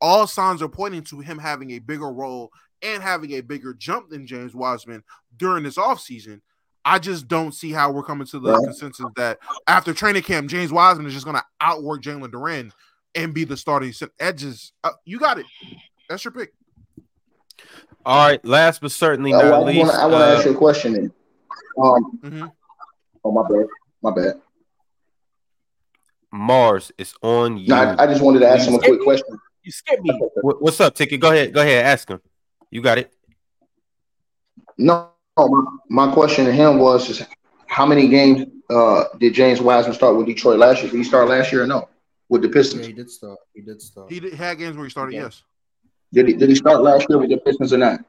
All 0.00 0.26
signs 0.26 0.62
are 0.62 0.68
pointing 0.68 1.02
to 1.04 1.20
him 1.20 1.38
having 1.38 1.72
a 1.72 1.78
bigger 1.80 2.12
role 2.12 2.52
and 2.82 3.02
having 3.02 3.32
a 3.32 3.40
bigger 3.40 3.74
jump 3.74 4.10
than 4.10 4.26
James 4.26 4.54
Wiseman 4.54 5.02
during 5.36 5.64
this 5.64 5.78
offseason. 5.78 6.40
I 6.84 6.98
just 6.98 7.28
don't 7.28 7.52
see 7.52 7.72
how 7.72 7.90
we're 7.90 8.02
coming 8.02 8.26
to 8.28 8.38
the 8.38 8.52
Right. 8.52 8.64
consensus 8.64 9.06
that 9.16 9.38
after 9.66 9.94
training 9.94 10.22
camp, 10.22 10.48
James 10.50 10.72
Wiseman 10.72 11.06
is 11.06 11.14
just 11.14 11.24
going 11.24 11.36
to 11.36 11.44
outwork 11.60 12.02
Jalen 12.02 12.30
Duren 12.30 12.70
and 13.14 13.32
be 13.32 13.44
the 13.44 13.56
starting 13.56 13.92
center. 13.92 14.12
Edges, 14.20 14.72
uh, 14.82 14.90
you 15.04 15.18
got 15.18 15.38
it. 15.38 15.46
That's 16.08 16.24
your 16.24 16.32
pick. 16.32 16.52
All 18.04 18.26
right. 18.28 18.44
Last 18.44 18.80
but 18.82 18.92
certainly 18.92 19.32
Uh, 19.32 19.38
not 19.40 19.44
well, 19.50 19.62
I 19.62 19.66
least, 19.66 19.78
want 19.80 19.90
to 19.92 19.96
I 19.98 20.04
wanna 20.06 20.16
uh, 20.24 20.36
ask 20.36 20.44
you 20.44 20.52
a 20.52 20.56
question. 20.56 20.92
Then. 20.92 21.12
Um, 21.82 22.18
Mhm. 22.22 22.52
oh 23.24 23.32
my 23.32 23.42
bad, 23.48 23.66
my 24.02 24.10
bad. 24.10 24.40
Marz 26.34 26.90
is 26.98 27.14
on 27.22 27.56
you. 27.56 27.68
No, 27.68 27.76
I, 27.76 28.02
I 28.02 28.06
just 28.06 28.20
wanted 28.22 28.40
to 28.40 28.48
ask 28.48 28.68
him 28.68 28.74
a 28.74 28.78
quick 28.78 29.00
question. 29.02 29.38
You 29.62 29.72
skipped 29.72 30.02
me. 30.02 30.20
What's 30.42 30.80
up, 30.80 30.94
Ticket? 30.94 31.20
Go 31.20 31.30
ahead. 31.30 31.54
Go 31.54 31.62
ahead. 31.62 31.86
Ask 31.86 32.08
him. 32.10 32.20
You 32.70 32.82
got 32.82 32.98
it. 32.98 33.12
No, 34.76 35.10
no, 35.36 35.48
my, 35.48 36.06
my 36.06 36.12
question 36.14 36.44
to 36.44 36.52
him 36.52 36.78
was 36.78 37.06
just 37.06 37.22
how 37.66 37.86
many 37.86 38.08
games 38.08 38.46
uh, 38.70 39.04
did 39.18 39.34
James 39.34 39.60
Wiseman 39.60 39.94
start 39.94 40.16
with 40.16 40.26
Detroit 40.26 40.58
last 40.58 40.82
year? 40.82 40.90
Did 40.90 40.98
he 40.98 41.04
start 41.04 41.28
last 41.28 41.52
year 41.52 41.64
or 41.64 41.66
no? 41.66 41.88
With 42.28 42.42
the 42.42 42.48
Yeah, 42.48 42.54
Pistons? 42.54 42.86
he 42.86 42.92
did 42.92 43.10
start. 43.10 43.38
He 43.54 43.60
did 43.60 43.82
start. 43.82 44.10
He 44.10 44.20
did, 44.20 44.34
had 44.34 44.58
games 44.58 44.76
where 44.76 44.84
he 44.86 44.90
started. 44.90 45.14
Okay. 45.16 45.24
Yes. 45.24 45.42
Did 46.12 46.28
he, 46.28 46.34
did 46.34 46.48
he 46.48 46.54
start 46.54 46.82
last 46.82 47.06
year 47.08 47.18
with 47.18 47.30
the 47.30 47.36
Pistons 47.38 47.72
or 47.72 47.78
not? 47.78 48.00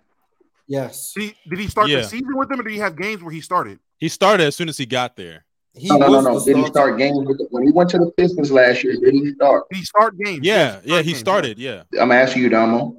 Yes. 0.67 1.13
Did 1.13 1.23
he, 1.23 1.35
did 1.49 1.59
he 1.59 1.67
start 1.67 1.89
Yeah. 1.89 1.97
the 1.97 2.03
season 2.03 2.35
with 2.37 2.49
them, 2.49 2.59
or 2.59 2.63
did 2.63 2.71
he 2.73 2.79
have 2.79 2.95
games 2.97 3.21
where 3.21 3.31
he 3.31 3.41
started? 3.41 3.79
He 3.97 4.07
started 4.09 4.45
as 4.45 4.55
soon 4.55 4.69
as 4.69 4.77
he 4.77 4.85
got 4.85 5.15
there. 5.15 5.45
He 5.73 5.89
No, 5.89 5.97
no, 5.97 6.07
no, 6.07 6.21
no. 6.21 6.45
Did 6.45 6.57
he 6.57 6.65
start 6.67 6.97
games 6.97 7.17
with 7.27 7.37
the, 7.37 7.47
when 7.49 7.65
he 7.65 7.71
went 7.71 7.89
to 7.91 7.97
the 7.97 8.11
Pistons 8.11 8.51
last 8.51 8.83
year? 8.83 8.93
Did 8.95 9.13
he 9.13 9.33
start? 9.33 9.63
Did 9.69 9.77
he 9.79 9.83
start 9.85 10.17
games? 10.17 10.39
Yeah, 10.43 10.73
Yes, 10.75 10.81
yeah, 10.85 10.97
he 11.01 11.11
games. 11.11 11.19
started. 11.19 11.59
Yeah. 11.59 11.83
I'm 11.99 12.11
asking 12.11 12.43
you, 12.43 12.49
Domo. 12.49 12.95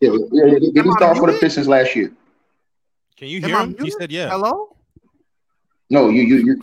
Yeah, 0.00 0.10
yeah, 0.32 0.44
yeah. 0.46 0.58
Did 0.72 0.84
he 0.84 0.92
start 0.92 1.16
for 1.18 1.32
the? 1.32 1.38
Pistons 1.38 1.66
last 1.66 1.96
year? 1.96 2.12
Can 3.16 3.28
you 3.28 3.40
hear 3.40 3.56
I 3.56 3.64
him? 3.64 3.76
He 3.80 3.90
said 3.90 4.10
yeah. 4.10 4.30
Hello. 4.30 4.76
No, 5.90 6.08
you, 6.08 6.22
you, 6.22 6.36
you. 6.36 6.62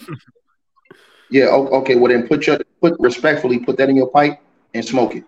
Yeah. 1.29 1.45
Okay. 1.47 1.95
Well, 1.95 2.11
then 2.11 2.27
put 2.27 2.47
your 2.47 2.59
put 2.81 2.99
respectfully 2.99 3.59
put 3.59 3.77
that 3.77 3.89
in 3.89 3.95
your 3.95 4.09
pipe 4.09 4.39
and 4.73 4.83
smoke 4.83 5.15
it. 5.15 5.23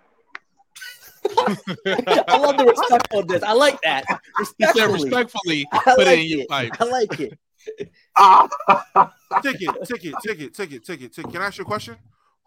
I 1.37 2.37
love 2.37 2.57
the 2.57 2.65
respectfulness. 2.65 3.43
I 3.43 3.53
like 3.53 3.79
that. 3.81 4.05
He 4.57 4.65
said 4.65 4.91
Respectfully. 4.91 5.03
respectfully, 5.03 5.67
I 5.71 5.77
put 5.79 5.97
like 5.99 6.07
it 6.07 6.19
in 6.19 6.37
your 6.39 6.47
pipe. 6.47 6.71
I 6.79 6.85
like 6.85 7.19
it. 7.19 7.39
ticket, 7.77 7.91
ah. 8.17 8.49
ticket, 9.41 9.69
ticket, 9.85 10.15
ticket, 10.23 10.53
ticket, 10.55 10.83
ticket. 10.83 11.31
Can 11.31 11.41
I 11.41 11.45
ask 11.45 11.57
you 11.57 11.63
a 11.63 11.67
question? 11.67 11.95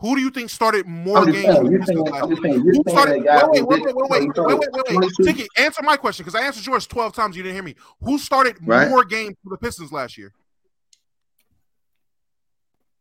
Who 0.01 0.17
do 0.17 0.21
you 0.21 0.31
think 0.31 0.51
started 0.51 0.87
more 0.87 1.25
games? 1.25 1.43
saying, 1.43 1.71
you're 1.71 1.79
the 1.81 1.87
saying, 1.87 1.99
Pistons 1.99 1.99
I'm 1.99 2.13
last 2.13 2.29
just 2.31 2.43
year? 2.43 2.53
saying, 2.53 2.65
you're 2.65 2.75
Who 2.75 2.83
started? 2.91 3.23
Wait, 3.25 3.63
wait, 3.63 3.67
wait, 3.67 3.95
wait, 3.95 3.95
wait, 3.95 4.11
wait, 4.11 4.37
wait, 4.37 4.59
wait, 4.59 4.85
wait. 4.89 4.93
22. 4.93 5.25
Ticket, 5.25 5.49
answer 5.57 5.83
my 5.83 5.97
question 5.97 6.25
because 6.25 6.39
I 6.41 6.45
answered 6.45 6.67
yours 6.67 6.87
twelve 6.87 7.15
times. 7.15 7.37
You 7.37 7.43
didn't 7.43 7.55
hear 7.55 7.63
me. 7.63 7.75
Who 8.03 8.19
started 8.19 8.57
Right. 8.63 8.89
more 8.89 9.05
games 9.05 9.37
for 9.43 9.51
the 9.51 9.59
Pistons 9.59 9.93
last 9.93 10.19
year? 10.19 10.33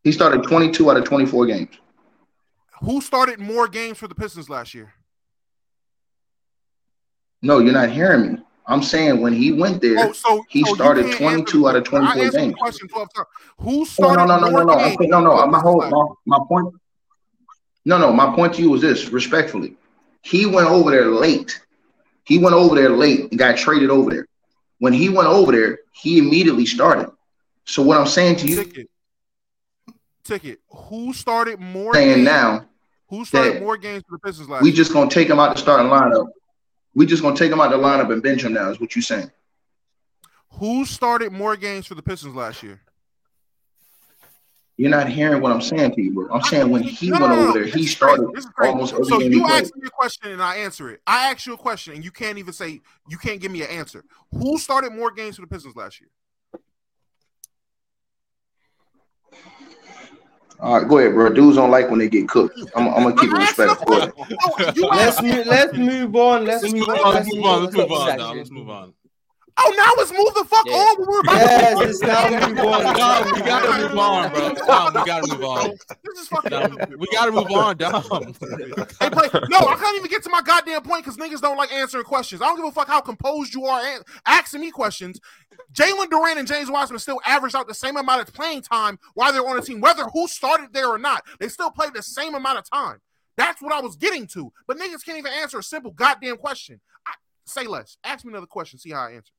He 0.04 0.12
started 0.12 0.44
22 0.44 0.92
out 0.92 0.98
of 0.98 1.06
24 1.06 1.46
games. 1.46 1.70
Who 2.82 3.00
started 3.00 3.40
more 3.40 3.70
games 3.70 3.98
for 3.98 4.10
the 4.10 4.16
Pistons 4.16 4.50
last 4.50 4.74
year? 4.74 4.94
No, 7.42 7.60
you're 7.60 7.74
not 7.74 7.90
hearing 7.90 8.34
me. 8.34 8.40
I'm 8.66 8.84
saying 8.84 9.22
when 9.22 9.34
he 9.34 9.52
went 9.54 9.82
there, 9.82 9.98
Oh, 10.00 10.12
so 10.14 10.44
he 10.50 10.64
so 10.64 10.76
started 10.76 11.12
22 11.14 11.68
out 11.68 11.76
of 11.76 11.84
24 11.86 12.30
games. 12.32 12.56
question 12.58 12.88
twelve 12.88 13.14
times. 13.14 13.28
Who 13.60 13.86
Oh, 14.00 14.14
no, 14.14 14.26
started 14.26 14.28
no, 14.28 14.40
no, 14.40 14.50
no, 14.50 14.64
no. 14.64 14.96
no, 15.00 15.20
no. 15.22 15.48
My 15.48 15.60
whole 15.60 15.80
my, 15.90 16.38
my 16.38 16.46
point. 16.48 16.74
No, 17.86 17.98
no. 17.98 18.14
My 18.14 18.34
point 18.36 18.54
to 18.56 18.62
you 18.62 18.70
was 18.70 18.82
this, 18.82 19.10
respectfully. 19.10 19.76
He 20.22 20.46
went 20.46 20.68
over 20.68 20.90
there 20.92 21.08
late. 21.08 21.60
He 22.26 22.38
went 22.40 22.56
over 22.56 22.76
there 22.76 22.90
late 22.90 23.30
and 23.30 23.38
got 23.38 23.58
traded 23.58 23.90
over 23.90 24.10
there. 24.10 24.28
When 24.80 24.94
he 24.94 25.10
went 25.10 25.28
over 25.28 25.52
there, 25.52 25.80
he 25.92 26.18
immediately 26.20 26.66
started. 26.66 27.10
So 27.66 27.82
what 27.84 27.98
I'm 27.98 28.08
saying 28.08 28.38
to 28.38 28.48
you, 28.48 28.64
Ticket. 28.64 28.90
Ticket. 30.24 30.60
Who 30.70 31.14
started 31.14 31.60
more 31.60 31.94
saying 31.94 32.16
games? 32.16 32.26
now, 32.26 32.66
Who 33.10 33.26
started 33.26 33.62
more 33.62 33.78
games 33.78 34.04
for 34.08 34.16
the 34.18 34.20
Pistons 34.20 34.50
last 34.50 34.62
we 34.64 34.70
year? 34.70 34.76
just 34.78 34.94
gonna 34.94 35.10
take 35.10 35.30
him 35.30 35.40
out 35.40 35.56
the 35.56 35.62
starting 35.62 35.88
lineup. 35.92 36.28
We 36.96 37.06
just 37.06 37.22
gonna 37.22 37.36
take 37.36 37.52
him 37.52 37.60
out 37.60 37.72
the 37.72 37.78
lineup 37.78 38.12
and 38.12 38.24
bench 38.24 38.44
him 38.44 38.54
now. 38.54 38.70
Is 38.70 38.80
what 38.80 38.96
you 38.96 39.02
saying? 39.02 39.32
Who 40.60 40.86
started 40.86 41.32
more 41.34 41.56
games 41.58 41.88
for 41.88 41.96
the 41.96 42.04
Pistons 42.04 42.36
last 42.36 42.64
year? 42.64 42.80
You're 44.78 44.90
not 44.90 45.08
hearing 45.08 45.42
what 45.42 45.52
I'm 45.52 45.62
saying 45.62 45.94
to 45.96 46.02
you, 46.02 46.14
bro. 46.14 46.30
I'm 46.34 46.42
saying 46.42 46.70
when 46.70 46.82
he 46.82 47.12
No, 47.12 47.20
no, 47.20 47.28
went 47.28 47.36
no, 47.36 47.44
over 47.44 47.54
there, 47.54 47.66
This 47.66 47.76
he 47.76 47.86
started 47.86 48.28
This 48.34 48.46
is 48.46 48.52
crazy. 48.52 48.72
almost 48.74 48.94
every 48.94 49.06
So 49.06 49.20
game 49.20 49.32
he 49.32 49.38
you 49.38 49.46
played. 49.46 49.64
ask 49.64 49.76
me 49.76 49.84
a 49.86 49.90
question 49.92 50.32
and 50.32 50.42
I 50.42 50.56
answer 50.58 50.90
it. 50.90 51.02
I 51.06 51.30
ask 51.30 51.46
you 51.46 51.54
a 51.54 51.58
question 51.58 51.94
and 51.94 52.04
you 52.04 52.10
can't 52.10 52.40
even 52.40 52.54
say 52.54 52.82
you 53.08 53.18
can't 53.18 53.40
give 53.40 53.52
me 53.52 53.62
an 53.62 53.70
answer. 53.70 54.04
Who 54.32 54.58
started 54.58 54.92
more 54.94 55.12
games 55.12 55.36
for 55.36 55.42
the 55.42 55.48
Pistons 55.48 55.76
last 55.76 56.02
year? 56.02 56.10
All 60.60 60.80
right, 60.80 60.88
go 60.88 60.98
ahead, 60.98 61.14
bro. 61.14 61.30
Dudes 61.30 61.58
don't 61.58 61.72
like 61.72 61.90
when 61.90 62.00
they 62.00 62.08
get 62.08 62.28
cooked. 62.30 62.58
I'm, 62.76 62.88
I'm 62.88 63.04
gonna 63.04 63.16
keep 63.16 63.32
it 63.32 63.36
respectful. 63.38 63.86
Go. 63.86 64.12
Oh, 64.44 64.56
let's 64.96 65.22
move. 65.22 65.46
Let's 65.46 65.78
move 65.78 66.16
on. 66.16 66.46
Let's, 66.46 66.64
Let's 66.64 66.74
move 66.74 66.88
move 66.88 66.90
on. 66.90 67.06
on. 67.06 67.14
Let's 67.14 67.28
Let's 67.28 67.36
move 67.36 67.38
move 67.38 67.46
on. 67.46 67.54
on. 67.54 67.64
Let's 67.66 67.76
move 67.76 67.92
on. 67.92 68.38
Let's 68.38 68.52
move 68.52 68.70
on. 68.70 68.94
Oh, 69.56 69.74
now 69.78 69.92
let's 69.98 70.12
move 70.12 70.34
the 70.34 70.46
fuck 70.46 70.66
on. 70.66 70.96
We're 71.08 71.20
about 71.20 71.36
Yes, 71.36 71.80
to 71.80 71.90
it's 71.90 72.02
now 72.02 72.48
move 72.50 72.60
on. 72.60 72.96
Dom, 72.96 73.32
we 73.34 73.42
gotta 73.42 73.88
move 73.88 73.98
on, 73.98 74.32
bro. 74.32 74.54
Dom, 74.56 74.94
we 74.94 75.06
gotta 75.06 75.28
move 75.34 75.44
on. 75.44 75.70
This 76.04 76.20
is 76.22 76.28
fucking 76.28 76.50
Dom, 76.50 76.78
we 76.98 77.08
gotta 77.12 77.32
move 77.32 77.52
on, 77.52 77.78
Dom. 77.78 78.34
They 79.00 79.10
play. 79.10 79.30
No, 79.50 79.60
I 79.60 79.76
can't 79.80 79.96
even 79.98 80.10
get 80.10 80.24
to 80.24 80.30
my 80.30 80.42
goddamn 80.42 80.82
point 80.82 81.06
because 81.06 81.18
niggas 81.18 81.40
don't 81.42 81.58
like 81.58 81.72
answering 81.72 82.04
questions. 82.04 82.42
I 82.42 82.46
don't 82.46 82.56
give 82.58 82.66
a 82.66 82.72
fuck 82.72 82.88
how 82.88 83.02
composed 83.02 83.54
you 83.54 83.66
are 83.66 83.80
an- 83.84 84.02
asking 84.26 84.62
me 84.62 84.72
questions. 84.72 85.20
Jalen 85.72 86.06
Duren 86.08 86.38
and 86.38 86.48
James 86.48 86.70
Wiseman 86.72 87.00
still 87.00 87.22
average 87.26 87.54
out 87.56 87.68
the 87.68 87.74
same 87.76 87.96
amount 87.98 88.28
of 88.28 88.34
playing 88.34 88.62
time 88.64 88.98
while 89.14 89.32
they're 89.32 89.48
on 89.48 89.56
the 89.56 89.62
team, 89.62 89.82
whether 89.82 90.04
who 90.06 90.28
started 90.28 90.74
there 90.74 90.88
or 90.90 90.98
not. 90.98 91.24
They 91.40 91.48
still 91.48 91.70
play 91.72 91.88
the 91.94 92.02
same 92.04 92.34
amount 92.34 92.58
of 92.58 92.70
time. 92.70 93.02
That's 93.38 93.62
what 93.62 93.72
I 93.72 93.82
was 93.82 93.96
getting 93.96 94.28
to. 94.28 94.52
But 94.68 94.78
niggas 94.78 95.04
can't 95.06 95.18
even 95.18 95.32
answer 95.32 95.60
a 95.60 95.64
simple 95.64 95.92
goddamn 95.92 96.38
question. 96.38 96.80
I, 97.08 97.12
say 97.46 97.66
less. 97.66 97.98
Ask 98.04 98.26
me 98.26 98.32
another 98.32 98.46
question. 98.48 98.78
See 98.80 98.92
how 98.92 99.02
I 99.08 99.12
answer. 99.12 99.32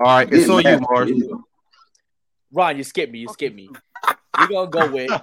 All 0.00 0.06
right, 0.06 0.32
it's 0.32 0.48
on 0.48 0.62
you, 0.62 0.78
Marz. 0.86 1.44
Ron, 2.52 2.76
you 2.76 2.84
skipped 2.84 3.12
me. 3.12 3.20
You 3.20 3.28
skipped 3.28 3.54
me. 3.54 3.70
You're 4.38 4.48
gonna 4.48 4.70
go 4.70 4.90
with 4.90 5.10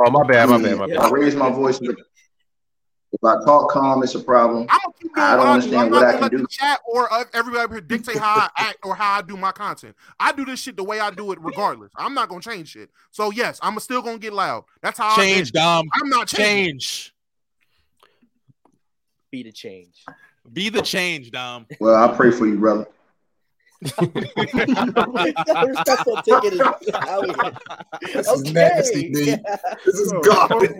Oh, 0.00 0.10
my 0.10 0.22
bad, 0.24 0.48
my 0.48 0.62
bad, 0.62 0.78
my 0.78 0.84
I 0.84 0.86
bad. 0.86 1.10
raise 1.12 1.34
my 1.34 1.50
voice. 1.50 1.80
If 1.80 3.24
I 3.24 3.34
talk 3.44 3.70
calm, 3.70 4.02
it's 4.04 4.14
a 4.14 4.20
problem. 4.20 4.66
I'm 4.68 4.78
gonna 4.80 4.94
keep 5.00 5.14
doing 5.14 5.26
I 5.26 5.36
don't 5.36 5.38
what 5.38 5.48
I 5.48 5.66
do. 5.66 5.76
I'm 5.76 5.84
understand 5.84 5.90
not 5.90 5.90
what 5.90 6.06
I 6.06 6.12
gonna 6.12 6.22
let 6.22 6.30
can 6.30 6.40
the 6.40 6.42
do. 6.42 6.46
chat 6.48 6.80
or 6.86 7.12
uh, 7.12 7.24
everybody 7.34 7.72
here 7.72 7.80
dictate 7.80 8.18
how 8.18 8.36
I 8.36 8.48
act 8.56 8.78
or 8.84 8.94
how 8.94 9.18
I 9.18 9.22
do 9.22 9.36
my 9.36 9.50
content. 9.50 9.96
I 10.20 10.30
do 10.32 10.44
this 10.44 10.60
shit 10.60 10.76
the 10.76 10.84
way 10.84 11.00
I 11.00 11.10
do 11.10 11.32
it, 11.32 11.40
regardless. 11.40 11.90
I'm 11.96 12.14
not 12.14 12.28
gonna 12.28 12.42
change 12.42 12.68
shit. 12.68 12.90
So 13.10 13.32
yes, 13.32 13.58
I'm 13.60 13.78
still 13.80 14.02
gonna 14.02 14.18
get 14.18 14.34
loud. 14.34 14.64
That's 14.82 14.98
how 14.98 15.08
I 15.08 15.16
Change, 15.16 15.48
I 15.56 15.58
Dom. 15.58 15.88
I'm 15.94 16.08
not 16.10 16.28
changing. 16.28 16.78
Change. 16.78 17.14
be 19.32 19.42
the 19.42 19.52
change. 19.52 20.04
Be 20.52 20.68
the 20.68 20.82
change, 20.82 21.30
Dom. 21.30 21.66
Well, 21.80 21.94
I 21.94 22.14
pray 22.16 22.30
for 22.30 22.46
you, 22.46 22.58
brother. 22.58 22.86
Respectful 23.82 24.06
ticket 26.22 26.54
is 26.54 26.60
out 26.60 26.84
here. 26.84 26.94
This 28.12 28.28
is 28.28 28.52
nasty, 28.52 29.12
B. 29.12 29.36
This 29.84 29.94
is 29.94 30.12
garbage. 30.24 30.70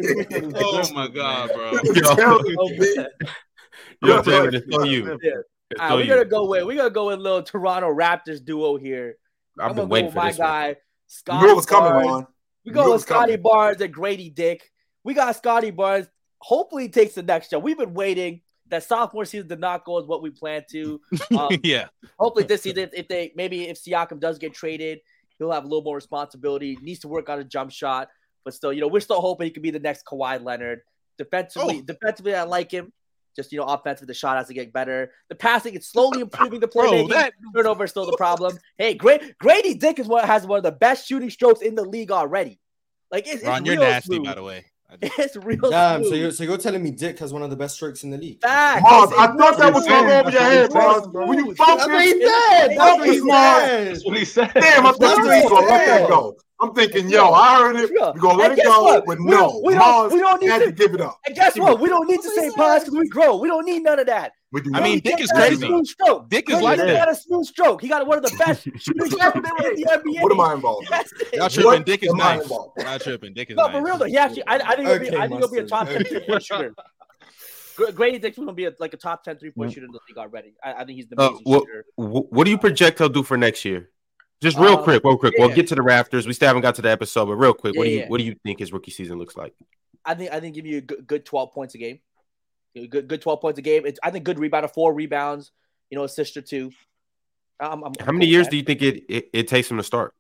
Oh 0.57 0.93
my 0.95 1.07
god, 1.09 1.51
bro. 1.55 1.73
Yo, 4.03 4.23
David, 4.23 4.55
it's 4.55 4.77
on 4.77 4.87
you. 4.87 5.19
Yeah. 5.23 5.31
It's 5.71 5.81
All 5.81 5.89
right, 5.91 5.95
we're 5.97 6.03
you. 6.03 6.09
gonna 6.09 6.25
go 6.25 6.47
with 6.47 6.65
we're 6.65 6.77
gonna 6.77 6.89
go 6.91 7.09
with 7.09 7.19
little 7.21 7.43
Toronto 7.43 7.93
Raptors 7.95 8.43
duo 8.45 8.77
here. 8.79 9.17
I've 9.61 9.71
I'm 9.71 9.77
been 9.77 9.85
gonna 9.85 9.93
waiting 9.93 10.11
go 10.11 10.13
for 10.13 10.17
with 10.17 10.25
my 10.25 10.31
this 10.31 10.39
one. 10.39 10.49
guy, 10.49 10.69
You 10.69 10.75
Scotty 11.09 11.47
knew 11.47 11.53
it 11.53 11.57
was 11.57 11.67
coming, 11.67 11.91
Barnes. 11.93 12.07
Ron. 12.09 12.27
We 12.65 12.73
go 12.73 12.83
with 12.85 12.93
was 12.93 13.05
coming. 13.05 13.21
Scotty 13.23 13.37
Barnes 13.37 13.81
and 13.83 13.93
Grady 13.93 14.31
Dick. 14.31 14.71
We 15.05 15.15
got 15.15 15.37
Scotty 15.37 15.71
Barnes. 15.71 16.07
Hopefully, 16.39 16.85
he 16.85 16.89
takes 16.89 17.15
the 17.15 17.23
next 17.23 17.51
jump. 17.51 17.65
We've 17.65 17.77
been 17.79 17.93
waiting. 17.95 18.41
That 18.71 18.85
sophomore 18.85 19.25
season 19.25 19.49
did 19.49 19.61
not 19.61 19.85
go 19.85 19.99
as 19.99 20.07
what 20.07 20.23
we 20.23 20.31
planned 20.31 20.65
to. 20.73 21.01
Um, 21.39 21.51
yeah. 21.63 21.89
hopefully, 22.19 22.45
this 22.45 22.63
season, 22.63 22.91
if 22.93 23.09
they 23.09 23.33
maybe 23.37 23.69
if 23.69 23.83
Siakam 23.83 24.21
does 24.21 24.39
get 24.39 24.55
traded, 24.55 25.01
he'll 25.39 25.53
have 25.53 25.65
a 25.65 25.67
little 25.67 25.83
more 25.85 25.97
responsibility. 25.97 26.77
Needs 26.83 27.01
to 27.01 27.09
work 27.09 27.29
on 27.29 27.39
a 27.39 27.45
jump 27.45 27.71
shot, 27.71 28.09
but 28.45 28.55
still, 28.55 28.73
you 28.73 28.81
know, 28.81 28.89
we're 28.89 29.01
still 29.01 29.21
hoping 29.21 29.47
he 29.47 29.51
could 29.51 29.63
be 29.63 29.71
the 29.71 29.79
next 29.79 30.05
Kawhi 30.07 30.43
Leonard. 30.43 30.81
Defensively, 31.17 31.79
Oh. 31.79 31.83
defensively, 31.83 32.35
I 32.35 32.45
like 32.45 32.71
him. 32.71 32.93
Just 33.37 33.53
you 33.53 33.59
know, 33.59 33.65
offensively, 33.67 34.07
the 34.07 34.15
shot 34.15 34.37
has 34.37 34.49
to 34.49 34.55
get 34.55 34.73
better. 34.73 35.13
The 35.29 35.35
passing, 35.37 35.75
is 35.75 35.87
slowly 35.89 36.21
improving. 36.23 36.59
The 36.61 36.67
Bro, 36.69 36.85
playmaking. 36.93 37.09
that 37.11 37.33
Turnover 37.55 37.85
is 37.85 37.91
still 37.91 38.07
the 38.11 38.17
problem. 38.17 38.59
Hey, 38.79 38.95
great 38.95 39.39
Grady 39.39 39.75
Dick 39.75 39.99
is 40.01 40.07
what 40.09 40.25
has 40.25 40.47
one 40.47 40.59
of 40.59 40.65
the 40.65 40.73
best 40.73 41.07
shooting 41.07 41.31
strokes 41.31 41.61
in 41.63 41.75
the 41.77 41.85
league 41.85 42.11
already. 42.11 42.59
Like 43.13 43.27
it's, 43.27 43.37
it's 43.37 43.45
Ron, 43.47 43.65
you're 43.65 43.77
nasty, 43.77 44.17
smooth. 44.17 44.25
by 44.27 44.35
the 44.35 44.43
way. 44.43 44.67
It's 45.03 45.37
real. 45.37 45.71
Damn. 45.71 46.03
So 46.05 46.15
you're 46.15 46.31
so 46.31 46.45
you're 46.45 46.57
telling 46.57 46.83
me 46.83 46.91
Dick 46.91 47.19
has 47.19 47.33
one 47.33 47.43
of 47.43 47.51
the 47.51 47.57
best 47.57 47.75
strokes 47.77 48.05
in 48.05 48.11
the 48.11 48.17
league? 48.19 48.41
Facts. 48.41 48.83
Marz, 48.83 49.13
I 49.19 49.27
thought 49.37 49.59
that 49.59 49.75
was 49.75 49.85
smooth. 49.85 49.99
going 50.01 50.11
over 50.21 50.31
your 50.31 50.41
head, 50.41 50.71
Marz. 50.71 50.97
It's 50.99 51.39
you 51.39 51.55
smooth. 51.55 51.57
That's 51.59 51.87
what 51.87 52.03
he 52.03 52.11
said. 52.11 52.65
it's- 52.71 52.79
That's 52.79 52.99
what 52.99 53.09
he 53.09 53.19
said. 53.19 53.85
That's 53.95 54.05
what 54.07 54.17
he 54.19 54.25
said. 54.25 54.51
Damn, 54.55 54.87
I 54.87 54.91
thought 54.93 55.01
That's 55.01 55.19
you 55.19 55.25
what 55.27 55.37
he 55.37 55.43
was 55.43 55.51
gonna 55.53 55.67
let 55.67 55.87
that 55.87 56.09
go. 56.09 56.37
I'm 56.61 56.75
thinking, 56.75 57.09
yo, 57.09 57.31
I 57.31 57.59
heard 57.59 57.77
it. 57.77 57.91
Yeah. 57.95 58.11
We're 58.15 58.21
gonna 58.21 58.39
let 58.39 58.59
it 58.59 58.65
go, 58.65 58.83
what? 58.83 59.05
but 59.07 59.19
We 59.19 59.25
no, 59.27 59.37
don't- 59.37 59.65
we 59.65 59.75
don't- 59.75 59.83
Marz 59.83 60.13
we 60.13 60.19
don't 60.21 60.41
need 60.43 60.51
had 60.51 60.59
to- 60.61 60.67
to 60.67 60.73
give 60.73 60.95
it 60.95 61.01
up. 61.01 61.19
And 61.27 61.37
guess 61.37 61.57
what? 61.57 61.79
We 61.81 61.89
don't 61.89 62.09
need 62.09 62.21
to 62.23 62.31
say 62.31 62.51
pause 62.57 62.85
because 62.85 62.99
we 62.99 63.09
grow. 63.09 63.37
We 63.37 63.49
don't 63.49 63.65
need 63.67 63.83
none 63.83 63.99
of 64.01 64.07
that. 64.07 64.33
We 64.51 64.63
do 64.63 64.71
I 64.75 64.81
mean, 64.83 65.01
Dick 65.01 65.21
is 65.21 65.31
got 65.31 65.47
crazy. 65.49 65.67
smooth 65.67 65.87
stroke. 65.87 66.31
Dick 66.31 66.49
is 66.49 66.55
Grady 66.55 66.65
like 66.65 66.79
Dick 66.79 66.87
that. 66.87 67.05
got 67.07 67.11
a 67.13 67.15
smooth 67.15 67.45
stroke. 67.47 67.83
He 67.83 67.89
got 67.89 68.07
one 68.07 68.17
of 68.19 68.25
the 68.25 68.35
best 68.39 68.63
shooting 68.79 68.79
strokes 69.11 69.37
in 69.37 69.43
the 69.43 70.03
NBA. 70.07 70.23
what 70.23 70.33
am 70.33 70.41
I 70.41 70.55
involved? 70.55 70.87
in? 70.87 70.91
That's 70.91 71.13
it. 71.13 71.35
Y'all 71.35 71.49
tripping. 71.51 71.83
Dick 71.85 72.03
is 72.03 72.15
nice. 72.15 72.43
involved 72.43 72.79
in? 72.79 72.85
Not 72.87 73.01
tripping. 73.03 73.35
Dick 73.35 73.51
is 73.51 73.57
No, 73.57 73.65
nice. 73.67 73.73
for 73.77 73.85
real 73.85 73.99
though. 73.99 74.07
He 74.07 74.17
actually, 74.17 74.47
I, 74.47 74.55
I 74.57 74.77
think 74.77 74.89
he'll 74.89 74.99
be, 75.01 75.07
Okay, 75.09 75.17
I 75.19 75.29
think 75.29 75.41
he'll 75.41 75.51
be 75.51 75.59
a 75.59 75.67
top 75.67 75.87
ten 75.89 75.97
Okay. 75.97 76.05
three 76.09 76.21
point 76.27 76.43
shooter. 76.43 76.75
Gra- 77.77 77.93
Grady 77.93 78.19
Dick's 78.19 78.39
gonna 78.39 78.53
be 78.55 78.65
a, 78.65 78.73
like 78.81 78.95
a 78.95 78.97
top 78.97 79.23
ten 79.23 79.37
three 79.37 79.51
point 79.51 79.73
shooter 79.73 79.87
in 79.87 79.93
the 79.93 80.01
league 80.09 80.19
already. 80.19 80.55
I, 80.65 80.73
I 80.73 80.85
think 80.85 80.97
he's 80.97 81.09
the 81.09 81.21
Uh, 81.21 81.31
what, 81.45 81.61
shooter. 81.67 81.85
wh- 81.97 82.33
what 82.33 82.45
do 82.45 82.51
you 82.51 82.59
project 82.59 82.99
he'll 82.99 83.09
do 83.11 83.23
for 83.23 83.37
next 83.37 83.65
year? 83.65 83.91
Just 84.41 84.57
real 84.57 84.79
Um, 84.79 84.83
quick, 84.85 85.03
real 85.05 85.19
quick. 85.19 85.35
We'll 85.37 85.55
get 85.55 85.67
to 85.69 85.75
the 85.75 85.83
Raptors. 85.83 86.27
We 86.27 86.33
still 86.33 86.47
haven't 86.47 86.63
got 86.63 86.77
to 86.77 86.83
the 86.83 86.91
episode, 86.91 87.27
but 87.27 87.35
real 87.37 87.53
quick, 87.55 87.77
what 87.77 87.85
do 87.85 87.91
you 87.91 87.99
yeah. 87.99 88.09
what 88.09 88.19
do 88.19 88.25
you 88.25 88.35
think 88.45 88.61
his 88.61 88.73
rookie 88.73 88.93
season 88.93 89.19
looks 89.19 89.37
like? 89.37 89.53
I 90.05 90.15
think 90.15 90.33
I 90.33 90.41
think 90.41 90.55
give 90.55 90.65
you 90.65 90.79
a 90.79 90.81
good, 90.81 91.07
good 91.07 91.25
twelve 91.27 91.53
points 91.53 91.75
a 91.75 91.79
game. 91.79 91.99
You 92.79 92.85
know, 92.85 92.89
Good 92.89 93.09
good 93.09 93.23
twelve 93.23 93.41
points 93.41 93.59
a 93.59 93.63
game. 93.63 93.85
It's, 93.87 93.99
I 94.03 94.11
think 94.11 94.25
good 94.25 94.39
rebound 94.39 94.65
of 94.65 94.73
four 94.73 94.93
rebounds. 94.95 95.51
You 95.91 95.99
know, 95.99 96.05
assist 96.05 96.37
or 96.37 96.43
two. 96.43 96.71
I'm, 97.61 97.83
I'm 97.83 97.93
How 98.01 98.13
many 98.13 98.27
years 98.27 98.47
do 98.49 98.57
you 98.57 98.63
think 98.63 98.83
it, 98.83 99.05
it, 99.09 99.31
it 99.33 99.49
takes 99.49 99.71
him 99.71 99.79
to 99.79 99.83
start? 99.83 100.15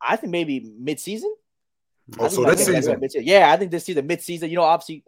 I 0.00 0.16
think 0.16 0.30
maybe 0.30 0.60
mid 0.78 1.00
season. 1.00 1.34
Oh, 2.18 2.28
so 2.28 2.44
this 2.44 2.66
season. 2.66 3.00
Yeah, 3.22 3.50
I 3.50 3.56
think 3.56 3.70
this 3.70 3.84
season, 3.84 4.06
mid 4.06 4.20
season. 4.22 4.50
You 4.50 4.56
know, 4.56 4.62
obviously, 4.62 5.02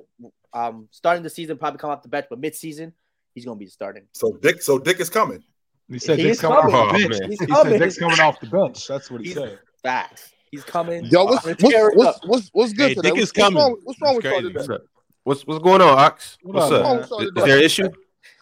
um, 0.52 0.88
starting 0.90 1.22
the 1.22 1.30
season 1.30 1.58
probably 1.58 1.78
come 1.78 1.90
off 1.90 2.02
the 2.02 2.08
bench, 2.08 2.26
but 2.30 2.38
mid 2.40 2.54
season 2.54 2.92
he's 3.34 3.44
gonna 3.44 3.56
be 3.58 3.66
starting. 3.66 4.04
So 4.12 4.32
Dick, 4.40 4.62
so 4.62 4.78
Dick 4.78 4.98
is 4.98 5.10
coming. 5.10 5.44
He 5.90 5.98
said 5.98 6.18
He 6.18 6.24
Dick's 6.24 6.40
coming 6.40 6.58
coming. 6.60 6.74
off 6.74 6.92
the 6.96 7.04
Oh, 7.04 7.08
bench. 7.08 7.24
He's 7.30 7.40
He 7.40 7.46
coming. 7.46 7.72
said 7.74 7.78
Dick's 7.80 7.98
coming 7.98 8.20
off 8.20 8.40
the 8.40 8.46
bench. 8.46 8.86
That's 8.88 9.10
what 9.10 9.20
he 9.20 9.28
He's- 9.28 9.38
said. 9.38 9.58
Facts. 9.82 10.32
He's 10.50 10.64
coming. 10.64 11.04
Yo, 11.04 11.24
what's 11.24 11.44
what's 11.44 11.62
what's, 11.62 11.76
up. 12.08 12.16
what's, 12.24 12.48
what's 12.52 12.72
good 12.72 12.88
Hey, 12.88 12.94
today? 12.94 13.10
Dick 13.10 13.18
is 13.18 13.28
What's- 13.28 13.32
coming. 13.32 13.76
What's 13.84 14.00
wrong, 14.00 14.14
what's 14.16 14.24
wrong 14.26 14.42
with 14.44 14.54
That's 14.54 14.66
y'all 14.68 14.78
today? 14.78 14.84
What's 15.28 15.42
up? 15.42 15.48
What's 15.48 15.62
what's 15.62 15.62
going 15.62 15.82
on, 15.82 15.98
Ox? 15.98 16.38
What's 16.42 16.70
up, 16.70 16.86
up? 16.86 17.10
man? 17.10 17.20
Is, 17.20 17.32
is 17.36 17.44
there 17.44 17.58
an 17.58 17.62
issue? 17.62 17.88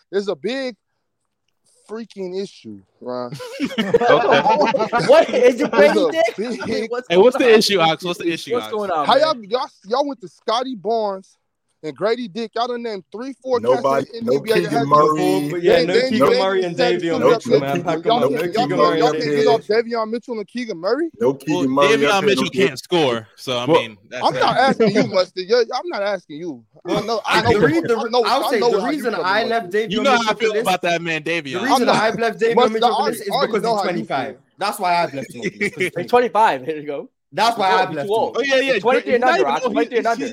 There's 0.08 0.28
a 0.28 0.36
big 0.36 0.76
freaking 1.90 2.40
issue, 2.40 2.80
Ron. 3.00 3.32
what 5.08 5.28
is 5.30 5.60
it, 5.60 5.70
Grady 5.72 6.06
Dick? 6.12 6.36
big- 6.36 6.90
What's 6.90 7.08
Hey, 7.08 7.16
what's 7.16 7.36
the 7.36 7.52
issue, 7.52 7.80
Ox? 7.80 8.04
What's 8.04 8.20
the 8.20 8.30
issue, 8.32 8.54
What's 8.54 8.66
Ox? 8.66 8.72
going 8.72 8.90
on? 8.92 9.04
How 9.04 9.16
y'all 9.16 9.44
y'all 9.44 9.68
y'all 9.84 10.06
went 10.06 10.20
to 10.20 10.28
Scotty 10.28 10.76
Barnes 10.76 11.36
and 11.86 11.96
Grady 11.96 12.28
Dick. 12.28 12.52
Y'all 12.54 12.66
done 12.68 12.82
named 12.82 13.04
three, 13.12 13.32
four 13.42 13.60
Nobody, 13.60 14.04
cats 14.06 14.18
in 14.18 14.26
no 14.26 14.32
the 14.34 14.38
NBA 14.40 14.46
that 14.62 14.70
Keegan 14.70 14.88
Murray. 14.88 15.48
But 15.50 15.62
yeah, 15.62 15.82
no 15.84 15.94
They- 15.94 16.08
Keegan 16.10 16.30
they- 16.30 16.38
Murray 16.38 16.64
and 16.64 16.76
they- 16.76 16.96
Davion 16.96 17.20
no 17.20 17.30
Mitchell, 17.30 17.60
man. 17.60 17.76
Keegan- 17.76 17.84
Pack 17.84 17.96
'em 17.96 18.02
Y'all 18.04 18.16
up. 18.24 18.30
can't- 18.30 18.32
No 18.32 18.38
y'all 18.40 18.52
Keegan 18.66 18.78
Murray 18.78 18.98
y'all 18.98 19.12
can't 19.12 19.24
Davion 19.24 19.36
get 19.36 19.46
off 19.46 19.58
Mitchell. 19.60 19.76
Davion 19.82 20.10
Mitchell 20.10 20.38
and 20.38 20.48
Keegan 20.48 20.78
Murray. 20.78 21.10
No 21.20 21.26
Well, 21.28 21.34
Keegan 21.36 21.70
Murray. 21.70 21.88
Davion 21.96 22.24
Mitchell 22.24 22.50
can't 22.50 22.78
score, 22.78 23.28
so 23.36 23.56
I 23.58 23.64
Well, 23.64 23.80
mean, 23.82 23.98
that's 24.08 24.24
I'm 24.26 24.34
not 24.34 24.56
asking 24.56 24.90
you, 24.94 25.06
Mustard. 25.08 25.44
I'm 25.50 25.88
not 25.88 26.02
asking 26.02 26.36
you. 26.38 26.64
I 26.86 27.00
know. 27.00 27.20
I 27.24 27.42
know. 27.42 27.52
the 27.60 27.66
re- 27.66 27.80
the- 27.80 27.96
I 27.96 28.08
know. 28.10 28.22
I'll 28.24 28.50
say 28.50 28.60
the 28.60 28.80
reason 28.88 29.14
I 29.14 29.44
left. 29.44 29.70
Davion 29.72 29.90
You 29.90 30.02
know 30.02 30.10
how 30.10 30.16
I 30.16 30.32
Mitchell 30.34 30.52
feel 30.52 30.60
about 30.62 30.82
that 30.82 31.02
man, 31.02 31.22
The 31.22 31.40
reason 31.42 31.88
I've 31.88 32.18
left 32.18 32.40
Davion 32.40 32.72
Mitchell 32.72 32.94
I 32.94 33.04
for 33.06 33.10
this 33.12 33.20
is 33.20 33.26
because 33.40 33.62
he's 33.64 33.82
25. 33.82 34.36
That's 34.58 34.78
why 34.78 35.02
I've 35.02 35.12
left 35.14 35.34
him. 35.34 35.40
off 35.40 35.46
this, 35.58 35.70
'cause 35.72 35.82
he's 35.82 35.92
He's 35.96 36.06
25. 36.06 36.08
25. 36.08 36.64
Here 36.64 36.76
you 36.76 36.86
go. 36.86 37.10
That's 37.32 37.58
why 37.58 37.70
I've 37.70 37.92
left 37.92 38.08
him. 38.08 38.14
Oh 38.14 38.32
yeah, 38.42 38.56
yeah. 38.60 38.78
23 38.78 39.14
and 39.16 39.24
under. 39.24 39.34
even 39.40 39.46
Rock. 39.46 39.62
old. 39.64 39.72
23 39.72 39.98
and 39.98 40.06
under. 40.06 40.26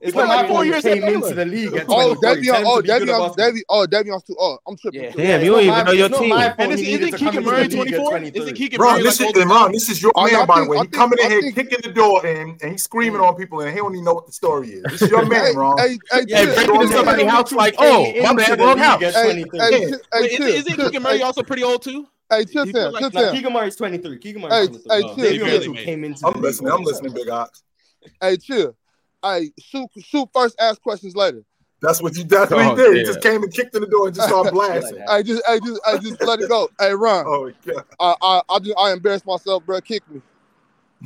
He- 0.00 0.06
It's 0.06 0.12
He's 0.12 0.14
not 0.14 0.28
like 0.28 0.48
four 0.48 0.64
even- 0.64 0.72
years 0.72 0.82
came 0.84 1.02
at 1.04 1.12
into 1.12 1.34
the 1.34 1.44
league 1.46 1.74
at 1.74 1.86
Oh, 1.88 2.14
23. 2.14 2.20
Tell 2.20 2.34
Davion. 2.36 2.60
him 2.60 2.66
Oh, 2.66 2.76
to 2.76 2.82
be 2.82 2.86
good 2.88 2.94
at 2.94 3.02
Davion. 3.02 3.06
basketball. 3.06 3.34
Davion. 3.36 3.62
Oh, 3.70 3.86
Davion's 3.86 4.22
too. 4.24 4.36
Oh, 4.38 4.58
I'm 4.66 4.76
tripping. 4.76 5.02
Yeah. 5.02 5.10
Damn, 5.16 5.44
you 5.44 5.50
don't 5.52 5.60
even 5.60 5.70
my- 5.74 5.82
know 5.84 5.92
your 5.92 6.08
team. 6.10 6.32
And 6.32 6.72
he 6.78 6.92
is, 6.92 7.00
isn't 7.00 7.12
Keegan 7.18 7.36
into 7.36 7.40
Murray 7.50 7.68
24? 7.68 8.10
23. 8.10 8.42
Isn't 8.42 8.54
Keegan 8.54 8.80
Ron, 8.80 8.92
Murray 8.92 9.02
this 9.02 9.20
like 9.20 9.20
is 9.20 9.26
older 9.26 9.40
and 9.42 9.50
than 9.50 9.56
Ron, 9.56 9.66
him? 9.66 9.72
this 9.72 9.88
is 9.88 10.02
your 10.02 10.12
I- 10.16 10.20
I 10.24 10.32
man, 10.32 10.46
by 10.46 10.60
the 10.60 10.66
way. 10.68 10.76
I 10.76 10.80
He 10.80 10.82
think- 10.84 10.92
coming 10.94 11.18
in 11.22 11.30
here 11.30 11.52
kicking 11.52 11.78
the 11.82 11.88
door 11.92 12.26
in 12.26 12.56
and 12.60 12.72
he's 12.72 12.82
screaming 12.82 13.20
on 13.20 13.34
people 13.36 13.60
and 13.60 13.70
he 13.70 13.76
don't 13.76 13.92
even 13.92 14.04
know 14.04 14.14
what 14.14 14.26
the 14.26 14.32
story 14.32 14.68
is. 14.70 14.82
This 14.84 15.02
is 15.02 15.10
your 15.10 15.24
man, 15.26 15.46
Hey, 15.46 15.52
Ron. 15.56 15.78
hey, 15.78 15.88
hey, 16.12 16.24
Hey, 16.28 16.44
Chill, 16.44 16.54
breaking 16.54 16.74
into 16.82 16.92
somebody's 16.94 17.26
house 17.30 17.52
like, 17.52 17.74
oh, 17.78 18.02
my 18.02 18.08
into 18.30 18.34
bad, 18.36 18.60
wrong 18.60 18.78
house. 18.78 19.00
Hey, 19.00 19.10
23. 19.44 19.58
hey, 19.60 19.70
Yeah. 19.70 19.78
Chill, 19.78 19.98
hey, 20.12 20.20
Wait, 20.20 20.30
Chill, 20.36 20.46
Isn't 20.48 20.76
Keegan 20.76 21.02
Murray 21.02 21.22
also 21.22 21.42
pretty 21.42 21.62
old 21.62 21.82
too? 21.82 22.06
Hey, 22.30 22.44
Chill, 22.44 22.64
He 22.66 22.72
feel 22.72 22.82
Chill, 22.84 22.92
like- 22.92 23.00
Chill, 23.00 23.10
Nah, 23.10 23.20
Chill. 23.20 23.32
Keegan 23.32 23.52
Murray's 23.52 23.76
23. 23.76 24.18
Keegan 24.18 24.42
Murray's 24.42 24.68
23. 24.68 24.90
hey, 24.90 25.02
chill, 25.02 25.14
Davion 25.16 25.34
chill. 25.36 25.46
Mitchell 25.58 25.74
Hey, 25.74 25.84
came 25.84 26.04
into 26.04 26.26
I'm 26.26 26.40
listening. 26.40 26.72
I'm 26.72 26.82
listening, 26.82 27.12
Big 27.14 27.28
Ox. 27.28 27.62
Hey, 28.20 28.36
Chill. 28.36 28.74
Hey, 29.24 29.50
shoot, 29.58 29.88
shoot 30.00 30.28
first. 30.34 30.54
Ask 30.60 30.80
questions 30.82 31.16
later. 31.16 31.42
That's 31.80 32.00
what 32.02 32.16
you. 32.16 32.24
That's 32.24 32.50
what 32.50 32.64
Oh, 32.64 32.70
he 32.70 32.82
did. 32.82 32.96
He 32.98 33.02
just 33.04 33.20
came 33.22 33.42
and 33.42 33.52
kicked 33.52 33.74
in 33.74 33.80
the 33.82 33.86
door 33.88 34.06
and 34.06 34.14
just 34.14 34.28
started 34.28 34.52
blasting. 34.54 35.02
I 35.08 35.22
just, 35.22 35.42
I 35.48 35.58
just, 35.58 35.80
I 35.86 35.98
just 35.98 36.22
let 36.22 36.40
it 36.40 36.48
go. 36.48 36.68
Hey, 36.78 36.94
Ron. 36.94 37.24
Oh 37.26 37.50
god. 37.66 37.84
I, 38.00 38.14
I, 38.22 38.42
I 38.48 38.58
just, 38.60 38.78
I 38.78 38.92
embarrassed 38.92 39.26
myself, 39.26 39.64
bro. 39.66 39.80
Kick 39.80 40.02
me. 40.10 40.20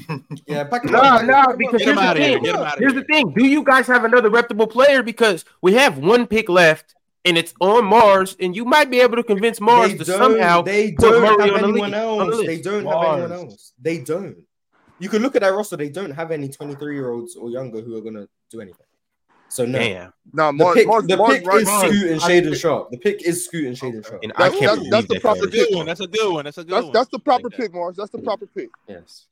Yeah, 0.46 0.62
pack 0.64 0.84
No, 0.84 0.98
up. 1.00 1.24
no, 1.24 1.56
because 1.56 1.78
Get 1.78 1.86
here's 1.86 1.96
the 1.96 2.02
out 2.02 2.16
of 2.16 2.22
here. 2.22 2.34
thing. 2.34 2.42
Get 2.44 2.54
him 2.54 2.60
out 2.62 2.74
of 2.74 2.78
Here's 2.78 2.94
the 2.94 3.02
thing. 3.04 3.32
Do 3.36 3.44
you 3.46 3.64
guys 3.64 3.86
have 3.88 4.04
another 4.04 4.30
reputable 4.30 4.68
player? 4.68 5.02
Because 5.02 5.44
we 5.60 5.74
have 5.74 5.98
one 5.98 6.26
pick 6.28 6.48
left, 6.48 6.94
and 7.24 7.36
it's 7.36 7.52
on 7.60 7.82
Marz, 7.84 8.36
and 8.38 8.54
you 8.54 8.64
might 8.64 8.90
be 8.90 9.00
able 9.00 9.16
to 9.16 9.24
convince 9.24 9.58
Marz 9.58 9.88
They 9.92 9.96
to 9.98 10.04
somehow 10.04 10.62
they 10.62 10.92
put 10.92 11.10
don't 11.10 11.22
Murray 11.22 11.28
have 11.28 11.40
on 11.40 11.62
the 11.62 11.68
anyone 11.68 11.90
league- 11.90 11.94
on 11.94 12.18
the 12.18 12.24
else. 12.26 12.34
list. 12.36 12.46
They 12.46 12.60
don't 12.60 12.84
have 12.86 13.02
anyone 13.18 13.32
else. 13.32 13.72
They 13.80 13.98
don't. 13.98 14.36
You 14.98 15.08
can 15.08 15.22
look 15.22 15.36
at 15.36 15.42
that 15.42 15.48
roster. 15.54 15.76
They 15.76 15.88
don't 15.90 16.10
have 16.10 16.30
any 16.30 16.48
23 16.48 16.94
year 16.94 17.10
olds 17.10 17.36
or 17.36 17.50
younger 17.50 17.80
who 17.80 17.96
are 17.96 18.00
gonna 18.00 18.26
do 18.50 18.60
anything. 18.60 18.84
So 19.50 19.64
no. 19.64 19.78
Damn. 19.78 20.12
No, 20.32 20.52
The 20.52 20.72
pick, 20.74 20.86
Marz, 20.88 21.08
the 21.08 21.16
Marz, 21.16 21.28
pick 21.28 21.46
right. 21.46 21.62
is 21.62 21.68
Marz. 21.68 21.88
Scoot 21.88 22.10
and 22.10 22.20
I- 22.20 22.28
Shaedon 22.28 22.60
Sharpe. 22.60 22.90
The 22.90 22.98
pick 22.98 23.22
is 23.22 23.44
Scoot 23.46 23.64
and 23.66 23.76
Shaedon 23.76 24.06
Sharpe. 24.06 24.22
And 24.22 24.32
I 24.36 24.50
can't 24.50 24.60
that's, 24.78 24.90
that's 24.90 25.06
the 25.08 25.20
proper 25.20 25.38
fella. 25.40 25.50
Pick. 25.52 25.68
good 25.70 25.76
one. 25.76 25.86
That's 25.86 26.00
a 26.00 26.06
good 26.06 26.32
one. 26.32 26.44
That's 26.44 26.58
a 26.58 26.64
good 26.64 26.72
That's 26.74 26.84
one. 26.84 26.92
that's 26.92 27.08
the 27.10 27.18
proper 27.18 27.44
Like 27.44 27.52
that. 27.56 27.62
pick, 27.62 27.72
Marz. 27.72 27.94
That's 27.96 28.10
the 28.10 28.18
proper 28.18 28.46
pick. 28.46 28.68
Yes. 28.88 29.26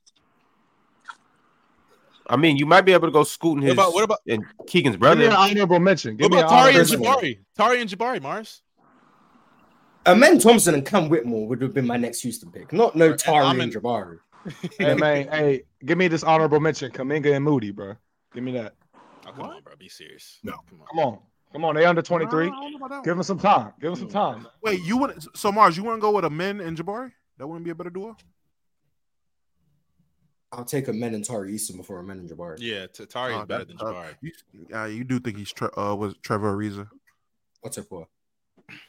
I 2.28 2.36
mean, 2.36 2.56
you 2.56 2.66
might 2.66 2.80
be 2.80 2.92
able 2.92 3.06
to 3.08 3.12
go 3.12 3.22
scooting 3.24 3.58
What 3.62 3.66
his 3.68 3.72
about 3.74 3.92
what 3.94 4.04
about 4.04 4.18
and 4.26 4.44
Keegan's 4.66 4.94
Give 4.96 5.00
me 5.00 5.06
brother. 5.06 5.24
an 5.26 5.32
honorable 5.32 5.78
mention. 5.78 6.14
what 6.14 6.18
Give 6.22 6.30
me 6.32 6.38
about 6.38 6.48
Tari 6.50 6.74
and 6.74 6.78
honorable 6.80 7.04
mention. 7.04 7.04
Personally. 7.04 7.34
Jabari? 7.34 7.56
Tari 7.56 7.80
and 7.82 7.90
Jabari, 7.90 8.20
Marz. 8.20 8.60
Amen 10.06 10.38
Thompson 10.38 10.74
and 10.74 10.86
Cam 10.86 11.08
Whitmore 11.08 11.46
would 11.48 11.60
have 11.62 11.74
been 11.74 11.86
my 11.86 11.96
next 11.96 12.20
Houston 12.22 12.50
pick. 12.50 12.72
Not 12.72 12.96
no 12.96 13.14
Tari 13.14 13.44
I'm 13.44 13.60
and 13.60 13.72
Jabari. 13.72 14.18
Hey 14.78 14.94
man, 14.94 15.28
hey, 15.32 15.62
give 15.84 15.98
me 15.98 16.08
this 16.08 16.22
honorable 16.22 16.60
mention. 16.60 16.90
Kuminga 16.90 17.34
and 17.34 17.44
Moody, 17.44 17.70
bro. 17.70 17.94
Give 18.34 18.44
me 18.44 18.52
that. 18.52 18.74
Oh, 19.26 19.32
come 19.32 19.40
on, 19.42 19.62
bro. 19.62 19.74
Be 19.78 19.88
serious. 19.88 20.38
No. 20.44 20.52
Come 20.68 20.80
on. 20.80 20.86
Come 20.88 20.98
on, 21.00 21.18
come 21.52 21.64
on. 21.64 21.74
They 21.74 21.84
under 21.84 22.02
twenty 22.02 22.26
three. 22.26 22.46
I 22.46 22.50
don't 22.50 22.70
know 22.72 22.76
about 22.78 22.90
that 22.90 23.04
Give 23.04 23.12
one. 23.12 23.18
them 23.18 23.22
some 23.24 23.38
time. 23.38 23.72
Give 23.80 23.90
them 23.90 23.98
some 23.98 24.08
time. 24.08 24.46
Wait, 24.62 24.82
you 24.84 24.96
wouldn't? 24.96 25.26
So 25.36 25.50
Marz, 25.52 25.76
you 25.76 25.82
wouldn't 25.84 26.02
go 26.02 26.10
with 26.12 26.24
Amen 26.24 26.60
and 26.60 26.76
Jabari? 26.76 27.12
That 27.38 27.46
wouldn't 27.46 27.64
be 27.64 27.70
a 27.70 27.74
better 27.74 27.90
duo. 27.90 28.16
I'll 30.52 30.64
take 30.64 30.88
Amen 30.88 31.14
and 31.14 31.24
Tari 31.24 31.52
Eason 31.54 31.76
before 31.76 31.98
Amen 31.98 32.18
and 32.18 32.30
Jabari. 32.30 32.56
Yeah, 32.60 32.86
T- 32.86 33.04
Tari 33.06 33.34
is 33.34 33.40
Uh, 33.40 33.44
better 33.46 33.64
that- 33.64 33.78
than 33.78 33.86
uh, 33.86 33.92
Jabari. 33.92 34.14
you, 34.22 34.32
uh, 34.74 34.84
you 34.84 35.04
do 35.04 35.18
think 35.18 35.36
he's 35.36 35.52
tre- 35.52 35.68
uh, 35.76 35.94
was 35.94 36.14
Trevor 36.22 36.56
Ariza? 36.56 36.88
What's 37.60 37.78
it 37.78 37.82
for? 37.84 38.06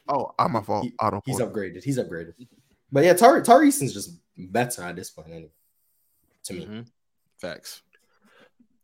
Oh, 0.08 0.32
I'm 0.38 0.52
my 0.52 0.62
fault. 0.62 0.84
He- 0.84 0.94
Auto 1.00 1.20
He's 1.26 1.40
upgraded. 1.40 1.82
He's 1.84 1.98
upgraded. 1.98 2.34
But 2.90 3.04
yeah, 3.04 3.12
Tari 3.12 3.42
Tari 3.42 3.68
Eason's 3.68 3.92
just 3.92 4.18
better 4.38 4.82
at 4.82 4.96
this 4.96 5.10
point, 5.10 5.28
anyway. 5.28 5.50
To 6.44 6.54
me. 6.54 6.66
Mhm. 6.66 6.86
Facts. 7.38 7.82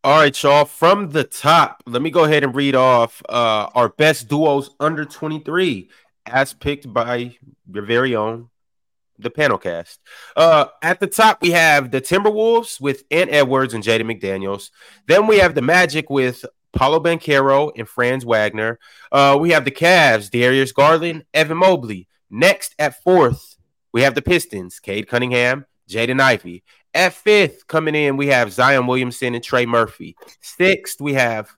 All 0.02 0.18
right, 0.18 0.42
y'all. 0.42 0.66
From 0.66 1.10
the 1.10 1.24
top, 1.24 1.83
let 1.86 2.02
me 2.02 2.10
go 2.10 2.24
ahead 2.24 2.44
and 2.44 2.55
read 2.55 2.74
off 2.74 3.23
uh, 3.28 3.68
our 3.74 3.89
best 3.89 4.28
duos 4.28 4.70
under 4.78 5.05
23, 5.07 5.89
as 6.26 6.52
picked 6.52 6.92
by 6.92 7.36
your 7.73 7.84
very 7.84 8.15
own, 8.15 8.50
the 9.18 9.31
panel 9.31 9.57
cast. 9.57 10.00
Uh, 10.36 10.66
at 10.83 11.00
the 11.00 11.07
top, 11.07 11.41
we 11.41 11.52
have 11.52 11.91
the 11.91 12.02
Timberwolves 12.02 12.81
with 12.81 13.05
Ant 13.10 13.33
Edwards 13.33 13.73
and 13.73 13.83
Jaden 13.83 14.02
McDaniels. 14.02 14.70
Then 15.07 15.26
we 15.26 15.39
have 15.39 15.55
the 15.55 15.62
Magic 15.62 16.10
with 16.10 16.44
Paolo 16.74 17.00
Banchero 17.00 17.73
and 17.74 17.89
Franz 17.89 18.26
Wagner. 18.26 18.78
Uh, 19.10 19.39
we 19.41 19.50
have 19.52 19.65
the 19.65 19.70
Cavs, 19.70 20.31
Darius 20.31 20.73
Garland, 20.73 21.24
Evan 21.33 21.57
Mobley. 21.57 22.08
Next, 22.28 22.74
at 22.78 23.02
fourth, 23.02 23.53
we 23.94 24.02
have 24.02 24.16
the 24.16 24.23
Pistons, 24.23 24.81
Cade 24.81 25.06
Cunningham, 25.06 25.66
Jaden 25.89 26.20
Ivey. 26.20 26.64
At 26.92 27.12
fifth, 27.12 27.68
coming 27.68 27.94
in, 27.94 28.16
we 28.16 28.26
have 28.26 28.52
Zion 28.52 28.89
Williamson 28.89 29.36
and 29.36 29.42
Trey 29.42 29.66
Murphy. 29.66 30.16
Sixth, 30.40 31.00
we 31.00 31.14
have 31.14 31.48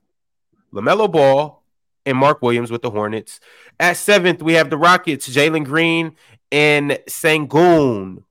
LaMelo 0.71 1.11
Ball 1.11 1.63
and 2.05 2.15
Mark 2.15 2.43
Williams 2.43 2.69
with 2.69 2.83
the 2.83 2.91
Hornets. 2.91 3.39
At 3.79 3.97
seventh, 3.97 4.43
we 4.43 4.53
have 4.53 4.69
the 4.69 4.77
Rockets, 4.77 5.27
Jalen 5.27 5.65
Green 5.65 6.15
and 6.51 6.91
Sengun. 7.09 8.23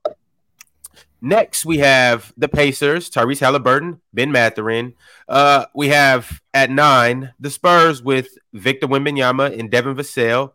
Next, 1.19 1.65
we 1.65 1.79
have 1.79 2.31
the 2.37 2.47
Pacers, 2.47 3.09
Tyrese 3.09 3.41
Halliburton, 3.41 3.99
Ben 4.13 4.31
Mathurin. 4.31 4.93
Uh, 5.27 5.65
we 5.75 5.89
have 5.89 6.41
at 6.53 6.69
nine 6.69 7.33
the 7.41 7.49
Spurs 7.49 8.01
with 8.01 8.37
Victor 8.53 8.87
Wembanyama 8.87 9.59
and 9.59 9.69
Devin 9.69 9.95
Vassell. 9.95 10.53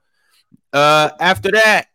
Uh, 0.72 1.10
after 1.20 1.50
that, 1.50 1.89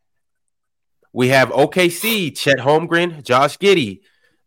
we 1.17 1.29
have 1.29 1.49
OKC, 1.49 2.37
Chet 2.37 2.59
Holmgren, 2.59 3.23
Josh 3.23 3.57
Giddey. 3.57 4.01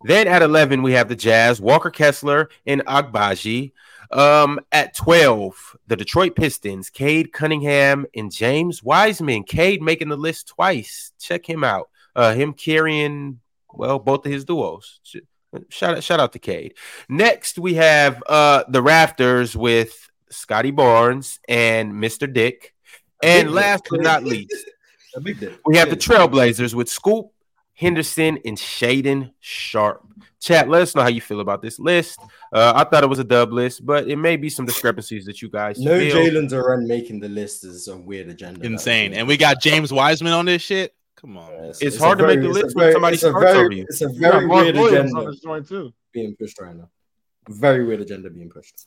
Then 0.04 0.28
at 0.28 0.40
11, 0.40 0.84
we 0.84 0.92
have 0.92 1.08
the 1.08 1.16
Jazz, 1.16 1.60
Walker 1.60 1.90
Kessler, 1.90 2.48
and 2.64 2.86
Agbaji. 2.86 3.72
Um, 4.12 4.60
at 4.70 4.94
12, 4.94 5.76
the 5.88 5.96
Detroit 5.96 6.36
Pistons, 6.36 6.88
Cade 6.88 7.32
Cunningham 7.32 8.06
and 8.14 8.30
James 8.30 8.84
Wiseman. 8.84 9.42
Cade 9.42 9.82
making 9.82 10.10
the 10.10 10.16
list 10.16 10.46
twice. 10.46 11.12
Check 11.18 11.44
him 11.44 11.64
out. 11.64 11.90
Uh, 12.14 12.34
him 12.34 12.52
carrying, 12.52 13.40
well, 13.74 13.98
both 13.98 14.24
of 14.24 14.30
his 14.30 14.44
duos. 14.44 15.00
Shout 15.70 15.96
out, 15.96 16.04
shout 16.04 16.20
out 16.20 16.32
to 16.34 16.38
Cade. 16.38 16.74
Next, 17.08 17.58
we 17.58 17.74
have 17.74 18.22
uh 18.28 18.62
the 18.68 18.80
Raptors 18.80 19.56
with 19.56 20.08
Scotty 20.30 20.70
Barnes 20.70 21.40
and 21.48 21.94
Mr. 21.94 22.32
Dick. 22.32 22.74
And 23.24 23.50
last 23.50 23.88
but 23.90 24.02
not 24.02 24.22
least, 24.22 24.54
A 24.54 24.54
big 24.54 24.68
dip. 24.68 24.79
We 25.66 25.76
have 25.76 25.90
the 25.90 25.96
Trailblazers 25.96 26.74
with 26.74 26.88
Scoot, 26.88 27.26
Henderson, 27.74 28.38
and 28.44 28.56
Shaedon 28.56 29.32
Sharpe. 29.40 30.06
Chat, 30.40 30.68
let 30.70 30.80
us 30.80 30.94
know 30.94 31.02
how 31.02 31.08
you 31.08 31.20
feel 31.20 31.40
about 31.40 31.60
this 31.60 31.78
list. 31.78 32.18
Uh, 32.52 32.72
I 32.74 32.84
thought 32.84 33.04
it 33.04 33.08
was 33.08 33.18
a 33.18 33.24
dub 33.24 33.52
list, 33.52 33.84
but 33.84 34.08
it 34.08 34.16
may 34.16 34.36
be 34.36 34.48
some 34.48 34.64
discrepancies 34.64 35.26
that 35.26 35.42
you 35.42 35.50
guys 35.50 35.78
No 35.78 35.98
feel. 35.98 36.16
Jalen 36.16 36.48
Duren 36.48 36.86
making 36.86 37.20
the 37.20 37.28
list 37.28 37.64
is 37.64 37.88
a 37.88 37.96
weird 37.96 38.28
agenda. 38.28 38.64
Insane. 38.64 39.12
And 39.12 39.28
we 39.28 39.36
got 39.36 39.60
James 39.60 39.92
Wiseman 39.92 40.32
on 40.32 40.46
this 40.46 40.62
shit. 40.62 40.94
Come 41.16 41.36
on. 41.36 41.50
man. 41.50 41.72
It's 41.80 41.98
hard 41.98 42.18
to 42.18 42.26
make 42.26 42.40
the 42.40 42.48
list 42.48 42.74
when 42.74 42.92
somebody 42.92 43.14
it's 43.14 43.22
a 43.22 43.28
starts 43.28 43.52
very, 43.52 43.58
over 43.64 43.72
you. 43.72 43.82
It's 43.88 44.00
a 44.00 44.10
You 44.10 44.20
got 44.20 44.32
very 44.32 44.46
Mark 44.46 44.64
weird 44.64 44.76
Williams 44.76 45.12
on 45.12 45.18
agenda 45.18 45.30
this 45.32 45.40
joint 45.40 45.68
too. 45.68 45.92
being 46.12 46.34
pushed 46.36 46.58
right 46.60 46.74
now. 46.74 46.88
Very 47.48 47.84
weird 47.84 48.00
agenda 48.00 48.30
being 48.30 48.48
pushed. 48.48 48.84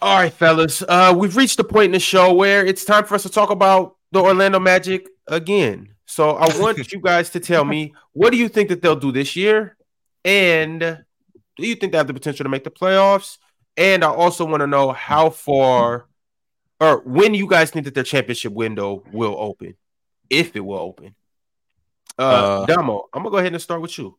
All 0.00 0.16
right, 0.18 0.32
fellas. 0.32 0.82
Uh, 0.88 1.12
we've 1.16 1.36
reached 1.36 1.56
the 1.56 1.64
point 1.64 1.86
in 1.86 1.92
the 1.92 1.98
show 1.98 2.32
where 2.32 2.64
it's 2.64 2.84
time 2.84 3.04
for 3.04 3.16
us 3.16 3.24
to 3.24 3.28
talk 3.28 3.50
about 3.50 3.96
the 4.12 4.20
Orlando 4.20 4.60
Magic 4.60 5.08
again. 5.26 5.94
So 6.06 6.30
I 6.30 6.58
want 6.58 6.92
you 6.92 7.00
guys 7.00 7.30
to 7.30 7.40
tell 7.40 7.64
me 7.64 7.94
what 8.12 8.30
do 8.30 8.36
you 8.36 8.48
think 8.48 8.68
that 8.68 8.82
they'll 8.82 8.96
do 8.96 9.12
this 9.12 9.36
year, 9.36 9.76
and 10.24 10.80
do 10.80 11.66
you 11.66 11.74
think 11.74 11.92
they 11.92 11.98
have 11.98 12.06
the 12.06 12.14
potential 12.14 12.44
to 12.44 12.50
make 12.50 12.64
the 12.64 12.70
playoffs? 12.70 13.38
And 13.76 14.04
I 14.04 14.08
also 14.08 14.44
want 14.44 14.60
to 14.60 14.66
know 14.66 14.92
how 14.92 15.30
far 15.30 16.06
or 16.80 17.00
when 17.00 17.34
you 17.34 17.48
guys 17.48 17.70
think 17.70 17.84
that 17.84 17.94
their 17.94 18.04
championship 18.04 18.52
window 18.52 19.04
will 19.12 19.36
open, 19.38 19.74
if 20.28 20.54
it 20.56 20.60
will 20.60 20.78
open. 20.78 21.14
Uh, 22.18 22.62
Uh, 22.62 22.66
Domo, 22.66 23.08
I'm 23.12 23.22
gonna 23.22 23.30
go 23.30 23.38
ahead 23.38 23.52
and 23.52 23.62
start 23.62 23.80
with 23.80 23.96
you. 23.98 24.16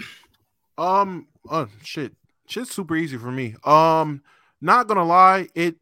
Um, 0.78 1.26
oh 1.50 1.68
shit, 1.82 2.14
shit's 2.46 2.74
super 2.74 2.96
easy 2.96 3.18
for 3.18 3.30
me. 3.30 3.54
Um, 3.64 4.22
not 4.62 4.88
gonna 4.88 5.04
lie, 5.04 5.48
it 5.54 5.76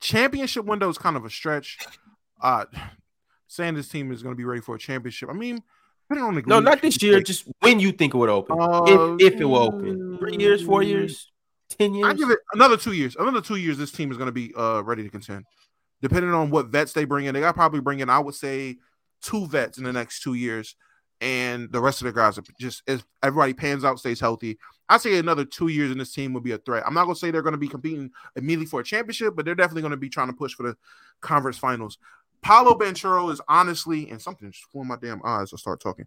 championship 0.00 0.64
window 0.64 0.88
is 0.88 0.98
kind 0.98 1.16
of 1.16 1.24
a 1.24 1.30
stretch. 1.30 1.78
Uh, 2.40 2.64
saying 3.52 3.74
this 3.74 3.88
team 3.88 4.10
is 4.12 4.22
gonna 4.22 4.34
be 4.34 4.44
ready 4.44 4.60
for 4.60 4.74
a 4.74 4.78
championship. 4.78 5.28
I 5.28 5.34
mean, 5.34 5.62
depending 6.08 6.26
on 6.26 6.34
the 6.34 6.42
No, 6.46 6.60
not 6.60 6.80
this 6.80 7.02
year. 7.02 7.20
Just 7.20 7.46
when 7.60 7.80
you 7.80 7.92
think 7.92 8.14
it 8.14 8.16
would 8.16 8.30
open. 8.30 8.58
Uh, 8.58 8.82
if 9.18 9.34
if 9.34 9.40
it 9.40 9.44
will 9.44 9.56
open, 9.56 10.18
three 10.18 10.36
years, 10.38 10.62
four 10.62 10.82
years, 10.82 11.30
ten 11.68 11.94
years. 11.94 12.08
I 12.08 12.14
give 12.14 12.30
it 12.30 12.38
another 12.54 12.76
two 12.76 12.92
years. 12.92 13.16
Another 13.16 13.40
two 13.40 13.56
years, 13.56 13.76
this 13.76 13.92
team 13.92 14.10
is 14.10 14.16
going 14.16 14.28
to 14.28 14.32
be 14.32 14.52
uh 14.56 14.82
ready 14.82 15.02
to 15.02 15.10
contend. 15.10 15.44
Depending 16.00 16.32
on 16.32 16.50
what 16.50 16.66
vets 16.66 16.92
they 16.92 17.04
bring 17.04 17.26
in, 17.26 17.34
they 17.34 17.40
got 17.40 17.54
probably 17.54 17.80
bring 17.80 18.00
in. 18.00 18.10
I 18.10 18.18
would 18.18 18.34
say 18.34 18.76
two 19.22 19.46
vets 19.46 19.78
in 19.78 19.84
the 19.84 19.92
next 19.92 20.22
two 20.22 20.34
years, 20.34 20.74
and 21.20 21.70
the 21.70 21.80
rest 21.80 22.00
of 22.00 22.06
the 22.06 22.12
guys 22.12 22.38
are 22.38 22.44
just 22.58 22.82
if 22.86 23.04
everybody 23.22 23.52
pans 23.52 23.84
out, 23.84 23.98
stays 23.98 24.18
healthy. 24.18 24.58
I 24.88 24.98
say 24.98 25.18
another 25.18 25.44
two 25.44 25.68
years 25.68 25.90
in 25.90 25.98
this 25.98 26.12
team 26.12 26.32
would 26.32 26.42
be 26.42 26.52
a 26.52 26.58
threat. 26.58 26.84
I'm 26.86 26.94
not 26.94 27.04
gonna 27.04 27.16
say 27.16 27.30
they're 27.30 27.42
gonna 27.42 27.58
be 27.58 27.68
competing 27.68 28.10
immediately 28.34 28.66
for 28.66 28.80
a 28.80 28.84
championship, 28.84 29.36
but 29.36 29.44
they're 29.44 29.54
definitely 29.54 29.82
gonna 29.82 29.96
be 29.96 30.08
trying 30.08 30.28
to 30.28 30.32
push 30.32 30.54
for 30.54 30.64
the 30.64 30.76
conference 31.20 31.58
finals. 31.58 31.98
Paolo 32.42 32.74
Banchero 32.74 33.30
is 33.30 33.40
honestly, 33.48 34.10
and 34.10 34.20
something 34.20 34.50
just 34.50 34.64
flew 34.70 34.82
in 34.82 34.88
my 34.88 34.96
damn 35.00 35.20
eyes. 35.24 35.52
I 35.52 35.56
start 35.56 35.80
talking. 35.80 36.06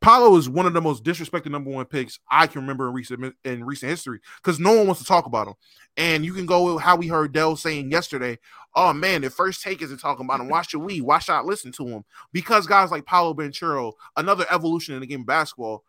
Paolo 0.00 0.36
is 0.36 0.50
one 0.50 0.66
of 0.66 0.74
the 0.74 0.82
most 0.82 1.02
disrespected 1.02 1.50
number 1.50 1.70
one 1.70 1.86
picks 1.86 2.18
I 2.30 2.46
can 2.46 2.60
remember 2.60 2.88
in 2.88 2.94
recent 2.94 3.34
in 3.44 3.64
recent 3.64 3.88
history 3.88 4.20
because 4.36 4.60
no 4.60 4.74
one 4.74 4.86
wants 4.86 5.00
to 5.00 5.06
talk 5.06 5.24
about 5.24 5.48
him. 5.48 5.54
And 5.96 6.24
you 6.26 6.34
can 6.34 6.44
go 6.44 6.74
with 6.74 6.82
how 6.82 6.96
we 6.96 7.06
heard 7.06 7.32
Del 7.32 7.56
saying 7.56 7.90
yesterday, 7.90 8.38
"Oh 8.74 8.92
man, 8.92 9.22
the 9.22 9.30
first 9.30 9.62
take 9.62 9.80
isn't 9.80 10.00
talking 10.00 10.26
about 10.26 10.40
him. 10.40 10.48
Why 10.48 10.60
should 10.62 10.80
we? 10.80 11.00
Why 11.00 11.20
should 11.20 11.34
I 11.34 11.40
listen 11.40 11.72
to 11.72 11.86
him?" 11.86 12.04
Because 12.32 12.66
guys 12.66 12.90
like 12.90 13.06
Paolo 13.06 13.32
Banchero, 13.32 13.92
another 14.16 14.44
evolution 14.50 14.94
in 14.94 15.00
the 15.00 15.06
game 15.06 15.20
of 15.20 15.26
basketball, 15.26 15.84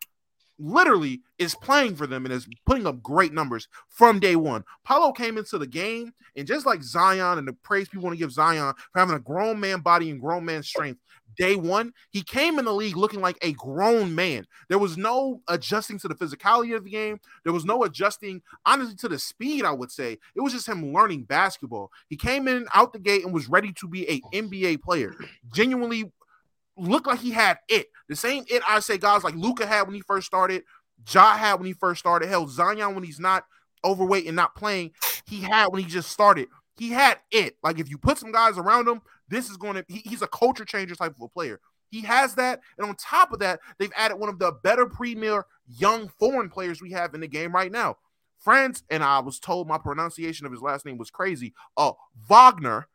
literally 0.58 1.20
is 1.38 1.54
playing 1.54 1.96
for 1.96 2.06
them 2.06 2.24
and 2.24 2.32
is 2.32 2.46
putting 2.64 2.86
up 2.86 3.02
great 3.02 3.32
numbers 3.32 3.68
from 3.88 4.18
day 4.18 4.36
one. 4.36 4.64
Paolo 4.84 5.12
came 5.12 5.38
into 5.38 5.58
the 5.58 5.66
game, 5.66 6.12
and 6.36 6.46
just 6.46 6.66
like 6.66 6.82
Zion 6.82 7.38
and 7.38 7.48
the 7.48 7.52
praise 7.52 7.88
people 7.88 8.04
want 8.04 8.14
to 8.14 8.18
give 8.18 8.32
Zion 8.32 8.74
for 8.92 8.98
having 8.98 9.16
a 9.16 9.20
grown 9.20 9.60
man 9.60 9.80
body 9.80 10.10
and 10.10 10.20
grown 10.20 10.44
man 10.44 10.62
strength, 10.62 11.00
day 11.36 11.56
one, 11.56 11.92
he 12.10 12.22
came 12.22 12.58
in 12.58 12.64
the 12.64 12.72
league 12.72 12.96
looking 12.96 13.20
like 13.20 13.38
a 13.42 13.52
grown 13.52 14.14
man. 14.14 14.46
There 14.68 14.78
was 14.78 14.96
no 14.96 15.42
adjusting 15.48 15.98
to 16.00 16.08
the 16.08 16.14
physicality 16.14 16.74
of 16.74 16.84
the 16.84 16.90
game. 16.90 17.20
There 17.44 17.52
was 17.52 17.64
no 17.64 17.84
adjusting, 17.84 18.42
honestly, 18.64 18.96
to 18.96 19.08
the 19.08 19.18
speed, 19.18 19.64
I 19.64 19.72
would 19.72 19.90
say. 19.90 20.18
It 20.34 20.40
was 20.40 20.52
just 20.52 20.68
him 20.68 20.92
learning 20.92 21.24
basketball. 21.24 21.90
He 22.08 22.16
came 22.16 22.48
in 22.48 22.66
out 22.74 22.92
the 22.92 22.98
gate 22.98 23.24
and 23.24 23.34
was 23.34 23.48
ready 23.48 23.72
to 23.74 23.88
be 23.88 24.08
a 24.08 24.20
NBA 24.34 24.82
player. 24.82 25.14
Genuinely 25.52 26.10
looked 26.76 27.06
like 27.06 27.20
he 27.20 27.30
had 27.30 27.58
it. 27.68 27.88
The 28.08 28.16
same 28.16 28.44
it 28.48 28.62
I 28.68 28.80
say 28.80 28.98
guys 28.98 29.24
like 29.24 29.34
Luka 29.34 29.66
had 29.66 29.82
when 29.82 29.94
he 29.94 30.00
first 30.00 30.26
started, 30.26 30.62
Ja 31.12 31.36
had 31.36 31.54
when 31.54 31.66
he 31.66 31.72
first 31.72 32.00
started, 32.00 32.28
hell, 32.28 32.46
Zion 32.46 32.94
when 32.94 33.04
he's 33.04 33.20
not 33.20 33.44
overweight 33.84 34.26
and 34.26 34.36
not 34.36 34.54
playing, 34.54 34.92
he 35.26 35.40
had 35.40 35.68
when 35.68 35.82
he 35.82 35.88
just 35.88 36.10
started. 36.10 36.48
He 36.76 36.90
had 36.90 37.18
it. 37.30 37.56
Like 37.62 37.78
if 37.78 37.88
you 37.88 37.98
put 37.98 38.18
some 38.18 38.32
guys 38.32 38.58
around 38.58 38.88
him, 38.88 39.00
this 39.28 39.48
is 39.50 39.56
going 39.56 39.74
to 39.74 39.84
he, 39.88 40.02
he's 40.04 40.22
a 40.22 40.28
culture 40.28 40.64
changer 40.64 40.94
type 40.94 41.14
of 41.16 41.22
a 41.22 41.28
player. 41.28 41.60
He 41.90 42.00
has 42.02 42.34
that, 42.34 42.60
and 42.76 42.88
on 42.88 42.96
top 42.96 43.32
of 43.32 43.38
that, 43.38 43.60
they've 43.78 43.92
added 43.96 44.16
one 44.16 44.28
of 44.28 44.38
the 44.38 44.52
better 44.52 44.86
premier 44.86 45.46
young 45.68 46.08
foreign 46.08 46.50
players 46.50 46.82
we 46.82 46.90
have 46.92 47.14
in 47.14 47.20
the 47.20 47.28
game 47.28 47.52
right 47.52 47.70
now. 47.70 47.96
Franz, 48.38 48.82
and 48.90 49.02
I 49.02 49.20
was 49.20 49.38
told 49.38 49.66
my 49.68 49.78
pronunciation 49.78 50.46
of 50.46 50.52
his 50.52 50.62
last 50.62 50.84
name 50.84 50.98
was 50.98 51.10
crazy. 51.10 51.54
Uh, 51.76 51.92
Wagner, 52.28 52.88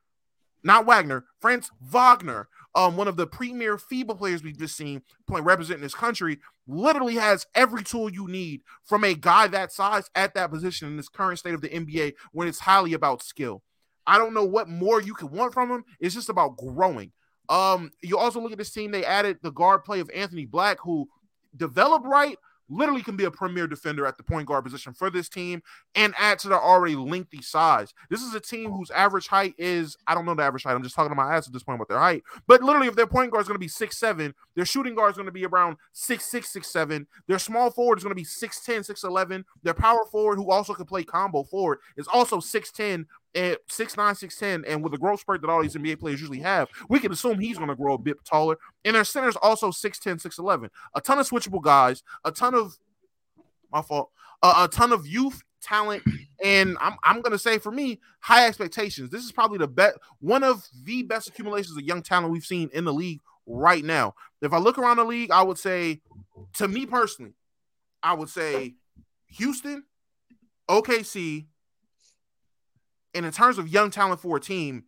not 0.63 0.85
Wagner, 0.85 1.25
Franz 1.39 1.71
Wagner, 1.81 2.47
um, 2.75 2.95
one 2.95 3.07
of 3.07 3.17
the 3.17 3.27
premier 3.27 3.77
FIBA 3.77 4.17
players 4.17 4.43
we've 4.43 4.57
just 4.57 4.77
seen 4.77 5.01
playing 5.27 5.45
representing 5.45 5.83
this 5.83 5.93
country, 5.93 6.39
literally 6.67 7.15
has 7.15 7.45
every 7.53 7.83
tool 7.83 8.09
you 8.09 8.27
need 8.27 8.61
from 8.83 9.03
a 9.03 9.13
guy 9.13 9.47
that 9.47 9.71
size 9.71 10.09
at 10.15 10.33
that 10.35 10.51
position 10.51 10.87
in 10.87 10.97
this 10.97 11.09
current 11.09 11.39
state 11.39 11.53
of 11.53 11.61
the 11.61 11.69
NBA 11.69 12.13
when 12.31 12.47
it's 12.47 12.59
highly 12.59 12.93
about 12.93 13.23
skill. 13.23 13.61
I 14.07 14.17
don't 14.17 14.33
know 14.33 14.45
what 14.45 14.69
more 14.69 15.01
you 15.01 15.13
could 15.13 15.31
want 15.31 15.53
from 15.53 15.69
him. 15.69 15.83
It's 15.99 16.15
just 16.15 16.29
about 16.29 16.57
growing. 16.57 17.11
Um, 17.49 17.91
you 18.01 18.17
also 18.17 18.39
look 18.39 18.53
at 18.53 18.57
this 18.57 18.71
team, 18.71 18.91
they 18.91 19.05
added 19.05 19.39
the 19.41 19.51
guard 19.51 19.83
play 19.83 19.99
of 19.99 20.09
Anthony 20.13 20.45
Black, 20.45 20.79
who 20.81 21.09
developed 21.55 22.05
right, 22.05 22.37
literally 22.71 23.03
can 23.03 23.15
be 23.15 23.25
a 23.25 23.31
premier 23.31 23.67
defender 23.67 24.05
at 24.05 24.17
the 24.17 24.23
point 24.23 24.47
guard 24.47 24.63
position 24.63 24.93
for 24.93 25.09
this 25.09 25.29
team 25.29 25.61
and 25.95 26.13
add 26.17 26.39
to 26.39 26.49
their 26.49 26.61
already 26.61 26.95
lengthy 26.95 27.41
size. 27.41 27.93
This 28.09 28.21
is 28.21 28.33
a 28.33 28.39
team 28.39 28.71
oh. 28.71 28.77
whose 28.77 28.91
average 28.91 29.27
height 29.27 29.53
is, 29.57 29.97
I 30.07 30.15
don't 30.15 30.25
know 30.25 30.35
the 30.35 30.43
average 30.43 30.63
height. 30.63 30.73
I'm 30.73 30.83
just 30.83 30.95
talking 30.95 31.11
to 31.11 31.15
my 31.15 31.35
ass 31.35 31.47
at 31.47 31.53
this 31.53 31.63
point 31.63 31.77
about 31.77 31.89
their 31.89 31.99
height. 31.99 32.23
But 32.47 32.63
literally, 32.63 32.87
if 32.87 32.95
their 32.95 33.07
point 33.07 33.31
guard 33.31 33.41
is 33.41 33.47
going 33.47 33.55
to 33.55 33.59
be 33.59 33.67
six 33.67 33.97
seven, 33.97 34.33
their 34.55 34.65
shooting 34.65 34.95
guard 34.95 35.11
is 35.11 35.17
going 35.17 35.25
to 35.27 35.31
be 35.31 35.45
around 35.45 35.77
six 35.91 36.29
six, 36.29 36.51
six 36.51 36.71
seven. 36.71 37.07
Their 37.27 37.39
small 37.39 37.69
forward 37.71 37.97
is 37.97 38.03
going 38.03 38.15
to 38.15 38.21
be 38.21 38.25
6'10, 38.25 38.89
6'11. 38.89 39.43
Their 39.63 39.73
power 39.73 40.05
forward, 40.11 40.37
who 40.37 40.51
also 40.51 40.73
can 40.73 40.85
play 40.85 41.03
combo 41.03 41.43
forward, 41.43 41.79
is 41.97 42.07
also 42.07 42.37
6'10 42.37 43.05
and 43.33 43.57
6'9, 43.69 43.95
6'10. 43.95 44.63
And 44.67 44.83
with 44.83 44.91
the 44.91 44.97
growth 44.97 45.21
spurt 45.21 45.41
that 45.41 45.49
all 45.49 45.61
these 45.61 45.75
NBA 45.75 45.99
players 45.99 46.19
usually 46.19 46.39
have, 46.39 46.69
we 46.89 46.99
can 46.99 47.11
assume 47.11 47.39
he's 47.39 47.57
going 47.57 47.69
to 47.69 47.75
grow 47.75 47.93
a 47.93 47.97
bit 47.97 48.17
taller. 48.25 48.57
And 48.85 48.95
their 48.95 49.03
center's 49.03 49.35
also 49.35 49.71
6'10, 49.71 50.21
6'11. 50.21 50.69
A 50.95 51.01
ton 51.01 51.19
of 51.19 51.29
switchable 51.29 51.61
guys, 51.61 52.03
a 52.23 52.31
ton 52.31 52.55
of 52.55 52.77
my 53.71 53.81
fault, 53.81 54.11
a 54.43 54.67
ton 54.67 54.91
of 54.91 55.07
youth 55.07 55.43
talent, 55.61 56.03
and 56.43 56.75
I'm 56.81 56.97
I'm 57.03 57.21
gonna 57.21 57.37
say 57.37 57.57
for 57.59 57.71
me, 57.71 57.99
high 58.19 58.47
expectations. 58.47 59.09
This 59.09 59.23
is 59.23 59.31
probably 59.31 59.59
the 59.59 59.67
best 59.67 59.97
one 60.19 60.43
of 60.43 60.67
the 60.83 61.03
best 61.03 61.29
accumulations 61.29 61.77
of 61.77 61.83
young 61.83 62.01
talent 62.01 62.31
we've 62.31 62.43
seen 62.43 62.69
in 62.73 62.83
the 62.83 62.93
league 62.93 63.21
right 63.45 63.83
now. 63.83 64.15
If 64.41 64.53
I 64.53 64.57
look 64.57 64.77
around 64.77 64.97
the 64.97 65.03
league, 65.03 65.31
I 65.31 65.43
would 65.43 65.57
say, 65.57 66.01
to 66.55 66.67
me 66.67 66.85
personally, 66.85 67.33
I 68.03 68.13
would 68.13 68.29
say 68.29 68.75
Houston, 69.27 69.83
OKC, 70.69 71.45
and 73.13 73.25
in 73.25 73.31
terms 73.31 73.57
of 73.57 73.67
young 73.67 73.91
talent 73.91 74.19
for 74.21 74.37
a 74.37 74.39
team, 74.39 74.83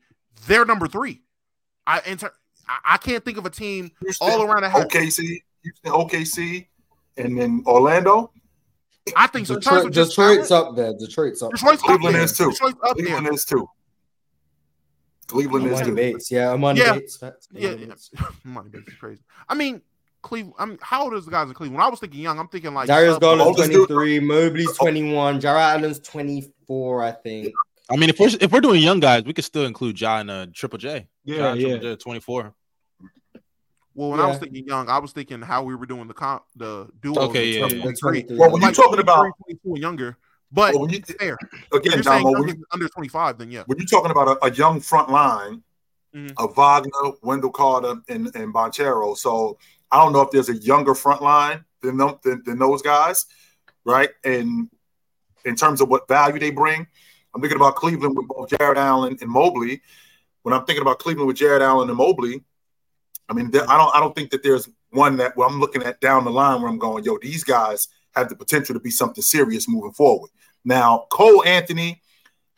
they're 0.48 0.66
number 0.66 0.88
three. 0.88 1.22
I 1.86 2.02
enter. 2.06 2.32
I 2.86 2.98
can't 2.98 3.24
think 3.26 3.38
of 3.38 3.46
a 3.46 3.50
team 3.50 3.92
Houston, 4.02 4.30
all 4.30 4.42
around 4.44 4.62
the 4.62 4.70
head. 4.70 4.88
OKC, 4.90 5.42
Houston, 5.64 5.92
OKC, 5.92 6.68
and 7.18 7.38
then 7.38 7.64
Orlando. 7.68 8.32
I 9.18 9.28
think 9.28 9.48
so. 9.48 9.56
In 9.56 9.60
terms 9.62 9.66
Detroit, 9.84 9.86
of 9.88 9.92
just 9.94 10.12
Detroit's 10.12 10.48
talent, 10.48 10.70
up 10.70 10.76
there. 10.78 10.94
Detroit's 10.94 11.42
up. 11.44 11.52
Detroit's 11.52 11.82
up 11.84 11.88
Cleveland 11.90 12.16
there. 12.16 12.24
is 12.24 12.38
too. 12.38 12.52
Detroit's 12.52 12.78
up. 12.88 12.96
Cleveland 12.98 13.28
is 13.34 13.44
too. 13.46 13.68
Cleveland 15.28 15.68
is 15.68 15.80
Emoni 15.80 15.86
too. 15.86 15.96
Bates, 15.96 16.32
yeah, 16.32 16.46
Emoni 16.48 16.78
Yeah. 16.78 16.94
Bates. 16.94 17.18
facts, 17.18 17.48
Yeah, 17.52 17.70
Emoni 17.70 17.80
yeah. 17.80 17.86
Bates. 17.88 18.12
money 18.44 18.70
Bates 18.70 18.88
is 18.88 18.94
crazy. 18.96 19.22
I 19.50 19.56
mean, 19.56 19.82
Cleveland. 20.22 20.56
I 20.60 20.66
mean, 20.66 20.78
how 20.82 21.04
old 21.04 21.14
is 21.16 21.26
the 21.26 21.32
guys 21.32 21.48
in 21.48 21.54
Cleveland? 21.54 21.78
When 21.78 21.86
I 21.86 21.90
was 21.90 22.00
thinking 22.00 22.22
young, 22.22 22.40
I'm 22.40 22.48
thinking 22.48 22.74
like 22.74 22.88
Darius 22.88 23.16
sub- 23.16 23.22
Garland's 23.22 23.58
dude- 23.68 23.88
23, 23.88 24.20
Mobley's 24.20 24.74
21, 24.78 25.40
Jarrett 25.42 25.80
Allen's 25.80 26.00
24, 26.00 27.04
I 27.04 27.12
think. 27.12 27.54
I 27.90 27.98
mean, 27.98 28.10
if 28.10 28.20
we're 28.20 28.30
if 28.40 28.52
we're 28.52 28.62
doing 28.62 28.82
young 28.82 29.00
guys, 29.00 29.24
we 29.24 29.34
could 29.34 29.44
still 29.44 29.66
include 29.66 30.00
Ja 30.00 30.20
and 30.20 30.32
uh, 30.32 30.48
Triple 30.54 30.78
J. 30.80 31.08
Yeah, 31.26 31.36
Ja 31.38 31.52
and 31.52 31.62
yeah. 31.62 31.68
Triple 31.70 31.90
J, 31.96 31.96
24. 31.98 32.54
Well, 33.96 34.10
when 34.10 34.20
I 34.20 34.28
was 34.28 34.40
thinking 34.40 34.66
young, 34.66 34.90
I 34.90 34.98
was 34.98 35.12
thinking 35.12 35.42
how 35.42 35.64
we 35.64 35.76
were 35.76 35.86
doing 35.86 36.08
the 36.08 36.14
comp, 36.16 36.44
the 36.56 36.88
duos. 37.02 37.18
Okay, 37.18 37.62
and 37.62 37.72
yeah, 37.72 37.78
stuff. 37.80 37.94
yeah. 38.04 38.10
Great. 38.10 38.28
Well, 38.30 38.38
Well, 38.40 38.52
when 38.52 38.62
you're 38.62 38.70
Like 38.70 38.76
talking 38.76 39.00
about 39.00 39.32
22 39.46 39.60
and 39.66 39.78
younger, 39.78 40.18
but 40.52 40.74
well, 40.74 40.82
when 40.84 40.90
you, 40.92 40.98
it's 40.98 41.14
fair. 41.14 41.38
If 41.72 41.80
again, 41.80 41.94
you're 41.94 42.04
saying 42.04 42.24
when, 42.24 42.48
you, 42.48 42.66
under 42.72 42.88
25, 42.88 43.38
then 43.38 43.52
yeah. 43.52 43.64
when 43.68 43.78
you're 43.78 43.86
talking 43.86 44.10
about 44.10 44.30
a, 44.42 44.46
a 44.46 44.52
young 44.52 44.80
front 44.80 45.10
line 45.10 45.62
Mhm. 46.16 46.32
of 46.38 46.56
Wagner, 46.56 46.92
Wendell 47.24 47.50
Carter, 47.50 47.96
and, 48.08 48.28
and 48.36 48.54
Banchero, 48.54 49.18
so 49.18 49.58
I 49.92 49.98
don't 49.98 50.14
know 50.14 50.22
if 50.22 50.30
there's 50.30 50.50
a 50.50 50.56
younger 50.56 50.94
front 50.94 51.24
line 51.24 51.66
than, 51.82 51.98
them, 51.98 52.20
than, 52.24 52.44
than 52.46 52.60
those 52.60 52.84
guys, 52.84 53.26
right? 53.84 54.10
And 54.24 54.70
in 55.44 55.56
terms 55.56 55.82
of 55.82 55.90
what 55.90 56.08
value 56.08 56.40
they 56.40 56.52
bring, 56.52 56.86
I'm 57.34 57.42
thinking 57.42 57.58
about 57.58 57.76
Cleveland 57.76 58.16
with 58.16 58.28
both 58.28 58.50
Jarrett 58.50 58.78
Allen 58.78 59.18
and 59.20 59.30
Mobley. 59.30 59.82
When 60.44 60.54
I'm 60.54 60.66
thinking 60.66 60.82
about 60.82 61.00
Cleveland 61.00 61.28
with 61.28 61.38
Jarrett 61.38 61.62
Allen 61.62 61.90
and 61.90 61.98
Mobley, 61.98 62.44
I 63.30 63.34
mean, 63.34 63.48
I 63.48 63.78
don't 63.78 63.96
I 63.96 64.00
don't 64.00 64.16
think 64.16 64.32
that 64.32 64.44
there's 64.44 64.70
one 64.92 65.18
that 65.18 65.36
where 65.36 65.48
I'm 65.48 65.60
looking 65.60 65.84
at 65.84 66.02
down 66.02 66.26
the 66.26 66.32
line 66.32 66.62
where 66.62 66.70
I'm 66.70 66.78
going, 66.78 67.04
yo, 67.04 67.18
these 67.22 67.44
guys 67.44 67.88
have 68.14 68.30
the 68.30 68.36
potential 68.36 68.74
to 68.74 68.80
be 68.80 68.92
something 68.92 69.22
serious 69.22 69.68
moving 69.68 69.94
forward. 69.94 70.30
Now, 70.64 71.08
Cole 71.10 71.44
Anthony 71.44 72.02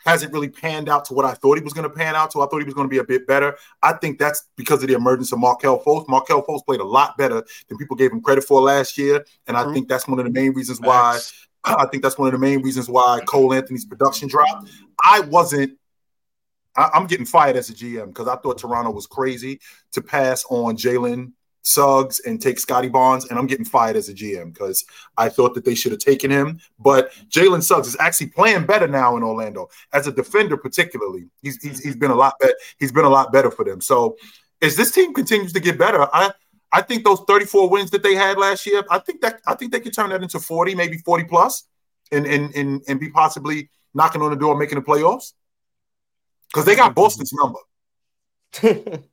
hasn't 0.05 0.31
really 0.31 0.49
panned 0.49 0.87
out 0.87 1.05
to 1.05 1.13
what 1.13 1.25
I 1.25 1.33
thought 1.33 1.57
he 1.57 1.63
was 1.63 1.73
going 1.73 1.89
to 1.89 1.95
pan 1.95 2.15
out 2.15 2.29
to. 2.31 2.41
I 2.41 2.45
thought 2.45 2.59
he 2.59 2.65
was 2.65 2.75
going 2.75 2.85
to 2.85 2.91
be 2.91 2.99
a 2.99 3.03
bit 3.03 3.25
better. 3.25 3.57
I 3.81 3.93
think 3.93 4.19
that's 4.19 4.43
because 4.55 4.83
of 4.83 4.87
the 4.87 4.93
emergence 4.93 5.31
of 5.31 5.39
Markelle 5.39 5.81
Fultz. 5.81 6.07
Markelle 6.07 6.45
Fultz 6.45 6.63
played 6.63 6.79
a 6.79 6.85
lot 6.85 7.17
better 7.17 7.43
than 7.67 7.77
people 7.77 7.95
gave 7.95 8.11
him 8.11 8.21
credit 8.21 8.43
for 8.43 8.61
last 8.61 8.97
year, 8.97 9.25
and 9.47 9.57
I 9.57 9.63
True. 9.63 9.73
think 9.73 9.89
that's 9.89 10.07
one 10.07 10.19
of 10.19 10.25
the 10.25 10.31
main 10.31 10.53
reasons 10.53 10.79
why. 10.79 11.19
I 11.65 11.87
think 11.87 12.03
that's 12.03 12.17
one 12.17 12.27
of 12.27 12.33
the 12.33 12.39
main 12.39 12.61
reasons 12.61 12.89
why 12.89 13.19
Cole 13.25 13.53
Anthony's 13.53 13.85
production 13.85 14.27
dropped. 14.27 14.69
I 15.03 15.21
wasn't. 15.21 15.77
I, 16.75 16.89
I'm 16.93 17.07
getting 17.07 17.25
fired 17.25 17.55
as 17.55 17.69
a 17.69 17.73
GM 17.73 18.07
because 18.07 18.27
I 18.27 18.35
thought 18.35 18.57
Toronto 18.57 18.91
was 18.91 19.07
crazy 19.07 19.59
to 19.93 20.01
pass 20.01 20.45
on 20.49 20.77
Jalen 20.77 21.31
Suggs 21.65 22.19
and 22.19 22.39
take 22.39 22.59
Scottie 22.59 22.89
Barnes, 22.89 23.25
and 23.25 23.39
I'm 23.39 23.47
getting 23.47 23.65
fired 23.65 23.95
as 23.95 24.07
a 24.07 24.13
GM 24.13 24.53
because 24.53 24.85
I 25.17 25.29
thought 25.29 25.55
that 25.55 25.65
they 25.65 25.73
should 25.73 25.91
have 25.91 25.99
taken 25.99 26.29
him. 26.29 26.59
But 26.77 27.11
Jalen 27.29 27.63
Suggs 27.63 27.87
is 27.87 27.97
actually 27.99 28.27
playing 28.27 28.67
better 28.67 28.87
now 28.87 29.17
in 29.17 29.23
Orlando 29.23 29.69
as 29.91 30.05
a 30.05 30.11
defender, 30.11 30.57
particularly. 30.57 31.25
He's 31.41 31.61
he's, 31.63 31.83
he's 31.83 31.95
been 31.95 32.11
a 32.11 32.15
lot 32.15 32.35
better. 32.39 32.53
He's 32.77 32.91
been 32.91 33.05
a 33.05 33.09
lot 33.09 33.33
better 33.33 33.49
for 33.49 33.65
them. 33.65 33.81
So 33.81 34.15
as 34.61 34.75
this 34.75 34.91
team 34.91 35.13
continues 35.13 35.53
to 35.53 35.59
get 35.59 35.77
better, 35.77 36.07
I 36.13 36.31
I 36.71 36.81
think 36.81 37.03
those 37.03 37.21
34 37.27 37.69
wins 37.69 37.91
that 37.91 38.03
they 38.03 38.15
had 38.15 38.37
last 38.37 38.65
year, 38.65 38.83
I 38.89 38.99
think 38.99 39.21
that 39.21 39.41
I 39.47 39.55
think 39.55 39.71
they 39.71 39.79
could 39.79 39.93
turn 39.93 40.09
that 40.09 40.21
into 40.21 40.39
40, 40.39 40.75
maybe 40.75 40.97
40 40.97 41.25
plus, 41.25 41.63
and 42.11 42.25
and 42.25 42.53
and, 42.55 42.81
and 42.87 42.99
be 42.99 43.09
possibly 43.09 43.69
knocking 43.93 44.21
on 44.21 44.31
the 44.31 44.35
door, 44.35 44.57
making 44.57 44.75
the 44.75 44.83
playoffs. 44.83 45.33
Because 46.47 46.65
they 46.65 46.75
got 46.75 46.95
Boston's 46.95 47.33
number. 47.33 47.59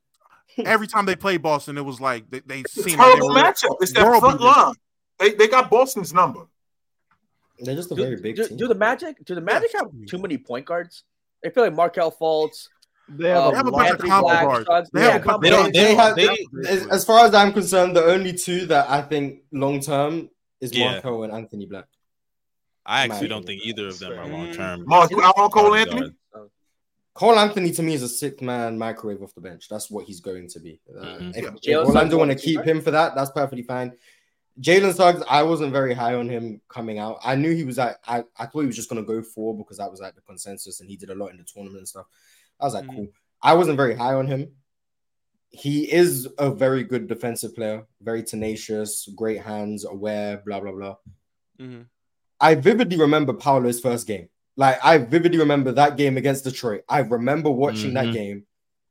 Every 0.64 0.86
time 0.86 1.06
they 1.06 1.16
played 1.16 1.42
Boston, 1.42 1.78
it 1.78 1.84
was 1.84 2.00
like 2.00 2.30
they, 2.30 2.40
they 2.40 2.62
seemed 2.68 2.98
like 2.98 3.14
they 3.14 3.20
Terrible 3.20 3.28
were 3.30 3.34
matchup. 3.34 3.76
It's 3.80 3.92
that 3.92 4.20
front 4.20 4.38
beaters. 4.38 4.56
line. 4.56 4.74
They 5.18 5.30
they 5.32 5.48
got 5.48 5.70
Boston's 5.70 6.12
number. 6.12 6.46
They're 7.58 7.76
just 7.76 7.92
a 7.92 7.94
do, 7.94 8.02
very 8.02 8.20
big 8.20 8.36
do, 8.36 8.48
team. 8.48 8.56
do 8.56 8.68
the 8.68 8.74
Magic? 8.74 9.24
Do 9.24 9.34
the 9.34 9.40
Magic 9.40 9.70
have 9.78 9.90
too 10.08 10.18
many 10.18 10.36
point 10.36 10.66
guards? 10.66 11.04
I 11.44 11.50
feel 11.50 11.64
like 11.64 11.74
Markelle 11.74 12.12
Fultz. 12.12 12.68
They 13.18 13.28
have, 13.30 13.44
uh, 13.44 13.50
a, 13.50 13.56
have 13.56 13.66
a 13.66 13.70
bunch 13.70 13.86
of 13.88 13.92
Anthony 13.94 14.08
combo 14.10 14.28
Black, 14.28 14.44
guards. 14.66 14.90
They 14.92 15.00
Yeah, 15.00 15.10
have 15.12 15.20
a 15.20 15.24
combo 15.24 15.40
They 15.42 15.50
don't- 15.50 15.72
they 15.72 15.84
They 15.84 15.94
have, 15.94 16.16
they- 16.16 16.46
as, 16.68 16.86
as 16.88 17.04
far 17.04 17.24
as 17.26 17.34
I'm 17.34 17.52
concerned, 17.52 17.96
the 17.96 18.04
only 18.04 18.32
two 18.32 18.66
that 18.66 18.88
I 18.90 19.02
think 19.02 19.42
long 19.52 19.80
term 19.80 20.30
is 20.60 20.74
Yeah. 20.74 20.92
Marco 20.92 21.22
and 21.24 21.32
Anthony 21.32 21.66
Black. 21.66 21.86
I 22.84 23.04
actually 23.04 23.28
don't 23.28 23.46
think 23.46 23.62
either 23.64 23.86
of 23.88 23.98
them 23.98 24.12
are 24.18 24.26
long 24.26 24.52
term. 24.52 24.84
Marz, 24.86 25.10
you 25.10 25.22
out 25.22 25.34
Cole 25.52 25.74
Anthony? 25.74 26.10
Cole 27.14 27.38
Anthony 27.38 27.70
to 27.72 27.82
me 27.82 27.92
is 27.94 28.02
a 28.02 28.08
sick 28.08 28.40
man 28.40 28.78
microwave 28.78 29.22
off 29.22 29.34
the 29.34 29.40
bench. 29.40 29.68
That's 29.68 29.90
what 29.90 30.06
he's 30.06 30.20
going 30.20 30.48
to 30.48 30.60
be. 30.60 30.80
Uh, 30.98 31.04
Mhm. 31.04 31.36
If, 31.36 31.44
if 31.44 31.54
Jalen 31.60 31.86
Orlando 31.86 32.16
want 32.18 32.30
to 32.30 32.36
keep 32.36 32.58
right? 32.60 32.68
him 32.68 32.80
for 32.80 32.90
that, 32.90 33.14
that's 33.14 33.30
perfectly 33.30 33.62
fine. 33.62 33.92
Jalen 34.60 34.94
Suggs, 34.94 35.22
I 35.28 35.42
wasn't 35.42 35.72
very 35.72 35.94
high 35.94 36.14
on 36.14 36.28
him 36.28 36.60
coming 36.68 36.98
out. 36.98 37.18
I 37.24 37.34
knew 37.36 37.54
he 37.54 37.64
was 37.64 37.78
like, 37.78 37.96
I, 38.06 38.24
I 38.36 38.46
thought 38.46 38.60
he 38.60 38.66
was 38.66 38.76
just 38.76 38.88
gonna 38.88 39.02
go 39.02 39.22
four 39.22 39.56
because 39.56 39.78
that 39.78 39.90
was 39.90 40.00
like 40.00 40.14
the 40.14 40.20
consensus, 40.22 40.80
and 40.80 40.88
he 40.90 40.96
did 40.96 41.10
a 41.10 41.14
lot 41.14 41.30
in 41.30 41.38
the 41.38 41.44
tournament 41.44 41.78
and 41.78 41.88
stuff. 41.88 42.06
I 42.62 42.64
was 42.64 42.74
like, 42.74 42.84
Mhm. 42.84 42.94
cool. 42.94 43.08
I 43.42 43.54
wasn't 43.54 43.76
very 43.76 43.94
high 43.94 44.14
on 44.14 44.26
him. 44.28 44.52
He 45.50 45.92
is 45.92 46.28
a 46.38 46.50
very 46.50 46.82
good 46.84 47.08
defensive 47.08 47.54
player, 47.54 47.84
very 48.00 48.22
tenacious, 48.22 49.08
great 49.14 49.42
hands, 49.42 49.84
aware, 49.84 50.42
blah 50.46 50.60
blah 50.60 50.72
blah. 50.72 50.96
Mhm. 51.60 51.86
I 52.40 52.54
vividly 52.54 52.96
remember 52.98 53.34
Paolo's 53.34 53.80
first 53.80 54.06
game. 54.06 54.28
Like 54.56 54.78
I 54.82 54.98
vividly 54.98 55.38
remember 55.38 55.72
that 55.72 55.96
game 55.96 56.16
against 56.16 56.44
Detroit. 56.44 56.82
I 56.88 57.00
remember 57.00 57.50
watching 57.50 57.94
that 57.94 58.06
Mhm. 58.06 58.12
game. 58.12 58.46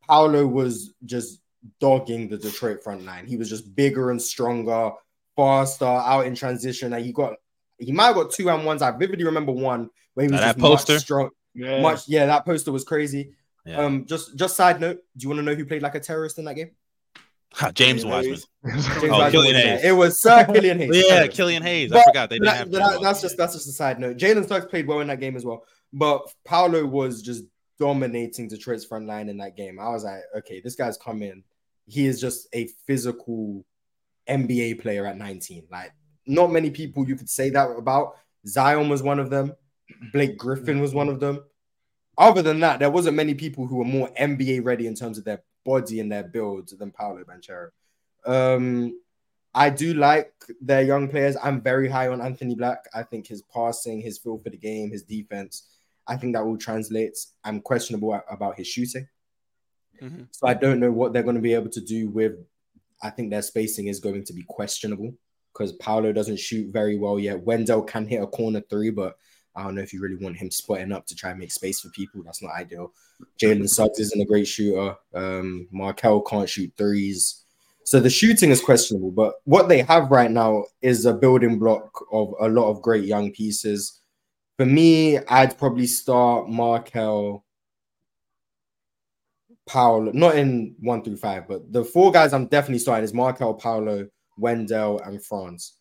Paolo 0.07 0.45
was 0.45 0.93
just 1.05 1.41
dogging 1.79 2.27
the 2.27 2.37
Detroit 2.37 2.83
front 2.83 3.05
line. 3.05 3.25
He 3.25 3.37
was 3.37 3.49
just 3.49 3.75
bigger 3.75 4.11
and 4.11 4.21
stronger, 4.21 4.91
faster, 5.35 5.85
out 5.85 6.25
in 6.27 6.35
transition. 6.35 6.93
And 6.93 7.03
he 7.05 7.11
got 7.11 7.35
he 7.79 7.91
might 7.91 8.07
have 8.07 8.15
got 8.15 8.31
two 8.31 8.47
and 8.51 8.63
ones. 8.63 8.83
I 8.83 8.91
vividly 8.91 9.25
remember 9.25 9.51
one 9.51 9.89
where 10.13 10.25
he 10.27 10.31
was 10.31 10.39
Now 10.41 10.47
just 10.47 10.57
that 10.57 10.61
poster? 10.61 10.93
much 10.93 11.01
strong. 11.01 11.29
yeah. 11.55 11.81
Much 11.81 12.07
yeah, 12.07 12.27
that 12.27 12.45
poster 12.45 12.71
was 12.71 12.83
crazy. 12.83 13.33
Yeah. 13.65 13.77
Um, 13.77 14.05
just 14.05 14.35
just 14.37 14.55
side 14.55 14.79
note, 14.81 14.99
do 15.17 15.23
you 15.23 15.29
want 15.29 15.39
to 15.39 15.43
know 15.43 15.53
who 15.55 15.65
played 15.65 15.81
like 15.81 15.95
a 15.95 15.99
terrorist 15.99 16.39
in 16.39 16.45
that 16.45 16.55
game? 16.55 16.71
James 17.73 18.03
Killian 18.03 18.09
Wiseman. 18.09 18.35
James 18.65 18.87
Oh, 19.03 19.09
Wiseman 19.09 19.31
Killian 19.31 19.55
was. 19.55 19.63
Hayes. 19.63 19.83
It 19.83 19.91
was 19.91 20.21
Sir 20.21 20.45
Killian 20.53 20.77
Hayes. 20.79 20.89
Yeah, 20.95 21.15
Sorry. 21.17 21.27
Killian 21.29 21.63
Hayes. 21.63 21.91
I 21.91 21.95
But 21.95 22.03
forgot 22.05 22.29
they 22.29 22.35
didn't 22.37 22.45
that- 22.45 22.57
have. 22.57 22.71
that- 22.71 22.91
James 22.91 23.01
that's 23.03 23.21
just 23.21 23.37
that's 23.37 23.53
just 23.53 23.67
a 23.67 23.71
side 23.73 23.99
note. 23.99 24.17
Jalen 24.17 24.47
Suggs 24.47 24.65
played 24.67 24.87
well 24.87 25.01
in 25.01 25.07
that 25.07 25.19
game 25.19 25.35
as 25.35 25.43
well, 25.45 25.63
but 25.91 26.21
Paolo 26.45 26.85
was 26.85 27.21
just 27.21 27.43
dominating 27.77 28.47
Detroit's 28.47 28.85
front 28.85 29.05
line 29.05 29.27
in 29.27 29.37
that 29.37 29.57
game. 29.57 29.79
I 29.79 29.89
was 29.89 30.03
like, 30.05 30.21
okay, 30.37 30.61
this 30.61 30.75
guy's 30.75 30.97
come 30.97 31.21
in. 31.21 31.43
He 31.87 32.05
is 32.05 32.21
just 32.21 32.47
a 32.53 32.67
physical 32.87 33.65
NBA 34.29 34.79
player 34.81 35.05
at 35.05 35.17
19. 35.17 35.67
Like, 35.71 35.91
not 36.27 36.51
many 36.51 36.69
people 36.69 37.07
you 37.07 37.15
could 37.15 37.29
say 37.29 37.49
that 37.49 37.69
about. 37.71 38.15
Zion 38.47 38.87
was 38.87 39.03
one 39.03 39.19
of 39.19 39.29
them. 39.29 39.53
Blake 40.13 40.37
Griffin 40.37 40.79
was 40.79 40.93
one 40.93 41.09
of 41.09 41.19
them. 41.19 41.43
Other 42.21 42.43
than 42.43 42.59
that, 42.59 42.77
there 42.77 42.91
wasn't 42.91 43.15
many 43.15 43.33
people 43.33 43.65
who 43.65 43.77
were 43.77 43.83
more 43.83 44.07
NBA 44.09 44.63
ready 44.63 44.85
in 44.85 44.93
terms 44.93 45.17
of 45.17 45.23
their 45.23 45.41
body 45.65 45.99
and 45.99 46.11
their 46.11 46.21
build 46.23 46.69
than 46.77 46.91
Paolo 46.91 47.23
Banchero. 47.23 47.69
Um, 48.27 48.99
I 49.55 49.71
do 49.71 49.95
like 49.95 50.31
their 50.61 50.83
young 50.83 51.09
players. 51.09 51.35
I'm 51.41 51.61
very 51.61 51.89
high 51.89 52.09
on 52.09 52.21
Anthony 52.21 52.53
Black. 52.53 52.85
I 52.93 53.01
think 53.01 53.25
his 53.25 53.41
passing, 53.41 54.01
his 54.01 54.19
feel 54.19 54.37
for 54.37 54.51
the 54.51 54.57
game, 54.57 54.91
his 54.91 55.01
defense, 55.01 55.63
I 56.05 56.15
think 56.15 56.35
that 56.35 56.45
will 56.45 56.57
translate. 56.57 57.17
I'm 57.43 57.59
questionable 57.59 58.21
about 58.29 58.55
his 58.55 58.67
shooting. 58.67 59.07
Mhm. 59.99 60.27
So 60.29 60.47
I 60.47 60.53
don't 60.53 60.79
know 60.79 60.91
what 60.91 61.13
they're 61.13 61.23
going 61.23 61.37
to 61.37 61.41
be 61.41 61.55
able 61.55 61.69
to 61.71 61.81
do 61.81 62.07
with. 62.07 62.33
I 63.01 63.09
think 63.09 63.31
their 63.31 63.41
spacing 63.41 63.87
is 63.87 63.99
going 63.99 64.25
to 64.25 64.33
be 64.33 64.43
questionable 64.47 65.15
because 65.53 65.73
Paolo 65.73 66.13
doesn't 66.13 66.39
shoot 66.39 66.71
very 66.71 66.97
well 66.97 67.17
yet. 67.17 67.43
Wendell 67.43 67.81
can 67.81 68.05
hit 68.05 68.21
a 68.21 68.27
corner 68.27 68.61
three, 68.69 68.91
but 68.91 69.17
I 69.55 69.63
don't 69.63 69.75
know 69.75 69.81
if 69.81 69.93
you 69.93 70.01
really 70.01 70.15
want 70.15 70.37
him 70.37 70.49
spotting 70.49 70.91
up 70.91 71.05
to 71.07 71.15
try 71.15 71.31
and 71.31 71.39
make 71.39 71.51
space 71.51 71.81
for 71.81 71.89
people. 71.89 72.23
That's 72.23 72.41
not 72.41 72.53
ideal. 72.53 72.93
Jalen 73.41 73.67
Suggs 73.67 73.99
isn't 73.99 74.21
a 74.21 74.25
great 74.25 74.47
shooter. 74.47 74.95
Um, 75.13 75.67
Markelle 75.71 76.21
can't 76.21 76.49
shoot 76.49 76.71
threes. 76.77 77.43
So 77.83 77.99
the 77.99 78.09
shooting 78.09 78.51
is 78.51 78.61
questionable, 78.61 79.11
but 79.11 79.35
what 79.43 79.67
they 79.67 79.81
have 79.81 80.11
right 80.11 80.31
now 80.31 80.65
is 80.81 81.05
a 81.05 81.13
building 81.13 81.59
block 81.59 82.05
of 82.11 82.33
a 82.39 82.47
lot 82.47 82.69
of 82.69 82.81
great 82.81 83.05
young 83.05 83.31
pieces. 83.31 84.01
For 84.57 84.65
me, 84.65 85.17
I'd 85.17 85.57
probably 85.57 85.87
start 85.87 86.47
Markelle, 86.47 87.43
Paolo, 89.67 90.11
not 90.13 90.37
in 90.37 90.75
one 90.79 91.03
through 91.03 91.17
five, 91.17 91.47
but 91.47 91.71
the 91.73 91.83
four 91.83 92.11
guys 92.11 92.33
I'm 92.33 92.45
definitely 92.47 92.79
starting 92.79 93.03
is 93.03 93.13
Markelle, 93.13 93.55
Paolo, 93.55 94.07
Wendell, 94.37 94.99
and 94.99 95.23
Franz. 95.23 95.73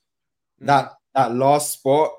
That 0.61 0.93
that 1.15 1.35
last 1.35 1.73
spot, 1.73 2.13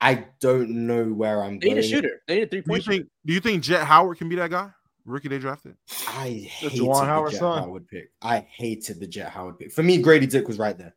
I 0.00 0.26
don't 0.40 0.86
know 0.86 1.04
where 1.06 1.42
I'm 1.42 1.58
They 1.58 1.68
going. 1.68 1.76
need 1.80 1.84
a 1.84 1.88
shooter. 1.88 2.20
They 2.28 2.34
need 2.36 2.42
a 2.42 2.46
three 2.46 2.60
Do 2.60 2.66
you 2.66 2.72
point 2.72 2.84
think? 2.84 3.06
Do 3.26 3.32
you 3.32 3.40
think 3.40 3.62
Jett 3.64 3.84
Howard 3.86 4.18
can 4.18 4.28
be 4.28 4.36
that 4.36 4.50
guy? 4.50 4.70
Rookie 5.04 5.28
they 5.28 5.38
drafted. 5.38 5.74
I 6.06 6.28
The 6.28 6.38
hated 6.42 6.80
Juwan 6.80 7.00
the 7.00 7.06
Howard 7.06 7.30
Jet 7.32 7.38
son. 7.40 7.58
Howard 7.62 7.88
pick. 7.88 8.10
I 8.22 8.40
hated 8.40 9.00
the 9.00 9.06
Jett 9.06 9.30
Howard 9.30 9.58
pick. 9.58 9.72
For 9.72 9.82
me, 9.82 9.98
Grady 10.02 10.26
Dick 10.26 10.46
was 10.46 10.58
right 10.58 10.76
there. 10.76 10.94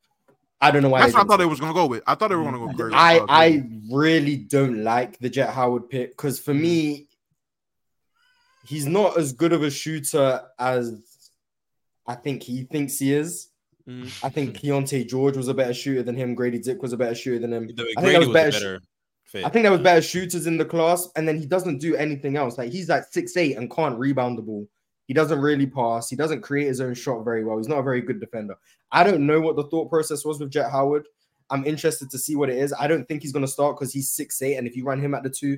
I 0.60 0.70
don't 0.70 0.84
know 0.84 0.90
why. 0.90 1.00
That's 1.02 1.14
what 1.14 1.22
I 1.22 1.24
thought 1.24 1.38
take 1.38 1.40
they 1.40 1.46
was 1.50 1.60
gonna 1.60 1.74
go 1.74 1.88
with. 1.88 2.04
I 2.06 2.14
thought 2.16 2.28
they 2.28 2.36
were 2.36 2.44
gonna 2.44 2.60
go. 2.60 2.68
Grady. 2.74 2.94
I 2.96 3.20
uh, 3.20 3.26
I 3.30 3.64
really 3.90 4.36
don't 4.38 4.84
like 4.84 5.18
the 5.20 5.30
Jett 5.30 5.50
Howard 5.50 5.90
pick 5.90 6.12
because 6.12 6.40
for 6.40 6.52
Mm-hmm. 6.54 6.62
me, 6.62 7.08
he's 8.66 8.86
not 8.86 9.18
as 9.18 9.34
good 9.34 9.54
of 9.54 9.64
a 9.64 9.72
shooter 9.72 10.42
as 10.60 10.94
I 12.08 12.16
think 12.16 12.44
he 12.44 12.64
thinks 12.64 13.00
he 13.00 13.14
is. 13.14 13.48
Mhm. 13.88 14.12
I 14.24 14.30
think 14.30 14.56
Keyonte 14.62 15.08
George 15.10 15.38
was 15.38 15.48
a 15.48 15.54
better 15.54 15.74
shooter 15.74 16.04
than 16.04 16.16
him. 16.16 16.36
Grady 16.36 16.60
Dick 16.60 16.82
was 16.82 16.94
a 16.94 16.98
better 16.98 17.16
shooter 17.16 17.40
than 17.40 17.54
him. 17.54 17.68
The- 17.68 17.82
I 17.84 17.86
think 17.86 18.00
Grady 18.02 18.18
was 18.20 18.28
was 18.28 18.34
better. 18.34 18.52
better 18.52 18.82
fit. 19.32 19.46
I 19.46 19.50
think 19.50 19.64
there 19.64 19.72
was 19.72 19.82
better 19.82 20.02
shooters 20.02 20.48
in 20.48 20.58
the 20.58 20.66
class, 20.66 21.10
and 21.16 21.28
then 21.28 21.38
he 21.38 21.46
doesn't 21.46 21.80
do 21.80 21.96
anything 21.96 22.36
else. 22.38 22.58
Like 22.58 22.72
he's 22.72 22.90
like 22.90 23.06
six 23.12 23.38
eight 23.38 23.58
and 23.58 23.72
can't 23.72 23.98
rebound 23.98 24.38
the 24.38 24.42
ball. 24.42 24.68
He 25.08 25.14
doesn't 25.14 25.40
really 25.40 25.68
pass. 25.68 26.10
He 26.10 26.16
doesn't 26.16 26.42
create 26.42 26.68
his 26.68 26.80
own 26.80 26.94
shot 26.94 27.24
very 27.24 27.44
well. 27.44 27.58
He's 27.58 27.68
not 27.68 27.80
a 27.80 27.84
very 27.84 28.02
good 28.02 28.20
defender. 28.20 28.56
I 28.92 29.04
don't 29.04 29.26
know 29.26 29.42
what 29.42 29.56
the 29.56 29.64
thought 29.64 29.90
process 29.90 30.24
was 30.24 30.40
with 30.40 30.52
Jett 30.52 30.72
Howard. 30.72 31.06
I'm 31.50 31.66
interested 31.66 32.10
to 32.12 32.18
see 32.18 32.36
what 32.36 32.50
it 32.50 32.58
is. 32.58 32.74
I 32.80 32.88
don't 32.88 33.06
think 33.08 33.22
he's 33.22 33.34
going 33.34 33.46
to 33.46 33.52
start 33.52 33.78
because 33.78 33.92
he's 33.94 34.10
six 34.10 34.42
eight, 34.42 34.56
and 34.56 34.68
if 34.68 34.76
you 34.76 34.86
run 34.86 35.02
him 35.02 35.14
at 35.14 35.24
the 35.24 35.30
two, 35.30 35.58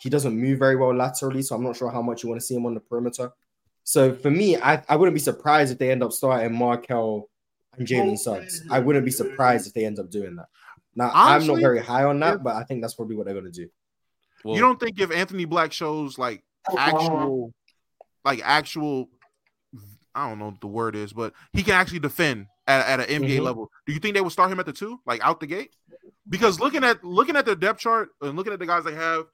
he 0.00 0.08
doesn't 0.08 0.36
move 0.36 0.58
very 0.58 0.76
well 0.76 0.94
laterally. 0.94 1.42
So 1.42 1.54
I'm 1.54 1.62
not 1.62 1.76
sure 1.76 1.90
how 1.90 2.02
much 2.02 2.22
you 2.22 2.28
want 2.28 2.40
to 2.40 2.46
see 2.46 2.54
him 2.54 2.66
on 2.66 2.74
the 2.74 2.80
perimeter. 2.80 3.30
So 3.84 4.14
for 4.14 4.30
me, 4.30 4.56
I, 4.56 4.82
I 4.88 4.96
wouldn't 4.96 5.14
be 5.14 5.20
surprised 5.20 5.72
if 5.72 5.78
they 5.78 5.90
end 5.90 6.02
up 6.02 6.12
starting 6.12 6.54
Markelle 6.54 7.30
and 7.76 7.86
Jalen 7.86 8.18
Suggs. 8.18 8.64
I 8.70 8.80
wouldn't 8.80 9.04
be 9.04 9.10
surprised 9.10 9.66
if 9.66 9.74
they 9.74 9.86
end 9.86 9.98
up 9.98 10.10
doing 10.10 10.36
that. 10.36 10.46
Now 10.98 11.12
I'm 11.14 11.46
not 11.46 11.60
very 11.60 11.78
high 11.80 12.02
on 12.04 12.18
that, 12.20 12.36
if- 12.36 12.42
but 12.42 12.56
I 12.56 12.64
think 12.64 12.82
that's 12.82 12.94
probably 12.94 13.14
what 13.16 13.24
they're 13.26 13.34
going 13.34 13.50
to 13.50 13.52
do. 13.52 13.70
Well, 14.44 14.54
you 14.56 14.60
don't 14.60 14.78
think 14.80 14.98
if 15.00 15.10
Anthony 15.12 15.44
Black 15.44 15.72
shows 15.72 16.18
like 16.18 16.42
actual, 16.76 17.52
like 18.24 18.40
actual, 18.44 19.08
I 20.14 20.28
don't 20.28 20.38
know 20.40 20.46
what 20.46 20.60
the 20.60 20.66
word 20.66 20.96
is, 20.96 21.12
but 21.12 21.34
he 21.52 21.62
can 21.62 21.74
actually 21.74 22.00
defend 22.00 22.46
at, 22.66 23.00
at 23.00 23.08
an 23.08 23.22
NBA 23.22 23.38
Mhm. 23.38 23.42
level. 23.44 23.70
Do 23.86 23.92
you 23.92 24.00
think 24.00 24.14
they 24.14 24.20
would 24.20 24.32
start 24.32 24.50
him 24.50 24.58
at 24.60 24.66
the 24.66 24.72
two, 24.72 25.00
like 25.06 25.24
out 25.24 25.38
the 25.40 25.46
gate? 25.46 25.70
Because 26.28 26.58
looking 26.60 26.82
at 26.84 27.02
looking 27.04 27.36
at 27.36 27.46
their 27.46 27.54
depth 27.54 27.80
chart 27.80 28.10
and 28.20 28.36
looking 28.36 28.52
at 28.52 28.58
the 28.58 28.66
guys 28.66 28.84
they 28.84 28.94
have, 28.94 29.26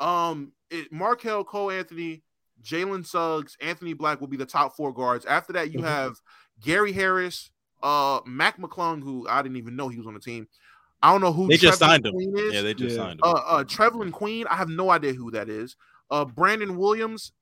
um, 0.00 0.52
it, 0.70 0.92
Markelle, 0.92 1.42
Cole 1.44 1.70
Anthony, 1.70 2.22
Jalen 2.62 3.06
Suggs, 3.06 3.56
Anthony 3.60 3.92
Black 3.94 4.20
will 4.20 4.28
be 4.28 4.36
the 4.36 4.46
top 4.46 4.76
four 4.76 4.92
guards. 4.92 5.24
After 5.24 5.52
that, 5.54 5.72
you 5.72 5.80
Mhm. 5.80 5.84
have 5.84 6.20
Gary 6.60 6.92
Harris, 6.92 7.50
uh, 7.82 8.20
Mac 8.26 8.58
McClung, 8.58 9.02
who 9.02 9.26
I 9.28 9.42
didn't 9.42 9.56
even 9.56 9.74
know 9.76 9.88
he 9.88 9.98
was 9.98 10.06
on 10.06 10.14
the 10.14 10.20
team. 10.20 10.48
I 11.02 11.12
don't 11.12 11.20
know 11.20 11.32
who 11.32 11.48
they 11.48 11.56
just 11.56 11.78
Trevor 11.78 11.92
signed 11.92 12.06
him. 12.06 12.12
Queen 12.14 12.36
is. 12.36 12.54
Yeah, 12.54 12.62
they 12.62 12.74
just 12.74 12.96
Yeah. 12.96 13.02
signed 13.02 13.20
him. 13.20 13.24
Uh, 13.24 13.32
uh, 13.32 13.64
Trevelin 13.64 14.10
Queen, 14.12 14.46
I 14.50 14.56
have 14.56 14.68
no 14.68 14.90
idea 14.90 15.12
who 15.12 15.30
that 15.32 15.48
is. 15.48 15.76
Uh, 16.10 16.24
Brandon 16.24 16.76
Williams, 16.76 17.32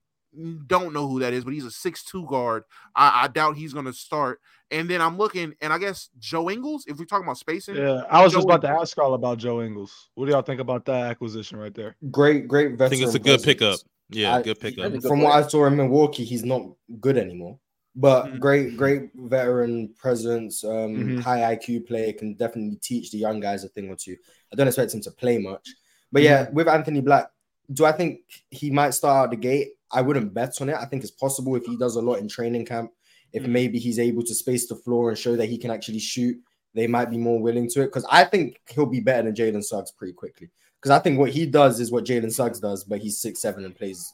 don't 0.67 0.93
know 0.93 1.07
who 1.07 1.19
that 1.21 1.33
is, 1.33 1.43
but 1.43 1.53
he's 1.53 1.65
a 1.65 1.71
six-two 1.71 2.25
guard. 2.27 2.63
I, 2.95 3.23
I 3.23 3.27
doubt 3.27 3.55
he's 3.57 3.73
going 3.73 3.85
to 3.85 3.93
start. 3.93 4.39
And 4.69 4.87
then 4.89 5.01
I'm 5.01 5.17
looking, 5.17 5.53
and 5.61 5.71
I 5.73 5.77
guess 5.79 6.09
Joe 6.19 6.49
Ingles, 6.49 6.83
if 6.87 6.99
we're 6.99 7.05
talking 7.05 7.25
about 7.25 7.37
spacing, 7.37 7.75
Yeah, 7.77 8.03
I 8.11 8.21
was 8.23 8.33
just 8.33 8.45
Joe 8.45 8.53
about 8.53 8.61
to 8.67 8.69
ask 8.69 8.95
y'all 8.97 9.13
about 9.13 9.37
Joe 9.39 9.61
Ingles. 9.61 10.09
What 10.15 10.25
do 10.25 10.33
y'all 10.33 10.41
think 10.41 10.59
about 10.59 10.85
that 10.85 11.09
acquisition 11.09 11.57
right 11.57 11.73
there? 11.73 11.95
Great, 12.11 12.47
great 12.47 12.79
I 12.79 12.89
think 12.89 13.01
it's 13.01 13.15
a 13.15 13.19
good 13.19 13.41
presence. 13.41 13.45
pickup. 13.45 13.79
Yeah, 14.09 14.35
I- 14.35 14.41
good 14.41 14.59
pickup. 14.59 15.01
From 15.01 15.21
what 15.21 15.31
I 15.33 15.47
saw 15.47 15.65
in 15.65 15.77
Milwaukee, 15.77 16.25
he's 16.25 16.43
not 16.43 16.63
good 16.99 17.17
anymore. 17.17 17.57
But 17.99 18.25
Mm-hmm. 18.25 18.35
Mhm. 18.35 18.39
great, 18.39 18.77
great 18.77 19.09
veteran 19.15 19.89
presence, 19.97 20.63
um, 20.63 20.71
Mm-hmm. 20.71 21.17
Mhm. 21.17 21.21
high 21.23 21.55
IQ 21.55 21.79
player 21.87 22.13
can 22.13 22.35
definitely 22.35 22.77
teach 22.81 23.11
the 23.11 23.17
young 23.17 23.39
guys 23.39 23.63
a 23.63 23.69
thing 23.69 23.89
or 23.89 23.95
two. 23.95 24.15
I 24.51 24.55
don't 24.55 24.67
expect 24.67 24.93
him 24.93 25.01
to 25.01 25.11
play 25.11 25.39
much, 25.39 25.67
but 26.11 26.21
yeah, 26.21 26.45
Mm-hmm. 26.45 26.55
with 26.55 26.67
Anthony 26.67 27.01
Black, 27.01 27.31
do 27.73 27.85
I 27.85 27.91
think 27.91 28.19
he 28.51 28.69
might 28.69 28.91
start 28.93 29.25
out 29.25 29.31
the 29.31 29.35
gate? 29.37 29.69
I 29.91 30.01
wouldn't 30.01 30.33
bet 30.33 30.61
on 30.61 30.69
it. 30.69 30.75
I 30.75 30.85
think 30.85 31.01
it's 31.01 31.11
possible 31.11 31.55
if 31.55 31.65
he 31.65 31.75
does 31.75 31.95
a 31.95 32.01
lot 32.01 32.19
in 32.19 32.27
training 32.27 32.65
camp. 32.65 32.91
If 33.33 33.43
Mhm. 33.43 33.49
maybe 33.49 33.79
he's 33.79 33.99
able 33.99 34.23
to 34.23 34.35
space 34.35 34.67
the 34.67 34.75
floor 34.75 35.09
and 35.09 35.17
show 35.17 35.35
that 35.35 35.47
he 35.49 35.57
can 35.57 35.71
actually 35.71 35.99
shoot, 35.99 36.37
they 36.75 36.87
might 36.87 37.09
be 37.09 37.17
more 37.17 37.39
willing 37.41 37.67
to 37.71 37.81
it. 37.81 37.85
Because 37.87 38.05
I 38.11 38.23
think 38.25 38.61
he'll 38.69 38.85
be 38.85 38.99
better 39.01 39.23
than 39.23 39.35
Jalen 39.35 39.63
Suggs 39.63 39.91
pretty 39.91 40.13
quickly. 40.13 40.49
Because 40.79 40.91
I 40.91 40.99
think 40.99 41.17
what 41.17 41.31
he 41.31 41.45
does 41.47 41.79
is 41.79 41.91
what 41.91 42.05
Jalen 42.05 42.31
Suggs 42.31 42.59
does, 42.59 42.83
but 42.83 42.99
he's 42.99 43.17
six 43.19 43.39
seven 43.41 43.65
and 43.65 43.75
plays 43.75 44.13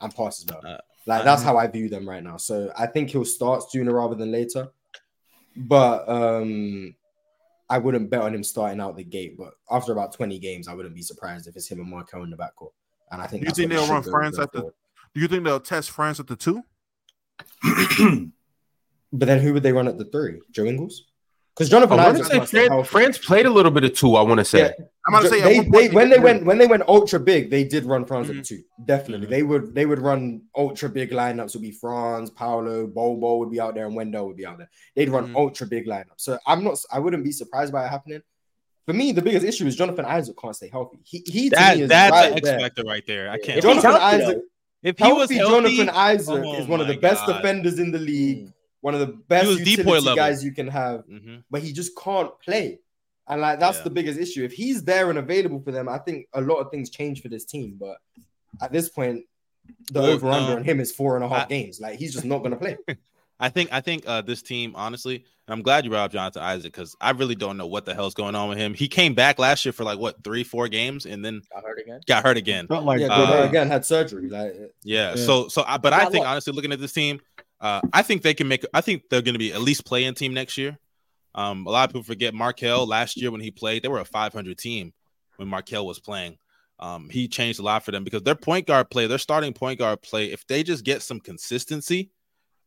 and 0.00 0.14
passes 0.14 0.44
well. 0.46 0.60
Uh, 0.64 0.78
Like 1.06 1.24
that's 1.24 1.42
how 1.42 1.56
I 1.56 1.66
view 1.68 1.88
them 1.88 2.08
right 2.08 2.22
now. 2.22 2.36
So 2.36 2.72
I 2.76 2.86
think 2.86 3.10
he'll 3.10 3.24
start 3.24 3.70
sooner 3.70 3.94
rather 3.94 4.14
than 4.16 4.32
later. 4.32 4.68
But 5.56 6.08
um 6.08 6.94
I 7.68 7.78
wouldn't 7.78 8.10
bet 8.10 8.22
on 8.22 8.34
him 8.34 8.44
starting 8.44 8.80
out 8.80 8.96
the 8.96 9.04
gate. 9.04 9.36
But 9.36 9.54
after 9.70 9.92
about 9.92 10.12
20 10.12 10.38
games, 10.38 10.68
I 10.68 10.74
wouldn't 10.74 10.94
be 10.94 11.02
surprised 11.02 11.48
if 11.48 11.56
it's 11.56 11.68
him 11.68 11.80
and 11.80 11.90
Markelle 11.90 12.22
in 12.22 12.30
the 12.30 12.36
backcourt. 12.36 12.72
And 13.10 13.20
I 13.20 13.26
think 13.26 13.42
Do 13.42 13.48
you 13.48 13.54
think 13.54 13.70
they 13.70 13.76
they'll 13.76 13.88
run 13.88 14.02
Franz 14.02 14.38
at 14.38 14.52
the? 14.52 14.72
Do 15.14 15.20
you 15.20 15.28
think 15.28 15.44
they'll 15.44 15.60
test 15.60 15.90
Franz 15.90 16.20
at 16.20 16.26
the 16.26 16.36
two? 16.36 16.62
But 19.12 19.26
then 19.26 19.40
who 19.40 19.52
would 19.54 19.62
they 19.62 19.72
run 19.72 19.88
at 19.88 19.98
the 19.98 20.04
three? 20.06 20.40
Joe 20.50 20.64
Ingles? 20.64 21.06
Because 21.56 21.70
Jonathan 21.70 21.98
I 21.98 22.04
want 22.08 22.18
to 22.18 22.22
Isaac 22.24 22.32
say 22.32 22.46
Franz, 22.58 22.68
healthy. 22.68 22.88
Franz 22.90 23.18
played 23.18 23.46
a 23.46 23.50
little 23.50 23.72
bit 23.72 23.82
of 23.84 23.94
two. 23.94 24.14
I 24.16 24.20
want 24.22 24.38
to 24.40 24.44
say. 24.44 24.74
I'm 25.06 25.14
about 25.14 25.22
to 25.22 25.28
say 25.30 25.40
they, 25.40 25.60
they, 25.60 25.88
they 25.88 25.94
when 25.94 26.10
they 26.10 26.18
went 26.18 26.44
when 26.44 26.58
they 26.58 26.66
went 26.66 26.82
ultra 26.86 27.18
big, 27.18 27.48
they 27.48 27.64
did 27.64 27.86
run 27.86 28.04
Franz 28.04 28.28
Mhm. 28.28 28.40
at 28.40 28.44
two. 28.44 28.62
Definitely, 28.84 29.28
they 29.28 29.42
would 29.42 29.74
they 29.74 29.86
would 29.86 30.00
run 30.00 30.42
ultra 30.54 30.90
big 30.90 31.12
lineups. 31.12 31.54
Would 31.54 31.62
be 31.62 31.70
Franz, 31.70 32.28
Paolo, 32.30 32.86
Bol 32.86 33.16
Bol 33.16 33.38
would 33.38 33.50
be 33.50 33.58
out 33.60 33.74
there, 33.74 33.86
and 33.86 33.94
Wendell 33.96 34.26
would 34.26 34.36
be 34.36 34.44
out 34.44 34.58
there. 34.58 34.68
They'd 34.94 35.08
run 35.08 35.28
Mhm. 35.32 35.36
ultra 35.36 35.66
big 35.66 35.86
lineups. 35.86 36.18
So 36.18 36.38
I'm 36.46 36.62
not. 36.62 36.78
I 36.92 36.98
wouldn't 36.98 37.24
be 37.24 37.32
surprised 37.32 37.72
by 37.72 37.86
it 37.86 37.88
happening. 37.88 38.20
For 38.84 38.92
me, 38.92 39.12
the 39.12 39.22
biggest 39.22 39.46
issue 39.46 39.66
is 39.66 39.74
Jonathan 39.76 40.04
Isaac 40.04 40.36
can't 40.40 40.54
stay 40.54 40.68
healthy. 40.70 40.98
He 41.04 41.22
he 41.26 41.48
to 41.50 41.56
That 41.56 41.76
me 41.78 41.84
is 41.84 41.88
that's 41.88 42.12
right 42.12 42.32
an 42.32 42.38
X 42.38 42.48
factor 42.50 42.82
right 42.84 43.04
there. 43.06 43.30
I 43.30 43.38
can't. 43.38 43.54
he's 43.54 43.62
Jonathan 43.64 43.92
Isaac, 43.92 44.36
though. 44.36 44.42
If 44.82 44.98
he 44.98 45.04
was 45.04 45.30
healthy 45.30 45.34
healthy, 45.36 45.76
Jonathan 45.76 45.88
Isaac 45.96 46.44
oh 46.44 46.60
is 46.60 46.66
one 46.68 46.80
of 46.80 46.86
the 46.86 46.94
my 46.94 47.00
best 47.00 47.26
God. 47.26 47.36
defenders 47.38 47.78
in 47.78 47.90
the 47.92 47.98
league. 47.98 48.52
One 48.86 48.94
of 48.94 49.00
the 49.00 49.08
best 49.32 49.48
was 49.48 49.56
depoy 49.58 49.68
utility 49.70 49.90
level. 50.06 50.14
guys 50.14 50.44
you 50.44 50.52
can 50.52 50.68
have 50.68 51.04
Mhm. 51.08 51.42
but 51.50 51.60
he 51.60 51.72
just 51.72 51.90
can't 51.98 52.30
play. 52.40 52.78
And 53.28 53.40
like 53.40 53.58
that's 53.58 53.78
Yeah. 53.78 53.82
the 53.82 53.90
biggest 53.90 54.16
issue. 54.24 54.44
If 54.44 54.52
he's 54.52 54.84
there 54.84 55.10
and 55.10 55.18
available 55.18 55.60
for 55.60 55.72
them, 55.72 55.88
I 55.88 55.98
think 55.98 56.28
a 56.32 56.40
lot 56.40 56.58
of 56.62 56.70
things 56.70 56.88
change 56.88 57.20
for 57.20 57.28
this 57.28 57.44
team. 57.44 57.76
But 57.80 57.96
at 58.62 58.70
this 58.72 58.88
point, 58.88 59.24
the 59.92 60.00
Well, 60.02 60.10
over 60.12 60.28
under 60.30 60.50
no. 60.52 60.56
on 60.58 60.64
him 60.64 60.78
is 60.78 60.92
four 60.92 61.16
and 61.16 61.24
a 61.24 61.28
half 61.28 61.46
I- 61.46 61.48
games. 61.48 61.80
Like 61.80 61.98
he's 61.98 62.12
just 62.12 62.24
not 62.24 62.44
gonna 62.44 62.54
play. 62.64 62.76
I 63.40 63.48
think 63.50 63.70
I 63.72 63.80
think 63.82 64.04
uh, 64.06 64.22
this 64.22 64.40
team, 64.40 64.72
honestly, 64.76 65.16
and 65.16 65.52
I'm 65.54 65.60
glad 65.62 65.84
you 65.84 65.90
brought 65.90 66.04
up 66.06 66.12
Jonathan 66.12 66.42
Isaac 66.42 66.72
because 66.72 66.96
I 67.00 67.10
really 67.10 67.34
don't 67.34 67.56
know 67.58 67.66
what 67.66 67.84
the 67.84 67.92
hell's 67.94 68.14
going 68.14 68.34
on 68.36 68.48
with 68.48 68.56
him. 68.56 68.72
He 68.72 68.88
came 68.88 69.12
back 69.14 69.38
last 69.38 69.62
year 69.64 69.72
for 69.72 69.84
like 69.84 69.98
what 69.98 70.22
three, 70.24 70.42
four 70.44 70.68
games, 70.68 71.04
and 71.04 71.22
then 71.24 71.42
Got 71.52 71.64
hurt 71.64 71.78
again. 71.80 72.00
got 72.06 72.22
hurt 72.24 72.36
again. 72.38 72.66
Not 72.70 72.84
like 72.86 73.00
yeah, 73.00 73.08
uh, 73.08 73.26
but 73.26 73.48
again 73.50 73.66
had 73.66 73.84
surgery. 73.84 74.28
Like 74.30 74.54
Yeah. 74.84 75.16
Yeah. 75.16 75.16
So 75.26 75.48
so 75.48 75.64
I, 75.66 75.76
but 75.76 75.92
I 75.92 76.04
think 76.04 76.14
look- 76.22 76.28
honestly, 76.28 76.52
looking 76.54 76.72
at 76.72 76.80
this 76.80 76.92
team, 76.94 77.20
uh, 77.60 77.80
I 77.92 78.02
think 78.02 78.22
they 78.22 78.34
can 78.34 78.48
make. 78.48 78.64
I 78.74 78.80
think 78.80 79.04
they're 79.08 79.22
going 79.22 79.34
to 79.34 79.38
be 79.38 79.52
at 79.52 79.60
least 79.60 79.86
playing 79.86 80.14
team 80.14 80.34
next 80.34 80.58
year. 80.58 80.78
Um, 81.34 81.66
a 81.66 81.70
lot 81.70 81.88
of 81.88 81.92
people 81.92 82.02
forget 82.02 82.34
Markelle 82.34 82.86
last 82.86 83.20
year 83.20 83.30
when 83.30 83.42
he 83.42 83.50
played, 83.50 83.82
they 83.82 83.88
were 83.88 84.00
a 84.00 84.04
500 84.06 84.56
team 84.56 84.94
when 85.36 85.48
Markelle 85.48 85.86
was 85.86 86.00
playing. 86.00 86.38
Um, 86.78 87.08
he 87.10 87.28
changed 87.28 87.60
a 87.60 87.62
lot 87.62 87.84
for 87.84 87.90
them 87.90 88.04
because 88.04 88.22
their 88.22 88.34
point 88.34 88.66
guard 88.66 88.90
play, 88.90 89.06
their 89.06 89.18
starting 89.18 89.52
point 89.52 89.78
guard 89.78 90.00
play, 90.02 90.32
if 90.32 90.46
they 90.46 90.62
just 90.62 90.84
get 90.84 91.02
some 91.02 91.20
consistency, 91.20 92.10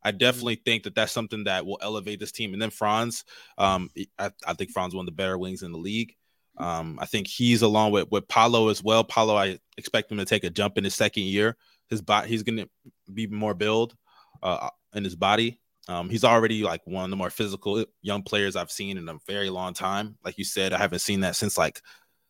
I 0.03 0.11
definitely 0.11 0.55
think 0.55 0.83
that 0.83 0.95
that's 0.95 1.11
something 1.11 1.43
that 1.43 1.65
will 1.65 1.79
elevate 1.81 2.19
this 2.19 2.31
team. 2.31 2.53
And 2.53 2.61
then 2.61 2.69
Franz, 2.69 3.25
um, 3.57 3.89
I, 4.17 4.31
I 4.45 4.53
think 4.53 4.71
Franz 4.71 4.95
one 4.95 5.03
of 5.03 5.07
the 5.07 5.15
better 5.15 5.37
wings 5.37 5.63
in 5.63 5.71
the 5.71 5.77
league. 5.77 6.15
Um, 6.57 6.99
I 7.01 7.05
think 7.05 7.27
he's 7.27 7.61
along 7.61 7.91
with 7.91 8.11
with 8.11 8.27
Paolo 8.27 8.69
as 8.69 8.83
well. 8.83 9.03
Paolo, 9.03 9.35
I 9.35 9.59
expect 9.77 10.11
him 10.11 10.17
to 10.17 10.25
take 10.25 10.43
a 10.43 10.49
jump 10.49 10.77
in 10.77 10.83
his 10.83 10.95
second 10.95 11.23
year. 11.23 11.55
His 11.89 12.01
body, 12.01 12.29
he's 12.29 12.43
going 12.43 12.57
to 12.57 12.69
be 13.13 13.27
more 13.27 13.53
build 13.53 13.95
uh, 14.43 14.69
in 14.93 15.03
his 15.03 15.15
body. 15.15 15.59
Um, 15.87 16.09
he's 16.09 16.23
already 16.23 16.63
like 16.63 16.81
one 16.85 17.03
of 17.03 17.09
the 17.09 17.15
more 17.15 17.31
physical 17.31 17.83
young 18.01 18.21
players 18.21 18.55
I've 18.55 18.69
seen 18.71 18.97
in 18.97 19.09
a 19.09 19.17
very 19.27 19.49
long 19.49 19.73
time. 19.73 20.17
Like 20.23 20.37
you 20.37 20.43
said, 20.43 20.71
I 20.71 20.77
haven't 20.77 20.99
seen 20.99 21.21
that 21.21 21.35
since 21.35 21.57
like 21.57 21.81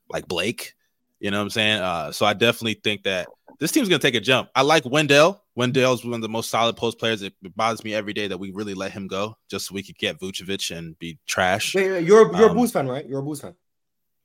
like 0.10 0.28
Blake. 0.28 0.74
You 1.20 1.32
know 1.32 1.38
what 1.38 1.44
I'm 1.44 1.50
saying? 1.50 1.82
Uh, 1.82 2.12
so 2.14 2.26
I 2.26 2.34
definitely 2.34 2.76
think 2.76 3.04
that 3.04 3.28
this 3.60 3.72
team's 3.74 3.90
gonna 3.90 4.00
take 4.00 4.16
a 4.16 4.22
jump. 4.22 4.50
I 4.56 4.62
like 4.62 4.86
Wendell. 4.86 5.44
Wendell's 5.56 6.06
one 6.06 6.14
of 6.14 6.22
the 6.22 6.30
most 6.30 6.50
solid 6.50 6.78
post 6.78 6.98
players. 6.98 7.22
It 7.22 7.34
bothers 7.58 7.84
me 7.84 7.94
every 7.94 8.14
day 8.14 8.28
that 8.28 8.38
we 8.38 8.52
really 8.52 8.74
let 8.74 8.94
him 8.94 9.08
go 9.08 9.36
just 9.52 9.68
so 9.68 9.76
we 9.76 9.84
could 9.84 9.98
get 9.98 10.18
Vucevic 10.22 10.74
and 10.74 10.98
be 10.98 11.20
trash. 11.28 11.76
Wait, 11.76 11.92
wait, 11.92 12.06
you're 12.06 12.34
you're 12.38 12.48
a 12.48 12.52
Um, 12.52 12.56
Bulls 12.56 12.72
fan, 12.72 12.88
right? 12.88 13.06
You're 13.06 13.20
a 13.20 13.24
Bulls 13.24 13.42
fan. 13.42 13.56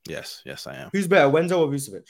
Yes, 0.09 0.43
yes, 0.45 0.69
I 0.69 0.77
am. 0.77 0.91
Who's 0.93 1.09
better, 1.09 1.29
Wendell 1.29 1.63
or 1.63 1.69
Vucevic? 1.69 2.07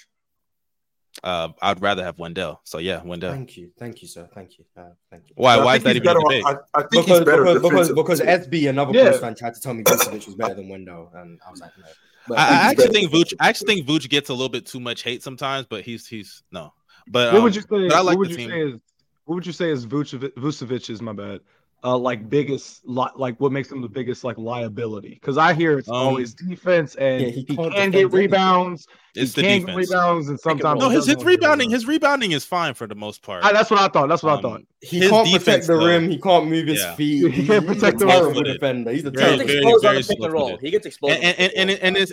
Uh, 1.24 1.48
I'd 1.62 1.80
rather 1.80 2.04
have 2.04 2.18
Wendell. 2.18 2.60
So 2.64 2.76
yeah, 2.76 3.02
Wendell. 3.02 3.32
Thank 3.32 3.56
you, 3.56 3.70
thank 3.78 4.02
you, 4.02 4.08
sir. 4.08 4.28
Thank 4.34 4.58
you, 4.58 4.66
uh, 4.76 4.90
thank 5.10 5.22
you. 5.26 5.32
Why? 5.36 5.54
I 5.54 5.64
Why 5.64 5.76
is 5.76 5.82
that 5.84 5.96
he's 5.96 6.04
even 6.04 6.08
a 6.08 6.20
better. 6.20 6.20
debate? 6.20 6.44
I, 6.44 6.78
I 6.78 6.82
think 6.82 6.90
Because 7.06 7.18
he's 7.18 7.24
better 7.24 7.44
because 7.44 7.62
because, 7.62 7.92
because 7.92 8.20
SB 8.20 8.68
another 8.68 8.92
Yeah. 8.92 9.04
Bulls 9.08 9.20
fan 9.20 9.34
tried 9.34 9.54
to 9.54 9.60
tell 9.60 9.72
me 9.72 9.82
Vucevic 9.84 10.26
was 10.26 10.34
better 10.34 10.52
than 10.54 10.68
Wendell, 10.68 11.10
and 11.14 11.40
I 11.46 11.50
was 11.50 11.62
like, 11.62 11.70
no. 11.78 11.86
But 12.28 12.38
I, 12.38 12.42
I 12.42 12.70
actually 12.70 12.88
think 12.88 13.10
Vooch. 13.10 13.32
I 13.40 13.48
actually 13.48 13.74
think 13.74 13.86
Vooch 13.86 14.06
gets 14.10 14.28
a 14.28 14.34
little 14.34 14.50
bit 14.50 14.66
too 14.66 14.80
much 14.80 15.02
hate 15.02 15.22
sometimes, 15.22 15.66
but 15.66 15.82
he's 15.82 16.06
he's 16.06 16.42
no. 16.52 16.74
But 17.08 17.32
what 17.32 17.38
um, 17.38 17.44
would 17.44 17.56
you 17.56 17.62
say? 17.62 17.68
but 17.70 17.92
I 17.92 18.00
like 18.00 18.04
what 18.04 18.18
would 18.18 18.26
the 18.28 18.30
you 18.32 18.36
team. 18.36 18.50
say 18.50 18.60
is 18.60 18.80
what 19.24 19.34
would 19.36 19.46
you 19.46 19.52
say 19.52 19.70
is 19.70 19.86
Vucevic, 19.86 20.34
Vucevic's 20.34 21.00
my 21.00 21.12
bad? 21.14 21.40
Uh, 21.84 21.98
like 21.98 22.30
biggest 22.30 22.80
li- 22.86 23.10
like 23.14 23.38
what 23.40 23.52
makes 23.52 23.70
him 23.70 23.82
the 23.82 23.88
biggest 23.88 24.24
like 24.24 24.38
liability? 24.38 25.10
Because 25.20 25.36
I 25.36 25.52
hear 25.52 25.78
it's 25.78 25.86
Um, 25.88 25.94
always 25.94 26.32
defense 26.32 26.94
and 26.94 27.20
Yeah, 27.20 27.28
he 27.28 27.40
he, 27.40 27.44
can't 27.44 27.58
can 27.74 27.90
defend 27.90 27.92
get 27.92 28.12
rebounds. 28.12 28.88
It's 29.14 29.34
he 29.34 29.42
the 29.42 29.46
can 29.48 29.58
get 29.60 29.66
defense. 29.66 29.90
rebounds 29.90 30.28
and 30.30 30.40
sometimes 30.40 30.80
No, 30.80 30.88
his 30.88 31.04
his 31.04 31.16
want 31.16 31.20
to 31.20 31.24
get 31.26 31.40
rebounding, 31.42 31.70
his 31.70 31.86
rebounding 31.86 32.32
is 32.32 32.42
fine 32.46 32.72
for 32.72 32.86
the 32.86 32.94
most 32.94 33.22
part. 33.22 33.44
Ah, 33.44 33.52
that's 33.52 33.70
what 33.70 33.80
I 33.80 33.88
thought. 33.88 34.08
That's 34.08 34.22
what 34.22 34.38
I 34.38 34.40
thought. 34.40 34.60
Um, 34.60 34.66
he 34.80 34.98
his 35.00 35.10
can't 35.10 35.26
defense, 35.26 35.44
protect 35.44 35.66
the 35.66 35.76
though, 35.76 35.86
rim. 35.86 36.08
He 36.08 36.18
can't 36.18 36.46
move 36.48 36.66
his 36.68 36.80
Yeah. 36.80 36.94
feet. 36.94 37.32
He 37.34 37.46
can't 37.46 37.66
protect 37.66 37.98
the 37.98 38.06
terrible 38.06 38.42
rim. 38.42 38.52
defender. 38.54 38.90
He's 38.90 39.04
a 39.04 39.10
Very, 39.10 39.32
He 39.32 39.36
terrible. 39.36 39.44
gets 39.44 39.52
very, 39.52 39.58
exposed 39.58 39.84
on 39.84 39.92
very 39.92 40.02
the 40.02 40.08
pick 40.08 40.24
and 40.24 40.32
roll. 40.32 40.56
He 40.56 40.70
gets 40.70 40.86
exposed. 40.86 41.12
and 41.12 41.24
on 41.24 41.30
the 41.36 41.58
and 41.58 41.70
and, 41.70 41.80
and, 41.82 41.96
it's, 41.98 42.12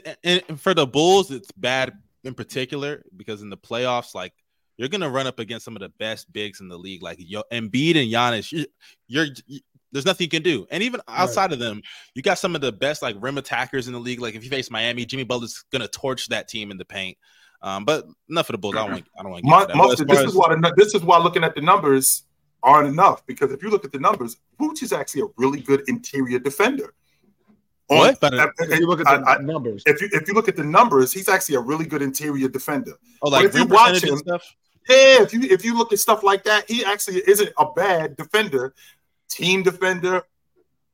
and 0.50 0.60
for 0.60 0.74
the 0.74 0.86
Bulls, 0.86 1.32
it's 1.32 1.50
bad 1.54 1.94
in 2.26 2.34
particular 2.34 3.04
because 3.16 3.42
in 3.42 3.50
the 3.50 3.58
playoffs, 3.58 4.14
like 4.14 4.34
you're 4.82 4.90
gonna 4.90 5.10
run 5.10 5.28
up 5.28 5.38
against 5.40 5.64
some 5.64 5.76
of 5.76 5.82
the 5.82 5.90
best 5.90 6.32
bigs 6.34 6.60
in 6.60 6.68
the 6.68 6.78
league, 6.78 7.04
like 7.04 7.18
Yo, 7.20 7.44
Embiid 7.52 7.96
and 8.02 8.12
Giannis. 8.12 8.52
You, 8.52 8.66
you're 9.08 9.28
you, 9.46 9.60
there's 9.92 10.06
nothing 10.06 10.26
you 10.26 10.30
can 10.30 10.42
do, 10.42 10.66
and 10.72 10.82
even 10.82 11.02
outside 11.08 11.52
of 11.54 11.60
them, 11.60 11.82
you 12.16 12.22
got 12.22 12.40
some 12.40 12.56
of 12.56 12.62
the 12.62 12.72
best 12.72 13.02
like 13.02 13.16
rim 13.20 13.38
attackers 13.38 13.88
in 13.88 13.94
the 13.94 14.00
league. 14.00 14.20
Like 14.22 14.36
if 14.36 14.44
you 14.44 14.50
face 14.50 14.72
Miami, 14.72 15.06
Jimmy 15.06 15.24
Butler's 15.24 15.64
gonna 15.72 15.88
torch 15.88 16.28
that 16.30 16.48
team 16.48 16.72
in 16.72 16.78
the 16.78 16.86
paint. 16.86 17.18
Um, 17.62 17.86
but 17.86 18.06
enough 18.28 18.50
of 18.50 18.54
the 18.54 18.58
Bulls. 18.58 18.76
I 18.76 18.80
don't 18.80 18.92
want. 18.92 19.06
I 19.20 19.22
don't 19.22 19.32
want 19.32 19.44
to 19.46 19.50
get 19.50 19.56
Mu- 19.56 19.62
to 19.62 19.68
that. 19.68 19.78
But 19.78 19.84
as 19.84 19.90
Mustard, 19.90 20.08
far 20.08 20.16
this 20.16 20.24
as- 20.26 20.32
is 20.32 20.36
why 20.36 20.50
the, 20.56 20.74
this 20.78 20.96
is 20.96 21.04
why 21.04 21.18
looking 21.20 21.44
at 21.44 21.54
the 21.54 21.62
numbers 21.62 22.24
aren't 22.64 22.88
enough 22.88 23.24
because 23.28 23.52
if 23.52 23.62
you 23.62 23.70
look 23.70 23.86
at 23.86 23.92
the 23.92 24.00
numbers, 24.00 24.38
Vooch 24.60 24.82
is 24.82 24.92
actually 24.94 25.22
a 25.22 25.28
really 25.38 25.60
good 25.62 25.84
interior 25.88 26.40
defender. 26.40 26.94
What? 27.88 28.20
But, 28.22 28.34
and- 28.34 28.50
If 28.60 28.80
you 28.80 28.88
look 28.88 29.02
at 29.02 29.06
the 29.06 29.30
I- 29.30 29.38
numbers, 29.42 29.84
if 29.86 30.02
you 30.02 30.10
if 30.14 30.28
you 30.28 30.34
look 30.34 30.48
at 30.48 30.56
the 30.56 30.64
numbers, 30.64 31.12
he's 31.12 31.28
actually 31.30 31.56
a 31.56 31.60
really 31.60 31.86
good 31.86 32.02
interior 32.02 32.48
defender. 32.48 32.94
oh, 33.22 33.30
but 33.30 33.32
like 33.32 33.46
if 33.46 33.56
you 33.56 33.66
watch 33.66 34.04
him- 34.04 34.18
stuff. 34.18 34.56
Yeah, 34.90 35.22
if 35.22 35.34
you 35.34 35.42
if 35.44 35.64
you 35.64 35.78
look 35.78 35.94
at 35.94 36.00
stuff 36.00 36.24
like 36.24 36.44
that, 36.44 36.70
he 36.70 36.84
actually 36.84 37.22
isn't 37.28 37.52
a 37.58 37.72
bad 37.72 38.18
defender, 38.18 38.74
team 39.30 39.64
defender, 39.64 40.24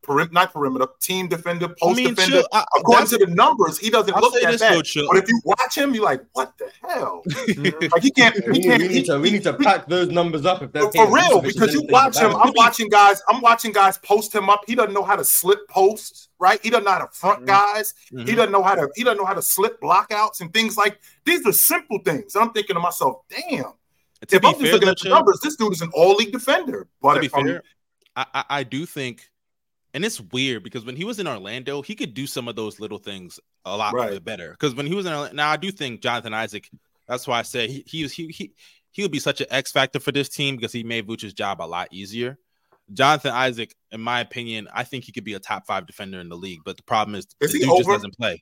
perim- 0.08 0.32
not 0.32 0.54
perimeter, 0.54 0.88
team 1.02 1.28
defender, 1.28 1.66
I 1.66 1.74
post 1.80 1.98
mean, 1.98 2.10
defender. 2.16 2.38
chill, 2.38 2.48
I, 2.54 2.66
According 2.80 3.08
to 3.08 3.18
the 3.18 3.28
numbers, 3.28 3.78
he 3.78 3.90
doesn't 3.90 4.14
I'll 4.16 4.22
look 4.22 4.34
that 4.42 4.60
bad. 4.60 4.74
though, 4.76 4.82
chill. 4.82 5.08
But 5.12 5.18
if 5.24 5.30
you 5.30 5.40
watch 5.44 5.76
him, 5.78 5.94
you're 5.94 6.04
like, 6.04 6.24
what 6.34 6.58
the 6.58 6.72
hell? 6.88 7.22
like 7.92 8.02
he 8.04 8.12
can't, 8.12 8.36
We 8.48 8.54
he 8.54 8.60
need, 8.60 8.64
can't. 8.64 8.82
we 8.82 8.88
he- 8.90 9.04
to 9.04 9.20
we 9.20 9.30
need 9.32 9.44
to 9.44 9.54
pack 9.54 9.88
those 9.88 10.08
numbers 10.10 10.46
up 10.46 10.62
if 10.64 10.72
they're 10.72 10.90
for 10.92 11.14
real, 11.14 11.42
because 11.42 11.74
you 11.74 11.84
watch 11.90 12.18
him. 12.18 12.36
I'm 12.36 12.54
watching 12.56 12.90
guys. 12.90 13.22
I'm 13.30 13.42
watching 13.42 13.72
guys 13.72 13.98
post 14.00 14.34
him 14.34 14.50
up. 14.50 14.62
He 14.66 14.74
doesn't 14.76 14.94
know 14.94 15.04
how 15.04 15.16
to 15.16 15.26
slip 15.26 15.68
posts, 15.68 16.30
right? 16.40 16.60
He 16.64 16.70
doesn't 16.70 16.86
know 16.86 16.92
how 16.92 17.00
to 17.06 17.10
front 17.12 17.46
guys. 17.46 17.94
He 18.10 18.16
Mhm. 18.18 18.36
doesn't 18.36 18.52
know 18.52 18.64
how 18.64 18.76
to. 18.76 18.90
He 18.96 19.04
doesn't 19.04 19.18
know 19.18 19.26
how 19.26 19.34
to 19.34 19.42
slip 19.42 19.80
blockouts 19.82 20.42
and 20.42 20.54
things 20.54 20.78
like 20.78 21.00
these 21.26 21.46
are 21.46 21.52
simple 21.54 22.00
things. 22.06 22.36
And 22.36 22.44
I'm 22.46 22.52
thinking 22.52 22.76
to 22.76 22.80
myself, 22.80 23.18
damn. 23.30 23.74
To 24.30 24.36
If 24.38 24.44
I'm 24.46 24.54
just 24.54 24.64
fair, 24.64 24.72
looking 24.74 24.90
at 24.90 24.98
the 24.98 25.04
Chill, 25.04 25.12
numbers, 25.14 25.40
this 25.44 25.56
dude 25.58 25.74
is 25.74 25.82
an 25.82 25.92
all 25.94 26.16
league 26.16 26.32
defender. 26.32 26.88
But 27.02 27.16
to 27.16 27.20
be 27.20 27.26
if 27.28 27.36
I'm- 27.36 27.46
fair, 27.46 27.62
I, 28.16 28.26
I 28.34 28.44
I 28.50 28.64
do 28.64 28.88
think, 28.88 29.30
and 29.94 30.04
it's 30.06 30.20
weird 30.20 30.64
because 30.64 30.86
when 30.86 30.96
he 30.96 31.06
was 31.06 31.20
in 31.20 31.28
Orlando, 31.28 31.82
he 31.82 31.96
could 31.96 32.14
do 32.14 32.28
some 32.28 32.48
of 32.48 32.56
those 32.56 32.80
little 32.80 32.98
things 33.00 33.40
a 33.66 33.76
lot 33.76 33.94
Right. 33.94 34.24
better. 34.24 34.52
Because 34.52 34.76
when 34.76 34.86
he 34.86 34.94
was 34.96 35.06
in 35.06 35.14
Orlando, 35.14 35.36
now 35.36 35.50
I 35.50 35.58
do 35.58 35.72
think 35.72 36.02
Jonathan 36.02 36.34
Isaac. 36.34 36.70
That's 37.08 37.28
why 37.28 37.40
I 37.40 37.44
say 37.44 37.68
he 37.68 37.84
he 37.88 38.04
was 38.04 38.12
he 38.14 38.28
he 38.28 38.52
he 38.92 39.02
would 39.02 39.12
be 39.12 39.20
such 39.20 39.42
an 39.42 39.48
X 39.50 39.72
factor 39.72 40.00
for 40.00 40.12
this 40.12 40.30
team 40.30 40.56
because 40.56 40.72
he 40.72 40.84
made 40.84 41.08
Vucevic's 41.08 41.34
job 41.34 41.62
a 41.62 41.64
lot 41.64 41.88
easier. 41.92 42.38
Jonathan 42.94 43.32
Isaac, 43.32 43.76
in 43.92 44.00
my 44.02 44.22
opinion, 44.22 44.68
I 44.74 44.84
think 44.84 45.04
he 45.04 45.12
could 45.12 45.24
be 45.26 45.34
a 45.34 45.40
top 45.40 45.66
five 45.68 45.86
defender 45.86 46.20
in 46.20 46.30
the 46.30 46.38
league. 46.38 46.60
But 46.66 46.78
the 46.78 46.84
problem 46.84 47.16
is, 47.16 47.28
Is 47.42 47.52
the 47.52 47.60
he 47.60 47.66
dude 47.66 47.78
just 47.78 47.90
over? 47.90 47.98
doesn't 47.98 48.16
play. 48.18 48.42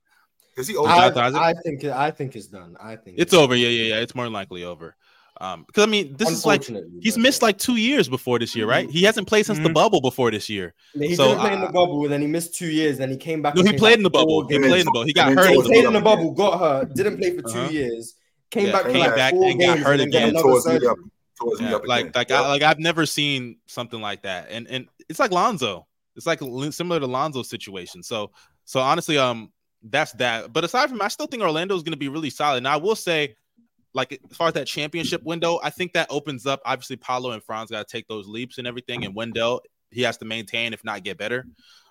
is 0.57 0.67
he 0.67 0.75
over? 0.77 0.87
I, 0.89 1.07
I 1.49 1.53
think 1.63 1.83
I 1.85 2.11
think 2.11 2.35
it's 2.35 2.47
done. 2.47 2.75
I 2.79 2.95
think 2.95 3.17
It's 3.19 3.33
over. 3.33 3.55
Yeah, 3.55 3.69
yeah, 3.69 3.95
yeah. 3.95 4.01
It's 4.01 4.13
more 4.15 4.25
than 4.25 4.33
likely 4.33 4.63
over. 4.63 4.95
Um, 5.41 5.65
because 5.67 5.83
I 5.83 5.87
mean, 5.87 6.15
this 6.17 6.29
is 6.29 6.45
like 6.45 6.63
he's 7.01 7.17
missed 7.17 7.41
like 7.41 7.57
two 7.57 7.75
years 7.75 8.07
before 8.07 8.39
this 8.39 8.55
year, 8.55 8.65
right? 8.65 8.89
He 8.89 9.03
hasn't 9.03 9.27
played 9.27 9.45
since 9.45 9.59
the 9.59 9.69
Mhm. 9.69 9.73
bubble 9.73 9.99
before 10.01 10.31
this 10.31 10.49
year. 10.49 10.73
He 10.93 11.15
So, 11.15 11.27
didn't 11.29 11.39
play 11.41 11.53
in 11.53 11.59
the 11.59 11.67
uh, 11.67 11.71
bubble, 11.71 12.07
then 12.07 12.21
he 12.21 12.27
missed 12.27 12.55
two 12.55 12.67
years, 12.67 12.97
then 12.99 13.09
he 13.09 13.17
came 13.17 13.41
back. 13.41 13.55
No, 13.55 13.63
he 13.63 13.73
played 13.73 13.97
in 13.97 14.03
the 14.03 14.09
bubble. 14.09 14.47
He 14.47 14.57
played 14.57 14.71
in 14.79 14.85
the 14.85 14.91
bubble. 14.91 15.03
He 15.05 15.13
got 15.13 15.33
hurt 15.33 15.43
then 15.43 15.51
He 15.53 15.57
in 15.57 15.63
the 15.63 15.69
played 15.69 15.85
in 15.85 15.93
the 15.93 15.99
bubble, 15.99 16.31
got 16.31 16.59
hurt, 16.59 16.95
didn't 16.95 17.17
play 17.17 17.35
for 17.35 17.41
two 17.41 17.57
Uh-huh. 17.59 17.69
years, 17.69 18.15
came 18.49 18.67
Yeah, 18.67 18.71
back, 18.71 18.85
came 18.85 18.99
like 18.99 19.15
back 19.15 19.33
and 19.33 19.59
got 19.59 19.79
hurt 19.79 19.99
and 19.99 20.01
again. 20.03 20.29
another 20.29 20.43
towards 20.43 20.65
me 20.67 20.87
up, 20.87 20.97
towards 21.37 21.61
me 21.61 21.73
up 21.73 21.85
like 21.85 22.01
again. 22.05 22.11
like 22.15 22.29
Yep. 22.29 22.39
I, 22.39 22.47
like 22.47 22.61
I've 22.61 22.79
never 22.79 23.05
seen 23.05 23.57
something 23.67 23.99
like 24.01 24.21
that, 24.23 24.47
and 24.49 24.67
and 24.69 24.87
it's 25.09 25.19
like 25.19 25.31
Lonzo. 25.31 25.85
It's 26.15 26.25
like 26.25 26.39
similar 26.71 27.01
to 27.01 27.07
Lonzo's 27.07 27.49
situation. 27.49 28.01
So 28.03 28.31
so 28.63 28.79
honestly, 28.79 29.17
um, 29.17 29.51
that's 29.83 30.13
that. 30.13 30.53
But 30.53 30.63
aside 30.63 30.89
from, 30.89 31.01
I 31.01 31.09
still 31.09 31.27
think 31.27 31.43
Orlando 31.43 31.75
is 31.75 31.83
going 31.83 31.91
to 31.91 31.97
be 31.99 32.07
really 32.07 32.29
solid. 32.29 32.57
And 32.57 32.67
I 32.67 32.77
will 32.77 32.95
say, 32.95 33.35
like 33.95 34.11
as 34.29 34.37
far 34.37 34.49
as 34.49 34.53
that 34.53 34.67
championship 34.67 35.23
window, 35.23 35.59
I 35.63 35.71
think 35.71 35.93
that 35.93 36.07
opens 36.11 36.45
up. 36.45 36.61
Obviously, 36.65 36.97
Paolo 36.97 37.31
and 37.31 37.41
Franz 37.41 37.71
got 37.71 37.87
to 37.87 37.91
take 37.91 38.07
those 38.07 38.27
leaps 38.27 38.59
and 38.59 38.67
everything, 38.67 39.05
and 39.05 39.15
Wendell 39.15 39.61
he 39.91 40.01
has 40.01 40.17
to 40.17 40.25
maintain, 40.25 40.73
if 40.73 40.83
not 40.83 41.03
get 41.03 41.17
better. 41.17 41.45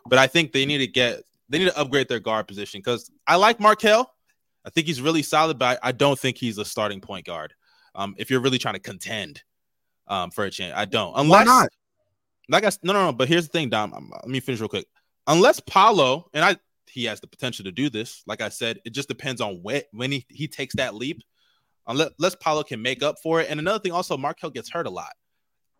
But 0.06 0.18
I 0.18 0.26
think 0.26 0.52
they 0.52 0.66
need 0.66 0.78
to 0.78 0.86
get 0.86 1.22
they 1.48 1.58
need 1.58 1.70
to 1.70 1.78
upgrade 1.78 2.08
their 2.08 2.20
guard 2.20 2.46
position 2.46 2.80
because 2.80 3.10
I 3.26 3.36
like 3.36 3.58
Markelle. 3.58 4.10
I 4.64 4.70
think 4.70 4.86
he's 4.86 5.00
really 5.00 5.22
solid, 5.22 5.58
but 5.58 5.78
I, 5.82 5.92
don't 5.92 6.18
think 6.18 6.38
he's 6.38 6.56
a 6.56 6.64
starting 6.64 7.02
point 7.02 7.26
guard. 7.26 7.52
Um, 7.94 8.14
if 8.16 8.30
you're 8.30 8.40
really 8.40 8.56
trying 8.56 8.74
to 8.74 8.80
contend 8.80 9.42
um, 10.08 10.30
for 10.30 10.44
a 10.44 10.50
chance, 10.50 10.72
I 10.74 10.86
don't. 10.86 11.12
Unless, 11.14 11.46
not? 11.46 11.68
Like 12.48 12.64
I 12.64 12.70
no, 12.82 12.94
no, 12.94 13.06
no. 13.06 13.12
But 13.12 13.28
here's 13.28 13.46
the 13.46 13.52
thing, 13.52 13.68
Dom. 13.68 13.92
um, 13.92 14.10
Let 14.12 14.28
me 14.28 14.40
finish 14.40 14.60
real 14.60 14.68
quick. 14.68 14.86
Unless 15.26 15.60
Paolo 15.60 16.30
and 16.32 16.44
I, 16.44 16.56
he 16.88 17.04
has 17.04 17.20
the 17.20 17.26
potential 17.26 17.64
to 17.64 17.72
do 17.72 17.90
this. 17.90 18.22
Like 18.26 18.40
I 18.40 18.48
said, 18.48 18.80
it 18.84 18.90
just 18.90 19.08
depends 19.08 19.40
on 19.40 19.60
when 19.62 19.82
when 19.92 20.12
he 20.12 20.26
he 20.28 20.48
takes 20.48 20.74
that 20.76 20.94
leap. 20.94 21.22
Unless, 21.86 22.36
Paolo 22.40 22.62
can 22.62 22.80
make 22.80 23.02
up 23.02 23.16
for 23.22 23.40
it. 23.40 23.48
And 23.50 23.60
another 23.60 23.78
thing, 23.78 23.92
also, 23.92 24.16
Markelle 24.16 24.50
gets 24.50 24.70
hurt 24.70 24.86
a 24.86 24.90
lot. 24.90 25.12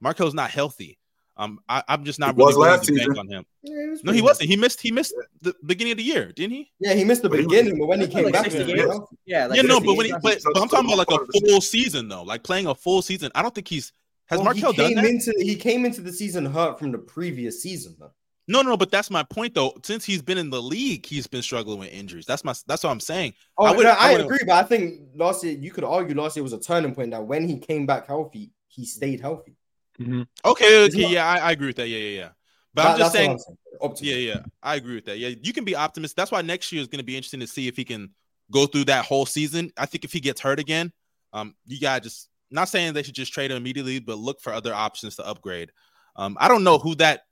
Markelle's 0.01 0.35
not 0.35 0.51
healthy. 0.51 0.99
Um, 1.37 1.59
I, 1.69 1.83
I'm 1.89 2.05
just 2.05 2.21
not 2.21 2.37
He 2.37 2.43
really 2.43 2.55
willing 2.55 2.71
last 2.71 2.85
to 2.85 2.93
bank 2.93 3.01
season. 3.09 3.19
on 3.19 3.29
him. 3.29 3.45
Yeah, 3.63 3.75
he 3.97 4.01
no, 4.05 4.13
he 4.13 4.23
wasn't. 4.23 4.49
He 4.51 4.57
missed. 4.57 4.81
He 4.81 4.93
missed 4.93 5.15
the 5.43 5.55
beginning 5.67 5.93
of 5.93 5.99
the 5.99 6.05
year, 6.05 6.31
didn't 6.31 6.53
he? 6.53 6.71
Yeah, 6.79 6.95
he 6.95 7.03
missed 7.05 7.23
the 7.23 7.29
But 7.31 7.39
beginning, 7.39 7.77
but 7.79 7.87
when 7.87 8.01
he 8.01 8.07
came 8.07 8.25
like 8.25 8.35
back, 8.35 8.45
60 8.51 8.65
he 8.65 8.75
games. 8.75 8.95
Yeah, 9.27 9.47
like 9.47 9.57
yeah, 9.57 9.63
no, 9.63 9.81
but 9.81 9.97
when 9.97 10.07
he, 10.07 10.13
but, 10.13 10.39
but 10.53 10.63
I'm 10.63 10.69
talking 10.69 10.93
about 10.93 10.99
like 10.99 11.11
a 11.11 11.41
full 11.49 11.61
season 11.61 12.09
though, 12.09 12.23
like 12.23 12.45
playing 12.45 12.67
a 12.67 12.75
full 12.75 13.03
season. 13.03 13.33
I 13.35 13.43
don't 13.43 13.53
think 13.55 13.67
he's 13.67 13.93
has 14.27 14.39
Well, 14.39 14.45
Markelle 14.45 14.73
he 14.73 14.77
done 14.77 14.87
came 14.89 14.97
that. 14.97 15.05
into 15.07 15.35
he 15.39 15.57
came 15.57 15.85
into 15.85 16.03
the 16.03 16.13
season 16.13 16.45
hurt 16.47 16.79
from 16.79 16.93
the 16.93 16.99
previous 16.99 17.61
season 17.63 17.97
though. 17.99 18.13
No, 18.47 18.61
no, 18.61 18.71
no, 18.71 18.77
but 18.77 18.91
that's 18.91 19.11
my 19.11 19.23
point 19.23 19.55
though. 19.55 19.73
Since 19.83 20.05
he's 20.05 20.21
been 20.23 20.37
in 20.39 20.51
the 20.51 20.61
league, 20.61 21.07
he's 21.07 21.27
been 21.27 21.43
struggling 21.43 21.79
with 21.79 21.93
injuries. 21.93 22.27
That's 22.27 22.45
my 22.45 22.53
that's 22.67 22.85
what 22.85 22.91
I'm 22.91 23.01
saying. 23.01 23.35
Oh, 23.57 23.65
I 23.65 23.71
I, 23.73 23.77
would- 23.77 23.85
no, 23.85 23.91
I 23.91 24.09
I, 24.09 24.13
agree, 24.13 24.39
but 24.47 24.55
I 24.55 24.63
think 24.65 25.01
last 25.15 25.43
year 25.45 25.57
you 25.57 25.71
could 25.71 25.85
argue 25.85 26.15
last 26.15 26.37
year 26.37 26.43
was 26.43 26.53
a 26.53 26.61
turning 26.61 26.95
point 26.95 27.13
that 27.13 27.25
when 27.27 27.49
he 27.49 27.59
came 27.59 27.87
back 27.87 28.07
healthy, 28.07 28.51
he 28.69 28.85
stayed 28.85 29.21
healthy. 29.21 29.57
Okay, 30.01 30.25
It's 30.45 30.95
okay, 30.95 31.03
not- 31.03 31.11
yeah, 31.13 31.27
I, 31.27 31.37
I 31.39 31.51
agree 31.53 31.69
with 31.69 31.77
that. 31.77 31.89
Yeah, 31.89 31.99
yeah, 31.99 32.21
yeah. 32.21 32.29
But 32.75 32.83
That- 32.83 32.93
I'm 32.93 32.99
just 32.99 33.13
saying, 33.13 33.31
what 33.79 33.91
I'm 33.91 33.97
saying. 33.97 34.11
Yeah, 34.27 34.35
yeah, 34.35 34.41
I 34.63 34.75
agree 34.75 34.97
with 34.97 35.05
that. 35.07 35.19
Yeah, 35.19 35.29
you 35.43 35.53
can 35.53 35.65
be 35.65 35.77
optimistic. 35.77 36.17
That's 36.17 36.33
why 36.33 36.43
next 36.43 36.73
year 36.73 36.83
is 36.83 36.89
going 36.89 36.99
to 36.99 37.05
be 37.05 37.17
interesting 37.17 37.41
to 37.41 37.47
see 37.47 37.69
if 37.69 37.77
he 37.77 37.85
can 37.85 38.11
go 38.51 38.67
through 38.67 38.85
that 38.87 39.05
whole 39.05 39.25
season. 39.27 39.73
I 39.79 39.87
think 39.87 40.05
if 40.05 40.13
he 40.13 40.21
gets 40.21 40.41
hurt 40.41 40.59
again, 40.59 40.93
um, 41.33 41.55
you 41.67 41.81
got 41.81 42.03
to 42.03 42.09
just 42.09 42.29
not 42.51 42.69
saying 42.69 42.93
they 42.93 43.03
should 43.03 43.15
just 43.15 43.33
trade 43.33 43.51
him 43.51 43.57
immediately, 43.57 44.01
but 44.01 44.19
look 44.19 44.41
for 44.41 44.53
other 44.53 44.75
options 44.75 45.17
to 45.17 45.27
upgrade. 45.27 45.71
Um, 46.17 46.37
I 46.41 46.49
don't 46.49 46.63
know 46.65 46.79
who 46.79 46.95
that 46.97 47.23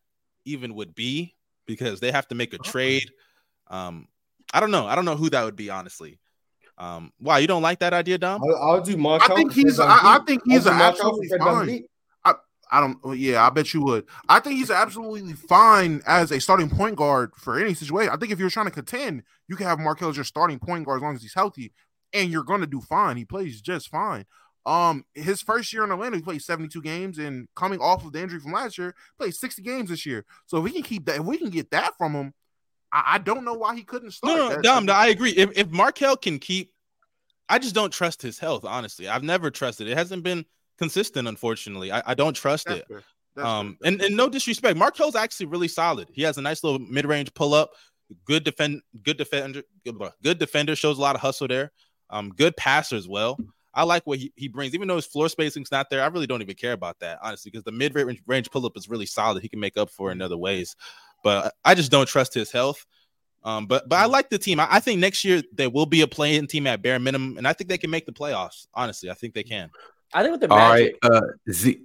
even 0.44 0.74
would 0.74 0.94
be 0.94 1.34
because 1.66 2.00
they 2.00 2.10
have 2.10 2.28
to 2.28 2.34
make 2.34 2.52
a 2.54 2.58
trade. 2.58 3.10
Um, 3.68 4.08
I 4.52 4.60
don't 4.60 4.70
know. 4.70 4.86
I 4.86 4.94
don't 4.94 5.04
know 5.04 5.16
who 5.16 5.30
that 5.30 5.44
would 5.44 5.56
be, 5.56 5.70
honestly. 5.70 6.18
Um, 6.78 7.12
why 7.18 7.38
you 7.38 7.46
don't 7.46 7.62
like 7.62 7.78
that 7.80 7.92
idea, 7.92 8.18
Dom? 8.18 8.42
I'll, 8.42 8.56
I'll 8.56 8.80
do 8.80 8.96
Markelle. 8.96 9.32
I 9.32 9.36
think 9.36 9.52
he's. 9.52 9.76
Fred 9.76 9.88
I, 9.88 10.16
I 10.16 10.18
think 10.26 10.42
he's 10.44 10.64
do 10.64 10.70
an 10.70 10.80
absolutely 10.80 11.28
fine. 11.38 11.84
I, 12.24 12.34
I 12.70 12.80
don't. 12.80 13.18
Yeah, 13.18 13.46
I 13.46 13.50
bet 13.50 13.72
you 13.72 13.82
would. 13.82 14.06
I 14.28 14.40
think 14.40 14.56
he's 14.56 14.70
absolutely 14.70 15.34
fine 15.34 16.02
as 16.06 16.32
a 16.32 16.40
starting 16.40 16.70
point 16.70 16.96
guard 16.96 17.32
for 17.36 17.58
any 17.58 17.74
situation. 17.74 18.12
I 18.12 18.16
think 18.16 18.32
if 18.32 18.38
you're 18.38 18.50
trying 18.50 18.66
to 18.66 18.72
contend, 18.72 19.22
you 19.48 19.56
can 19.56 19.66
have 19.66 19.78
Markelle 19.78 20.08
as 20.08 20.16
your 20.16 20.24
starting 20.24 20.58
point 20.58 20.86
guard 20.86 20.98
as 20.98 21.02
long 21.02 21.14
as 21.14 21.22
he's 21.22 21.34
healthy, 21.34 21.72
and 22.12 22.30
you're 22.30 22.42
going 22.42 22.62
to 22.62 22.66
do 22.66 22.80
fine. 22.80 23.16
He 23.16 23.24
plays 23.24 23.60
just 23.60 23.88
fine. 23.88 24.24
Um, 24.64 25.04
his 25.14 25.42
first 25.42 25.72
year 25.72 25.84
in 25.84 25.90
Atlanta, 25.90 26.16
he 26.16 26.22
played 26.22 26.42
72 26.42 26.80
games, 26.82 27.18
and 27.18 27.48
coming 27.54 27.80
off 27.80 28.04
of 28.04 28.12
the 28.12 28.22
injury 28.22 28.40
from 28.40 28.52
last 28.52 28.78
year, 28.78 28.94
played 29.18 29.34
60 29.34 29.62
games 29.62 29.90
this 29.90 30.06
year. 30.06 30.24
So 30.46 30.58
if 30.58 30.64
we 30.64 30.70
can 30.70 30.82
keep 30.82 31.06
that, 31.06 31.16
if 31.16 31.24
we 31.24 31.38
can 31.38 31.50
get 31.50 31.70
that 31.72 31.92
from 31.98 32.12
him, 32.12 32.34
I, 32.92 33.14
I 33.14 33.18
don't 33.18 33.44
know 33.44 33.54
why 33.54 33.74
he 33.74 33.82
couldn't 33.82 34.12
start. 34.12 34.36
No, 34.36 34.48
no, 34.50 34.62
Dom, 34.62 34.86
no, 34.86 34.92
I 34.92 35.08
agree. 35.08 35.32
If 35.32 35.56
if 35.56 35.70
Markelle 35.70 36.16
can 36.16 36.38
keep, 36.38 36.72
I 37.48 37.58
just 37.58 37.74
don't 37.74 37.92
trust 37.92 38.22
his 38.22 38.38
health. 38.38 38.64
Honestly, 38.64 39.08
I've 39.08 39.24
never 39.24 39.50
trusted 39.50 39.88
it. 39.88 39.96
hasn't 39.96 40.22
been 40.22 40.44
consistent. 40.78 41.26
Unfortunately, 41.26 41.90
I, 41.90 42.02
I 42.06 42.14
don't 42.14 42.34
trust 42.34 42.66
That's 42.66 42.80
it. 42.80 42.88
fair. 42.88 43.02
That's 43.34 43.48
Um, 43.48 43.78
and, 43.84 44.00
and 44.02 44.16
no 44.16 44.28
disrespect, 44.28 44.76
Markelle's 44.76 45.16
actually 45.16 45.46
really 45.46 45.68
solid. 45.68 46.08
He 46.12 46.22
has 46.22 46.38
a 46.38 46.42
nice 46.42 46.62
little 46.62 46.78
mid 46.78 47.06
range 47.06 47.32
pull 47.34 47.54
up. 47.54 47.70
Good 48.26 48.44
defend, 48.44 48.82
good 49.02 49.16
defender, 49.16 49.62
good, 49.84 49.96
good 50.22 50.38
defender. 50.38 50.76
Shows 50.76 50.98
a 50.98 51.00
lot 51.00 51.14
of 51.14 51.22
hustle 51.22 51.48
there. 51.48 51.72
Um, 52.10 52.30
good 52.30 52.56
passer 52.56 52.96
as 52.96 53.08
well. 53.08 53.38
I 53.74 53.84
like 53.84 54.06
what 54.06 54.18
he, 54.18 54.32
he 54.36 54.48
brings, 54.48 54.74
even 54.74 54.88
though 54.88 54.96
his 54.96 55.06
floor 55.06 55.28
spacing's 55.28 55.70
not 55.72 55.88
there. 55.90 56.02
I 56.02 56.06
really 56.08 56.26
don't 56.26 56.42
even 56.42 56.54
care 56.56 56.72
about 56.72 56.98
that, 57.00 57.18
honestly, 57.22 57.50
because 57.50 57.64
the 57.64 57.72
mid 57.72 57.94
range 57.94 58.22
range 58.26 58.50
pull 58.50 58.66
up 58.66 58.76
is 58.76 58.88
really 58.88 59.06
solid. 59.06 59.42
He 59.42 59.48
can 59.48 59.60
make 59.60 59.76
up 59.76 59.90
for 59.90 60.10
it 60.10 60.12
in 60.12 60.22
other 60.22 60.36
ways, 60.36 60.76
but 61.24 61.54
I 61.64 61.74
just 61.74 61.90
don't 61.90 62.06
trust 62.08 62.34
his 62.34 62.50
health. 62.52 62.84
Um, 63.44 63.66
but 63.66 63.88
but 63.88 63.96
I 63.98 64.04
like 64.06 64.30
the 64.30 64.38
team. 64.38 64.60
I, 64.60 64.68
I 64.70 64.80
think 64.80 65.00
next 65.00 65.24
year 65.24 65.42
there 65.52 65.70
will 65.70 65.86
be 65.86 66.02
a 66.02 66.06
playing 66.06 66.46
team 66.46 66.66
at 66.66 66.82
bare 66.82 66.98
minimum, 67.00 67.38
and 67.38 67.48
I 67.48 67.52
think 67.52 67.68
they 67.68 67.78
can 67.78 67.90
make 67.90 68.06
the 68.06 68.12
playoffs. 68.12 68.66
Honestly, 68.74 69.10
I 69.10 69.14
think 69.14 69.34
they 69.34 69.42
can. 69.42 69.70
I 70.14 70.22
think 70.22 70.32
with 70.32 70.42
the 70.42 70.54
All 70.54 70.58
right, 70.70 70.94
Magic, 71.02 71.26
uh, 71.26 71.50
Z, 71.50 71.80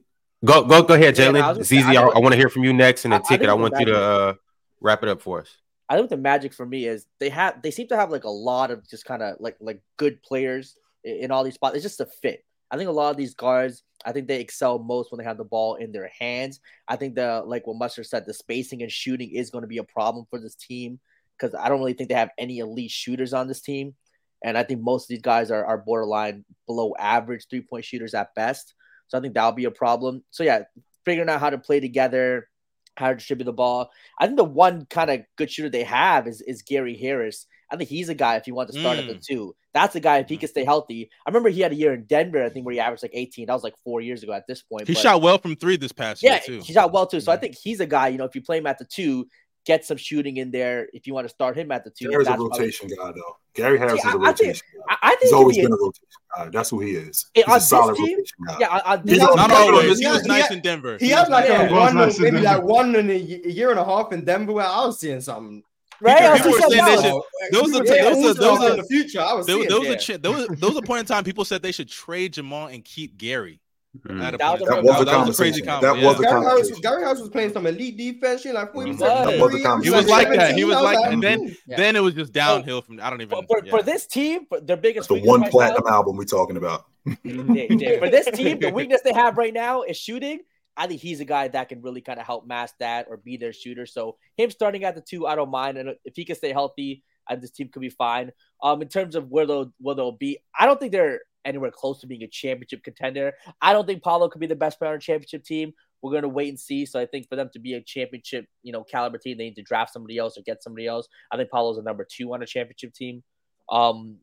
go 0.45 0.63
go 0.65 0.83
go 0.83 0.93
ahead, 0.93 1.17
Yeah, 1.17 1.25
I 1.25 1.27
Jalen. 1.29 1.41
gonna 1.53 1.63
ZZ, 1.63 1.73
I 1.83 1.95
I, 1.95 2.01
I 2.09 2.19
want 2.19 2.33
to 2.33 2.37
hear 2.37 2.49
from 2.49 2.63
you 2.63 2.73
next, 2.73 3.05
and 3.05 3.13
then 3.13 3.21
I- 3.21 3.23
I 3.23 3.27
Ticket. 3.27 3.39
think 3.41 3.49
I 3.49 3.53
want 3.53 3.73
the 3.73 3.79
you 3.79 3.85
to 3.87 3.97
uh, 3.99 4.33
wrap 4.81 5.01
it 5.03 5.09
up 5.09 5.21
for 5.21 5.41
us. 5.41 5.49
I 5.89 5.95
think 5.95 6.09
the 6.09 6.17
magic 6.17 6.53
for 6.53 6.65
me 6.65 6.85
is 6.85 7.07
they 7.19 7.29
have 7.29 7.61
they 7.61 7.71
seem 7.71 7.87
to 7.87 7.95
have 7.95 8.11
like 8.11 8.25
a 8.25 8.29
lot 8.29 8.69
of 8.71 8.87
just 8.87 9.05
kind 9.05 9.23
of 9.23 9.37
like 9.39 9.55
like 9.61 9.81
good 9.95 10.21
players 10.21 10.75
in, 11.07 11.31
all 11.31 11.43
these 11.43 11.55
spots. 11.55 11.75
It's 11.75 11.83
just 11.83 12.01
a 12.01 12.05
fit. 12.05 12.43
I 12.69 12.77
think 12.77 12.89
a 12.89 12.93
lot 12.93 13.11
of 13.11 13.17
these 13.17 13.33
guards, 13.33 13.83
I 14.05 14.11
think 14.11 14.27
they 14.27 14.41
excel 14.41 14.79
most 14.79 15.11
when 15.11 15.19
they 15.19 15.23
have 15.23 15.37
the 15.37 15.45
ball 15.45 15.75
in 15.75 15.91
their 15.91 16.11
hands. 16.19 16.59
I 16.87 16.97
think 16.97 17.15
the 17.15 17.43
like 17.45 17.65
what 17.65 17.77
Mustard 17.77 18.05
said, 18.05 18.25
the 18.25 18.33
spacing 18.33 18.81
and 18.81 18.91
shooting 18.91 19.31
is 19.31 19.49
going 19.49 19.61
to 19.61 19.67
be 19.67 19.77
a 19.77 19.83
problem 19.83 20.25
for 20.29 20.39
this 20.39 20.55
team 20.55 20.99
because 21.37 21.55
I 21.55 21.69
don't 21.69 21.79
really 21.79 21.93
think 21.93 22.09
they 22.09 22.15
have 22.15 22.31
any 22.37 22.59
elite 22.59 22.91
shooters 22.91 23.33
on 23.33 23.47
this 23.47 23.61
team. 23.61 23.95
And 24.43 24.57
I 24.57 24.63
think 24.63 24.81
most 24.81 25.05
of 25.05 25.09
these 25.09 25.21
guys 25.21 25.49
are, 25.49 25.65
are 25.65 25.77
borderline 25.77 26.45
below 26.67 26.93
average 26.99 27.47
three 27.49 27.61
point 27.61 27.85
shooters 27.85 28.13
at 28.13 28.35
best. 28.35 28.73
So 29.07 29.17
I 29.17 29.21
think 29.21 29.33
that'll 29.33 29.53
be 29.53 29.65
a 29.65 29.71
problem. 29.71 30.23
So 30.31 30.43
yeah, 30.43 30.63
figuring 31.05 31.29
out 31.29 31.39
how 31.39 31.49
to 31.49 31.57
play 31.57 31.79
together, 31.79 32.49
how 32.97 33.09
to 33.09 33.15
distribute 33.15 33.45
the 33.45 33.53
ball. 33.53 33.89
I 34.19 34.25
think 34.25 34.37
the 34.37 34.43
one 34.43 34.85
kind 34.85 35.09
of 35.09 35.21
good 35.37 35.49
shooter 35.49 35.69
they 35.69 35.83
have 35.83 36.27
is, 36.27 36.41
is 36.41 36.61
Gary 36.61 36.97
Harris. 36.97 37.47
I 37.69 37.75
think 37.75 37.89
he's 37.89 38.09
a 38.09 38.15
guy 38.15 38.35
if 38.37 38.47
you 38.47 38.55
want 38.55 38.71
to 38.71 38.79
start 38.79 38.97
at 38.97 39.07
the 39.07 39.15
Mm. 39.15 39.25
two. 39.25 39.55
That's 39.73 39.95
a 39.95 39.99
guy 39.99 40.19
if 40.19 40.29
he 40.29 40.37
can 40.37 40.49
stay 40.49 40.63
healthy. 40.63 41.09
I 41.25 41.29
remember 41.29 41.49
he 41.49 41.61
had 41.61 41.71
a 41.71 41.75
year 41.75 41.93
in 41.93 42.05
Denver, 42.05 42.43
I 42.43 42.49
think, 42.49 42.65
where 42.65 42.73
he 42.73 42.79
averaged 42.79 43.03
like 43.03 43.11
18. 43.13 43.47
That 43.47 43.53
was 43.53 43.63
like 43.63 43.75
four 43.83 44.01
years 44.01 44.23
ago 44.23 44.33
at 44.33 44.47
this 44.47 44.61
point. 44.63 44.87
He 44.87 44.93
but- 44.93 45.01
shot 45.01 45.21
well 45.21 45.37
from 45.37 45.55
three 45.55 45.77
this 45.77 45.91
past 45.91 46.23
yeah, 46.23 46.33
year 46.33 46.41
too. 46.45 46.59
he 46.63 46.73
shot 46.73 46.91
well 46.93 47.05
too. 47.05 47.19
So 47.19 47.31
I 47.31 47.37
think 47.37 47.55
he's 47.55 47.79
a 47.79 47.85
guy, 47.85 48.07
you 48.07 48.17
know, 48.17 48.25
if 48.25 48.35
you 48.35 48.41
play 48.41 48.57
him 48.57 48.67
at 48.67 48.77
the 48.79 48.85
two, 48.85 49.27
get 49.65 49.83
some 49.85 49.97
shooting 49.97 50.37
in 50.37 50.49
there. 50.49 50.87
If 50.93 51.05
you 51.07 51.13
want 51.13 51.25
to 51.27 51.29
start 51.33 51.57
him 51.57 51.71
at 51.73 51.83
the 51.83 51.89
two, 51.91 52.09
Gary's 52.09 52.27
a 52.27 52.29
that's 52.31 52.37
probably- 52.37 52.59
rotation 52.59 52.87
guy, 52.87 53.11
though. 53.11 53.35
Gary 53.53 53.77
Harris 53.79 54.01
See, 54.01 54.07
is 54.07 54.13
a 54.15 54.17
I- 54.17 54.21
I 54.21 54.31
think- 54.31 54.39
rotation 54.39 54.65
guy. 54.77 54.83
I, 54.93 54.97
I 55.01 55.09
think 55.09 55.21
He's 55.23 55.33
always 55.33 55.55
be 55.57 55.61
been 55.63 55.73
a 55.73 55.75
rotation 55.75 56.07
guy. 56.37 56.49
That's 56.49 56.69
who 56.69 56.79
he 56.79 56.91
is. 56.91 57.25
Yeah, 57.35 57.43
He's 57.47 57.55
a 57.55 57.59
solid 57.59 57.95
team- 57.97 58.05
rotation 58.17 58.37
guy. 58.47 58.57
Yeah, 58.59 58.67
on, 58.69 58.81
on 58.85 58.99
He 59.03 59.09
this 59.09 59.19
has- 59.19 59.35
Not 59.35 59.51
always. 59.51 59.97
he 59.99 60.03
He 60.05 60.09
was 60.09 60.17
has- 60.19 60.25
nice 60.25 60.47
he 60.47 60.55
in 60.55 60.61
Denver. 60.61 60.97
He 60.99 61.09
had 61.09 61.27
like 61.29 61.49
Yeah. 61.49 61.67
a 61.69 61.73
one, 61.73 61.95
nice 61.95 62.17
in 62.17 62.23
maybe 62.23 62.41
Denver. 62.41 62.59
like 62.59 62.63
one 62.63 62.95
in 62.95 63.09
a 63.09 63.15
year 63.17 63.71
and 63.71 63.79
a 63.79 63.83
half 63.85 64.11
in 64.13 64.23
Denver 64.25 64.53
where 64.53 64.65
I 64.65 64.85
was 64.85 64.99
seeing 64.99 65.21
something. 65.21 65.63
Right? 66.01 66.21
I 66.23 66.37
People 66.37 66.51
were 66.51 66.59
saying 66.59 66.71
saying 66.71 66.85
they 66.85 66.91
should- 66.95 67.21
those 67.51 67.75
are- 67.75 67.85
Yeah, 67.85 68.03
those 68.11 68.25
are- 68.25 68.33
those 68.33 68.59
are- 68.61 68.75
the 68.77 68.83
future. 68.83 69.21
I 69.21 69.33
was 69.33 69.45
There, 69.45 69.55
seeing 69.57 69.69
there 69.69 69.83
yeah. 69.83 69.91
a 69.91 69.97
ch- 69.97 70.21
there 70.21 70.31
was 70.31 70.47
there 70.47 70.69
was 70.69 70.77
a 70.77 70.81
point 70.81 70.99
in 71.01 71.05
time 71.05 71.23
people 71.23 71.45
said 71.45 71.61
they 71.61 71.71
should 71.71 71.89
trade 71.89 72.33
Jamal 72.33 72.67
and 72.67 72.83
keep 72.83 73.17
Gary. 73.17 73.59
Mm. 74.05 74.21
At 74.21 74.37
That 74.37 74.59
was 74.59 74.61
a- 74.61 74.65
That 74.65 74.83
was 74.83 75.05
that 75.05 75.17
was 75.27 75.39
a 75.39 75.41
crazy 75.41 75.61
conversation. 75.61 75.65
combo. 75.65 75.87
That 75.87 75.97
yeah. 76.01 76.07
was 76.07 76.19
a 76.19 76.21
Gary 76.21 76.31
Harris, 76.33 76.47
conversation. 76.49 76.81
Gary 76.81 77.03
Harris 77.03 77.19
was 77.19 77.29
playing 77.29 77.53
some 77.53 77.65
elite 77.65 77.97
defense. 77.97 78.41
Shooting 78.41 78.53
like 78.55 78.73
40 78.73 78.91
That 78.91 78.97
from 78.99 79.39
was 79.39 79.49
a 79.49 79.49
three, 79.49 79.63
conversation. 79.63 79.93
He 79.93 79.97
was 79.97 80.07
like 80.09 80.29
that. 80.29 80.55
He 80.55 80.63
was 80.65 80.75
like 80.81 80.97
that. 81.01 81.13
And 81.13 81.23
then 81.23 81.57
Yeah. 81.67 81.77
then 81.77 81.95
it 81.95 81.99
was 82.01 82.13
just 82.13 82.31
downhill 82.31 82.81
from 82.81 82.99
I 83.01 83.09
don't 83.09 83.21
even 83.21 83.37
For, 83.47 83.59
for, 83.59 83.65
yeah. 83.65 83.71
for 83.71 83.81
this 83.81 84.05
team, 84.05 84.45
for 84.47 84.59
their 84.59 84.77
biggest 84.77 85.09
That's 85.09 85.21
the 85.21 85.27
one 85.27 85.41
right 85.41 85.51
platinum 85.51 85.83
now- 85.85 85.93
album 85.93 86.15
we're 86.17 86.25
talking 86.25 86.57
about. 86.57 86.85
Yeah, 87.23 87.65
yeah. 87.69 87.99
For 87.99 88.09
this 88.09 88.27
team, 88.37 88.59
the 88.59 88.69
weakness 88.69 89.01
they 89.03 89.13
have 89.13 89.37
right 89.37 89.53
now 89.53 89.81
is 89.83 89.97
shooting. 89.97 90.41
I 90.77 90.87
think 90.87 91.01
he's 91.01 91.19
a 91.19 91.25
guy 91.25 91.47
that 91.49 91.69
can 91.69 91.81
really 91.81 92.01
kind 92.01 92.19
of 92.19 92.25
help 92.25 92.45
mask 92.45 92.75
that 92.79 93.07
or 93.09 93.17
be 93.17 93.35
their 93.35 93.51
shooter. 93.51 93.85
So 93.85 94.17
him 94.37 94.51
starting 94.51 94.83
at 94.83 94.95
the 94.95 95.01
two, 95.01 95.25
I 95.25 95.35
don't 95.35 95.49
mind. 95.49 95.77
And 95.77 95.95
if 96.05 96.15
he 96.15 96.23
can 96.23 96.35
stay 96.35 96.53
healthy, 96.53 97.03
think 97.29 97.41
this 97.41 97.51
team 97.51 97.69
could 97.69 97.81
be 97.81 97.89
fine. 97.89 98.31
Um, 98.63 98.81
in 98.81 98.87
terms 98.87 99.15
of 99.15 99.29
where 99.29 99.45
they'll 99.45 99.73
where 99.79 99.95
they'll 99.95 100.11
be, 100.11 100.39
I 100.57 100.65
don't 100.65 100.79
think 100.79 100.91
they're 100.91 101.21
anywhere 101.45 101.71
close 101.71 102.01
to 102.01 102.07
being 102.07 102.23
a 102.23 102.27
championship 102.27 102.83
contender. 102.83 103.33
I 103.61 103.73
don't 103.73 103.85
think 103.85 104.03
Paolo 104.03 104.29
could 104.29 104.41
be 104.41 104.47
the 104.47 104.55
best 104.55 104.79
player 104.79 104.91
on 104.91 104.97
a 104.97 105.01
championship 105.01 105.43
team. 105.43 105.73
We're 106.01 106.13
gonna 106.13 106.27
wait 106.27 106.49
and 106.49 106.59
see. 106.59 106.85
So 106.85 106.99
I 106.99 107.05
think 107.05 107.27
for 107.27 107.35
them 107.35 107.49
to 107.53 107.59
be 107.59 107.73
a 107.73 107.81
championship, 107.81 108.45
you 108.63 108.71
know, 108.71 108.83
caliber 108.83 109.17
team, 109.17 109.37
they 109.37 109.45
need 109.45 109.55
to 109.55 109.63
draft 109.63 109.93
somebody 109.93 110.17
else 110.17 110.37
or 110.37 110.41
get 110.41 110.63
somebody 110.63 110.87
else. 110.87 111.07
I 111.31 111.37
think 111.37 111.49
Paolo's 111.49 111.77
a 111.77 111.81
number 111.81 112.07
two 112.09 112.33
on 112.33 112.43
a 112.43 112.45
championship 112.45 112.93
team. 112.93 113.23
Um, 113.69 114.17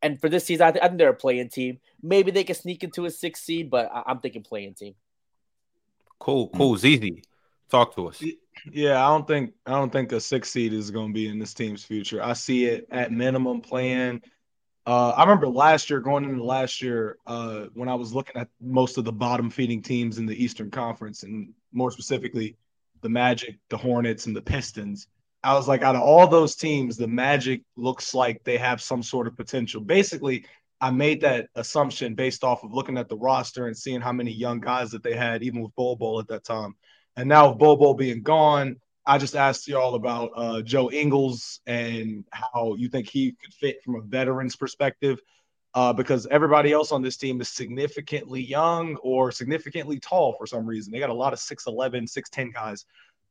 and 0.00 0.20
for 0.20 0.28
this 0.28 0.44
season, 0.44 0.66
I, 0.66 0.70
th- 0.70 0.82
I 0.82 0.86
think 0.88 0.98
they're 0.98 1.08
a 1.10 1.14
playing 1.14 1.48
team. 1.48 1.80
Maybe 2.02 2.30
they 2.30 2.44
can 2.44 2.54
sneak 2.54 2.84
into 2.84 3.04
a 3.04 3.10
six 3.10 3.40
seed, 3.40 3.68
but 3.68 3.90
I- 3.92 4.04
I'm 4.06 4.20
thinking 4.20 4.42
playing 4.44 4.74
team. 4.74 4.94
Cool, 6.18 6.48
cool. 6.50 6.76
ZZ, 6.76 7.10
talk 7.70 7.94
to 7.94 8.08
us. 8.08 8.22
Yeah, 8.72 9.04
I 9.04 9.10
don't 9.10 9.26
think 9.26 9.52
I 9.66 9.72
don't 9.72 9.92
think 9.92 10.12
a 10.12 10.20
six 10.20 10.50
seed 10.50 10.72
is 10.72 10.90
going 10.90 11.08
to 11.08 11.14
be 11.14 11.28
in 11.28 11.38
this 11.38 11.54
team's 11.54 11.84
future. 11.84 12.22
I 12.22 12.32
see 12.32 12.66
it 12.66 12.86
at 12.90 13.12
minimum 13.12 13.60
playing. 13.60 14.22
Uh, 14.86 15.10
I 15.10 15.22
remember 15.22 15.48
last 15.48 15.90
year, 15.90 16.00
going 16.00 16.24
into 16.24 16.42
last 16.42 16.80
year, 16.80 17.18
uh, 17.26 17.66
when 17.74 17.88
I 17.88 17.94
was 17.94 18.14
looking 18.14 18.40
at 18.40 18.48
most 18.60 18.96
of 18.96 19.04
the 19.04 19.12
bottom 19.12 19.50
feeding 19.50 19.82
teams 19.82 20.18
in 20.18 20.24
the 20.24 20.42
Eastern 20.42 20.70
Conference, 20.70 21.24
and 21.24 21.52
more 21.72 21.90
specifically, 21.90 22.56
the 23.02 23.08
Magic, 23.08 23.58
the 23.68 23.76
Hornets, 23.76 24.26
and 24.26 24.34
the 24.34 24.42
Pistons. 24.42 25.08
I 25.44 25.54
was 25.54 25.68
like, 25.68 25.82
out 25.82 25.94
of 25.94 26.02
all 26.02 26.26
those 26.26 26.56
teams, 26.56 26.96
the 26.96 27.06
Magic 27.06 27.60
looks 27.76 28.14
like 28.14 28.42
they 28.44 28.56
have 28.56 28.80
some 28.80 29.02
sort 29.02 29.26
of 29.26 29.36
potential. 29.36 29.80
Basically, 29.80 30.46
I 30.80 30.90
made 30.90 31.22
that 31.22 31.48
assumption 31.54 32.14
based 32.14 32.44
off 32.44 32.62
of 32.62 32.72
looking 32.72 32.98
at 32.98 33.08
the 33.08 33.16
roster 33.16 33.66
and 33.66 33.76
seeing 33.76 34.00
how 34.00 34.12
many 34.12 34.30
young 34.30 34.60
guys 34.60 34.90
that 34.92 35.02
they 35.02 35.16
had, 35.16 35.42
even 35.42 35.60
with 35.60 35.74
Bol 35.74 35.96
Bol 35.96 36.20
at 36.20 36.28
that 36.28 36.44
time. 36.44 36.74
And 37.16 37.28
now 37.28 37.48
with 37.48 37.58
Bol 37.58 37.76
Bol 37.76 37.94
being 37.94 38.22
gone, 38.22 38.76
I 39.04 39.18
just 39.18 39.34
asked 39.34 39.66
y'all 39.66 39.94
about 39.94 40.30
uh, 40.36 40.62
Joe 40.62 40.90
Ingles 40.90 41.60
and 41.66 42.24
how 42.30 42.74
you 42.76 42.88
think 42.88 43.08
he 43.08 43.32
could 43.32 43.54
fit 43.54 43.82
from 43.82 43.96
a 43.96 44.02
veteran's 44.02 44.54
perspective, 44.54 45.20
uh, 45.74 45.92
because 45.92 46.26
everybody 46.30 46.72
else 46.72 46.92
on 46.92 47.02
this 47.02 47.16
team 47.16 47.40
is 47.40 47.48
significantly 47.48 48.42
young 48.42 48.96
or 48.96 49.32
significantly 49.32 49.98
tall 49.98 50.34
for 50.38 50.46
some 50.46 50.66
reason. 50.66 50.92
They 50.92 50.98
got 50.98 51.10
a 51.10 51.14
lot 51.14 51.32
of 51.32 51.38
6'11, 51.38 52.04
6'10 52.04 52.52
guys. 52.52 52.84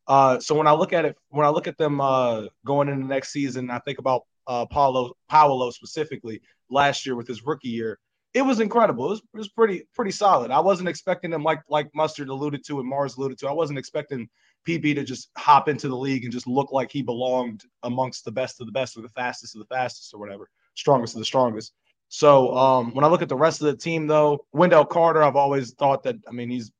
Uh, 0.07 0.39
so 0.39 0.55
when 0.55 0.67
I 0.67 0.73
look 0.73 0.93
at 0.93 1.05
it, 1.05 1.17
when 1.29 1.45
I 1.45 1.49
look 1.49 1.67
at 1.67 1.77
them 1.77 2.01
uh, 2.01 2.45
going 2.65 2.89
into 2.89 3.05
next 3.05 3.29
season, 3.31 3.69
I 3.69 3.79
think 3.79 3.99
about 3.99 4.23
uh, 4.47 4.65
Paulo 4.65 5.13
Paolo 5.29 5.69
specifically 5.71 6.41
last 6.69 7.05
year 7.05 7.15
with 7.15 7.27
his 7.27 7.45
rookie 7.45 7.69
year. 7.69 7.99
It 8.33 8.41
was 8.41 8.59
incredible. 8.59 9.05
It 9.05 9.09
was, 9.09 9.19
it 9.19 9.37
was 9.37 9.49
pretty 9.49 9.83
pretty 9.95 10.11
solid. 10.11 10.51
I 10.51 10.59
wasn't 10.59 10.89
expecting 10.89 11.33
him 11.33 11.43
like 11.43 11.61
like 11.69 11.87
Mustard 11.95 12.29
alluded 12.29 12.63
to 12.67 12.79
and 12.79 12.91
Marz 12.91 13.17
alluded 13.17 13.37
to. 13.39 13.47
I 13.47 13.53
wasn't 13.53 13.79
expecting 13.79 14.27
PB 14.67 14.95
to 14.95 15.03
just 15.03 15.29
hop 15.37 15.69
into 15.69 15.87
the 15.87 15.95
league 15.95 16.23
and 16.23 16.33
just 16.33 16.47
look 16.47 16.71
like 16.71 16.91
he 16.91 17.01
belonged 17.01 17.63
amongst 17.83 18.25
the 18.25 18.31
best 18.31 18.59
of 18.59 18.65
the 18.65 18.71
best 18.71 18.97
or 18.97 19.01
the 19.01 19.09
fastest 19.09 19.55
of 19.55 19.59
the 19.59 19.73
fastest 19.73 20.13
or 20.13 20.19
whatever, 20.19 20.49
strongest 20.75 21.15
of 21.15 21.19
the 21.19 21.25
strongest. 21.25 21.73
So 22.09 22.55
um, 22.55 22.93
when 22.93 23.03
I 23.03 23.07
look 23.07 23.21
at 23.21 23.29
the 23.29 23.35
rest 23.35 23.61
of 23.61 23.67
the 23.67 23.77
team, 23.77 24.07
though, 24.07 24.45
Wendell 24.53 24.85
Carter, 24.85 25.23
I've 25.23 25.35
always 25.35 25.73
thought 25.73 26.03
that 26.03 26.15
I 26.27 26.31
mean 26.31 26.49
he's 26.49 26.71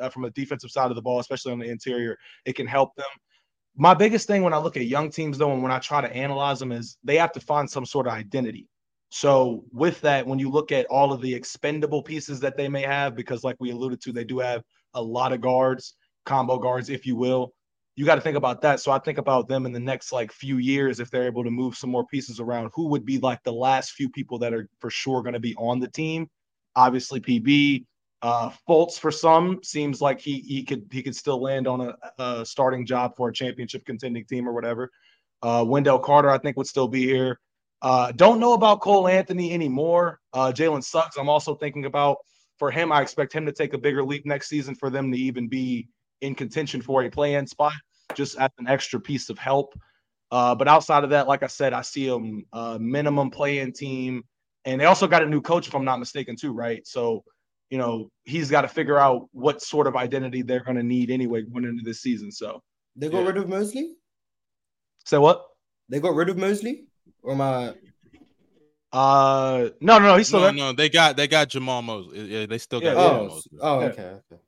uh, 0.00 0.08
from 0.08 0.24
a 0.24 0.30
defensive 0.30 0.70
side 0.70 0.90
of 0.90 0.96
the 0.96 1.02
ball, 1.02 1.20
especially 1.20 1.52
on 1.52 1.58
the 1.58 1.68
interior, 1.68 2.16
it 2.44 2.54
can 2.54 2.66
help 2.66 2.94
them. 2.96 3.06
My 3.76 3.94
biggest 3.94 4.28
thing 4.28 4.42
when 4.42 4.54
I 4.54 4.58
look 4.58 4.76
at 4.76 4.86
young 4.86 5.10
teams, 5.10 5.36
though, 5.36 5.52
and 5.52 5.62
when 5.62 5.72
I 5.72 5.80
try 5.80 6.00
to 6.00 6.12
analyze 6.14 6.60
them, 6.60 6.70
is 6.70 6.96
they 7.02 7.16
have 7.16 7.32
to 7.32 7.40
find 7.40 7.68
some 7.68 7.84
sort 7.84 8.06
of 8.06 8.12
identity. 8.12 8.68
So, 9.10 9.64
with 9.72 10.00
that, 10.02 10.26
when 10.26 10.38
you 10.38 10.50
look 10.50 10.72
at 10.72 10.86
all 10.86 11.12
of 11.12 11.20
the 11.20 11.34
expendable 11.34 12.02
pieces 12.02 12.40
that 12.40 12.56
they 12.56 12.68
may 12.68 12.82
have, 12.82 13.14
because 13.14 13.44
like 13.44 13.56
we 13.58 13.70
alluded 13.70 14.00
to, 14.02 14.12
they 14.12 14.24
do 14.24 14.38
have 14.38 14.62
a 14.94 15.02
lot 15.02 15.32
of 15.32 15.40
guards, 15.40 15.96
combo 16.24 16.58
guards, 16.58 16.88
if 16.88 17.04
you 17.06 17.16
will. 17.16 17.52
You 17.96 18.04
got 18.04 18.16
to 18.16 18.20
think 18.20 18.36
about 18.36 18.60
that. 18.62 18.80
So 18.80 18.90
I 18.90 18.98
think 18.98 19.18
about 19.18 19.46
them 19.46 19.66
in 19.66 19.72
the 19.72 19.80
next 19.80 20.10
like 20.10 20.32
few 20.32 20.58
years 20.58 20.98
if 20.98 21.10
they're 21.10 21.26
able 21.26 21.44
to 21.44 21.50
move 21.50 21.76
some 21.76 21.90
more 21.90 22.06
pieces 22.06 22.40
around. 22.40 22.70
Who 22.74 22.88
would 22.88 23.04
be 23.04 23.18
like 23.18 23.42
the 23.44 23.52
last 23.52 23.92
few 23.92 24.08
people 24.08 24.38
that 24.40 24.52
are 24.52 24.68
for 24.80 24.90
sure 24.90 25.22
going 25.22 25.34
to 25.34 25.40
be 25.40 25.54
on 25.56 25.78
the 25.78 25.88
team? 25.88 26.28
Obviously, 26.74 27.20
PB, 27.20 27.84
uh, 28.24 28.50
Fultz 28.66 28.98
for 28.98 29.10
some 29.10 29.60
seems 29.62 30.00
like 30.00 30.18
he 30.18 30.40
he 30.40 30.64
could 30.64 30.86
he 30.90 31.02
could 31.02 31.14
still 31.14 31.42
land 31.42 31.68
on 31.68 31.82
a, 31.82 31.94
a 32.18 32.46
starting 32.46 32.86
job 32.86 33.14
for 33.18 33.28
a 33.28 33.32
championship 33.32 33.84
contending 33.84 34.24
team 34.24 34.48
or 34.48 34.54
whatever. 34.54 34.90
Uh, 35.42 35.62
Wendell 35.68 35.98
Carter, 35.98 36.30
I 36.30 36.38
think, 36.38 36.56
would 36.56 36.66
still 36.66 36.88
be 36.88 37.04
here. 37.04 37.38
Uh, 37.82 38.12
don't 38.12 38.40
know 38.40 38.54
about 38.54 38.80
Cole 38.80 39.08
Anthony 39.08 39.52
anymore. 39.52 40.20
Uh, 40.32 40.50
Jalen 40.50 40.82
Suggs, 40.82 41.18
I'm 41.18 41.28
also 41.28 41.54
thinking 41.54 41.84
about 41.84 42.16
for 42.58 42.70
him. 42.70 42.92
I 42.92 43.02
expect 43.02 43.34
him 43.34 43.44
to 43.44 43.52
take 43.52 43.74
a 43.74 43.78
bigger 43.78 44.02
leap 44.02 44.24
next 44.24 44.48
season 44.48 44.74
for 44.74 44.88
them 44.88 45.12
to 45.12 45.18
even 45.18 45.46
be 45.46 45.88
in 46.22 46.34
contention 46.34 46.80
for 46.80 47.02
a 47.02 47.10
play-in 47.10 47.46
spot, 47.46 47.74
just 48.14 48.38
as 48.38 48.48
an 48.56 48.66
extra 48.68 48.98
piece 48.98 49.28
of 49.28 49.38
help. 49.38 49.78
Uh, 50.30 50.54
but 50.54 50.66
outside 50.66 51.04
of 51.04 51.10
that, 51.10 51.28
like 51.28 51.42
I 51.42 51.46
said, 51.48 51.74
I 51.74 51.82
see 51.82 52.08
them 52.08 52.46
minimum 52.80 53.30
play-in 53.30 53.74
team, 53.74 54.24
and 54.64 54.80
they 54.80 54.86
also 54.86 55.06
got 55.06 55.22
a 55.22 55.26
new 55.26 55.42
coach, 55.42 55.68
if 55.68 55.74
I'm 55.74 55.84
not 55.84 55.98
mistaken, 55.98 56.36
too, 56.36 56.54
right? 56.54 56.86
So 56.86 57.22
you 57.70 57.78
know, 57.78 58.10
he's 58.24 58.50
got 58.50 58.62
to 58.62 58.68
figure 58.68 58.98
out 58.98 59.28
what 59.32 59.62
sort 59.62 59.86
of 59.86 59.96
identity 59.96 60.42
they're 60.42 60.62
going 60.62 60.76
to 60.76 60.82
need 60.82 61.10
anyway 61.10 61.42
going 61.42 61.64
into 61.64 61.82
this 61.84 62.00
season. 62.00 62.30
So 62.30 62.62
they 62.96 63.08
got 63.08 63.20
yeah. 63.20 63.26
rid 63.26 63.36
of 63.36 63.48
Mosley. 63.48 63.94
Say 65.04 65.18
what? 65.18 65.44
They 65.88 66.00
got 66.00 66.14
rid 66.14 66.28
of 66.28 66.38
Mosley, 66.38 66.84
or 67.22 67.36
my. 67.36 67.74
I? 68.92 68.96
Uh, 68.96 69.70
no, 69.80 69.98
no, 69.98 70.06
no, 70.06 70.16
he's 70.16 70.28
still 70.28 70.40
no, 70.40 70.46
there. 70.46 70.54
no. 70.54 70.72
They 70.72 70.88
got 70.88 71.16
they 71.16 71.26
got 71.26 71.50
Jamahl 71.50 71.82
Mosley. 71.82 72.20
Yeah, 72.26 72.46
they 72.46 72.58
still 72.58 72.80
got 72.80 72.96
yeah, 72.96 73.02
Jamahl 73.02 73.18
oh, 73.18 73.28
Mosley. 73.28 73.58
Oh, 73.60 73.80
Yeah. 73.80 73.86
okay, 73.86 74.02
okay. 74.02 74.42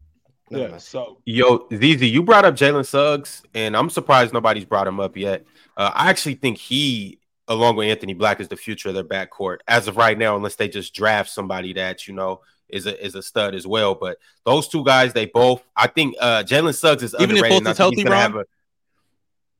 Yeah. 0.50 0.76
So 0.76 1.18
Yo, 1.24 1.66
Zizi, 1.74 2.08
you 2.08 2.22
brought 2.22 2.44
up 2.44 2.54
Jalen 2.54 2.86
Suggs, 2.86 3.42
and 3.54 3.76
I'm 3.76 3.90
surprised 3.90 4.32
nobody's 4.32 4.64
brought 4.64 4.86
him 4.86 5.00
up 5.00 5.16
yet. 5.16 5.44
Uh, 5.76 5.90
I 5.92 6.08
actually 6.08 6.36
think 6.36 6.56
he, 6.58 7.18
along 7.48 7.74
with 7.76 7.88
Anthony 7.88 8.14
Black, 8.14 8.38
is 8.38 8.46
the 8.46 8.56
future 8.56 8.90
of 8.90 8.94
their 8.94 9.04
backcourt 9.04 9.58
as 9.66 9.88
of 9.88 9.96
right 9.96 10.16
now, 10.16 10.36
unless 10.36 10.54
they 10.54 10.68
just 10.68 10.94
draft 10.94 11.30
somebody 11.30 11.72
that 11.72 12.06
you 12.06 12.14
know 12.14 12.42
is 12.68 12.86
a 12.86 13.04
is 13.04 13.14
a 13.14 13.22
stud 13.22 13.54
as 13.54 13.66
well. 13.66 13.94
But 13.94 14.18
those 14.44 14.68
two 14.68 14.84
guys, 14.84 15.12
they 15.12 15.26
both, 15.26 15.62
I 15.76 15.86
think, 15.86 16.16
uh, 16.20 16.42
Jalen 16.46 16.74
Suggs 16.74 17.02
is 17.02 17.14
Even 17.18 17.36
if 17.36 17.42
underrated. 17.44 17.58
and 17.58 17.68
I 17.68 17.70
is 17.72 17.78
healthy, 17.78 18.04
gonna 18.04 18.16
Ron? 18.16 18.38
a- 18.40 18.44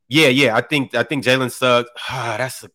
yeah, 0.08 0.28
yeah, 0.28 0.56
I 0.56 0.60
think 0.60 0.94
I 0.94 1.02
think 1.02 1.24
Jalen 1.24 1.50
Suggs. 1.50 1.88
Ah, 2.08 2.36
that's 2.38 2.64
a 2.64 2.70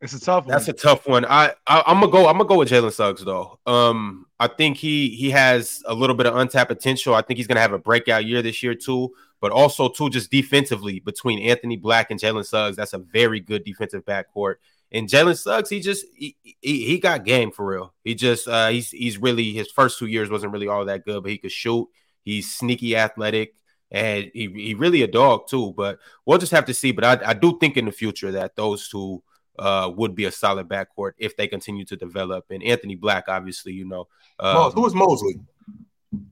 it's 0.00 0.12
a 0.12 0.20
tough 0.20 0.44
one. 0.44 0.52
that's 0.52 0.68
a 0.68 0.72
tough 0.72 1.06
one. 1.06 1.24
I, 1.24 1.52
I 1.66 1.82
I'm 1.86 2.00
gonna 2.00 2.12
go. 2.12 2.26
I'm 2.26 2.36
gonna 2.36 2.48
go 2.48 2.58
with 2.58 2.68
Jalen 2.68 2.92
Suggs 2.92 3.24
though. 3.24 3.58
Um, 3.66 4.26
I 4.38 4.48
think 4.48 4.76
he 4.76 5.08
he 5.10 5.30
has 5.30 5.82
a 5.86 5.94
little 5.94 6.16
bit 6.16 6.26
of 6.26 6.36
untapped 6.36 6.68
potential. 6.68 7.14
I 7.14 7.22
think 7.22 7.38
he's 7.38 7.46
gonna 7.46 7.60
have 7.60 7.72
a 7.72 7.78
breakout 7.78 8.24
year 8.26 8.42
this 8.42 8.62
year 8.62 8.74
too. 8.74 9.12
But 9.40 9.52
also 9.52 9.88
too, 9.90 10.08
just 10.08 10.30
defensively 10.30 11.00
between 11.00 11.38
Anthony 11.40 11.76
Black 11.76 12.10
and 12.10 12.18
Jalen 12.18 12.46
Suggs, 12.46 12.76
that's 12.76 12.94
a 12.94 12.98
very 12.98 13.40
good 13.40 13.62
defensive 13.64 14.04
backcourt. 14.04 14.54
And 14.94 15.08
Jalen 15.08 15.36
Suggs, 15.36 15.68
he 15.68 15.80
just 15.80 16.06
he, 16.14 16.36
he, 16.42 16.86
he 16.86 16.98
got 17.00 17.24
game 17.24 17.50
for 17.50 17.66
real. 17.66 17.92
He 18.04 18.14
just 18.14 18.46
uh, 18.46 18.68
he's 18.68 18.90
he's 18.90 19.18
really 19.18 19.52
his 19.52 19.68
first 19.70 19.98
two 19.98 20.06
years 20.06 20.30
wasn't 20.30 20.52
really 20.52 20.68
all 20.68 20.84
that 20.84 21.04
good, 21.04 21.22
but 21.24 21.32
he 21.32 21.38
could 21.38 21.50
shoot. 21.52 21.88
He's 22.22 22.54
sneaky 22.54 22.96
athletic, 22.96 23.54
and 23.90 24.30
he 24.32 24.48
he 24.54 24.74
really 24.74 25.02
a 25.02 25.08
dog 25.08 25.48
too. 25.48 25.74
But 25.76 25.98
we'll 26.24 26.38
just 26.38 26.52
have 26.52 26.66
to 26.66 26.74
see. 26.74 26.92
But 26.92 27.04
I, 27.04 27.30
I 27.30 27.34
do 27.34 27.58
think 27.58 27.76
in 27.76 27.86
the 27.86 27.92
future 27.92 28.30
that 28.32 28.54
those 28.54 28.88
two 28.88 29.20
uh, 29.58 29.90
would 29.96 30.14
be 30.14 30.26
a 30.26 30.30
solid 30.30 30.68
backcourt 30.68 31.12
if 31.18 31.36
they 31.36 31.48
continue 31.48 31.84
to 31.86 31.96
develop. 31.96 32.44
And 32.50 32.62
Anthony 32.62 32.94
Black, 32.94 33.24
obviously, 33.26 33.72
you 33.72 33.86
know, 33.88 34.06
Mo- 34.40 34.66
um, 34.66 34.72
who 34.72 34.86
is 34.86 34.94
Mosley? 34.94 35.40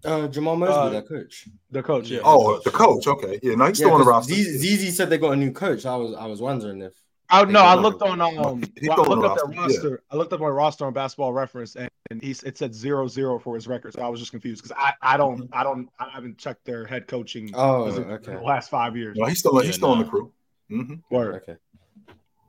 Uh, 0.05 0.29
Jamahl 0.29 0.57
Mosley, 0.57 0.75
Uh, 0.77 0.89
their 0.91 1.03
coach. 1.03 1.49
the 1.73 1.83
coach. 1.83 2.09
Yeah. 2.09 2.21
Oh, 2.25 2.61
the 2.61 2.71
coach. 2.71 3.09
Okay, 3.09 3.41
yeah, 3.43 3.57
no, 3.57 3.67
he's 3.67 3.79
still 3.79 3.91
on 3.93 3.99
the 3.99 4.07
roster. 4.07 4.35
ZZ 4.35 4.97
said 4.97 5.11
they 5.11 5.19
got 5.19 5.33
a 5.33 5.37
new 5.37 5.51
coach. 5.51 5.85
I 5.85 5.97
was 5.97 6.15
I 6.15 6.27
was 6.27 6.41
wondering 6.41 6.81
if 6.83 6.93
I 7.33 7.44
no, 7.44 7.62
I 7.62 7.75
looked 7.75 8.02
on 8.02 8.20
um, 8.20 8.36
well, 8.36 8.61
I 8.91 8.94
on 8.94 9.09
looked 9.09 9.25
up 9.25 9.36
their 9.36 9.47
roster, 9.47 9.89
roster. 9.89 10.02
I 10.11 10.17
looked 10.17 10.35
up 10.35 10.41
my 10.41 10.49
roster 10.49 10.85
on 10.85 10.93
Basketball 10.93 11.33
Reference, 11.33 11.77
and, 11.77 11.89
and 12.11 12.23
he's 12.23 12.43
it 12.43 12.59
said 12.59 12.75
zero 12.75 13.09
zero 13.09 13.39
for 13.39 13.55
his 13.55 13.67
record. 13.67 13.94
So 13.94 14.02
I 14.02 14.09
was 14.09 14.20
just 14.20 14.33
confused 14.33 14.62
because 14.62 14.77
I 14.78 14.93
I 15.01 15.17
don't 15.17 15.49
I 15.51 15.62
don't 15.62 15.89
I 15.99 16.11
haven't 16.11 16.36
checked 16.36 16.67
their 16.67 16.85
head 16.85 17.09
coaching. 17.09 17.51
Oh, 17.55 17.86
in 17.86 18.05
okay. 18.05 18.35
the 18.35 18.41
last 18.41 18.69
five 18.69 18.99
years. 18.99 19.17
No, 19.17 19.25
he's 19.25 19.39
still 19.39 19.57
he's 19.61 19.69
Yeah, 19.69 19.73
still 19.73 19.91
on 19.93 19.99
the 20.01 20.05
nah. 20.05 20.11
crew. 20.11 20.33
hmm 20.69 20.94
Word. 21.11 21.36
Okay. 21.36 21.57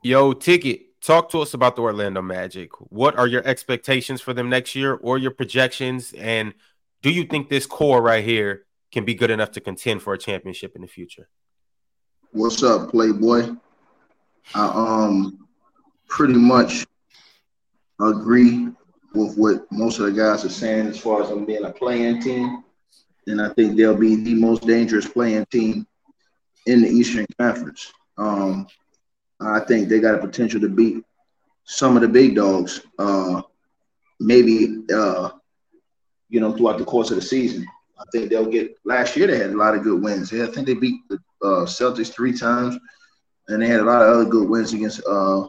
Yo, 0.03 0.33
Ticket, 0.33 1.01
talk 1.01 1.29
to 1.29 1.39
us 1.39 1.53
about 1.53 1.77
the 1.77 1.81
Orlando 1.81 2.21
Magic. 2.21 2.71
What 2.91 3.17
are 3.17 3.25
your 3.25 3.47
expectations 3.47 4.19
for 4.19 4.33
them 4.33 4.49
next 4.49 4.75
year 4.75 4.95
or 4.95 5.17
your 5.17 5.31
projections? 5.31 6.11
And 6.17 6.53
do 7.01 7.09
you 7.09 7.23
think 7.23 7.47
this 7.47 7.65
core 7.65 8.01
right 8.01 8.23
here 8.23 8.65
can 8.91 9.05
be 9.05 9.13
good 9.13 9.31
enough 9.31 9.51
to 9.51 9.61
contend 9.61 10.01
for 10.01 10.13
a 10.13 10.17
championship 10.17 10.75
in 10.75 10.81
the 10.81 10.89
future? 10.89 11.29
What's 12.31 12.61
up, 12.63 12.91
Playboy? 12.91 13.55
I 14.55 14.65
um 14.65 15.47
pretty 16.07 16.35
much 16.35 16.85
agree 17.99 18.69
with 19.13 19.37
what 19.37 19.71
most 19.71 19.99
of 19.99 20.05
the 20.05 20.11
guys 20.11 20.43
are 20.45 20.49
saying 20.49 20.87
as 20.87 20.99
far 20.99 21.21
as 21.21 21.29
them 21.29 21.45
being 21.45 21.65
a 21.65 21.71
playing 21.71 22.21
team. 22.21 22.63
And 23.27 23.41
I 23.41 23.49
think 23.53 23.77
they'll 23.77 23.95
be 23.95 24.15
the 24.15 24.35
most 24.35 24.65
dangerous 24.65 25.07
playing 25.07 25.45
team 25.51 25.87
in 26.65 26.81
the 26.81 26.89
Eastern 26.89 27.25
Conference. 27.39 27.91
Um, 28.17 28.67
I 29.39 29.59
think 29.61 29.87
they 29.87 29.99
got 29.99 30.15
a 30.15 30.19
potential 30.19 30.59
to 30.61 30.69
beat 30.69 31.03
some 31.65 31.95
of 31.95 32.01
the 32.01 32.07
big 32.07 32.35
dogs. 32.35 32.81
Uh, 32.97 33.41
maybe 34.19 34.83
uh, 34.93 35.29
you 36.29 36.39
know 36.39 36.55
throughout 36.55 36.77
the 36.77 36.85
course 36.85 37.11
of 37.11 37.15
the 37.15 37.21
season. 37.21 37.65
I 37.99 38.03
think 38.11 38.29
they'll 38.29 38.45
get. 38.45 38.75
Last 38.83 39.15
year 39.15 39.27
they 39.27 39.37
had 39.37 39.51
a 39.51 39.57
lot 39.57 39.75
of 39.75 39.83
good 39.83 40.01
wins. 40.01 40.31
Yeah, 40.31 40.45
I 40.45 40.47
think 40.47 40.67
they 40.67 40.73
beat 40.73 41.01
the 41.09 41.15
uh, 41.43 41.65
Celtics 41.65 42.13
three 42.13 42.37
times, 42.37 42.77
and 43.47 43.61
they 43.61 43.67
had 43.67 43.81
a 43.81 43.85
lot 43.85 44.01
of 44.01 44.09
other 44.09 44.25
good 44.25 44.49
wins 44.49 44.73
against 44.73 45.03
uh, 45.05 45.47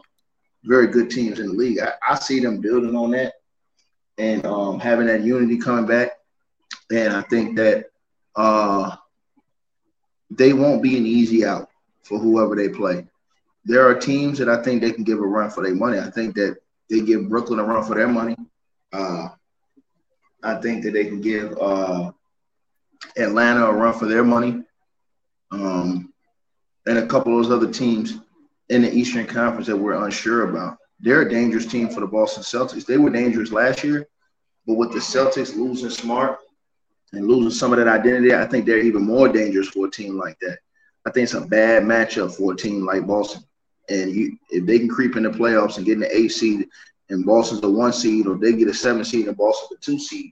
very 0.63 0.87
good 0.87 1.09
teams 1.09 1.39
in 1.39 1.47
the 1.47 1.53
league. 1.53 1.79
I, 1.79 1.93
I 2.07 2.15
see 2.15 2.39
them 2.39 2.61
building 2.61 2.95
on 2.95 3.11
that 3.11 3.33
and 4.17 4.45
um, 4.45 4.79
having 4.79 5.07
that 5.07 5.23
unity 5.23 5.57
coming 5.57 5.85
back. 5.85 6.11
And 6.91 7.13
I 7.13 7.21
think 7.23 7.55
that 7.57 7.85
uh, 8.35 8.95
they 10.29 10.53
won't 10.53 10.83
be 10.83 10.97
an 10.97 11.05
easy 11.05 11.45
out 11.45 11.69
for 12.03 12.19
whoever 12.19 12.55
they 12.55 12.69
play. 12.69 13.07
There 13.63 13.87
are 13.87 13.95
teams 13.95 14.37
that 14.37 14.49
I 14.49 14.61
think 14.61 14.81
they 14.81 14.91
can 14.91 15.03
give 15.03 15.19
a 15.19 15.25
run 15.25 15.49
for 15.49 15.63
their 15.63 15.73
money. 15.75 15.99
I 15.99 16.09
think 16.11 16.35
that 16.35 16.57
they 16.89 17.01
give 17.01 17.29
Brooklyn 17.29 17.59
a 17.59 17.63
run 17.63 17.83
for 17.83 17.95
their 17.95 18.07
money. 18.07 18.35
Uh, 18.93 19.29
I 20.43 20.55
think 20.55 20.83
that 20.83 20.91
they 20.91 21.05
can 21.05 21.21
give 21.21 21.57
uh, 21.59 22.11
Atlanta 23.17 23.65
a 23.65 23.73
run 23.73 23.97
for 23.97 24.05
their 24.05 24.23
money. 24.23 24.63
Um, 25.51 26.13
and 26.85 26.97
a 26.97 27.07
couple 27.07 27.37
of 27.37 27.45
those 27.45 27.55
other 27.55 27.71
teams 27.71 28.19
in 28.69 28.81
the 28.81 28.93
Eastern 28.93 29.25
Conference 29.25 29.67
that 29.67 29.77
we're 29.77 30.03
unsure 30.05 30.49
about. 30.49 30.77
They're 30.99 31.21
a 31.21 31.29
dangerous 31.29 31.65
team 31.65 31.89
for 31.89 31.99
the 31.99 32.07
Boston 32.07 32.43
Celtics. 32.43 32.85
They 32.85 32.97
were 32.97 33.09
dangerous 33.09 33.51
last 33.51 33.83
year, 33.83 34.07
but 34.65 34.75
with 34.75 34.91
the 34.91 34.99
Celtics 34.99 35.55
losing 35.55 35.89
smart 35.89 36.39
and 37.11 37.27
losing 37.27 37.51
some 37.51 37.73
of 37.73 37.79
that 37.79 37.87
identity, 37.87 38.33
I 38.33 38.45
think 38.45 38.65
they're 38.65 38.79
even 38.79 39.03
more 39.03 39.27
dangerous 39.27 39.67
for 39.67 39.87
a 39.87 39.91
team 39.91 40.17
like 40.17 40.39
that. 40.39 40.59
I 41.05 41.11
think 41.11 41.25
it's 41.25 41.33
a 41.33 41.41
bad 41.41 41.83
matchup 41.83 42.35
for 42.35 42.53
a 42.53 42.55
team 42.55 42.85
like 42.85 43.05
Boston. 43.05 43.43
And 43.89 44.11
you, 44.11 44.37
if 44.49 44.65
they 44.65 44.79
can 44.79 44.89
creep 44.89 45.15
in 45.15 45.23
the 45.23 45.29
playoffs 45.29 45.77
and 45.77 45.85
get 45.85 45.93
in 45.93 45.99
the 45.99 46.17
eight 46.17 46.29
seed, 46.29 46.67
and 47.09 47.25
Boston's 47.25 47.61
the 47.61 47.69
one 47.69 47.93
seed, 47.93 48.25
or 48.25 48.37
they 48.37 48.53
get 48.53 48.67
a 48.67 48.73
seven 48.73 49.05
seed 49.05 49.27
and 49.27 49.37
Boston's 49.37 49.69
the 49.69 49.77
two 49.77 49.99
seed, 49.99 50.31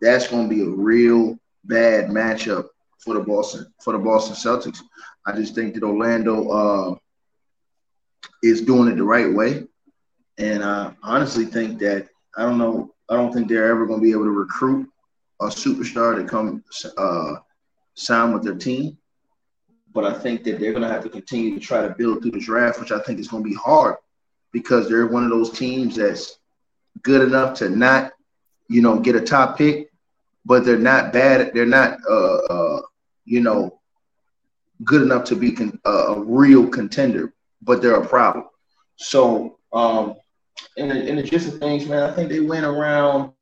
that's 0.00 0.28
going 0.28 0.48
to 0.48 0.54
be 0.54 0.62
a 0.62 0.68
real 0.68 1.36
bad 1.64 2.08
matchup 2.10 2.68
for 2.98 3.14
the 3.14 3.20
Boston 3.20 3.66
for 3.80 3.92
the 3.92 3.98
Boston 3.98 4.36
Celtics. 4.36 4.80
I 5.28 5.32
just 5.32 5.54
think 5.54 5.74
that 5.74 5.82
Orlando 5.82 6.48
uh, 6.48 6.94
is 8.42 8.62
doing 8.62 8.90
it 8.90 8.96
the 8.96 9.04
right 9.04 9.30
way, 9.30 9.64
and 10.38 10.64
I 10.64 10.94
honestly 11.02 11.44
think 11.44 11.78
that 11.80 12.08
I 12.34 12.44
don't 12.44 12.56
know. 12.56 12.94
I 13.10 13.14
don't 13.14 13.30
think 13.30 13.46
they're 13.46 13.70
ever 13.70 13.86
going 13.86 14.00
to 14.00 14.04
be 14.04 14.12
able 14.12 14.24
to 14.24 14.30
recruit 14.30 14.88
a 15.40 15.46
superstar 15.46 16.16
to 16.16 16.24
come 16.24 16.64
uh, 16.96 17.34
sign 17.94 18.32
with 18.32 18.42
their 18.42 18.54
team. 18.54 18.96
But 19.92 20.04
I 20.04 20.18
think 20.18 20.44
that 20.44 20.58
they're 20.58 20.72
going 20.72 20.82
to 20.82 20.88
have 20.88 21.02
to 21.02 21.10
continue 21.10 21.54
to 21.54 21.60
try 21.60 21.82
to 21.86 21.94
build 21.94 22.22
through 22.22 22.30
the 22.30 22.40
draft, 22.40 22.80
which 22.80 22.92
I 22.92 23.00
think 23.00 23.20
is 23.20 23.28
going 23.28 23.42
to 23.42 23.48
be 23.50 23.56
hard 23.56 23.96
because 24.52 24.88
they're 24.88 25.06
one 25.06 25.24
of 25.24 25.30
those 25.30 25.50
teams 25.50 25.96
that's 25.96 26.38
good 27.02 27.20
enough 27.20 27.58
to 27.58 27.68
not, 27.68 28.12
you 28.68 28.80
know, 28.80 28.98
get 28.98 29.14
a 29.14 29.20
top 29.20 29.58
pick, 29.58 29.90
but 30.46 30.64
they're 30.64 30.78
not 30.78 31.12
bad. 31.12 31.52
They're 31.52 31.66
not, 31.66 31.98
uh, 32.08 32.36
uh, 32.36 32.80
you 33.26 33.40
know, 33.40 33.77
good 34.84 35.02
enough 35.02 35.24
to 35.24 35.36
be 35.36 35.52
con- 35.52 35.78
uh, 35.84 36.14
a 36.14 36.20
real 36.20 36.66
contender, 36.68 37.32
but 37.62 37.82
they're 37.82 38.00
a 38.00 38.06
problem. 38.06 38.46
So, 38.96 39.58
um, 39.72 40.14
in 40.76 40.88
the, 40.88 41.08
in 41.08 41.16
the 41.16 41.22
gist 41.22 41.48
of 41.48 41.58
things, 41.58 41.86
man, 41.86 42.02
I 42.02 42.12
think 42.12 42.28
they 42.28 42.40
went 42.40 42.64
around. 42.64 43.32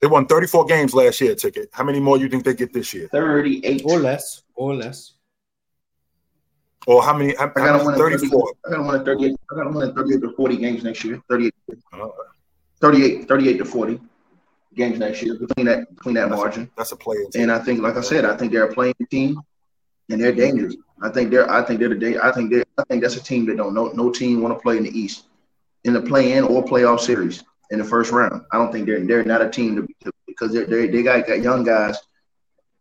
They 0.00 0.06
won 0.06 0.26
34 0.26 0.66
games 0.66 0.94
last 0.94 1.20
year, 1.20 1.34
ticket. 1.34 1.70
How 1.72 1.84
many 1.84 1.98
more 1.98 2.18
you 2.18 2.28
think 2.28 2.44
they 2.44 2.54
get 2.54 2.72
this 2.72 2.92
year? 2.92 3.08
38 3.10 3.82
or 3.86 3.98
less, 3.98 4.42
or 4.54 4.74
less. 4.74 5.12
Or 6.86 7.02
how 7.02 7.16
many? 7.16 7.34
How, 7.36 7.44
I 7.44 7.48
got 7.48 7.58
how 7.58 7.78
them 7.78 7.86
many? 7.86 8.02
winning 8.02 8.18
34. 8.18 8.54
I 8.66 8.70
got 8.70 8.76
them 8.76 8.86
winning 8.86 9.04
38. 9.04 9.36
I 9.50 9.54
got 9.56 9.64
them 9.64 9.74
winning 9.74 9.94
38 9.94 10.20
to 10.20 10.32
40 10.36 10.56
games 10.58 10.84
next 10.84 11.04
year. 11.04 11.22
38, 11.30 11.54
38, 12.80 13.28
38 13.28 13.56
to 13.58 13.64
40 13.64 14.00
games 14.74 14.98
next 14.98 15.22
year 15.22 15.38
between 15.38 15.66
that 15.66 15.94
between 15.94 16.14
that 16.14 16.30
margin. 16.30 16.70
That's 16.76 16.92
a 16.92 16.96
play. 16.96 17.16
And 17.34 17.50
I 17.50 17.58
think, 17.58 17.80
like 17.80 17.96
I 17.96 18.00
said, 18.00 18.24
I 18.24 18.36
think 18.36 18.52
they're 18.52 18.64
a 18.64 18.74
playing 18.74 18.94
team, 19.10 19.40
and 20.10 20.20
they're 20.20 20.32
dangerous. 20.32 20.76
I 21.02 21.10
think 21.10 21.30
they're. 21.30 21.50
I 21.50 21.62
think 21.62 21.80
they're 21.80 21.88
the 21.88 21.94
day. 21.94 22.18
I 22.18 22.32
think 22.32 22.52
they. 22.52 22.62
I 22.78 22.84
think 22.88 23.02
that's 23.02 23.16
a 23.16 23.22
team 23.22 23.46
that 23.46 23.56
don't. 23.56 23.74
No, 23.74 23.88
no 23.88 24.10
team 24.10 24.40
want 24.42 24.56
to 24.56 24.62
play 24.62 24.76
in 24.76 24.84
the 24.84 24.98
East, 24.98 25.24
in 25.84 25.92
the 25.92 26.00
play-in 26.00 26.44
or 26.44 26.64
playoff 26.64 27.00
series 27.00 27.42
in 27.70 27.78
the 27.78 27.84
first 27.84 28.10
round. 28.12 28.42
I 28.52 28.58
don't 28.58 28.72
think 28.72 28.86
they're. 28.86 29.04
They're 29.04 29.24
not 29.24 29.42
a 29.42 29.48
team 29.48 29.76
to, 29.76 29.86
to 30.04 30.12
because 30.26 30.52
they're, 30.52 30.66
they 30.66 30.88
they 30.88 31.02
got, 31.02 31.26
got 31.26 31.42
young 31.42 31.64
guys 31.64 31.98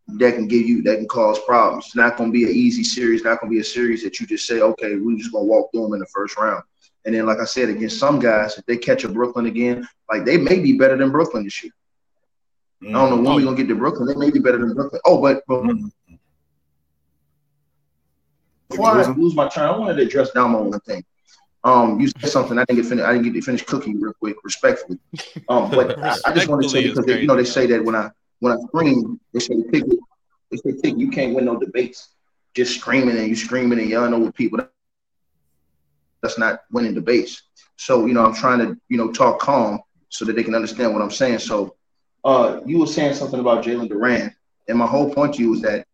that 0.07 0.35
can 0.35 0.47
give 0.47 0.67
you 0.67 0.81
that 0.83 0.97
can 0.97 1.07
cause 1.07 1.39
problems. 1.45 1.85
It's 1.85 1.95
not 1.95 2.17
going 2.17 2.29
to 2.29 2.33
be 2.33 2.43
an 2.43 2.51
easy 2.51 2.83
series. 2.83 3.23
Not 3.23 3.39
going 3.39 3.51
to 3.51 3.55
be 3.55 3.61
a 3.61 3.63
series 3.63 4.03
that 4.03 4.19
you 4.19 4.27
just 4.27 4.45
say, 4.45 4.61
okay, 4.61 4.95
we're 4.95 5.17
just 5.17 5.31
going 5.31 5.45
to 5.45 5.49
walk 5.49 5.71
through 5.71 5.83
them 5.83 5.93
in 5.93 5.99
the 5.99 6.05
first 6.07 6.37
round. 6.37 6.63
And 7.05 7.13
then, 7.13 7.25
like 7.25 7.39
I 7.39 7.45
said, 7.45 7.69
against 7.69 7.99
some 7.99 8.19
guys, 8.19 8.57
if 8.57 8.65
they 8.65 8.77
catch 8.77 9.03
a 9.03 9.09
Brooklyn 9.09 9.45
again, 9.45 9.87
like 10.09 10.25
they 10.25 10.37
may 10.37 10.59
be 10.59 10.77
better 10.77 10.97
than 10.97 11.11
Brooklyn 11.11 11.43
this 11.43 11.63
year. 11.63 11.73
I 12.87 12.91
don't 12.91 13.09
know 13.09 13.29
when 13.29 13.35
we're 13.35 13.43
gonna 13.43 13.57
get 13.57 13.67
to 13.69 13.75
Brooklyn. 13.75 14.07
They 14.07 14.15
may 14.15 14.31
be 14.31 14.39
better 14.39 14.57
than 14.57 14.73
Brooklyn. 14.73 15.01
Oh, 15.05 15.21
but, 15.21 15.43
but 15.47 15.63
before 18.69 18.87
I 18.87 19.07
lose 19.13 19.35
my 19.35 19.47
train, 19.47 19.67
I 19.67 19.77
wanted 19.77 19.95
to 19.95 20.03
address 20.03 20.31
down 20.31 20.53
on 20.55 20.69
one 20.69 20.79
thing. 20.81 21.03
Um, 21.63 21.99
you 21.99 22.09
said 22.09 22.29
something 22.29 22.57
I 22.57 22.65
didn't 22.65 22.81
get 22.81 22.89
finished. 22.89 23.07
I 23.07 23.13
didn't 23.13 23.25
get 23.25 23.33
to 23.35 23.41
finish 23.41 23.63
cooking 23.63 23.99
real 23.99 24.13
quick, 24.13 24.35
respectfully. 24.43 24.99
Um, 25.47 25.71
but 25.71 25.97
I, 26.03 26.17
I 26.25 26.33
just 26.33 26.49
want 26.49 26.63
to 26.63 26.69
say 26.69 26.89
because 26.89 27.05
they, 27.05 27.21
you 27.21 27.27
know 27.27 27.35
they 27.35 27.45
say 27.45 27.65
that 27.67 27.83
when 27.83 27.95
I 27.95 28.09
when 28.39 28.53
I 28.53 28.57
scream, 28.67 29.19
they 29.33 29.39
say 29.39 29.55
pick 29.71 29.85
it. 29.85 29.99
They 30.51 30.57
say 30.57 30.77
pick. 30.81 30.97
You 30.97 31.09
can't 31.09 31.33
win 31.33 31.45
no 31.45 31.57
debates. 31.57 32.09
Just 32.53 32.79
screaming 32.79 33.17
and 33.17 33.27
you 33.27 33.35
screaming 33.35 33.79
and 33.79 33.89
yelling 33.89 34.13
over 34.13 34.31
people. 34.31 34.59
That's 36.21 36.37
not 36.37 36.61
winning 36.71 36.93
debates. 36.93 37.43
So 37.77 38.05
you 38.05 38.13
know 38.13 38.25
I'm 38.25 38.33
trying 38.33 38.59
to 38.59 38.77
you 38.89 38.97
know 38.97 39.11
talk 39.11 39.39
calm 39.39 39.79
so 40.09 40.25
that 40.25 40.35
they 40.35 40.43
can 40.43 40.55
understand 40.55 40.93
what 40.93 41.01
I'm 41.01 41.11
saying. 41.11 41.39
So 41.39 41.75
uh, 42.23 42.61
you 42.65 42.79
were 42.79 42.87
saying 42.87 43.15
something 43.15 43.39
about 43.39 43.63
Jalen 43.63 43.89
Duren, 43.89 44.33
and 44.67 44.77
my 44.77 44.87
whole 44.87 45.13
point 45.13 45.35
to 45.35 45.41
you 45.41 45.51
was 45.51 45.61
that 45.61 45.85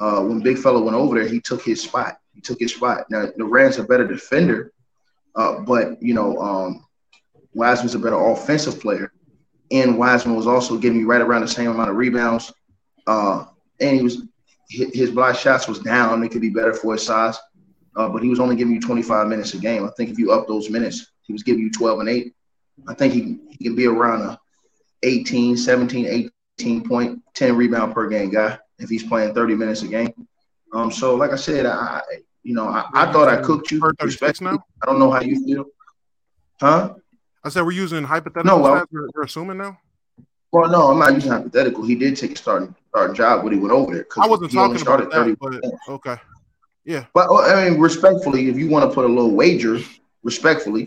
uh, 0.00 0.20
when 0.22 0.40
Big 0.40 0.58
Fella 0.58 0.80
went 0.80 0.96
over 0.96 1.18
there, 1.18 1.28
he 1.28 1.40
took 1.40 1.62
his 1.62 1.80
spot. 1.80 2.18
He 2.34 2.40
took 2.40 2.58
his 2.60 2.74
spot. 2.74 3.06
Now 3.10 3.26
Duren's 3.38 3.78
a 3.78 3.84
better 3.84 4.06
defender, 4.06 4.72
uh, 5.34 5.60
but 5.60 6.02
you 6.02 6.14
know 6.14 6.38
um, 6.38 6.84
Wiseman's 7.54 7.94
a 7.94 7.98
better 7.98 8.18
offensive 8.18 8.80
player, 8.80 9.12
and 9.70 9.98
Wiseman 9.98 10.36
was 10.36 10.46
also 10.46 10.76
giving 10.76 11.00
you 11.00 11.06
right 11.06 11.20
around 11.20 11.42
the 11.42 11.48
same 11.48 11.70
amount 11.70 11.90
of 11.90 11.96
rebounds, 11.96 12.52
uh, 13.06 13.46
and 13.80 13.96
he 13.96 14.02
was 14.02 14.22
his 14.68 15.12
block 15.12 15.36
shots 15.36 15.68
was 15.68 15.78
down. 15.78 16.22
It 16.24 16.30
could 16.30 16.40
be 16.40 16.50
better 16.50 16.74
for 16.74 16.94
his 16.94 17.04
size, 17.04 17.38
uh, 17.94 18.08
but 18.08 18.22
he 18.22 18.28
was 18.28 18.40
only 18.40 18.56
giving 18.56 18.74
you 18.74 18.80
25 18.80 19.28
minutes 19.28 19.54
a 19.54 19.58
game. 19.58 19.84
I 19.84 19.90
think 19.96 20.10
if 20.10 20.18
you 20.18 20.32
up 20.32 20.48
those 20.48 20.68
minutes, 20.68 21.12
he 21.22 21.32
was 21.32 21.44
giving 21.44 21.62
you 21.62 21.70
12 21.70 22.00
and 22.00 22.08
eight. 22.08 22.34
I 22.88 22.94
think 22.94 23.14
he, 23.14 23.38
he 23.50 23.64
can 23.64 23.76
be 23.76 23.86
around 23.86 24.22
a 24.22 24.38
18, 25.10 25.56
17, 25.56 26.30
18 26.58 26.88
point, 26.88 27.22
10 27.34 27.56
rebound 27.56 27.94
per 27.94 28.08
game 28.08 28.30
guy 28.30 28.58
if 28.78 28.88
he's 28.90 29.04
playing 29.04 29.32
30 29.34 29.54
minutes 29.54 29.82
a 29.82 29.88
game. 29.88 30.12
Um, 30.72 30.90
so 30.90 31.14
like 31.14 31.30
I 31.32 31.36
said, 31.36 31.64
I 31.64 32.02
you 32.42 32.54
know 32.54 32.66
I, 32.68 32.84
I 32.92 33.12
thought 33.12 33.28
I 33.28 33.40
cooked 33.40 33.70
you. 33.70 33.80
Respect 34.02 34.40
now. 34.42 34.58
I 34.82 34.86
don't 34.86 34.98
know 34.98 35.10
how 35.10 35.20
you 35.20 35.42
feel, 35.44 35.64
huh? 36.60 36.94
I 37.44 37.48
said 37.48 37.62
we're 37.62 37.70
using 37.72 38.02
hypothetical 38.04 38.56
No, 38.58 38.62
well- 38.62 38.74
stats. 38.82 38.86
We're, 38.90 39.08
we're 39.14 39.22
assuming 39.22 39.58
now. 39.58 39.78
Well, 40.52 40.70
no, 40.70 40.90
I'm 40.90 40.98
not 40.98 41.12
using 41.14 41.30
hypothetical. 41.32 41.84
He 41.84 41.94
did 41.96 42.16
take 42.16 42.32
a 42.32 42.36
starting 42.36 42.74
starting 42.88 43.14
job 43.14 43.44
when 43.44 43.52
he 43.52 43.58
went 43.58 43.72
over 43.72 43.92
there. 43.94 44.04
'cause 44.04 44.24
I 44.24 44.28
wasn't 44.28 44.50
he 44.52 44.58
only 44.58 44.78
talking 44.78 45.02
about 45.04 45.12
started 45.12 45.38
that, 45.40 45.50
30 45.50 45.60
but 45.88 45.94
okay. 45.94 46.16
Yeah. 46.84 47.04
But 47.14 47.28
uh, 47.28 47.42
I 47.42 47.68
mean, 47.68 47.80
respectfully, 47.80 48.48
if 48.48 48.56
you 48.56 48.68
want 48.68 48.88
to 48.88 48.94
put 48.94 49.04
a 49.04 49.08
little 49.08 49.32
wager, 49.32 49.78
respectfully, 50.22 50.86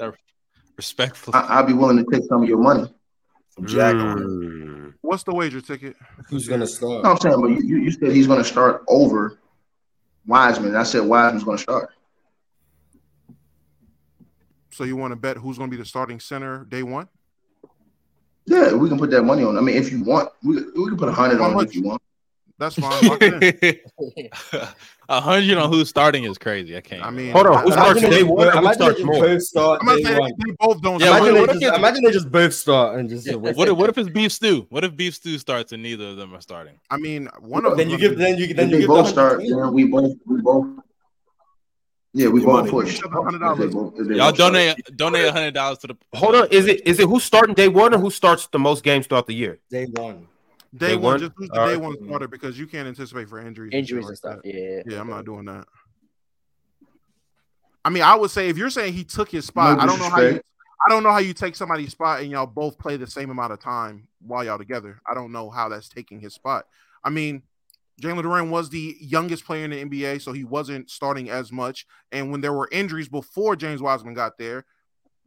respectfully, 0.77 1.35
I, 1.35 1.59
I'd 1.59 1.67
be 1.67 1.73
willing 1.73 1.97
to 1.97 2.05
take 2.11 2.23
some 2.29 2.41
of 2.43 2.49
your 2.49 2.57
money. 2.57 2.91
Jack 3.65 3.95
mm. 3.95 4.93
What's 5.01 5.23
the 5.23 5.33
wager 5.33 5.61
ticket? 5.61 5.95
Who's 6.27 6.47
gonna 6.47 6.67
start? 6.67 7.03
No, 7.03 7.11
I'm 7.11 7.17
saying, 7.17 7.41
but 7.41 7.47
you, 7.47 7.61
you 7.63 7.77
you 7.77 7.91
said 7.91 8.11
he's 8.11 8.27
going 8.27 8.39
to 8.39 8.47
start 8.47 8.83
over 8.87 9.39
Wiseman. 10.25 10.75
I 10.75 10.83
said 10.83 11.01
Wiseman's 11.01 11.43
going 11.43 11.57
to 11.57 11.63
start. 11.63 11.89
So 14.71 14.83
you 14.83 14.95
want 14.95 15.11
to 15.11 15.15
bet 15.15 15.37
who's 15.37 15.57
going 15.57 15.69
to 15.69 15.75
be 15.75 15.81
the 15.81 15.87
starting 15.87 16.19
center 16.19 16.65
day 16.65 16.83
one? 16.83 17.07
Yeah, 18.45 18.73
we 18.73 18.89
can 18.89 18.97
put 18.97 19.11
that 19.11 19.23
money 19.23 19.43
on. 19.43 19.57
I 19.57 19.61
mean, 19.61 19.75
if 19.75 19.91
you 19.91 20.03
want, 20.03 20.29
we, 20.43 20.55
we 20.55 20.87
can 20.87 20.97
put 20.97 21.09
a 21.09 21.11
hundred 21.11 21.39
How 21.39 21.45
on 21.45 21.51
it 21.51 21.55
much? 21.55 21.67
if 21.67 21.75
you 21.75 21.83
want. 21.83 22.01
That's 22.59 22.75
fine. 22.75 23.07
Lock 23.07 23.19
it 23.21 23.83
in. 23.97 24.29
A 25.11 25.19
hundred 25.19 25.57
on 25.57 25.71
who's 25.73 25.89
starting 25.89 26.25
is 26.25 26.37
crazy. 26.37 26.77
I 26.77 26.81
can't. 26.81 27.03
I 27.03 27.09
mean, 27.09 27.31
Hold 27.31 27.47
on, 27.47 27.63
who 27.63 27.71
starts 27.71 27.99
day 28.01 28.21
one 28.21 28.45
who 28.51 28.57
imagine 28.59 28.73
starts 28.75 28.99
if 28.99 29.05
more? 29.07 29.19
both 29.19 29.41
start 29.41 29.79
I'm 29.81 29.87
not 29.87 29.99
saying 30.03 30.19
one. 30.19 30.31
they 30.45 30.51
both 30.59 30.81
don't. 30.83 30.99
Yeah. 31.01 31.17
Imagine, 31.17 31.23
what- 31.23 31.33
they 31.33 31.39
what 31.55 31.59
just, 31.61 31.75
imagine 31.79 32.03
they 32.03 32.11
just 32.11 32.31
both 32.31 32.53
start 32.53 32.99
and 32.99 33.09
just. 33.09 33.35
What 33.35 33.67
if, 33.69 33.75
what 33.75 33.89
if 33.89 33.97
it's 33.97 34.09
beef 34.09 34.31
stew? 34.31 34.67
What 34.69 34.83
if 34.83 34.95
beef 34.95 35.15
stew 35.15 35.39
starts 35.39 35.71
and 35.71 35.81
neither 35.81 36.09
of 36.09 36.17
them 36.17 36.35
are 36.35 36.41
starting? 36.41 36.79
I 36.91 36.97
mean, 36.97 37.27
one 37.39 37.65
of 37.65 37.75
then 37.75 37.87
them 37.87 37.89
you 37.89 37.97
give 37.97 38.19
then 38.19 38.37
you 38.37 38.53
then 38.53 38.67
If 38.67 38.71
you 38.71 38.75
they 38.75 38.79
give 38.81 38.87
both 38.89 39.05
the 39.07 39.11
start, 39.13 39.37
120. 39.39 39.49
then 39.63 39.73
we 39.73 39.85
both 39.85 40.15
we 40.27 40.41
both. 40.41 40.67
Yeah, 42.13 42.27
we 42.27 42.43
both 42.45 42.69
push. 42.69 42.95
Each 42.95 43.03
other 43.03 43.15
$100. 43.15 43.53
If 43.53 43.57
they 43.59 43.67
both- 43.67 43.93
if 43.99 44.07
they 44.09 44.15
Y'all 44.15 44.31
donate 44.31 44.77
donate 44.95 45.25
a 45.25 45.31
hundred 45.31 45.55
dollars 45.55 45.79
to 45.79 45.87
the. 45.87 45.97
Hold 46.13 46.35
on, 46.35 46.47
is 46.51 46.67
it 46.67 46.85
is 46.87 46.99
it 46.99 47.07
who's 47.07 47.23
starting 47.23 47.55
day 47.55 47.67
one 47.67 47.95
or 47.95 47.97
who 47.97 48.11
starts 48.11 48.45
the 48.47 48.59
most 48.59 48.83
games 48.83 49.07
throughout 49.07 49.25
the 49.25 49.33
year? 49.33 49.57
Day 49.71 49.85
one. 49.85 50.27
Day 50.75 50.89
Day 50.89 50.95
one. 50.95 51.03
one? 51.03 51.19
Just 51.19 51.31
who's 51.35 51.49
the 51.49 51.59
All 51.59 51.67
day 51.67 51.73
right. 51.73 51.81
one 51.81 51.97
starter 52.05 52.27
because 52.27 52.57
you 52.59 52.67
can't 52.67 52.87
anticipate 52.87 53.27
for 53.29 53.39
injuries. 53.39 53.71
Injuries 53.73 54.03
shit 54.03 54.09
and 54.09 54.17
stuff. 54.17 54.35
like 54.43 54.53
Yeah. 54.53 54.81
Yeah, 54.85 55.01
I'm 55.01 55.09
not 55.09 55.25
doing 55.25 55.45
that. 55.45 55.65
I 57.83 57.89
mean, 57.89 58.03
I 58.03 58.15
would 58.15 58.31
say 58.31 58.49
if 58.49 58.57
you're 58.57 58.69
saying 58.69 58.93
he 58.93 59.03
took 59.03 59.29
his 59.29 59.45
spot, 59.45 59.77
No 59.77 59.83
I 59.83 59.87
don't 59.87 59.99
know 59.99 60.09
how 60.09 60.21
you. 60.21 60.41
I 60.85 60.89
don't 60.89 61.03
know 61.03 61.11
how 61.11 61.17
you 61.17 61.33
take 61.33 61.55
somebody's 61.55 61.91
spot 61.91 62.21
and 62.21 62.31
y'all 62.31 62.45
both 62.45 62.77
play 62.77 62.95
the 62.95 63.07
same 63.07 63.29
amount 63.29 63.51
of 63.51 63.59
time 63.59 64.07
while 64.21 64.45
y'all 64.45 64.57
together. 64.57 65.01
I 65.09 65.13
don't 65.13 65.31
know 65.31 65.49
how 65.49 65.67
that's 65.67 65.89
taking 65.89 66.21
his 66.21 66.33
spot. 66.33 66.67
I 67.03 67.09
mean, 67.09 67.43
Jalen 68.01 68.23
Duren 68.23 68.49
was 68.49 68.69
the 68.69 68.95
youngest 69.01 69.43
player 69.43 69.65
in 69.65 69.71
the 69.71 69.83
NBA, 69.83 70.21
so 70.21 70.31
he 70.31 70.45
wasn't 70.45 70.89
starting 70.89 71.29
as 71.29 71.51
much. 71.51 71.85
And 72.13 72.31
when 72.31 72.39
there 72.39 72.53
were 72.53 72.69
injuries 72.71 73.09
before 73.09 73.57
James 73.57 73.81
Wiseman 73.81 74.13
got 74.13 74.37
there, 74.37 74.65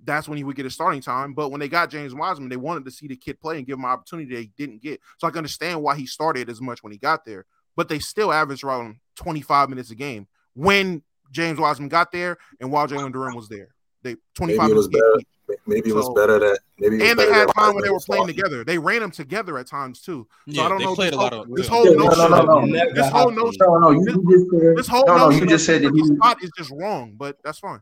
that's 0.04 0.28
when 0.28 0.36
he 0.38 0.44
would 0.44 0.56
get 0.56 0.64
his 0.64 0.74
starting 0.74 1.00
time. 1.00 1.32
But 1.34 1.50
when 1.50 1.60
they 1.60 1.68
got 1.68 1.90
James 1.90 2.14
Wiseman, 2.14 2.48
they 2.48 2.56
wanted 2.56 2.84
to 2.84 2.90
see 2.90 3.06
the 3.06 3.16
kid 3.16 3.40
play 3.40 3.58
and 3.58 3.66
give 3.66 3.78
him 3.78 3.84
an 3.84 3.90
opportunity 3.90 4.34
they 4.34 4.50
didn't 4.56 4.82
get. 4.82 5.00
So 5.18 5.26
I 5.26 5.30
can 5.30 5.38
understand 5.38 5.82
why 5.82 5.96
he 5.96 6.06
started 6.06 6.48
as 6.50 6.60
much 6.60 6.82
when 6.82 6.92
he 6.92 6.98
got 6.98 7.24
there. 7.24 7.46
But 7.76 7.88
they 7.88 7.98
still 7.98 8.32
averaged 8.32 8.64
around 8.64 8.96
25 9.16 9.68
minutes 9.68 9.90
a 9.90 9.94
game 9.94 10.26
when 10.54 11.02
James 11.30 11.58
Wiseman 11.58 11.88
got 11.88 12.12
there 12.12 12.36
and 12.60 12.70
while 12.70 12.86
Jalen 12.86 13.12
Duren 13.12 13.34
was 13.34 13.48
there. 13.48 13.68
They 14.02 14.16
25 14.34 14.58
Maybe 14.62 14.72
it 14.72 14.76
was 14.76 14.88
minutes 14.90 15.24
a. 15.24 15.26
Maybe 15.66 15.90
it 15.90 15.94
was 15.94 16.06
So- 16.06 16.14
better 16.14 16.38
that 16.38 16.58
maybe. 16.78 17.08
And 17.08 17.18
they 17.18 17.30
had 17.30 17.46
time 17.56 17.74
when 17.74 17.84
they 17.84 17.90
were 17.90 18.00
playing 18.00 18.22
starting. 18.24 18.36
together. 18.36 18.64
They 18.64 18.78
ran 18.78 19.00
them 19.00 19.10
together 19.10 19.58
at 19.58 19.66
times 19.66 20.00
too. 20.00 20.26
So 20.48 20.52
Yeah, 20.54 20.62
I 20.64 20.68
don't 20.68 20.78
they 20.78 20.84
know. 20.84 20.94
played 20.94 21.12
this 21.12 21.18
a 21.18 21.20
lot 21.22 21.32
whole, 21.32 21.42
of- 21.42 21.54
this 21.54 21.68
whole 21.68 21.84
Yeah, 21.86 21.96
notion. 21.96 22.18
no, 22.18 22.28
no, 22.28 22.42
no. 22.44 22.60
Never 22.64 22.92
This 22.94 23.08
whole 23.10 23.30
notion. 23.30 23.58
No, 23.60 23.78
no, 23.78 23.90
you 23.90 24.06
just 24.06 24.50
said. 24.50 24.76
This 24.76 24.88
whole 24.88 25.06
No, 25.06 25.16
no, 25.16 25.24
notion 25.28 25.40
you 25.42 25.48
just 25.48 25.66
said 25.66 25.82
that 25.82 25.94
he. 25.94 26.04
spot 26.16 26.42
is 26.42 26.50
just 26.58 26.70
wrong, 26.72 27.14
but 27.16 27.36
that's 27.44 27.58
fine. 27.60 27.80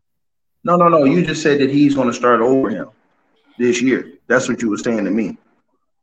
No, 0.64 0.76
no, 0.76 0.88
no. 0.88 1.04
You 1.04 1.24
just 1.24 1.42
said 1.42 1.60
that 1.60 1.70
he's 1.70 1.94
going 1.94 2.08
to 2.08 2.14
start 2.14 2.40
over 2.40 2.70
him 2.70 2.88
this 3.58 3.80
year. 3.80 4.12
That's 4.26 4.48
what 4.48 4.60
you 4.60 4.70
were 4.70 4.78
saying 4.78 5.04
to 5.04 5.10
me. 5.10 5.38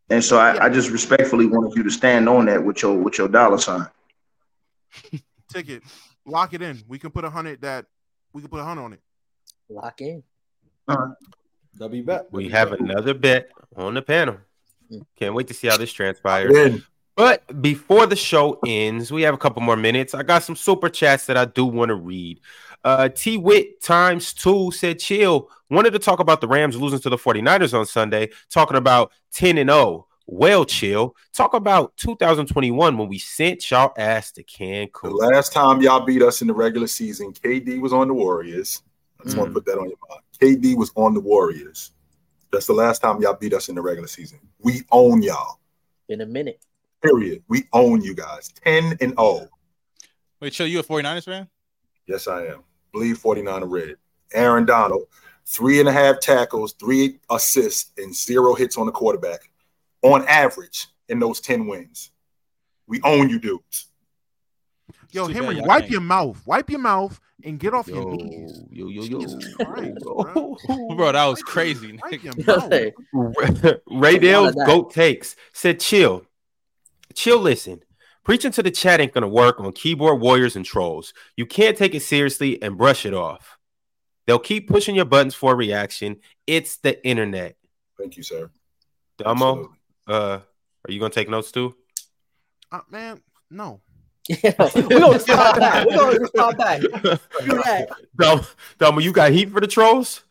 And 0.10 0.24
so 0.24 0.38
I, 0.38 0.66
I 0.66 0.70
just 0.70 0.90
respectfully 0.90 1.46
wanted 1.46 1.76
you 1.76 1.84
to 1.84 1.90
stand 1.90 2.30
on 2.30 2.46
that 2.46 2.64
with 2.64 2.82
your 2.82 2.96
with 2.98 3.18
your 3.18 3.28
dollar 3.28 3.58
sign. 3.58 3.88
Ticket, 5.50 5.84
lock 6.26 6.54
it 6.54 6.62
in. 6.62 6.82
We 6.88 6.98
can 6.98 7.12
put 7.12 7.26
a 7.26 7.30
hundred 7.30 7.62
that 7.62 7.86
we 8.34 8.42
can 8.42 8.50
put 8.50 8.60
a 8.60 8.64
hundred 8.64 8.84
on 8.84 8.94
it. 8.94 9.02
Lock 9.70 10.02
in. 10.02 10.24
All 10.88 10.96
right. 10.96 11.16
W 11.78 12.04
bet. 12.04 12.28
We 12.32 12.50
have 12.50 12.72
another 12.72 13.14
bet 13.14 13.50
on 13.76 13.94
the 13.94 14.02
panel. 14.02 14.38
Mm. 14.92 15.06
Can't 15.18 15.34
wait 15.34 15.48
to 15.48 15.54
see 15.54 15.68
how 15.68 15.78
this 15.78 15.92
transpires. 15.92 16.54
Then 16.54 16.84
But 17.16 17.62
before 17.62 18.06
the 18.06 18.16
show 18.16 18.60
ends, 18.66 19.12
we 19.12 19.24
have 19.24 19.34
a 19.34 19.38
couple 19.38 19.62
more 19.62 19.76
minutes. 19.76 20.14
I 20.14 20.24
got 20.24 20.44
some 20.44 20.56
super 20.56 20.90
chats 20.90 21.26
that 21.26 21.38
I 21.38 21.46
do 21.46 21.66
want 21.66 21.90
to 21.90 21.96
read. 21.96 22.40
Uh, 22.84 23.10
T 23.10 23.38
Wit 23.38 23.82
times 23.82 24.34
two 24.34 24.72
said, 24.72 25.00
chill. 25.00 25.50
Wanted 25.70 25.92
to 25.92 26.00
talk 26.00 26.20
about 26.20 26.40
the 26.42 26.48
Rams 26.48 26.78
losing 26.80 27.00
to 27.00 27.10
the 27.10 27.18
49ers 27.18 27.78
on 27.78 27.86
Sunday, 27.86 28.30
talking 28.50 28.78
about 28.78 29.12
10 29.34 29.58
and 29.58 29.70
0. 29.70 30.08
Well, 30.26 30.66
chill. 30.66 31.16
Talk 31.34 31.54
about 31.54 31.96
2021 31.98 32.98
when 32.98 33.08
we 33.08 33.18
sent 33.18 33.70
y'all 33.72 33.94
ass 33.98 34.32
to 34.34 34.44
Cancun. 34.44 34.90
The 35.04 35.10
last 35.10 35.54
time 35.54 35.82
y'all 35.82 36.06
beat 36.06 36.22
us 36.22 36.42
in 36.42 36.48
the 36.48 36.54
regular 36.54 36.88
season, 36.88 37.34
KD 37.34 37.80
was 37.82 37.94
on 37.94 38.08
the 38.08 38.14
Warriors. 38.14 38.82
I 39.20 39.24
just 39.24 39.36
Mm. 39.36 39.40
want 39.40 39.50
to 39.50 39.54
put 39.56 39.66
that 39.66 39.78
on 39.80 39.90
your 39.90 39.98
mind. 40.10 40.22
KD 40.40 40.76
was 40.76 40.92
on 40.96 41.14
the 41.14 41.20
Warriors. 41.20 41.92
That's 42.52 42.68
the 42.68 42.74
last 42.74 43.02
time 43.02 43.22
y'all 43.22 43.34
beat 43.34 43.54
us 43.54 43.68
in 43.70 43.76
the 43.76 43.82
regular 43.82 44.08
season. 44.08 44.40
We 44.60 44.84
own 44.92 45.22
y'all. 45.22 45.60
In 46.08 46.22
a 46.22 46.26
minute. 46.26 46.62
Period. 47.02 47.44
We 47.48 47.64
own 47.74 48.02
you 48.02 48.14
guys. 48.14 48.50
10 48.66 48.98
and 49.02 49.12
0. 49.18 49.48
Wait, 50.40 50.54
chill. 50.54 50.68
You 50.68 50.80
a 50.80 50.84
49ers 50.84 51.26
fan? 51.26 51.48
Yes, 52.08 52.28
I 52.28 52.46
am. 52.48 52.64
Believe 52.94 53.18
49 53.18 53.64
are 53.64 53.68
red. 53.68 53.96
Aaron 54.34 54.66
Donald, 54.66 55.04
three 55.46 55.80
and 55.80 55.88
a 55.90 55.92
half 55.92 56.20
tackles, 56.20 56.74
three 56.74 57.20
assists, 57.30 57.92
and 57.98 58.14
zero 58.16 58.54
hits 58.56 58.78
on 58.78 58.86
the 58.86 58.92
quarterback 58.92 59.50
on 60.02 60.26
average 60.28 60.88
in 61.10 61.20
those 61.20 61.40
10 61.42 61.68
wins. 61.68 62.12
We 62.88 63.02
own 63.04 63.30
you 63.30 63.40
dudes. 63.40 63.88
Yo, 65.12 65.28
Too 65.28 65.34
Henry, 65.34 65.62
wipe 65.62 65.82
can't- 65.82 65.92
your 65.92 66.02
mouth. 66.02 66.42
Wipe 66.46 66.70
your 66.70 66.80
mouth 66.80 67.20
and 67.44 67.60
get 67.60 67.74
off 67.74 67.88
your 67.88 67.98
Yo, 68.04 68.12
knees. 68.12 68.64
yo, 68.72 68.88
yo, 68.88 69.04
yo. 69.04 69.20
Jesus 69.20 69.54
Christ, 69.60 70.00
bro. 70.02 70.58
Bro, 70.96 71.12
that 71.12 71.26
was 71.26 71.42
crazy. 71.44 72.00
Wipe 72.10 72.24
your 72.24 72.34
Yo, 72.38 72.56
mouth. 72.58 72.72
hey, 72.72 72.94
Ray 73.90 74.16
of 74.16 74.22
Dale's. 74.22 74.56
Goat 74.66 74.92
Takes 74.94 75.36
said, 75.54 75.80
chill. 75.80 76.26
Chill, 77.14 77.40
listen. 77.40 77.84
Preaching 78.28 78.52
to 78.52 78.62
the 78.62 78.72
chat 78.72 79.00
ain't 79.00 79.14
gonna 79.14 79.26
work 79.26 79.58
on 79.62 79.72
keyboard 79.72 80.20
warriors 80.20 80.58
and 80.58 80.66
trolls. 80.66 81.14
You 81.38 81.46
can't 81.46 81.78
take 81.78 81.96
it 81.96 82.02
seriously 82.02 82.62
and 82.62 82.78
brush 82.78 83.06
it 83.06 83.14
off. 83.14 83.58
They'll 84.26 84.38
keep 84.38 84.68
pushing 84.68 84.96
your 84.96 85.06
buttons 85.06 85.34
for 85.34 85.54
a 85.54 85.56
reaction. 85.56 86.18
It's 86.46 86.76
the 86.76 87.02
internet. 87.08 87.56
Thank 87.98 88.18
you, 88.18 88.24
sir. 88.24 88.50
Damo, 89.18 89.74
uh, 90.10 90.40
are 90.42 90.92
you 90.92 91.00
gonna 91.00 91.10
take 91.14 91.30
notes 91.30 91.54
too? 91.54 91.74
Uh, 92.70 92.82
man, 92.92 93.22
no. 93.50 93.80
we're 94.44 94.52
gonna 94.52 95.20
stop 95.22 95.56
that. 95.56 95.88
We're 95.88 96.18
gonna 96.18 96.28
stop 96.28 96.58
that. 96.58 96.82
Do 96.82 97.62
that. 97.64 97.90
Damo, 98.20 98.44
Damo, 98.78 99.00
you 99.00 99.14
got 99.14 99.32
heat 99.32 99.52
for 99.52 99.62
the 99.62 99.68
trolls? 99.68 100.26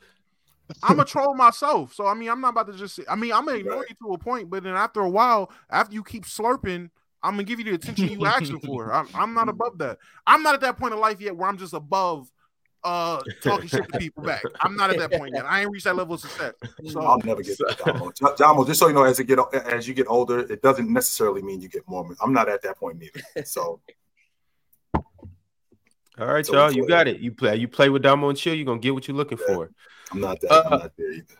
I'm 0.83 1.01
a 1.01 1.05
troll 1.07 1.35
myself, 1.35 1.95
so 1.95 2.07
I 2.07 2.13
mean, 2.13 2.29
I'm 2.29 2.43
not 2.43 2.51
about 2.51 2.67
to 2.67 2.75
just. 2.75 3.01
I 3.09 3.17
mean, 3.17 3.33
I'm 3.33 3.47
gonna 3.47 3.57
ignore 3.57 3.79
Right. 3.79 3.89
you 3.89 3.97
to 4.07 4.13
a 4.13 4.19
point, 4.19 4.51
but 4.51 4.65
then 4.65 4.75
after 4.75 5.01
a 5.01 5.09
while, 5.09 5.51
after 5.71 5.95
you 5.95 6.05
keep 6.05 6.27
slurping, 6.27 6.91
I'm 7.27 7.33
gonna 7.33 7.45
give 7.45 7.59
you 7.59 7.65
the 7.65 7.75
attention 7.75 8.09
you 8.09 8.25
asking 8.27 8.61
for. 8.61 8.93
I'm, 8.93 9.09
I'm 9.15 9.35
not 9.35 9.49
above 9.49 9.79
that. 9.79 9.99
I'm 10.27 10.43
not 10.43 10.55
at 10.55 10.61
that 10.61 10.79
point 10.79 10.95
in 10.95 11.01
life 11.01 11.21
yet 11.21 11.37
where 11.37 11.49
I'm 11.49 11.59
just 11.59 11.75
above 11.75 12.31
uh 12.85 13.21
talking 13.43 13.67
shit 13.67 13.91
to 13.91 13.99
people 13.99 14.23
back. 14.23 14.45
I'm 14.61 14.77
not 14.77 14.91
at 14.91 14.99
that 14.99 15.11
point 15.11 15.35
yet. 15.35 15.45
I 15.45 15.63
ain't 15.63 15.71
reached 15.71 15.87
that 15.87 15.97
level 15.97 16.15
of 16.15 16.21
success. 16.21 16.55
So 16.87 17.01
I'll 17.01 17.19
never 17.19 17.43
get 17.43 17.59
that, 17.59 17.79
Damo. 17.85 18.13
J- 18.65 18.67
just 18.69 18.79
so 18.79 18.87
you 18.87 18.95
know, 18.95 19.03
as 19.03 19.19
it 19.19 19.25
get 19.25 19.41
as 19.55 19.89
you 19.89 19.95
get 19.95 20.07
older, 20.07 20.41
it 20.41 20.63
doesn't 20.63 20.93
necessarily 20.93 21.43
mean 21.43 21.61
you 21.61 21.69
get 21.69 21.87
more. 21.89 22.15
I'm 22.23 22.33
not 22.33 22.49
at 22.49 22.63
that 22.63 22.79
point 22.79 22.99
neither. 23.01 23.45
So 23.45 23.81
All 26.19 26.27
right, 26.27 26.47
So 26.47 26.55
y'all, 26.55 26.73
you 26.73 26.87
got 26.87 27.09
it. 27.09 27.21
You 27.21 27.31
play, 27.31 27.57
you 27.57 27.69
play 27.69 27.91
with 27.91 28.03
Damo 28.03 28.31
and 28.31 28.39
chill. 28.39 28.55
You're 28.55 28.65
gonna 28.65 28.79
get 28.79 28.95
what 28.95 29.07
you're 29.07 29.17
looking 29.17 29.39
Yeah. 29.39 29.55
for. 29.55 29.71
I'm 30.13 30.21
not 30.21 30.41
that. 30.41 30.51
Uh, 30.51 30.63
I'm 30.71 30.79
not 30.79 30.93
there 30.97 31.13
either. 31.13 31.35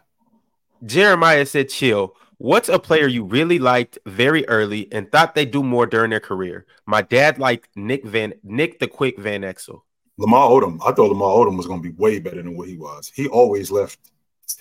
Jeremiah 0.85 1.47
said, 1.47 1.71
chill. 1.71 2.15
What's 2.39 2.69
a 2.69 2.79
player 2.79 3.07
you 3.07 3.25
really 3.25 3.59
liked 3.59 3.99
very 4.05 4.47
early 4.47 4.93
and 4.93 5.11
thought 5.11 5.35
they'd 5.35 5.51
do 5.51 5.63
more 5.63 5.87
during 5.87 6.11
their 6.11 6.21
career? 6.21 6.67
My 6.85 7.01
dad 7.01 7.39
liked 7.39 7.71
Nick 7.77 8.05
Van 8.05 8.35
Nick 8.43 8.79
the 8.79 8.87
Quick 8.87 9.19
Van 9.19 9.41
Exel. 9.41 9.81
Lamar 10.19 10.51
Odom. 10.51 10.79
I 10.85 10.93
thought 10.93 11.09
Lamar 11.09 11.31
Odom 11.31 11.57
was 11.57 11.67
going 11.67 11.83
to 11.83 11.89
be 11.89 11.95
way 11.97 12.19
better 12.19 12.43
than 12.43 12.55
what 12.55 12.69
he 12.69 12.77
was. 12.77 13.11
He 13.15 13.27
always 13.27 13.71
left. 13.71 13.99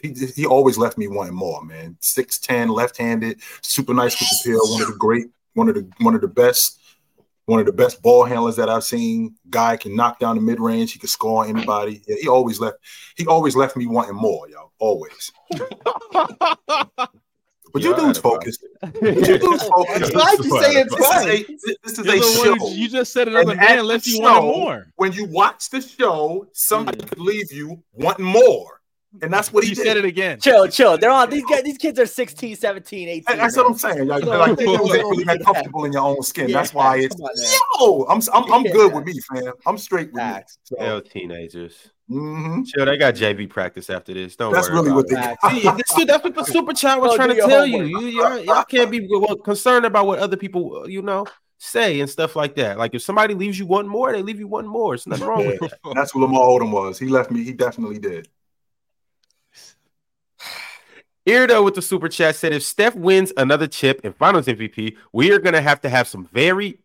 He, 0.02 0.14
he 0.14 0.46
always 0.46 0.78
left 0.78 0.98
me 0.98 1.10
wanting 1.10 1.36
more, 1.36 1.64
man. 1.66 1.98
Six 2.00 2.40
ten, 2.40 2.70
left 2.70 2.98
handed, 2.98 3.42
super 3.62 3.94
nice 3.94 4.18
with 4.20 4.30
the 4.30 4.52
pill. 4.52 4.72
One 4.72 4.82
of 4.82 4.88
the 4.88 4.96
great, 4.96 5.26
one 5.54 5.68
of 5.68 5.76
the 5.76 5.90
one 6.00 6.16
of 6.16 6.22
the 6.22 6.30
best, 6.30 6.80
one 7.46 7.60
of 7.60 7.66
the 7.66 7.74
best 7.74 8.02
ball 8.02 8.24
handlers 8.24 8.56
that 8.56 8.70
I've 8.70 8.86
seen. 8.86 9.36
Guy 9.50 9.76
can 9.76 9.98
knock 9.98 10.20
down 10.20 10.38
the 10.38 10.42
mid 10.42 10.62
range. 10.62 10.94
He 10.94 11.00
can 11.00 11.10
score 11.10 11.44
on 11.44 11.50
anybody. 11.50 12.02
Yeah, 12.08 12.16
he 12.22 12.30
always 12.30 12.62
left. 12.62 12.78
He 13.18 13.28
always 13.28 13.56
left 13.58 13.76
me 13.76 13.86
wanting 13.86 14.16
more, 14.16 14.48
y'all. 14.48 14.72
Always. 14.80 15.34
But 17.76 17.84
you 17.84 17.90
Yeah, 17.92 17.98
dudes 17.98 18.20
I- 18.20 18.22
focus. 18.22 18.58
But 18.80 19.02
you 19.04 19.38
dudes 19.38 19.64
focus. 19.68 20.12
Why'd 20.14 20.40
you 20.46 20.62
say 20.62 20.80
it 20.80 20.90
This 20.90 21.12
is 21.12 21.26
a, 21.26 21.76
this 21.84 22.00
is 22.00 22.08
a 22.08 22.44
show. 22.46 22.56
who- 22.56 22.72
you 22.72 22.88
just 22.88 23.12
said 23.12 23.28
another 23.28 23.52
And 23.52 23.60
at 23.60 23.68
man 23.68 23.78
the 23.80 23.84
left 23.84 24.08
you 24.08 24.14
show, 24.16 24.22
wanting 24.22 24.50
more. 24.62 24.88
When 24.96 25.12
you 25.12 25.26
watch 25.26 25.70
the 25.70 25.82
show, 25.82 26.48
somebody 26.54 27.00
hmm. 27.02 27.08
could 27.10 27.20
leave 27.20 27.52
you 27.52 27.84
wanting 27.92 28.24
more. 28.24 28.80
And 29.22 29.32
that's 29.32 29.52
what 29.52 29.66
he 29.66 29.72
You 29.72 29.76
did. 29.76 29.86
said 29.86 29.98
it 29.98 30.06
again. 30.06 30.40
Chill, 30.40 30.70
chill. 30.70 30.98
They're 30.98 31.12
on 31.12 31.30
these 31.30 31.44
guys. 31.44 31.64
These 31.64 31.78
kids 31.78 32.00
are 32.00 32.06
16, 32.06 32.56
17, 32.56 33.10
18. 33.10 33.24
And 33.28 33.40
that's 33.42 33.58
what 33.58 33.66
I'm 33.66 33.78
saying. 33.78 34.08
Like, 34.08 34.24
No, 34.24 34.38
like 34.38 34.58
no, 34.58 34.62
you 34.62 34.66
no, 34.66 34.74
ain't 34.74 35.04
no, 35.04 35.10
really 35.10 35.24
that 35.26 35.40
yeah. 35.40 35.44
comfortable 35.46 35.84
in 35.84 35.92
your 35.92 36.04
own 36.04 36.22
skin. 36.22 36.48
Yeah, 36.48 36.60
That's 36.60 36.74
why 36.74 37.00
it's 37.00 37.20
on 37.20 37.30
yo. 37.82 38.06
I'm 38.06 38.22
I'm, 38.34 38.54
I'm 38.54 38.64
good 38.64 38.92
Yeah. 38.92 38.96
with 38.98 39.06
me, 39.06 39.20
fam. 39.20 39.52
I'm 39.66 39.78
straight 39.78 40.14
with 40.14 40.22
Facts. 40.22 40.60
me. 40.72 40.78
Hell, 40.80 41.02
So, 41.02 41.10
teenagers. 41.10 41.92
Mhm. 42.10 42.66
Chill, 42.66 42.86
they 42.86 42.98
got 42.98 43.16
JV 43.16 43.50
practice 43.50 43.90
after 43.90 44.14
this. 44.14 44.36
Don't 44.36 44.54
That's 44.54 44.70
worry 44.70 44.82
really 44.82 44.92
about 44.92 44.96
what 44.96 45.10
they 45.10 45.16
got. 45.16 45.52
See, 45.52 45.62
this, 45.62 46.06
that's 46.08 46.24
what 46.24 46.36
the 46.36 46.44
super 46.46 46.74
chat 46.74 47.00
was 47.00 47.16
trying 47.16 47.30
to 47.30 47.36
tell 47.36 47.66
you. 47.66 47.84
homework. 47.84 48.02
You 48.02 48.08
y'all, 48.08 48.40
y'all 48.40 48.64
can't 48.64 48.92
be 48.92 49.08
well, 49.10 49.36
concerned 49.38 49.86
about 49.86 50.08
what 50.08 50.20
other 50.20 50.38
people, 50.38 50.90
you 50.90 51.02
know, 51.02 51.26
say 51.58 52.00
and 52.00 52.10
stuff 52.10 52.36
like 52.36 52.56
that. 52.56 52.78
Like 52.78 52.94
if 52.94 53.02
somebody 53.02 53.34
leaves 53.34 53.58
you 53.58 53.66
one 53.66 53.88
more, 53.88 54.12
they 54.12 54.22
leave 54.22 54.40
you 54.40 54.48
one 54.48 54.68
more. 54.68 54.94
It's 54.94 55.08
nothing 55.08 55.28
wrong 55.28 55.46
with 55.46 55.60
that. 55.60 55.80
That's 55.94 56.14
what 56.14 56.22
Lamar 56.22 56.42
Odom 56.42 56.72
was. 56.72 57.00
He 57.00 57.08
left 57.08 57.32
me. 57.32 57.44
He 57.44 57.54
definitely 57.54 58.00
did. 58.00 58.30
Irda 61.28 61.64
with 61.64 61.74
the 61.74 61.82
super 61.82 62.08
chat 62.08 62.36
said 62.36 62.54
if 62.54 62.62
Steph 62.64 62.96
wins 62.96 63.34
another 63.36 63.68
chip 63.68 64.02
and 64.04 64.16
finals 64.16 64.46
MVP, 64.46 64.96
we 65.12 65.32
are 65.32 65.40
gonna 65.40 65.62
have 65.62 65.82
to 65.82 65.90
have 65.90 66.08
some 66.08 66.30
very 66.32 66.80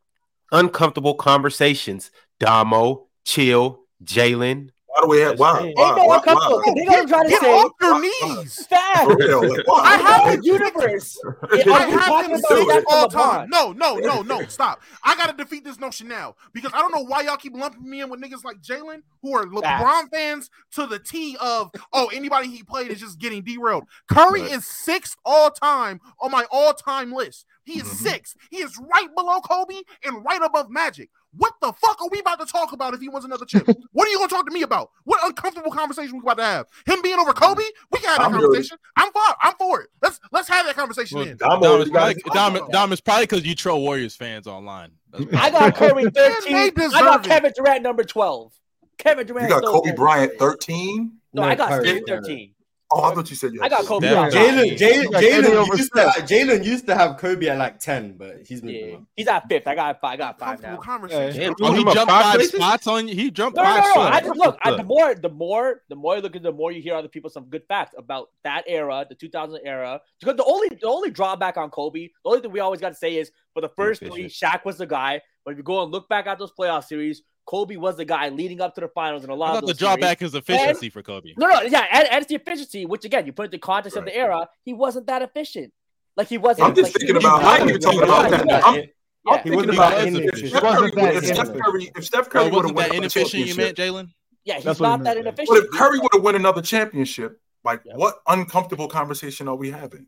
uncomfortable 0.50 1.15
conversations. 1.15 2.10
Damo, 2.39 3.07
chill, 3.24 3.81
Jalen. 4.02 4.70
Why 4.93 5.02
do 5.02 5.09
we 5.09 5.19
have 5.20 5.39
why? 5.39 5.60
Ain't 5.60 5.78
Why? 5.78 5.94
no 5.97 6.05
Why? 6.07 6.17
uncomfortable. 6.17 6.57
why? 6.67 6.73
They 6.75 6.85
know 6.85 6.91
what 6.93 6.99
I'm 7.02 7.09
trying 7.09 7.25
to 7.25 7.31
Get 7.31 7.41
say. 7.43 7.52
off 7.52 7.73
your 7.81 7.93
Why- 7.94 8.01
knees. 8.36 8.67
Fact. 8.67 9.05
For 9.05 9.17
real, 9.17 9.49
like, 9.49 9.67
why? 9.67 9.81
I 9.85 9.97
have 9.99 10.41
The 10.41 10.44
universe. 10.47 11.19
I 11.52 11.57
have 11.59 12.05
talking 12.07 12.31
him 12.31 12.41
say 12.41 12.55
that 12.67 12.67
that 12.67 12.85
all 12.89 13.09
LeBron? 13.09 13.12
time. 13.12 13.51
No, 13.51 13.73
no, 13.73 13.97
no, 13.97 14.23
no. 14.23 14.44
Stop. 14.47 14.81
I 15.05 15.15
gotta 15.15 15.33
defeat 15.36 15.62
this 15.62 15.78
notion 15.78 16.09
now 16.09 16.35
because 16.52 16.73
I 16.75 16.78
don't 16.81 16.93
know 16.93 17.05
why 17.05 17.20
y'all 17.23 17.36
keep 17.36 17.55
lumping 17.55 17.89
me 17.89 18.01
in 18.01 18.10
with 18.10 18.20
niggas 18.20 18.43
like 18.44 18.60
Jalen 18.62 19.02
who 19.23 19.36
are 19.36 19.44
LeBron 19.47 19.62
Facts. 19.62 20.09
fans 20.12 20.51
to 20.73 20.86
the 20.86 20.99
T 20.99 21.36
of 21.41 21.70
oh 21.93 22.10
anybody 22.12 22.49
he 22.49 22.65
played 22.65 22.91
is 22.91 22.99
just 22.99 23.20
getting 23.20 23.43
derailed. 23.43 23.85
Curry 24.09 24.43
Right. 24.43 24.51
is 24.52 24.67
sixth 24.67 25.17
all 25.25 25.51
time 25.52 26.01
on 26.20 26.33
my 26.33 26.47
all 26.51 26.75
time 26.75 27.12
list. 27.12 27.47
He 27.65 27.78
is 27.78 27.85
Mhm. 27.86 27.94
sixth. 28.02 28.36
He 28.51 28.57
is 28.59 28.77
right 28.78 29.15
below 29.15 29.41
Kobe 29.41 29.83
and 30.05 30.25
right 30.25 30.43
above 30.43 30.69
Magic. 30.70 31.10
What 31.36 31.55
the 31.60 31.73
fuck 31.73 32.02
are 32.02 32.09
we 32.10 32.18
about 32.18 32.41
to 32.41 32.47
talk 32.47 32.73
about 32.73 32.94
if 32.94 33.00
he 33.00 33.09
wins 33.09 33.25
another 33.25 33.44
chip? 33.44 33.67
what 33.92 34.09
are 34.09 34.10
you 34.10 34.18
gonna 34.18 34.28
talk 34.28 34.47
to 34.47 34.52
me 34.52 34.62
about? 34.62 34.91
What 35.05 35.20
uncomfortable 35.25 35.70
conversation 35.70 36.15
we 36.15 36.20
about 36.20 36.39
to 36.39 36.44
have? 36.44 36.67
Him 36.86 37.02
being 37.02 37.18
over 37.18 37.33
mm-hmm. 37.33 37.44
Kobe? 37.44 37.62
We 37.92 38.00
can 38.00 38.09
have 38.09 38.18
that 38.18 38.25
I'm 38.26 38.33
really- 38.33 38.47
conversation. 38.47 38.78
I'm 38.97 39.12
for 39.12 39.20
I'm 39.42 39.55
for 39.57 39.83
it. 39.83 39.91
Let's 40.02 40.20
let's 40.33 40.49
have 40.49 40.67
that 40.67 40.76
conversation 40.76 41.18
Well, 41.18 41.28
in. 41.28 41.36
Domo, 41.36 41.60
Dom, 41.60 41.86
you 41.86 41.92
probably, 41.92 42.23
Dom, 42.33 42.70
Dom, 42.70 42.92
it's 42.92 43.00
probably 43.00 43.25
because 43.25 43.47
you 43.47 43.55
troll 43.55 43.81
Warriors 43.83 44.17
fans 44.17 44.47
online. 44.47 44.91
I 45.15 45.50
got 45.50 45.75
Curry 45.75 46.05
they 46.15 46.31
13. 46.31 46.57
I 46.57 46.70
got 47.00 47.25
it. 47.25 47.28
Kevin 47.28 47.52
Durant 47.57 47.83
number 47.83 48.05
12. 48.05 48.52
Kevin 48.99 49.26
Durant. 49.26 49.49
You 49.49 49.60
got 49.60 49.65
Kobe 49.65 49.92
Bryant 49.94 50.33
13. 50.39 51.12
No, 51.33 51.42
I 51.42 51.55
got 51.55 51.70
Curry. 51.70 51.89
Steve 51.89 52.02
13. 52.07 52.55
Oh, 52.93 53.02
I 53.05 53.15
thought 53.15 53.31
you 53.31 53.36
said 53.36 53.52
you 53.52 53.60
I 53.62 53.69
got 53.69 53.85
Kobe 53.85 54.09
That- 54.09 54.33
Bryant. 54.33 54.35
Jalen, 54.35 54.77
Jalen, 54.77 55.02
You 55.05 55.10
Jalen 55.10 55.77
used 55.78 55.93
to, 55.93 56.01
Jalen 56.01 56.65
used 56.65 56.86
to 56.89 56.94
have 56.97 57.19
Kobe 57.19 57.47
at 57.49 57.57
like 57.57 57.78
ten, 57.78 58.17
but 58.19 58.39
he's 58.47 58.62
moving 58.65 58.89
Yeah, 58.89 58.94
on. 58.97 59.07
he's 59.17 59.28
at 59.28 59.49
fifth. 59.49 59.69
I 59.69 59.75
got 59.77 60.01
five. 60.01 60.15
I 60.15 60.17
got 60.17 60.39
five 60.41 60.49
Comfortable 60.60 60.77
now. 60.77 60.83
conversation. 60.83 61.41
Damn, 61.41 61.55
Oh, 61.62 61.73
he 61.73 61.81
Him 61.83 61.89
up 61.89 61.94
jumped 61.94 62.10
five 62.10 62.23
five 62.25 62.35
places? 62.35 62.52
spots 62.57 62.86
on 62.89 63.07
you. 63.07 63.15
He 63.15 63.31
jumped 63.31 63.57
No, 63.57 63.62
no, 63.62 63.69
five 63.69 63.83
no, 63.83 63.86
no. 63.86 63.93
spots. 63.93 64.17
I 64.17 64.20
just 64.20 64.36
look. 64.36 64.59
I, 64.62 64.70
the 64.73 64.77
Look. 64.78 64.86
more, 64.86 65.15
the 65.15 65.28
more, 65.28 65.83
the 65.89 65.94
more 65.94 66.17
you 66.17 66.23
look 66.23 66.35
at, 66.35 66.43
the 66.43 66.51
more 66.52 66.73
you 66.73 66.83
hear 66.83 66.94
other 66.97 67.07
people 67.09 67.31
some 67.31 67.44
good 67.44 67.62
facts 67.69 67.94
about 67.97 68.31
that 68.43 68.65
era, 68.67 69.07
the 69.09 69.15
2000 69.15 69.60
era. 69.65 70.01
Because 70.19 70.36
the 70.36 70.44
only, 70.44 70.69
the 70.70 70.89
only 70.89 71.10
drawback 71.10 71.57
on 71.57 71.70
Kobe, 71.70 72.09
the 72.09 72.28
only 72.28 72.41
thing 72.41 72.51
we 72.51 72.59
always 72.59 72.81
got 72.81 72.89
to 72.89 72.94
say 72.97 73.17
is 73.19 73.31
for 73.55 73.60
the 73.60 73.70
first 73.77 74.01
three, 74.01 74.25
Shaq 74.28 74.65
was 74.65 74.78
the 74.78 74.86
guy. 74.86 75.20
But 75.44 75.52
if 75.52 75.59
you 75.59 75.62
go 75.62 75.83
and 75.85 75.93
look 75.93 76.09
back 76.09 76.27
at 76.27 76.39
those 76.41 76.51
playoff 76.59 76.85
series, 76.85 77.23
Kobe 77.51 77.75
was 77.77 77.97
the 77.97 78.05
guy 78.05 78.29
leading 78.29 78.61
up 78.61 78.77
to 78.77 78.81
the 78.81 78.87
finals 78.89 79.25
in 79.25 79.31
a 79.31 79.35
lot 79.35 79.47
I 79.47 79.49
of 79.51 79.55
thought 79.57 79.61
the 79.62 79.67
those 79.73 79.79
series. 79.81 79.97
drawback 79.99 80.23
is 80.23 80.35
efficiency 80.37 80.89
for 80.89 81.03
Kobe. 81.03 81.35
No, 81.37 81.49
no, 81.49 81.62
yeah, 81.62 81.85
and, 81.91 82.07
and 82.09 82.23
it's 82.23 82.29
the 82.29 82.37
efficiency, 82.37 82.87
which 82.87 83.05
again, 83.05 83.27
you 83.27 83.33
put 83.33 83.47
in 83.47 83.51
the 83.51 83.59
context 83.59 83.97
of 83.99 84.05
the 84.05 84.17
era, 84.17 84.49
he 84.65 84.73
wasn't 84.73 85.09
that 85.09 85.20
efficient. 85.23 85.73
Like 86.17 86.29
he 86.29 86.39
wasn't. 86.39 86.69
I'm 86.69 86.75
just 86.77 86.95
like, 86.95 87.01
thinking 87.01 87.17
about. 87.17 87.43
I 87.43 87.57
ain't 87.57 87.62
was- 87.65 87.70
even 87.70 87.81
talking 87.81 88.03
about 88.05 88.31
that. 88.31 88.47
Yeah. 88.47 88.61
I'm, 88.65 88.75
Yeah. 88.77 88.83
I'm 89.27 89.37
He 89.39 89.43
thinking 89.43 89.57
wasn't 89.57 89.75
about 89.75 89.91
that 89.91 90.07
if 90.09 90.15
inefficient. 90.15 90.51
Steph 90.51 90.62
Curry, 90.62 90.91
if 91.17 91.25
Steph. 91.27 91.53
Curry, 91.59 91.93
if 91.97 92.05
Steph 92.05 92.31
Curry 92.31 92.51
would 92.51 92.53
have 92.53 92.65
won 92.65 92.75
that 92.77 92.85
another 92.85 92.97
inefficient 92.99 93.47
you 93.49 93.55
meant, 93.57 93.77
Jalen? 93.77 94.09
Yeah, 94.45 94.55
he's 94.55 94.65
That's 94.65 94.81
not 94.81 94.99
that 95.03 95.17
meant, 95.17 95.19
inefficient. 95.27 95.49
but 95.49 95.65
if 95.65 95.70
Curry 95.73 95.99
would 95.99 96.11
have 96.15 96.23
won 96.23 96.37
another 96.37 96.62
championship, 96.62 97.41
like 97.65 97.83
Yeah. 97.85 97.97
what 97.97 98.20
uncomfortable 98.29 98.87
conversation 98.89 99.49
are 99.49 99.57
we 99.57 99.70
having? 99.73 100.07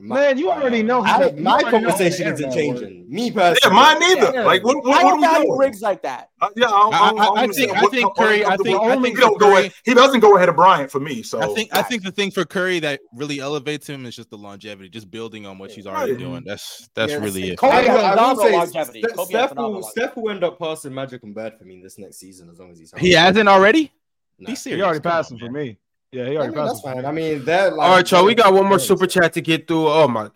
Man, 0.00 0.38
you 0.38 0.50
already 0.50 0.82
know 0.82 1.02
how 1.02 1.22
I, 1.22 1.32
my 1.32 1.32
already 1.32 1.40
know 1.42 1.50
how 1.50 1.58
the 1.62 1.70
conversation 1.70 2.26
isn't 2.32 2.46
internet 2.46 2.54
changing. 2.54 3.06
Me 3.08 3.30
personally. 3.30 3.58
Yeah, 3.64 3.70
mine 3.70 4.00
neither. 4.00 4.30
Yeah. 4.34 4.44
Like, 4.44 4.64
what, 4.64 4.76
what, 4.76 4.84
what 4.86 5.00
don't 5.00 5.12
are 5.12 5.16
we 5.16 5.22
value 5.22 5.46
doing? 5.46 5.58
Riggs 5.58 5.80
like 5.82 6.02
that. 6.02 6.30
Uh, 6.40 6.48
yeah, 6.56 6.66
I, 6.66 6.68
I- 6.68 6.70
don't- 6.70 6.94
I, 6.94 7.08
don't- 7.08 7.38
I- 7.38 7.42
I 7.42 7.46
think- 7.48 7.72
I 7.72 7.80
think 7.86 8.16
Curry- 8.16 8.44
I 8.44 8.56
think- 8.56 8.80
what- 8.80 8.98
I 8.98 9.00
think 9.02 9.16
he 9.16 9.20
don't 9.22 9.38
go 9.40 9.56
ahead. 9.56 9.72
He 9.84 9.94
doesn't 9.94 10.20
go 10.20 10.36
ahead 10.36 10.48
of 10.48 10.56
Bryant 10.56 10.90
for 10.90 11.00
me. 11.00 11.22
So 11.22 11.40
I 11.40 11.46
think 11.54 11.70
I 11.72 11.82
think 11.82 12.02
the 12.02 12.10
thing 12.12 12.30
for 12.30 12.44
Curry 12.44 12.78
that 12.80 13.00
really 13.14 13.40
elevates 13.40 13.86
him 13.88 14.06
is 14.06 14.14
just 14.16 14.30
the 14.30 14.38
longevity, 14.38 14.88
just 14.88 15.10
building 15.10 15.46
on 15.46 15.58
what 15.58 15.70
he's 15.72 15.86
already 15.86 16.12
Right. 16.12 16.18
doing. 16.20 16.42
That's 16.44 16.88
that's 16.94 17.12
Yeah, 17.12 17.18
really 17.18 17.50
it. 17.52 17.58
Kobe 17.58 17.72
I, 17.72 18.12
I 18.14 18.32
will 18.32 18.40
say 18.40 18.52
longevity. 18.52 19.02
Steph, 19.02 19.26
Steph, 19.28 19.54
will. 19.56 19.82
Steph 19.82 20.16
will 20.16 20.30
end 20.30 20.44
up 20.44 20.58
passing 20.58 20.92
Magic 20.94 21.22
and 21.22 21.34
Bird 21.34 21.54
for 21.58 21.64
me 21.64 21.80
this 21.82 21.98
next 21.98 22.18
season 22.18 22.48
as 22.50 22.58
long 22.58 22.70
as 22.72 22.78
he's 22.78 22.92
He 22.98 23.12
hasn't 23.12 23.48
already. 23.48 23.92
Nah. 24.38 24.50
Be 24.50 24.56
He 24.70 24.82
already 24.82 25.00
Come 25.00 25.12
passed 25.12 25.32
him 25.32 25.38
for 25.38 25.50
me. 25.50 25.78
Yeah, 26.12 26.24
he 26.28 26.32
I 26.32 26.36
already 26.36 26.54
mean, 26.54 26.64
passed 26.66 26.82
that's 26.84 26.94
fine. 26.94 27.04
I 27.04 27.12
mean, 27.12 27.44
they're 27.44 27.70
like. 27.70 27.88
All 27.88 27.96
right, 27.96 28.10
y'all. 28.10 28.24
We 28.24 28.34
got 28.34 28.52
one 28.54 28.66
more 28.66 28.78
super 28.78 29.06
chat 29.06 29.32
to 29.34 29.40
get 29.40 29.66
through. 29.66 29.88
Oh 29.88 30.08
my, 30.08 30.30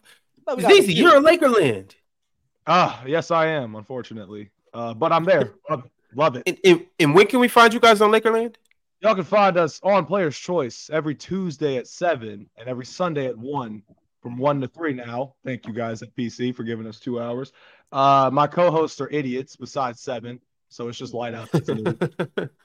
No, 0.46 0.54
we 0.56 0.62
got 0.62 0.72
a 0.72 0.74
Zeezy, 0.74 0.86
few. 0.86 0.94
you're 1.04 1.16
in 1.16 1.24
Lakerland. 1.24 1.92
Ah, 2.66 3.02
yes, 3.06 3.30
I 3.30 3.46
am. 3.46 3.74
Unfortunately, 3.76 4.50
uh, 4.74 4.94
but 4.94 5.12
I'm 5.12 5.24
there. 5.24 5.54
Love, 5.68 5.88
love 6.14 6.36
it. 6.36 6.42
And, 6.46 6.58
and, 6.64 6.86
and 6.98 7.14
when 7.14 7.26
can 7.26 7.40
we 7.40 7.48
find 7.48 7.72
you 7.72 7.80
guys 7.80 8.00
on 8.00 8.10
Lakerland? 8.10 8.56
Y'all 9.00 9.14
can 9.14 9.24
find 9.24 9.56
us 9.56 9.80
on 9.82 10.04
Players 10.04 10.36
Choice 10.36 10.90
every 10.92 11.14
Tuesday 11.14 11.76
at 11.78 11.86
seven 11.86 12.50
and 12.58 12.68
every 12.68 12.84
Sunday 12.84 13.26
at 13.26 13.38
one, 13.38 13.82
from 14.22 14.36
one 14.36 14.60
to 14.60 14.68
three. 14.68 14.92
Now, 14.92 15.34
thank 15.44 15.66
you 15.66 15.72
guys 15.72 16.02
at 16.02 16.14
PC 16.14 16.54
for 16.54 16.64
giving 16.64 16.86
us 16.86 17.00
two 17.00 17.18
hours. 17.20 17.52
Uh, 17.92 18.28
my 18.30 18.46
co-hosts 18.46 19.00
are 19.00 19.08
idiots. 19.08 19.56
Besides 19.56 20.00
seven, 20.00 20.38
so 20.68 20.88
it's 20.88 20.98
just 20.98 21.14
light 21.14 21.34
out. 21.34 21.48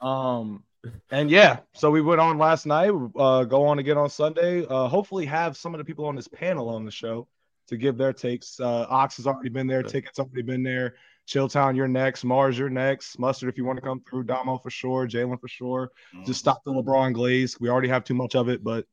um, 0.02 0.62
and 1.10 1.30
yeah, 1.30 1.58
so 1.74 1.90
we 1.90 2.00
went 2.00 2.20
on 2.20 2.38
last 2.38 2.66
night. 2.66 2.92
Uh, 3.16 3.44
go 3.44 3.66
on 3.66 3.78
again 3.78 3.98
on 3.98 4.10
Sunday. 4.10 4.64
Uh, 4.66 4.88
hopefully 4.88 5.26
have 5.26 5.56
some 5.56 5.74
of 5.74 5.78
the 5.78 5.84
people 5.84 6.04
on 6.06 6.16
this 6.16 6.28
panel 6.28 6.68
on 6.68 6.84
the 6.84 6.90
show 6.90 7.28
to 7.68 7.76
give 7.76 7.96
their 7.96 8.12
takes. 8.12 8.60
Uh, 8.60 8.86
Ox 8.88 9.16
has 9.16 9.26
already 9.26 9.48
been 9.48 9.66
there. 9.66 9.82
Tickets 9.82 10.18
already 10.18 10.42
been 10.42 10.62
there. 10.62 10.94
Chilltown, 11.26 11.74
you're 11.74 11.88
next. 11.88 12.24
Marz, 12.24 12.56
you're 12.56 12.70
next. 12.70 13.18
Mustard, 13.18 13.48
if 13.48 13.58
you 13.58 13.64
want 13.64 13.78
to 13.78 13.82
come 13.82 14.00
through. 14.08 14.24
Domo 14.24 14.58
for 14.58 14.70
sure. 14.70 15.08
Jalen 15.08 15.40
for 15.40 15.48
sure. 15.48 15.90
Just 16.24 16.38
stop 16.38 16.62
the 16.64 16.70
LeBron 16.72 17.12
glaze. 17.12 17.58
We 17.58 17.68
already 17.68 17.88
have 17.88 18.04
too 18.04 18.14
much 18.14 18.36
of 18.36 18.48
it, 18.48 18.62
but 18.62 18.86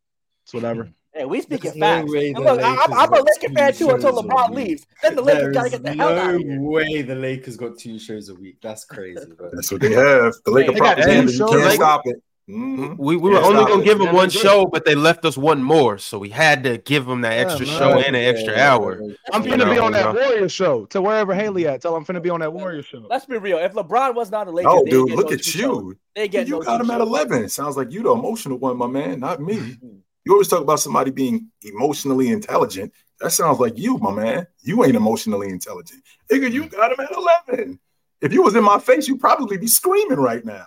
it's 0.44 0.54
whatever. 0.54 0.90
Hey, 1.14 1.26
we 1.26 1.42
speaking 1.42 1.72
There's 1.72 1.76
no 1.76 1.86
facts. 2.02 2.12
way 2.12 2.32
And 2.32 2.44
look, 2.44 2.60
I, 2.60 2.70
I'm, 2.70 2.78
Lakers 2.78 2.96
I'm 2.98 3.08
a 3.08 3.12
got 3.12 3.26
Laker 3.26 3.48
two 3.48 3.54
fan 3.54 3.74
too 3.74 3.90
until 3.92 4.10
shows 4.16 4.20
a 4.20 4.28
LeBron 4.28 4.50
leaves. 4.50 4.86
Then 5.04 5.16
the 5.16 5.22
Lakers 5.22 5.54
gotta 5.56 5.70
get 5.70 5.84
the 5.84 5.94
hell 5.94 6.18
out 6.18 6.34
of 6.36 6.42
here. 6.42 6.56
No 6.58 6.70
way 6.70 7.02
the 7.04 7.16
Lakers 7.16 7.56
got 7.58 7.78
two 7.78 8.00
shows 8.00 8.30
a 8.30 8.36
week. 8.36 8.58
That's 8.64 8.84
crazy, 8.86 9.26
bro. 9.38 9.50
that's 9.54 9.72
what 9.72 9.82
they 9.82 9.92
have. 9.94 10.34
The 10.46 10.52
Laker 10.52 10.72
They 10.74 10.80
got 10.80 10.98
propaganda. 10.98 11.32
two 11.32 11.38
You 11.38 11.48
can't 11.48 11.62
shows. 11.62 11.74
stop 11.76 12.02
it. 12.06 12.16
Mhm. 12.50 12.98
We, 12.98 13.16
we 13.16 13.30
were 13.30 13.38
only 13.38 13.64
gonna 13.64 13.82
it. 13.82 13.86
give 13.86 14.00
them 14.00 14.14
one 14.14 14.28
they 14.28 14.38
show, 14.38 14.66
but 14.66 14.84
they 14.86 14.96
left 14.96 15.24
us 15.24 15.38
one 15.38 15.64
more, 15.64 15.98
so 15.98 16.18
we 16.20 16.28
had 16.30 16.64
to 16.66 16.78
give 16.80 17.06
them 17.06 17.22
that 17.22 17.38
extra 17.40 17.66
man. 17.66 17.78
show 17.80 17.92
and 18.00 18.16
an 18.18 18.24
extra 18.36 18.54
hour. 18.58 19.00
I'm 19.32 19.44
You 19.46 19.52
finna 19.54 19.58
know, 19.60 19.72
be 19.74 19.78
on 19.80 19.92
that 19.94 20.14
know. 20.14 20.20
Warrior 20.20 20.50
show. 20.50 20.84
To 20.88 21.02
wherever 21.02 21.34
Haley 21.34 21.68
at, 21.68 21.82
tell 21.82 21.96
I'm 21.96 22.04
finna 22.04 22.22
be 22.22 22.30
on 22.32 22.42
that 22.42 22.52
Warrior 22.52 22.82
show. 22.84 23.06
Let's 23.10 23.26
be 23.26 23.38
real. 23.38 23.60
If 23.60 23.72
LeBron 23.74 24.14
was 24.16 24.30
not 24.30 24.48
a 24.48 24.52
Laker, 24.52 24.68
No, 24.68 24.84
they'd 24.84 24.90
dude, 24.90 25.12
look 25.12 25.28
no 25.28 25.34
at 25.36 25.44
two 25.44 25.52
shows. 25.52 25.84
you. 25.84 25.98
They 26.16 26.28
get 26.28 26.48
You 26.48 26.56
no 26.56 26.62
got 26.64 26.78
two 26.80 26.84
him 26.84 26.92
at 26.92 27.00
11. 27.00 27.48
Sounds 27.48 27.78
like 27.78 27.92
you 27.92 28.04
the 28.04 28.12
emotional 28.12 28.58
one, 28.58 28.76
my 28.78 28.88
man, 28.88 29.20
not 29.22 29.40
me. 29.40 29.78
You 30.26 30.34
always 30.34 30.48
talk 30.48 30.62
about 30.62 30.80
somebody 30.80 31.12
being 31.12 31.50
emotionally 31.64 32.30
intelligent. 32.30 32.94
That 33.20 33.32
sounds 33.32 33.60
like 33.60 33.78
you, 33.78 33.98
my 33.98 34.12
man. 34.12 34.48
You 34.62 34.84
ain't 34.84 34.96
emotionally 34.96 35.50
intelligent. 35.50 36.02
Nigga, 36.32 36.52
you 36.52 36.64
mm. 36.64 36.72
got 36.72 36.92
him 36.92 37.00
at 37.00 37.50
11. 37.50 37.80
If 38.22 38.32
you 38.32 38.42
was 38.42 38.56
in 38.56 38.64
my 38.64 38.80
face, 38.80 39.08
you'd 39.08 39.20
probably 39.20 39.58
be 39.58 39.68
screaming 39.68 40.20
right 40.20 40.44
now. 40.46 40.66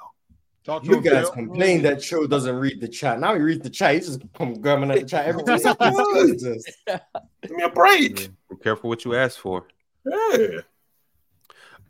Talk 0.64 0.82
to 0.82 0.88
You 0.88 0.96
him, 0.96 1.02
guys 1.02 1.24
Phil. 1.24 1.30
complain 1.32 1.82
that 1.82 2.02
Cho 2.02 2.26
doesn't 2.26 2.56
read 2.56 2.80
the 2.80 2.88
chat. 2.88 3.20
Now 3.20 3.34
he 3.34 3.40
reads 3.40 3.62
the 3.62 3.70
chat. 3.70 3.94
He's 3.94 4.08
just 4.08 4.20
come 4.34 4.60
grabbing 4.60 4.90
at 4.90 5.00
the 5.00 5.06
chat 5.06 5.26
every 5.26 5.42
time. 5.44 5.58
Jesus. 5.58 6.64
Give 6.86 7.50
me 7.56 7.62
a 7.62 7.68
break. 7.70 8.30
Be 8.50 8.56
careful 8.62 8.90
what 8.90 9.04
you 9.04 9.14
ask 9.14 9.38
for. 9.38 9.66
Yeah. 10.04 10.60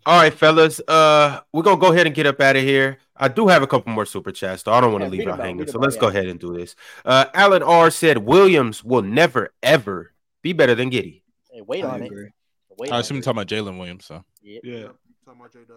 All 0.07 0.21
right, 0.21 0.33
fellas. 0.33 0.81
Uh, 0.87 1.41
we're 1.53 1.65
gonna 1.65 1.81
go 1.81 1.93
ahead 1.93 2.07
and 2.07 2.15
get 2.15 2.27
up 2.27 2.41
out 2.41 2.55
of 2.55 2.63
here. 2.63 2.99
I 3.17 3.27
do 3.27 3.49
have 3.49 3.63
a 3.63 3.67
couple 3.67 3.93
more 3.93 4.07
super 4.07 4.31
chats, 4.31 4.63
though. 4.63 4.73
I 4.73 4.81
don't 4.81 4.93
want 4.93 5.03
to 5.03 5.07
Yeah, 5.07 5.11
leave 5.11 5.23
y'all 5.23 5.33
out, 5.33 5.41
hanging, 5.41 5.59
read 5.59 5.71
so 5.71 5.81
let's 5.81 5.97
out, 5.97 6.01
go 6.01 6.09
ahead 6.09 6.27
and 6.27 6.39
do 6.39 6.57
this. 6.57 6.77
Uh, 7.05 7.25
Alan 7.35 7.63
R 7.63 7.91
said 7.91 8.19
Williams 8.19 8.85
will 8.85 9.03
never 9.03 9.53
ever 9.63 10.13
be 10.43 10.53
better 10.53 10.77
than 10.77 10.91
Giddey. 10.91 11.23
Hey, 11.51 11.61
wait 11.61 11.85
I 11.85 11.89
on 11.89 12.03
it. 12.03 12.13
Wait 12.79 12.93
I 12.93 13.01
assume 13.01 13.17
you're 13.17 13.25
talking 13.25 13.43
about 13.43 13.49
Jalen 13.49 13.79
Williams. 13.79 14.05
So 14.05 14.25
Yeah. 14.43 14.61
Yeah. 14.63 14.83
Talking 15.25 15.41
about 15.41 15.53
J-Dub. 15.53 15.77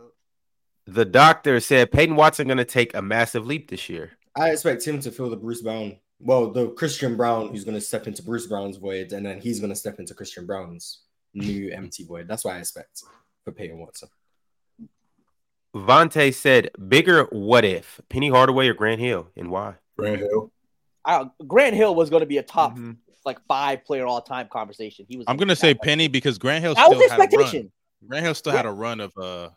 The 0.85 1.05
doctor 1.05 1.59
said 1.59 1.91
Peyton 1.91 2.15
Watson 2.15 2.47
gonna 2.47 2.65
take 2.65 2.95
a 2.95 3.01
massive 3.01 3.47
leap 3.47 3.71
this 3.71 3.89
year. 3.89 4.11
I 4.35 4.51
expect 4.51 4.85
him 4.87 4.99
to 5.01 5.11
fill 5.11 5.29
the 5.29 5.37
Bruce 5.37 5.61
Brown, 5.61 5.97
well, 6.19 6.51
the 6.51 6.69
Christian 6.69 7.17
Braun 7.17 7.49
who's 7.49 7.63
going 7.65 7.75
to 7.75 7.81
step 7.81 8.07
into 8.07 8.23
Bruce 8.23 8.47
Brown's 8.47 8.77
void, 8.77 9.11
and 9.11 9.25
then 9.25 9.41
he's 9.41 9.59
going 9.59 9.71
to 9.71 9.75
step 9.75 9.99
into 9.99 10.13
Christian 10.13 10.45
Braun's 10.45 11.01
new 11.33 11.71
empty 11.71 12.03
void. 12.03 12.27
That's 12.27 12.45
what 12.45 12.55
I 12.55 12.59
expect 12.59 13.03
for 13.43 13.51
Peyton 13.51 13.79
Watson. 13.79 14.07
Vontae 15.75 16.33
said 16.33 16.71
bigger 16.87 17.23
what 17.25 17.63
if 17.65 18.01
Penny 18.09 18.29
Hardaway 18.29 18.67
or 18.67 18.73
Grant 18.73 18.99
Hill 18.99 19.27
and 19.37 19.49
why? 19.51 19.75
Grant 19.97 20.19
Hill. 20.21 20.51
Uh, 21.05 21.25
Grant 21.47 21.75
Hill 21.75 21.93
was 21.95 22.09
going 22.09 22.21
to 22.21 22.25
be 22.25 22.37
a 22.37 22.43
top 22.43 22.77
Mhm. 22.77 22.97
like 23.25 23.39
five 23.47 23.85
player 23.85 24.05
all 24.05 24.21
time 24.21 24.47
conversation. 24.51 25.05
He 25.07 25.17
was. 25.17 25.25
I'm 25.27 25.37
gonna 25.37 25.55
say 25.55 25.73
Penny 25.73 26.07
because 26.07 26.37
Grant 26.37 26.63
Hill 26.63 26.73
That 26.75 26.89
was 26.89 26.97
still 26.97 27.09
had 27.09 27.17
a 27.17 27.19
run. 27.19 27.21
expectation. 27.27 27.71
Grant 28.07 28.25
Hill 28.25 28.33
still 28.35 28.53
had 28.53 28.65
a 28.65 28.71
run 28.71 28.99
of 28.99 29.15
uh 29.17 29.49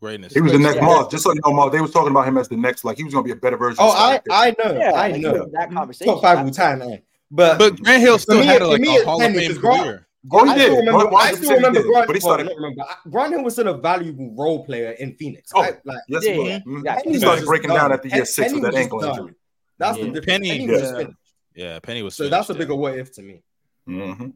greatness. 0.00 0.32
He 0.32 0.40
was 0.40 0.52
the 0.52 0.58
next 0.58 0.76
Yeah. 0.76 0.84
Moss. 0.86 1.10
Just 1.10 1.24
so 1.24 1.32
you 1.34 1.40
know, 1.44 1.52
Moss, 1.52 1.72
they 1.72 1.80
was 1.80 1.90
talking 1.92 2.10
about 2.10 2.26
him 2.26 2.38
as 2.38 2.48
the 2.48 2.56
next, 2.56 2.84
like 2.84 2.96
he 2.96 3.04
was 3.04 3.12
gonna 3.12 3.24
be 3.24 3.32
a 3.32 3.36
better 3.36 3.56
version. 3.58 3.76
Oh, 3.80 3.90
I, 3.90 4.20
I 4.30 4.54
know, 4.58 4.72
Yeah, 4.78 4.92
I 4.92 5.08
like, 5.10 5.20
know. 5.20 5.46
that 5.52 5.70
conversation. 5.72 6.14
Top 6.14 6.22
five 6.22 6.38
all 6.38 6.50
time, 6.50 6.78
man. 6.78 7.02
But, 7.30 7.58
But 7.58 7.82
Grant 7.82 8.00
Hill 8.00 8.18
still 8.18 8.40
me- 8.40 8.46
had 8.46 8.60
for 8.62 8.68
like 8.68 8.80
a 8.80 8.84
it's 8.84 9.04
Hall 9.04 9.16
of 9.16 9.20
Penny, 9.20 9.38
Fame 9.48 9.60
'cause 9.60 9.80
career. 9.82 10.06
He 10.22 10.28
I 10.36 10.58
still 10.58 10.76
remember, 10.76 10.92
One- 11.04 11.10
one 11.12 11.22
I 11.22 11.26
still 11.32 11.38
percent 11.38 11.48
he 11.48 11.54
remember 11.56 11.78
did. 11.82 11.86
Grant. 11.88 12.06
But 12.06 12.16
he 12.16 12.20
started. 12.20 12.44
not 12.46 12.56
remember. 12.56 12.84
Grant 13.08 13.32
Hill 13.32 13.42
was 13.44 13.52
still 13.54 13.68
a 13.68 13.78
valuable 13.78 14.34
role 14.36 14.64
player 14.66 14.90
in 14.92 15.14
Phoenix. 15.16 15.50
Oh, 15.54 15.62
I- 15.62 15.78
like, 15.84 15.98
Yes, 16.08 16.24
Yeah, 16.26 16.32
he 16.32 16.38
was. 16.38 16.48
yeah, 16.48 16.58
exactly. 16.76 17.12
He 17.12 17.18
started 17.18 17.44
breaking 17.46 17.70
just 17.70 17.78
down 17.80 17.90
done. 17.90 17.98
after 17.98 18.08
year 18.08 18.24
six 18.26 18.48
Penny 18.48 18.60
with 18.60 18.70
that 18.72 18.78
ankle 18.78 19.00
done. 19.00 19.10
injury. 19.18 19.34
That's 19.78 19.96
Yeah. 19.98 20.04
the 20.04 20.10
difference. 20.10 20.26
Penny- 20.26 20.50
Penny, 20.50 20.64
Yeah. 20.66 20.72
was 20.72 20.90
finished. 20.92 21.16
Yeah, 21.54 21.78
Penny 21.78 22.02
was. 22.02 22.14
So 22.16 22.28
that's 22.28 22.48
a 22.50 22.52
finished, 22.54 22.58
bigger 22.68 22.74
what 22.74 22.98
if 22.98 23.12
to 23.12 23.22
me. 23.22 23.42
Mhm. 23.88 24.34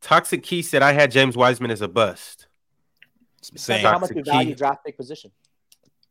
Toxic 0.00 0.42
Key 0.42 0.62
said 0.62 0.82
I 0.82 0.92
had 0.92 1.10
James 1.10 1.36
Wiseman 1.36 1.70
as 1.70 1.82
a 1.82 1.88
bust. 1.88 2.46
Same. 3.42 3.84
how 3.84 3.98
much 3.98 4.10
you 4.14 4.22
value 4.22 4.54
draft 4.54 4.84
pick 4.84 4.96
position. 4.96 5.30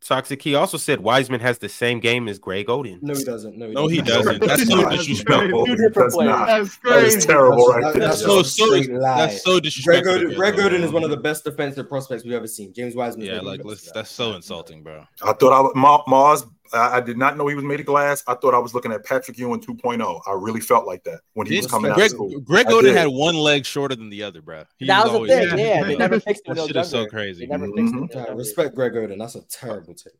Toxic 0.02 0.40
Key 0.40 0.56
also 0.56 0.78
said 0.78 1.02
Wiseman 1.02 1.40
has 1.42 1.58
the 1.58 1.68
same 1.70 2.00
game 2.00 2.28
as 2.30 2.40
Greg 2.40 2.68
Oden. 2.68 3.02
No, 3.04 3.14
he 3.14 3.24
doesn't. 3.24 3.58
No, 3.58 3.68
he 3.68 3.74
No, 3.74 3.88
he 3.88 4.02
doesn't. 4.02 4.40
doesn't. 4.40 4.48
That's 4.48 4.68
so 4.68 4.90
disrespectful. 4.90 5.66
That's 5.66 6.16
not. 6.16 6.48
That's 6.48 6.78
That 6.78 7.04
is 7.04 7.14
crazy. 7.16 7.28
terrible 7.28 7.68
That's- 7.68 7.84
right 7.84 7.94
that- 7.94 8.00
That's 8.00 8.22
That's 8.22 8.22
so 8.22 8.44
so. 8.44 9.00
That's 9.00 9.44
so 9.44 9.52
Greg 9.60 9.64
disrespectful. 9.64 10.14
Oden, 10.14 10.36
Greg 10.36 10.54
Oden 10.56 10.80
is 10.84 10.92
one 10.92 11.04
of 11.04 11.10
the 11.10 11.18
best 11.18 11.44
defensive 11.44 11.90
prospects 11.90 12.24
we've 12.24 12.34
ever 12.34 12.48
seen. 12.48 12.74
James 12.74 12.96
Wiseman. 12.96 13.28
Yeah, 13.28 13.42
like 13.42 13.62
the 13.62 13.68
let's, 13.68 13.82
best. 13.84 13.94
that's 13.94 14.10
so 14.12 14.34
insulting, 14.34 14.84
bro. 14.84 15.06
I 15.22 15.34
thought 15.34 15.52
I 15.54 15.60
was 15.62 15.74
Marz. 16.08 16.50
I, 16.74 16.98
I 16.98 17.02
did 17.02 17.18
not 17.18 17.38
know 17.38 17.48
he 17.48 17.56
was 17.56 17.64
made 17.64 17.80
of 17.80 17.86
glass. 17.86 18.24
I 18.28 18.34
thought 18.36 18.54
I 18.54 18.60
was 18.60 18.74
looking 18.74 18.92
at 18.92 19.04
Patrick 19.06 19.38
Ewing 19.38 19.62
2.0. 19.62 20.22
I 20.28 20.32
really 20.34 20.60
felt 20.62 20.86
like 20.86 21.04
that 21.06 21.22
when 21.34 21.48
he 21.48 21.58
was 21.58 21.66
Did- 21.66 21.72
coming 21.72 21.92
out 21.92 21.94
of 21.94 21.98
Greg, 21.98 22.10
school. 22.12 22.40
Greg 22.42 22.68
Oden 22.68 22.94
had 22.94 23.08
one 23.08 23.36
leg 23.36 23.66
shorter 23.66 23.96
than 23.96 24.10
the 24.10 24.24
other, 24.24 24.42
bro. 24.42 24.64
He 24.78 24.88
that 24.88 25.04
was 25.04 25.12
the 25.12 25.16
always- 25.18 25.32
thing. 25.32 25.58
Yeah. 25.60 25.66
Yeah, 25.80 25.84
they 25.84 25.96
never 25.98 26.20
fixed 26.20 26.44
it 26.46 26.48
That 26.50 26.56
he 26.58 26.62
was 26.62 26.68
shit 26.68 26.76
is 26.78 26.90
so 26.90 27.06
crazy. 27.08 27.46
They 27.46 27.52
never 27.52 27.68
Mhm. 27.68 27.76
fixed 27.76 27.80
it. 27.80 27.84
when 27.84 27.94
he 27.96 28.02
was 28.02 28.10
Yeah, 28.14 28.18
younger. 28.26 28.36
respect 28.36 28.76
Greg 28.76 28.94
Oden. 28.94 29.18
That's 29.20 29.36
a 29.36 29.42
terrible 29.44 29.94
take. 29.94 30.14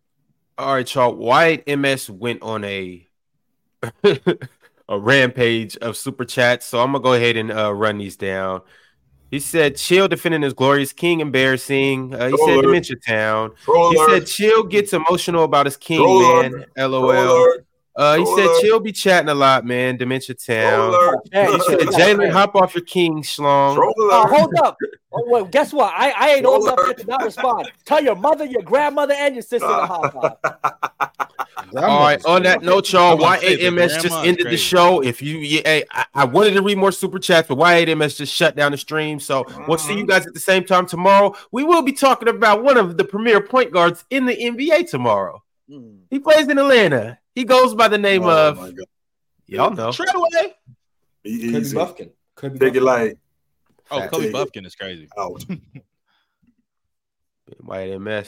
All 0.58 0.74
right, 0.74 0.94
y'all. 0.96 1.16
Y8MS 1.16 2.10
went 2.10 2.42
on 2.42 2.64
a 2.66 3.08
a 4.90 5.00
rampage 5.00 5.78
of 5.78 5.96
super 5.96 6.26
chats, 6.26 6.66
so 6.66 6.80
I'm 6.82 6.92
gonna 6.92 7.04
go 7.04 7.14
ahead 7.14 7.38
and 7.38 7.52
uh, 7.52 7.74
run 7.74 7.98
these 7.98 8.18
down. 8.18 8.62
He 9.32 9.40
said, 9.40 9.76
"Chill 9.78 10.08
defending 10.08 10.42
his 10.42 10.54
glorious 10.54 10.92
king, 10.94 11.20
embarrassing." 11.20 12.14
Uh, 12.14 12.28
he 12.28 12.38
said, 12.38 12.38
Troller. 12.38 12.62
"Dementia 12.64 12.96
Town." 13.08 13.52
He 13.66 13.98
said, 14.08 14.26
"Chill 14.28 14.64
gets 14.64 14.94
emotional 14.94 15.44
about 15.44 15.66
his 15.66 15.78
king, 15.78 16.00
Troller. 16.00 16.50
man." 16.50 16.66
LOL. 16.78 17.48
Troller. 18.00 18.14
Uh, 18.14 18.18
he 18.18 18.26
said, 18.26 18.46
Troller. 18.46 18.62
"Chill 18.62 18.80
be 18.80 18.92
chatting 18.92 19.30
a 19.30 19.36
lot, 19.36 19.66
man." 19.66 19.98
Dementia 19.98 20.36
Town. 20.36 20.92
Troller. 20.92 21.18
Hey, 21.32 21.52
He 21.52 21.60
said, 21.62 21.80
"Jalen, 21.80 22.32
hop 22.32 22.56
off 22.56 22.76
your 22.76 22.84
king, 22.84 23.22
schlong." 23.22 23.78
Oh, 23.78 23.94
Troller. 23.96 24.28
hold 24.28 24.54
up. 24.64 24.78
Oh, 25.12 25.24
wait, 25.28 25.52
guess 25.52 25.74
what? 25.74 25.94
I, 25.96 26.12
I 26.12 26.30
ain't 26.36 26.46
old 26.46 26.64
enough 26.64 26.76
Troller. 26.76 26.94
to 26.94 27.06
not 27.08 27.24
respond. 27.24 27.72
Tell 27.86 28.04
your 28.04 28.16
mother, 28.16 28.46
your 28.46 28.62
grandmother, 28.62 29.14
and 29.16 29.36
your 29.36 29.42
sister 29.42 29.68
to 29.68 29.86
hop 29.86 30.16
on. 30.16 31.10
All 31.78 32.00
right. 32.00 32.24
On 32.26 32.44
that 32.44 32.64
note, 32.64 32.92
y'all, 32.92 33.14
I'm 33.14 33.20
gonna 33.20 33.40
say 33.42 33.56
the 33.56 33.64
Y8MS 33.70 33.88
just 33.88 34.02
grandma 34.02 34.22
is 34.22 34.28
ended 34.28 34.48
the 34.50 34.58
show. 34.58 35.02
If 35.02 35.22
you, 35.22 35.38
yeah, 35.38 35.62
hey, 35.66 35.84
I, 35.92 36.06
I 36.14 36.26
wanted 36.26 36.54
to 36.54 36.62
read 36.62 36.78
more 36.78 36.92
super 36.92 37.20
chats, 37.20 37.48
but 37.48 37.58
Y8MS 37.58 38.18
just 38.18 38.34
shut 38.34 38.56
down 38.56 38.72
the 38.72 38.78
stream. 38.78 39.20
So 39.20 39.46
we'll 39.68 39.78
see 39.78 39.98
you 39.98 40.06
guys 40.06 40.26
at 40.26 40.34
the 40.34 40.40
same 40.40 40.64
time 40.64 40.86
tomorrow. 40.86 41.36
We 41.52 41.64
will 41.64 41.82
be 41.82 41.92
talking 41.92 42.28
about 42.28 42.64
one 42.64 42.78
of 42.78 42.98
the 42.98 43.04
premier 43.04 43.42
point 43.42 43.72
guards 43.72 44.06
in 44.10 44.26
the 44.26 44.36
NBA 44.36 44.90
tomorrow. 44.90 45.44
Hmm. 45.70 45.98
He 46.10 46.20
plays 46.20 46.48
in 46.48 46.58
Atlanta. 46.58 47.20
He 47.40 47.46
goes 47.46 47.74
by 47.74 47.88
the 47.88 47.98
name 47.98 48.24
Oh, 48.26 48.50
of 48.50 48.58
my 48.58 48.72
God. 48.72 48.86
y'all 49.48 49.72
know. 49.72 49.94
Treadway. 49.94 50.54
Be 51.24 51.40
Kobe 51.40 51.60
easy. 51.60 51.74
Buffkin. 51.74 52.10
Kobe 52.36 52.60
Take 52.60 52.76
it 52.76 52.84
like 52.84 53.18
Oh, 53.90 54.00
Fact. 54.02 54.12
Kobe 54.12 54.30
Buffkin 54.30 54.66
is 54.66 54.76
crazy. 54.76 55.08
out. 55.18 55.42
Y8MS. 57.64 58.28